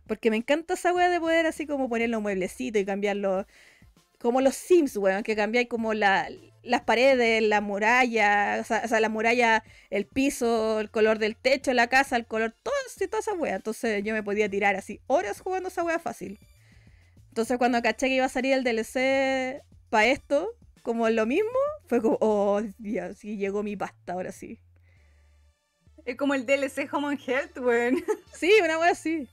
Porque 0.07 0.31
me 0.31 0.37
encanta 0.37 0.75
esa 0.75 0.95
weá 0.95 1.09
de 1.09 1.19
poder 1.19 1.45
así 1.47 1.67
como 1.67 1.89
poner 1.89 2.09
los 2.09 2.23
mueblecitos 2.23 2.81
y 2.81 2.85
cambiarlos. 2.85 3.47
Como 4.21 4.41
los 4.41 4.55
Sims, 4.55 4.97
weón, 4.97 5.25
que 5.25 5.35
cambiáis 5.35 5.67
como 5.67 5.93
la, 5.93 6.29
las 6.63 6.83
paredes, 6.83 7.43
la 7.43 7.61
muralla, 7.61 8.59
o 8.61 8.65
sea, 8.65 8.83
o 8.85 8.89
sea, 8.89 9.01
la 9.01 9.09
muralla, 9.09 9.65
el 9.91 10.07
piso, 10.07 10.81
el 10.81 10.91
color 10.91 11.19
del 11.19 11.37
techo, 11.37 11.73
la 11.73 11.89
casa, 11.89 12.17
el 12.17 12.27
color, 12.27 12.55
todo 12.63 12.73
toda 13.09 13.21
esa 13.21 13.35
wea. 13.35 13.57
Entonces 13.57 14.03
yo 14.05 14.15
me 14.15 14.23
podía 14.23 14.49
tirar 14.49 14.77
así 14.77 15.01
horas 15.07 15.41
jugando 15.41 15.69
esa 15.69 15.83
wea 15.85 15.99
fácil. 15.99 16.39
Entonces 17.29 17.59
cuando 17.59 17.83
caché 17.83 18.09
que 18.09 18.17
iba 18.17 18.27
a 18.27 18.29
salir 18.29 18.53
el 18.53 18.65
DLC 18.65 19.63
para 19.91 20.07
esto, 20.07 20.51
como 20.83 21.09
lo 21.09 21.27
mismo, 21.27 21.49
fue 21.87 22.01
como, 22.01 22.19
oh, 22.21 22.61
Dios, 22.79 23.19
sí, 23.19 23.37
llegó 23.37 23.63
mi 23.63 23.77
pasta, 23.77 24.13
ahora 24.13 24.33
sí. 24.33 24.61
Es 26.05 26.17
como 26.17 26.35
el 26.35 26.47
DLC 26.47 26.89
Home 26.93 27.09
and 27.09 27.21
Health, 27.27 27.59
weón. 27.59 28.05
Sí, 28.35 28.53
una 28.63 28.79
wea 28.79 28.91
así. 28.91 29.29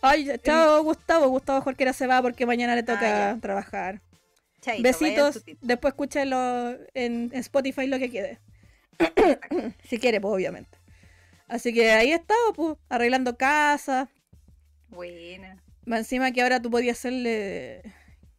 Ay, 0.00 0.30
chao 0.44 0.82
Gustavo, 0.84 1.28
Gustavo 1.28 1.60
Jorquera 1.60 1.92
se 1.92 2.06
va 2.06 2.22
porque 2.22 2.46
mañana 2.46 2.74
le 2.76 2.82
toca 2.82 3.30
Ah, 3.30 3.34
ya. 3.34 3.40
trabajar. 3.40 4.00
Chaito, 4.60 4.82
Besitos, 4.82 5.44
después 5.60 5.92
escúchenlo 5.92 6.70
en, 6.94 7.30
en 7.32 7.40
Spotify 7.40 7.86
lo 7.86 7.98
que 7.98 8.10
quede. 8.10 8.38
si 9.84 9.98
quiere, 9.98 10.20
pues 10.20 10.34
obviamente. 10.34 10.76
Así 11.46 11.72
que 11.72 11.92
ahí 11.92 12.10
he 12.12 12.16
estado, 12.16 12.52
pues, 12.54 12.76
arreglando 12.88 13.36
casa. 13.36 14.08
Buena. 14.88 15.62
Más 15.86 16.00
encima 16.00 16.32
que 16.32 16.42
ahora 16.42 16.60
tú 16.60 16.70
podías 16.70 16.98
hacerle 16.98 17.82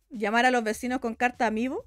llamar 0.09 0.45
a 0.45 0.51
los 0.51 0.63
vecinos 0.63 0.99
con 0.99 1.15
carta 1.15 1.47
amigo. 1.47 1.85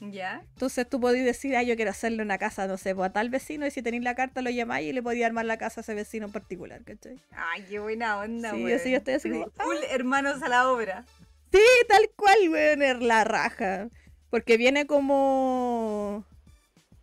¿Ya? 0.00 0.42
Entonces 0.54 0.88
tú 0.88 1.00
podías 1.00 1.24
decir, 1.24 1.54
ah, 1.56 1.62
yo 1.62 1.76
quiero 1.76 1.92
hacerle 1.92 2.22
una 2.24 2.36
casa, 2.36 2.66
no 2.66 2.76
sé, 2.76 2.92
pues, 2.94 3.08
a 3.08 3.12
tal 3.12 3.30
vecino, 3.30 3.64
y 3.66 3.70
si 3.70 3.82
tenéis 3.82 4.02
la 4.02 4.16
carta 4.16 4.42
lo 4.42 4.50
llamáis 4.50 4.88
y 4.88 4.92
le 4.92 5.00
podía 5.02 5.26
armar 5.26 5.44
la 5.44 5.58
casa 5.58 5.80
a 5.80 5.82
ese 5.82 5.94
vecino 5.94 6.26
en 6.26 6.32
particular, 6.32 6.82
¿cachai? 6.82 7.20
Ay, 7.30 7.64
qué 7.70 7.78
buena 7.78 8.18
onda, 8.18 8.50
Sí, 8.50 8.64
weón. 8.64 8.80
así 8.80 8.90
yo 8.90 8.96
estoy 8.96 9.14
así 9.14 9.28
Sí, 9.30 9.34
como, 9.38 9.50
Full 9.52 9.76
hermanos 9.90 10.42
a 10.42 10.48
la 10.48 10.68
obra. 10.68 11.04
Sí, 11.52 11.60
tal 11.88 12.10
cual, 12.16 12.48
weón, 12.48 12.82
es 12.82 12.98
la 13.00 13.24
raja. 13.24 13.88
Porque 14.30 14.56
viene 14.56 14.86
como. 14.86 16.24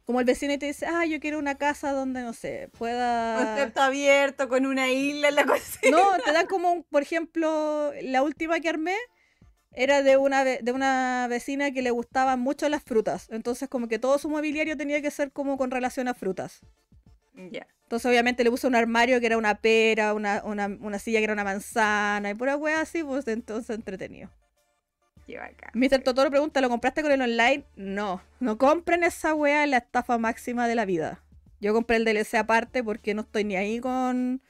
Como 0.05 0.19
el 0.21 0.25
vecino 0.25 0.53
y 0.53 0.57
te 0.57 0.65
dice, 0.65 0.87
ah, 0.87 1.05
yo 1.05 1.19
quiero 1.19 1.37
una 1.37 1.53
casa 1.55 1.91
donde, 1.91 2.23
no 2.23 2.33
sé, 2.33 2.69
pueda. 2.79 3.45
Concepto 3.45 3.81
abierto, 3.81 4.49
con 4.49 4.65
una 4.65 4.89
isla 4.89 5.27
en 5.29 5.35
la 5.35 5.45
cocina. 5.45 5.95
No, 5.95 6.17
te 6.25 6.31
dan 6.31 6.47
como, 6.47 6.71
un- 6.71 6.83
por 6.83 7.03
ejemplo, 7.03 7.91
la 8.01 8.23
última 8.23 8.59
que 8.59 8.69
armé 8.69 8.95
era 9.71 10.01
de 10.01 10.17
una, 10.17 10.43
de 10.43 10.71
una 10.71 11.27
vecina 11.29 11.69
que 11.71 11.83
le 11.83 11.91
gustaban 11.91 12.39
mucho 12.39 12.67
las 12.69 12.81
frutas. 12.81 13.27
Entonces, 13.29 13.69
como 13.69 13.87
que 13.87 13.99
todo 13.99 14.17
su 14.17 14.29
mobiliario 14.29 14.75
tenía 14.75 14.99
que 14.99 15.11
ser 15.11 15.31
como 15.31 15.57
con 15.59 15.69
relación 15.69 16.07
a 16.07 16.15
frutas. 16.15 16.61
Ya. 17.51 17.67
Entonces, 17.83 18.09
obviamente, 18.09 18.43
le 18.43 18.49
puse 18.49 18.65
un 18.65 18.75
armario 18.75 19.19
que 19.19 19.27
era 19.27 19.37
una 19.37 19.61
pera, 19.61 20.15
una, 20.15 20.41
una, 20.43 20.65
una 20.81 20.97
silla 20.97 21.19
que 21.19 21.25
era 21.25 21.33
una 21.33 21.43
manzana 21.43 22.31
y 22.31 22.33
pura 22.33 22.57
wea 22.57 22.81
así, 22.81 23.03
pues 23.03 23.27
entonces 23.27 23.75
entretenido. 23.75 24.31
Qué 25.29 25.37
bacán. 25.37 25.69
Mr. 25.75 26.01
Totoro 26.01 26.31
pregunta, 26.31 26.59
¿lo 26.59 26.69
compraste 26.69 27.03
con 27.03 27.11
el 27.11 27.21
online? 27.21 27.63
No, 27.75 28.19
no 28.39 28.57
compren 28.57 29.03
esa 29.03 29.35
wea 29.35 29.63
en 29.63 29.69
la 29.69 29.77
estafa 29.77 30.17
máxima 30.17 30.67
de 30.67 30.73
la 30.73 30.85
vida. 30.85 31.21
Yo 31.61 31.71
compré 31.71 31.97
el 31.97 32.05
DLC 32.05 32.33
aparte 32.33 32.83
porque 32.83 33.13
no 33.13 33.21
estoy 33.21 33.43
ni 33.43 33.55
ahí 33.55 33.79
con, 33.79 34.41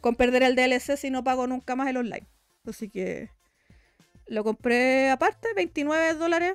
con 0.00 0.14
perder 0.14 0.42
el 0.42 0.56
DLC 0.56 0.96
si 0.96 1.10
no 1.10 1.22
pago 1.22 1.46
nunca 1.46 1.76
más 1.76 1.86
el 1.88 1.98
online. 1.98 2.26
Así 2.66 2.88
que 2.88 3.28
lo 4.26 4.42
compré 4.42 5.10
aparte, 5.10 5.48
29 5.54 6.14
dólares. 6.14 6.54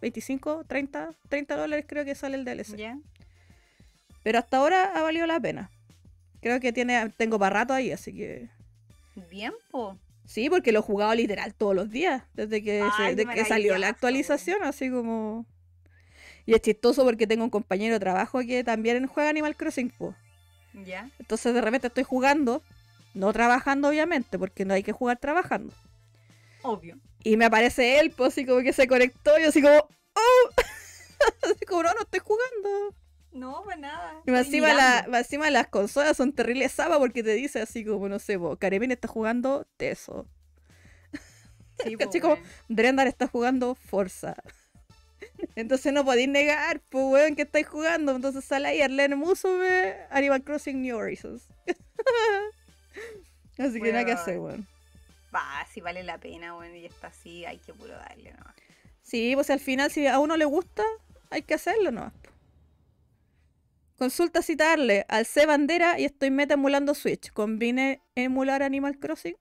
25, 0.00 0.62
30, 0.64 1.10
30 1.28 1.56
dólares 1.56 1.84
creo 1.88 2.04
que 2.04 2.14
sale 2.14 2.36
el 2.36 2.44
DLC. 2.44 2.76
¿Ya? 2.76 2.96
Pero 4.22 4.38
hasta 4.38 4.58
ahora 4.58 4.92
ha 4.94 5.02
valido 5.02 5.26
la 5.26 5.40
pena. 5.40 5.72
Creo 6.40 6.60
que 6.60 6.72
tiene, 6.72 7.08
tengo 7.16 7.40
para 7.40 7.58
rato 7.58 7.74
ahí, 7.74 7.90
así 7.90 8.14
que... 8.14 8.48
Bien, 9.28 9.52
po. 9.72 9.98
Sí, 10.32 10.48
porque 10.48 10.72
lo 10.72 10.78
he 10.78 10.82
jugado 10.82 11.14
literal 11.14 11.52
todos 11.52 11.76
los 11.76 11.90
días, 11.90 12.22
desde 12.32 12.62
que, 12.62 12.78
se- 12.96 13.02
Ay, 13.02 13.14
desde 13.14 13.34
que 13.34 13.44
salió 13.44 13.76
la 13.76 13.88
actualización, 13.88 14.62
así 14.62 14.88
como... 14.88 15.44
Y 16.46 16.54
es 16.54 16.62
chistoso 16.62 17.04
porque 17.04 17.26
tengo 17.26 17.44
un 17.44 17.50
compañero 17.50 17.92
de 17.96 18.00
trabajo 18.00 18.40
que 18.40 18.64
también 18.64 19.06
juega 19.08 19.28
Animal 19.28 19.54
Crossing, 19.56 19.90
po. 19.90 20.14
¿Ya? 20.86 21.10
Entonces 21.18 21.52
de 21.52 21.60
repente 21.60 21.88
estoy 21.88 22.04
jugando, 22.04 22.62
no 23.12 23.30
trabajando 23.34 23.88
obviamente, 23.88 24.38
porque 24.38 24.64
no 24.64 24.72
hay 24.72 24.82
que 24.82 24.92
jugar 24.92 25.18
trabajando. 25.18 25.74
Obvio. 26.62 26.96
Y 27.22 27.36
me 27.36 27.44
aparece 27.44 28.00
él, 28.00 28.10
pues 28.10 28.32
así 28.32 28.46
como 28.46 28.62
que 28.62 28.72
se 28.72 28.88
conectó 28.88 29.38
y 29.38 29.42
así 29.42 29.60
como... 29.60 29.76
¡Oh! 29.76 30.48
así 31.42 31.66
como, 31.66 31.82
no, 31.82 31.92
no 31.92 32.00
estoy 32.00 32.20
jugando. 32.20 32.94
No, 33.32 33.62
para 33.64 33.76
nada. 33.76 34.22
Y 34.26 34.30
más 34.30 34.46
encima, 34.46 34.68
la, 34.68 34.74
mirando. 34.74 35.10
más 35.10 35.20
encima 35.20 35.50
las 35.50 35.68
consolas 35.68 36.16
son 36.16 36.32
terribles 36.32 36.72
sabas 36.72 36.98
porque 36.98 37.22
te 37.22 37.32
dice 37.32 37.60
así 37.60 37.84
como, 37.84 38.08
no 38.08 38.18
sé, 38.18 38.36
vos, 38.36 38.58
está 38.60 39.08
jugando 39.08 39.66
Teso. 39.76 40.26
Sí, 41.82 41.96
weón. 42.22 42.38
Drendar 42.68 43.06
está 43.06 43.26
jugando 43.26 43.74
Forza. 43.74 44.34
Entonces 45.56 45.92
no 45.92 46.04
podéis 46.04 46.28
negar, 46.28 46.80
pues 46.88 47.04
weón, 47.06 47.34
que 47.36 47.42
estáis 47.42 47.66
jugando. 47.66 48.14
Entonces 48.14 48.44
sale 48.44 48.68
ahí 48.68 48.82
Arlene 48.82 49.16
Musume, 49.16 49.96
Animal 50.10 50.44
Crossing 50.44 50.82
New 50.82 50.96
Horizons. 50.96 51.48
Así 53.58 53.80
que 53.80 53.92
nada 53.92 54.04
que 54.04 54.12
hacer, 54.12 54.38
weón. 54.38 54.66
Va, 55.34 55.66
si 55.72 55.80
vale 55.80 56.02
la 56.02 56.18
pena, 56.18 56.52
bueno, 56.52 56.76
y 56.76 56.84
está 56.84 57.06
así, 57.06 57.46
hay 57.46 57.56
que 57.56 57.72
puro 57.72 57.94
darle, 57.94 58.32
¿no? 58.32 58.44
Sí, 59.02 59.32
pues 59.34 59.48
al 59.48 59.60
final 59.60 59.90
si 59.90 60.06
a 60.06 60.18
uno 60.18 60.36
le 60.36 60.44
gusta, 60.44 60.82
hay 61.30 61.40
que 61.42 61.54
hacerlo 61.54 61.90
nomás. 61.90 62.12
Consulta 64.02 64.42
citarle 64.42 65.06
al 65.06 65.26
C 65.26 65.46
Bandera 65.46 65.96
y 65.96 66.04
estoy 66.04 66.32
meta 66.32 66.54
emulando 66.54 66.92
Switch. 66.92 67.30
¿Conviene 67.30 68.02
emular 68.16 68.64
Animal 68.64 68.98
Crossing? 68.98 69.36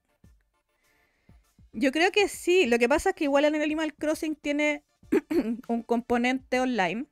Yo 1.73 1.91
creo 1.91 2.11
que 2.11 2.27
sí. 2.27 2.67
Lo 2.67 2.77
que 2.77 2.87
pasa 2.87 3.09
es 3.09 3.15
que 3.15 3.23
igual 3.23 3.45
en 3.45 3.55
Animal 3.55 3.95
Crossing 3.95 4.35
tiene 4.35 4.85
un 5.67 5.81
componente 5.81 6.59
online. 6.59 7.07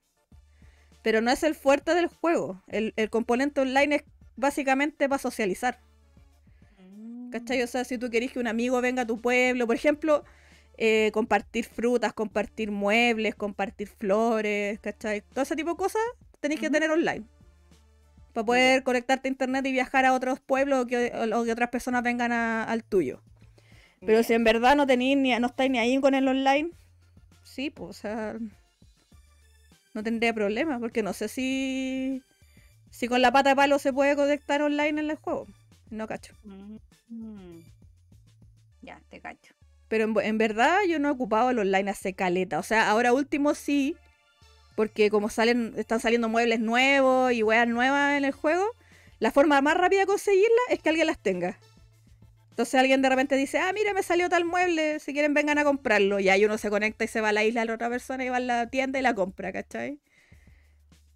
Pero 1.02 1.22
no 1.22 1.32
es 1.32 1.42
el 1.42 1.56
fuerte 1.56 1.96
del 1.96 2.06
juego. 2.06 2.62
El, 2.68 2.94
el 2.98 3.10
componente 3.10 3.62
online 3.62 3.96
es 3.96 4.04
básicamente 4.36 5.10
para 5.10 5.18
socializar. 5.18 5.80
¿Cachai? 7.32 7.64
O 7.64 7.68
sea, 7.68 7.84
si 7.84 7.98
tú 7.98 8.12
querés 8.12 8.32
que 8.32 8.38
un 8.38 8.48
amigo 8.48 8.80
venga 8.80 9.02
a 9.02 9.08
tu 9.08 9.20
pueblo, 9.20 9.66
por 9.66 9.76
ejemplo, 9.76 10.24
eh, 10.78 11.10
compartir 11.16 11.66
frutas, 11.66 12.14
compartir 12.14 12.70
muebles, 12.70 13.34
compartir 13.34 13.88
flores, 13.88 14.80
¿cachai? 14.82 15.22
Todo 15.22 15.42
ese 15.42 15.56
tipo 15.56 15.72
de 15.72 15.78
cosas 15.78 16.02
tenéis 16.42 16.62
que 16.62 16.70
tener 16.70 16.92
online. 16.92 17.26
Para 18.34 18.46
poder 18.46 18.84
conectarte 18.84 19.28
a 19.28 19.32
internet 19.32 19.66
y 19.66 19.72
viajar 19.72 20.06
a 20.06 20.14
otros 20.14 20.40
pueblos 20.40 20.84
o 20.84 20.88
que, 20.88 21.12
o 21.34 21.44
que 21.44 21.52
otras 21.52 21.70
personas 21.70 22.04
vengan 22.04 22.32
a- 22.32 22.64
al 22.64 22.84
tuyo. 22.84 23.22
Pero 24.06 24.24
si 24.24 24.34
en 24.34 24.44
verdad 24.44 24.76
no 24.76 24.88
tenéis 24.88 25.18
ni, 25.18 25.38
no 25.40 25.48
estáis 25.48 25.70
ni 25.72 25.78
ahí 25.80 26.00
con 26.00 26.14
el 26.14 26.28
online, 26.28 26.72
sí, 27.44 27.70
pues, 27.70 27.90
o 27.90 27.94
sea, 27.94 28.38
no 29.94 30.04
tendría 30.04 30.34
problema, 30.34 30.80
porque 30.80 31.04
no 31.04 31.12
sé 31.14 31.28
si, 31.28 32.22
si 32.92 33.08
con 33.08 33.22
la 33.22 33.32
pata 33.32 33.50
de 33.50 33.56
palo 33.56 33.78
se 33.80 33.92
puede 33.92 34.16
conectar 34.16 34.62
online 34.62 35.02
en 35.02 35.10
el 35.10 35.16
juego. 35.18 35.48
No 35.90 36.08
cacho. 36.08 36.34
Mm. 36.44 37.60
Ya, 38.82 39.02
te 39.10 39.20
cacho. 39.20 39.54
Pero 39.90 40.04
en, 40.06 40.16
en 40.22 40.38
verdad 40.38 40.78
yo 40.88 41.00
no 41.00 41.10
he 41.10 41.12
ocupado 41.12 41.50
el 41.50 41.60
online 41.60 41.92
hace 41.92 42.14
caleta. 42.14 42.60
O 42.60 42.64
sea, 42.64 42.90
ahora 42.90 43.12
último 43.12 43.56
sí. 43.56 43.98
Porque 44.80 45.10
como 45.10 45.30
salen, 45.30 45.74
están 45.76 46.00
saliendo 46.00 46.30
muebles 46.30 46.62
nuevos 46.62 47.34
y 47.34 47.44
weas 47.44 47.68
nuevas 47.68 48.18
en 48.18 48.24
el 48.24 48.32
juego, 48.32 48.64
la 49.20 49.30
forma 49.30 49.60
más 49.60 49.76
rápida 49.76 50.00
de 50.00 50.06
conseguirla 50.06 50.62
es 50.70 50.80
que 50.80 50.88
alguien 50.88 51.08
las 51.08 51.20
tenga. 51.20 51.60
Entonces 52.52 52.76
alguien 52.76 53.02
de 53.02 53.10
repente 53.10 53.36
dice, 53.36 53.60
ah, 53.60 53.74
mira, 53.74 53.94
me 53.94 54.04
salió 54.04 54.30
tal 54.30 54.46
mueble, 54.46 55.00
si 55.00 55.12
quieren 55.12 55.34
vengan 55.34 55.58
a 55.58 55.66
comprarlo. 55.66 56.22
Y 56.22 56.30
ahí 56.30 56.46
uno 56.46 56.58
se 56.58 56.70
conecta 56.70 57.04
y 57.04 57.10
se 57.10 57.20
va 57.20 57.28
a 57.28 57.34
la 57.34 57.44
isla 57.44 57.66
la 57.66 57.74
otra 57.74 57.90
persona 57.90 58.24
y 58.24 58.30
va 58.30 58.38
a 58.38 58.40
la 58.40 58.70
tienda 58.70 58.98
y 58.98 59.02
la 59.02 59.14
compra, 59.14 59.52
¿cachai? 59.52 60.00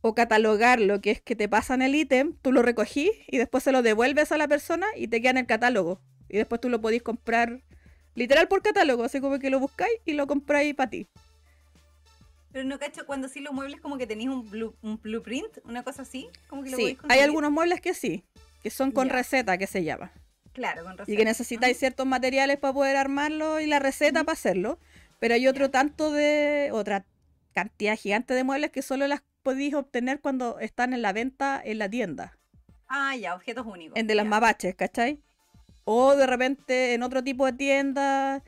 o 0.01 0.13
catalogarlo, 0.13 0.99
que 0.99 1.11
es 1.11 1.21
que 1.21 1.37
te 1.37 1.47
pasan 1.47 1.81
el 1.81 1.95
ítem, 1.95 2.35
tú 2.41 2.51
lo 2.51 2.63
recogís 2.63 3.11
y 3.27 3.37
después 3.37 3.63
se 3.63 3.71
lo 3.71 3.81
devuelves 3.81 4.33
a 4.33 4.37
la 4.37 4.49
persona 4.49 4.87
y 4.97 5.07
te 5.07 5.21
queda 5.21 5.31
en 5.31 5.37
el 5.37 5.45
catálogo. 5.45 6.01
Y 6.27 6.35
después 6.35 6.59
tú 6.59 6.67
lo 6.67 6.81
podís 6.81 7.01
comprar 7.01 7.61
literal 8.13 8.49
por 8.49 8.61
catálogo, 8.61 9.05
así 9.05 9.21
como 9.21 9.39
que 9.39 9.49
lo 9.49 9.61
buscáis 9.61 9.93
y 10.03 10.11
lo 10.11 10.27
compráis 10.27 10.75
para 10.75 10.89
ti. 10.89 11.07
Pero 12.53 12.65
no 12.65 12.79
cacho, 12.79 13.05
cuando 13.05 13.27
sí 13.27 13.39
los 13.41 13.51
muebles 13.53 13.81
como 13.81 13.97
que 13.97 14.07
tenéis 14.07 14.29
un, 14.29 14.49
blue- 14.49 14.75
un 14.81 15.01
blueprint, 15.01 15.57
una 15.65 15.83
cosa 15.83 16.03
así, 16.03 16.29
como 16.47 16.63
que 16.63 16.69
lo 16.69 16.77
Sí, 16.77 16.97
hay 17.09 17.19
algunos 17.19 17.51
muebles 17.51 17.81
que 17.81 17.93
sí, 17.93 18.23
que 18.61 18.69
son 18.69 18.91
con 18.91 19.09
receta, 19.09 19.57
que 19.57 19.67
se 19.67 19.83
llama. 19.83 20.11
Claro, 20.53 20.83
con 20.83 20.95
Y 21.07 21.17
que 21.17 21.25
necesitáis 21.25 21.77
ciertos 21.79 22.05
materiales 22.05 22.57
para 22.57 22.73
poder 22.73 22.95
armarlo 22.95 23.59
y 23.59 23.65
la 23.65 23.79
receta 23.79 24.23
para 24.23 24.33
hacerlo. 24.33 24.79
Pero 25.19 25.33
hay 25.33 25.47
otro 25.47 25.71
tanto 25.71 26.11
de. 26.11 26.69
otra 26.71 27.05
cantidad 27.53 27.97
gigante 27.97 28.33
de 28.33 28.43
muebles 28.43 28.71
que 28.71 28.81
solo 28.81 29.07
las 29.07 29.23
podéis 29.41 29.73
obtener 29.73 30.21
cuando 30.21 30.59
están 30.59 30.93
en 30.93 31.01
la 31.01 31.11
venta 31.13 31.61
en 31.63 31.79
la 31.79 31.89
tienda. 31.89 32.37
Ah, 32.87 33.15
ya, 33.15 33.33
objetos 33.35 33.65
únicos. 33.65 33.97
En 33.97 34.05
de 34.05 34.15
las 34.15 34.25
ya. 34.25 34.29
mapaches, 34.29 34.75
¿cachai? 34.75 35.19
O 35.85 36.15
de 36.15 36.27
repente 36.27 36.93
en 36.93 37.01
otro 37.03 37.23
tipo 37.23 37.45
de 37.47 37.53
tiendas. 37.53 38.43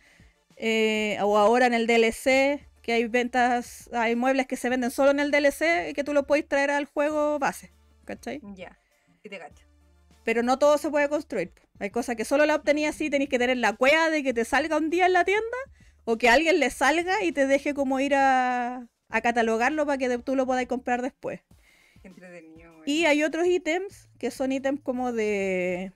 eh, 0.58 1.18
o 1.22 1.38
ahora 1.38 1.66
en 1.66 1.74
el 1.74 1.88
DLC, 1.88 2.62
que 2.86 2.94
hay 2.94 3.08
ventas, 3.08 3.90
hay 3.94 4.16
muebles 4.16 4.46
que 4.46 4.58
se 4.58 4.70
venden 4.70 4.92
solo 4.92 5.10
en 5.10 5.20
el 5.20 5.32
DLC 5.32 5.90
y 5.90 5.94
que 5.94 6.04
tú 6.04 6.14
lo 6.14 6.28
podéis 6.28 6.48
traer 6.48 6.70
al 6.70 6.86
juego 6.86 7.40
base, 7.40 7.74
¿cachai? 8.06 8.40
Ya, 8.54 8.78
sí 9.24 9.28
te 9.28 9.40
cacho. 9.40 9.66
Pero 10.24 10.44
no 10.44 10.60
todo 10.60 10.78
se 10.78 10.92
puede 10.92 11.10
construir. 11.10 11.52
Hay 11.80 11.90
cosas 11.90 12.16
que 12.16 12.26
solo 12.26 12.46
la 12.46 12.54
obtenías 12.54 12.94
así, 12.94 13.10
tenéis 13.10 13.32
que 13.32 13.40
tener 13.40 13.58
la 13.58 13.74
cueva 13.74 14.12
de 14.12 14.22
que 14.22 14.36
te 14.36 14.46
salga 14.46 14.78
un 14.78 14.92
día 14.92 15.08
en 15.08 15.14
la 15.14 15.26
tienda 15.26 15.58
o 16.04 16.20
que 16.20 16.30
alguien 16.30 16.60
le 16.60 16.70
salga 16.70 17.24
y 17.24 17.32
te 17.32 17.48
deje 17.48 17.74
como 17.74 18.00
ir 18.00 18.14
a, 18.14 18.88
a 19.10 19.22
catalogarlo 19.22 19.88
para 19.88 19.98
que 19.98 20.20
tú 20.20 20.36
lo 20.36 20.46
podáis 20.46 20.68
comprar 20.68 21.02
después. 21.02 21.42
Entretenido. 22.04 22.84
Y 22.86 23.06
hay 23.06 23.24
otros 23.24 23.48
ítems 23.48 24.10
que 24.20 24.30
son 24.30 24.52
ítems 24.52 24.82
como 24.82 25.12
de... 25.12 25.92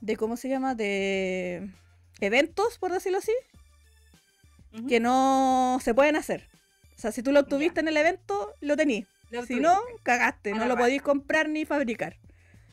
de 0.00 0.16
¿Cómo 0.16 0.38
se 0.38 0.48
llama? 0.48 0.74
De 0.74 1.68
eventos, 2.18 2.78
por 2.78 2.92
decirlo 2.92 3.18
así, 3.18 3.32
Que 4.88 5.00
no 5.00 5.78
se 5.82 5.94
pueden 5.94 6.16
hacer. 6.16 6.48
O 6.96 7.00
sea, 7.00 7.12
si 7.12 7.22
tú 7.22 7.32
lo 7.32 7.40
obtuviste 7.40 7.80
en 7.80 7.88
el 7.88 7.96
evento, 7.96 8.54
lo 8.60 8.76
tenís. 8.76 9.06
Si 9.46 9.54
no, 9.60 9.78
cagaste, 10.02 10.52
no 10.52 10.64
lo 10.68 10.74
podéis 10.76 11.02
comprar 11.02 11.48
ni 11.48 11.64
fabricar. 11.64 12.16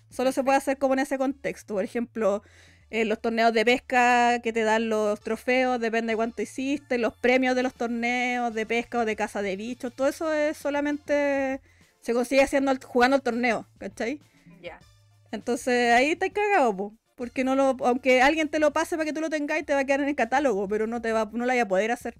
Solo 0.09 0.31
se 0.31 0.43
puede 0.43 0.57
hacer 0.57 0.77
como 0.77 0.93
en 0.93 0.99
ese 1.01 1.17
contexto. 1.17 1.73
Por 1.75 1.83
ejemplo, 1.83 2.41
eh, 2.89 3.05
los 3.05 3.19
torneos 3.21 3.53
de 3.53 3.65
pesca 3.65 4.39
que 4.41 4.53
te 4.53 4.63
dan 4.63 4.89
los 4.89 5.19
trofeos, 5.19 5.79
depende 5.79 6.11
de 6.13 6.15
cuánto 6.15 6.41
hiciste, 6.41 6.97
los 6.97 7.13
premios 7.17 7.55
de 7.55 7.63
los 7.63 7.73
torneos 7.73 8.53
de 8.53 8.65
pesca 8.65 8.99
o 8.99 9.05
de 9.05 9.15
caza 9.15 9.41
de 9.41 9.55
bichos, 9.55 9.93
todo 9.93 10.07
eso 10.07 10.31
es 10.33 10.57
solamente 10.57 11.61
se 12.01 12.13
consigue 12.13 12.43
haciendo 12.43 12.71
el- 12.71 12.83
jugando 12.83 13.17
el 13.17 13.23
torneo, 13.23 13.67
¿cachai? 13.79 14.21
Ya. 14.61 14.79
Entonces 15.31 15.93
ahí 15.93 16.11
estás 16.11 16.29
cagado, 16.29 16.75
po, 16.77 16.93
porque 17.15 17.43
no 17.43 17.55
lo, 17.55 17.75
aunque 17.85 18.21
alguien 18.21 18.49
te 18.49 18.59
lo 18.59 18.71
pase 18.73 18.95
para 18.97 19.05
que 19.05 19.13
tú 19.13 19.21
lo 19.21 19.29
tengáis, 19.29 19.65
te 19.65 19.73
va 19.73 19.79
a 19.79 19.85
quedar 19.85 20.01
en 20.01 20.09
el 20.09 20.15
catálogo, 20.15 20.67
pero 20.67 20.85
no 20.87 21.01
te 21.01 21.11
va, 21.11 21.25
no 21.31 21.39
lo 21.39 21.47
vaya 21.47 21.63
a 21.63 21.67
poder 21.67 21.91
hacer. 21.91 22.15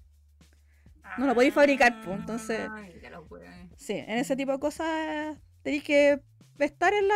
No 1.18 1.28
lo 1.28 1.36
podéis 1.36 1.54
fabricar, 1.54 2.02
entonces- 2.08 2.68
Ah, 2.70 2.82
ya 3.02 3.10
lo 3.10 3.26
pueden. 3.26 3.70
Sí, 3.78 3.94
en 3.94 4.18
ese 4.18 4.36
tipo 4.36 4.52
de 4.52 4.60
cosas 4.60 5.38
tenéis 5.62 5.84
que 5.84 6.20
estar 6.60 6.94
en 6.94 7.08
la 7.08 7.16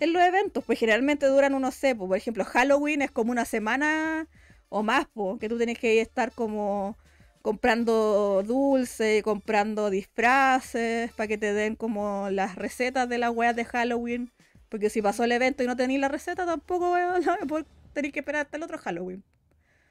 en 0.00 0.12
los 0.12 0.22
eventos, 0.22 0.64
pues 0.64 0.78
generalmente 0.78 1.26
duran 1.26 1.54
unos 1.54 1.74
sé, 1.76 1.94
po, 1.94 2.08
por 2.08 2.16
ejemplo, 2.16 2.44
Halloween 2.44 3.02
es 3.02 3.10
como 3.12 3.30
una 3.30 3.44
semana 3.44 4.26
o 4.68 4.82
más, 4.82 5.06
po, 5.06 5.38
que 5.38 5.48
tú 5.48 5.56
tenés 5.56 5.78
que 5.78 6.00
estar 6.00 6.32
como 6.32 6.96
comprando 7.42 8.42
dulce, 8.42 9.22
comprando 9.22 9.90
disfraces, 9.90 11.12
para 11.12 11.28
que 11.28 11.38
te 11.38 11.52
den 11.52 11.76
como 11.76 12.28
las 12.30 12.56
recetas 12.56 13.08
de 13.08 13.18
las 13.18 13.30
weas 13.30 13.54
de 13.54 13.64
Halloween, 13.64 14.32
porque 14.74 14.90
si 14.90 15.00
pasó 15.00 15.22
el 15.22 15.30
evento 15.30 15.62
y 15.62 15.68
no 15.68 15.76
tenéis 15.76 16.00
la 16.00 16.08
receta, 16.08 16.44
tampoco 16.44 16.96
tenéis 17.94 18.12
que 18.12 18.18
esperar 18.18 18.46
hasta 18.46 18.56
el 18.56 18.64
otro 18.64 18.76
Halloween. 18.76 19.22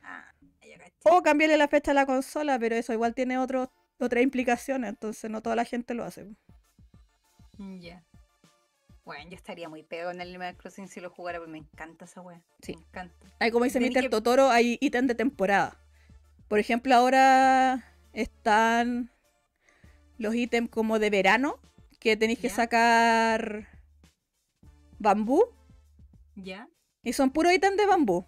Ah. 0.03 0.25
O 1.05 1.23
cambiarle 1.23 1.55
la 1.55 1.69
fecha 1.69 1.91
a 1.91 1.93
la 1.93 2.05
consola, 2.05 2.59
pero 2.59 2.75
eso 2.75 2.91
igual 2.91 3.13
tiene 3.13 3.37
otro, 3.37 3.71
otras 3.97 4.21
implicaciones, 4.21 4.89
entonces 4.89 5.31
no 5.31 5.41
toda 5.41 5.55
la 5.55 5.63
gente 5.63 5.93
lo 5.93 6.03
hace. 6.03 6.27
Ya. 7.79 8.03
Bueno, 9.05 9.29
yo 9.29 9.37
estaría 9.37 9.69
muy 9.69 9.83
pegado 9.83 10.11
en 10.11 10.19
el 10.19 10.27
Animal 10.27 10.57
Crossing 10.57 10.89
si 10.89 10.99
lo 10.99 11.09
jugara, 11.09 11.39
porque 11.39 11.53
me 11.53 11.59
encanta 11.59 12.03
esa 12.03 12.19
wea. 12.19 12.41
Sí. 12.61 12.75
Me 12.75 12.81
encanta. 12.81 13.27
Ahí 13.39 13.51
como 13.51 13.63
dice 13.63 13.79
Mr. 13.79 14.01
que- 14.01 14.09
Totoro, 14.09 14.49
hay 14.49 14.77
ítems 14.81 15.07
de 15.07 15.15
temporada. 15.15 15.79
Por 16.49 16.59
ejemplo, 16.59 16.93
ahora 16.93 17.85
están 18.11 19.11
los 20.17 20.35
ítems 20.35 20.69
como 20.69 20.99
de 20.99 21.09
verano, 21.09 21.57
que 22.01 22.17
tenéis 22.17 22.39
que 22.39 22.49
sacar 22.49 23.72
bambú, 25.03 25.43
¿Ya? 26.35 26.67
y 27.03 27.13
son 27.13 27.29
puros 27.31 27.53
ítems 27.53 27.77
de 27.77 27.85
bambú. 27.85 28.25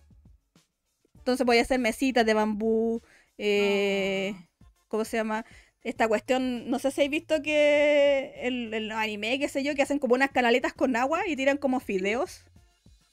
Entonces 1.17 1.45
voy 1.45 1.57
a 1.57 1.61
hacer 1.63 1.79
mesitas 1.79 2.25
de 2.25 2.33
bambú, 2.35 3.01
eh, 3.39 4.35
Oh. 4.35 4.67
¿cómo 4.89 5.05
se 5.05 5.17
llama? 5.17 5.45
Esta 5.83 6.07
cuestión, 6.07 6.69
no 6.69 6.77
sé 6.79 6.91
si 6.91 7.01
habéis 7.01 7.11
visto 7.21 7.41
que 7.41 8.33
el, 8.41 8.73
el 8.73 8.91
anime, 8.91 9.39
qué 9.39 9.47
sé 9.47 9.63
yo, 9.63 9.73
que 9.75 9.81
hacen 9.83 9.99
como 9.99 10.15
unas 10.15 10.31
canaletas 10.31 10.73
con 10.73 10.95
agua 10.95 11.27
y 11.27 11.35
tiran 11.35 11.57
como 11.57 11.79
fideos. 11.79 12.43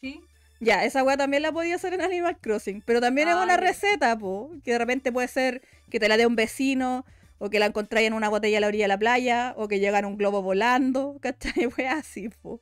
¿Sí? 0.00 0.20
Ya, 0.60 0.84
esa 0.84 1.02
weá 1.02 1.16
también 1.16 1.42
la 1.42 1.52
podía 1.52 1.74
hacer 1.74 1.92
en 1.94 2.02
Animal 2.02 2.38
Crossing, 2.38 2.82
pero 2.86 3.00
también 3.00 3.28
es 3.28 3.34
una 3.34 3.56
receta, 3.56 4.16
po, 4.18 4.50
que 4.64 4.72
de 4.72 4.78
repente 4.78 5.10
puede 5.12 5.28
ser 5.28 5.60
que 5.90 5.98
te 6.00 6.08
la 6.08 6.16
dé 6.16 6.24
un 6.26 6.36
vecino, 6.36 7.04
o 7.38 7.50
que 7.50 7.58
la 7.58 7.66
encontráis 7.66 8.06
en 8.06 8.12
una 8.14 8.28
botella 8.28 8.58
a 8.58 8.60
la 8.60 8.68
orilla 8.68 8.84
de 8.84 8.88
la 8.88 8.98
playa, 8.98 9.54
o 9.56 9.66
que 9.66 9.80
llega 9.80 9.98
en 9.98 10.04
un 10.04 10.16
globo 10.16 10.40
volando, 10.42 11.18
¿cachai? 11.20 11.66
Weá 11.76 11.94
así, 11.94 12.28
po. 12.28 12.60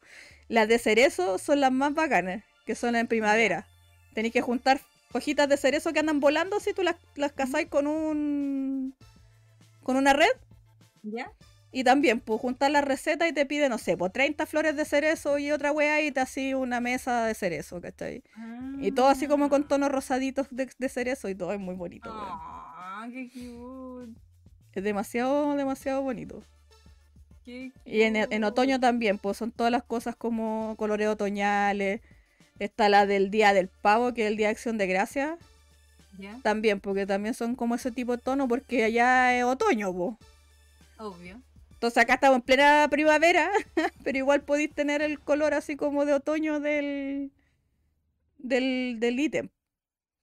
Las 0.51 0.67
de 0.67 0.81
cerezo 0.81 1.39
son 1.39 1.61
las 1.61 1.71
más 1.71 1.95
bacanas, 1.95 2.43
que 2.67 2.75
son 2.75 2.97
en 2.97 3.07
primavera. 3.07 3.69
Tenéis 4.15 4.33
que 4.33 4.41
juntar 4.41 4.81
hojitas 5.13 5.49
de 5.49 5.57
cerezo 5.57 5.93
que 5.93 6.01
andan 6.01 6.19
volando 6.19 6.59
si 6.59 6.75
tú 6.75 6.83
las, 6.83 6.97
las 7.15 7.31
cazáis 7.31 7.69
con 7.69 7.87
un... 7.87 8.97
con 9.85 9.97
una 9.97 10.13
red, 10.13 10.27
¿Ya? 11.05 11.31
y 11.71 11.85
también, 11.85 12.19
pues, 12.19 12.41
juntar 12.41 12.73
la 12.73 12.81
receta 12.81 13.29
y 13.29 13.33
te 13.33 13.47
pide, 13.47 13.69
no 13.69 13.79
sé, 13.79 13.97
pues 13.97 14.13
30 14.13 14.45
flores 14.47 14.75
de 14.75 14.85
cerezo 14.85 15.39
y 15.39 15.53
otra 15.53 15.71
weá 15.71 16.03
y 16.03 16.11
te 16.11 16.19
así 16.19 16.53
una 16.53 16.81
mesa 16.81 17.27
de 17.27 17.35
cerezo, 17.35 17.81
¿cachai? 17.81 18.25
Y 18.81 18.91
todo 18.91 19.07
así 19.07 19.29
como 19.29 19.49
con 19.51 19.69
tonos 19.69 19.93
rosaditos 19.93 20.49
de, 20.51 20.69
de 20.77 20.89
cerezo 20.89 21.29
y 21.29 21.37
todo 21.37 21.53
es 21.53 21.61
muy 21.61 21.77
bonito. 21.77 22.11
Ah, 22.13 23.07
qué 23.13 23.31
cute. 23.31 24.19
Es 24.75 24.83
demasiado, 24.83 25.55
demasiado 25.55 26.03
bonito. 26.03 26.43
Qué 27.51 27.73
Y 27.85 28.03
en, 28.03 28.17
en 28.17 28.45
otoño 28.45 28.79
también, 28.79 29.19
pues 29.19 29.37
son 29.37 29.51
todas 29.51 29.73
las 29.73 29.83
cosas 29.83 30.15
como 30.15 30.75
colores 30.77 31.09
otoñales. 31.09 32.01
Está 32.59 32.89
la 32.89 33.07
del 33.07 33.31
Día 33.31 33.53
del 33.53 33.69
Pavo, 33.69 34.15
que 34.15 34.25
es 34.25 34.29
el 34.29 34.37
Día 34.37 34.49
de 34.49 34.53
Acción 34.53 34.79
de 34.79 34.87
Gracia. 34.87 35.39
También, 36.43 36.81
porque 36.81 37.07
también 37.07 37.35
son 37.35 37.57
como 37.57 37.75
ese 37.75 37.91
tipo 37.91 38.17
de 38.17 38.23
tono, 38.23 38.47
porque 38.47 38.85
allá 38.85 39.37
es 39.37 39.45
otoño, 39.45 39.93
po. 39.93 40.19
Obvio. 40.99 41.41
Entonces 41.73 42.03
acá 42.03 42.15
estamos 42.15 42.37
en 42.37 42.43
plena 42.43 42.87
primavera, 42.91 43.51
pero 44.05 44.19
igual 44.19 44.43
podéis 44.43 44.75
tener 44.75 45.01
el 45.01 45.19
color 45.19 45.55
así 45.55 45.77
como 45.77 46.05
de 46.05 46.13
otoño 46.13 46.61
del 46.61 47.33
del 48.37 48.99
del 49.01 49.19
ítem, 49.19 49.49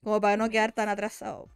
como 0.03 0.21
para 0.21 0.37
no 0.37 0.49
quedar 0.49 0.71
tan 0.71 0.87
atrasado. 0.87 1.49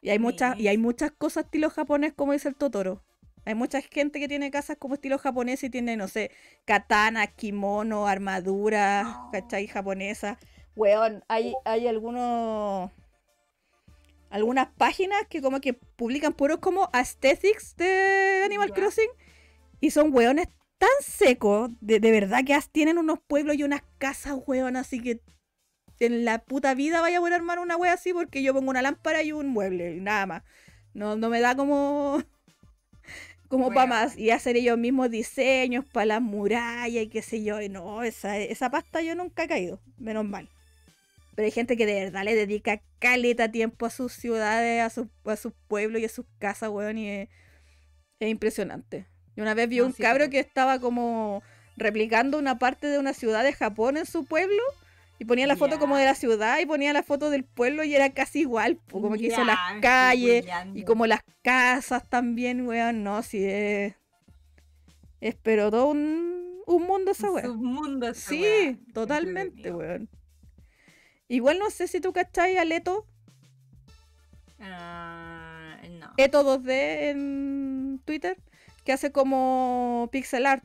Y 0.00 0.08
hay 0.08 0.18
muchas 0.18 0.58
y 0.58 0.68
hay 0.68 0.78
muchas 0.78 1.12
cosas 1.12 1.44
estilo 1.44 1.68
japonés 1.68 2.14
como 2.14 2.32
dice 2.32 2.48
el 2.48 2.54
Totoro. 2.54 3.02
Hay 3.44 3.54
mucha 3.54 3.80
gente 3.82 4.20
que 4.20 4.28
tiene 4.28 4.50
casas 4.50 4.76
como 4.78 4.94
estilo 4.94 5.18
japonés 5.18 5.62
y 5.64 5.70
tiene, 5.70 5.96
no 5.96 6.08
sé, 6.08 6.30
katana, 6.64 7.26
kimono, 7.26 8.06
armaduras, 8.06 9.06
Oh. 9.06 9.30
¿cachai? 9.32 9.66
Japonesa. 9.66 10.38
Weón, 10.76 11.22
hay, 11.28 11.54
hay 11.64 11.86
algunos 11.86 12.90
algunas 14.30 14.66
páginas 14.76 15.18
que 15.28 15.40
como 15.40 15.60
que 15.60 15.74
publican 15.74 16.32
puros 16.32 16.58
como 16.58 16.88
aesthetics 16.92 17.76
de 17.76 18.42
Animal. 18.44 18.72
Crossing 18.72 19.10
y 19.80 19.90
son 19.90 20.12
weones 20.12 20.48
tan 20.78 20.88
secos, 21.00 21.70
de, 21.80 22.00
de 22.00 22.10
verdad 22.10 22.40
que 22.44 22.58
tienen 22.72 22.98
unos 22.98 23.20
pueblos 23.20 23.56
y 23.56 23.62
unas 23.62 23.82
casas, 23.98 24.34
weón, 24.46 24.76
así 24.76 25.00
que 25.00 25.20
en 26.00 26.24
la 26.24 26.38
puta 26.40 26.74
vida 26.74 27.00
vaya 27.00 27.18
a 27.18 27.20
poder 27.20 27.34
armar 27.34 27.60
una 27.60 27.76
wea 27.76 27.92
así 27.92 28.12
porque 28.12 28.42
yo 28.42 28.52
pongo 28.52 28.70
una 28.70 28.82
lámpara 28.82 29.22
y 29.22 29.30
un 29.32 29.46
mueble 29.48 29.94
y 29.94 30.00
nada 30.00 30.26
más. 30.26 30.42
No, 30.94 31.16
no 31.16 31.28
me 31.28 31.40
da 31.40 31.54
como 31.54 32.22
como 33.48 33.72
para 33.72 33.86
Weón. 33.86 33.88
más 33.88 34.16
y 34.18 34.30
hacer 34.30 34.56
ellos 34.56 34.78
mismos 34.78 35.10
diseños 35.10 35.84
para 35.86 36.06
las 36.06 36.22
murallas 36.22 37.04
y 37.04 37.08
qué 37.08 37.22
sé 37.22 37.42
yo, 37.44 37.60
y 37.60 37.68
no, 37.68 38.02
esa, 38.02 38.38
esa 38.38 38.70
pasta 38.70 39.02
yo 39.02 39.14
nunca 39.14 39.44
he 39.44 39.48
caído, 39.48 39.80
menos 39.98 40.24
mal. 40.24 40.50
Pero 41.34 41.46
hay 41.46 41.52
gente 41.52 41.76
que 41.76 41.86
de 41.86 42.04
verdad 42.06 42.24
le 42.24 42.34
dedica 42.36 42.82
caleta 43.00 43.50
tiempo 43.50 43.86
a 43.86 43.90
sus 43.90 44.12
ciudades, 44.14 44.82
a 44.82 44.90
sus, 44.90 45.08
a 45.24 45.36
sus 45.36 45.52
pueblos 45.68 46.00
y 46.02 46.04
a 46.06 46.08
sus 46.08 46.26
casas, 46.38 46.70
weón, 46.70 46.98
y 46.98 47.10
es, 47.10 47.28
es 48.20 48.30
impresionante. 48.30 49.06
Y 49.36 49.40
una 49.40 49.54
vez 49.54 49.68
vi 49.68 49.80
No, 49.80 49.82
un 49.82 49.92
sí, 49.92 49.94
cabro 49.94 50.30
que 50.30 50.38
estaba 50.40 50.78
como 50.80 51.42
replicando 51.76 52.38
una 52.38 52.58
parte 52.58 52.86
de 52.88 52.98
una 52.98 53.14
ciudad 53.14 53.42
de 53.44 53.52
Japón 53.52 53.96
en 53.96 54.06
su 54.06 54.24
pueblo 54.26 54.62
Y 55.18 55.24
ponía 55.26 55.46
la 55.46 55.56
foto 55.56 55.78
como 55.78 55.96
de 55.96 56.04
la 56.04 56.14
ciudad 56.16 56.58
y 56.58 56.66
ponía 56.66 56.92
la 56.92 57.02
foto 57.04 57.30
del 57.30 57.44
pueblo 57.44 57.84
y 57.84 57.94
era 57.94 58.10
casi 58.12 58.40
igual, 58.40 58.80
como 58.90 59.12
que 59.14 59.26
hizo 59.28 59.44
las 59.44 59.58
calles 59.80 60.42
hueveando. 60.42 60.78
y 60.78 60.84
como 60.84 61.06
las 61.06 61.20
casas 61.42 62.08
también, 62.08 62.66
weón, 62.66 63.04
no, 63.04 63.22
si 63.22 63.44
es... 63.44 63.94
Es 65.20 65.36
pero 65.36 65.70
todo 65.70 65.86
un, 65.88 66.60
un 66.66 66.82
mundo 66.82 67.12
esa 67.12 67.28
Un 67.30 67.34
weá. 67.36 67.44
submundo 67.44 68.08
esa 68.08 68.28
Sí, 68.28 68.78
totalmente, 68.92 69.72
weón. 69.72 70.08
Igual 71.28 71.58
no 71.58 71.70
sé 71.70 71.86
si 71.88 72.00
tú 72.00 72.12
cachai 72.12 72.56
a 72.58 72.64
Leto, 72.64 73.06
Ah, 74.60 75.76
no. 75.90 76.12
Eto 76.16 76.42
2D 76.42 76.70
en 77.10 78.00
Twitter, 78.04 78.36
que 78.84 78.92
hace 78.92 79.12
como 79.12 80.08
pixel 80.12 80.46
art. 80.46 80.64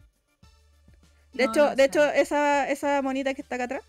De 1.34 1.45
No, 1.45 1.51
hecho, 1.51 1.65
no 1.69 1.76
de 1.76 1.84
hecho 1.85 2.05
esa, 2.11 2.69
esa 2.69 3.01
monita 3.01 3.34
que 3.34 3.41
está 3.41 3.55
acá 3.55 3.65
atrás, 3.65 3.84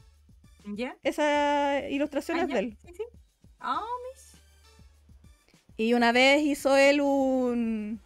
¿Ya? 0.66 0.96
esa 1.02 1.88
ilustración 1.88 2.38
Ah, 2.38 2.42
es 2.42 2.48
ya. 2.48 2.54
de 2.54 2.60
él. 2.60 2.76
Sí, 2.84 2.92
sí. 2.96 3.02
Ah, 3.58 3.82
mis. 4.12 4.34
Y 5.76 5.94
una 5.94 6.12
vez 6.12 6.42
hizo 6.42 6.76
él 6.76 7.00
un... 7.00 8.00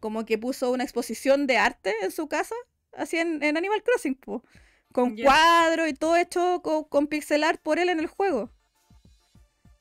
Como 0.00 0.24
que 0.24 0.38
puso 0.38 0.70
una 0.70 0.84
exposición 0.84 1.46
de 1.46 1.56
arte 1.58 1.94
en 2.02 2.10
su 2.10 2.28
casa, 2.28 2.54
así 2.96 3.16
en, 3.18 3.42
en 3.42 3.56
Animal 3.56 3.82
Crossing, 3.82 4.14
po, 4.14 4.42
con 4.92 5.16
cuadros 5.16 5.88
y 5.88 5.94
todo 5.94 6.16
hecho 6.16 6.60
con, 6.62 6.84
con 6.84 7.06
pixel 7.06 7.42
art 7.44 7.60
por 7.60 7.78
él 7.78 7.88
en 7.88 7.98
el 8.00 8.06
juego. 8.06 8.50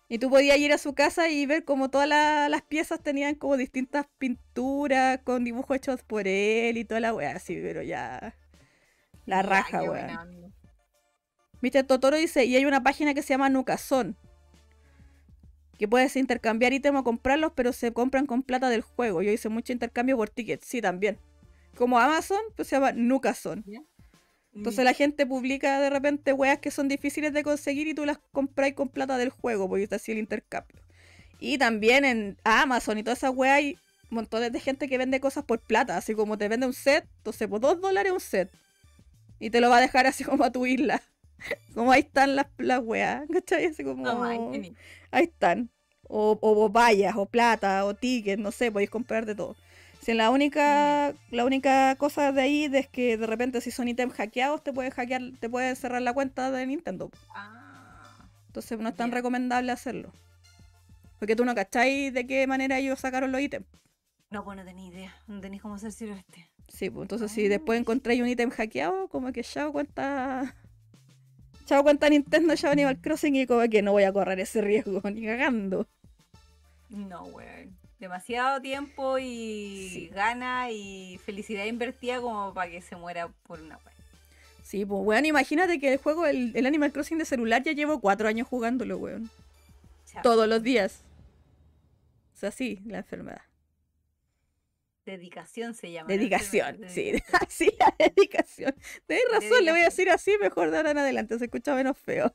Y 0.07 0.19
tú 0.19 0.29
podías 0.29 0.57
ir 0.57 0.71
a 0.71 0.77
su 0.77 0.93
casa 0.93 1.29
y 1.29 1.45
ver 1.47 1.65
como 1.65 1.89
todas 1.89 2.07
la- 2.07 2.47
las 2.49 2.61
piezas 2.61 3.01
tenían 3.01 3.35
como 3.35 3.57
distintas 3.57 4.05
pinturas 4.19 5.19
con 5.23 5.43
dibujos 5.43 5.77
hechos 5.77 6.03
por 6.03 6.27
él 6.27 6.77
y 6.77 6.85
toda 6.85 6.99
la 6.99 7.13
wea 7.13 7.35
así, 7.35 7.55
pero 7.61 7.81
ya... 7.81 8.35
La 9.25 9.41
raja, 9.41 9.81
weón. 9.81 10.53
Mr. 11.65 11.83
Totoro 11.83 12.15
dice, 12.15 12.45
y 12.45 12.55
hay 12.55 12.65
una 12.65 12.83
página 12.83 13.15
que 13.15 13.23
se 13.23 13.29
llama 13.29 13.49
Nucazón. 13.49 14.15
Que 15.79 15.87
puedes 15.87 16.15
intercambiar 16.15 16.73
ítems 16.73 16.99
o 16.99 17.03
comprarlos, 17.03 17.53
pero 17.55 17.73
se 17.73 17.91
compran 17.91 18.27
con 18.27 18.43
plata 18.43 18.69
del 18.69 18.81
juego. 18.81 19.23
Yo 19.23 19.31
hice 19.31 19.49
mucho 19.49 19.73
intercambio 19.73 20.15
por 20.15 20.29
tickets, 20.29 20.67
sí, 20.67 20.79
también. 20.79 21.17
Como 21.75 21.99
Amazon, 21.99 22.39
pues 22.55 22.67
se 22.67 22.75
llama 22.75 22.91
Nucazón. 22.91 23.65
Entonces 24.53 24.85
la 24.85 24.93
gente 24.93 25.25
publica 25.25 25.81
de 25.81 25.89
repente 25.89 26.31
weas 26.31 26.59
que 26.59 26.71
son 26.71 26.87
difíciles 26.87 27.33
de 27.33 27.43
conseguir 27.43 27.87
y 27.87 27.93
tú 27.93 28.05
las 28.05 28.19
compras 28.31 28.71
con 28.73 28.87
plata 28.87 29.17
del 29.17 29.29
juego, 29.29 29.67
porque 29.67 29.83
está 29.83 29.95
así 29.97 30.11
el 30.11 30.19
intercambio. 30.19 30.81
Y 31.39 31.57
también 31.57 32.05
en 32.05 32.37
Amazon 32.43 32.99
y 32.99 33.03
todas 33.03 33.17
esas 33.17 33.31
weas 33.35 33.57
hay 33.57 33.77
montones 34.09 34.53
de 34.53 34.59
gente 34.59 34.87
que 34.87 34.97
vende 34.97 35.19
cosas 35.19 35.43
por 35.43 35.59
plata, 35.59 35.97
así 35.97 36.13
como 36.13 36.37
te 36.37 36.47
vende 36.47 36.67
un 36.67 36.73
set, 36.73 37.05
entonces 37.17 37.47
por 37.49 37.59
dos 37.59 37.81
dólares 37.81 38.13
un 38.13 38.21
set. 38.21 38.49
Y 39.39 39.49
te 39.49 39.59
lo 39.59 39.69
va 39.69 39.77
a 39.77 39.81
dejar 39.81 40.05
así 40.05 40.23
como 40.23 40.45
a 40.45 40.51
tu 40.51 40.65
isla. 40.65 41.01
Como 41.73 41.91
ahí 41.91 42.01
están 42.01 42.35
las, 42.35 42.47
las 42.57 42.79
weas, 42.83 43.23
¿cachai? 43.31 43.65
Así 43.65 43.83
como... 43.83 44.23
Ahí 44.23 45.23
están. 45.25 45.69
O, 46.07 46.37
o, 46.41 46.69
vallas, 46.69 47.15
o 47.17 47.25
plata, 47.25 47.83
o 47.85 47.93
tickets, 47.95 48.41
no 48.41 48.51
sé, 48.51 48.71
podéis 48.71 48.89
comprar 48.89 49.25
de 49.25 49.35
todo. 49.35 49.55
Si 50.01 50.13
la 50.13 50.29
única, 50.29 51.13
Mm. 51.13 51.35
la 51.35 51.45
única 51.45 51.95
cosa 51.95 52.31
de 52.31 52.41
ahí 52.41 52.69
es 52.71 52.87
que 52.87 53.17
de 53.17 53.25
repente 53.25 53.59
si 53.59 53.71
son 53.71 53.87
ítems 53.87 54.13
hackeados 54.13 54.63
te 54.63 54.71
pueden 54.71 54.91
hackear, 54.91 55.21
te 55.39 55.49
pueden 55.49 55.75
cerrar 55.75 56.01
la 56.03 56.13
cuenta 56.13 56.51
de 56.51 56.67
Nintendo. 56.67 57.09
Ah, 57.33 58.27
Entonces 58.47 58.77
no 58.79 58.89
es 58.89 58.95
tan 58.95 59.09
Ya. 59.09 59.15
recomendable 59.15 59.71
hacerlo. 59.71 60.11
Porque 61.17 61.35
tú 61.35 61.43
no 61.43 61.55
cacháis 61.55 62.13
de 62.13 62.27
qué 62.27 62.45
manera 62.45 62.77
ellos 62.77 62.99
sacaron 62.99 63.31
los 63.31 63.41
ítems. 63.41 63.65
no, 64.29 64.43
pues 64.43 64.57
no 64.57 64.63
tenía 64.65 64.87
idea. 64.89 65.15
No 65.27 65.41
tenéis 65.41 65.61
cómo 65.63 65.75
hacer 65.75 65.89
este. 65.89 66.49
Sí, 66.67 66.89
pues 66.89 67.03
entonces 67.05 67.31
si 67.31 67.47
después 67.47 67.79
encontráis 67.79 68.21
un 68.21 68.27
ítem 68.27 68.49
hackeado, 68.51 69.07
como 69.07 69.31
que 69.31 69.43
chao 69.43 69.71
cuenta. 69.71 70.55
Chao 71.65 71.83
cuenta 71.83 72.09
Nintendo, 72.09 72.55
chao 72.55 72.71
Animal 72.71 72.99
Crossing 73.01 73.35
y 73.35 73.47
como 73.47 73.67
que 73.69 73.81
no 73.81 73.91
voy 73.91 74.03
a 74.03 74.13
correr 74.13 74.39
ese 74.39 74.61
riesgo, 74.61 75.01
ni 75.11 75.25
cagando. 75.25 75.87
No, 76.89 77.23
weón. 77.25 77.75
Demasiado 77.99 78.61
tiempo 78.61 79.17
y 79.17 79.89
Sí. 79.91 80.07
gana 80.13 80.69
y 80.69 81.17
felicidad 81.25 81.65
invertida 81.65 82.21
como 82.21 82.53
para 82.53 82.69
que 82.69 82.81
se 82.81 82.95
muera 82.95 83.29
por 83.47 83.59
una 83.61 83.77
weón. 83.77 83.95
Sí, 84.63 84.85
pues 84.85 85.01
weón, 85.03 85.25
imagínate 85.25 85.79
que 85.79 85.93
el 85.93 85.97
juego, 85.99 86.25
el, 86.25 86.51
el 86.55 86.65
Animal 86.65 86.91
Crossing 86.91 87.17
de 87.17 87.25
celular 87.25 87.63
ya 87.63 87.71
llevo 87.71 87.99
cuatro 87.99 88.27
años 88.27 88.47
jugándolo, 88.47 88.97
weón. 88.97 89.29
Chao. 90.11 90.21
Todos 90.21 90.47
los 90.47 90.61
días. 90.61 91.01
O 92.35 92.37
sea, 92.37 92.51
sí, 92.51 92.81
la 92.85 92.97
enfermedad. 92.99 93.41
Dedicación 95.05 95.75
se 95.75 95.91
llama. 95.91 96.09
¿no? 96.09 96.15
Dedicación, 96.15 96.79
sí. 96.87 97.13
Así 97.33 97.71
la 97.79 97.93
dedicación. 97.97 98.75
Tenés 99.05 99.23
razón, 99.31 99.63
le 99.63 99.71
voy 99.71 99.81
a 99.81 99.85
decir 99.85 100.09
así, 100.09 100.35
mejor 100.41 100.71
de 100.71 100.77
ahora 100.77 100.91
en 100.91 100.97
adelante, 100.97 101.37
se 101.37 101.45
escucha 101.45 101.75
menos 101.75 101.97
feo. 101.97 102.33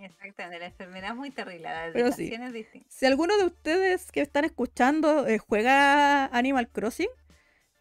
Exactamente, 0.00 0.58
la 0.58 0.66
enfermedad 0.66 1.10
es 1.10 1.16
muy 1.16 1.30
terrible, 1.30 1.64
la 1.64 1.90
Pero 1.92 2.10
sí. 2.12 2.24
dedicación 2.24 2.48
es 2.48 2.52
distinta. 2.52 2.88
Si 2.90 3.06
alguno 3.06 3.36
de 3.36 3.44
ustedes 3.44 4.10
que 4.10 4.20
están 4.20 4.44
escuchando 4.44 5.26
eh, 5.26 5.38
juega 5.38 6.26
Animal 6.26 6.68
Crossing, 6.68 7.08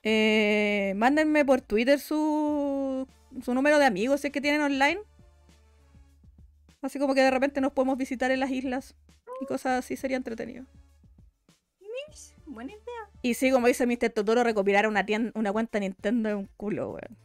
eh, 0.04 0.94
mándenme 0.96 1.44
por 1.44 1.62
Twitter 1.62 2.00
su, 2.00 3.08
su 3.44 3.54
número 3.54 3.80
de 3.80 3.86
amigos 3.86 4.22
si 4.22 4.28
es 4.28 4.34
que 4.34 4.42
tienen 4.42 4.62
online. 4.62 5.00
Así 6.82 7.00
como 7.00 7.16
que 7.16 7.22
de 7.22 7.32
repente 7.32 7.60
nos 7.60 7.74
podemos 7.74 7.98
visitar 7.98 8.30
en 8.32 8.40
las 8.40 8.52
islas 8.52 8.96
y 9.42 9.46
cosas 9.46 9.80
así, 9.80 9.98
sería 9.98 10.18
entretenido. 10.18 10.66
Buena. 12.46 12.74
Y 13.22 13.34
sí, 13.34 13.52
como 13.52 13.68
dice 13.68 13.86
Mr. 13.88 14.10
Totoro, 14.12 14.44
recopilar 14.44 14.88
una, 14.88 15.06
tien- 15.06 15.32
una 15.36 15.52
cuenta 15.52 15.80
Nintendo 15.80 16.30
es 16.30 16.36
un 16.36 16.50
culo, 16.58 16.92
weón. 16.92 17.18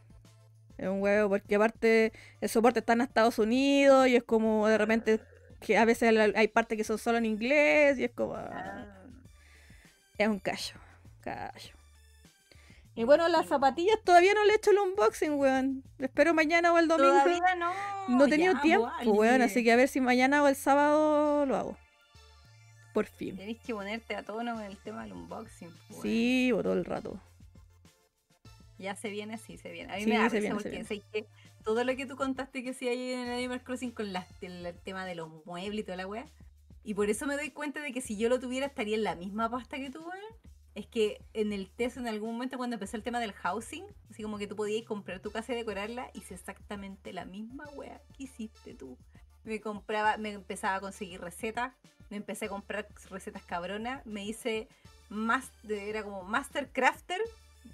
Es 0.77 0.87
un 0.89 1.01
huevo, 1.01 1.29
porque 1.29 1.55
aparte 1.55 2.11
el 2.41 2.49
soporte 2.49 2.79
está 2.79 2.93
en 2.93 3.01
Estados 3.01 3.37
Unidos 3.39 4.07
y 4.07 4.15
es 4.15 4.23
como 4.23 4.67
de 4.67 4.77
repente 4.77 5.19
que 5.61 5.77
a 5.77 5.85
veces 5.85 6.13
hay 6.35 6.47
partes 6.47 6.77
que 6.77 6.83
son 6.83 6.97
solo 6.97 7.19
en 7.19 7.25
inglés 7.25 7.97
y 7.99 8.05
es 8.05 8.11
como... 8.11 8.35
ah, 8.35 9.03
Es 10.17 10.27
un 10.27 10.39
callo, 10.39 10.75
callo. 11.21 11.73
Y 12.95 13.05
bueno, 13.05 13.27
las 13.27 13.47
zapatillas 13.47 13.97
todavía 14.03 14.33
no 14.33 14.43
le 14.45 14.53
he 14.53 14.55
hecho 14.57 14.71
el 14.71 14.77
unboxing, 14.79 15.33
weón. 15.33 15.83
Espero 15.99 16.33
mañana 16.33 16.73
o 16.73 16.77
el 16.77 16.87
domingo. 16.87 17.11
Todavía 17.11 17.55
no. 17.55 17.71
No 18.09 18.25
he 18.25 18.29
tenido 18.29 18.53
ya, 18.53 18.61
tiempo, 18.61 18.85
vale. 18.87 19.09
weón, 19.11 19.41
así 19.41 19.63
que 19.63 19.71
a 19.71 19.75
ver 19.75 19.87
si 19.87 20.01
mañana 20.01 20.43
o 20.43 20.47
el 20.47 20.55
sábado 20.55 21.45
lo 21.45 21.55
hago. 21.55 21.77
Por 22.93 23.05
fin. 23.07 23.35
Tenés 23.35 23.59
que 23.59 23.73
ponerte 23.73 24.15
a 24.15 24.23
tono 24.23 24.53
con 24.53 24.63
el 24.63 24.77
tema 24.77 25.03
del 25.03 25.13
unboxing. 25.13 25.71
pues, 25.89 26.01
Sí, 26.01 26.51
o 26.53 26.61
todo 26.61 26.73
el 26.73 26.85
rato. 26.85 27.19
Ya 28.77 28.95
se 28.95 29.09
viene, 29.09 29.37
sí, 29.37 29.57
se 29.57 29.71
viene. 29.71 29.91
A 29.93 29.97
mí 29.97 30.03
Sí, 30.03 30.09
me 30.09 30.17
da 30.17 30.29
risa 30.29 30.53
porque 30.53 30.83
sé 30.83 31.01
que 31.11 31.25
todo 31.63 31.83
lo 31.83 31.95
que 31.95 32.05
tú 32.05 32.15
contaste 32.15 32.63
que 32.63 32.73
sí 32.73 32.87
hay 32.87 33.13
en 33.13 33.19
el 33.27 33.33
Animal 33.33 33.63
Crossing 33.63 33.91
con 33.91 34.07
el 34.41 34.75
tema 34.83 35.05
de 35.05 35.15
los 35.15 35.29
muebles 35.45 35.81
y 35.81 35.83
toda 35.83 35.97
la 35.97 36.07
wea. 36.07 36.25
Y 36.83 36.93
por 36.93 37.09
eso 37.09 37.25
me 37.25 37.35
doy 37.35 37.51
cuenta 37.51 37.81
de 37.81 37.93
que 37.93 38.01
si 38.01 38.17
yo 38.17 38.29
lo 38.29 38.39
tuviera 38.39 38.65
estaría 38.67 38.95
en 38.95 39.03
la 39.03 39.15
misma 39.15 39.49
pasta 39.49 39.77
que 39.77 39.89
tú, 39.89 39.99
weón. 39.99 40.19
Es 40.75 40.87
que 40.87 41.21
en 41.33 41.53
el 41.53 41.69
test 41.69 41.97
en 41.97 42.07
algún 42.07 42.33
momento 42.33 42.57
cuando 42.57 42.75
empezó 42.75 42.97
el 42.97 43.03
tema 43.03 43.19
del 43.19 43.31
housing, 43.31 43.85
así 44.09 44.23
como 44.23 44.39
que 44.39 44.47
tú 44.47 44.55
podías 44.55 44.83
comprar 44.85 45.19
tu 45.19 45.31
casa 45.31 45.53
y 45.53 45.55
decorarla, 45.55 46.09
hice 46.15 46.33
exactamente 46.33 47.13
la 47.13 47.25
misma 47.25 47.65
wea 47.75 48.01
que 48.17 48.23
hiciste 48.23 48.73
tú. 48.73 48.97
Me 49.43 49.59
compraba, 49.61 50.17
me 50.17 50.31
empezaba 50.31 50.75
a 50.75 50.79
conseguir 50.79 51.21
recetas, 51.21 51.73
me 52.09 52.17
empecé 52.17 52.45
a 52.45 52.49
comprar 52.49 52.87
recetas 53.09 53.43
cabronas, 53.43 54.05
me 54.05 54.23
hice 54.25 54.67
más, 55.09 55.51
era 55.67 56.03
como 56.03 56.23
Master 56.23 56.69
Crafter, 56.71 57.21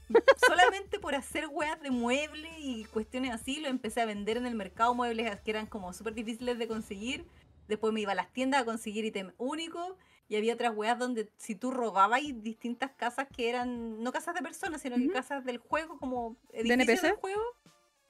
solamente 0.48 1.00
por 1.00 1.16
hacer 1.16 1.48
weas 1.48 1.80
de 1.82 1.92
muebles 1.92 2.52
y 2.60 2.86
cuestiones 2.86 3.32
así, 3.32 3.60
lo 3.60 3.68
empecé 3.68 4.02
a 4.02 4.06
vender 4.06 4.38
en 4.38 4.46
el 4.46 4.56
mercado 4.56 4.94
muebles 4.96 5.40
que 5.42 5.52
eran 5.52 5.68
como 5.68 5.94
súper 5.94 6.14
difíciles 6.14 6.58
de 6.58 6.68
conseguir. 6.68 7.26
Después 7.68 7.94
me 7.94 8.02
iba 8.02 8.14
a 8.14 8.16
las 8.16 8.34
tiendas 8.34 8.62
a 8.62 8.66
conseguir 8.66 9.06
ítem 9.06 9.32
único 9.38 9.96
y 10.28 10.36
había 10.36 10.54
otras 10.54 10.76
weas 10.76 10.98
donde 10.98 11.30
si 11.38 11.56
tú 11.56 11.72
robabas 11.72 12.22
y 12.22 12.34
distintas 12.34 12.92
casas 12.92 13.28
que 13.36 13.50
eran, 13.50 14.02
no 14.02 14.12
casas 14.12 14.36
de 14.36 14.42
personas, 14.42 14.82
sino 14.82 14.96
que 14.96 15.10
casas 15.10 15.46
del 15.46 15.58
juego, 15.58 15.98
como 15.98 16.36
¿De 16.52 16.60
edificios 16.62 16.90
NPC? 16.90 17.02
del 17.02 17.16
juego. 17.16 17.42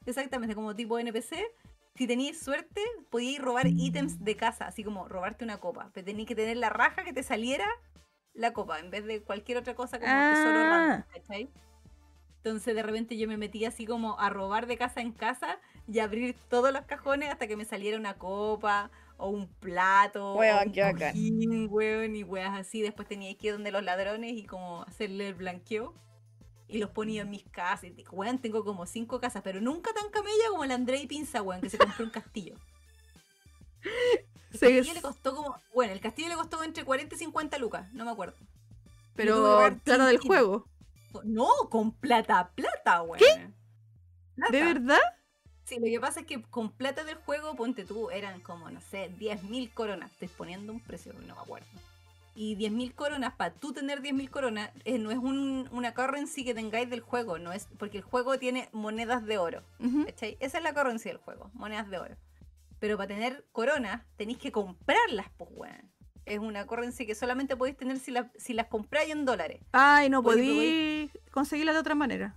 Exactamente, 0.05 0.55
como 0.55 0.75
tipo 0.75 0.97
NPC. 0.99 1.45
Si 1.99 2.07
tenías 2.07 2.37
suerte, 2.37 2.79
podías 3.09 3.43
robar 3.43 3.67
ítems 3.67 4.23
de 4.23 4.37
casa, 4.37 4.67
así 4.67 4.85
como 4.85 5.09
robarte 5.09 5.43
una 5.43 5.57
copa. 5.57 5.91
Pero 5.93 6.05
tenías 6.05 6.29
que 6.29 6.33
tener 6.35 6.55
la 6.55 6.69
raja 6.69 7.03
que 7.03 7.11
te 7.11 7.23
saliera 7.23 7.65
la 8.33 8.53
copa, 8.53 8.79
en 8.79 8.89
vez 8.89 9.03
de 9.03 9.21
cualquier 9.21 9.57
otra 9.57 9.75
cosa 9.75 9.99
como 9.99 10.09
tesoro 10.09 10.59
Ah. 10.61 10.69
random, 10.69 11.03
¿cachai? 11.13 11.49
Entonces 12.37 12.73
de 12.73 12.83
repente 12.83 13.17
yo 13.17 13.27
me 13.27 13.35
metí 13.35 13.65
así 13.65 13.85
como 13.85 14.17
a 14.17 14.29
robar 14.29 14.65
de 14.65 14.77
casa 14.77 15.01
en 15.01 15.11
casa 15.11 15.59
y 15.89 15.99
abrir 15.99 16.37
todos 16.47 16.71
los 16.71 16.83
cajones 16.83 17.31
hasta 17.33 17.47
que 17.47 17.57
me 17.57 17.65
saliera 17.65 17.97
una 17.97 18.13
copa 18.13 18.91
o 19.17 19.27
un 19.27 19.49
plato 19.55 20.35
Weón, 20.35 20.57
o 20.57 20.61
un 20.61 20.97
cojín, 20.97 21.67
weón, 21.69 22.15
y 22.15 22.23
weas 22.23 22.57
así. 22.57 22.81
Después 22.81 23.09
tenía 23.09 23.37
que 23.37 23.47
ir 23.47 23.53
donde 23.55 23.73
los 23.73 23.83
ladrones 23.83 24.31
y 24.37 24.45
como 24.45 24.83
hacerle 24.83 25.27
el 25.27 25.33
blanqueo. 25.33 25.93
Y 26.69 26.77
los 26.77 26.91
ponía 26.91 27.23
en 27.23 27.29
mis 27.29 27.43
casas. 27.49 27.85
Y 27.85 28.05
weón, 28.11 28.39
tengo 28.39 28.63
como 28.63 28.85
cinco 28.85 29.19
casas, 29.19 29.41
pero 29.43 29.59
nunca 29.59 29.91
tan 29.93 30.09
camella 30.11 30.49
como 30.51 30.63
el 30.63 30.71
André 30.71 30.99
y 31.01 31.07
Pinza, 31.07 31.41
weón, 31.41 31.61
que 31.61 31.69
se 31.69 31.77
compró 31.77 32.05
un 32.05 32.11
castillo. 32.11 32.55
El 34.51 34.59
castillo 34.59 34.93
le 34.93 35.01
costó 35.01 35.35
como. 35.35 35.55
Bueno, 35.73 35.93
el 35.93 35.99
castillo 35.99 36.29
le 36.29 36.35
costó 36.35 36.63
entre 36.63 36.85
40 36.85 37.15
y 37.15 37.17
50 37.17 37.57
lucas, 37.57 37.91
no 37.93 38.05
me 38.05 38.11
acuerdo. 38.11 38.37
Pero 39.15 39.57
plata 39.83 40.05
del 40.05 40.19
juego. 40.19 40.65
No, 41.23 41.49
con 41.69 41.91
plata, 41.91 42.51
plata, 42.55 43.01
weón. 43.01 43.55
¿De 44.51 44.63
verdad? 44.63 44.99
Sí, 45.65 45.77
lo 45.79 45.85
que 45.85 45.99
pasa 45.99 46.21
es 46.21 46.25
que 46.25 46.41
con 46.41 46.71
plata 46.71 47.03
del 47.03 47.15
juego, 47.17 47.55
ponte 47.55 47.85
tú, 47.85 48.09
eran 48.09 48.41
como, 48.41 48.71
no 48.71 48.81
sé, 48.81 49.11
10.000 49.17 49.73
coronas. 49.73 50.11
Estoy 50.11 50.27
poniendo 50.29 50.73
un 50.73 50.79
precio, 50.79 51.13
no 51.13 51.35
me 51.35 51.41
acuerdo. 51.41 51.67
Y 52.41 52.55
10.000 52.55 52.95
coronas, 52.95 53.33
para 53.33 53.53
tú 53.53 53.73
tener 53.73 54.01
10.000 54.01 54.29
coronas, 54.29 54.71
eh, 54.85 54.97
no 54.97 55.11
es 55.11 55.17
un, 55.17 55.67
una 55.73 55.93
currency 55.93 56.45
que 56.45 56.53
tengáis 56.53 56.89
del 56.89 57.01
juego, 57.01 57.37
no 57.37 57.51
es 57.51 57.67
porque 57.77 57.97
el 57.97 58.03
juego 58.03 58.39
tiene 58.39 58.69
monedas 58.71 59.25
de 59.25 59.37
oro. 59.37 59.61
¿cachai? 60.05 60.37
Esa 60.39 60.59
es 60.59 60.63
la 60.63 60.73
currency 60.73 61.09
del 61.09 61.17
juego, 61.17 61.51
monedas 61.53 61.89
de 61.89 61.97
oro. 61.97 62.15
Pero 62.79 62.95
para 62.95 63.09
tener 63.09 63.43
coronas, 63.51 64.03
tenéis 64.15 64.37
que 64.37 64.53
comprarlas, 64.53 65.27
pues, 65.37 65.49
weón. 65.53 65.91
Es 66.25 66.39
una 66.39 66.65
currency 66.65 67.05
que 67.05 67.13
solamente 67.13 67.57
podéis 67.57 67.75
tener 67.75 67.99
si, 67.99 68.11
la- 68.11 68.31
si 68.37 68.53
las 68.53 68.67
compráis 68.67 69.11
en 69.11 69.25
dólares. 69.25 69.59
Ay, 69.73 70.09
no 70.09 70.19
Oye, 70.19 70.41
pero 70.41 70.53
podí 70.53 71.11
conseguirla 71.31 71.73
de 71.73 71.79
otra 71.79 71.95
manera. 71.95 72.35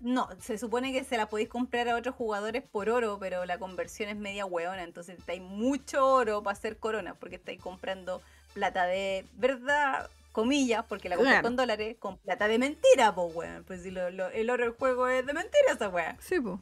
No, 0.00 0.28
se 0.40 0.56
supone 0.58 0.92
que 0.92 1.02
se 1.02 1.16
la 1.16 1.28
podéis 1.28 1.48
comprar 1.48 1.88
a 1.88 1.96
otros 1.96 2.14
jugadores 2.14 2.62
por 2.62 2.88
oro, 2.90 3.18
pero 3.20 3.44
la 3.44 3.58
conversión 3.58 4.08
es 4.08 4.16
media 4.16 4.46
hueona, 4.46 4.82
entonces 4.84 5.18
estáis 5.18 5.40
mucho 5.42 6.06
oro 6.06 6.42
para 6.44 6.56
hacer 6.56 6.76
coronas, 6.76 7.16
porque 7.18 7.36
estáis 7.36 7.60
comprando 7.60 8.20
plata 8.52 8.86
de 8.86 9.26
verdad, 9.34 10.08
comillas, 10.32 10.84
porque 10.88 11.08
la 11.08 11.16
Claro. 11.16 11.42
con 11.42 11.56
dólares, 11.56 11.96
con 11.98 12.16
plata 12.18 12.48
de 12.48 12.58
mentira, 12.58 13.14
pues 13.14 13.34
weón. 13.34 13.64
Pues 13.64 13.82
si 13.82 13.90
lo- 13.90 14.10
lo- 14.10 14.28
el 14.30 14.48
oro 14.50 14.64
del 14.64 14.72
juego 14.74 15.08
es 15.08 15.24
de 15.26 15.32
mentira 15.32 15.72
esa 15.72 15.88
weá. 15.88 16.16
Sí, 16.20 16.40
pues. 16.40 16.58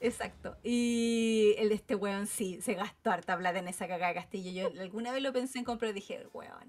Exacto. 0.00 0.56
Y 0.62 1.54
el 1.58 1.70
de 1.70 1.74
este 1.76 1.94
weón 1.94 2.26
sí, 2.26 2.60
se 2.60 2.74
gastó 2.74 3.10
harta 3.10 3.36
plata 3.38 3.58
en 3.58 3.68
esa 3.68 3.88
cagada 3.88 4.08
de 4.08 4.14
castillo. 4.20 4.70
Yo 4.70 4.80
alguna 4.80 5.12
vez 5.12 5.22
lo 5.22 5.32
pensé 5.32 5.58
en 5.58 5.64
comprar 5.64 5.90
y 5.92 5.94
dije, 5.94 6.26
weón, 6.34 6.68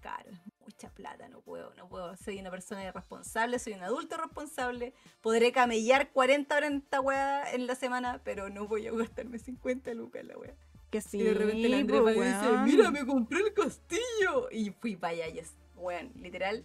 caro, 0.00 0.30
mucha 0.60 0.90
plata, 0.90 1.28
no 1.28 1.40
puedo, 1.40 1.72
no 1.74 1.88
puedo. 1.88 2.14
Soy 2.18 2.38
una 2.38 2.50
persona 2.50 2.84
irresponsable, 2.84 3.58
soy 3.58 3.72
un 3.72 3.82
adulto 3.82 4.18
responsable. 4.18 4.92
Podré 5.22 5.50
camellar 5.52 6.10
40 6.10 6.54
horas 6.54 6.70
en 6.70 6.76
esta 6.78 7.00
weá 7.00 7.50
en 7.52 7.66
la 7.66 7.74
semana, 7.74 8.20
pero 8.22 8.50
no 8.50 8.68
voy 8.68 8.86
a 8.86 8.92
gastarme 8.92 9.38
50 9.38 9.94
lucas 9.94 10.20
en 10.20 10.28
la 10.28 10.36
weá. 10.36 10.54
Que 10.90 11.00
sí, 11.00 11.18
y 11.18 11.22
de 11.24 11.34
repente 11.34 11.68
la 11.68 11.78
Andrea 11.78 12.00
me 12.00 12.12
dice, 12.12 12.58
mira, 12.64 12.90
me 12.90 13.04
compré 13.04 13.40
el 13.40 13.52
castillo. 13.52 14.48
Y 14.50 14.70
fui 14.70 14.96
para 14.96 15.12
allá 15.12 15.28
y 15.28 15.38
es, 15.40 15.54
weón, 15.76 16.12
literal, 16.16 16.62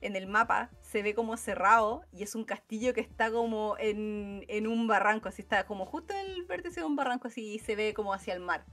en 0.00 0.16
el 0.16 0.26
mapa 0.26 0.70
se 0.80 1.02
ve 1.02 1.14
como 1.14 1.36
cerrado 1.36 2.04
y 2.12 2.24
es 2.24 2.34
un 2.34 2.44
castillo 2.44 2.92
que 2.92 3.00
está 3.00 3.30
como 3.30 3.76
en, 3.78 4.44
en 4.48 4.66
un 4.66 4.88
barranco, 4.88 5.28
así 5.28 5.42
está 5.42 5.64
como 5.64 5.86
justo 5.86 6.12
en 6.12 6.30
el 6.32 6.44
vértice 6.44 6.80
de 6.80 6.86
un 6.86 6.96
barranco 6.96 7.28
así 7.28 7.54
y 7.54 7.58
se 7.60 7.76
ve 7.76 7.94
como 7.94 8.12
hacia 8.12 8.34
el 8.34 8.40
mar. 8.40 8.66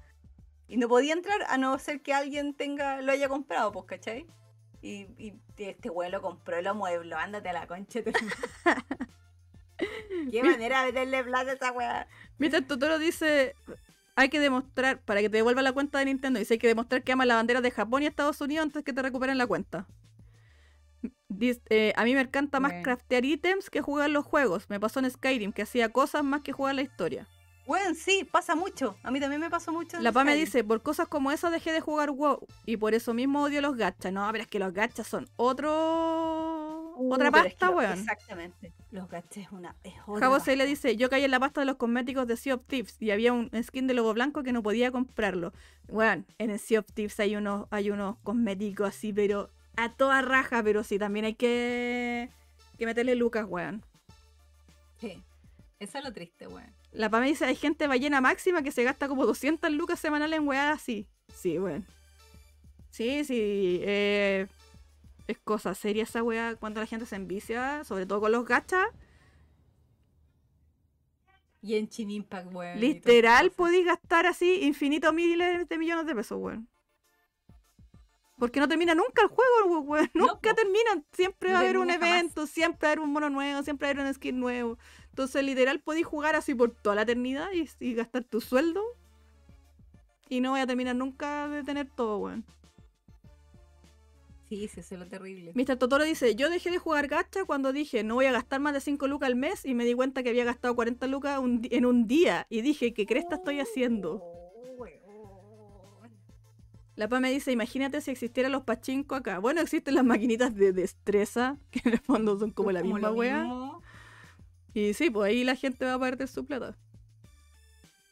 Y 0.67 0.77
no 0.77 0.87
podía 0.87 1.13
entrar 1.13 1.43
a 1.47 1.57
no 1.57 1.77
ser 1.79 2.01
que 2.01 2.13
alguien 2.13 2.53
tenga 2.55 3.01
lo 3.01 3.11
haya 3.11 3.29
comprado, 3.29 3.71
pues, 3.71 3.85
¿cachai? 3.85 4.25
Y, 4.81 5.07
y 5.17 5.33
este 5.57 5.89
weón 5.89 6.11
lo 6.11 6.21
compró 6.21 6.59
y 6.59 6.63
lo 6.63 6.73
muebló, 6.75 7.17
ándate 7.17 7.49
a 7.49 7.53
la 7.53 7.67
concha. 7.67 8.01
Qué 10.31 10.43
manera 10.43 10.81
de 10.81 10.91
meterle 10.91 11.23
plata 11.23 11.51
a 11.51 11.53
esa 11.53 11.71
weá. 11.71 12.07
Mr. 12.37 12.67
Totoro 12.67 12.99
dice, 12.99 13.55
hay 14.19 14.29
que 14.29 14.39
demostrar, 14.39 15.01
para 15.01 15.21
que 15.21 15.29
te 15.29 15.37
devuelva 15.37 15.61
la 15.61 15.71
cuenta 15.71 15.99
de 15.99 16.05
Nintendo, 16.05 16.39
dice, 16.39 16.55
hay 16.55 16.59
que 16.59 16.67
demostrar 16.67 17.03
que 17.03 17.11
amas 17.11 17.27
la 17.27 17.35
bandera 17.35 17.61
de 17.61 17.71
Japón 17.71 18.03
y 18.03 18.05
Estados 18.07 18.39
Unidos 18.41 18.63
antes 18.65 18.83
que 18.83 18.93
te 18.93 19.01
recuperen 19.01 19.37
la 19.37 19.47
cuenta. 19.47 19.87
Eh, 21.69 21.93
a 21.95 22.03
mí 22.03 22.13
me 22.15 22.21
encanta 22.21 22.59
más 22.59 22.71
Bueno. 22.71 22.83
craftear 22.83 23.23
ítems 23.23 23.69
que 23.69 23.81
jugar 23.81 24.09
los 24.09 24.25
juegos. 24.25 24.69
Me 24.69 24.79
pasó 24.79 24.99
en 24.99 25.09
Skyrim, 25.09 25.53
que 25.53 25.61
hacía 25.61 25.89
cosas 25.89 26.23
más 26.23 26.41
que 26.41 26.51
jugar 26.51 26.75
la 26.75 26.81
historia. 26.81 27.27
Weón, 27.65 27.95
sí, 27.95 28.27
pasa 28.29 28.55
mucho. 28.55 28.97
A 29.03 29.11
mí 29.11 29.19
también 29.19 29.39
me 29.39 29.49
pasó 29.49 29.71
mucho. 29.71 29.97
en 29.97 30.03
La 30.03 30.11
PA 30.11 30.23
me 30.23 30.35
dice, 30.35 30.63
por 30.63 30.81
cosas 30.81 31.07
como 31.07 31.31
esas 31.31 31.51
dejé 31.51 31.71
de 31.71 31.81
jugar 31.81 32.09
WoW 32.09 32.47
y 32.65 32.77
por 32.77 32.95
eso 32.95 33.13
mismo 33.13 33.43
odio 33.43 33.61
los 33.61 33.77
gachas. 33.77 34.11
No, 34.11 34.27
pero 34.31 34.43
es 34.43 34.49
que 34.49 34.59
los 34.59 34.73
gachas 34.73 35.07
son 35.07 35.29
otro... 35.35 36.58
Uh, 37.01 37.13
otra 37.13 37.31
pasta, 37.31 37.67
lo- 37.67 37.77
weón. 37.77 37.97
Exactamente. 37.97 38.73
Los 38.91 39.09
gachas 39.09 39.37
es 39.37 39.51
una. 39.51 39.73
Es 39.83 39.93
pasta. 40.05 40.55
le 40.55 40.65
dice, 40.65 40.97
yo 40.97 41.09
caí 41.09 41.23
en 41.23 41.31
la 41.31 41.39
pasta 41.39 41.61
de 41.61 41.65
los 41.65 41.77
cosméticos 41.77 42.27
de 42.27 42.35
Sea 42.35 42.55
of 42.55 42.65
Thieves 42.67 43.01
y 43.01 43.11
había 43.11 43.31
un 43.31 43.49
skin 43.63 43.87
de 43.87 43.93
lobo 43.93 44.13
blanco 44.13 44.43
que 44.43 44.51
no 44.51 44.61
podía 44.61 44.91
comprarlo. 44.91 45.53
Bueno, 45.87 46.25
en 46.37 46.49
el 46.49 46.59
Sea 46.59 46.81
of 46.81 46.87
Thieves 46.93 47.17
hay 47.21 47.37
unos, 47.37 47.67
hay 47.71 47.89
unos 47.89 48.17
cosméticos 48.23 48.89
así, 48.89 49.13
pero 49.13 49.49
a 49.77 49.93
toda 49.93 50.21
raja, 50.21 50.61
pero 50.61 50.83
sí, 50.83 50.99
también 50.99 51.23
hay 51.23 51.35
que, 51.35 52.29
que 52.77 52.85
meterle 52.85 53.15
lucas, 53.15 53.45
weón. 53.47 53.81
Sí. 54.99 55.23
Eso 55.79 55.99
es 55.99 56.03
lo 56.03 56.11
triste, 56.11 56.47
weón. 56.47 56.69
La 56.91 57.09
PA 57.09 57.21
me 57.21 57.27
dice, 57.27 57.45
hay 57.45 57.55
gente 57.55 57.87
ballena 57.87 58.19
máxima 58.19 58.61
que 58.61 58.71
se 58.71 58.83
gasta 58.83 59.07
como 59.07 59.25
200 59.25 59.71
lucas 59.71 60.01
semanales 60.01 60.37
en 60.39 60.47
weá 60.47 60.71
así. 60.71 61.07
Sí, 61.33 61.57
weón. 61.57 61.85
Sí, 62.89 63.23
sí, 63.23 63.79
eh, 63.83 64.47
es 65.31 65.39
cosa 65.39 65.73
seria 65.75 66.03
esa 66.03 66.23
weá 66.23 66.55
cuando 66.55 66.79
la 66.81 66.87
gente 66.87 67.05
se 67.05 67.15
envicia, 67.15 67.83
sobre 67.83 68.05
todo 68.05 68.21
con 68.21 68.31
los 68.31 68.45
gachas. 68.45 68.87
Y 71.61 71.75
en 71.75 71.89
Chin 71.89 72.09
Impact, 72.09 72.53
weón. 72.53 72.79
Literal, 72.79 73.51
podéis 73.51 73.85
gastar 73.85 74.25
así 74.25 74.63
infinitos 74.63 75.13
miles 75.13 75.67
de 75.67 75.77
millones 75.77 76.05
de 76.05 76.15
pesos, 76.15 76.37
weón. 76.41 76.67
Porque 78.37 78.61
no 78.61 78.69
termina 78.69 78.95
nunca 78.95 79.21
el 79.23 79.27
juego, 79.27 79.81
weón. 79.81 80.09
No, 80.13 80.27
Nunca 80.27 80.51
po. 80.51 80.55
termina. 80.55 81.03
Siempre 81.11 81.49
No 81.49 81.53
va 81.55 81.59
a 81.59 81.63
haber 81.63 81.77
un 81.77 81.89
jamás. 81.89 82.09
evento, 82.09 82.47
siempre 82.47 82.87
va 82.87 82.89
a 82.89 82.91
haber 82.93 82.99
un 83.03 83.11
mono 83.11 83.29
nuevo, 83.29 83.61
siempre 83.63 83.87
va 83.87 83.89
a 83.89 83.91
haber 83.93 84.05
un 84.07 84.13
skin 84.13 84.39
nuevo. 84.39 84.77
Entonces, 85.09 85.43
literal, 85.43 85.81
podéis 85.81 86.05
jugar 86.07 86.35
así 86.35 86.55
por 86.55 86.71
toda 86.71 86.95
la 86.95 87.01
eternidad 87.01 87.49
y, 87.51 87.69
y 87.81 87.93
gastar 87.93 88.23
tu 88.23 88.39
sueldo. 88.39 88.81
Y 90.29 90.39
no 90.39 90.51
voy 90.51 90.61
a 90.61 90.67
terminar 90.67 90.95
nunca 90.95 91.49
de 91.49 91.63
tener 91.63 91.89
todo, 91.93 92.19
weón. 92.19 92.45
Sí, 94.49 94.67
sí, 94.67 94.79
eso 94.79 94.95
es 94.95 94.99
lo 94.99 95.07
terrible. 95.07 95.51
Mr. 95.53 95.77
Totoro 95.77 96.03
dice, 96.03 96.35
yo 96.35 96.49
dejé 96.49 96.71
de 96.71 96.79
jugar 96.79 97.07
gacha 97.07 97.45
cuando 97.45 97.71
dije, 97.71 98.03
no 98.03 98.15
voy 98.15 98.25
a 98.25 98.31
gastar 98.31 98.59
más 98.59 98.73
de 98.73 98.81
5 98.81 99.07
lucas 99.07 99.27
al 99.27 99.35
mes 99.35 99.63
y 99.63 99.75
me 99.75 99.85
di 99.85 99.93
cuenta 99.93 100.23
que 100.23 100.29
había 100.29 100.43
gastado 100.43 100.75
40 100.75 101.05
lucas 101.07 101.37
un 101.39 101.61
en 101.69 101.85
un 101.85 102.07
día. 102.07 102.47
Y 102.49 102.61
dije, 102.61 102.93
¿qué 102.93 103.05
cresta 103.05 103.35
estoy 103.35 103.59
haciendo? 103.59 104.15
Oh. 104.23 104.39
La 106.95 107.07
PA 107.07 107.21
me 107.21 107.31
dice, 107.31 107.53
imagínate 107.53 108.01
si 108.01 108.11
existieran 108.11 108.51
los 108.51 108.63
pachinko 108.63 109.15
acá. 109.15 109.39
Bueno, 109.39 109.61
existen 109.61 109.95
las 109.95 110.03
maquinitas 110.03 110.53
de 110.53 110.73
destreza, 110.73 111.57
que 111.71 111.81
en 111.85 111.93
el 111.93 111.99
fondo 111.99 112.37
son 112.37 112.51
como 112.51 112.73
la 112.73 112.81
Como 112.81 112.95
misma 112.95 113.11
wea. 113.11 113.43
mismo. 113.43 113.81
Y 114.73 114.93
sí, 114.93 115.09
pues 115.09 115.29
ahí 115.29 115.45
la 115.45 115.55
gente 115.55 115.85
va 115.85 115.93
a 115.93 115.99
perder 115.99 116.27
su 116.27 116.45
plata. 116.45 116.75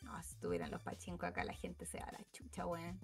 No, 0.03 0.23
si 0.23 0.35
tuvieran 0.37 0.71
los 0.71 0.79
pachinko 0.81 1.25
acá, 1.25 1.43
la 1.43 1.53
gente 1.53 1.85
se 1.85 1.97
va 1.97 2.05
a 2.05 2.11
la 2.13 2.19
chucha, 2.31 2.65
weón. 2.65 2.97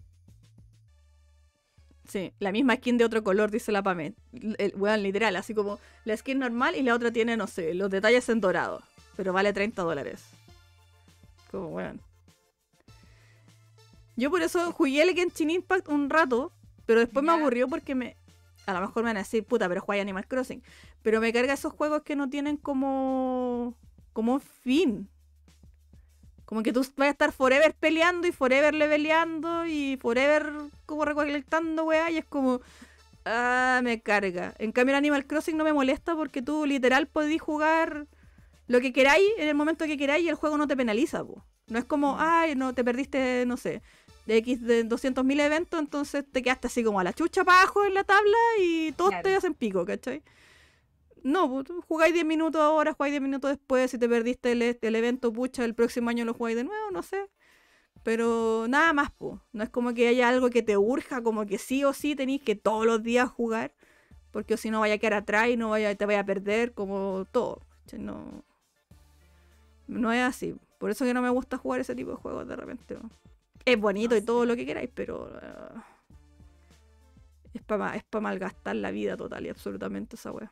Sí, 2.08 2.34
la 2.40 2.52
misma 2.52 2.76
skin 2.76 2.98
de 2.98 3.06
otro 3.06 3.24
color, 3.24 3.50
dice 3.50 3.72
la 3.72 3.82
PAME. 3.82 4.14
El, 4.58 4.74
weón, 4.76 5.04
literal, 5.04 5.36
así 5.36 5.54
como 5.54 5.80
la 6.06 6.16
skin 6.16 6.40
normal 6.40 6.76
y 6.76 6.84
la 6.84 6.96
otra 6.96 7.12
tiene, 7.12 7.38
no 7.38 7.48
sé, 7.48 7.74
los 7.74 7.90
detalles 7.90 8.28
en 8.30 8.42
dorado. 8.42 8.82
Pero 9.16 9.32
vale 9.32 9.54
30 9.54 9.82
dólares. 9.82 10.24
Como, 11.50 11.70
weón. 11.70 12.02
Yo 14.16 14.30
por 14.30 14.42
eso 14.42 14.72
jugué 14.74 15.02
el 15.02 15.16
Genshin 15.16 15.50
Impact 15.50 15.88
un 15.88 16.10
rato, 16.10 16.52
pero 16.86 17.00
después 17.00 17.24
me 17.24 17.32
aburrió 17.32 17.68
porque 17.68 17.96
me... 17.96 18.16
A 18.66 18.74
lo 18.74 18.82
mejor 18.82 19.04
me 19.04 19.10
van 19.10 19.18
a 19.18 19.22
decir, 19.22 19.44
puta, 19.44 19.68
pero 19.68 19.82
juega 19.82 20.02
Animal 20.02 20.28
Crossing. 20.28 20.62
Pero 21.02 21.20
me 21.20 21.34
carga 21.34 21.54
esos 21.54 21.74
juegos 21.74 22.04
que 22.04 22.16
no 22.16 22.30
tienen 22.30 22.58
como... 22.58 23.76
como 24.14 24.34
un 24.34 24.42
fin. 24.42 25.10
Como 26.54 26.62
que 26.62 26.72
tú 26.72 26.86
vas 26.98 27.08
a 27.08 27.10
estar 27.10 27.32
forever 27.32 27.74
peleando 27.74 28.28
y 28.28 28.32
forever 28.32 28.76
leveleando 28.76 29.66
y 29.66 29.98
forever 30.00 30.54
como 30.86 31.04
recolectando, 31.04 31.84
weá, 31.84 32.12
y 32.12 32.18
es 32.18 32.26
como... 32.26 32.62
Ah, 33.26 33.82
me 33.84 34.02
carga. 34.02 34.54
En 34.60 34.72
cambio, 34.72 34.94
el 34.94 34.98
Animal 35.00 35.26
Crossing 35.26 35.58
no 35.58 35.64
me 35.64 35.74
molesta 35.74 36.16
porque 36.16 36.44
tú 36.44 36.68
literal 36.68 37.08
podés 37.08 37.42
jugar 37.42 38.06
lo 38.68 38.82
que 38.82 38.94
queráis 38.94 39.26
en 39.40 39.48
el 39.48 39.56
momento 39.56 39.86
que 39.86 39.98
queráis 39.98 40.24
y 40.26 40.30
el 40.30 40.36
juego 40.36 40.60
no 40.60 40.68
te 40.68 40.78
penaliza, 40.78 41.24
po. 41.26 41.44
No 41.70 41.80
es 41.80 41.86
como, 41.86 42.18
Mm. 42.18 42.20
ay, 42.20 42.56
no, 42.56 42.76
te 42.76 42.84
perdiste, 42.84 43.46
no 43.48 43.58
sé, 43.58 43.82
de 44.28 44.38
X 44.38 44.62
de 44.62 44.84
200.000 44.84 45.40
eventos, 45.40 45.80
entonces 45.80 46.24
te 46.32 46.44
quedaste 46.44 46.68
así 46.68 46.84
como 46.84 47.00
a 47.00 47.04
la 47.04 47.14
chucha 47.14 47.44
para 47.44 47.62
abajo 47.64 47.84
en 47.84 47.96
la 47.96 48.04
tabla 48.04 48.38
y 48.60 48.92
todos 48.92 49.16
te 49.24 49.36
hacen 49.36 49.56
pico, 49.56 49.88
¿cachai? 49.88 50.22
No, 51.24 51.50
pues, 51.50 51.66
jugáis 51.88 52.14
10 52.14 52.26
minutos 52.26 52.62
ahora, 52.62 52.94
jugáis 52.94 53.14
10 53.14 53.22
minutos 53.22 53.52
después, 53.52 53.90
si 53.92 53.98
te 53.98 54.10
perdiste 54.10 54.52
el, 54.52 54.78
el 54.82 54.96
evento, 54.96 55.32
pucha, 55.32 55.64
el 55.64 55.74
próximo 55.74 56.10
año 56.10 56.26
lo 56.26 56.34
jugáis 56.34 56.58
de 56.58 56.66
nuevo, 56.66 56.92
no 56.92 57.02
sé. 57.02 57.30
Pero 58.04 58.66
nada 58.68 58.94
más, 58.94 59.12
pues. 59.12 59.40
No 59.54 59.64
es 59.64 59.70
como 59.70 59.94
que 59.94 60.08
haya 60.08 60.30
algo 60.30 60.50
que 60.50 60.62
te 60.62 60.78
urja, 60.78 61.24
como 61.24 61.46
que 61.46 61.58
sí 61.58 61.84
o 61.86 61.94
sí 61.94 62.16
tenéis 62.16 62.42
que 62.42 62.56
todos 62.56 62.86
los 62.86 63.02
días 63.02 63.30
jugar, 63.30 63.74
porque 64.32 64.58
si 64.58 64.70
no 64.72 64.82
vaya 64.82 64.96
a 64.96 64.98
quedar 64.98 65.14
atrás 65.14 65.50
y 65.50 65.58
no 65.58 65.70
vaya, 65.70 65.96
te 65.96 66.06
vaya 66.06 66.22
a 66.22 66.26
perder 66.26 66.74
como 66.74 67.26
todo. 67.32 67.62
No, 67.98 68.44
no 69.88 70.12
es 70.12 70.24
así. 70.24 70.56
Por 70.80 70.90
eso 70.90 71.06
que 71.06 71.14
no 71.14 71.22
me 71.22 71.30
gusta 71.30 71.58
jugar 71.58 71.80
ese 71.80 71.96
tipo 71.96 72.12
de 72.12 72.18
juegos 72.18 72.48
de 72.48 72.56
repente. 72.56 72.96
¿no? 72.96 73.10
Es 73.64 73.80
bonito 73.80 74.16
No 74.16 74.22
y 74.22 74.22
todo 74.22 74.46
lo 74.46 74.56
que 74.56 74.66
queráis, 74.66 74.90
pero 74.94 75.32
ah, 75.42 75.86
es 77.54 77.62
para 77.62 77.96
es 77.96 78.04
pa 78.04 78.20
malgastar 78.20 78.76
la 78.76 78.92
vida 78.92 79.16
total 79.16 79.46
y 79.46 79.50
absolutamente 79.50 80.16
esa 80.16 80.32
wea. 80.32 80.52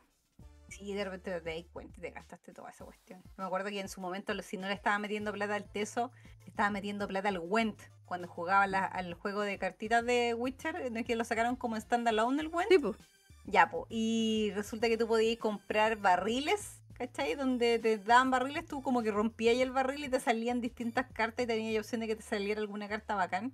Sí, 0.72 0.94
de 0.94 1.04
repente 1.04 1.30
te 1.40 1.50
das 1.54 1.64
cuenta 1.72 1.98
y 1.98 2.00
te 2.00 2.10
gastaste 2.10 2.52
toda 2.52 2.70
esa 2.70 2.84
cuestión. 2.84 3.22
Me 3.36 3.44
acuerdo 3.44 3.68
que 3.68 3.80
en 3.80 3.88
su 3.88 4.00
momento, 4.00 4.32
si 4.42 4.56
no 4.56 4.68
le 4.68 4.74
estaba 4.74 4.98
metiendo 4.98 5.32
plata 5.32 5.54
al 5.54 5.64
Teso, 5.70 6.10
le 6.40 6.46
estaba 6.48 6.70
metiendo 6.70 7.06
plata 7.06 7.28
al 7.28 7.38
Went. 7.38 7.78
Cuando 8.06 8.26
jugaba 8.26 8.66
la- 8.66 8.84
al 8.86 9.14
juego 9.14 9.42
de 9.42 9.58
cartitas 9.58 10.04
de 10.04 10.34
Witcher, 10.34 10.90
¿no 10.90 10.98
es 11.00 11.06
que 11.06 11.16
lo 11.16 11.24
sacaron 11.24 11.56
como 11.56 11.76
standalone 11.78 12.40
el 12.40 12.48
Went? 12.48 12.70
Sí, 12.70 12.78
pues. 12.78 12.96
Ya, 13.44 13.70
po. 13.70 13.86
Y 13.90 14.50
resulta 14.54 14.88
que 14.88 14.96
tú 14.96 15.06
podías 15.06 15.38
comprar 15.38 15.96
barriles, 15.96 16.80
¿cachai? 16.94 17.34
Donde 17.34 17.78
te 17.78 17.98
daban 17.98 18.30
barriles, 18.30 18.66
tú 18.66 18.82
como 18.82 19.02
que 19.02 19.10
rompías 19.10 19.56
el 19.56 19.72
barril 19.72 20.04
y 20.04 20.08
te 20.08 20.20
salían 20.20 20.60
distintas 20.60 21.06
cartas 21.12 21.44
y 21.44 21.46
tenías 21.48 21.84
opción 21.84 22.00
de 22.00 22.06
que 22.06 22.16
te 22.16 22.22
saliera 22.22 22.60
alguna 22.60 22.88
carta 22.88 23.14
bacán. 23.14 23.52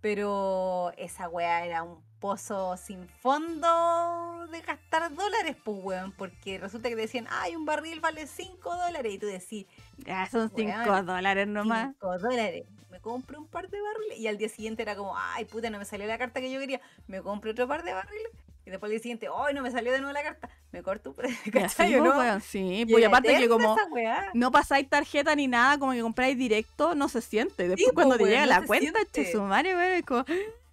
Pero 0.00 0.92
esa 0.96 1.28
weá 1.28 1.64
era 1.64 1.82
un 1.82 2.02
pozo 2.20 2.76
sin 2.76 3.08
fondo 3.08 4.46
de 4.50 4.60
gastar 4.60 5.14
dólares, 5.14 5.56
pues 5.62 5.78
weón. 5.82 6.12
Porque 6.12 6.58
resulta 6.58 6.88
que 6.88 6.96
te 6.96 7.02
decían, 7.02 7.26
ay, 7.30 7.56
un 7.56 7.64
barril 7.64 8.00
vale 8.00 8.26
5 8.26 8.76
dólares. 8.76 9.12
Y 9.12 9.18
tú 9.18 9.26
decís, 9.26 9.66
Ya 9.98 10.26
son 10.26 10.50
5 10.54 11.02
dólares 11.02 11.48
nomás. 11.48 11.94
5 12.00 12.18
dólares. 12.18 12.66
Me 12.90 13.00
compré 13.00 13.38
un 13.38 13.46
par 13.46 13.68
de 13.68 13.78
barriles. 13.80 14.18
Y 14.18 14.26
al 14.26 14.38
día 14.38 14.48
siguiente 14.48 14.82
era 14.82 14.96
como, 14.96 15.16
ay, 15.16 15.44
puta, 15.44 15.70
no 15.70 15.78
me 15.78 15.84
salió 15.84 16.06
la 16.06 16.18
carta 16.18 16.40
que 16.40 16.50
yo 16.50 16.60
quería. 16.60 16.80
Me 17.06 17.22
compré 17.22 17.50
otro 17.50 17.68
par 17.68 17.82
de 17.82 17.92
barriles. 17.92 18.30
Y 18.70 18.72
después 18.72 18.88
al 18.88 18.92
día 18.92 19.00
siguiente, 19.00 19.26
ay, 19.36 19.52
no 19.52 19.62
me 19.62 19.70
salió 19.72 19.90
de 19.90 19.98
nuevo 19.98 20.12
la 20.12 20.22
carta. 20.22 20.48
Me 20.70 20.80
corto 20.84 21.12
¿cachai? 21.52 21.96
o 21.96 21.98
pues, 21.98 22.12
no? 22.14 22.18
weón, 22.20 22.40
sí, 22.40 22.82
Y 22.82 22.86
pues 22.86 23.04
aparte 23.04 23.36
que 23.36 23.48
como 23.48 23.74
weá. 23.90 24.30
no 24.32 24.52
pasáis 24.52 24.88
tarjeta 24.88 25.34
ni 25.34 25.48
nada, 25.48 25.76
como 25.76 25.90
que 25.90 26.00
compráis 26.02 26.38
directo, 26.38 26.94
no 26.94 27.08
se 27.08 27.20
siente. 27.20 27.66
Después 27.66 27.88
po, 27.88 27.94
cuando 27.94 28.16
te 28.16 28.22
weón, 28.22 28.32
llega 28.34 28.46
no 28.54 28.60
la 28.60 28.66
cuenta, 28.66 29.00
che, 29.06 29.24
siente. 29.24 29.32
su 29.32 29.42
madre, 29.42 29.74
weón, 29.74 29.92
es 29.94 30.04
como, 30.04 30.24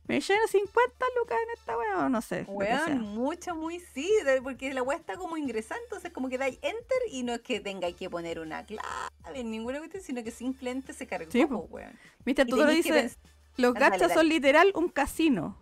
me 0.08 0.22
llegan 0.22 0.48
50 0.48 1.06
lucas 1.20 1.38
en 1.44 1.58
esta 1.60 1.76
weón, 1.78 1.98
o 2.06 2.10
no 2.10 2.22
sé. 2.22 2.44
lo. 2.44 2.52
Weón, 2.54 3.02
mucho, 3.02 3.56
muy 3.56 3.80
sí, 3.80 4.08
porque 4.44 4.72
la 4.76 4.84
weá 4.84 4.98
está 5.00 5.16
como 5.18 5.36
ingresando, 5.36 5.84
entonces 5.86 6.14
como 6.14 6.30
que 6.30 6.38
dais 6.38 6.60
enter 6.62 7.00
y 7.12 7.24
no 7.24 7.34
es 7.34 7.42
que 7.42 7.60
tengáis 7.60 7.96
que 7.96 8.12
poner 8.12 8.40
una 8.40 8.64
clave 8.64 8.84
en 9.34 9.50
ninguna 9.50 9.80
cuestión, 9.80 10.04
sino 10.04 10.24
que 10.24 10.30
simplemente 10.30 10.94
se 10.94 11.08
cargó, 11.08 11.32
Sí, 11.32 11.44
po. 11.48 11.68
weón. 11.72 11.94
Mr. 12.26 12.30
Y 12.30 12.34
Totoro 12.36 12.68
tenés 12.68 12.86
que 12.86 12.94
dice, 12.94 13.08
pens- 13.10 13.18
los 13.58 13.74
dale. 13.74 14.14
son 14.14 14.30
literal 14.30 14.72
un 14.76 14.90
casino. 14.90 15.58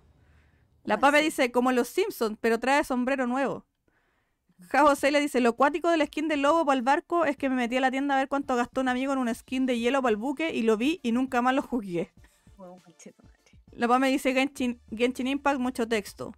La 0.86 0.96
¿Cómo 0.96 1.02
papa 1.02 1.18
dice, 1.18 1.52
como 1.52 1.72
los 1.72 1.88
Simpsons, 1.88 2.38
pero 2.40 2.60
trae 2.60 2.84
sombrero 2.84 3.28
nuevo. 3.28 3.66
Ja 4.70 4.84
José 4.84 5.12
le 5.12 5.20
dice, 5.20 5.42
lo 5.42 5.56
cuático 5.56 5.90
del 5.90 6.06
skin 6.06 6.28
del 6.28 6.44
lobo 6.44 6.66
para 6.66 6.78
el 6.78 6.84
barco 6.84 7.26
es 7.26 7.36
que 7.36 7.50
me 7.50 7.56
metí 7.56 7.76
a 7.76 7.82
la 7.82 7.92
tienda 7.92 8.16
a 8.16 8.18
ver 8.20 8.30
cuánto 8.30 8.56
gastó 8.56 8.82
un 8.82 8.88
amigo 8.88 9.12
en 9.12 9.20
un 9.20 9.34
skin 9.34 9.66
de 9.66 9.78
hielo 9.78 10.02
para 10.02 10.12
el 10.12 10.18
buque 10.18 10.54
y 10.54 10.62
lo 10.62 10.78
vi 10.78 11.00
y 11.04 11.12
nunca 11.12 11.42
más 11.42 11.54
lo 11.54 11.62
juzgué. 11.62 12.14
Conchetumare. 12.56 13.36
La 13.72 13.88
PA 13.90 14.00
me 14.00 14.10
dice 14.10 14.34
Genshin, 14.34 14.80
Genshin 14.96 15.28
Impact, 15.28 15.60
mucho 15.60 15.88
texto. 15.88 16.34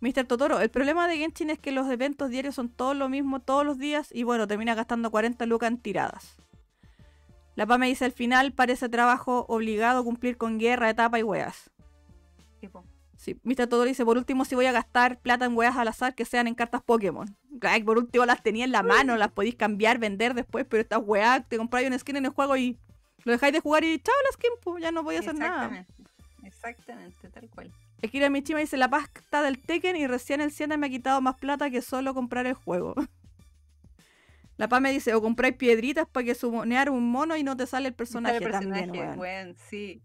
Mr. 0.00 0.24
Totoro, 0.26 0.60
el 0.60 0.70
problema 0.70 1.08
de 1.08 1.18
Genshin 1.18 1.50
es 1.50 1.58
que 1.58 1.72
los 1.72 1.90
eventos 1.90 2.30
diarios 2.30 2.54
son 2.54 2.70
todos 2.70 2.96
lo 2.96 3.08
mismo 3.08 3.40
todos 3.40 3.66
los 3.66 3.78
días 3.78 4.08
y 4.12 4.22
bueno, 4.22 4.46
termina 4.46 4.74
gastando 4.74 5.10
40 5.10 5.44
lucas 5.44 5.70
en 5.70 5.78
tiradas. 5.78 6.36
La 7.56 7.66
PA 7.66 7.78
me 7.78 7.88
dice 7.88 8.04
al 8.04 8.12
final 8.12 8.52
parece 8.52 8.88
trabajo 8.88 9.44
obligado 9.48 10.04
cumplir 10.04 10.38
con 10.38 10.58
guerra, 10.58 10.88
etapa 10.88 11.18
y 11.18 11.22
weas. 11.22 11.70
Tipo, 12.60 12.84
Sí, 13.16 13.40
Mr. 13.44 13.56
Totoro 13.56 13.84
dice, 13.84 14.04
por 14.04 14.18
último, 14.18 14.44
si 14.44 14.54
voy 14.54 14.66
a 14.66 14.72
gastar 14.72 15.18
plata 15.20 15.46
en 15.46 15.56
weas 15.56 15.76
al 15.76 15.88
azar, 15.88 16.14
que 16.14 16.24
sean 16.24 16.46
en 16.46 16.54
cartas 16.54 16.82
Pokémon. 16.82 17.34
Ay, 17.62 17.82
por 17.82 17.98
último 17.98 18.26
las 18.26 18.42
tenía 18.42 18.64
en 18.64 18.72
la 18.72 18.82
mano, 18.82 19.16
las 19.16 19.32
podéis 19.32 19.54
cambiar, 19.54 19.98
vender 19.98 20.34
después, 20.34 20.66
pero 20.68 20.82
estas 20.82 21.00
weas, 21.02 21.48
te 21.48 21.56
compráis 21.56 21.88
un 21.88 21.98
skin 21.98 22.16
en 22.16 22.26
el 22.26 22.32
juego 22.32 22.56
y 22.56 22.78
lo 23.24 23.32
dejáis 23.32 23.52
de 23.54 23.60
jugar 23.60 23.84
y 23.84 23.98
chao 23.98 24.14
la 24.24 24.32
skin, 24.32 24.50
pues 24.62 24.82
ya 24.82 24.92
no 24.92 25.02
voy 25.02 25.16
a 25.16 25.20
hacer 25.20 25.34
nada. 25.34 25.64
Exactamente. 25.64 25.96
Exactamente, 26.44 27.28
tal 27.30 27.48
cual. 27.50 27.72
Akira 28.04 28.30
Michima 28.30 28.60
dice 28.60 28.76
la 28.76 28.88
pasta 28.88 29.42
del 29.42 29.58
Tekken 29.58 29.96
y 29.96 30.06
recién 30.06 30.40
el 30.40 30.52
7 30.52 30.76
me 30.76 30.86
ha 30.86 30.90
quitado 30.90 31.20
más 31.20 31.36
plata 31.36 31.70
que 31.70 31.82
solo 31.82 32.14
comprar 32.14 32.46
el 32.46 32.54
juego. 32.54 32.94
La 34.58 34.68
PA 34.68 34.80
me 34.80 34.90
dice, 34.90 35.12
o 35.14 35.20
compráis 35.20 35.54
piedritas 35.56 36.06
para 36.08 36.24
que 36.24 36.34
sumonear 36.34 36.88
un 36.88 37.10
mono 37.10 37.36
y 37.36 37.42
no 37.42 37.56
te 37.58 37.66
sale 37.66 37.88
el 37.88 37.94
personaje, 37.94 38.38
El 38.38 38.42
personaje, 38.42 38.86
también, 38.86 39.54
sí. 39.68 40.00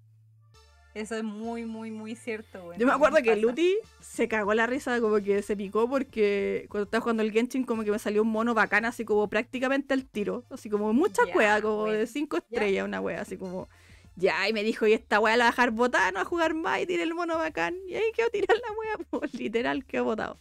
Eso 0.93 1.15
es 1.15 1.23
muy, 1.23 1.65
muy, 1.65 1.89
muy 1.91 2.15
cierto, 2.15 2.63
weón. 2.63 2.79
Yo 2.79 2.85
me 2.85 2.93
acuerdo 2.93 3.17
que. 3.21 3.35
Luti 3.35 3.77
se 4.01 4.27
cagó 4.27 4.53
la 4.53 4.67
risa, 4.67 4.99
como 4.99 5.21
que 5.21 5.41
se 5.41 5.55
picó 5.55 5.89
porque 5.89 6.65
cuando 6.69 6.85
estaba 6.85 7.01
jugando 7.01 7.23
el 7.23 7.31
Genshin 7.31 7.63
como 7.63 7.83
que 7.83 7.91
me 7.91 7.99
salió 7.99 8.23
un 8.23 8.29
mono 8.29 8.53
bacán, 8.53 8.85
así 8.85 9.05
como 9.05 9.29
prácticamente 9.29 9.93
al 9.93 10.05
tiro. 10.05 10.43
Así 10.49 10.69
como 10.69 10.91
mucha 10.93 11.23
wea, 11.33 11.61
como 11.61 11.85
de. 11.85 12.07
5 12.07 12.37
estrellas, 12.37 12.85
una 12.85 12.99
wea, 12.99 13.21
así 13.21 13.37
como... 13.37 13.69
Ya, 14.17 14.47
y 14.49 14.53
me 14.53 14.63
dijo, 14.63 14.85
y 14.85 14.93
esta 14.93 15.19
wea 15.21 15.37
la 15.37 15.45
va 15.45 15.47
a 15.49 15.51
dejar 15.51 15.71
botar, 15.71 16.11
no 16.13 16.17
va 16.17 16.23
a 16.23 16.25
jugar 16.25 16.53
más 16.53 16.81
y 16.81 16.85
tiré 16.85 17.03
el 17.03 17.13
mono 17.13 17.37
bacán. 17.37 17.75
Y 17.87 17.95
ahí 17.95 18.03
quedó 18.13 18.29
tirar 18.29 18.57
la 18.57 18.77
wea, 18.77 18.97
pues, 19.09 19.33
literal, 19.33 19.85
quedó 19.85 20.03
botado. 20.03 20.37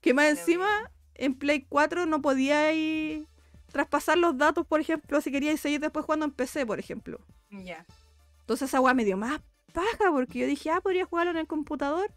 Que 0.00 0.12
más 0.12 0.26
encima, 0.26 0.90
en 1.14 1.34
Play 1.34 1.64
4 1.68 2.06
no 2.06 2.20
podía 2.20 2.72
ir 2.72 3.26
traspasar 3.76 4.16
los 4.16 4.38
datos, 4.38 4.66
por 4.66 4.80
ejemplo, 4.80 5.20
si 5.20 5.30
queríais 5.30 5.60
seguir 5.60 5.80
después 5.80 6.04
jugando 6.04 6.24
en 6.24 6.32
PC, 6.32 6.64
por 6.64 6.78
ejemplo. 6.78 7.20
Ya. 7.50 7.84
Entonces 8.46 8.68
esa 8.70 8.80
weá 8.80 8.94
me 8.94 9.04
dio 9.04 9.16
más 9.16 9.40
paja 9.72 10.10
porque 10.12 10.40
yo 10.40 10.46
dije, 10.46 10.70
ah, 10.70 10.80
podría 10.80 11.04
jugarlo 11.06 11.32
en 11.32 11.38
el 11.38 11.46
computador, 11.46 12.12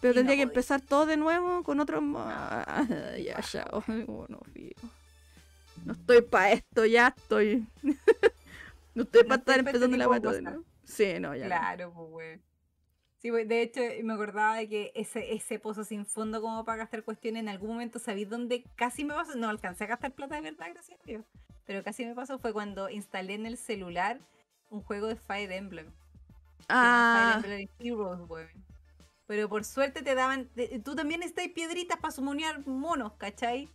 pero 0.00 0.14
Y 0.14 0.20
no 0.20 0.20
tendría 0.20 0.36
que 0.36 0.42
podía. 0.42 0.44
empezar 0.44 0.80
todo 0.82 1.06
de 1.06 1.16
nuevo 1.16 1.62
con 1.64 1.80
otro. 1.80 2.00
ya, 3.18 3.40
ya, 3.40 3.64
bueno, 4.06 4.40
fío. 4.52 4.74
No 5.84 5.92
estoy 5.92 6.22
para 6.22 6.52
esto, 6.52 6.84
ya 6.86 7.14
estoy. 7.16 7.66
no 8.94 9.02
estoy 9.04 9.22
No 9.22 9.28
para 9.28 9.40
estar 9.40 9.58
este 9.58 9.60
empezando 9.60 9.96
la 9.96 10.08
weá 10.08 10.20
nuevo. 10.20 10.64
Sí, 10.84 11.18
no, 11.20 11.34
ya. 11.34 11.50
no. 11.50 11.60
Claro, 11.60 11.92
pues, 11.94 12.08
weón. 12.10 12.42
Sí, 13.18 13.30
we- 13.32 13.46
de 13.46 13.62
hecho, 13.62 13.80
me 14.04 14.14
acordaba 14.14 14.56
de 14.56 14.68
que 14.68 14.92
ese, 14.94 15.34
ese 15.34 15.58
pozo 15.58 15.84
sin 15.84 16.06
fondo 16.06 16.42
como 16.42 16.64
para 16.64 16.78
gastar 16.78 17.04
cuestiones, 17.04 17.40
en 17.42 17.48
algún 17.48 17.70
momento 17.70 17.98
sabí 17.98 18.24
dónde 18.24 18.64
casi 18.76 19.04
me 19.04 19.14
pasó, 19.14 19.36
no 19.36 19.48
alcancé 19.48 19.84
a 19.84 19.88
gastar 19.88 20.12
plata 20.14 20.36
de 20.36 20.42
verdad, 20.42 20.68
gracias 20.72 21.00
a 21.00 21.04
Dios, 21.06 21.24
pero 21.66 21.82
casi 21.82 22.04
me 22.04 22.14
pasó 22.14 22.38
fue 22.38 22.52
cuando 22.52 22.90
instalé 22.90 23.34
en 23.34 23.46
el 23.46 23.56
celular 23.56 24.20
un 24.74 24.82
juego 24.82 25.06
de 25.06 25.16
Fire 25.16 25.50
Emblem. 25.52 25.86
Ah, 26.68 27.38
Fire 27.42 27.60
Emblem 27.60 27.68
Heroes, 27.78 28.20
weón. 28.28 28.48
Pero 29.26 29.48
por 29.48 29.64
suerte 29.64 30.02
te 30.02 30.14
daban, 30.14 30.48
te- 30.54 30.78
tú 30.80 30.94
también 30.94 31.20
necesitas 31.20 31.48
piedritas 31.54 31.98
para 31.98 32.12
sumonear 32.12 32.66
monos, 32.66 33.12
¿cachai? 33.14 33.68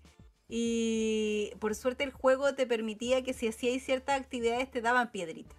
Y 0.47 1.51
por 1.59 1.73
suerte 1.75 2.03
el 2.03 2.11
juego 2.11 2.53
te 2.55 2.67
permitía 2.67 3.23
que 3.23 3.33
si 3.33 3.47
hacíais 3.47 3.83
ciertas 3.83 4.19
actividades 4.19 4.69
te 4.69 4.81
daban 4.81 5.11
piedritas. 5.11 5.57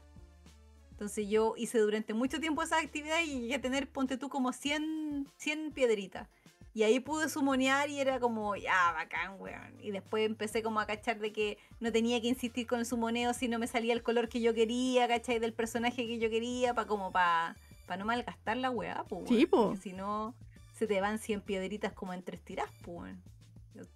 Entonces 0.90 1.28
yo 1.28 1.54
hice 1.56 1.78
durante 1.78 2.12
mucho 2.12 2.40
tiempo 2.40 2.62
esas 2.62 2.84
actividades 2.84 3.26
y 3.26 3.40
llegué 3.40 3.54
a 3.54 3.60
tener, 3.60 3.88
ponte 3.90 4.18
tú, 4.18 4.28
como 4.28 4.52
100, 4.52 5.26
100 5.38 5.72
piedritas. 5.72 6.28
Y 6.72 6.84
ahí 6.84 7.01
pude 7.01 7.28
sumonear 7.28 7.90
y 7.90 7.98
era 7.98 8.20
como, 8.20 8.55
ya, 8.55 8.92
bacán, 8.92 9.40
weón. 9.40 9.74
Y 9.80 9.90
después 9.90 10.24
empecé 10.24 10.62
como 10.62 10.78
a 10.78 10.86
cachar 10.86 11.18
de 11.18 11.32
que 11.32 11.59
no 11.80 11.90
tenía 11.90 12.20
que 12.20 12.28
insistir 12.28 12.66
con 12.66 12.78
el 12.78 12.86
sumoneo 12.86 13.34
si 13.34 13.48
no 13.48 13.59
me 13.59 13.66
salía 13.66 13.92
el 13.92 14.02
color 14.02 14.28
que 14.28 14.40
yo 14.40 14.55
quería, 14.55 15.09
¿cachai? 15.09 15.40
Del 15.40 15.52
personaje 15.52 16.06
que 16.06 16.18
yo 16.18 16.30
quería, 16.30 16.72
para 16.74 16.86
como 16.86 17.10
para 17.10 17.56
pa 17.86 17.97
no 17.97 18.05
malgastar 18.05 18.56
la 18.56 18.70
weá, 18.70 19.05
pues. 19.09 19.28
Sí. 19.28 19.47
Porque 19.47 19.80
Si 19.80 19.92
no, 19.92 20.34
se 20.72 20.86
te 20.86 21.01
van 21.01 21.18
100 21.18 21.40
piedritas 21.40 21.92
como 21.92 22.14
en 22.14 22.22
tres 22.22 22.40
tiras, 22.40 22.70
pues. 22.82 23.16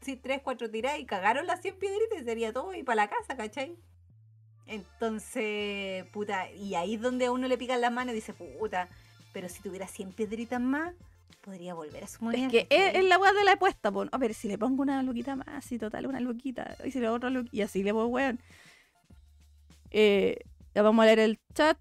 Sí, 0.01 0.17
tres, 0.17 0.41
cuatro 0.43 0.69
tiras 0.69 0.99
y 0.99 1.05
cagaron 1.05 1.47
las 1.47 1.61
100 1.63 1.79
piedritas 1.79 2.23
y 2.23 2.25
sería 2.25 2.53
todo 2.53 2.75
y 2.75 2.83
para 2.83 2.97
la 2.97 3.09
casa, 3.09 3.37
¿cachai? 3.37 3.77
Entonces, 4.67 6.07
puta, 6.07 6.51
y 6.51 6.75
ahí 6.75 6.95
es 6.95 7.01
donde 7.01 7.27
a 7.27 7.33
uno 7.33 7.47
le 7.49 7.59
pican 7.59 7.81
las 7.81 7.93
manos 7.93 8.13
y 8.13 8.17
dice, 8.17 8.33
puta, 8.33 8.89
pero 9.33 9.49
si 9.49 9.63
tuviera 9.63 9.87
100 9.87 10.13
piedritas 10.13 10.61
más, 10.61 10.95
podría 11.41 11.75
volver 11.75 12.05
a 12.05 12.07
sumonear. 12.07 12.47
es 12.47 12.51
que 12.51 12.67
es, 12.71 12.97
es 12.97 13.05
la 13.05 13.19
weá 13.19 13.33
de 13.33 13.45
la 13.45 13.53
apuesta, 13.53 13.93
po. 13.93 14.07
A 14.11 14.19
ver, 14.19 14.35
si 14.35 14.49
le 14.49 14.59
pongo 14.59 14.83
una 14.83 15.03
luquita 15.03 15.37
más, 15.37 15.71
y 15.71 15.79
total, 15.79 16.07
una 16.07 16.21
luquita. 16.21 16.77
Y 16.85 16.91
si 16.91 17.01
le 17.01 17.09
otra 17.09 17.31
luquita, 17.31 17.57
y 17.57 17.63
así 17.63 17.83
le 17.83 17.93
pongo, 17.93 18.07
weón. 18.07 18.41
Eh, 19.91 20.39
ya 20.75 20.83
vamos 20.83 21.03
a 21.03 21.07
leer 21.07 21.21
el 21.21 21.39
chat. 21.55 21.79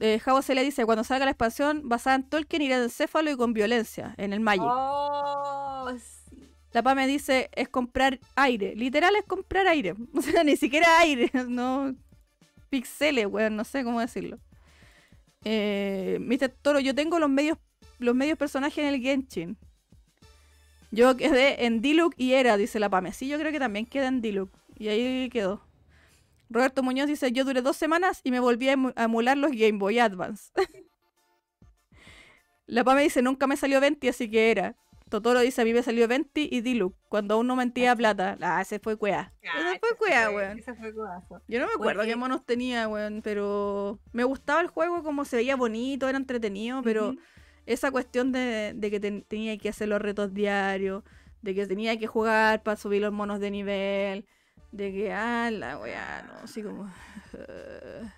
Eh, 0.00 0.18
Javo 0.18 0.40
se 0.40 0.54
le 0.54 0.62
dice, 0.64 0.86
cuando 0.86 1.04
salga 1.04 1.26
la 1.26 1.32
expansión 1.32 1.88
basada 1.88 2.16
en 2.16 2.28
Tolkien 2.28 2.62
irá 2.62 2.78
de 2.78 2.84
encéfalo 2.84 3.30
y 3.30 3.36
con 3.36 3.52
violencia, 3.52 4.14
en 4.16 4.32
el 4.32 4.40
Magic. 4.40 4.64
Oh, 4.64 5.90
sí. 5.98 6.48
La 6.72 6.82
PA 6.82 6.94
me 6.94 7.06
dice, 7.06 7.48
es 7.54 7.68
comprar 7.68 8.20
aire. 8.34 8.74
Literal 8.76 9.14
es 9.16 9.24
comprar 9.24 9.66
aire. 9.66 9.94
O 10.14 10.20
sea, 10.20 10.44
ni 10.44 10.56
siquiera 10.56 10.98
aire, 10.98 11.30
no 11.48 11.94
pixeles, 12.68 13.26
weón, 13.26 13.56
no 13.56 13.64
sé 13.64 13.84
cómo 13.84 14.00
decirlo. 14.00 14.38
Eh, 15.44 16.18
Mr. 16.20 16.48
Toro, 16.60 16.80
yo 16.80 16.94
tengo 16.94 17.18
los 17.18 17.30
medios, 17.30 17.56
los 17.98 18.14
medios 18.14 18.38
personajes 18.38 18.78
en 18.78 18.86
el 18.94 19.00
Genshin. 19.00 19.56
Yo 20.90 21.16
quedé 21.16 21.66
en 21.66 21.80
Diluc 21.80 22.14
y 22.16 22.32
Era, 22.34 22.56
dice 22.56 22.78
la 22.80 22.88
Pame. 22.88 23.12
Sí, 23.12 23.28
yo 23.28 23.38
creo 23.38 23.52
que 23.52 23.58
también 23.58 23.86
queda 23.86 24.08
en 24.08 24.20
Diluc. 24.20 24.50
Y 24.78 24.88
ahí 24.88 25.28
quedó. 25.30 25.62
Roberto 26.48 26.82
Muñoz 26.82 27.08
dice, 27.08 27.32
yo 27.32 27.44
duré 27.44 27.60
dos 27.60 27.76
semanas 27.76 28.20
y 28.22 28.30
me 28.30 28.38
volví 28.40 28.68
a 28.68 28.76
emu- 28.76 28.92
a 28.94 29.04
emular 29.04 29.36
los 29.36 29.50
Game 29.50 29.78
Boy 29.78 29.98
Advance. 29.98 30.52
la 32.66 32.84
Pame 32.84 33.02
dice, 33.02 33.22
nunca 33.22 33.46
me 33.46 33.56
salió 33.56 33.80
20, 33.80 34.08
así 34.08 34.30
que 34.30 34.50
era. 34.50 34.74
Totoro 35.08 35.38
dice, 35.40 35.62
a 35.62 35.64
mí 35.64 35.72
me 35.72 35.84
salió 35.84 36.08
20 36.08 36.48
y 36.50 36.60
Diluc, 36.62 36.94
cuando 37.08 37.34
aún 37.34 37.46
no 37.46 37.54
mentía 37.54 37.94
plata. 37.94 38.36
Ah, 38.40 38.60
ese 38.60 38.80
fue 38.80 38.96
cuea. 38.96 39.32
Ah, 39.44 39.70
ese 39.74 39.78
fue 39.78 39.88
ese 39.88 39.96
cuea, 39.98 40.26
fue- 40.26 40.34
weón. 40.36 40.58
ese 40.58 40.74
fue 40.74 40.92
cueazo. 40.94 41.42
Yo 41.46 41.60
no 41.60 41.66
me 41.66 41.72
acuerdo 41.74 42.00
Porque- 42.00 42.10
qué 42.10 42.16
monos 42.16 42.44
tenía, 42.44 42.88
weón, 42.88 43.20
pero 43.22 44.00
me 44.12 44.24
gustaba 44.24 44.60
el 44.60 44.66
juego 44.66 45.04
como 45.04 45.24
se 45.24 45.36
veía 45.36 45.54
bonito, 45.56 46.08
era 46.08 46.18
entretenido, 46.18 46.82
pero. 46.82 47.14
Esa 47.66 47.90
cuestión 47.90 48.32
de, 48.32 48.72
de 48.74 48.90
que 48.90 49.00
ten- 49.00 49.22
tenía 49.22 49.58
que 49.58 49.68
hacer 49.68 49.88
los 49.88 50.00
retos 50.00 50.32
diarios, 50.32 51.02
de 51.42 51.54
que 51.54 51.66
tenía 51.66 51.98
que 51.98 52.06
jugar 52.06 52.62
para 52.62 52.76
subir 52.76 53.02
los 53.02 53.12
monos 53.12 53.40
de 53.40 53.50
nivel, 53.50 54.26
de 54.72 54.92
que, 54.92 55.12
ah, 55.12 55.50
la 55.50 55.78
weá, 55.78 56.22
no, 56.22 56.34
así 56.44 56.62
como... 56.62 56.90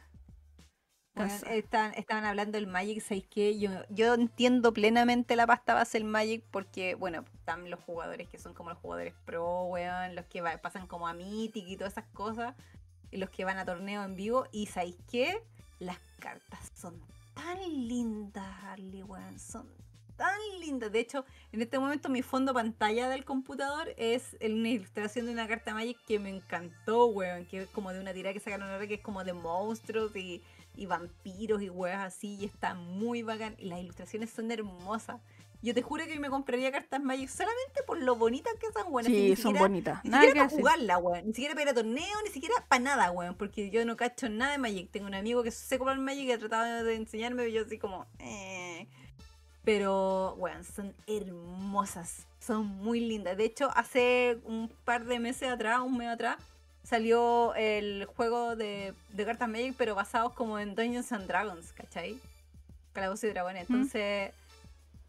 Bueno, 1.14 1.34
Esa. 1.34 1.52
estaban, 1.52 1.94
estaban 1.94 2.24
hablando 2.24 2.58
del 2.58 2.68
Magic, 2.68 3.00
¿sabéis 3.00 3.26
qué? 3.28 3.58
Yo, 3.58 3.70
yo 3.88 4.14
entiendo 4.14 4.72
plenamente 4.72 5.34
la 5.34 5.48
pasta 5.48 5.74
base 5.74 5.98
del 5.98 6.06
Magic 6.06 6.44
porque, 6.52 6.94
bueno, 6.94 7.24
están 7.34 7.68
los 7.70 7.80
jugadores 7.80 8.28
que 8.28 8.38
son 8.38 8.54
como 8.54 8.70
los 8.70 8.78
jugadores 8.78 9.14
pro, 9.24 9.62
weón, 9.64 10.14
los 10.14 10.26
que 10.26 10.42
va- 10.42 10.58
pasan 10.58 10.86
como 10.86 11.08
a 11.08 11.14
Mythic 11.14 11.66
y 11.66 11.76
todas 11.76 11.94
esas 11.94 12.06
cosas, 12.12 12.54
y 13.10 13.16
los 13.16 13.30
que 13.30 13.44
van 13.44 13.58
a 13.58 13.64
torneo 13.64 14.04
en 14.04 14.14
vivo, 14.14 14.46
y 14.52 14.66
¿sabéis 14.66 14.96
qué? 15.10 15.42
Las 15.80 15.98
cartas 16.20 16.70
son 16.76 17.00
tan 17.38 17.88
lindas, 17.88 18.64
Harley, 18.64 19.02
weón, 19.04 19.38
son 19.38 19.68
tan 20.16 20.40
lindas. 20.60 20.90
De 20.90 20.98
hecho, 20.98 21.24
en 21.52 21.62
este 21.62 21.78
momento 21.78 22.08
mi 22.08 22.22
fondo 22.22 22.52
pantalla 22.52 23.08
del 23.08 23.24
computador 23.24 23.94
es 23.96 24.36
una 24.40 24.68
ilustración 24.68 25.26
de 25.26 25.32
una 25.32 25.46
carta 25.46 25.72
Magic 25.72 25.98
que 26.04 26.18
me 26.18 26.30
encantó, 26.30 27.06
weón, 27.06 27.46
que 27.46 27.62
es 27.62 27.68
como 27.68 27.92
de 27.92 28.00
una 28.00 28.12
tirada 28.12 28.34
que 28.34 28.40
sacaron 28.40 28.68
ahora 28.68 28.88
que 28.88 28.94
es 28.94 29.00
como 29.00 29.22
de 29.22 29.32
monstruos 29.32 30.14
y 30.16 30.42
y 30.78 30.86
vampiros 30.86 31.60
y 31.60 31.68
weas 31.68 32.06
así, 32.06 32.36
y 32.36 32.44
está 32.44 32.74
muy 32.74 33.22
bacán. 33.22 33.56
Y 33.58 33.66
las 33.66 33.80
ilustraciones 33.80 34.30
son 34.30 34.50
hermosas. 34.50 35.20
Yo 35.60 35.74
te 35.74 35.82
juro 35.82 36.06
que 36.06 36.18
me 36.20 36.30
compraría 36.30 36.70
cartas 36.70 37.00
Magic 37.02 37.28
solamente 37.28 37.82
por 37.84 38.00
lo 38.00 38.14
bonitas 38.14 38.52
que 38.60 38.70
son, 38.72 38.92
weón. 38.92 39.04
Sí, 39.06 39.12
ni 39.12 39.28
son 39.30 39.36
siquiera- 39.36 39.60
bonitas. 39.60 40.04
Ni 40.04 40.10
Nada 40.10 40.22
siquiera 40.24 40.46
para 40.48 40.56
jugarla, 40.56 40.98
weón. 40.98 41.26
Ni 41.26 41.34
siquiera 41.34 41.54
para 41.54 41.62
ir 41.64 41.68
a 41.70 41.74
torneo, 41.74 42.22
ni 42.24 42.30
siquiera 42.30 42.54
para 42.68 42.80
nada, 42.82 43.10
weón. 43.10 43.34
Porque 43.34 43.68
yo 43.70 43.84
no 43.84 43.96
cacho 43.96 44.28
nada 44.28 44.52
de 44.52 44.58
Magic. 44.58 44.90
Tengo 44.92 45.06
un 45.08 45.14
amigo 45.14 45.42
que 45.42 45.50
sé 45.50 45.76
jugar 45.78 45.98
Magic 45.98 46.24
y 46.26 46.32
ha 46.32 46.38
tratado 46.38 46.84
de 46.84 46.94
enseñarme 46.94 47.48
y 47.48 47.52
yo 47.52 47.62
así 47.64 47.76
como... 47.78 48.06
eh. 48.20 48.86
Pero, 49.64 50.34
weón, 50.38 50.64
son 50.64 50.94
hermosas. 51.06 52.26
Son 52.40 52.64
muy 52.66 53.00
lindas. 53.00 53.36
De 53.36 53.44
hecho, 53.44 53.68
hace 53.74 54.38
un 54.44 54.72
par 54.84 55.04
de 55.04 55.18
meses 55.18 55.50
atrás, 55.50 55.80
un 55.80 55.96
mes 55.98 56.08
atrás, 56.08 56.36
salió 56.82 57.54
el 57.54 58.06
juego 58.06 58.56
de, 58.56 58.94
de 59.10 59.24
cartas 59.26 59.48
Magic, 59.48 59.74
pero 59.76 59.94
basados 59.94 60.32
como 60.32 60.58
en 60.58 60.74
Dungeons 60.74 61.12
and 61.12 61.26
Dragons, 61.26 61.72
¿cachai? 61.72 62.18
Calabozos 62.94 63.24
y 63.24 63.28
Dragones. 63.28 63.68
Mm. 63.68 63.82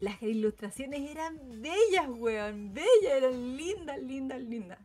Las 0.00 0.20
ilustraciones 0.22 1.10
eran 1.10 1.38
bellas, 1.60 2.08
weón. 2.08 2.72
Bellas, 2.72 3.12
eran 3.12 3.56
lindas, 3.56 3.98
lindas, 4.02 4.40
lindas. 4.40 4.78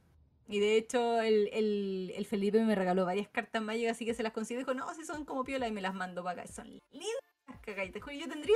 Y 0.47 0.59
de 0.59 0.77
hecho, 0.77 1.21
el, 1.21 1.49
el- 1.53 2.13
el 2.15 2.25
Felipe 2.25 2.63
me 2.63 2.75
regaló 2.75 3.05
varias 3.05 3.27
cartas 3.29 3.61
Magic, 3.61 3.89
así 3.89 4.05
que 4.05 4.13
se 4.13 4.21
las 4.23 4.33
consigo. 4.33 4.59
Dijo, 4.59 4.73
no, 4.73 4.93
si 4.93 5.03
son 5.05 5.25
como 5.25 5.43
piola, 5.43 5.67
y 5.67 5.71
me 5.71 5.81
las 5.81 5.93
mandó 5.95 6.23
para 6.23 6.43
acá. 6.43 6.51
Son 6.51 6.67
lindas, 6.91 7.61
cagay. 7.61 7.91
Te 7.91 7.99
juro, 8.01 8.13
yo 8.15 8.27
tendría, 8.27 8.55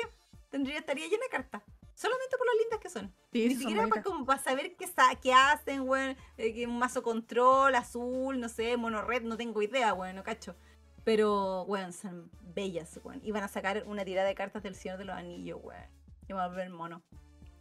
tendría, 0.50 0.78
estaría 0.80 1.06
llena 1.06 1.24
de 1.24 1.30
cartas. 1.32 1.64
Solamente 1.96 2.38
por 2.38 2.46
lo 2.48 2.62
lindas 2.62 2.80
que 2.80 2.90
son. 2.90 3.14
Sí, 3.34 3.48
Ni 3.48 3.56
siquiera 3.56 3.88
para, 3.88 4.04
como 4.04 4.26
para 4.26 4.42
saber 4.42 4.76
qué, 4.76 4.86
qué 5.22 5.34
hacen, 5.34 5.82
weón. 5.82 6.16
eh, 6.38 6.68
un 6.68 6.78
mazo 6.78 7.02
control, 7.04 7.74
azul, 7.76 8.40
no 8.40 8.50
sé, 8.50 8.78
mono 8.78 9.02
red, 9.02 9.24
no 9.24 9.36
tengo 9.38 9.62
idea, 9.62 9.94
weón, 9.94 10.16
no 10.16 10.24
cacho. 10.24 10.56
Pero, 11.04 11.64
weón, 11.64 11.92
son 11.94 12.30
bellas, 12.54 13.00
weón. 13.04 13.20
Y 13.24 13.32
van 13.32 13.44
a 13.44 13.48
sacar 13.48 13.84
una 13.88 14.04
tirada 14.06 14.28
de 14.28 14.36
cartas 14.36 14.62
del 14.62 14.76
Señor 14.76 14.98
de 14.98 15.06
los 15.06 15.16
Anillos, 15.16 15.60
weón. 15.64 15.84
Y 16.30 16.34
me 16.34 16.40
voy 16.40 16.44
a 16.44 16.48
ver 16.48 16.70
mono. 16.70 17.02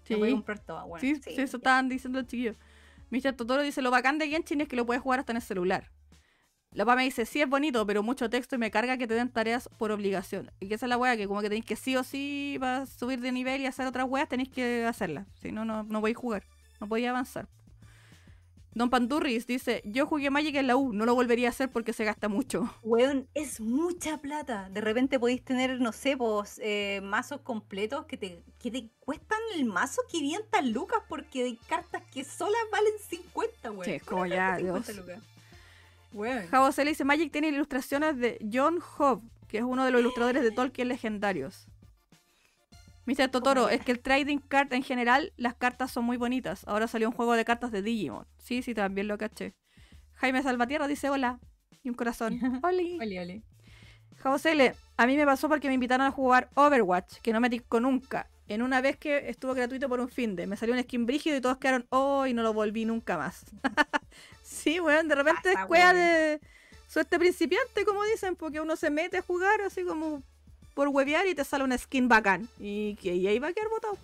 Sí. 0.05 0.15
Me 0.15 0.20
voy 0.20 0.28
a 0.28 0.32
comprar 0.32 0.59
todas, 0.61 0.85
weón. 0.86 1.01
Sí, 1.01 1.16
sí, 1.16 1.35
eso 1.36 1.57
estaban 1.57 1.89
diciendo 1.89 2.20
los 2.20 2.28
chiquillos. 2.28 2.57
Mr. 3.11 3.32
Totoro 3.32 3.62
dice, 3.62 3.82
lo 3.82 3.90
bacán 3.90 4.19
de 4.19 4.28
Genshin 4.28 4.61
es 4.61 4.69
que 4.69 4.77
lo 4.77 4.85
puedes 4.85 5.03
jugar 5.03 5.20
hasta 5.20 5.32
en 5.32 5.36
el 5.36 5.43
celular. 5.43 5.90
La 6.73 6.85
papá 6.85 6.97
me 6.97 7.05
dice, 7.05 7.24
sí 7.24 7.40
es 7.40 7.49
bonito, 7.49 7.86
pero 7.86 8.03
mucho 8.03 8.28
texto 8.28 8.57
y 8.57 8.59
me 8.59 8.70
carga 8.70 8.99
que 8.99 9.07
te 9.07 9.15
den 9.15 9.31
tareas 9.31 9.70
por 9.78 9.90
obligación. 9.90 10.51
Y 10.61 10.69
que 10.69 10.74
esa 10.74 10.85
es 10.85 10.90
la 10.90 10.99
wea 10.99 11.16
que 11.16 11.27
como 11.27 11.40
que 11.40 11.49
tenéis 11.49 11.65
que 11.65 11.77
sí 11.77 11.97
o 11.97 12.05
sí 12.05 12.59
para 12.61 12.85
subir 12.85 13.20
de 13.20 13.32
nivel 13.32 13.62
y 13.62 13.66
hacer 13.66 13.86
otras 13.86 14.07
weas, 14.07 14.28
tenéis 14.28 14.51
que 14.51 14.85
hacerlas. 14.85 15.27
Si 15.40 15.51
no, 15.51 15.65
no, 15.65 15.82
no 15.85 16.01
podéis 16.01 16.19
jugar. 16.19 16.45
No 16.78 16.86
podéis 16.86 17.09
avanzar. 17.09 17.49
Don 18.78 18.90
Pandurris 18.90 19.44
dice, 19.44 19.82
yo 19.84 20.06
jugué 20.06 20.30
Magic 20.30 20.55
en 20.55 20.68
la 20.68 20.76
U, 20.76 20.92
no 20.92 21.05
lo 21.05 21.12
volvería 21.12 21.48
a 21.48 21.50
hacer 21.50 21.68
porque 21.68 21.92
se 21.92 22.05
gasta 22.05 22.28
mucho. 22.28 22.72
Weón, 22.84 23.26
es 23.34 23.60
mucha 23.60 24.18
plata. 24.18 24.70
De 24.70 24.80
repente 24.80 25.18
podéis 25.18 25.42
tener, 25.44 25.80
no 25.80 25.90
sé, 25.90 26.16
pues, 26.16 26.60
eh, 26.62 27.00
mazos 27.02 27.40
completos 27.40 28.06
que 28.06 28.16
te, 28.16 28.40
que 28.60 28.70
te 28.70 28.88
cuestan 29.00 29.40
el 29.56 29.64
mazo 29.64 30.00
500 30.09 30.64
lucas 30.66 31.00
porque 31.09 31.42
hay 31.42 31.56
cartas 31.68 32.05
que 32.12 32.22
solas 32.22 32.60
valen 32.70 32.92
50, 33.00 33.72
weón. 33.72 33.90
Una 33.90 33.98
como 34.06 34.26
ya, 34.26 34.36
carta 34.36 34.59
50 34.59 34.92
Dios. 34.92 35.06
lucas. 36.12 36.76
Dice, 36.86 37.05
Magic 37.05 37.32
tiene 37.32 37.48
ilustraciones 37.48 38.16
de 38.16 38.38
John 38.52 38.78
Hobb, 38.96 39.22
que 39.48 39.59
es 39.59 39.64
uno 39.64 39.84
de 39.84 39.90
los 39.90 40.00
ilustradores 40.02 40.44
de 40.44 40.52
Tolkien 40.52 40.86
legendarios. 40.86 41.66
Mr. 43.09 43.30
Totoro, 43.30 43.70
es 43.70 43.82
que 43.82 43.90
el 43.90 44.01
trading 44.01 44.36
card 44.36 44.70
en 44.74 44.82
general, 44.82 45.32
las 45.39 45.55
cartas 45.55 45.90
son 45.90 46.05
muy 46.05 46.18
bonitas. 46.18 46.64
Ahora 46.68 46.86
salió 46.89 47.09
un 47.09 47.14
juego 47.14 47.32
de 47.32 47.44
cartas 47.47 47.72
de 47.72 47.80
Digimon. 47.80 48.26
Sí, 48.36 48.60
sí, 48.60 48.74
también 48.74 49.09
lo 49.09 49.16
caché. 49.16 49.55
Jaime 50.12 50.43
Salvatierra 50.43 50.86
dice 50.86 51.09
hola. 51.09 51.40
Y 51.82 51.89
un 51.89 51.94
corazón. 51.94 52.39
Oli. 52.62 52.98
Ole, 53.01 53.20
ole. 53.20 53.43
Javo 54.16 54.39
Cele, 54.39 54.74
a 54.98 55.06
mí 55.06 55.16
me 55.16 55.24
pasó 55.24 55.48
porque 55.48 55.68
me 55.68 55.74
invitaron 55.74 56.06
a 56.06 56.10
jugar 56.10 56.51
Overwatch, 56.55 57.20
que 57.22 57.32
no 57.32 57.40
me 57.40 57.48
ticó 57.48 57.80
nunca. 57.80 58.28
En 58.47 58.60
una 58.60 58.82
vez 58.82 58.98
que 58.98 59.30
estuvo 59.30 59.55
gratuito 59.55 59.89
por 59.89 60.01
un 60.01 60.10
fin 60.10 60.36
de, 60.36 60.47
me 60.47 60.59
salió 60.59 60.74
un 60.74 60.82
skin 60.82 61.06
brígido 61.06 61.36
y 61.36 61.40
todos 61.40 61.56
quedaron, 61.56 61.86
oh, 61.89 62.26
y 62.26 62.35
no 62.35 62.43
lo 62.43 62.52
volví 62.52 62.85
nunca 62.85 63.16
más. 63.16 63.47
sí, 64.43 64.80
weón, 64.80 65.09
de 65.09 65.14
repente 65.14 65.52
es 65.52 65.94
de 65.94 66.40
suerte 66.86 67.18
principiante, 67.18 67.86
como 67.86 68.05
dicen, 68.05 68.36
porque 68.36 68.60
uno 68.60 68.76
se 68.76 68.90
mete 68.90 69.18
a 69.18 69.22
jugar 69.22 69.62
así 69.62 69.82
como 69.85 70.22
por 70.78 70.86
huevear 70.86 71.26
y 71.26 71.34
te 71.34 71.42
sale 71.42 71.64
una 71.64 71.76
skin 71.76 72.06
bacán. 72.06 72.48
Y, 72.60 72.94
que, 73.02 73.12
y 73.12 73.26
ahí 73.26 73.40
va 73.40 73.48
a 73.48 73.52
quedar 73.52 73.68
botado. 73.68 73.98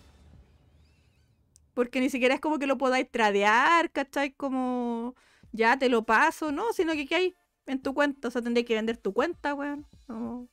Porque 1.73 2.01
ni 2.01 2.11
siquiera 2.11 2.35
es 2.35 2.41
como 2.41 2.59
que 2.59 2.67
lo 2.67 2.77
podáis 2.77 3.09
tradear, 3.09 3.93
¿cachai? 3.93 4.33
Como 4.33 5.15
ya 5.53 5.79
te 5.79 5.89
lo 5.89 6.03
paso, 6.03 6.51
no, 6.51 6.73
sino 6.73 6.95
que 6.95 7.07
que 7.07 7.15
hay 7.15 7.37
en 7.67 7.81
tu 7.81 7.95
cuenta. 7.95 8.27
O 8.27 8.31
sea, 8.33 8.43
tendréis 8.43 8.67
que 8.67 8.75
vender 8.75 8.97
tu 8.97 9.13
cuenta, 9.13 9.55
weón. 9.55 9.87
No. 10.09 10.49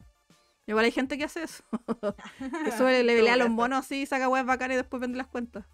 Igual 0.67 0.85
hay 0.85 0.91
gente 0.91 1.17
que 1.17 1.23
hace 1.23 1.41
eso. 1.41 1.63
que 2.65 2.71
sube, 2.71 3.01
le 3.01 3.31
a 3.31 3.35
los 3.35 3.49
monos 3.49 3.79
así, 3.79 4.05
saca 4.05 4.29
weas 4.29 4.45
bacanas 4.45 4.75
y 4.75 4.77
después 4.77 5.01
vende 5.01 5.17
las 5.17 5.25
cuentas. 5.25 5.65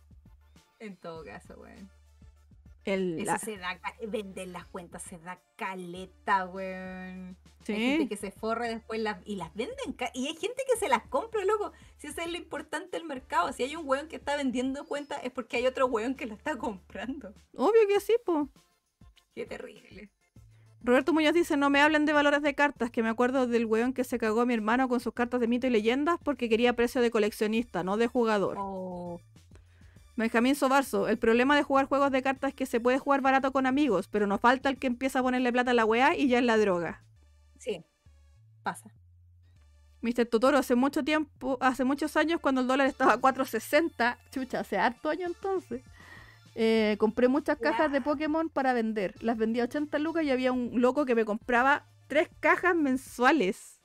En 0.79 0.95
todo 0.95 1.25
caso, 1.25 1.55
weón. 1.59 1.89
El, 2.88 3.19
Eso 3.19 3.31
la- 3.34 3.38
se 3.39 3.57
da, 3.57 3.80
vender 4.07 4.47
las 4.47 4.65
cuentas 4.65 5.03
se 5.03 5.19
da 5.19 5.41
caleta, 5.57 6.45
weón. 6.47 7.35
sí. 7.64 7.73
Hay 7.73 7.80
gente 7.81 8.07
que 8.07 8.15
se 8.15 8.31
forra 8.31 8.68
después 8.69 9.01
las, 9.01 9.18
y 9.26 9.35
las 9.35 9.53
venden. 9.55 9.95
Y 10.14 10.27
hay 10.27 10.35
gente 10.38 10.64
que 10.72 10.77
se 10.80 10.88
las 10.88 11.03
compra, 11.07 11.43
loco. 11.43 11.73
Si 11.97 12.07
eso 12.07 12.22
es 12.22 12.31
lo 12.31 12.38
importante 12.38 12.97
del 12.97 13.05
mercado. 13.05 13.51
Si 13.51 13.64
hay 13.64 13.76
un 13.76 13.85
weón 13.85 14.07
que 14.07 14.15
está 14.15 14.38
vendiendo 14.38 14.85
cuentas, 14.85 15.19
es 15.23 15.31
porque 15.31 15.57
hay 15.57 15.68
otro 15.68 15.88
weón 15.88 16.15
que 16.15 16.27
la 16.27 16.34
está 16.35 16.57
comprando. 16.57 17.34
Obvio 17.55 17.88
que 17.89 17.99
sí, 17.99 18.15
po. 18.26 18.47
Qué 19.35 19.45
terrible. 19.45 20.09
Roberto 20.81 21.11
Muñoz 21.11 21.34
dice, 21.34 21.57
no 21.57 21.69
me 21.69 21.81
hablen 21.81 22.05
de 22.05 22.14
valores 22.14 22.41
de 22.41 22.55
cartas, 22.55 22.89
que 22.89 23.03
me 23.03 23.09
acuerdo 23.09 23.47
del 23.47 23.65
weón 23.65 23.91
que 23.91 24.05
se 24.05 24.18
cagó 24.18 24.41
a 24.41 24.45
mi 24.45 24.53
hermano 24.53 24.88
con 24.88 25.01
sus 25.01 25.11
cartas 25.14 25.41
de 25.41 25.47
mito 25.49 25.68
y 25.68 25.72
leyendas 25.72 26.18
porque 26.23 26.47
quería 26.47 26.73
precio 26.77 27.01
de 27.01 27.11
coleccionista, 27.11 27.84
no 27.84 27.97
de 27.97 28.07
jugador. 28.07 28.55
Oh, 28.57 29.19
Benjamín 30.18 30.56
Sobarzo, 30.56 31.07
el 31.07 31.19
problema 31.19 31.56
de 31.56 31.61
jugar 31.61 31.85
juegos 31.85 32.11
de 32.11 32.23
cartas 32.23 32.49
es 32.49 32.56
que 32.56 32.65
se 32.65 32.80
puede 32.80 32.98
jugar 32.98 33.22
barato 33.22 33.52
con 33.52 33.68
amigos, 33.68 34.07
pero 34.07 34.26
nos 34.26 34.41
falta 34.41 34.68
el 34.69 34.80
que 34.80 34.88
empieza 34.88 35.19
a 35.19 35.23
ponerle 35.23 35.53
plata 35.53 35.72
a 35.72 35.73
la 35.76 35.85
weá 35.85 36.15
y 36.15 36.27
ya 36.27 36.39
es 36.39 36.44
la 36.44 36.57
droga. 36.57 37.03
sí. 37.57 37.84
Pasa. 38.64 38.91
Mr. 40.02 40.26
Totoro, 40.26 40.57
hace 40.57 40.76
mucho 40.76 41.03
tiempo, 41.03 41.57
hace 41.61 41.85
muchos 41.85 42.18
años, 42.18 42.41
cuando 42.41 42.61
el 42.61 42.68
dólar 42.68 42.88
estaba 42.88 43.14
a 43.14 43.22
4.60, 43.22 44.18
chucha, 44.30 44.60
hace 44.60 44.77
harto 44.77 45.10
año 45.10 45.26
entonces, 45.26 45.84
eh, 46.56 46.98
compré 46.99 47.27
muchas 47.27 47.57
cajas 47.60 47.91
de. 47.91 48.02
Pokémon 48.02 48.49
para 48.49 48.73
vender. 48.73 49.14
Las 49.22 49.38
vendía 49.38 49.64
a 49.64 49.65
80 49.65 49.99
lucas 49.99 50.23
y 50.23 50.31
había 50.31 50.52
un 50.52 50.81
loco 50.81 51.06
que 51.06 51.15
me 51.15 51.23
compraba 51.23 51.85
tres 52.07 52.30
cajas 52.39 52.76
mensuales. 52.76 53.80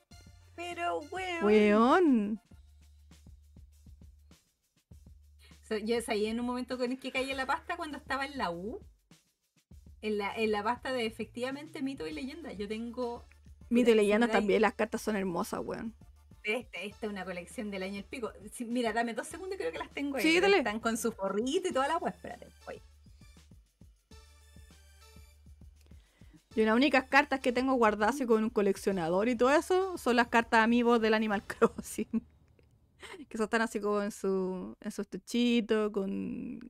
Pero, 0.56 1.00
weón. 1.10 1.44
Weón. 1.44 2.40
Yo 5.78 5.96
ahí 6.08 6.26
en 6.26 6.40
un 6.40 6.46
momento 6.46 6.78
con 6.78 6.90
el 6.90 6.98
que 6.98 7.12
caí 7.12 7.30
en 7.30 7.36
la 7.36 7.46
pasta 7.46 7.76
cuando 7.76 7.98
estaba 7.98 8.26
en 8.26 8.38
la 8.38 8.50
U. 8.50 8.80
En 10.00 10.18
la, 10.18 10.34
en 10.34 10.50
la 10.50 10.64
pasta 10.64 10.92
de 10.92 11.06
efectivamente 11.06 11.82
mito 11.82 12.06
y 12.06 12.12
leyenda. 12.12 12.52
Yo 12.52 12.66
tengo. 12.66 13.24
Mito 13.68 13.90
y 13.90 14.12
ahí. 14.12 14.28
también, 14.28 14.62
las 14.62 14.74
cartas 14.74 15.02
son 15.02 15.16
hermosas, 15.16 15.60
weón. 15.62 15.94
Esta, 16.44 16.78
esta 16.80 17.06
es 17.06 17.12
una 17.12 17.24
colección 17.24 17.70
del 17.70 17.84
año 17.84 17.98
el 17.98 18.04
pico. 18.04 18.32
Sí, 18.52 18.64
mira, 18.64 18.92
dame 18.92 19.14
dos 19.14 19.28
segundos 19.28 19.54
y 19.54 19.58
creo 19.58 19.72
que 19.72 19.78
las 19.78 19.90
tengo 19.90 20.16
ahí. 20.16 20.22
Sí, 20.22 20.40
dale. 20.40 20.58
Están 20.58 20.80
con 20.80 20.96
su 20.96 21.12
forrito 21.12 21.68
y 21.68 21.72
toda 21.72 21.86
la 21.86 21.98
web. 21.98 22.12
Espérate, 22.12 22.48
voy. 22.66 22.82
Yo 26.54 26.66
las 26.66 26.74
únicas 26.74 27.04
cartas 27.04 27.40
que 27.40 27.52
tengo 27.52 27.74
guardadas 27.74 28.20
con 28.26 28.44
un 28.44 28.50
coleccionador 28.50 29.28
y 29.28 29.36
todo 29.36 29.52
eso 29.52 29.96
son 29.96 30.16
las 30.16 30.28
cartas 30.28 30.60
amigos 30.60 31.00
del 31.00 31.14
Animal 31.14 31.42
Crossing. 31.46 32.26
Que 33.28 33.42
están 33.42 33.62
así 33.62 33.80
como 33.80 34.02
en 34.02 34.10
su 34.10 34.76
en 34.80 34.90
su 34.90 35.02
estuchito, 35.02 35.92
con 35.92 36.60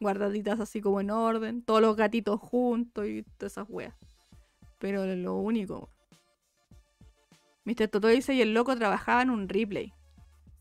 guardaditas 0.00 0.60
así 0.60 0.80
como 0.80 1.00
en 1.00 1.10
orden, 1.10 1.62
todos 1.62 1.80
los 1.80 1.96
gatitos 1.96 2.40
juntos 2.40 3.06
y 3.06 3.22
todas 3.38 3.52
esas 3.52 3.66
weas. 3.68 3.94
Pero 4.78 5.04
lo 5.06 5.36
único. 5.36 5.90
Mr. 7.64 7.88
Toto 7.88 8.08
dice, 8.08 8.34
y 8.34 8.40
el 8.40 8.54
loco 8.54 8.74
trabajaba 8.76 9.22
en 9.22 9.30
un 9.30 9.48
replay. 9.48 9.92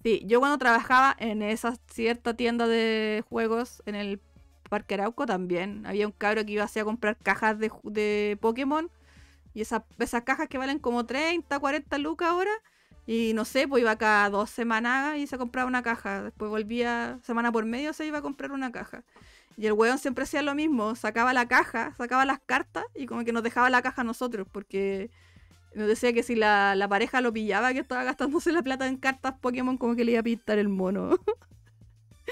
Sí, 0.04 0.22
yo 0.26 0.40
cuando 0.40 0.58
trabajaba 0.58 1.16
en 1.20 1.42
esa 1.42 1.76
cierta 1.88 2.36
tienda 2.36 2.68
de 2.68 3.24
juegos 3.28 3.82
en 3.86 3.96
el 3.96 4.22
Parque 4.70 4.94
Arauco 4.94 5.26
también. 5.26 5.86
Había 5.86 6.06
un 6.08 6.14
cabro 6.14 6.46
que 6.46 6.54
iba 6.54 6.64
así 6.64 6.80
a 6.80 6.86
comprar 6.86 7.18
cajas 7.18 7.58
de, 7.60 7.72
de 7.84 8.38
Pokémon. 8.40 8.90
Y 9.54 9.62
esas, 9.62 9.84
esas 9.98 10.24
cajas 10.24 10.48
que 10.48 10.58
valen 10.58 10.80
como 10.80 11.06
30, 11.06 11.60
40 11.60 11.98
lucas 11.98 12.30
ahora, 12.30 12.52
Y 13.10 13.34
no 13.34 13.44
sé, 13.44 13.68
pues 13.68 13.82
iba 13.82 13.96
cada 13.98 14.30
dos 14.30 14.52
semanas 14.52 15.18
y 15.18 15.26
se 15.26 15.38
compraba 15.40 15.68
una 15.68 15.82
caja. 15.82 16.22
Después 16.24 16.50
volvía, 16.52 17.20
semana 17.24 17.52
por 17.52 17.66
medio 17.66 17.92
se 17.94 18.06
iba 18.06 18.20
a 18.20 18.22
comprar 18.22 18.52
una 18.52 18.72
caja. 18.72 19.04
Y 19.58 19.66
el 19.66 19.74
weón 19.74 19.98
siempre 19.98 20.26
hacía 20.26 20.44
lo 20.44 20.54
mismo, 20.56 20.96
sacaba 20.96 21.34
la 21.34 21.48
caja, 21.48 21.96
sacaba 21.98 22.26
las 22.26 22.40
cartas 22.46 22.86
y 22.96 23.08
como 23.08 23.26
que 23.26 23.34
nos 23.34 23.42
dejaba 23.44 23.70
la 23.72 23.82
caja 23.82 24.02
a 24.02 24.06
nosotros, 24.06 24.48
porque 24.52 25.10
nos 25.76 25.88
decía 25.88 26.14
que 26.14 26.24
si 26.24 26.36
la, 26.36 26.76
la 26.76 26.88
pareja 26.90 27.22
lo 27.22 27.34
pillaba 27.34 27.74
que 27.74 27.80
estaba 27.80 28.04
gastándose 28.04 28.52
la 28.52 28.64
plata 28.64 28.88
en 28.88 28.98
cartas 28.98 29.36
Pokémon, 29.42 29.78
como 29.78 29.96
que 29.96 30.06
le 30.06 30.12
iba 30.14 30.22
a 30.22 30.24
pintar 30.24 30.60
el 30.60 30.70
mono. 30.70 31.18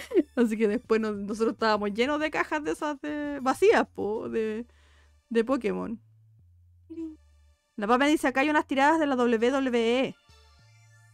Así 0.35 0.57
que 0.57 0.67
después 0.67 1.01
nos- 1.01 1.15
nosotros 1.17 1.53
estábamos 1.53 1.93
llenos 1.93 2.19
de 2.19 2.31
cajas 2.31 2.63
de 2.63 2.71
esas 2.71 2.99
de, 3.01 3.39
vacías, 3.41 3.87
po, 3.93 4.29
de, 4.29 4.65
de 5.29 5.43
Pokémon. 5.45 5.99
La 7.75 7.87
papa 7.87 8.05
dice, 8.07 8.27
acá 8.27 8.41
hay 8.41 8.49
unas 8.49 8.65
tiradas 8.67 8.99
de 8.99 9.05
la 9.05 9.15
WWE. 9.15 10.15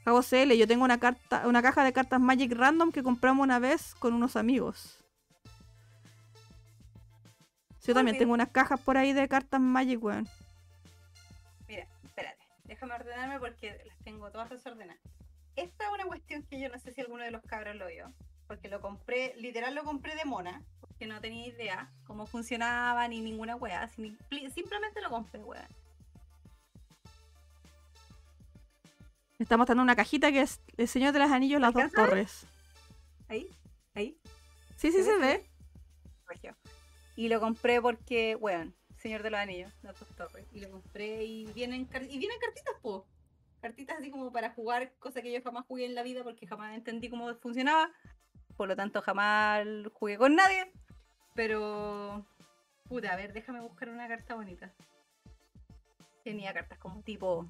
Cabo 0.04 0.22
CL, 0.22 0.58
yo 0.58 0.68
tengo 0.68 0.84
una 0.84 1.00
carta, 1.00 1.48
una 1.48 1.62
caja 1.62 1.84
de 1.84 1.94
cartas 1.94 2.20
Magic 2.20 2.52
Random 2.54 2.92
que 2.92 3.04
compramos 3.04 3.44
una 3.44 3.60
vez 3.60 3.96
con 3.96 4.14
unos 4.14 4.36
amigos. 4.36 5.00
Sí, 7.80 7.88
Yo 7.90 7.94
también 7.94 8.18
tengo 8.18 8.34
unas 8.34 8.50
cajas 8.50 8.80
por 8.80 8.98
ahí 8.98 9.14
de 9.14 9.28
cartas 9.28 9.62
Magic, 9.62 10.04
weón. 10.04 10.28
Mira, 11.68 11.88
espérate, 12.04 12.44
déjame 12.66 12.94
ordenarme 12.96 13.40
porque 13.40 13.82
las 13.86 13.98
tengo 14.00 14.30
todas 14.32 14.50
desordenadas. 14.50 15.02
Esta 15.56 15.86
es 15.86 15.94
una 15.94 16.06
cuestión 16.06 16.44
que 16.44 16.60
yo 16.60 16.70
no 16.70 16.80
sé 16.80 16.92
si 16.94 17.02
alguno 17.02 17.24
de 17.24 17.32
los 17.32 17.42
cabros 17.44 17.76
lo 17.76 17.88
vio, 17.88 18.12
porque 18.48 18.68
lo 18.70 18.82
compré, 18.82 19.36
literal 19.38 19.76
lo 19.76 19.84
compré 19.84 20.16
de 20.16 20.26
mona, 20.26 20.62
porque 20.82 21.08
no 21.08 21.22
tenía 21.22 21.48
idea 21.48 21.90
cómo 22.08 22.26
funcionaba 22.26 23.08
ni 23.08 23.22
ninguna 23.22 23.56
pli- 23.58 24.50
simplemente 24.52 25.02
lo 25.02 25.10
compré, 25.10 25.44
wea. 25.44 25.68
Me 29.44 29.46
está 29.46 29.58
mostrando 29.58 29.84
una 29.84 29.98
cajita 29.98 30.32
que 30.32 30.40
es 30.40 30.62
El 30.78 30.88
Señor 30.88 31.12
de 31.12 31.20
los 31.20 31.30
Anillos, 31.30 31.60
las 31.60 31.74
dos 31.74 31.92
torres. 31.92 32.48
Ahí, 33.28 33.50
ahí, 33.94 34.18
Sí, 34.78 34.90
sí 34.90 35.00
¿Se 35.00 35.04
se 35.04 35.18
ve? 35.18 35.50
ve. 36.30 36.56
Y 37.18 37.28
lo 37.28 37.42
compré 37.42 37.82
porque, 37.82 38.38
weón, 38.38 38.74
Señor 38.96 39.22
de 39.22 39.32
los 39.32 39.42
Anillos, 39.42 39.74
las 39.82 40.00
dos 40.00 40.08
torres. 40.16 40.46
Y 40.54 40.62
lo 40.62 40.72
compré 40.72 41.26
y 41.26 41.48
vienen, 41.48 41.90
y 42.10 42.18
vienen 42.20 42.40
cartitas, 42.40 42.74
po. 42.82 43.06
Cartitas 43.62 43.98
así 44.00 44.10
como 44.10 44.32
para 44.32 44.52
jugar, 44.52 44.94
cosa 45.00 45.22
que 45.22 45.34
yo 45.34 45.42
jamás 45.44 45.66
jugué 45.68 45.88
en 45.88 45.96
la 45.96 46.04
vida 46.04 46.24
porque 46.24 46.48
jamás 46.48 46.74
entendí 46.74 47.10
cómo 47.10 47.36
funcionaba. 47.36 47.92
Por 48.56 48.70
lo 48.70 48.78
tanto, 48.78 49.02
jamás 49.02 49.68
jugué 49.92 50.18
con 50.18 50.36
nadie. 50.38 50.72
Pero, 51.36 52.26
puta, 52.88 53.12
a 53.12 53.18
ver, 53.18 53.34
déjame 53.34 53.60
buscar 53.60 53.90
una 53.90 54.08
carta 54.08 54.36
bonita. 54.36 54.72
Tenía 56.24 56.54
cartas 56.54 56.78
como 56.80 57.02
tipo 57.02 57.46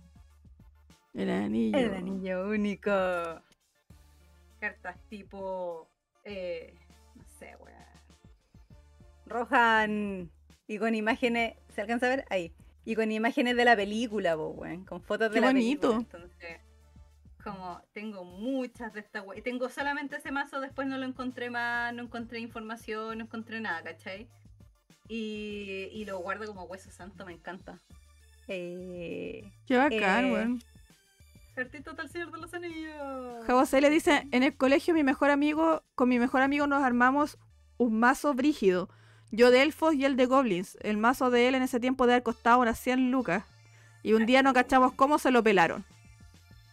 El 1.14 1.30
anillo. 1.30 1.78
el 1.78 1.94
anillo 1.94 2.48
único. 2.48 2.92
Cartas 4.60 4.98
tipo. 5.10 5.88
Eh, 6.24 6.74
no 7.16 7.24
sé, 7.40 7.56
weón. 7.60 7.78
Rohan. 9.26 10.32
Y 10.68 10.78
con 10.78 10.96
imágenes. 10.96 11.56
¿Se 11.76 11.82
alcanza 11.82 12.08
a 12.08 12.10
ver? 12.10 12.26
Ahí. 12.30 12.52
Y 12.86 12.96
con 12.96 13.12
imágenes 13.12 13.56
de 13.56 13.66
la 13.66 13.76
película, 13.76 14.36
weón. 14.38 14.86
Con 14.86 15.02
fotos 15.02 15.30
de 15.30 15.36
Qué 15.36 15.42
la 15.42 15.48
bonito. 15.48 15.92
película. 15.94 16.20
Entonces. 16.24 16.60
Como 17.44 17.82
tengo 17.92 18.24
muchas 18.24 18.94
de 18.94 19.02
estas 19.02 19.26
weas. 19.26 19.44
Tengo 19.44 19.70
solamente 19.70 20.16
ese 20.16 20.32
mazo, 20.32 20.62
después 20.62 20.88
no 20.88 20.98
lo 20.98 21.06
encontré 21.06 21.50
más, 21.50 21.94
no 21.94 22.04
encontré 22.04 22.40
información, 22.40 23.18
no 23.18 23.26
encontré 23.26 23.60
nada, 23.60 23.84
¿cachai? 23.84 24.30
Y, 25.10 25.90
y 25.92 26.06
lo 26.06 26.20
guardo 26.20 26.46
como 26.48 26.64
hueso 26.64 26.90
santo, 26.90 27.26
me 27.26 27.34
encanta. 27.34 27.82
Eh, 28.48 29.44
Qué 29.66 29.76
bacán, 29.78 30.26
Eh, 30.28 30.32
weón. 30.34 30.60
Cartita 31.56 31.94
del 31.94 32.10
Señor 32.10 32.32
de 32.32 32.38
los 32.40 32.54
Anillos. 32.54 33.46
Javo 33.46 33.66
C 33.66 33.80
le 33.82 33.90
dice, 33.90 34.28
en 34.32 34.44
el 34.44 34.56
colegio 34.56 34.94
mi 34.94 35.04
mejor 35.04 35.30
amigo, 35.30 35.84
con 35.96 36.10
mi 36.10 36.18
mejor 36.20 36.42
amigo 36.42 36.66
nos 36.68 36.84
armamos 36.84 37.38
un 37.78 38.00
mazo 38.00 38.34
brígido. 38.34 38.90
Yo 39.32 39.52
de 39.52 39.62
elfos 39.64 39.94
y 39.96 40.06
él 40.06 40.16
de 40.16 40.26
goblins. 40.26 40.78
El 40.82 40.98
mazo 40.98 41.30
de 41.32 41.48
él 41.48 41.56
en 41.56 41.64
ese 41.64 41.80
tiempo 41.80 42.06
debe 42.06 42.16
haber 42.16 42.24
costado 42.24 42.60
unas 42.60 42.80
100 42.80 43.12
lucas. 43.12 43.44
Y 44.04 44.14
un 44.14 44.26
día 44.26 44.44
no 44.44 44.54
cachamos 44.54 44.94
cómo 44.94 45.18
se 45.18 45.32
lo 45.32 45.42
pelaron. 45.44 45.86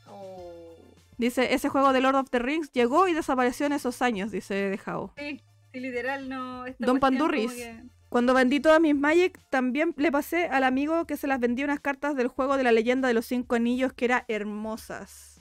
Oh. 0.09 0.75
Dice, 1.17 1.55
ese 1.55 1.69
juego 1.69 1.93
de 1.93 2.01
Lord 2.01 2.17
of 2.17 2.31
the 2.31 2.39
Rings 2.39 2.73
llegó 2.73 3.07
y 3.09 3.13
desapareció 3.15 3.67
en 3.67 3.73
esos 3.73 4.03
años, 4.03 4.31
dice 4.31 4.55
de 4.55 4.79
Javo. 4.79 5.13
Sí, 5.17 5.41
sí, 5.73 5.81
literal, 5.81 6.29
no. 6.29 6.65
Don 6.79 6.99
Pandurris. 7.01 7.53
que- 7.53 7.83
Cuando 8.11 8.35
vendí 8.35 8.59
todas 8.59 8.81
mis 8.81 8.95
Magic, 8.95 9.39
también 9.51 9.95
le 9.97 10.11
pasé 10.11 10.47
al 10.47 10.65
amigo 10.65 11.07
que 11.07 11.17
se 11.17 11.29
las 11.29 11.39
vendía 11.39 11.65
unas 11.65 11.79
cartas 11.79 12.17
del 12.17 12.27
juego 12.27 12.57
de 12.57 12.65
la 12.65 12.73
leyenda 12.73 13.07
de 13.07 13.15
los 13.15 13.25
cinco 13.25 13.55
anillos 13.55 13.93
que 13.93 14.07
eran 14.07 14.25
hermosas. 14.27 15.41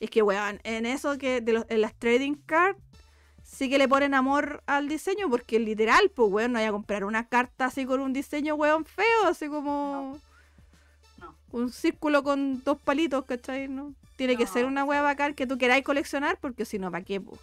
Es 0.00 0.10
que, 0.10 0.22
weón, 0.22 0.60
en 0.64 0.84
eso 0.86 1.16
que 1.16 1.40
de 1.40 1.52
los, 1.52 1.64
en 1.68 1.80
las 1.80 1.94
trading 1.94 2.34
cards 2.46 2.78
sí 3.44 3.70
que 3.70 3.78
le 3.78 3.86
ponen 3.86 4.12
amor 4.12 4.64
al 4.66 4.88
diseño, 4.88 5.30
porque 5.30 5.60
literal, 5.60 6.10
pues, 6.14 6.30
weón, 6.32 6.52
no 6.52 6.58
vaya 6.58 6.70
a 6.70 6.72
comprar 6.72 7.04
una 7.04 7.28
carta 7.28 7.66
así 7.66 7.86
con 7.86 8.00
un 8.00 8.12
diseño, 8.12 8.56
weón, 8.56 8.84
feo, 8.84 9.28
así 9.28 9.46
como 9.48 10.18
No. 11.18 11.34
un 11.52 11.70
círculo 11.70 12.24
con 12.24 12.60
dos 12.64 12.76
palitos, 12.78 13.24
¿cachai? 13.24 13.68
¿no? 13.68 13.94
Tiene 14.16 14.36
que 14.36 14.48
ser 14.48 14.64
una 14.64 14.82
weá 14.84 15.00
bacán 15.02 15.34
que 15.34 15.46
tú 15.46 15.58
queráis 15.58 15.84
coleccionar, 15.84 16.38
porque 16.40 16.64
si 16.64 16.80
no, 16.80 16.90
¿para 16.90 17.04
qué, 17.04 17.20
po? 17.20 17.38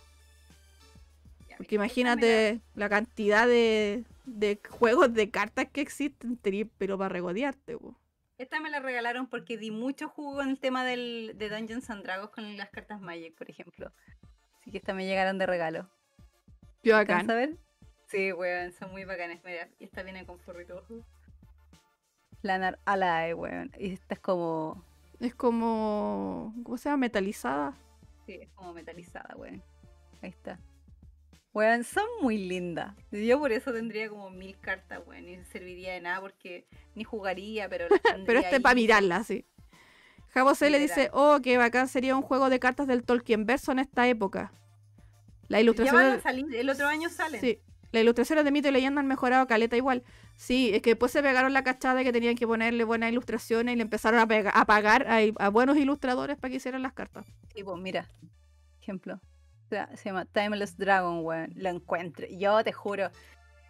Porque 1.64 1.76
imagínate 1.76 2.60
la 2.76 2.90
cantidad 2.90 3.48
de, 3.48 4.04
de 4.26 4.60
juegos 4.70 5.14
de 5.14 5.32
cartas 5.32 5.66
que 5.72 5.80
existen, 5.80 6.38
pero 6.78 6.98
para 6.98 7.08
regodearte, 7.08 7.78
po. 7.78 7.98
Esta 8.38 8.60
me 8.60 8.70
la 8.70 8.82
regalaron 8.82 9.28
porque 9.28 9.58
di 9.58 9.72
mucho 9.72 10.10
jugo 10.10 10.42
en 10.42 10.50
el 10.50 10.60
tema 10.60 10.84
del, 10.84 11.36
de 11.38 11.48
Dungeons 11.48 11.90
and 11.90 12.04
Dragons 12.04 12.32
con 12.32 12.58
las 12.58 12.70
cartas 12.70 13.00
Magic, 13.00 13.34
por 13.38 13.50
ejemplo. 13.50 13.94
Así 14.60 14.72
que 14.72 14.78
esta 14.78 14.94
me 14.94 15.06
llegaron 15.06 15.38
de 15.38 15.46
regalo. 15.46 15.90
Qué 16.82 16.92
¿Alcanza 16.92 17.28
bacán. 17.28 17.32
a 17.32 17.36
ver? 17.36 17.58
Sí, 18.08 18.34
weón, 18.34 18.74
son 18.74 18.92
muy 18.92 19.06
bacanes. 19.06 19.42
Mira, 19.46 19.70
y 19.80 19.86
esta 19.86 20.04
viene 20.04 20.26
con 20.26 20.42
forrito. 20.42 20.86
Lanar 22.42 22.78
Alae, 22.84 23.34
weón. 23.36 23.72
Y 23.80 23.94
esta 23.94 24.16
es 24.16 24.20
como. 24.20 24.84
Es 25.22 25.34
como. 25.34 26.54
¿Cómo 26.66 26.78
se 26.78 26.90
llama? 26.90 26.98
Metalizada. 26.98 27.74
Sí, 28.26 28.34
es 28.34 28.50
como 28.50 28.74
metalizada, 28.74 29.34
weón. 29.38 29.64
Ahí 30.22 30.30
está. 30.32 30.60
Weón, 31.54 31.84
son 31.84 32.06
muy 32.22 32.38
lindas. 32.38 32.96
Yo 33.12 33.40
por 33.40 33.52
eso 33.52 33.72
tendría 33.72 34.10
como 34.10 34.32
mil 34.32 34.58
cartas, 34.60 35.02
weón. 35.06 35.30
Y 35.30 35.38
no 35.38 35.46
serviría 35.46 35.94
de 35.94 36.02
nada 36.02 36.20
porque 36.20 36.66
ni 36.96 37.04
jugaría, 37.04 37.70
pero 37.70 37.86
las 37.90 38.00
Pero 38.26 38.40
este 38.40 38.60
para 38.60 38.76
mirarla, 38.76 39.24
sí. 39.24 39.46
Javo 40.30 40.56
C 40.56 40.72
le 40.72 40.80
dice, 40.80 41.12
oh, 41.14 41.40
qué 41.44 41.58
bacán 41.58 41.88
sería 41.88 42.16
un 42.16 42.24
juego 42.24 42.50
de 42.50 42.60
cartas 42.60 42.88
del 42.88 43.04
Tolkien 43.04 43.46
verso 43.46 43.72
en 43.72 43.78
esta 43.78 44.08
época. 44.08 44.52
La 45.48 45.60
Ya 45.60 45.62
ilustración 45.62 45.96
van 45.96 46.12
a 46.14 46.22
salir, 46.22 46.56
el 46.56 46.70
otro 46.72 46.88
año 46.88 47.10
salen. 47.10 47.40
Sí, 47.40 47.60
las 47.92 48.02
ilustraciones 48.02 48.44
de 48.44 48.50
mito 48.50 48.70
y 48.70 48.72
leyenda 48.72 49.02
han 49.02 49.08
mejorado 49.08 49.46
caleta 49.46 49.78
igual. 49.78 50.02
Sí, 50.36 50.72
es 50.74 50.82
que 50.82 50.92
después 50.92 51.12
se 51.12 51.22
pegaron 51.22 51.54
la 51.54 51.64
cachada 51.64 51.94
de 51.94 52.04
que 52.04 52.12
tenían 52.12 52.34
que 52.34 52.48
ponerle 52.48 52.84
buenas 52.84 53.12
ilustraciones 53.12 53.74
y 53.74 53.76
le 53.76 53.84
empezaron 53.84 54.20
a 54.20 54.66
pagar 54.66 55.06
a, 55.08 55.20
a 55.38 55.50
buenos 55.50 55.78
ilustradores 55.78 56.36
para 56.38 56.50
que 56.50 56.58
hicieran 56.58 56.82
las 56.82 56.94
cartas. 56.94 57.28
Sí, 57.54 57.64
pues 57.64 57.80
mira. 57.80 58.10
Ejemplo. 58.82 59.22
Se 59.96 60.06
llama 60.10 60.26
Timeless 60.26 60.78
Dragon, 60.78 61.26
weón. 61.26 61.52
Lo 61.56 61.70
encuentro. 61.70 62.26
Yo 62.30 62.64
te 62.64 62.72
juro. 62.72 63.10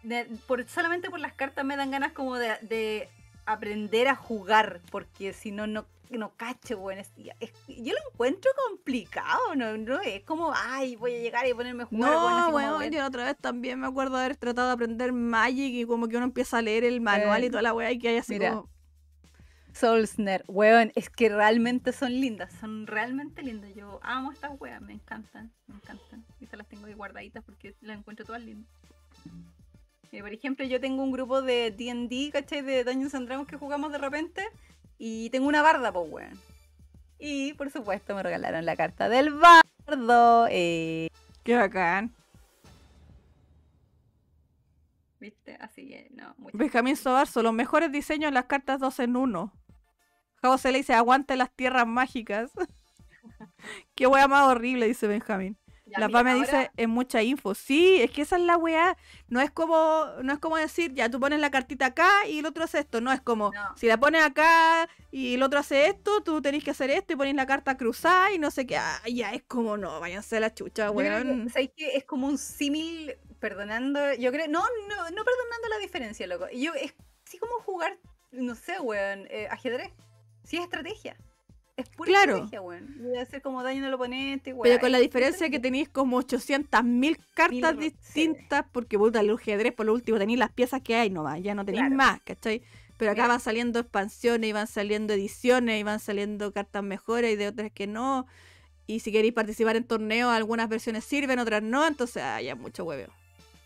de- 0.02 0.26
por, 0.46 0.66
solamente 0.68 1.08
por 1.10 1.18
las 1.20 1.32
cartas 1.32 1.64
me 1.64 1.76
dan 1.76 1.90
ganas 1.90 2.12
como 2.12 2.36
de, 2.36 2.48
de 2.62 3.08
aprender 3.46 4.08
a 4.08 4.14
jugar. 4.14 4.80
Porque 4.90 5.32
si 5.32 5.50
no, 5.50 5.66
no, 5.66 5.86
no 6.10 6.32
cacho, 6.36 6.78
weón. 6.78 6.98
Es- 7.00 7.12
es- 7.40 7.52
yo 7.68 7.92
lo 7.94 7.98
encuentro 8.12 8.50
complicado. 8.68 9.54
No, 9.56 9.76
no 9.78 10.00
es 10.00 10.22
como, 10.24 10.52
ay, 10.54 10.96
voy 10.96 11.14
a 11.14 11.18
llegar 11.20 11.46
y 11.46 11.54
ponerme 11.54 11.84
a 11.84 11.86
jugar. 11.86 12.10
No, 12.10 12.50
bueno, 12.52 12.76
weón. 12.78 12.90
yo 12.92 13.06
otra 13.06 13.24
vez 13.24 13.36
también 13.40 13.80
me 13.80 13.86
acuerdo 13.86 14.16
de 14.18 14.24
haber 14.24 14.36
tratado 14.36 14.68
de 14.68 14.74
aprender 14.74 15.12
Magic 15.12 15.72
y 15.74 15.86
como 15.86 16.06
que 16.08 16.16
uno 16.16 16.26
empieza 16.26 16.58
a 16.58 16.62
leer 16.62 16.84
el 16.84 17.00
manual 17.00 17.42
y 17.42 17.46
Eh, 17.46 17.50
toda 17.50 17.62
la 17.62 17.72
weá 17.72 17.90
y 17.92 17.98
que 17.98 18.08
hay 18.10 18.16
así 18.18 18.34
mira. 18.34 18.50
como... 18.50 18.73
Solsner, 19.74 20.44
weón, 20.46 20.92
es 20.94 21.10
que 21.10 21.28
realmente 21.28 21.92
son 21.92 22.12
lindas, 22.12 22.52
son 22.60 22.86
realmente 22.86 23.42
lindas. 23.42 23.74
Yo 23.74 23.98
amo 24.02 24.30
estas 24.30 24.52
weas, 24.60 24.80
me 24.80 24.92
encantan, 24.92 25.52
me 25.66 25.74
encantan. 25.74 26.24
Y 26.40 26.46
se 26.46 26.56
las 26.56 26.68
tengo 26.68 26.86
ahí 26.86 26.94
guardaditas 26.94 27.42
porque 27.44 27.74
las 27.80 27.98
encuentro 27.98 28.24
todas 28.24 28.42
lindas. 28.42 28.70
Eh, 30.12 30.20
por 30.20 30.32
ejemplo, 30.32 30.64
yo 30.64 30.80
tengo 30.80 31.02
un 31.02 31.10
grupo 31.10 31.42
de 31.42 31.72
DD, 31.72 32.30
¿cachai? 32.32 32.62
De 32.62 32.84
Dungeons 32.84 33.16
and 33.16 33.26
Dragons 33.26 33.48
que 33.48 33.56
jugamos 33.56 33.90
de 33.90 33.98
repente. 33.98 34.44
Y 34.96 35.28
tengo 35.30 35.48
una 35.48 35.60
barda, 35.60 35.92
pues, 35.92 36.08
weón. 36.08 36.40
Y 37.18 37.54
por 37.54 37.70
supuesto 37.70 38.14
me 38.14 38.22
regalaron 38.22 38.64
la 38.64 38.76
carta 38.76 39.08
del 39.08 39.34
bardo. 39.34 40.46
Eh. 40.50 41.08
Qué 41.42 41.56
bacán. 41.56 42.14
¿Viste? 45.18 45.56
Así 45.60 45.88
que 45.88 46.10
no. 46.14 46.36
Benjamín 46.52 46.96
Sobar, 46.96 47.26
son 47.26 47.44
los 47.44 47.54
mejores 47.54 47.90
diseños 47.90 48.28
en 48.28 48.34
las 48.34 48.44
cartas 48.44 48.78
2 48.78 49.00
en 49.00 49.16
1. 49.16 49.63
Jabo 50.44 50.58
le 50.62 50.78
dice, 50.78 50.92
aguanta 50.92 51.36
las 51.36 51.50
tierras 51.50 51.86
mágicas. 51.86 52.50
Qué 53.94 54.06
wea 54.06 54.28
más 54.28 54.46
horrible, 54.46 54.86
dice 54.86 55.06
Benjamín. 55.06 55.56
La 55.86 56.08
mira, 56.08 56.22
me 56.22 56.34
dice, 56.34 56.70
es 56.76 56.88
mucha 56.88 57.22
info. 57.22 57.54
Sí, 57.54 58.02
es 58.02 58.10
que 58.10 58.22
esa 58.22 58.36
es 58.36 58.42
la 58.42 58.58
weá. 58.58 58.96
No 59.28 59.40
es 59.40 59.50
como, 59.50 60.06
no 60.22 60.34
es 60.34 60.38
como 60.40 60.58
decir, 60.58 60.92
ya 60.92 61.08
tú 61.08 61.18
pones 61.18 61.40
la 61.40 61.50
cartita 61.50 61.86
acá 61.86 62.26
y 62.28 62.40
el 62.40 62.46
otro 62.46 62.64
hace 62.64 62.80
esto. 62.80 63.00
No, 63.00 63.10
es 63.10 63.22
como, 63.22 63.52
si 63.76 63.86
la 63.86 63.98
pones 63.98 64.22
acá 64.22 64.86
y 65.10 65.34
el 65.34 65.42
otro 65.42 65.60
hace 65.60 65.86
esto, 65.86 66.22
tú 66.22 66.42
tenés 66.42 66.62
que 66.62 66.72
hacer 66.72 66.90
esto 66.90 67.14
y 67.14 67.16
pones 67.16 67.34
la 67.34 67.46
carta 67.46 67.78
cruzada 67.78 68.30
y 68.32 68.38
no 68.38 68.50
sé 68.50 68.66
qué. 68.66 68.76
Ah, 68.76 69.00
ya 69.10 69.32
es 69.32 69.44
como, 69.44 69.78
no, 69.78 69.98
váyanse 70.00 70.36
a 70.36 70.40
la 70.40 70.52
chucha, 70.52 70.90
weón. 70.90 71.48
Que, 71.54 71.68
que 71.68 71.96
es 71.96 72.04
como 72.04 72.26
un 72.26 72.36
símil, 72.36 73.16
perdonando, 73.38 74.12
yo 74.14 74.30
creo, 74.30 74.48
no, 74.48 74.60
no, 74.60 74.96
no 75.10 75.24
perdonando 75.24 75.68
la 75.70 75.78
diferencia, 75.78 76.26
loco. 76.26 76.48
Yo, 76.52 76.74
es 76.74 76.94
así 77.26 77.38
como 77.38 77.54
jugar, 77.60 77.96
no 78.32 78.54
sé, 78.54 78.78
weón, 78.80 79.26
eh, 79.30 79.48
ajedrez. 79.50 79.92
Sí 80.44 80.56
es 80.56 80.64
estrategia. 80.64 81.16
Es 81.76 81.88
pura 81.88 82.08
Claro. 82.08 82.32
estrategia, 82.34 82.60
weón. 82.60 82.94
Voy 83.02 83.16
a 83.18 83.22
hacer 83.22 83.42
como 83.42 83.62
daño 83.62 83.84
al 83.84 83.94
oponente, 83.94 84.52
weón. 84.52 84.62
Pero 84.62 84.78
con 84.80 84.92
la 84.92 84.98
diferencia 84.98 85.50
que 85.50 85.58
tenéis 85.58 85.88
como 85.88 86.18
800 86.18 86.84
mil 86.84 87.18
cartas 87.34 87.74
Mil, 87.76 87.90
distintas, 87.90 88.64
porque 88.70 88.96
puta, 88.96 89.20
el 89.20 89.30
ajedrez 89.30 89.72
por 89.72 89.86
lo 89.86 89.92
último 89.94 90.18
tenéis 90.18 90.38
las 90.38 90.52
piezas 90.52 90.82
que 90.82 90.94
hay 90.94 91.10
nomás, 91.10 91.42
ya 91.42 91.54
no 91.54 91.64
tenéis 91.64 91.82
Claro. 91.82 91.96
más, 91.96 92.20
¿cachai? 92.22 92.62
Pero 92.96 93.10
acá 93.10 93.22
Mira. 93.22 93.28
van 93.34 93.40
saliendo 93.40 93.80
expansiones 93.80 94.48
y 94.48 94.52
van 94.52 94.68
saliendo 94.68 95.14
ediciones 95.14 95.80
y 95.80 95.82
van 95.82 95.98
saliendo 95.98 96.52
cartas 96.52 96.84
mejores 96.84 97.32
y 97.32 97.36
de 97.36 97.48
otras 97.48 97.72
que 97.72 97.88
no. 97.88 98.24
Y 98.86 99.00
si 99.00 99.10
queréis 99.10 99.32
participar 99.32 99.74
en 99.74 99.82
torneos, 99.84 100.30
algunas 100.30 100.68
versiones 100.68 101.04
sirven, 101.04 101.40
otras 101.40 101.60
no, 101.62 101.84
entonces 101.88 102.22
ah, 102.22 102.40
ya 102.40 102.54
mucho 102.54 102.84
hueveo. 102.84 103.08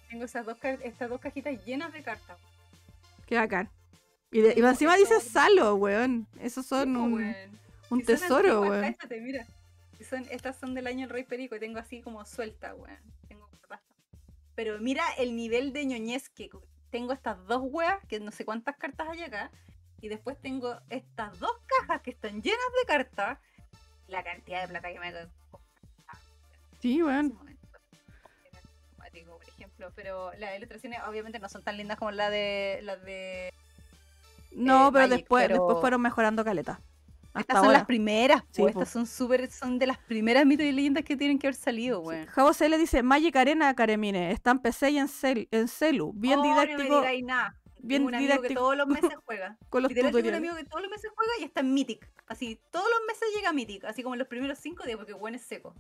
Tengo 0.09 0.25
esas 0.25 0.47
dos, 0.47 0.57
estas 0.83 1.11
dos 1.11 1.21
cajitas 1.21 1.63
llenas 1.67 1.93
de 1.93 2.03
cartas. 2.03 2.39
Qué 3.27 3.35
bacán. 3.35 3.69
Y, 4.31 4.41
de, 4.41 4.55
y 4.57 4.61
encima 4.61 4.97
dice 4.97 5.21
Salo, 5.21 5.75
weón. 5.77 6.27
Esos 6.41 6.67
son 6.67 6.97
un, 6.97 7.15
weón. 7.15 7.35
un 7.91 8.01
son 8.01 8.03
tesoro, 8.03 8.59
antiguas, 8.59 8.71
weón. 8.81 8.95
cáchate, 8.95 9.21
mira. 9.21 9.47
Son, 10.09 10.25
estas 10.31 10.57
son 10.59 10.75
del 10.75 10.87
año 10.87 11.05
El 11.05 11.11
Rey 11.11 11.25
Perico 11.25 11.57
y 11.57 11.61
tengo 11.61 11.79
así 11.79 12.03
como 12.03 12.25
suelta, 12.25 12.75
weón. 12.75 12.99
Tengo. 13.27 13.49
Pero 14.55 14.79
mira 14.81 15.05
el 15.19 15.37
nivel 15.37 15.73
de 15.73 15.87
ñoñez 15.87 16.29
que 16.31 16.51
tengo 16.91 17.13
estas 17.13 17.45
dos 17.47 17.63
weas, 17.65 18.05
que 18.07 18.19
no 18.21 18.31
sé 18.33 18.45
cuántas 18.45 18.77
cartas 18.77 19.09
hay 19.09 19.23
acá. 19.23 19.51
Y 20.01 20.09
después 20.09 20.41
tengo 20.41 20.79
estas 20.91 21.39
dos 21.39 21.53
cajas 21.67 22.03
que 22.03 22.11
están 22.11 22.43
llenas 22.43 22.73
de 22.81 22.87
cartas. 22.87 23.39
La 24.09 24.23
cantidad 24.23 24.63
de 24.63 24.69
plata 24.69 24.93
que 24.93 25.01
me 25.01 25.13
Sí, 26.81 27.03
weón. 27.03 27.39
cuático, 28.97 29.37
por 29.39 29.49
ejemplo. 29.49 29.93
Pero 29.95 30.33
las 30.39 30.57
ilustraciones 30.57 31.01
obviamente 31.07 31.39
no 31.39 31.49
son 31.49 31.63
tan 31.63 31.77
lindas 31.77 31.99
como 31.99 32.11
las 32.11 32.31
de 32.31 32.81
las 32.83 33.03
de 33.05 33.53
No, 34.51 34.89
eh, 34.89 34.91
pero 34.93 35.09
Magic, 35.09 35.17
después, 35.19 35.49
después 35.49 35.79
fueron 35.81 36.01
mejorando 36.03 36.45
caleta. 36.45 36.81
Hasta 37.35 37.41
Estas 37.41 37.57
son 37.59 37.67
ahora. 37.67 37.79
las 37.79 37.87
primeras, 37.87 38.43
Sí, 38.51 38.63
pues, 38.63 38.75
estas 38.75 38.89
son 38.89 39.07
súper, 39.07 39.51
son 39.51 39.79
de 39.79 39.87
las 39.87 39.99
primeras 39.99 40.45
mitos 40.47 40.65
y 40.67 40.73
leyendas 40.73 41.05
que 41.05 41.17
tienen 41.17 41.39
que 41.39 41.47
haber 41.47 41.55
salido. 41.55 42.03
Javo 42.29 42.53
C 42.53 42.69
le 42.69 42.79
dice 42.79 43.03
Magic 43.03 43.37
Arena 43.37 43.75
Caremine, 43.75 44.33
está 44.33 44.51
en 44.51 44.59
PC 44.61 44.91
y 44.91 44.99
en, 44.99 45.07
cel- 45.09 45.47
en 45.51 45.69
Celu, 45.69 46.13
bien 46.15 46.41
Oh, 46.41 46.43
didáctico 46.43 46.79
No 46.83 46.89
me 46.89 46.97
digáis 46.97 47.25
nada. 47.25 47.55
bien 47.81 48.03
un 48.05 48.15
amigo 48.15 48.29
que 48.33 48.37
didáctico 48.39 48.61
todos 48.61 48.77
los 48.77 48.87
meses 48.89 49.11
juega. 49.25 49.57
con 49.69 49.83
los 49.83 49.91
Literal, 49.93 50.11
tengo 50.13 50.29
un 50.29 50.35
amigo 50.35 50.57
que 50.57 50.65
todos 50.65 50.83
los 50.83 50.91
meses 50.91 51.11
juega 51.15 51.33
y 51.39 51.45
está 51.45 51.61
en 51.61 51.75
Mythic. 51.75 52.11
Así, 52.27 52.59
todos 52.73 52.87
los 52.91 53.07
meses 53.07 53.29
llega 53.37 53.51
a 53.51 53.53
Mythic, 53.53 53.85
así 53.85 54.03
como 54.03 54.15
en 54.15 54.19
los 54.19 54.29
primeros 54.29 54.59
cinco 54.59 54.85
días, 54.85 54.97
porque 54.97 55.13
bueno 55.13 55.37
es 55.37 55.43
seco. 55.45 55.75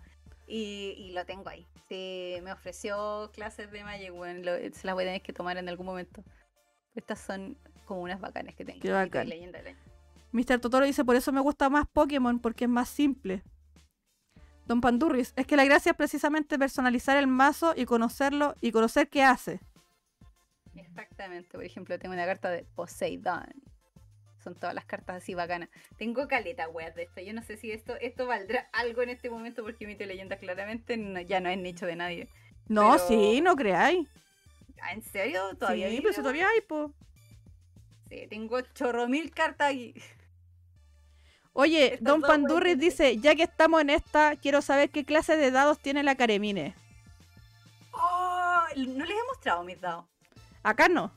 Y, 0.46 0.94
y 0.96 1.12
lo 1.12 1.26
tengo 1.26 1.48
ahí. 1.48 1.66
Sí, 1.88 2.36
me 2.42 2.52
ofreció 2.52 3.30
clases 3.34 3.70
de 3.72 3.82
Magic, 3.84 4.12
lo- 4.12 4.54
se 4.56 4.86
las 4.86 4.94
voy 4.94 5.04
a 5.04 5.06
tener 5.08 5.22
que 5.22 5.32
tomar 5.32 5.56
en 5.56 5.68
algún 5.68 5.86
momento. 5.86 6.22
Estas 6.94 7.18
son 7.20 7.56
como 7.88 8.02
unas 8.02 8.20
bacanas 8.20 8.54
que 8.54 8.64
tengo. 8.64 8.80
Qué 8.80 8.92
bacán. 8.92 9.28
leyenda. 9.28 9.60
Mr. 10.32 10.60
Totoro 10.60 10.84
dice, 10.84 11.04
por 11.04 11.16
eso 11.16 11.32
me 11.32 11.40
gusta 11.40 11.68
más 11.70 11.86
Pokémon, 11.88 12.38
porque 12.38 12.64
es 12.64 12.70
más 12.70 12.88
simple. 12.88 13.42
Don 14.66 14.80
Pandurris, 14.82 15.32
es 15.36 15.46
que 15.46 15.56
la 15.56 15.64
gracia 15.64 15.90
es 15.92 15.96
precisamente 15.96 16.58
personalizar 16.58 17.16
el 17.16 17.26
mazo 17.26 17.72
y 17.74 17.86
conocerlo 17.86 18.54
y 18.60 18.70
conocer 18.70 19.08
qué 19.08 19.22
hace. 19.22 19.60
Exactamente, 20.76 21.48
por 21.52 21.64
ejemplo, 21.64 21.98
tengo 21.98 22.14
una 22.14 22.26
carta 22.26 22.50
de 22.50 22.64
Poseidon. 22.76 23.46
Son 24.44 24.54
todas 24.54 24.74
las 24.74 24.84
cartas 24.84 25.16
así 25.16 25.34
bacanas. 25.34 25.68
Tengo 25.96 26.28
caleta, 26.28 26.68
weas, 26.68 26.94
de 26.94 27.04
esto. 27.04 27.20
Yo 27.20 27.32
no 27.32 27.42
sé 27.42 27.56
si 27.56 27.72
esto, 27.72 27.96
esto 28.00 28.26
valdrá 28.26 28.68
algo 28.72 29.02
en 29.02 29.08
este 29.08 29.30
momento 29.30 29.62
porque 29.64 29.86
Mito 29.86 30.04
y 30.04 30.06
Leyenda 30.06 30.36
claramente 30.36 30.96
no- 30.96 31.20
ya 31.20 31.40
no 31.40 31.48
es 31.48 31.58
nicho 31.58 31.86
de 31.86 31.96
nadie. 31.96 32.28
No, 32.68 32.92
Pero- 32.92 33.08
sí, 33.08 33.40
no 33.40 33.56
creáis. 33.56 34.06
¿En 34.92 35.02
serio? 35.02 35.56
¿Todavía 35.58 35.86
sí, 35.88 35.92
vive, 35.92 36.02
pero 36.02 36.12
si 36.14 36.20
weón? 36.20 36.24
todavía 36.24 36.48
hay, 36.54 36.60
po. 36.60 36.92
Sí, 38.08 38.26
tengo 38.28 38.60
chorro 38.60 39.08
mil 39.08 39.30
cartas 39.30 39.70
aquí. 39.70 39.94
Oye, 41.52 41.98
Don 42.00 42.20
Pandurris 42.20 42.78
dice, 42.78 43.18
ya 43.18 43.34
que 43.34 43.42
estamos 43.42 43.80
en 43.80 43.90
esta, 43.90 44.36
quiero 44.36 44.62
saber 44.62 44.90
qué 44.90 45.04
clase 45.04 45.36
de 45.36 45.50
dados 45.50 45.80
tiene 45.80 46.04
la 46.04 46.14
Caremine. 46.14 46.74
¡Oh! 47.90 48.62
No 48.76 49.04
les 49.04 49.16
he 49.16 49.26
mostrado 49.26 49.64
mis 49.64 49.80
dados. 49.80 50.04
Acá 50.62 50.88
no. 50.88 51.12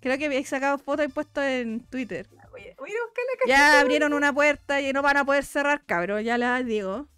Creo 0.00 0.16
que 0.16 0.26
he 0.26 0.44
sacado 0.44 0.78
fotos 0.78 1.06
y 1.06 1.08
puesto 1.08 1.42
en 1.42 1.80
Twitter. 1.80 2.28
Voy 2.50 2.68
a, 2.68 2.74
voy 2.76 2.90
a 2.90 2.92
ir 2.92 2.98
a 2.98 3.04
buscar 3.04 3.24
la 3.24 3.48
Ya 3.48 3.80
abrieron 3.80 4.12
una 4.12 4.32
puerta 4.32 4.80
y 4.80 4.92
no 4.92 5.02
van 5.02 5.16
a 5.16 5.24
poder 5.24 5.44
cerrar, 5.44 5.84
cabrón, 5.84 6.22
ya 6.22 6.38
les 6.38 6.66
digo. 6.66 7.08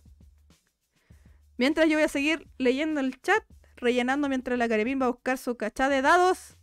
Mientras 1.59 1.89
yo 1.89 1.97
voy 1.97 2.05
a 2.05 2.09
seguir 2.09 2.49
leyendo 2.59 3.01
el 3.01 3.21
chat, 3.21 3.45
rellenando 3.77 4.29
mientras 4.29 4.59
la 4.59 4.69
Caremín 4.69 5.01
va 5.01 5.07
a 5.07 5.11
buscar 5.11 5.39
su 5.39 5.57
cachá 5.57 5.89
de 5.89 6.03
dados. 6.03 6.57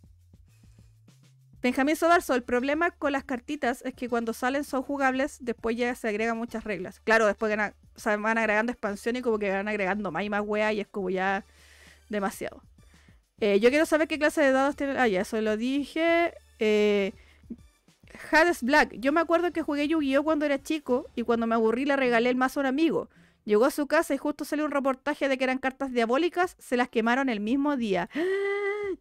Benjamín 1.62 1.94
Sodarzo, 1.94 2.34
el 2.34 2.42
problema 2.42 2.90
con 2.90 3.12
las 3.12 3.24
cartitas 3.24 3.82
es 3.82 3.92
que 3.94 4.08
cuando 4.08 4.32
salen 4.32 4.64
son 4.64 4.82
jugables, 4.82 5.38
después 5.40 5.76
ya 5.76 5.94
se 5.94 6.08
agregan 6.08 6.38
muchas 6.38 6.64
reglas. 6.64 7.00
Claro, 7.00 7.26
después 7.26 7.54
van, 7.54 8.38
agregando 8.38 8.72
expansión 8.72 9.16
y 9.16 9.22
como 9.22 9.38
que 9.38 9.50
van 9.50 9.68
agregando 9.68 10.10
más 10.10 10.24
y 10.24 10.30
más 10.30 10.42
weas 10.44 10.72
y 10.72 10.80
es 10.80 10.86
como 10.88 11.10
ya 11.10 11.44
demasiado. 12.08 12.62
Eh, 13.40 13.60
yo 13.60 13.68
quiero 13.68 13.84
saber 13.84 14.08
qué 14.08 14.18
clase 14.18 14.40
de 14.40 14.52
dados 14.52 14.76
tiene. 14.76 14.98
Ah, 14.98 15.08
ya, 15.08 15.20
eso 15.20 15.40
lo 15.40 15.56
dije. 15.58 16.32
Eh, 16.58 17.12
Hades 18.30 18.62
Black. 18.62 18.94
Yo 18.98 19.12
me 19.12 19.20
acuerdo 19.20 19.52
que 19.52 19.62
jugué 19.62 19.86
Yu-Gi-Oh 19.86 20.24
cuando 20.24 20.46
era 20.46 20.62
chico 20.62 21.06
y 21.14 21.22
cuando 21.22 21.46
me 21.46 21.54
aburrí 21.54 21.84
le 21.84 21.96
regalé 21.96 22.30
el 22.30 22.36
mazo 22.36 22.60
a 22.60 22.62
un 22.62 22.66
amigo. 22.66 23.10
Llegó 23.44 23.66
a 23.66 23.70
su 23.70 23.86
casa 23.86 24.14
y 24.14 24.18
justo 24.18 24.44
salió 24.44 24.64
un 24.64 24.70
reportaje 24.70 25.28
de 25.28 25.38
que 25.38 25.44
eran 25.44 25.58
cartas 25.58 25.92
diabólicas, 25.92 26.56
se 26.58 26.76
las 26.76 26.88
quemaron 26.88 27.28
el 27.28 27.40
mismo 27.40 27.76
día. 27.76 28.08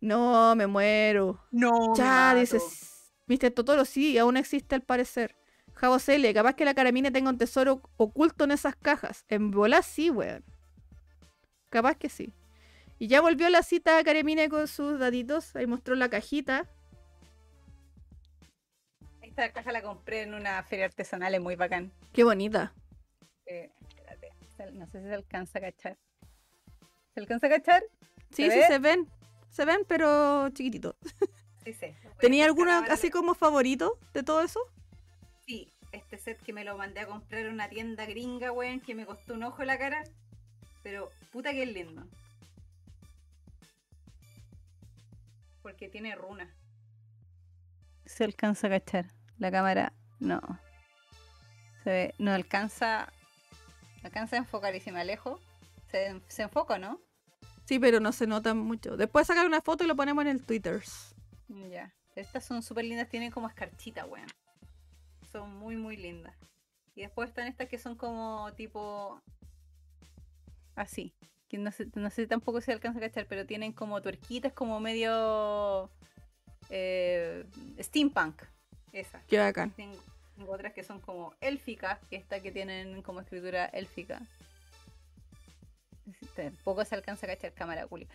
No, 0.01 0.56
me 0.56 0.68
muero. 0.68 1.39
No, 1.51 1.93
Ya, 1.95 2.34
dices, 2.35 3.11
Mr. 3.27 3.51
Totoro, 3.51 3.85
sí, 3.85 4.18
aún 4.18 4.38
existe 4.38 4.76
al 4.76 4.81
parecer. 4.81 5.35
Javo 5.73 5.99
Cele, 5.99 6.34
capaz 6.34 6.56
que 6.56 6.65
la 6.65 6.73
Caramine 6.73 7.11
tenga 7.11 7.30
un 7.30 7.38
tesoro 7.38 7.81
oculto 7.97 8.43
en 8.43 8.51
esas 8.51 8.76
cajas. 8.76 9.23
En 9.30 9.51
bola 9.51 9.81
sí, 9.81 10.10
weón. 10.10 10.43
Capaz 11.69 11.95
que 11.95 12.10
sí. 12.10 12.34
Y 12.97 13.07
ya 13.07 13.22
volvió 13.22 13.47
la 13.49 13.64
cita 13.64 14.03
Caramine 14.03 14.49
con 14.49 14.68
sus 14.68 14.99
daditos. 14.99 15.56
Ahí 15.56 15.68
mostró 15.68 15.95
la 15.95 16.10
cajita. 16.10 16.68
Esta 19.22 19.53
caja 19.53 19.72
la 19.72 19.81
compré 19.81 20.23
en 20.23 20.34
una 20.34 20.61
feria 20.64 20.85
artesanal, 20.85 21.34
es 21.34 21.41
muy 21.41 21.56
bacán. 21.56 21.93
Qué 22.11 22.23
bonita. 22.26 22.73
Eh, 23.45 23.72
espérate, 23.89 24.73
no 24.73 24.85
sé 24.88 24.99
si 25.01 25.07
se 25.07 25.14
alcanza 25.14 25.60
a 25.60 25.61
cachar. 25.61 25.97
¿Se 27.14 27.19
alcanza 27.22 27.47
a 27.47 27.49
cachar? 27.51 27.84
Sí, 28.31 28.45
¿Se 28.47 28.51
sí 28.51 28.60
ve? 28.60 28.68
se 28.68 28.80
ven. 28.80 29.07
Se 29.49 29.65
ven, 29.65 29.81
pero 29.88 30.49
chiquitito. 30.49 30.95
Sí, 31.63 31.76
voy 31.80 31.89
a 31.91 32.17
¿Tenía 32.17 32.45
alguno 32.45 32.71
así 32.89 33.09
como 33.09 33.35
favorito 33.35 33.99
de 34.13 34.23
todo 34.23 34.41
eso? 34.41 34.59
Sí, 35.45 35.71
este 35.91 36.17
set 36.17 36.41
que 36.41 36.53
me 36.53 36.63
lo 36.63 36.77
mandé 36.77 37.01
a 37.01 37.07
comprar 37.07 37.45
en 37.45 37.53
una 37.53 37.69
tienda 37.69 38.05
gringa, 38.05 38.51
weón, 38.51 38.80
que 38.80 38.95
me 38.95 39.05
costó 39.05 39.34
un 39.34 39.43
ojo 39.43 39.63
la 39.63 39.77
cara. 39.77 40.03
Pero 40.84 41.11
puta 41.31 41.51
que 41.51 41.63
es 41.63 41.73
lindo. 41.73 42.05
Porque 45.61 45.89
tiene 45.89 46.15
runa. 46.15 46.49
Se 48.05 48.23
alcanza 48.23 48.67
a 48.67 48.69
cachar. 48.71 49.05
La 49.38 49.51
cámara, 49.51 49.93
no. 50.19 50.41
Se 51.84 51.89
ve, 51.89 52.15
no 52.17 52.31
alcanza. 52.31 53.11
Alcanza 54.03 54.38
a 54.38 54.39
enfocar 54.39 54.73
y 54.76 54.80
si 54.80 54.91
me 54.91 55.01
alejo, 55.01 55.39
se, 55.91 56.21
se 56.27 56.43
enfoca, 56.43 56.80
¿no? 56.80 57.01
Sí, 57.69 57.77
pero 57.77 57.99
no 57.99 58.11
se 58.11 58.25
nota 58.25 58.55
mucho. 58.55 58.97
Después 58.97 59.27
sacar 59.27 59.45
una 59.45 59.61
foto 59.61 59.83
y 59.83 59.87
lo 59.87 59.95
ponemos 59.95 60.23
en 60.23 60.31
el 60.31 60.43
Twitter. 60.43 60.81
Ya. 61.69 61.93
Estas 62.15 62.43
son 62.43 62.63
súper 62.63 62.83
lindas, 62.83 63.09
tienen 63.09 63.29
como 63.29 63.47
escarchita, 63.47 64.07
weón. 64.07 64.25
Son 65.31 65.55
muy, 65.55 65.77
muy 65.77 65.95
lindas. 65.95 66.35
Y 66.95 67.01
después 67.01 67.29
están 67.29 67.45
estas 67.45 67.69
que 67.69 67.77
son 67.77 67.95
como 67.95 68.51
tipo. 68.53 69.21
Así. 70.73 71.13
Que 71.47 71.59
no 71.59 71.71
sé, 71.71 71.85
no 71.93 72.09
sé 72.09 72.25
tampoco 72.25 72.59
si 72.59 72.65
se 72.65 72.71
alcanza 72.73 72.97
a 72.97 73.01
cachar, 73.03 73.27
pero 73.27 73.45
tienen 73.45 73.71
como 73.71 74.01
tuerquitas, 74.01 74.51
como 74.51 74.79
medio. 74.79 75.91
eh, 76.71 77.45
steampunk. 77.79 78.41
Esa. 78.93 79.21
Qué 79.27 79.37
bacán. 79.37 79.69
Tengo, 79.75 79.95
tengo 80.35 80.53
otras 80.53 80.73
que 80.73 80.83
son 80.83 80.99
como 81.01 81.35
élficas, 81.39 81.99
que 82.09 82.15
esta 82.15 82.39
que 82.39 82.51
tienen 82.51 83.03
como 83.03 83.19
escritura 83.19 83.65
élfica. 83.65 84.23
Tampoco 86.36 86.84
se 86.86 86.95
alcanza 86.95 87.26
a 87.26 87.30
cachar 87.30 87.53
cámara, 87.53 87.88
Julio. 87.88 88.07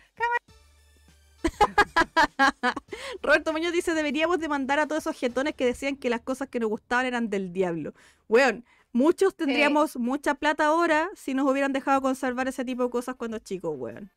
Roberto 3.21 3.53
Muñoz 3.53 3.71
dice, 3.71 3.93
deberíamos 3.93 4.39
demandar 4.39 4.79
a 4.79 4.87
todos 4.87 5.03
esos 5.03 5.17
jetones 5.17 5.53
que 5.55 5.65
decían 5.65 5.95
que 5.95 6.09
las 6.09 6.21
cosas 6.21 6.49
que 6.49 6.59
nos 6.59 6.69
gustaban 6.69 7.05
eran 7.05 7.29
del 7.29 7.53
diablo. 7.53 7.93
Weón, 8.27 8.65
Muchos 8.95 9.35
tendríamos 9.35 9.97
mucha 9.97 10.35
plata 10.35 10.67
ahora 10.67 11.09
si 11.15 11.33
nos 11.33 11.45
hubieran 11.51 11.73
dejado 11.73 12.01
conservar 12.01 12.47
ese 12.47 12.63
tipo 12.63 12.83
de 12.83 12.89
cosas 12.89 13.15
cuando 13.17 13.39
chicos, 13.39 13.75
weón. 13.77 14.09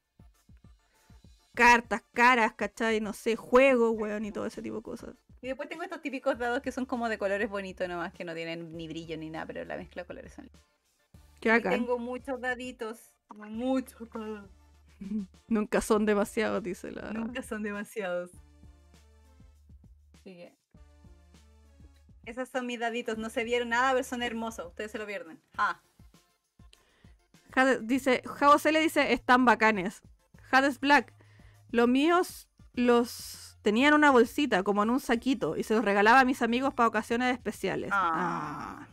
Cartas, 1.52 2.02
caras, 2.14 2.52
¿cachai? 2.52 3.00
No 3.00 3.12
sé, 3.12 3.34
juegos, 3.34 3.96
weón, 3.98 4.24
y 4.24 4.30
todo 4.30 4.46
ese 4.46 4.62
tipo 4.62 4.76
de 4.76 4.82
cosas. 4.82 5.16
Y 5.42 5.48
después 5.48 5.68
tengo 5.68 5.82
estos 5.82 6.00
típicos 6.00 6.38
dados 6.38 6.62
que 6.62 6.70
son 6.70 6.86
como 6.86 7.08
de 7.08 7.18
colores 7.18 7.50
bonitos 7.50 7.88
nomás, 7.88 8.12
que 8.12 8.22
no 8.22 8.36
tienen 8.36 8.76
ni 8.76 8.86
brillo 8.86 9.16
ni 9.16 9.30
nada, 9.30 9.46
pero 9.46 9.64
la 9.64 9.76
mezcla 9.76 10.02
de 10.02 10.06
colores 10.06 10.32
son. 10.32 10.48
Qué 11.40 11.48
Y 11.48 11.50
bacán. 11.50 11.72
tengo 11.72 11.98
muchos 11.98 12.40
daditos, 12.40 13.10
muchos 13.34 14.10
dados. 14.14 14.50
Nunca 15.46 15.80
son 15.80 16.06
demasiados, 16.06 16.62
dice 16.62 16.90
la. 16.90 17.12
Nunca 17.12 17.42
son 17.42 17.62
demasiados. 17.62 18.30
Así 20.14 20.34
que. 20.34 20.58
Esos 22.26 22.48
son 22.48 22.66
mis 22.66 22.80
daditos. 22.80 23.16
No 23.16 23.30
se 23.30 23.44
vieron 23.44 23.70
nada, 23.70 23.92
pero 23.92 24.04
son 24.04 24.22
hermosos. 24.22 24.66
Ustedes 24.66 24.90
se 24.90 24.98
lo 24.98 25.06
pierden. 25.06 25.40
Ah. 25.56 25.80
Dice, 27.80 28.22
Javo 28.24 28.56
le 28.70 28.80
dice, 28.80 29.12
están 29.12 29.44
bacanes. 29.44 30.02
Hades 30.50 30.78
Black, 30.78 31.12
los 31.70 31.88
míos 31.88 32.48
los 32.74 33.58
tenían 33.62 33.88
en 33.88 33.94
una 33.94 34.10
bolsita, 34.10 34.62
como 34.62 34.82
en 34.82 34.90
un 34.90 35.00
saquito, 35.00 35.56
y 35.56 35.62
se 35.62 35.74
los 35.74 35.84
regalaba 35.84 36.20
a 36.20 36.24
mis 36.24 36.42
amigos 36.42 36.74
para 36.74 36.88
ocasiones 36.88 37.32
especiales. 37.32 37.90
Ah. 37.92 38.86
Ah. 38.86 38.88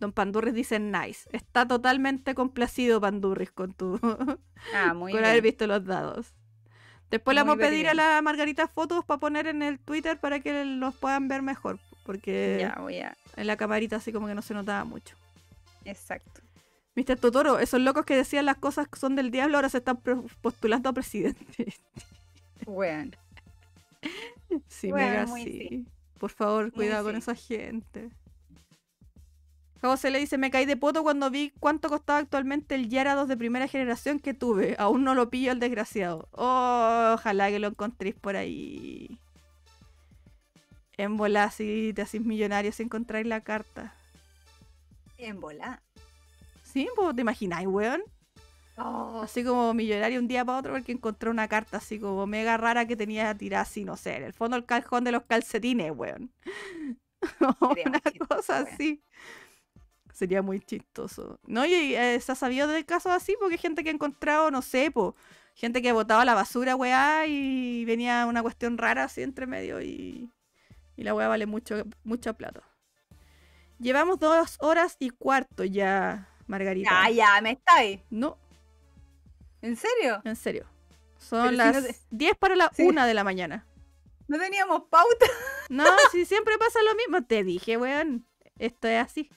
Don 0.00 0.12
Pandurris 0.12 0.54
dice, 0.54 0.78
nice. 0.80 1.28
Está 1.32 1.68
totalmente 1.68 2.34
complacido 2.34 3.00
Pandurris 3.00 3.52
con 3.52 3.72
tu... 3.74 4.00
Ah, 4.74 4.92
muy 4.94 5.12
con 5.12 5.20
bien. 5.20 5.30
haber 5.30 5.42
visto 5.42 5.66
los 5.66 5.84
dados. 5.84 6.34
Después 7.10 7.34
le 7.34 7.40
vamos 7.42 7.56
a 7.56 7.58
pedir 7.58 7.88
a 7.88 7.94
la 7.94 8.20
Margarita 8.22 8.68
fotos 8.68 9.04
para 9.04 9.18
poner 9.18 9.46
en 9.46 9.62
el 9.62 9.78
Twitter 9.80 10.18
para 10.20 10.40
que 10.40 10.64
los 10.64 10.94
puedan 10.94 11.26
ver 11.28 11.42
mejor, 11.42 11.78
porque 12.04 12.58
Ya, 12.60 12.76
voy 12.80 12.98
a. 12.98 13.16
en 13.36 13.46
la 13.48 13.56
camarita 13.56 13.96
así 13.96 14.12
como 14.12 14.26
que 14.28 14.34
no 14.34 14.42
se 14.42 14.54
notaba 14.54 14.84
mucho. 14.84 15.16
Exacto. 15.84 16.40
Mr. 16.94 17.16
Totoro, 17.18 17.58
esos 17.58 17.80
locos 17.80 18.04
que 18.04 18.14
decían 18.16 18.46
las 18.46 18.58
cosas 18.58 18.86
son 18.96 19.16
del 19.16 19.30
diablo 19.32 19.56
ahora 19.56 19.68
se 19.68 19.78
están 19.78 19.98
postulando 20.40 20.88
a 20.88 20.92
presidente. 20.92 21.74
Bueno. 22.66 23.12
sí, 24.68 24.90
Bueno, 24.90 25.06
mega 25.08 25.26
sí. 25.28 25.44
sí. 25.44 25.86
Por 26.18 26.30
favor, 26.30 26.64
Muy 26.64 26.70
cuidado 26.72 27.04
con 27.04 27.14
sí. 27.14 27.18
esa 27.18 27.34
gente. 27.34 28.10
José 29.88 30.10
le 30.10 30.18
dice, 30.18 30.36
me 30.36 30.50
caí 30.50 30.66
de 30.66 30.76
poto 30.76 31.02
cuando 31.02 31.30
vi 31.30 31.52
cuánto 31.58 31.88
costaba 31.88 32.18
actualmente 32.18 32.74
el 32.74 32.88
Yara 32.88 33.14
2 33.14 33.28
de 33.28 33.36
primera 33.36 33.66
generación 33.66 34.18
que 34.18 34.34
tuve. 34.34 34.76
Aún 34.78 35.04
no 35.04 35.14
lo 35.14 35.30
pillo 35.30 35.52
el 35.52 35.60
desgraciado. 35.60 36.28
Oh, 36.32 37.12
ojalá 37.14 37.48
que 37.50 37.58
lo 37.58 37.68
encontréis 37.68 38.14
por 38.14 38.36
ahí. 38.36 39.18
En 40.98 41.16
bola, 41.16 41.50
si 41.50 41.92
te 41.94 42.02
haces 42.02 42.20
millonario 42.20 42.72
si 42.72 42.82
encontráis 42.82 43.26
la 43.26 43.40
carta. 43.40 43.94
En 45.16 45.40
bola. 45.40 45.80
¿Sí? 46.62 46.88
pues, 46.94 47.14
¿Te 47.16 47.22
imagináis, 47.22 47.66
weón? 47.66 48.02
Oh, 48.76 49.22
Así 49.24 49.42
como 49.44 49.72
millonario 49.72 50.20
un 50.20 50.28
día 50.28 50.44
para 50.44 50.58
otro 50.58 50.72
porque 50.72 50.92
encontró 50.92 51.30
una 51.30 51.48
carta 51.48 51.78
así 51.78 51.98
como 51.98 52.26
mega 52.26 52.56
rara 52.56 52.86
que 52.86 52.96
tenía 52.96 53.34
tirada 53.34 53.62
así, 53.62 53.84
no 53.84 53.96
sé, 53.96 54.16
en 54.16 54.24
el 54.24 54.32
fondo 54.32 54.56
el 54.56 54.64
cajón 54.64 55.04
de 55.04 55.12
los 55.12 55.24
calcetines, 55.24 55.92
weón. 55.94 56.30
Una 57.60 58.00
cosa 58.28 58.64
weón. 58.64 59.02
Sería 60.20 60.42
muy 60.42 60.60
chistoso. 60.60 61.40
No, 61.46 61.64
y 61.64 61.94
eh, 61.94 62.20
se 62.20 62.32
ha 62.32 62.34
sabido 62.34 62.68
de 62.68 62.84
casos 62.84 63.10
así 63.10 63.34
porque 63.40 63.54
hay 63.54 63.58
gente 63.58 63.82
que 63.82 63.88
ha 63.88 63.92
encontrado, 63.94 64.50
no 64.50 64.60
sé, 64.60 64.90
po, 64.90 65.16
gente 65.54 65.80
que 65.80 65.92
botaba 65.92 66.26
la 66.26 66.34
basura, 66.34 66.76
weá, 66.76 67.24
y 67.26 67.86
venía 67.86 68.26
una 68.26 68.42
cuestión 68.42 68.76
rara 68.76 69.04
así 69.04 69.22
entre 69.22 69.46
medio 69.46 69.80
y, 69.80 70.30
y 70.96 71.02
la 71.04 71.14
weá 71.14 71.26
vale 71.26 71.46
mucho, 71.46 71.84
mucha 72.04 72.34
plata. 72.34 72.62
Llevamos 73.78 74.18
dos 74.18 74.58
horas 74.60 74.96
y 74.98 75.08
cuarto 75.08 75.64
ya, 75.64 76.28
Margarita. 76.46 76.90
ya, 77.08 77.10
ya, 77.10 77.40
me 77.40 77.52
estáis. 77.52 78.00
No, 78.10 78.36
¿En 79.62 79.76
serio? 79.76 80.20
en 80.24 80.36
serio. 80.36 80.66
Pero 80.90 81.18
Son 81.18 81.48
si 81.50 81.56
las 81.56 81.74
no 81.76 81.82
te- 81.82 81.96
10 82.10 82.36
para 82.36 82.56
la 82.56 82.70
Sí. 82.74 82.82
1 82.82 83.06
de 83.06 83.14
la 83.14 83.24
mañana. 83.24 83.66
No 84.28 84.38
teníamos 84.38 84.82
pauta. 84.90 85.26
No, 85.70 85.84
si 86.12 86.26
siempre 86.26 86.58
pasa 86.58 86.78
lo 86.82 86.94
mismo. 86.94 87.24
Te 87.26 87.42
dije, 87.42 87.78
weón. 87.78 88.26
Esto 88.58 88.86
es 88.88 89.02
así. 89.02 89.30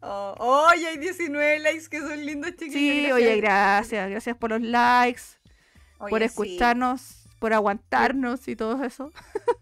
Oh, 0.00 0.34
oye, 0.70 0.86
hay 0.88 0.98
19 0.98 1.58
likes 1.60 1.88
que 1.88 2.00
son 2.00 2.24
lindos, 2.24 2.52
chiquillos. 2.52 2.72
Sí, 2.72 3.12
oye, 3.12 3.36
gracias. 3.36 4.10
Gracias 4.10 4.36
por 4.36 4.50
los 4.50 4.62
likes, 4.62 5.22
Oye, 5.98 6.10
por 6.10 6.20
sí. 6.20 6.24
escucharnos, 6.26 7.26
por 7.38 7.52
aguantarnos 7.52 8.48
y 8.48 8.56
todo 8.56 8.82
eso. 8.84 9.12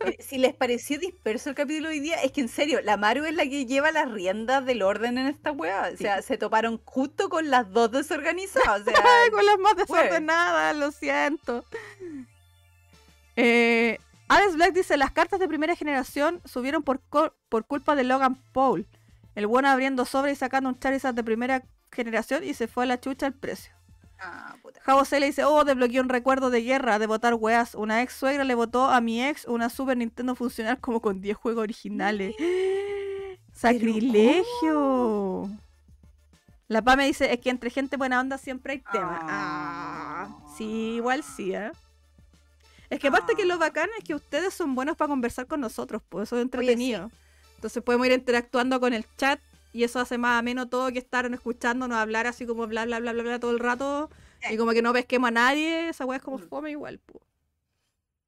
Eh, 0.00 0.16
Si 0.20 0.38
les 0.38 0.54
pareció 0.54 0.98
disperso 0.98 1.50
el 1.50 1.56
capítulo 1.56 1.88
de 1.88 1.94
hoy 1.94 2.00
día, 2.00 2.16
es 2.22 2.32
que 2.32 2.40
en 2.40 2.48
serio, 2.48 2.80
la 2.82 2.96
Maru 2.96 3.24
es 3.24 3.34
la 3.34 3.44
que 3.44 3.66
lleva 3.66 3.90
las 3.92 4.10
riendas 4.10 4.64
del 4.64 4.82
orden 4.82 5.18
en 5.18 5.26
esta 5.26 5.52
wea. 5.52 5.90
O 5.92 5.96
sea, 5.96 6.22
se 6.22 6.38
toparon 6.38 6.80
justo 6.84 7.28
con 7.28 7.50
las 7.50 7.70
dos 7.72 7.90
desorganizadas. 7.90 8.82
O 8.82 8.84
sea, 8.90 9.30
con 9.30 9.44
las 9.44 9.58
más 9.58 9.76
desordenadas, 9.76 10.76
lo 10.76 10.90
siento. 10.92 11.64
Eh, 13.36 13.98
Alex 14.28 14.54
Black 14.54 14.72
dice, 14.72 14.96
las 14.96 15.10
cartas 15.12 15.40
de 15.40 15.48
primera 15.48 15.76
generación 15.76 16.40
subieron 16.44 16.82
por, 16.82 17.00
por 17.00 17.64
culpa 17.66 17.94
de 17.96 18.04
Logan 18.04 18.36
Paul. 18.52 18.86
El 19.34 19.46
bueno 19.46 19.68
abriendo 19.68 20.04
sobre 20.04 20.32
y 20.32 20.36
sacando 20.36 20.68
un 20.68 20.78
Charizard 20.78 21.14
de 21.14 21.24
primera 21.24 21.62
generación 21.90 22.44
y 22.44 22.54
se 22.54 22.68
fue 22.68 22.84
a 22.84 22.86
la 22.86 23.00
chucha 23.00 23.26
el 23.26 23.32
precio. 23.34 23.72
ah, 24.20 24.54
puta. 24.62 24.80
Javo 24.82 25.04
C 25.04 25.20
le 25.20 25.26
dice, 25.26 25.44
oh, 25.44 25.64
desbloqueé 25.64 26.00
un 26.00 26.08
recuerdo 26.08 26.50
de 26.50 26.62
guerra, 26.62 26.98
de 26.98 27.06
votar 27.06 27.34
weas. 27.34 27.74
Una 27.74 28.02
ex 28.02 28.12
suegra 28.14 28.44
le 28.44 28.54
votó 28.54 28.84
a 28.90 29.00
mi 29.00 29.22
ex 29.24 29.46
una 29.46 29.68
Super 29.70 29.96
Nintendo 29.96 30.34
funcional 30.34 30.78
como 30.80 31.00
con 31.00 31.20
10 31.20 31.36
juegos 31.36 31.62
originales. 31.62 32.34
¡Sacrilegio! 33.52 35.48
La 36.68 36.80
PA 36.82 36.96
me 36.96 37.06
dice, 37.06 37.32
es 37.32 37.40
que 37.40 37.50
entre 37.50 37.68
gente 37.70 37.96
buena 37.98 38.20
onda 38.20 38.38
siempre 38.38 38.72
hay 38.74 38.78
tema. 38.92 39.18
Ah, 39.22 40.28
sí, 40.56 40.94
igual 40.96 41.22
sí, 41.22 41.54
¿eh? 41.54 41.70
Es 42.88 42.98
que 42.98 43.08
aparte 43.08 43.34
que 43.34 43.44
lo 43.44 43.54
Ah. 43.54 43.58
bacán 43.58 43.88
es 43.98 44.04
que 44.04 44.14
ustedes 44.14 44.54
son 44.54 44.74
buenos 44.74 44.96
para 44.96 45.08
conversar 45.08 45.46
con 45.46 45.60
nosotros, 45.60 46.02
pues 46.08 46.28
eso 46.28 46.36
es 46.36 46.42
entretenido. 46.42 47.10
Entonces 47.62 47.80
podemos 47.84 48.08
ir 48.08 48.12
interactuando 48.12 48.80
con 48.80 48.92
el 48.92 49.06
chat 49.16 49.38
y 49.72 49.84
eso 49.84 50.00
hace 50.00 50.18
más 50.18 50.36
ameno 50.36 50.68
todo 50.68 50.90
que 50.90 50.98
estar 50.98 51.32
escuchándonos 51.32 51.96
hablar 51.96 52.26
así 52.26 52.44
como 52.44 52.66
bla 52.66 52.84
bla 52.86 52.98
bla 52.98 53.12
bla 53.12 53.22
bla 53.22 53.38
todo 53.38 53.52
el 53.52 53.60
rato 53.60 54.10
Sí. 54.40 54.54
y 54.54 54.56
como 54.56 54.72
que 54.72 54.82
no 54.82 54.92
pesquemos 54.92 55.28
a 55.28 55.30
nadie, 55.30 55.90
esa 55.90 56.04
weá 56.04 56.16
es 56.16 56.22
como 56.24 56.38
Mm. 56.38 56.48
fome 56.48 56.70
igual, 56.72 56.98
pues. 57.06 57.22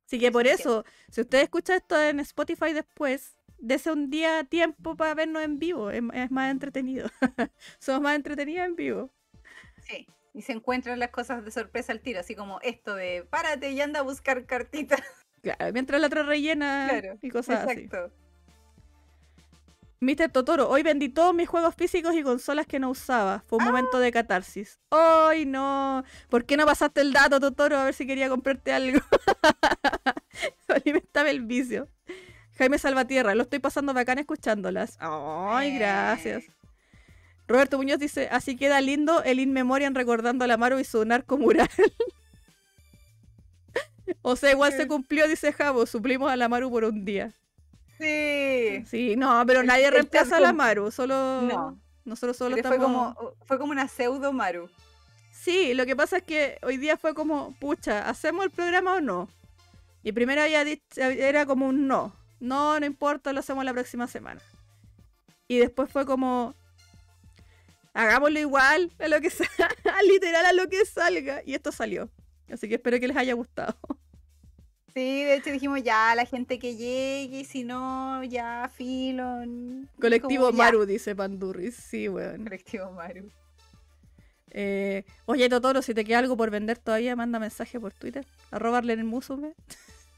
Así 0.07 0.21
que 0.21 0.31
por 0.31 0.47
eso, 0.47 0.85
si 1.11 1.23
usted 1.23 1.41
escucha 1.43 1.75
esto 1.75 2.01
en 2.01 2.21
Spotify 2.21 2.73
después, 2.73 3.35
dese 3.59 3.91
un 3.91 4.09
día 4.09 4.45
tiempo 4.45 4.95
para 4.95 5.15
vernos 5.15 5.43
en 5.43 5.59
vivo, 5.59 5.91
es, 5.91 6.01
es 6.13 6.31
más 6.31 6.53
entretenido. 6.53 7.09
Somos 7.81 8.03
más 8.03 8.15
entretenidos 8.15 8.67
en 8.67 8.77
vivo. 8.77 9.11
Sí. 9.83 10.07
Y 10.33 10.43
se 10.43 10.53
encuentran 10.53 11.01
las 11.01 11.11
cosas 11.11 11.45
de 11.45 11.51
sorpresa 11.51 11.91
al 11.91 12.01
tiro, 12.01 12.21
así 12.21 12.37
como 12.37 12.61
esto 12.61 12.95
de 12.95 13.27
párate 13.29 13.73
y 13.73 13.81
anda 13.81 13.99
a 13.99 14.03
buscar 14.05 14.47
cartitas. 14.47 15.03
Claro, 15.43 15.73
mientras 15.73 16.01
la 16.01 16.07
otra 16.07 16.23
rellena 16.23 16.87
Claro, 16.89 17.19
y 17.21 17.29
cosas 17.31 17.67
así. 17.69 17.81
Exacto. 17.81 18.15
Mr. 20.01 20.31
Totoro, 20.31 20.69
hoy 20.69 20.83
vendí 20.83 21.09
todos 21.09 21.35
mis 21.35 21.49
juegos 21.49 21.75
físicos 21.75 22.15
y 22.15 22.23
consolas 22.23 22.67
que 22.67 22.79
no 22.79 22.91
usaba. 22.91 23.43
Fue 23.47 23.59
un 23.59 23.65
Ah. 23.65 23.69
momento 23.69 23.99
de 23.99 24.13
catarsis. 24.13 24.81
¡Ay, 24.91 25.47
no! 25.47 26.05
¿Por 26.29 26.45
qué 26.45 26.57
no 26.57 26.67
pasaste 26.67 27.01
el 27.01 27.13
dato, 27.13 27.41
Totoro? 27.41 27.79
A 27.79 27.85
ver 27.85 27.95
si 27.95 28.07
quería 28.07 28.29
comprarte 28.29 28.73
algo. 28.73 29.01
Alimentame 30.69 31.31
el 31.31 31.43
vicio. 31.43 31.89
Jaime 32.59 32.79
Salvatierra, 32.79 33.35
lo 33.35 33.45
estoy 33.45 33.61
pasando 33.61 33.95
bacán 33.95 34.19
escuchándolas. 34.19 34.97
¡Ay, 35.01 35.71
Eh. 35.71 35.79
gracias! 35.79 36.45
Roberto 37.47 37.77
Muñoz 37.77 37.99
dice, 37.99 38.29
así 38.31 38.57
queda 38.57 38.81
lindo 38.81 39.23
el 39.23 39.39
In 39.39 39.53
Memoriam 39.53 39.95
recordando 39.95 40.45
a 40.45 40.49
la 40.49 40.57
Maru 40.57 40.79
y 40.79 40.85
su 40.85 41.05
narco 41.05 41.37
mural. 41.37 41.69
o 44.23 44.37
sea, 44.37 44.51
igual 44.53 44.73
se 44.73 44.87
cumplió, 44.87 45.29
dice 45.29 45.53
Javo, 45.53 45.87
suplimos 45.87 46.31
a 46.31 46.37
la 46.37 46.49
Maru 46.49 46.71
por 46.71 46.85
un 46.85 47.05
día. 47.05 47.33
Sí. 47.99 48.85
Sí, 48.87 49.17
no, 49.17 49.45
pero 49.47 49.61
El- 49.61 49.67
nadie 49.67 49.87
el 49.87 49.93
reemplaza 49.93 50.37
a 50.37 50.41
la 50.41 50.53
Maru, 50.53 50.91
solo 50.91 51.43
No. 51.43 51.79
nosotros 52.05 52.37
solo 52.37 52.57
Pero 52.57 52.69
fue 52.69 52.77
estamos... 52.77 53.15
como, 53.15 53.35
fue 53.47 53.59
como 53.59 53.73
una 53.73 53.89
pseudo 53.89 54.33
Maru. 54.33 54.69
Sí, 55.33 55.75
lo 55.75 55.85
que 55.87 55.95
pasa 55.95 56.19
es 56.19 56.23
que 56.23 56.59
hoy 56.63 56.77
día 56.79 56.97
fue 56.97 57.15
como, 57.15 57.55
pucha, 57.61 58.09
¿hacemos 58.09 58.45
el 58.45 58.51
programa 58.51 58.95
o 58.95 59.01
no? 59.01 59.29
Y 60.03 60.13
primero 60.13 60.43
había 60.43 60.65
dicho, 60.65 60.83
era 61.01 61.47
como 61.47 61.67
un 61.69 61.87
no. 61.87 62.15
No, 62.41 62.79
no 62.81 62.87
importa, 62.87 63.33
lo 63.33 63.41
hacemos 63.41 63.65
la 63.65 63.73
próxima 63.73 64.07
semana. 64.07 64.41
Y 65.49 65.59
después 65.59 65.91
fue 65.91 66.05
como, 66.07 66.55
hagámoslo 67.93 68.39
igual, 68.39 68.91
a 68.99 69.09
lo 69.09 69.21
que 69.21 69.31
salga, 69.31 69.69
literal 70.09 70.47
a 70.47 70.53
lo 70.53 70.69
que 70.69 70.85
salga. 70.85 71.43
Y 71.45 71.55
esto 71.55 71.73
salió. 71.73 72.11
Así 72.53 72.69
que 72.69 72.75
espero 72.77 72.99
que 73.01 73.09
les 73.09 73.17
haya 73.17 73.35
gustado. 73.35 73.77
Sí, 74.95 75.25
de 75.25 75.35
hecho 75.35 75.51
dijimos 75.51 75.83
ya, 75.83 76.15
la 76.15 76.25
gente 76.25 76.59
que 76.61 76.77
llegue, 76.77 77.39
y 77.41 77.45
si 77.45 77.65
no, 77.65 78.23
ya, 78.23 78.71
filo. 78.73 79.43
n- 79.43 79.89
Colectivo 80.01 80.47
como 80.47 80.57
ya. 80.57 80.65
Maru, 80.65 80.87
dice 80.87 81.17
Pandurris. 81.17 81.75
Sí, 81.75 82.09
weón. 82.09 82.45
Colectivo 82.45 82.93
Maru. 82.93 83.29
Eh, 84.51 85.05
oye, 85.27 85.49
Totoro, 85.49 85.83
si 85.83 85.95
te 85.95 86.05
queda 86.05 86.21
algo 86.21 86.37
por 86.37 86.51
vender 86.51 86.79
todavía, 86.79 87.17
manda 87.17 87.41
mensaje 87.41 87.81
por 87.81 87.93
Twitter. 87.93 88.25
Arroba 88.53 88.79
en 88.79 88.91
el 88.91 89.05
Musume. 89.05 89.55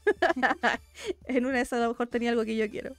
en 1.25 1.45
una 1.47 1.55
de 1.57 1.61
esas 1.61 1.79
a 1.79 1.83
lo 1.83 1.89
mejor 1.89 2.05
tenía 2.07 2.29
algo 2.29 2.45
que 2.45 2.55
yo 2.55 2.69
quiero. 2.69 2.93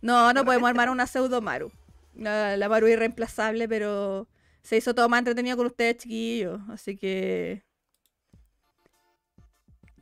No, 0.00 0.32
no 0.32 0.44
podemos 0.46 0.68
armar 0.70 0.88
una 0.88 1.06
pseudo 1.06 1.42
Maru. 1.42 1.70
La, 2.14 2.56
la 2.56 2.68
Maru 2.70 2.88
irreemplazable, 2.88 3.68
pero 3.68 4.26
se 4.62 4.78
hizo 4.78 4.94
todo 4.94 5.10
más 5.10 5.18
entretenido 5.18 5.58
con 5.58 5.66
ustedes, 5.66 5.98
chiquillos. 5.98 6.58
Así 6.70 6.96
que. 6.96 7.62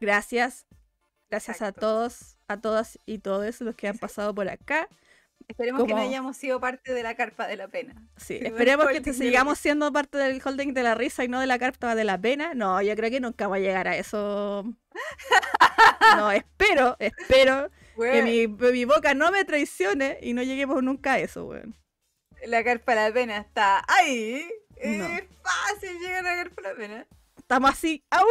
Gracias. 0.03 0.67
Gracias 1.31 1.63
a 1.63 1.71
todos, 1.71 2.37
a 2.49 2.61
todas 2.61 2.99
y 3.07 3.19
todos 3.19 3.61
los 3.61 3.77
que 3.77 3.87
han 3.87 3.99
pasado 3.99 4.35
por 4.35 4.49
acá. 4.49 4.89
Esperemos 5.47 5.87
que 5.87 5.95
no 5.95 6.01
hayamos 6.01 6.37
sido 6.37 6.61
parte 6.61 6.93
de 6.93 7.05
la 7.05 7.15
carpa 7.15 7.47
de 7.47 7.57
la 7.57 7.69
pena. 7.69 7.95
Sí, 8.17 8.41
esperemos 8.43 8.89
que 8.89 9.01
te 9.01 9.13
de 9.13 9.17
sigamos 9.17 9.61
siendo 9.61 9.93
parte 9.93 10.19
del 10.19 10.43
holding 10.45 10.75
de 10.75 10.83
la 10.83 10.97
risa 10.97 11.23
y 11.23 11.29
no 11.29 11.39
de 11.39 11.47
la 11.47 11.59
carta 11.59 11.95
de 11.95 12.03
la 12.03 12.21
pena. 12.21 12.53
No, 12.53 12.83
yo 12.83 12.97
creo 12.97 13.11
que 13.11 13.21
nunca 13.21 13.47
va 13.47 13.57
a 13.57 13.61
llegar 13.61 13.89
a 13.89 13.97
eso. 13.97 14.65
No, 16.17 16.31
espero, 16.31 16.97
espero 16.99 17.71
que 17.97 18.23
mi, 18.23 18.47
mi 18.47 18.85
boca 18.85 19.15
no 19.15 19.31
me 19.31 19.45
traicione 19.45 20.19
y 20.21 20.35
no 20.35 20.43
lleguemos 20.43 20.83
nunca 20.83 21.15
a 21.15 21.19
eso, 21.21 21.47
weón. 21.47 21.75
La 22.45 22.63
carpa 22.63 22.95
de 22.95 23.09
la 23.09 23.15
pena 23.15 23.39
está 23.39 23.83
ahí. 23.89 24.47
No. 24.85 25.07
Es 25.07 25.25
fácil 25.43 25.99
llegar 26.01 26.27
a 26.27 26.37
la 26.37 26.43
carpa 26.43 26.63
de 26.63 26.69
la 26.69 26.75
pena. 26.75 27.07
Estamos 27.39 27.71
así, 27.71 28.05
aún. 28.11 28.27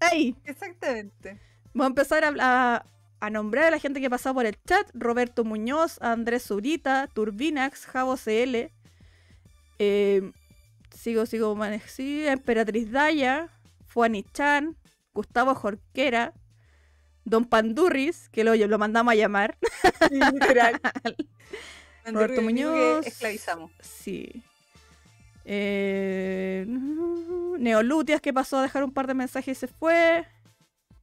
Ahí. 0.00 0.34
Exactamente. 0.44 1.38
Vamos 1.74 1.84
a 1.86 1.88
empezar 1.88 2.24
a, 2.24 2.34
a- 2.38 2.86
a 3.18 3.30
nombrar 3.30 3.64
a 3.64 3.70
la 3.70 3.78
gente 3.78 3.98
que 4.00 4.06
ha 4.06 4.10
pasado 4.10 4.34
por 4.34 4.46
el 4.46 4.56
chat. 4.66 4.88
Roberto 4.94 5.42
Muñoz, 5.44 5.98
Andrés 6.02 6.44
Zurita, 6.44 7.08
Turbinax, 7.12 7.86
Javo 7.86 8.16
CL. 8.16 8.70
eh, 9.78 10.32
sigo, 10.94 11.26
sigo, 11.26 11.56
sí, 11.86 12.26
Emperatriz 12.26 12.90
Daya, 12.90 13.48
Fuani 13.86 14.22
Chan, 14.22 14.76
Gustavo 15.14 15.54
Jorquera, 15.54 16.34
Don 17.24 17.44
Pandurris, 17.46 18.28
que 18.28 18.44
lo, 18.44 18.54
lo 18.54 18.78
mandamos 18.78 19.12
a 19.12 19.16
llamar. 19.16 19.56
Literal. 20.10 20.80
Roberto 22.04 22.34
Digo 22.34 22.36
que 22.36 22.40
Muñoz. 22.42 23.06
Esclavizamos. 23.06 23.72
Sí. 23.80 24.42
Eh, 25.48 26.66
Neolutias 27.58 28.20
que 28.20 28.34
pasó 28.34 28.58
a 28.58 28.62
dejar 28.62 28.84
un 28.84 28.92
par 28.92 29.06
de 29.06 29.14
mensajes 29.14 29.56
y 29.56 29.60
se 29.60 29.68
fue. 29.68 30.26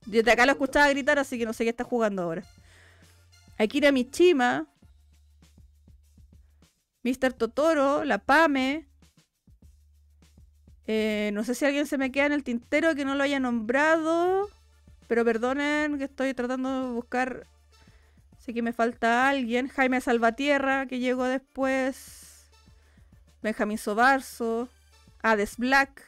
Yo 0.06 0.22
de 0.22 0.32
acá 0.32 0.45
lo 0.45 0.52
escuchaba 0.52 0.90
gritar, 0.90 1.18
así 1.18 1.40
que 1.40 1.45
no 1.45 1.53
sé 1.53 1.64
qué 1.64 1.70
está 1.70 1.84
jugando 1.84 2.22
ahora. 2.22 2.44
Akira 3.57 3.91
Michima. 3.91 4.68
Mr. 7.03 7.34
Totoro, 7.34 8.03
la 8.03 8.18
Pame. 8.18 8.88
Eh, 10.86 11.32
no 11.34 11.44
sé 11.45 11.56
si 11.56 11.65
alguien 11.65 11.86
se 11.86 11.98
me 11.98 12.11
queda 12.11 12.26
en 12.26 12.34
el 12.34 12.44
tintero 12.44 12.95
que 12.95 13.06
no 13.06 13.15
lo 13.15 13.24
haya 13.24 13.40
nombrado. 13.40 14.49
Pero 15.07 15.26
perdonen 15.26 15.98
que 15.98 16.06
estoy 16.06 16.34
tratando 16.34 16.88
de 16.88 16.94
buscar. 16.94 17.48
Sé 18.40 18.53
que 18.53 18.61
me 18.61 18.74
falta 18.74 19.30
alguien. 19.30 19.68
Jaime 19.70 20.02
Salvatierra, 20.02 20.86
que 20.86 20.99
llegó 20.99 21.26
después. 21.26 22.23
Benjamín 23.44 23.78
Sobarzo. 23.78 24.70
Hades 25.22 25.57
Black. 25.57 26.02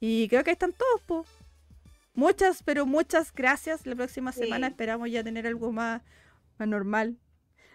Y 0.00 0.28
creo 0.28 0.44
que 0.44 0.50
ahí 0.50 0.54
están 0.54 0.72
todos, 0.72 1.00
po. 1.06 1.26
Muchas, 2.14 2.62
pero 2.62 2.86
muchas 2.86 3.32
gracias. 3.32 3.86
La 3.86 3.94
próxima 3.94 4.32
Sí. 4.32 4.40
semana 4.40 4.68
esperamos 4.68 5.10
ya 5.10 5.22
tener 5.22 5.46
algo 5.46 5.72
más, 5.72 6.02
más 6.58 6.68
normal. 6.68 7.18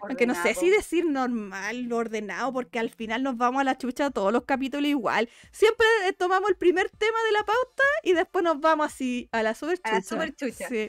Aunque 0.04 0.26
no 0.26 0.34
sé 0.34 0.56
si 0.56 0.68
decir 0.72 1.06
normal, 1.06 1.94
ordenado, 1.94 2.52
porque 2.52 2.80
al 2.80 2.90
final 2.90 3.22
nos 3.22 3.38
vamos 3.38 3.62
a 3.62 3.64
la 3.64 3.78
chucha 3.78 4.10
todos 4.10 4.34
los 4.34 4.46
capítulos 4.46 4.88
igual. 4.90 5.30
Siempre 5.52 5.86
eh, 6.08 6.14
tomamos 6.14 6.50
el 6.50 6.56
primer 6.56 6.90
tema 6.90 7.20
de 7.28 7.32
la 7.34 7.44
pauta 7.46 7.84
y 8.02 8.14
después 8.14 8.44
nos 8.44 8.60
vamos 8.60 8.88
así 8.88 9.30
a 9.32 9.44
la 9.44 9.54
super 9.54 9.78
chucha. 9.78 9.92
A 9.92 9.96
la 9.98 10.02
superchucha. 10.02 10.68
Sí. 10.70 10.88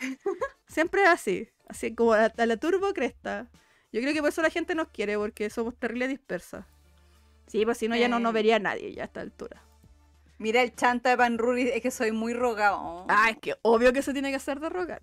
Siempre 0.66 1.04
así, 1.04 1.46
así 1.68 1.94
como 1.94 2.14
a 2.14 2.18
la, 2.20 2.34
a 2.38 2.46
la 2.46 2.56
turbo 2.56 2.94
cresta. 2.94 3.50
Yo 3.92 4.00
creo 4.00 4.12
que 4.14 4.20
por 4.20 4.30
eso 4.30 4.42
la 4.42 4.50
gente 4.50 4.74
nos 4.74 4.88
quiere, 4.88 5.16
porque 5.18 5.50
somos 5.50 5.74
terrible 5.76 6.08
dispersas. 6.08 6.64
Sí, 7.46 7.64
pues 7.64 7.78
si 7.78 7.88
no 7.88 7.96
ya 7.96 8.08
no 8.08 8.18
nos 8.18 8.30
Eh. 8.30 8.34
vería 8.34 8.58
nadie 8.58 8.92
ya 8.94 9.02
a 9.02 9.06
esta 9.06 9.20
altura. 9.20 9.62
Mira 10.38 10.62
el 10.62 10.74
chanta 10.74 11.10
de 11.10 11.16
Panruri, 11.16 11.68
es 11.68 11.82
que 11.82 11.90
soy 11.90 12.10
muy 12.10 12.32
rogado. 12.32 13.04
Ah, 13.08 13.30
es 13.30 13.38
que 13.38 13.54
obvio 13.62 13.92
que 13.92 14.02
se 14.02 14.12
tiene 14.12 14.30
que 14.30 14.36
hacer 14.36 14.58
de 14.58 14.68
rogar. 14.70 15.02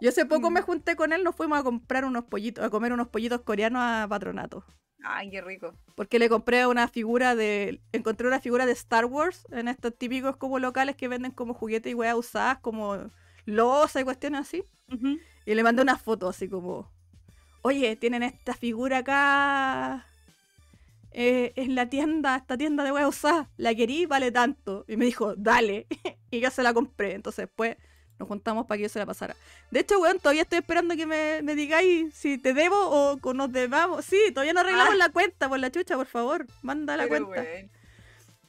Yo 0.00 0.08
hace 0.10 0.26
poco 0.26 0.50
me 0.50 0.60
Mm. 0.60 0.64
junté 0.64 0.96
con 0.96 1.12
él, 1.12 1.22
nos 1.24 1.34
fuimos 1.36 1.58
a 1.58 1.62
comprar 1.62 2.04
unos 2.04 2.24
pollitos, 2.24 2.64
a 2.64 2.68
comer 2.70 2.92
unos 2.92 3.08
pollitos 3.08 3.40
coreanos 3.42 3.80
a 3.82 4.06
patronato. 4.08 4.64
Ay, 5.04 5.30
qué 5.30 5.40
rico. 5.40 5.72
Porque 5.94 6.18
le 6.18 6.28
compré 6.28 6.66
una 6.66 6.88
figura 6.88 7.36
de. 7.36 7.80
Encontré 7.92 8.26
una 8.26 8.40
figura 8.40 8.66
de 8.66 8.72
Star 8.72 9.04
Wars 9.04 9.46
en 9.52 9.68
estos 9.68 9.96
típicos 9.96 10.36
como 10.36 10.58
locales 10.58 10.96
que 10.96 11.06
venden 11.06 11.30
como 11.30 11.54
juguetes 11.54 11.92
y 11.92 11.94
weas 11.94 12.16
usadas, 12.16 12.58
como 12.58 13.10
losa 13.44 14.00
y 14.00 14.04
cuestiones 14.04 14.40
así. 14.40 14.64
Y 15.46 15.54
le 15.54 15.62
mandé 15.62 15.82
una 15.82 15.96
foto 15.96 16.28
así 16.28 16.48
como. 16.48 16.90
Oye, 17.66 17.96
tienen 17.96 18.22
esta 18.22 18.54
figura 18.54 18.98
acá. 18.98 20.06
eh, 21.10 21.52
en 21.56 21.74
la 21.74 21.88
tienda, 21.88 22.36
esta 22.36 22.56
tienda 22.58 22.84
de 22.84 22.92
weas 22.92 23.08
usadas. 23.08 23.48
La 23.56 23.74
querí, 23.74 24.06
vale 24.06 24.30
tanto. 24.30 24.84
Y 24.86 24.96
me 24.96 25.04
dijo, 25.06 25.34
dale. 25.36 25.86
y 26.30 26.40
yo 26.40 26.50
se 26.50 26.62
la 26.62 26.72
compré. 26.74 27.14
Entonces 27.14 27.46
después 27.46 27.76
nos 28.18 28.28
juntamos 28.28 28.66
para 28.66 28.76
que 28.76 28.82
yo 28.84 28.88
se 28.88 28.98
la 28.98 29.06
pasara. 29.06 29.34
De 29.70 29.80
hecho, 29.80 29.98
weón, 29.98 30.18
todavía 30.18 30.42
estoy 30.42 30.58
esperando 30.58 30.94
que 30.94 31.06
me, 31.06 31.40
me 31.42 31.54
digáis 31.54 32.14
si 32.14 32.38
te 32.38 32.52
debo 32.54 32.76
o 33.22 33.32
nos 33.34 33.50
debamos. 33.50 34.04
Sí, 34.04 34.18
todavía 34.32 34.52
no 34.52 34.60
arreglamos 34.60 34.92
Ah. 34.94 34.96
la 34.96 35.08
cuenta 35.10 35.48
por 35.48 35.58
la 35.58 35.70
chucha, 35.72 35.96
por 35.96 36.06
favor. 36.06 36.46
Manda 36.62 36.96
la 36.96 37.08
Pero, 37.08 37.26
cuenta. 37.26 37.42
weón. 37.50 37.70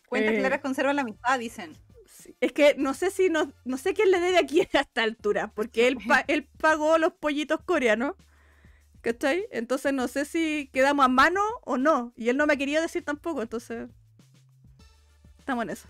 Cuentas 0.10 0.34
Eh. 0.36 0.38
claras 0.40 0.60
conservan 0.62 0.96
la 0.98 1.02
amistad, 1.04 1.40
dicen. 1.40 1.74
Sí, 2.10 2.36
Es 2.42 2.52
que 2.52 2.76
no 2.78 2.94
sé 2.94 3.12
si 3.12 3.30
no, 3.30 3.52
no 3.66 3.78
sé 3.78 3.94
quién 3.94 4.12
le 4.12 4.20
debe 4.20 4.38
a 4.40 4.46
quién 4.46 4.68
a 4.74 4.82
esta 4.82 5.04
altura, 5.04 5.52
porque 5.56 5.88
él, 5.88 5.98
pa- 6.08 6.24
él 6.28 6.48
pagó 6.60 6.98
los 6.98 7.14
pollitos 7.14 7.60
coreanos, 7.64 8.14
¿cachai? 9.08 9.48
Entonces 9.52 9.94
no 9.94 10.10
sé 10.10 10.26
si 10.26 10.70
quedamos 10.74 11.06
a 11.06 11.08
mano 11.08 11.42
o 11.64 11.78
no, 11.78 12.12
y 12.18 12.28
él 12.28 12.36
no 12.36 12.46
me 12.46 12.58
quería 12.58 12.82
decir 12.82 13.06
tampoco, 13.06 13.42
entonces 13.42 13.88
estamos 15.40 15.64
en 15.64 15.70
eso. 15.70 15.88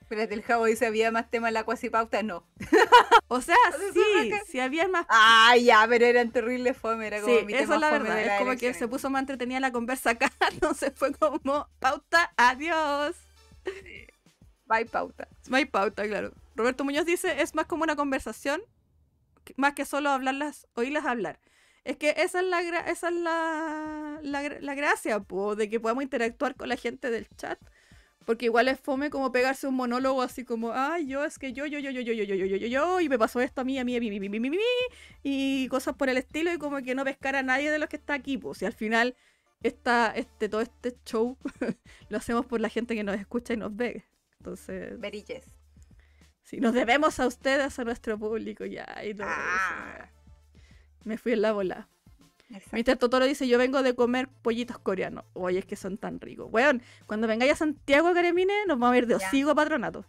Espérate, 0.00 0.34
el 0.34 0.42
Javo 0.42 0.64
dice, 0.64 0.86
¿había 0.86 1.12
más 1.12 1.30
temas 1.30 1.48
en 1.48 1.54
la 1.54 1.64
cuasipauta? 1.64 2.22
No. 2.22 2.44
O 3.28 3.40
sea, 3.40 3.56
sí, 3.94 4.32
si 4.46 4.60
había 4.60 4.86
más... 4.86 5.06
Ah, 5.08 5.56
ya, 5.56 5.86
pero 5.88 6.04
eran 6.04 6.30
terribles 6.30 6.76
fome, 6.76 7.06
era 7.06 7.20
como 7.20 7.38
Sí, 7.38 7.44
mi 7.46 7.54
eso 7.54 7.62
tema 7.62 7.74
es 7.76 7.80
la 7.80 7.90
verdad, 7.90 8.20
es 8.20 8.38
como 8.38 8.56
que 8.56 8.74
se 8.74 8.86
puso 8.86 9.10
más 9.10 9.20
entretenida 9.20 9.60
la 9.60 9.72
conversa 9.72 10.10
acá, 10.10 10.30
entonces 10.52 10.92
fue 10.94 11.12
como, 11.14 11.68
pauta, 11.78 12.32
adiós. 12.36 13.16
Bye, 14.66 14.86
pauta. 14.86 15.28
My 15.48 15.64
pauta, 15.64 16.06
claro. 16.06 16.32
Roberto 16.54 16.84
Muñoz 16.84 17.06
dice, 17.06 17.40
es 17.40 17.54
más 17.54 17.66
como 17.66 17.84
una 17.84 17.96
conversación, 17.96 18.60
más 19.56 19.74
que 19.74 19.84
solo 19.84 20.10
hablarlas, 20.10 20.66
oírlas 20.74 21.06
hablar. 21.06 21.40
Es 21.84 21.96
que 21.98 22.14
esa 22.16 22.40
es 22.40 22.46
la, 22.46 22.62
gra- 22.62 22.88
esa 22.88 23.08
es 23.08 23.14
la, 23.14 24.18
la, 24.22 24.42
la 24.60 24.74
gracia, 24.74 25.20
po, 25.20 25.54
de 25.54 25.68
que 25.68 25.80
podamos 25.80 26.02
interactuar 26.02 26.54
con 26.56 26.68
la 26.68 26.76
gente 26.76 27.10
del 27.10 27.28
chat. 27.36 27.58
Porque 28.24 28.46
igual 28.46 28.68
es 28.68 28.80
fome 28.80 29.10
como 29.10 29.30
pegarse 29.32 29.66
un 29.66 29.74
monólogo 29.74 30.22
así 30.22 30.44
como, 30.46 30.72
ay, 30.72 31.06
yo, 31.06 31.26
es 31.26 31.38
que 31.38 31.52
yo, 31.52 31.66
yo, 31.66 31.78
yo, 31.78 31.90
yo, 31.90 32.00
yo, 32.00 32.14
yo, 32.14 32.24
yo, 32.24 32.34
yo, 32.36 32.46
yo, 32.46 32.56
yo, 32.56 32.66
yo, 32.68 33.00
y 33.02 33.10
me 33.10 33.18
pasó 33.18 33.38
esto 33.42 33.60
a 33.60 33.64
mí, 33.64 33.78
a 33.78 33.84
mí, 33.84 33.94
a 33.96 34.00
mí, 34.00 34.06
a 34.06 34.10
mí, 34.10 34.16
a 34.16 34.30
mí, 34.30 34.36
a 34.36 34.50
mí, 34.50 34.58
y 35.22 35.68
cosas 35.68 35.94
por 35.94 36.08
el 36.08 36.16
estilo, 36.16 36.50
y 36.50 36.56
como 36.56 36.78
que 36.82 36.94
no 36.94 37.04
pescar 37.04 37.36
a 37.36 37.42
nadie 37.42 37.70
de 37.70 37.78
los 37.78 37.90
que 37.90 37.96
está 37.96 38.14
aquí, 38.14 38.38
pues, 38.38 38.62
y 38.62 38.64
al 38.64 38.72
final 38.72 39.14
esta, 39.62 40.10
este, 40.16 40.48
todo 40.48 40.62
este 40.62 40.96
show 41.04 41.36
lo 42.08 42.16
hacemos 42.16 42.46
por 42.46 42.62
la 42.62 42.70
gente 42.70 42.94
que 42.94 43.04
nos 43.04 43.16
escucha 43.20 43.52
y 43.52 43.56
nos 43.58 43.76
ve. 43.76 44.06
Entonces, 44.38 44.98
Very 44.98 45.22
yes. 45.22 45.44
si 46.44 46.60
nos 46.60 46.72
debemos 46.72 47.20
a 47.20 47.26
ustedes, 47.26 47.78
a 47.78 47.84
nuestro 47.84 48.18
público, 48.18 48.64
ya, 48.64 48.86
y 49.04 49.12
todo 49.12 49.26
Ah. 49.28 49.98
eso. 50.02 50.23
Me 51.04 51.18
fui 51.18 51.32
en 51.32 51.42
la 51.42 51.52
bola. 51.52 51.88
Exacto. 52.50 52.76
Mr. 52.76 52.96
Totoro 52.98 53.24
dice, 53.24 53.48
yo 53.48 53.58
vengo 53.58 53.82
de 53.82 53.94
comer 53.94 54.28
pollitos 54.28 54.78
coreanos. 54.78 55.24
Oye, 55.32 55.58
es 55.58 55.64
que 55.66 55.76
son 55.76 55.96
tan 55.96 56.20
ricos. 56.20 56.48
Weón, 56.52 56.82
cuando 57.06 57.26
vengáis 57.26 57.52
a 57.52 57.56
Santiago, 57.56 58.12
Caremine, 58.12 58.52
nos 58.66 58.78
vamos 58.78 58.94
a 58.94 58.98
ir 58.98 59.06
de 59.06 59.14
hocico 59.14 59.50
a 59.50 59.54
patronato. 59.54 60.04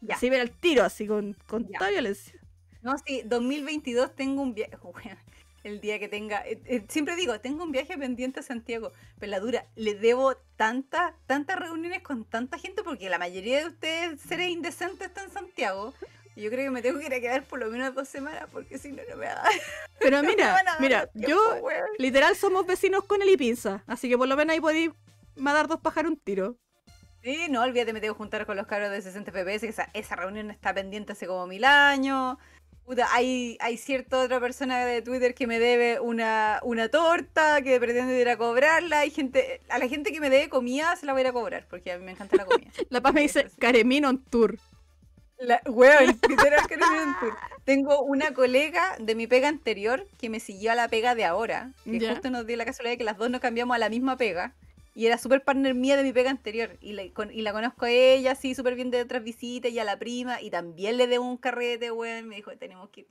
Ya. 0.00 0.14
Así 0.14 0.30
ver 0.30 0.40
el 0.40 0.50
tiro, 0.50 0.82
así 0.84 1.06
con, 1.06 1.36
con 1.46 1.66
toda 1.70 1.90
violencia. 1.90 2.34
No, 2.82 2.96
sí, 3.06 3.22
2022 3.24 4.14
tengo 4.14 4.42
un 4.42 4.54
viaje. 4.54 4.76
El 5.62 5.82
día 5.82 5.98
que 5.98 6.08
tenga. 6.08 6.40
eh, 6.46 6.58
eh, 6.64 6.86
siempre 6.88 7.16
digo, 7.16 7.38
tengo 7.40 7.64
un 7.64 7.70
viaje 7.70 7.98
pendiente 7.98 8.40
a 8.40 8.42
Santiago. 8.42 8.92
Peladura, 9.18 9.66
le 9.76 9.94
debo 9.94 10.34
tantas, 10.56 11.12
tantas 11.26 11.58
reuniones 11.58 12.00
con 12.02 12.24
tanta 12.24 12.56
gente 12.58 12.82
porque 12.82 13.10
la 13.10 13.18
mayoría 13.18 13.60
de 13.60 13.66
ustedes, 13.66 14.22
seres 14.22 14.48
indecentes, 14.48 15.08
están 15.08 15.26
en 15.26 15.32
Santiago. 15.32 15.92
Y 16.36 16.42
yo 16.42 16.50
creo 16.50 16.64
que 16.64 16.70
me 16.70 16.82
tengo 16.82 16.98
que 16.98 17.06
ir 17.06 17.14
a 17.14 17.20
quedar 17.20 17.44
por 17.44 17.58
lo 17.58 17.70
menos 17.70 17.94
dos 17.94 18.08
semanas 18.08 18.44
porque 18.52 18.78
si 18.78 18.92
no, 18.92 19.02
no 19.08 19.16
me 19.16 19.26
va 19.26 19.32
a 19.32 19.42
dar. 19.42 19.52
Pero 19.98 20.22
mira, 20.22 20.62
dar 20.64 20.80
mira, 20.80 21.10
yo 21.14 21.38
weón. 21.60 21.88
literal 21.98 22.36
somos 22.36 22.66
vecinos 22.66 23.04
con 23.04 23.22
el 23.22 23.30
y 23.30 23.36
pinza. 23.36 23.82
Así 23.86 24.08
que 24.08 24.16
por 24.16 24.28
lo 24.28 24.36
menos 24.36 24.54
ahí 24.54 24.60
podéis 24.60 24.90
matar 25.36 25.66
dos 25.68 25.80
pájaros 25.80 26.12
un 26.12 26.18
tiro. 26.18 26.56
Sí, 27.22 27.48
no, 27.50 27.62
olvídate, 27.62 27.92
me 27.92 28.00
tengo 28.00 28.14
que 28.14 28.18
juntar 28.18 28.46
con 28.46 28.56
los 28.56 28.66
cabros 28.66 28.90
de 28.90 29.02
60 29.02 29.30
FPS, 29.30 29.60
que 29.60 29.68
esa, 29.68 29.90
esa 29.92 30.16
reunión 30.16 30.50
está 30.50 30.72
pendiente 30.72 31.12
hace 31.12 31.26
como 31.26 31.46
mil 31.46 31.64
años. 31.64 32.38
Puta, 32.86 33.06
hay, 33.12 33.58
hay 33.60 33.76
cierta 33.76 34.18
otra 34.18 34.40
persona 34.40 34.84
de 34.84 35.02
Twitter 35.02 35.34
que 35.34 35.46
me 35.46 35.58
debe 35.58 36.00
una, 36.00 36.60
una 36.62 36.88
torta, 36.88 37.60
que 37.62 37.78
pretende 37.78 38.18
ir 38.18 38.28
a 38.28 38.38
cobrarla. 38.38 39.00
Hay 39.00 39.10
gente, 39.10 39.60
a 39.68 39.78
la 39.78 39.86
gente 39.86 40.12
que 40.12 40.20
me 40.20 40.30
debe 40.30 40.48
comida 40.48 40.96
se 40.96 41.06
la 41.06 41.12
voy 41.12 41.20
a 41.20 41.24
ir 41.24 41.28
a 41.28 41.32
cobrar, 41.32 41.66
porque 41.68 41.92
a 41.92 41.98
mí 41.98 42.04
me 42.04 42.12
encanta 42.12 42.36
la 42.36 42.46
comida. 42.46 42.70
La 42.88 43.00
paz 43.00 43.12
me 43.12 43.20
dice. 43.20 43.48
Caremino 43.58 44.08
on 44.08 44.24
tour. 44.24 44.56
La, 45.40 45.60
weón, 45.66 46.06
literal 46.28 46.60
Caribbean 46.68 47.16
Tour. 47.18 47.34
Tengo 47.64 48.02
una 48.02 48.32
colega 48.34 48.96
de 48.98 49.14
mi 49.14 49.26
pega 49.26 49.48
anterior 49.48 50.06
que 50.18 50.28
me 50.28 50.38
siguió 50.40 50.72
a 50.72 50.74
la 50.74 50.88
pega 50.88 51.14
de 51.14 51.24
ahora. 51.24 51.72
Que 51.84 52.08
justo 52.10 52.30
nos 52.30 52.46
dio 52.46 52.56
la 52.56 52.64
casualidad 52.66 52.92
de 52.92 52.98
que 52.98 53.04
las 53.04 53.16
dos 53.16 53.30
nos 53.30 53.40
cambiamos 53.40 53.74
a 53.74 53.78
la 53.78 53.88
misma 53.88 54.16
pega. 54.16 54.54
Y 54.94 55.06
era 55.06 55.16
súper 55.18 55.42
partner 55.44 55.74
mía 55.74 55.96
de 55.96 56.02
mi 56.02 56.12
pega 56.12 56.30
anterior. 56.30 56.76
Y, 56.80 56.92
la- 56.92 57.08
con- 57.14 57.32
y 57.32 57.42
la 57.42 57.52
conozco 57.52 57.86
a 57.86 57.90
ella, 57.90 58.34
sí, 58.34 58.54
súper 58.54 58.74
bien 58.74 58.90
de 58.90 59.00
otras 59.00 59.22
visitas 59.22 59.70
y 59.70 59.78
a 59.78 59.84
la 59.84 59.98
prima. 59.98 60.42
Y 60.42 60.50
también 60.50 60.96
le 60.96 61.06
debo 61.06 61.24
un 61.24 61.36
carrete, 61.36 61.90
weón. 61.90 62.28
Me 62.28 62.36
dijo, 62.36 62.50
tenemos 62.58 62.90
que 62.90 63.02
ir. 63.02 63.06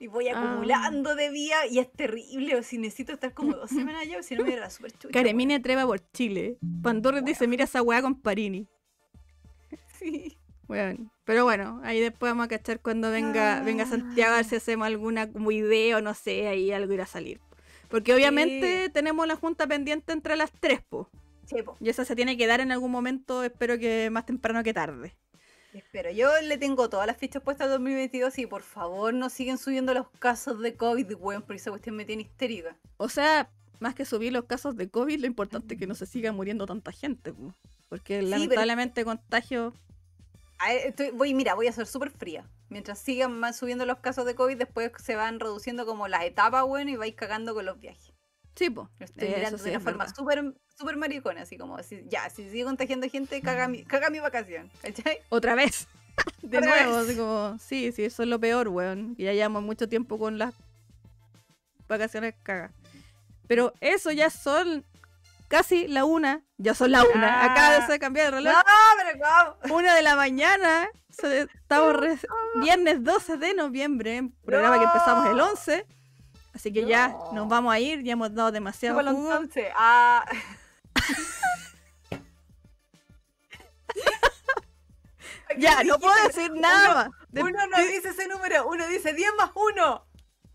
Y 0.00 0.08
voy 0.08 0.28
Ah. 0.28 0.38
acumulando 0.38 1.14
de 1.14 1.30
día 1.30 1.66
y 1.70 1.78
es 1.78 1.90
terrible. 1.92 2.56
O 2.56 2.62
si 2.62 2.76
necesito 2.76 3.12
estar 3.12 3.32
como 3.32 3.54
dos 3.54 3.70
semanas 3.94 4.02
allá, 4.02 4.18
o 4.18 4.22
si 4.22 4.34
no 4.34 4.44
me 4.44 4.52
era 4.52 4.68
súper 4.68 4.92
chucha. 4.92 5.12
Caremine 5.12 5.60
treva 5.60 5.86
por 5.86 6.00
Chile. 6.12 6.58
Pandora 6.82 7.22
dice, 7.22 7.46
mira 7.46 7.64
esa 7.64 7.80
weá 7.80 8.02
con 8.02 8.20
Parini. 8.20 8.66
Sí. 9.98 10.36
Bueno, 10.66 11.10
pero 11.24 11.44
bueno, 11.44 11.80
ahí 11.84 12.00
después 12.00 12.30
vamos 12.30 12.46
a 12.46 12.48
cachar 12.48 12.80
cuando 12.80 13.10
venga, 13.10 13.60
venga 13.60 13.86
Santiago 13.86 14.32
a 14.32 14.36
ver 14.36 14.44
si 14.44 14.56
hacemos 14.56 14.86
alguna 14.86 15.30
como 15.30 15.50
idea 15.50 15.98
o 15.98 16.00
no 16.00 16.14
sé, 16.14 16.48
ahí 16.48 16.72
algo 16.72 16.92
irá 16.92 17.04
a 17.04 17.06
salir. 17.06 17.40
Porque 17.88 18.14
obviamente 18.14 18.88
tenemos 18.90 19.26
la 19.26 19.36
junta 19.36 19.66
pendiente 19.66 20.12
entre 20.12 20.36
las 20.36 20.50
tres, 20.52 20.80
po. 20.88 21.08
Sí, 21.46 21.62
po. 21.62 21.76
Y 21.80 21.90
esa 21.90 22.04
se 22.04 22.16
tiene 22.16 22.36
que 22.36 22.46
dar 22.46 22.60
en 22.60 22.72
algún 22.72 22.90
momento, 22.90 23.44
espero 23.44 23.78
que 23.78 24.08
más 24.10 24.24
temprano 24.26 24.62
que 24.62 24.72
tarde. 24.72 25.14
Espero, 25.74 26.10
yo 26.10 26.30
le 26.42 26.56
tengo 26.56 26.88
todas 26.88 27.06
las 27.06 27.16
fichas 27.16 27.42
puestas 27.42 27.66
al 27.66 27.72
2022 27.72 28.38
y 28.38 28.46
por 28.46 28.62
favor 28.62 29.12
no 29.12 29.28
siguen 29.28 29.58
subiendo 29.58 29.92
los 29.92 30.08
casos 30.20 30.60
de 30.60 30.74
COVID, 30.74 31.14
weón, 31.18 31.42
porque 31.42 31.56
esa 31.56 31.70
cuestión 31.70 31.96
me 31.96 32.04
tiene 32.04 32.22
histérica. 32.22 32.76
O 32.96 33.08
sea, 33.08 33.50
más 33.80 33.94
que 33.94 34.04
subir 34.04 34.32
los 34.32 34.44
casos 34.44 34.76
de 34.76 34.88
COVID, 34.88 35.20
lo 35.20 35.26
importante 35.26 35.74
es 35.74 35.80
que 35.80 35.88
no 35.88 35.96
se 35.96 36.06
siga 36.06 36.30
muriendo 36.32 36.64
tanta 36.66 36.92
gente, 36.92 37.32
po. 37.32 37.54
Porque 37.88 38.18
pero- 38.18 38.28
lamentablemente 38.28 39.04
contagio... 39.04 39.74
Estoy- 40.72 41.10
voy, 41.10 41.34
mira, 41.34 41.54
voy 41.54 41.66
a 41.66 41.72
ser 41.72 41.86
súper 41.86 42.10
fría. 42.10 42.48
Mientras 42.68 42.98
sigan 42.98 43.38
más 43.38 43.56
subiendo 43.56 43.84
los 43.86 43.98
casos 43.98 44.24
de 44.26 44.34
COVID, 44.34 44.56
después 44.56 44.90
se 45.02 45.16
van 45.16 45.38
reduciendo 45.40 45.86
como 45.86 46.08
las 46.08 46.24
etapas, 46.24 46.64
weón, 46.66 46.88
y 46.88 46.96
vais 46.96 47.14
cagando 47.14 47.54
con 47.54 47.64
los 47.66 47.78
viajes. 47.78 48.12
Sí. 48.56 48.68
Lo 48.70 48.88
estoy 49.00 49.28
Eso 49.28 49.36
mirando 49.36 49.58
sí 49.58 49.64
de 49.64 49.70
una 49.70 49.80
forma 49.80 50.08
súper 50.14 50.54
súper 50.76 50.96
maricona, 50.96 51.42
así 51.42 51.56
como, 51.56 51.80
si, 51.84 52.02
ya, 52.08 52.28
si 52.30 52.48
sigue 52.50 52.64
contagiando 52.64 53.08
gente, 53.08 53.40
caga 53.40 53.68
mi, 53.68 53.84
caga 53.84 54.10
mi 54.10 54.18
vacación, 54.18 54.70
¿cachai? 54.82 55.18
Otra 55.28 55.54
vez. 55.54 55.86
De 56.42 56.58
Otra 56.58 56.70
nuevo, 56.84 56.96
vez. 56.98 57.06
así 57.08 57.16
como, 57.18 57.58
sí, 57.58 57.92
sí, 57.92 58.04
eso 58.04 58.22
es 58.22 58.28
lo 58.28 58.38
peor, 58.40 58.68
weón. 58.68 59.14
Ya 59.16 59.32
llevamos 59.32 59.62
mucho 59.62 59.88
tiempo 59.88 60.18
con 60.18 60.38
las 60.38 60.54
vacaciones 61.88 62.34
cagas. 62.42 62.72
Pero 63.46 63.72
eso 63.80 64.10
ya 64.10 64.30
son 64.30 64.84
casi 65.48 65.86
la 65.88 66.04
una. 66.04 66.42
Ya 66.58 66.74
son 66.74 66.90
la 66.92 67.04
una. 67.04 67.42
Ah. 67.42 67.52
Acaba 67.52 67.86
de 67.86 67.98
cambiar 67.98 68.26
el 68.26 68.32
reloj. 68.32 68.52
No, 68.54 68.62
pero 68.96 69.56
¿cómo? 69.62 69.74
Una 69.76 69.94
de 69.94 70.02
la 70.02 70.16
mañana. 70.16 70.88
Estamos 71.08 71.96
re- 71.96 72.18
viernes 72.60 73.02
12 73.04 73.36
de 73.36 73.54
noviembre. 73.54 74.30
Programa 74.44 74.78
que 74.78 74.84
empezamos 74.84 75.26
el 75.26 75.40
11. 75.40 75.86
Así 76.54 76.72
que 76.72 76.86
ya 76.86 77.08
No. 77.08 77.32
nos 77.32 77.48
vamos 77.48 77.72
a 77.72 77.78
ir. 77.80 78.02
Ya 78.02 78.12
hemos 78.12 78.34
dado 78.34 78.52
demasiado 78.52 78.98
Chúpalo 78.98 79.16
jugo. 79.16 79.32
entonces. 79.32 79.68
Ah, 79.76 80.24
Ya, 85.58 85.84
no 85.84 85.98
puedo 86.00 86.14
decir 86.26 86.50
nada 86.54 86.94
más. 86.94 87.10
De- 87.28 87.42
Uno 87.42 87.66
no 87.68 87.78
dice 87.84 88.08
ese 88.08 88.26
número, 88.26 88.66
uno 88.66 88.88
dice 88.88 89.12
10 89.12 89.30
más 89.38 89.50
1. 89.54 90.06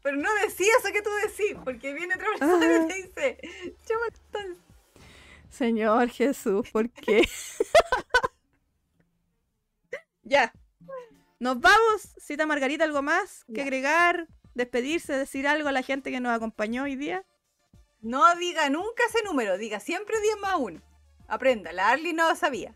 Pero 0.02 0.18
no 0.18 0.30
decía 0.46 0.68
eso 0.80 0.92
que 0.94 1.02
tú 1.02 1.10
decís, 1.24 1.56
porque 1.64 1.94
viene 1.94 2.16
otra 2.16 2.28
persona 2.38 2.66
Ah. 2.66 2.84
y 2.84 2.88
te 2.88 2.94
dice, 2.96 3.38
chúpalo 3.88 4.06
entonces. 4.26 4.58
Señor 5.50 6.10
Jesús, 6.10 6.70
¿por 6.72 6.90
qué? 6.90 7.28
ya. 10.24 10.54
Nos 11.40 11.60
vamos. 11.60 12.02
Cita 12.20 12.46
Margarita, 12.46 12.84
¿algo 12.84 13.02
más 13.02 13.44
que 13.46 13.56
Ya. 13.56 13.64
agregar? 13.64 14.28
Despedirse, 14.54 15.14
decir 15.14 15.48
algo 15.48 15.70
a 15.70 15.72
la 15.72 15.84
gente 15.84 16.12
que 16.12 16.20
nos 16.20 16.36
acompañó 16.36 16.84
hoy 16.84 16.96
día. 16.96 17.24
No 18.02 18.36
diga 18.36 18.70
nunca 18.70 19.04
ese 19.10 19.24
número, 19.24 19.58
diga 19.58 19.80
siempre 19.80 20.20
10 20.22 20.38
más 20.40 20.56
1. 20.58 20.82
Aprenda, 21.28 21.72
la 21.72 21.90
Arly 21.90 22.14
no 22.14 22.36
sabía. 22.36 22.74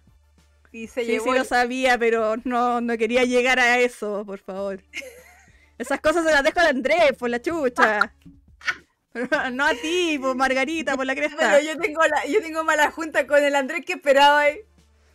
Y 0.72 0.88
se 0.88 1.02
Sí, 1.02 1.08
llevó 1.12 1.34
sí 1.34 1.40
lo 1.40 1.46
sabía, 1.46 1.98
pero 1.98 2.36
no, 2.44 2.82
no 2.82 2.98
quería 2.98 3.24
llegar 3.26 3.60
a 3.60 3.80
eso, 3.80 4.24
por 4.26 4.40
favor. 4.40 4.82
Esas 5.78 6.00
cosas 6.02 6.26
se 6.26 6.32
las 6.32 6.44
dejo 6.44 6.60
a 6.60 6.70
Andrés, 6.70 7.14
por 7.18 7.30
la 7.30 7.42
chucha. 7.42 8.14
No 9.54 9.66
a 9.66 9.74
ti, 9.76 10.18
por 10.20 10.36
Margarita, 10.36 10.96
por 10.96 11.06
la 11.06 11.16
cresta. 11.16 11.38
Pero 11.38 11.60
yo 11.64 11.78
tengo, 11.80 12.02
la, 12.06 12.26
yo 12.26 12.42
tengo 12.42 12.64
mala 12.64 12.92
junta 12.92 13.28
con 13.28 13.44
el 13.44 13.56
Andrés 13.56 13.86
que 13.86 13.94
esperaba 13.94 14.40
ahí. 14.42 14.60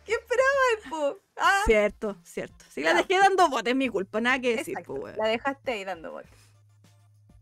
¿Qué 0.05 0.13
esperaba 0.13 0.49
ahí, 0.69 0.89
po? 0.89 1.19
Ah, 1.37 1.61
Cierto, 1.65 2.17
cierto. 2.23 2.65
Si 2.69 2.81
la 2.81 2.93
dejé 2.93 3.17
dando 3.19 3.49
botes, 3.49 3.71
es 3.71 3.75
mi 3.77 3.89
culpa, 3.89 4.19
nada 4.21 4.39
que 4.39 4.55
decir, 4.55 4.75
weón. 4.87 5.15
la 5.17 5.27
dejaste 5.27 5.71
ahí 5.71 5.83
dando 5.83 6.11
vueltas. 6.11 6.37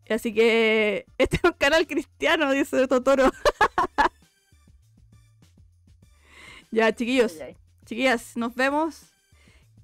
Así 0.10 0.34
que 0.34 1.06
este 1.18 1.38
es 1.38 1.44
un 1.44 1.53
canal 1.53 1.86
cristiano, 1.88 2.52
dice 2.52 2.88
Totoro. 2.88 3.32
ya, 6.72 6.94
chiquillos, 6.94 7.34
Ay, 7.36 7.42
ay. 7.50 7.58
chiquillas, 7.86 8.36
nos 8.36 8.56
vemos. 8.56 9.02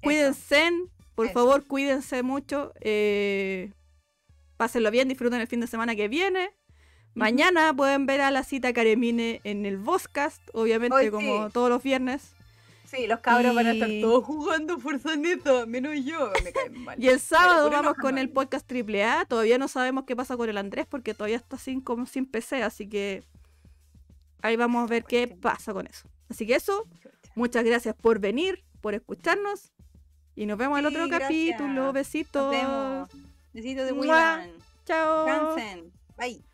Cuídense, 0.02 0.70
por 1.14 1.26
Eso. 1.26 1.34
favor, 1.34 1.66
cuídense 1.66 2.22
mucho. 2.22 2.72
eh, 2.80 3.72
pásenlo 4.56 4.90
bien, 4.90 5.08
disfruten 5.08 5.40
el 5.40 5.46
fin 5.48 5.60
de 5.60 5.66
semana 5.66 5.96
que 5.96 6.08
viene. 6.08 6.50
Mañana 7.14 7.72
pueden 7.74 8.06
ver 8.06 8.20
a 8.20 8.30
la 8.30 8.42
cita 8.42 8.72
Caremine 8.72 9.40
en 9.44 9.66
el 9.66 9.76
Voscast, 9.76 10.42
obviamente, 10.52 10.96
Hoy 10.96 11.10
como 11.10 11.46
sí. 11.46 11.52
todos 11.52 11.70
los 11.70 11.82
viernes. 11.82 12.34
Sí, 12.86 13.06
los 13.06 13.20
cabros 13.20 13.54
van 13.54 13.66
a 13.66 13.72
estar 13.72 13.88
todos 14.00 14.24
jugando 14.24 14.78
Forzaneta, 14.78 15.66
menos 15.66 15.92
yo. 16.04 16.30
Me 16.44 16.52
caen 16.52 16.84
mal. 16.84 17.02
Y 17.02 17.08
el 17.08 17.18
sábado 17.18 17.70
vamos 17.70 17.94
con 17.94 18.18
el 18.18 18.30
podcast 18.30 18.70
AAA. 18.70 19.24
Todavía 19.24 19.58
no 19.58 19.68
sabemos 19.68 20.04
qué 20.04 20.14
pasa 20.14 20.36
con 20.36 20.48
el 20.48 20.58
Andrés 20.58 20.86
porque 20.88 21.14
todavía 21.14 21.36
está 21.36 21.58
sin, 21.58 21.80
como 21.80 22.06
sin 22.06 22.26
PC, 22.26 22.62
así 22.62 22.88
que 22.88 23.24
ahí 24.42 24.56
vamos 24.56 24.84
a 24.84 24.86
ver 24.86 25.04
qué 25.04 25.26
pasa 25.28 25.72
con 25.72 25.86
eso. 25.86 26.08
Así 26.28 26.46
que 26.46 26.54
eso, 26.54 26.86
muchas 27.34 27.64
gracias 27.64 27.94
por 27.94 28.18
venir, 28.20 28.64
por 28.80 28.94
escucharnos 28.94 29.72
y 30.36 30.46
nos 30.46 30.58
vemos 30.58 30.78
en 30.78 30.86
el 30.86 30.92
otro 30.92 31.06
gracias. 31.08 31.28
capítulo. 31.28 31.92
Besitos. 31.92 32.54
Besitos 33.52 33.86
de. 33.86 33.92
William. 33.92 34.50
Chao. 34.84 35.24
Descansen. 35.24 35.92
Bye. 36.16 36.53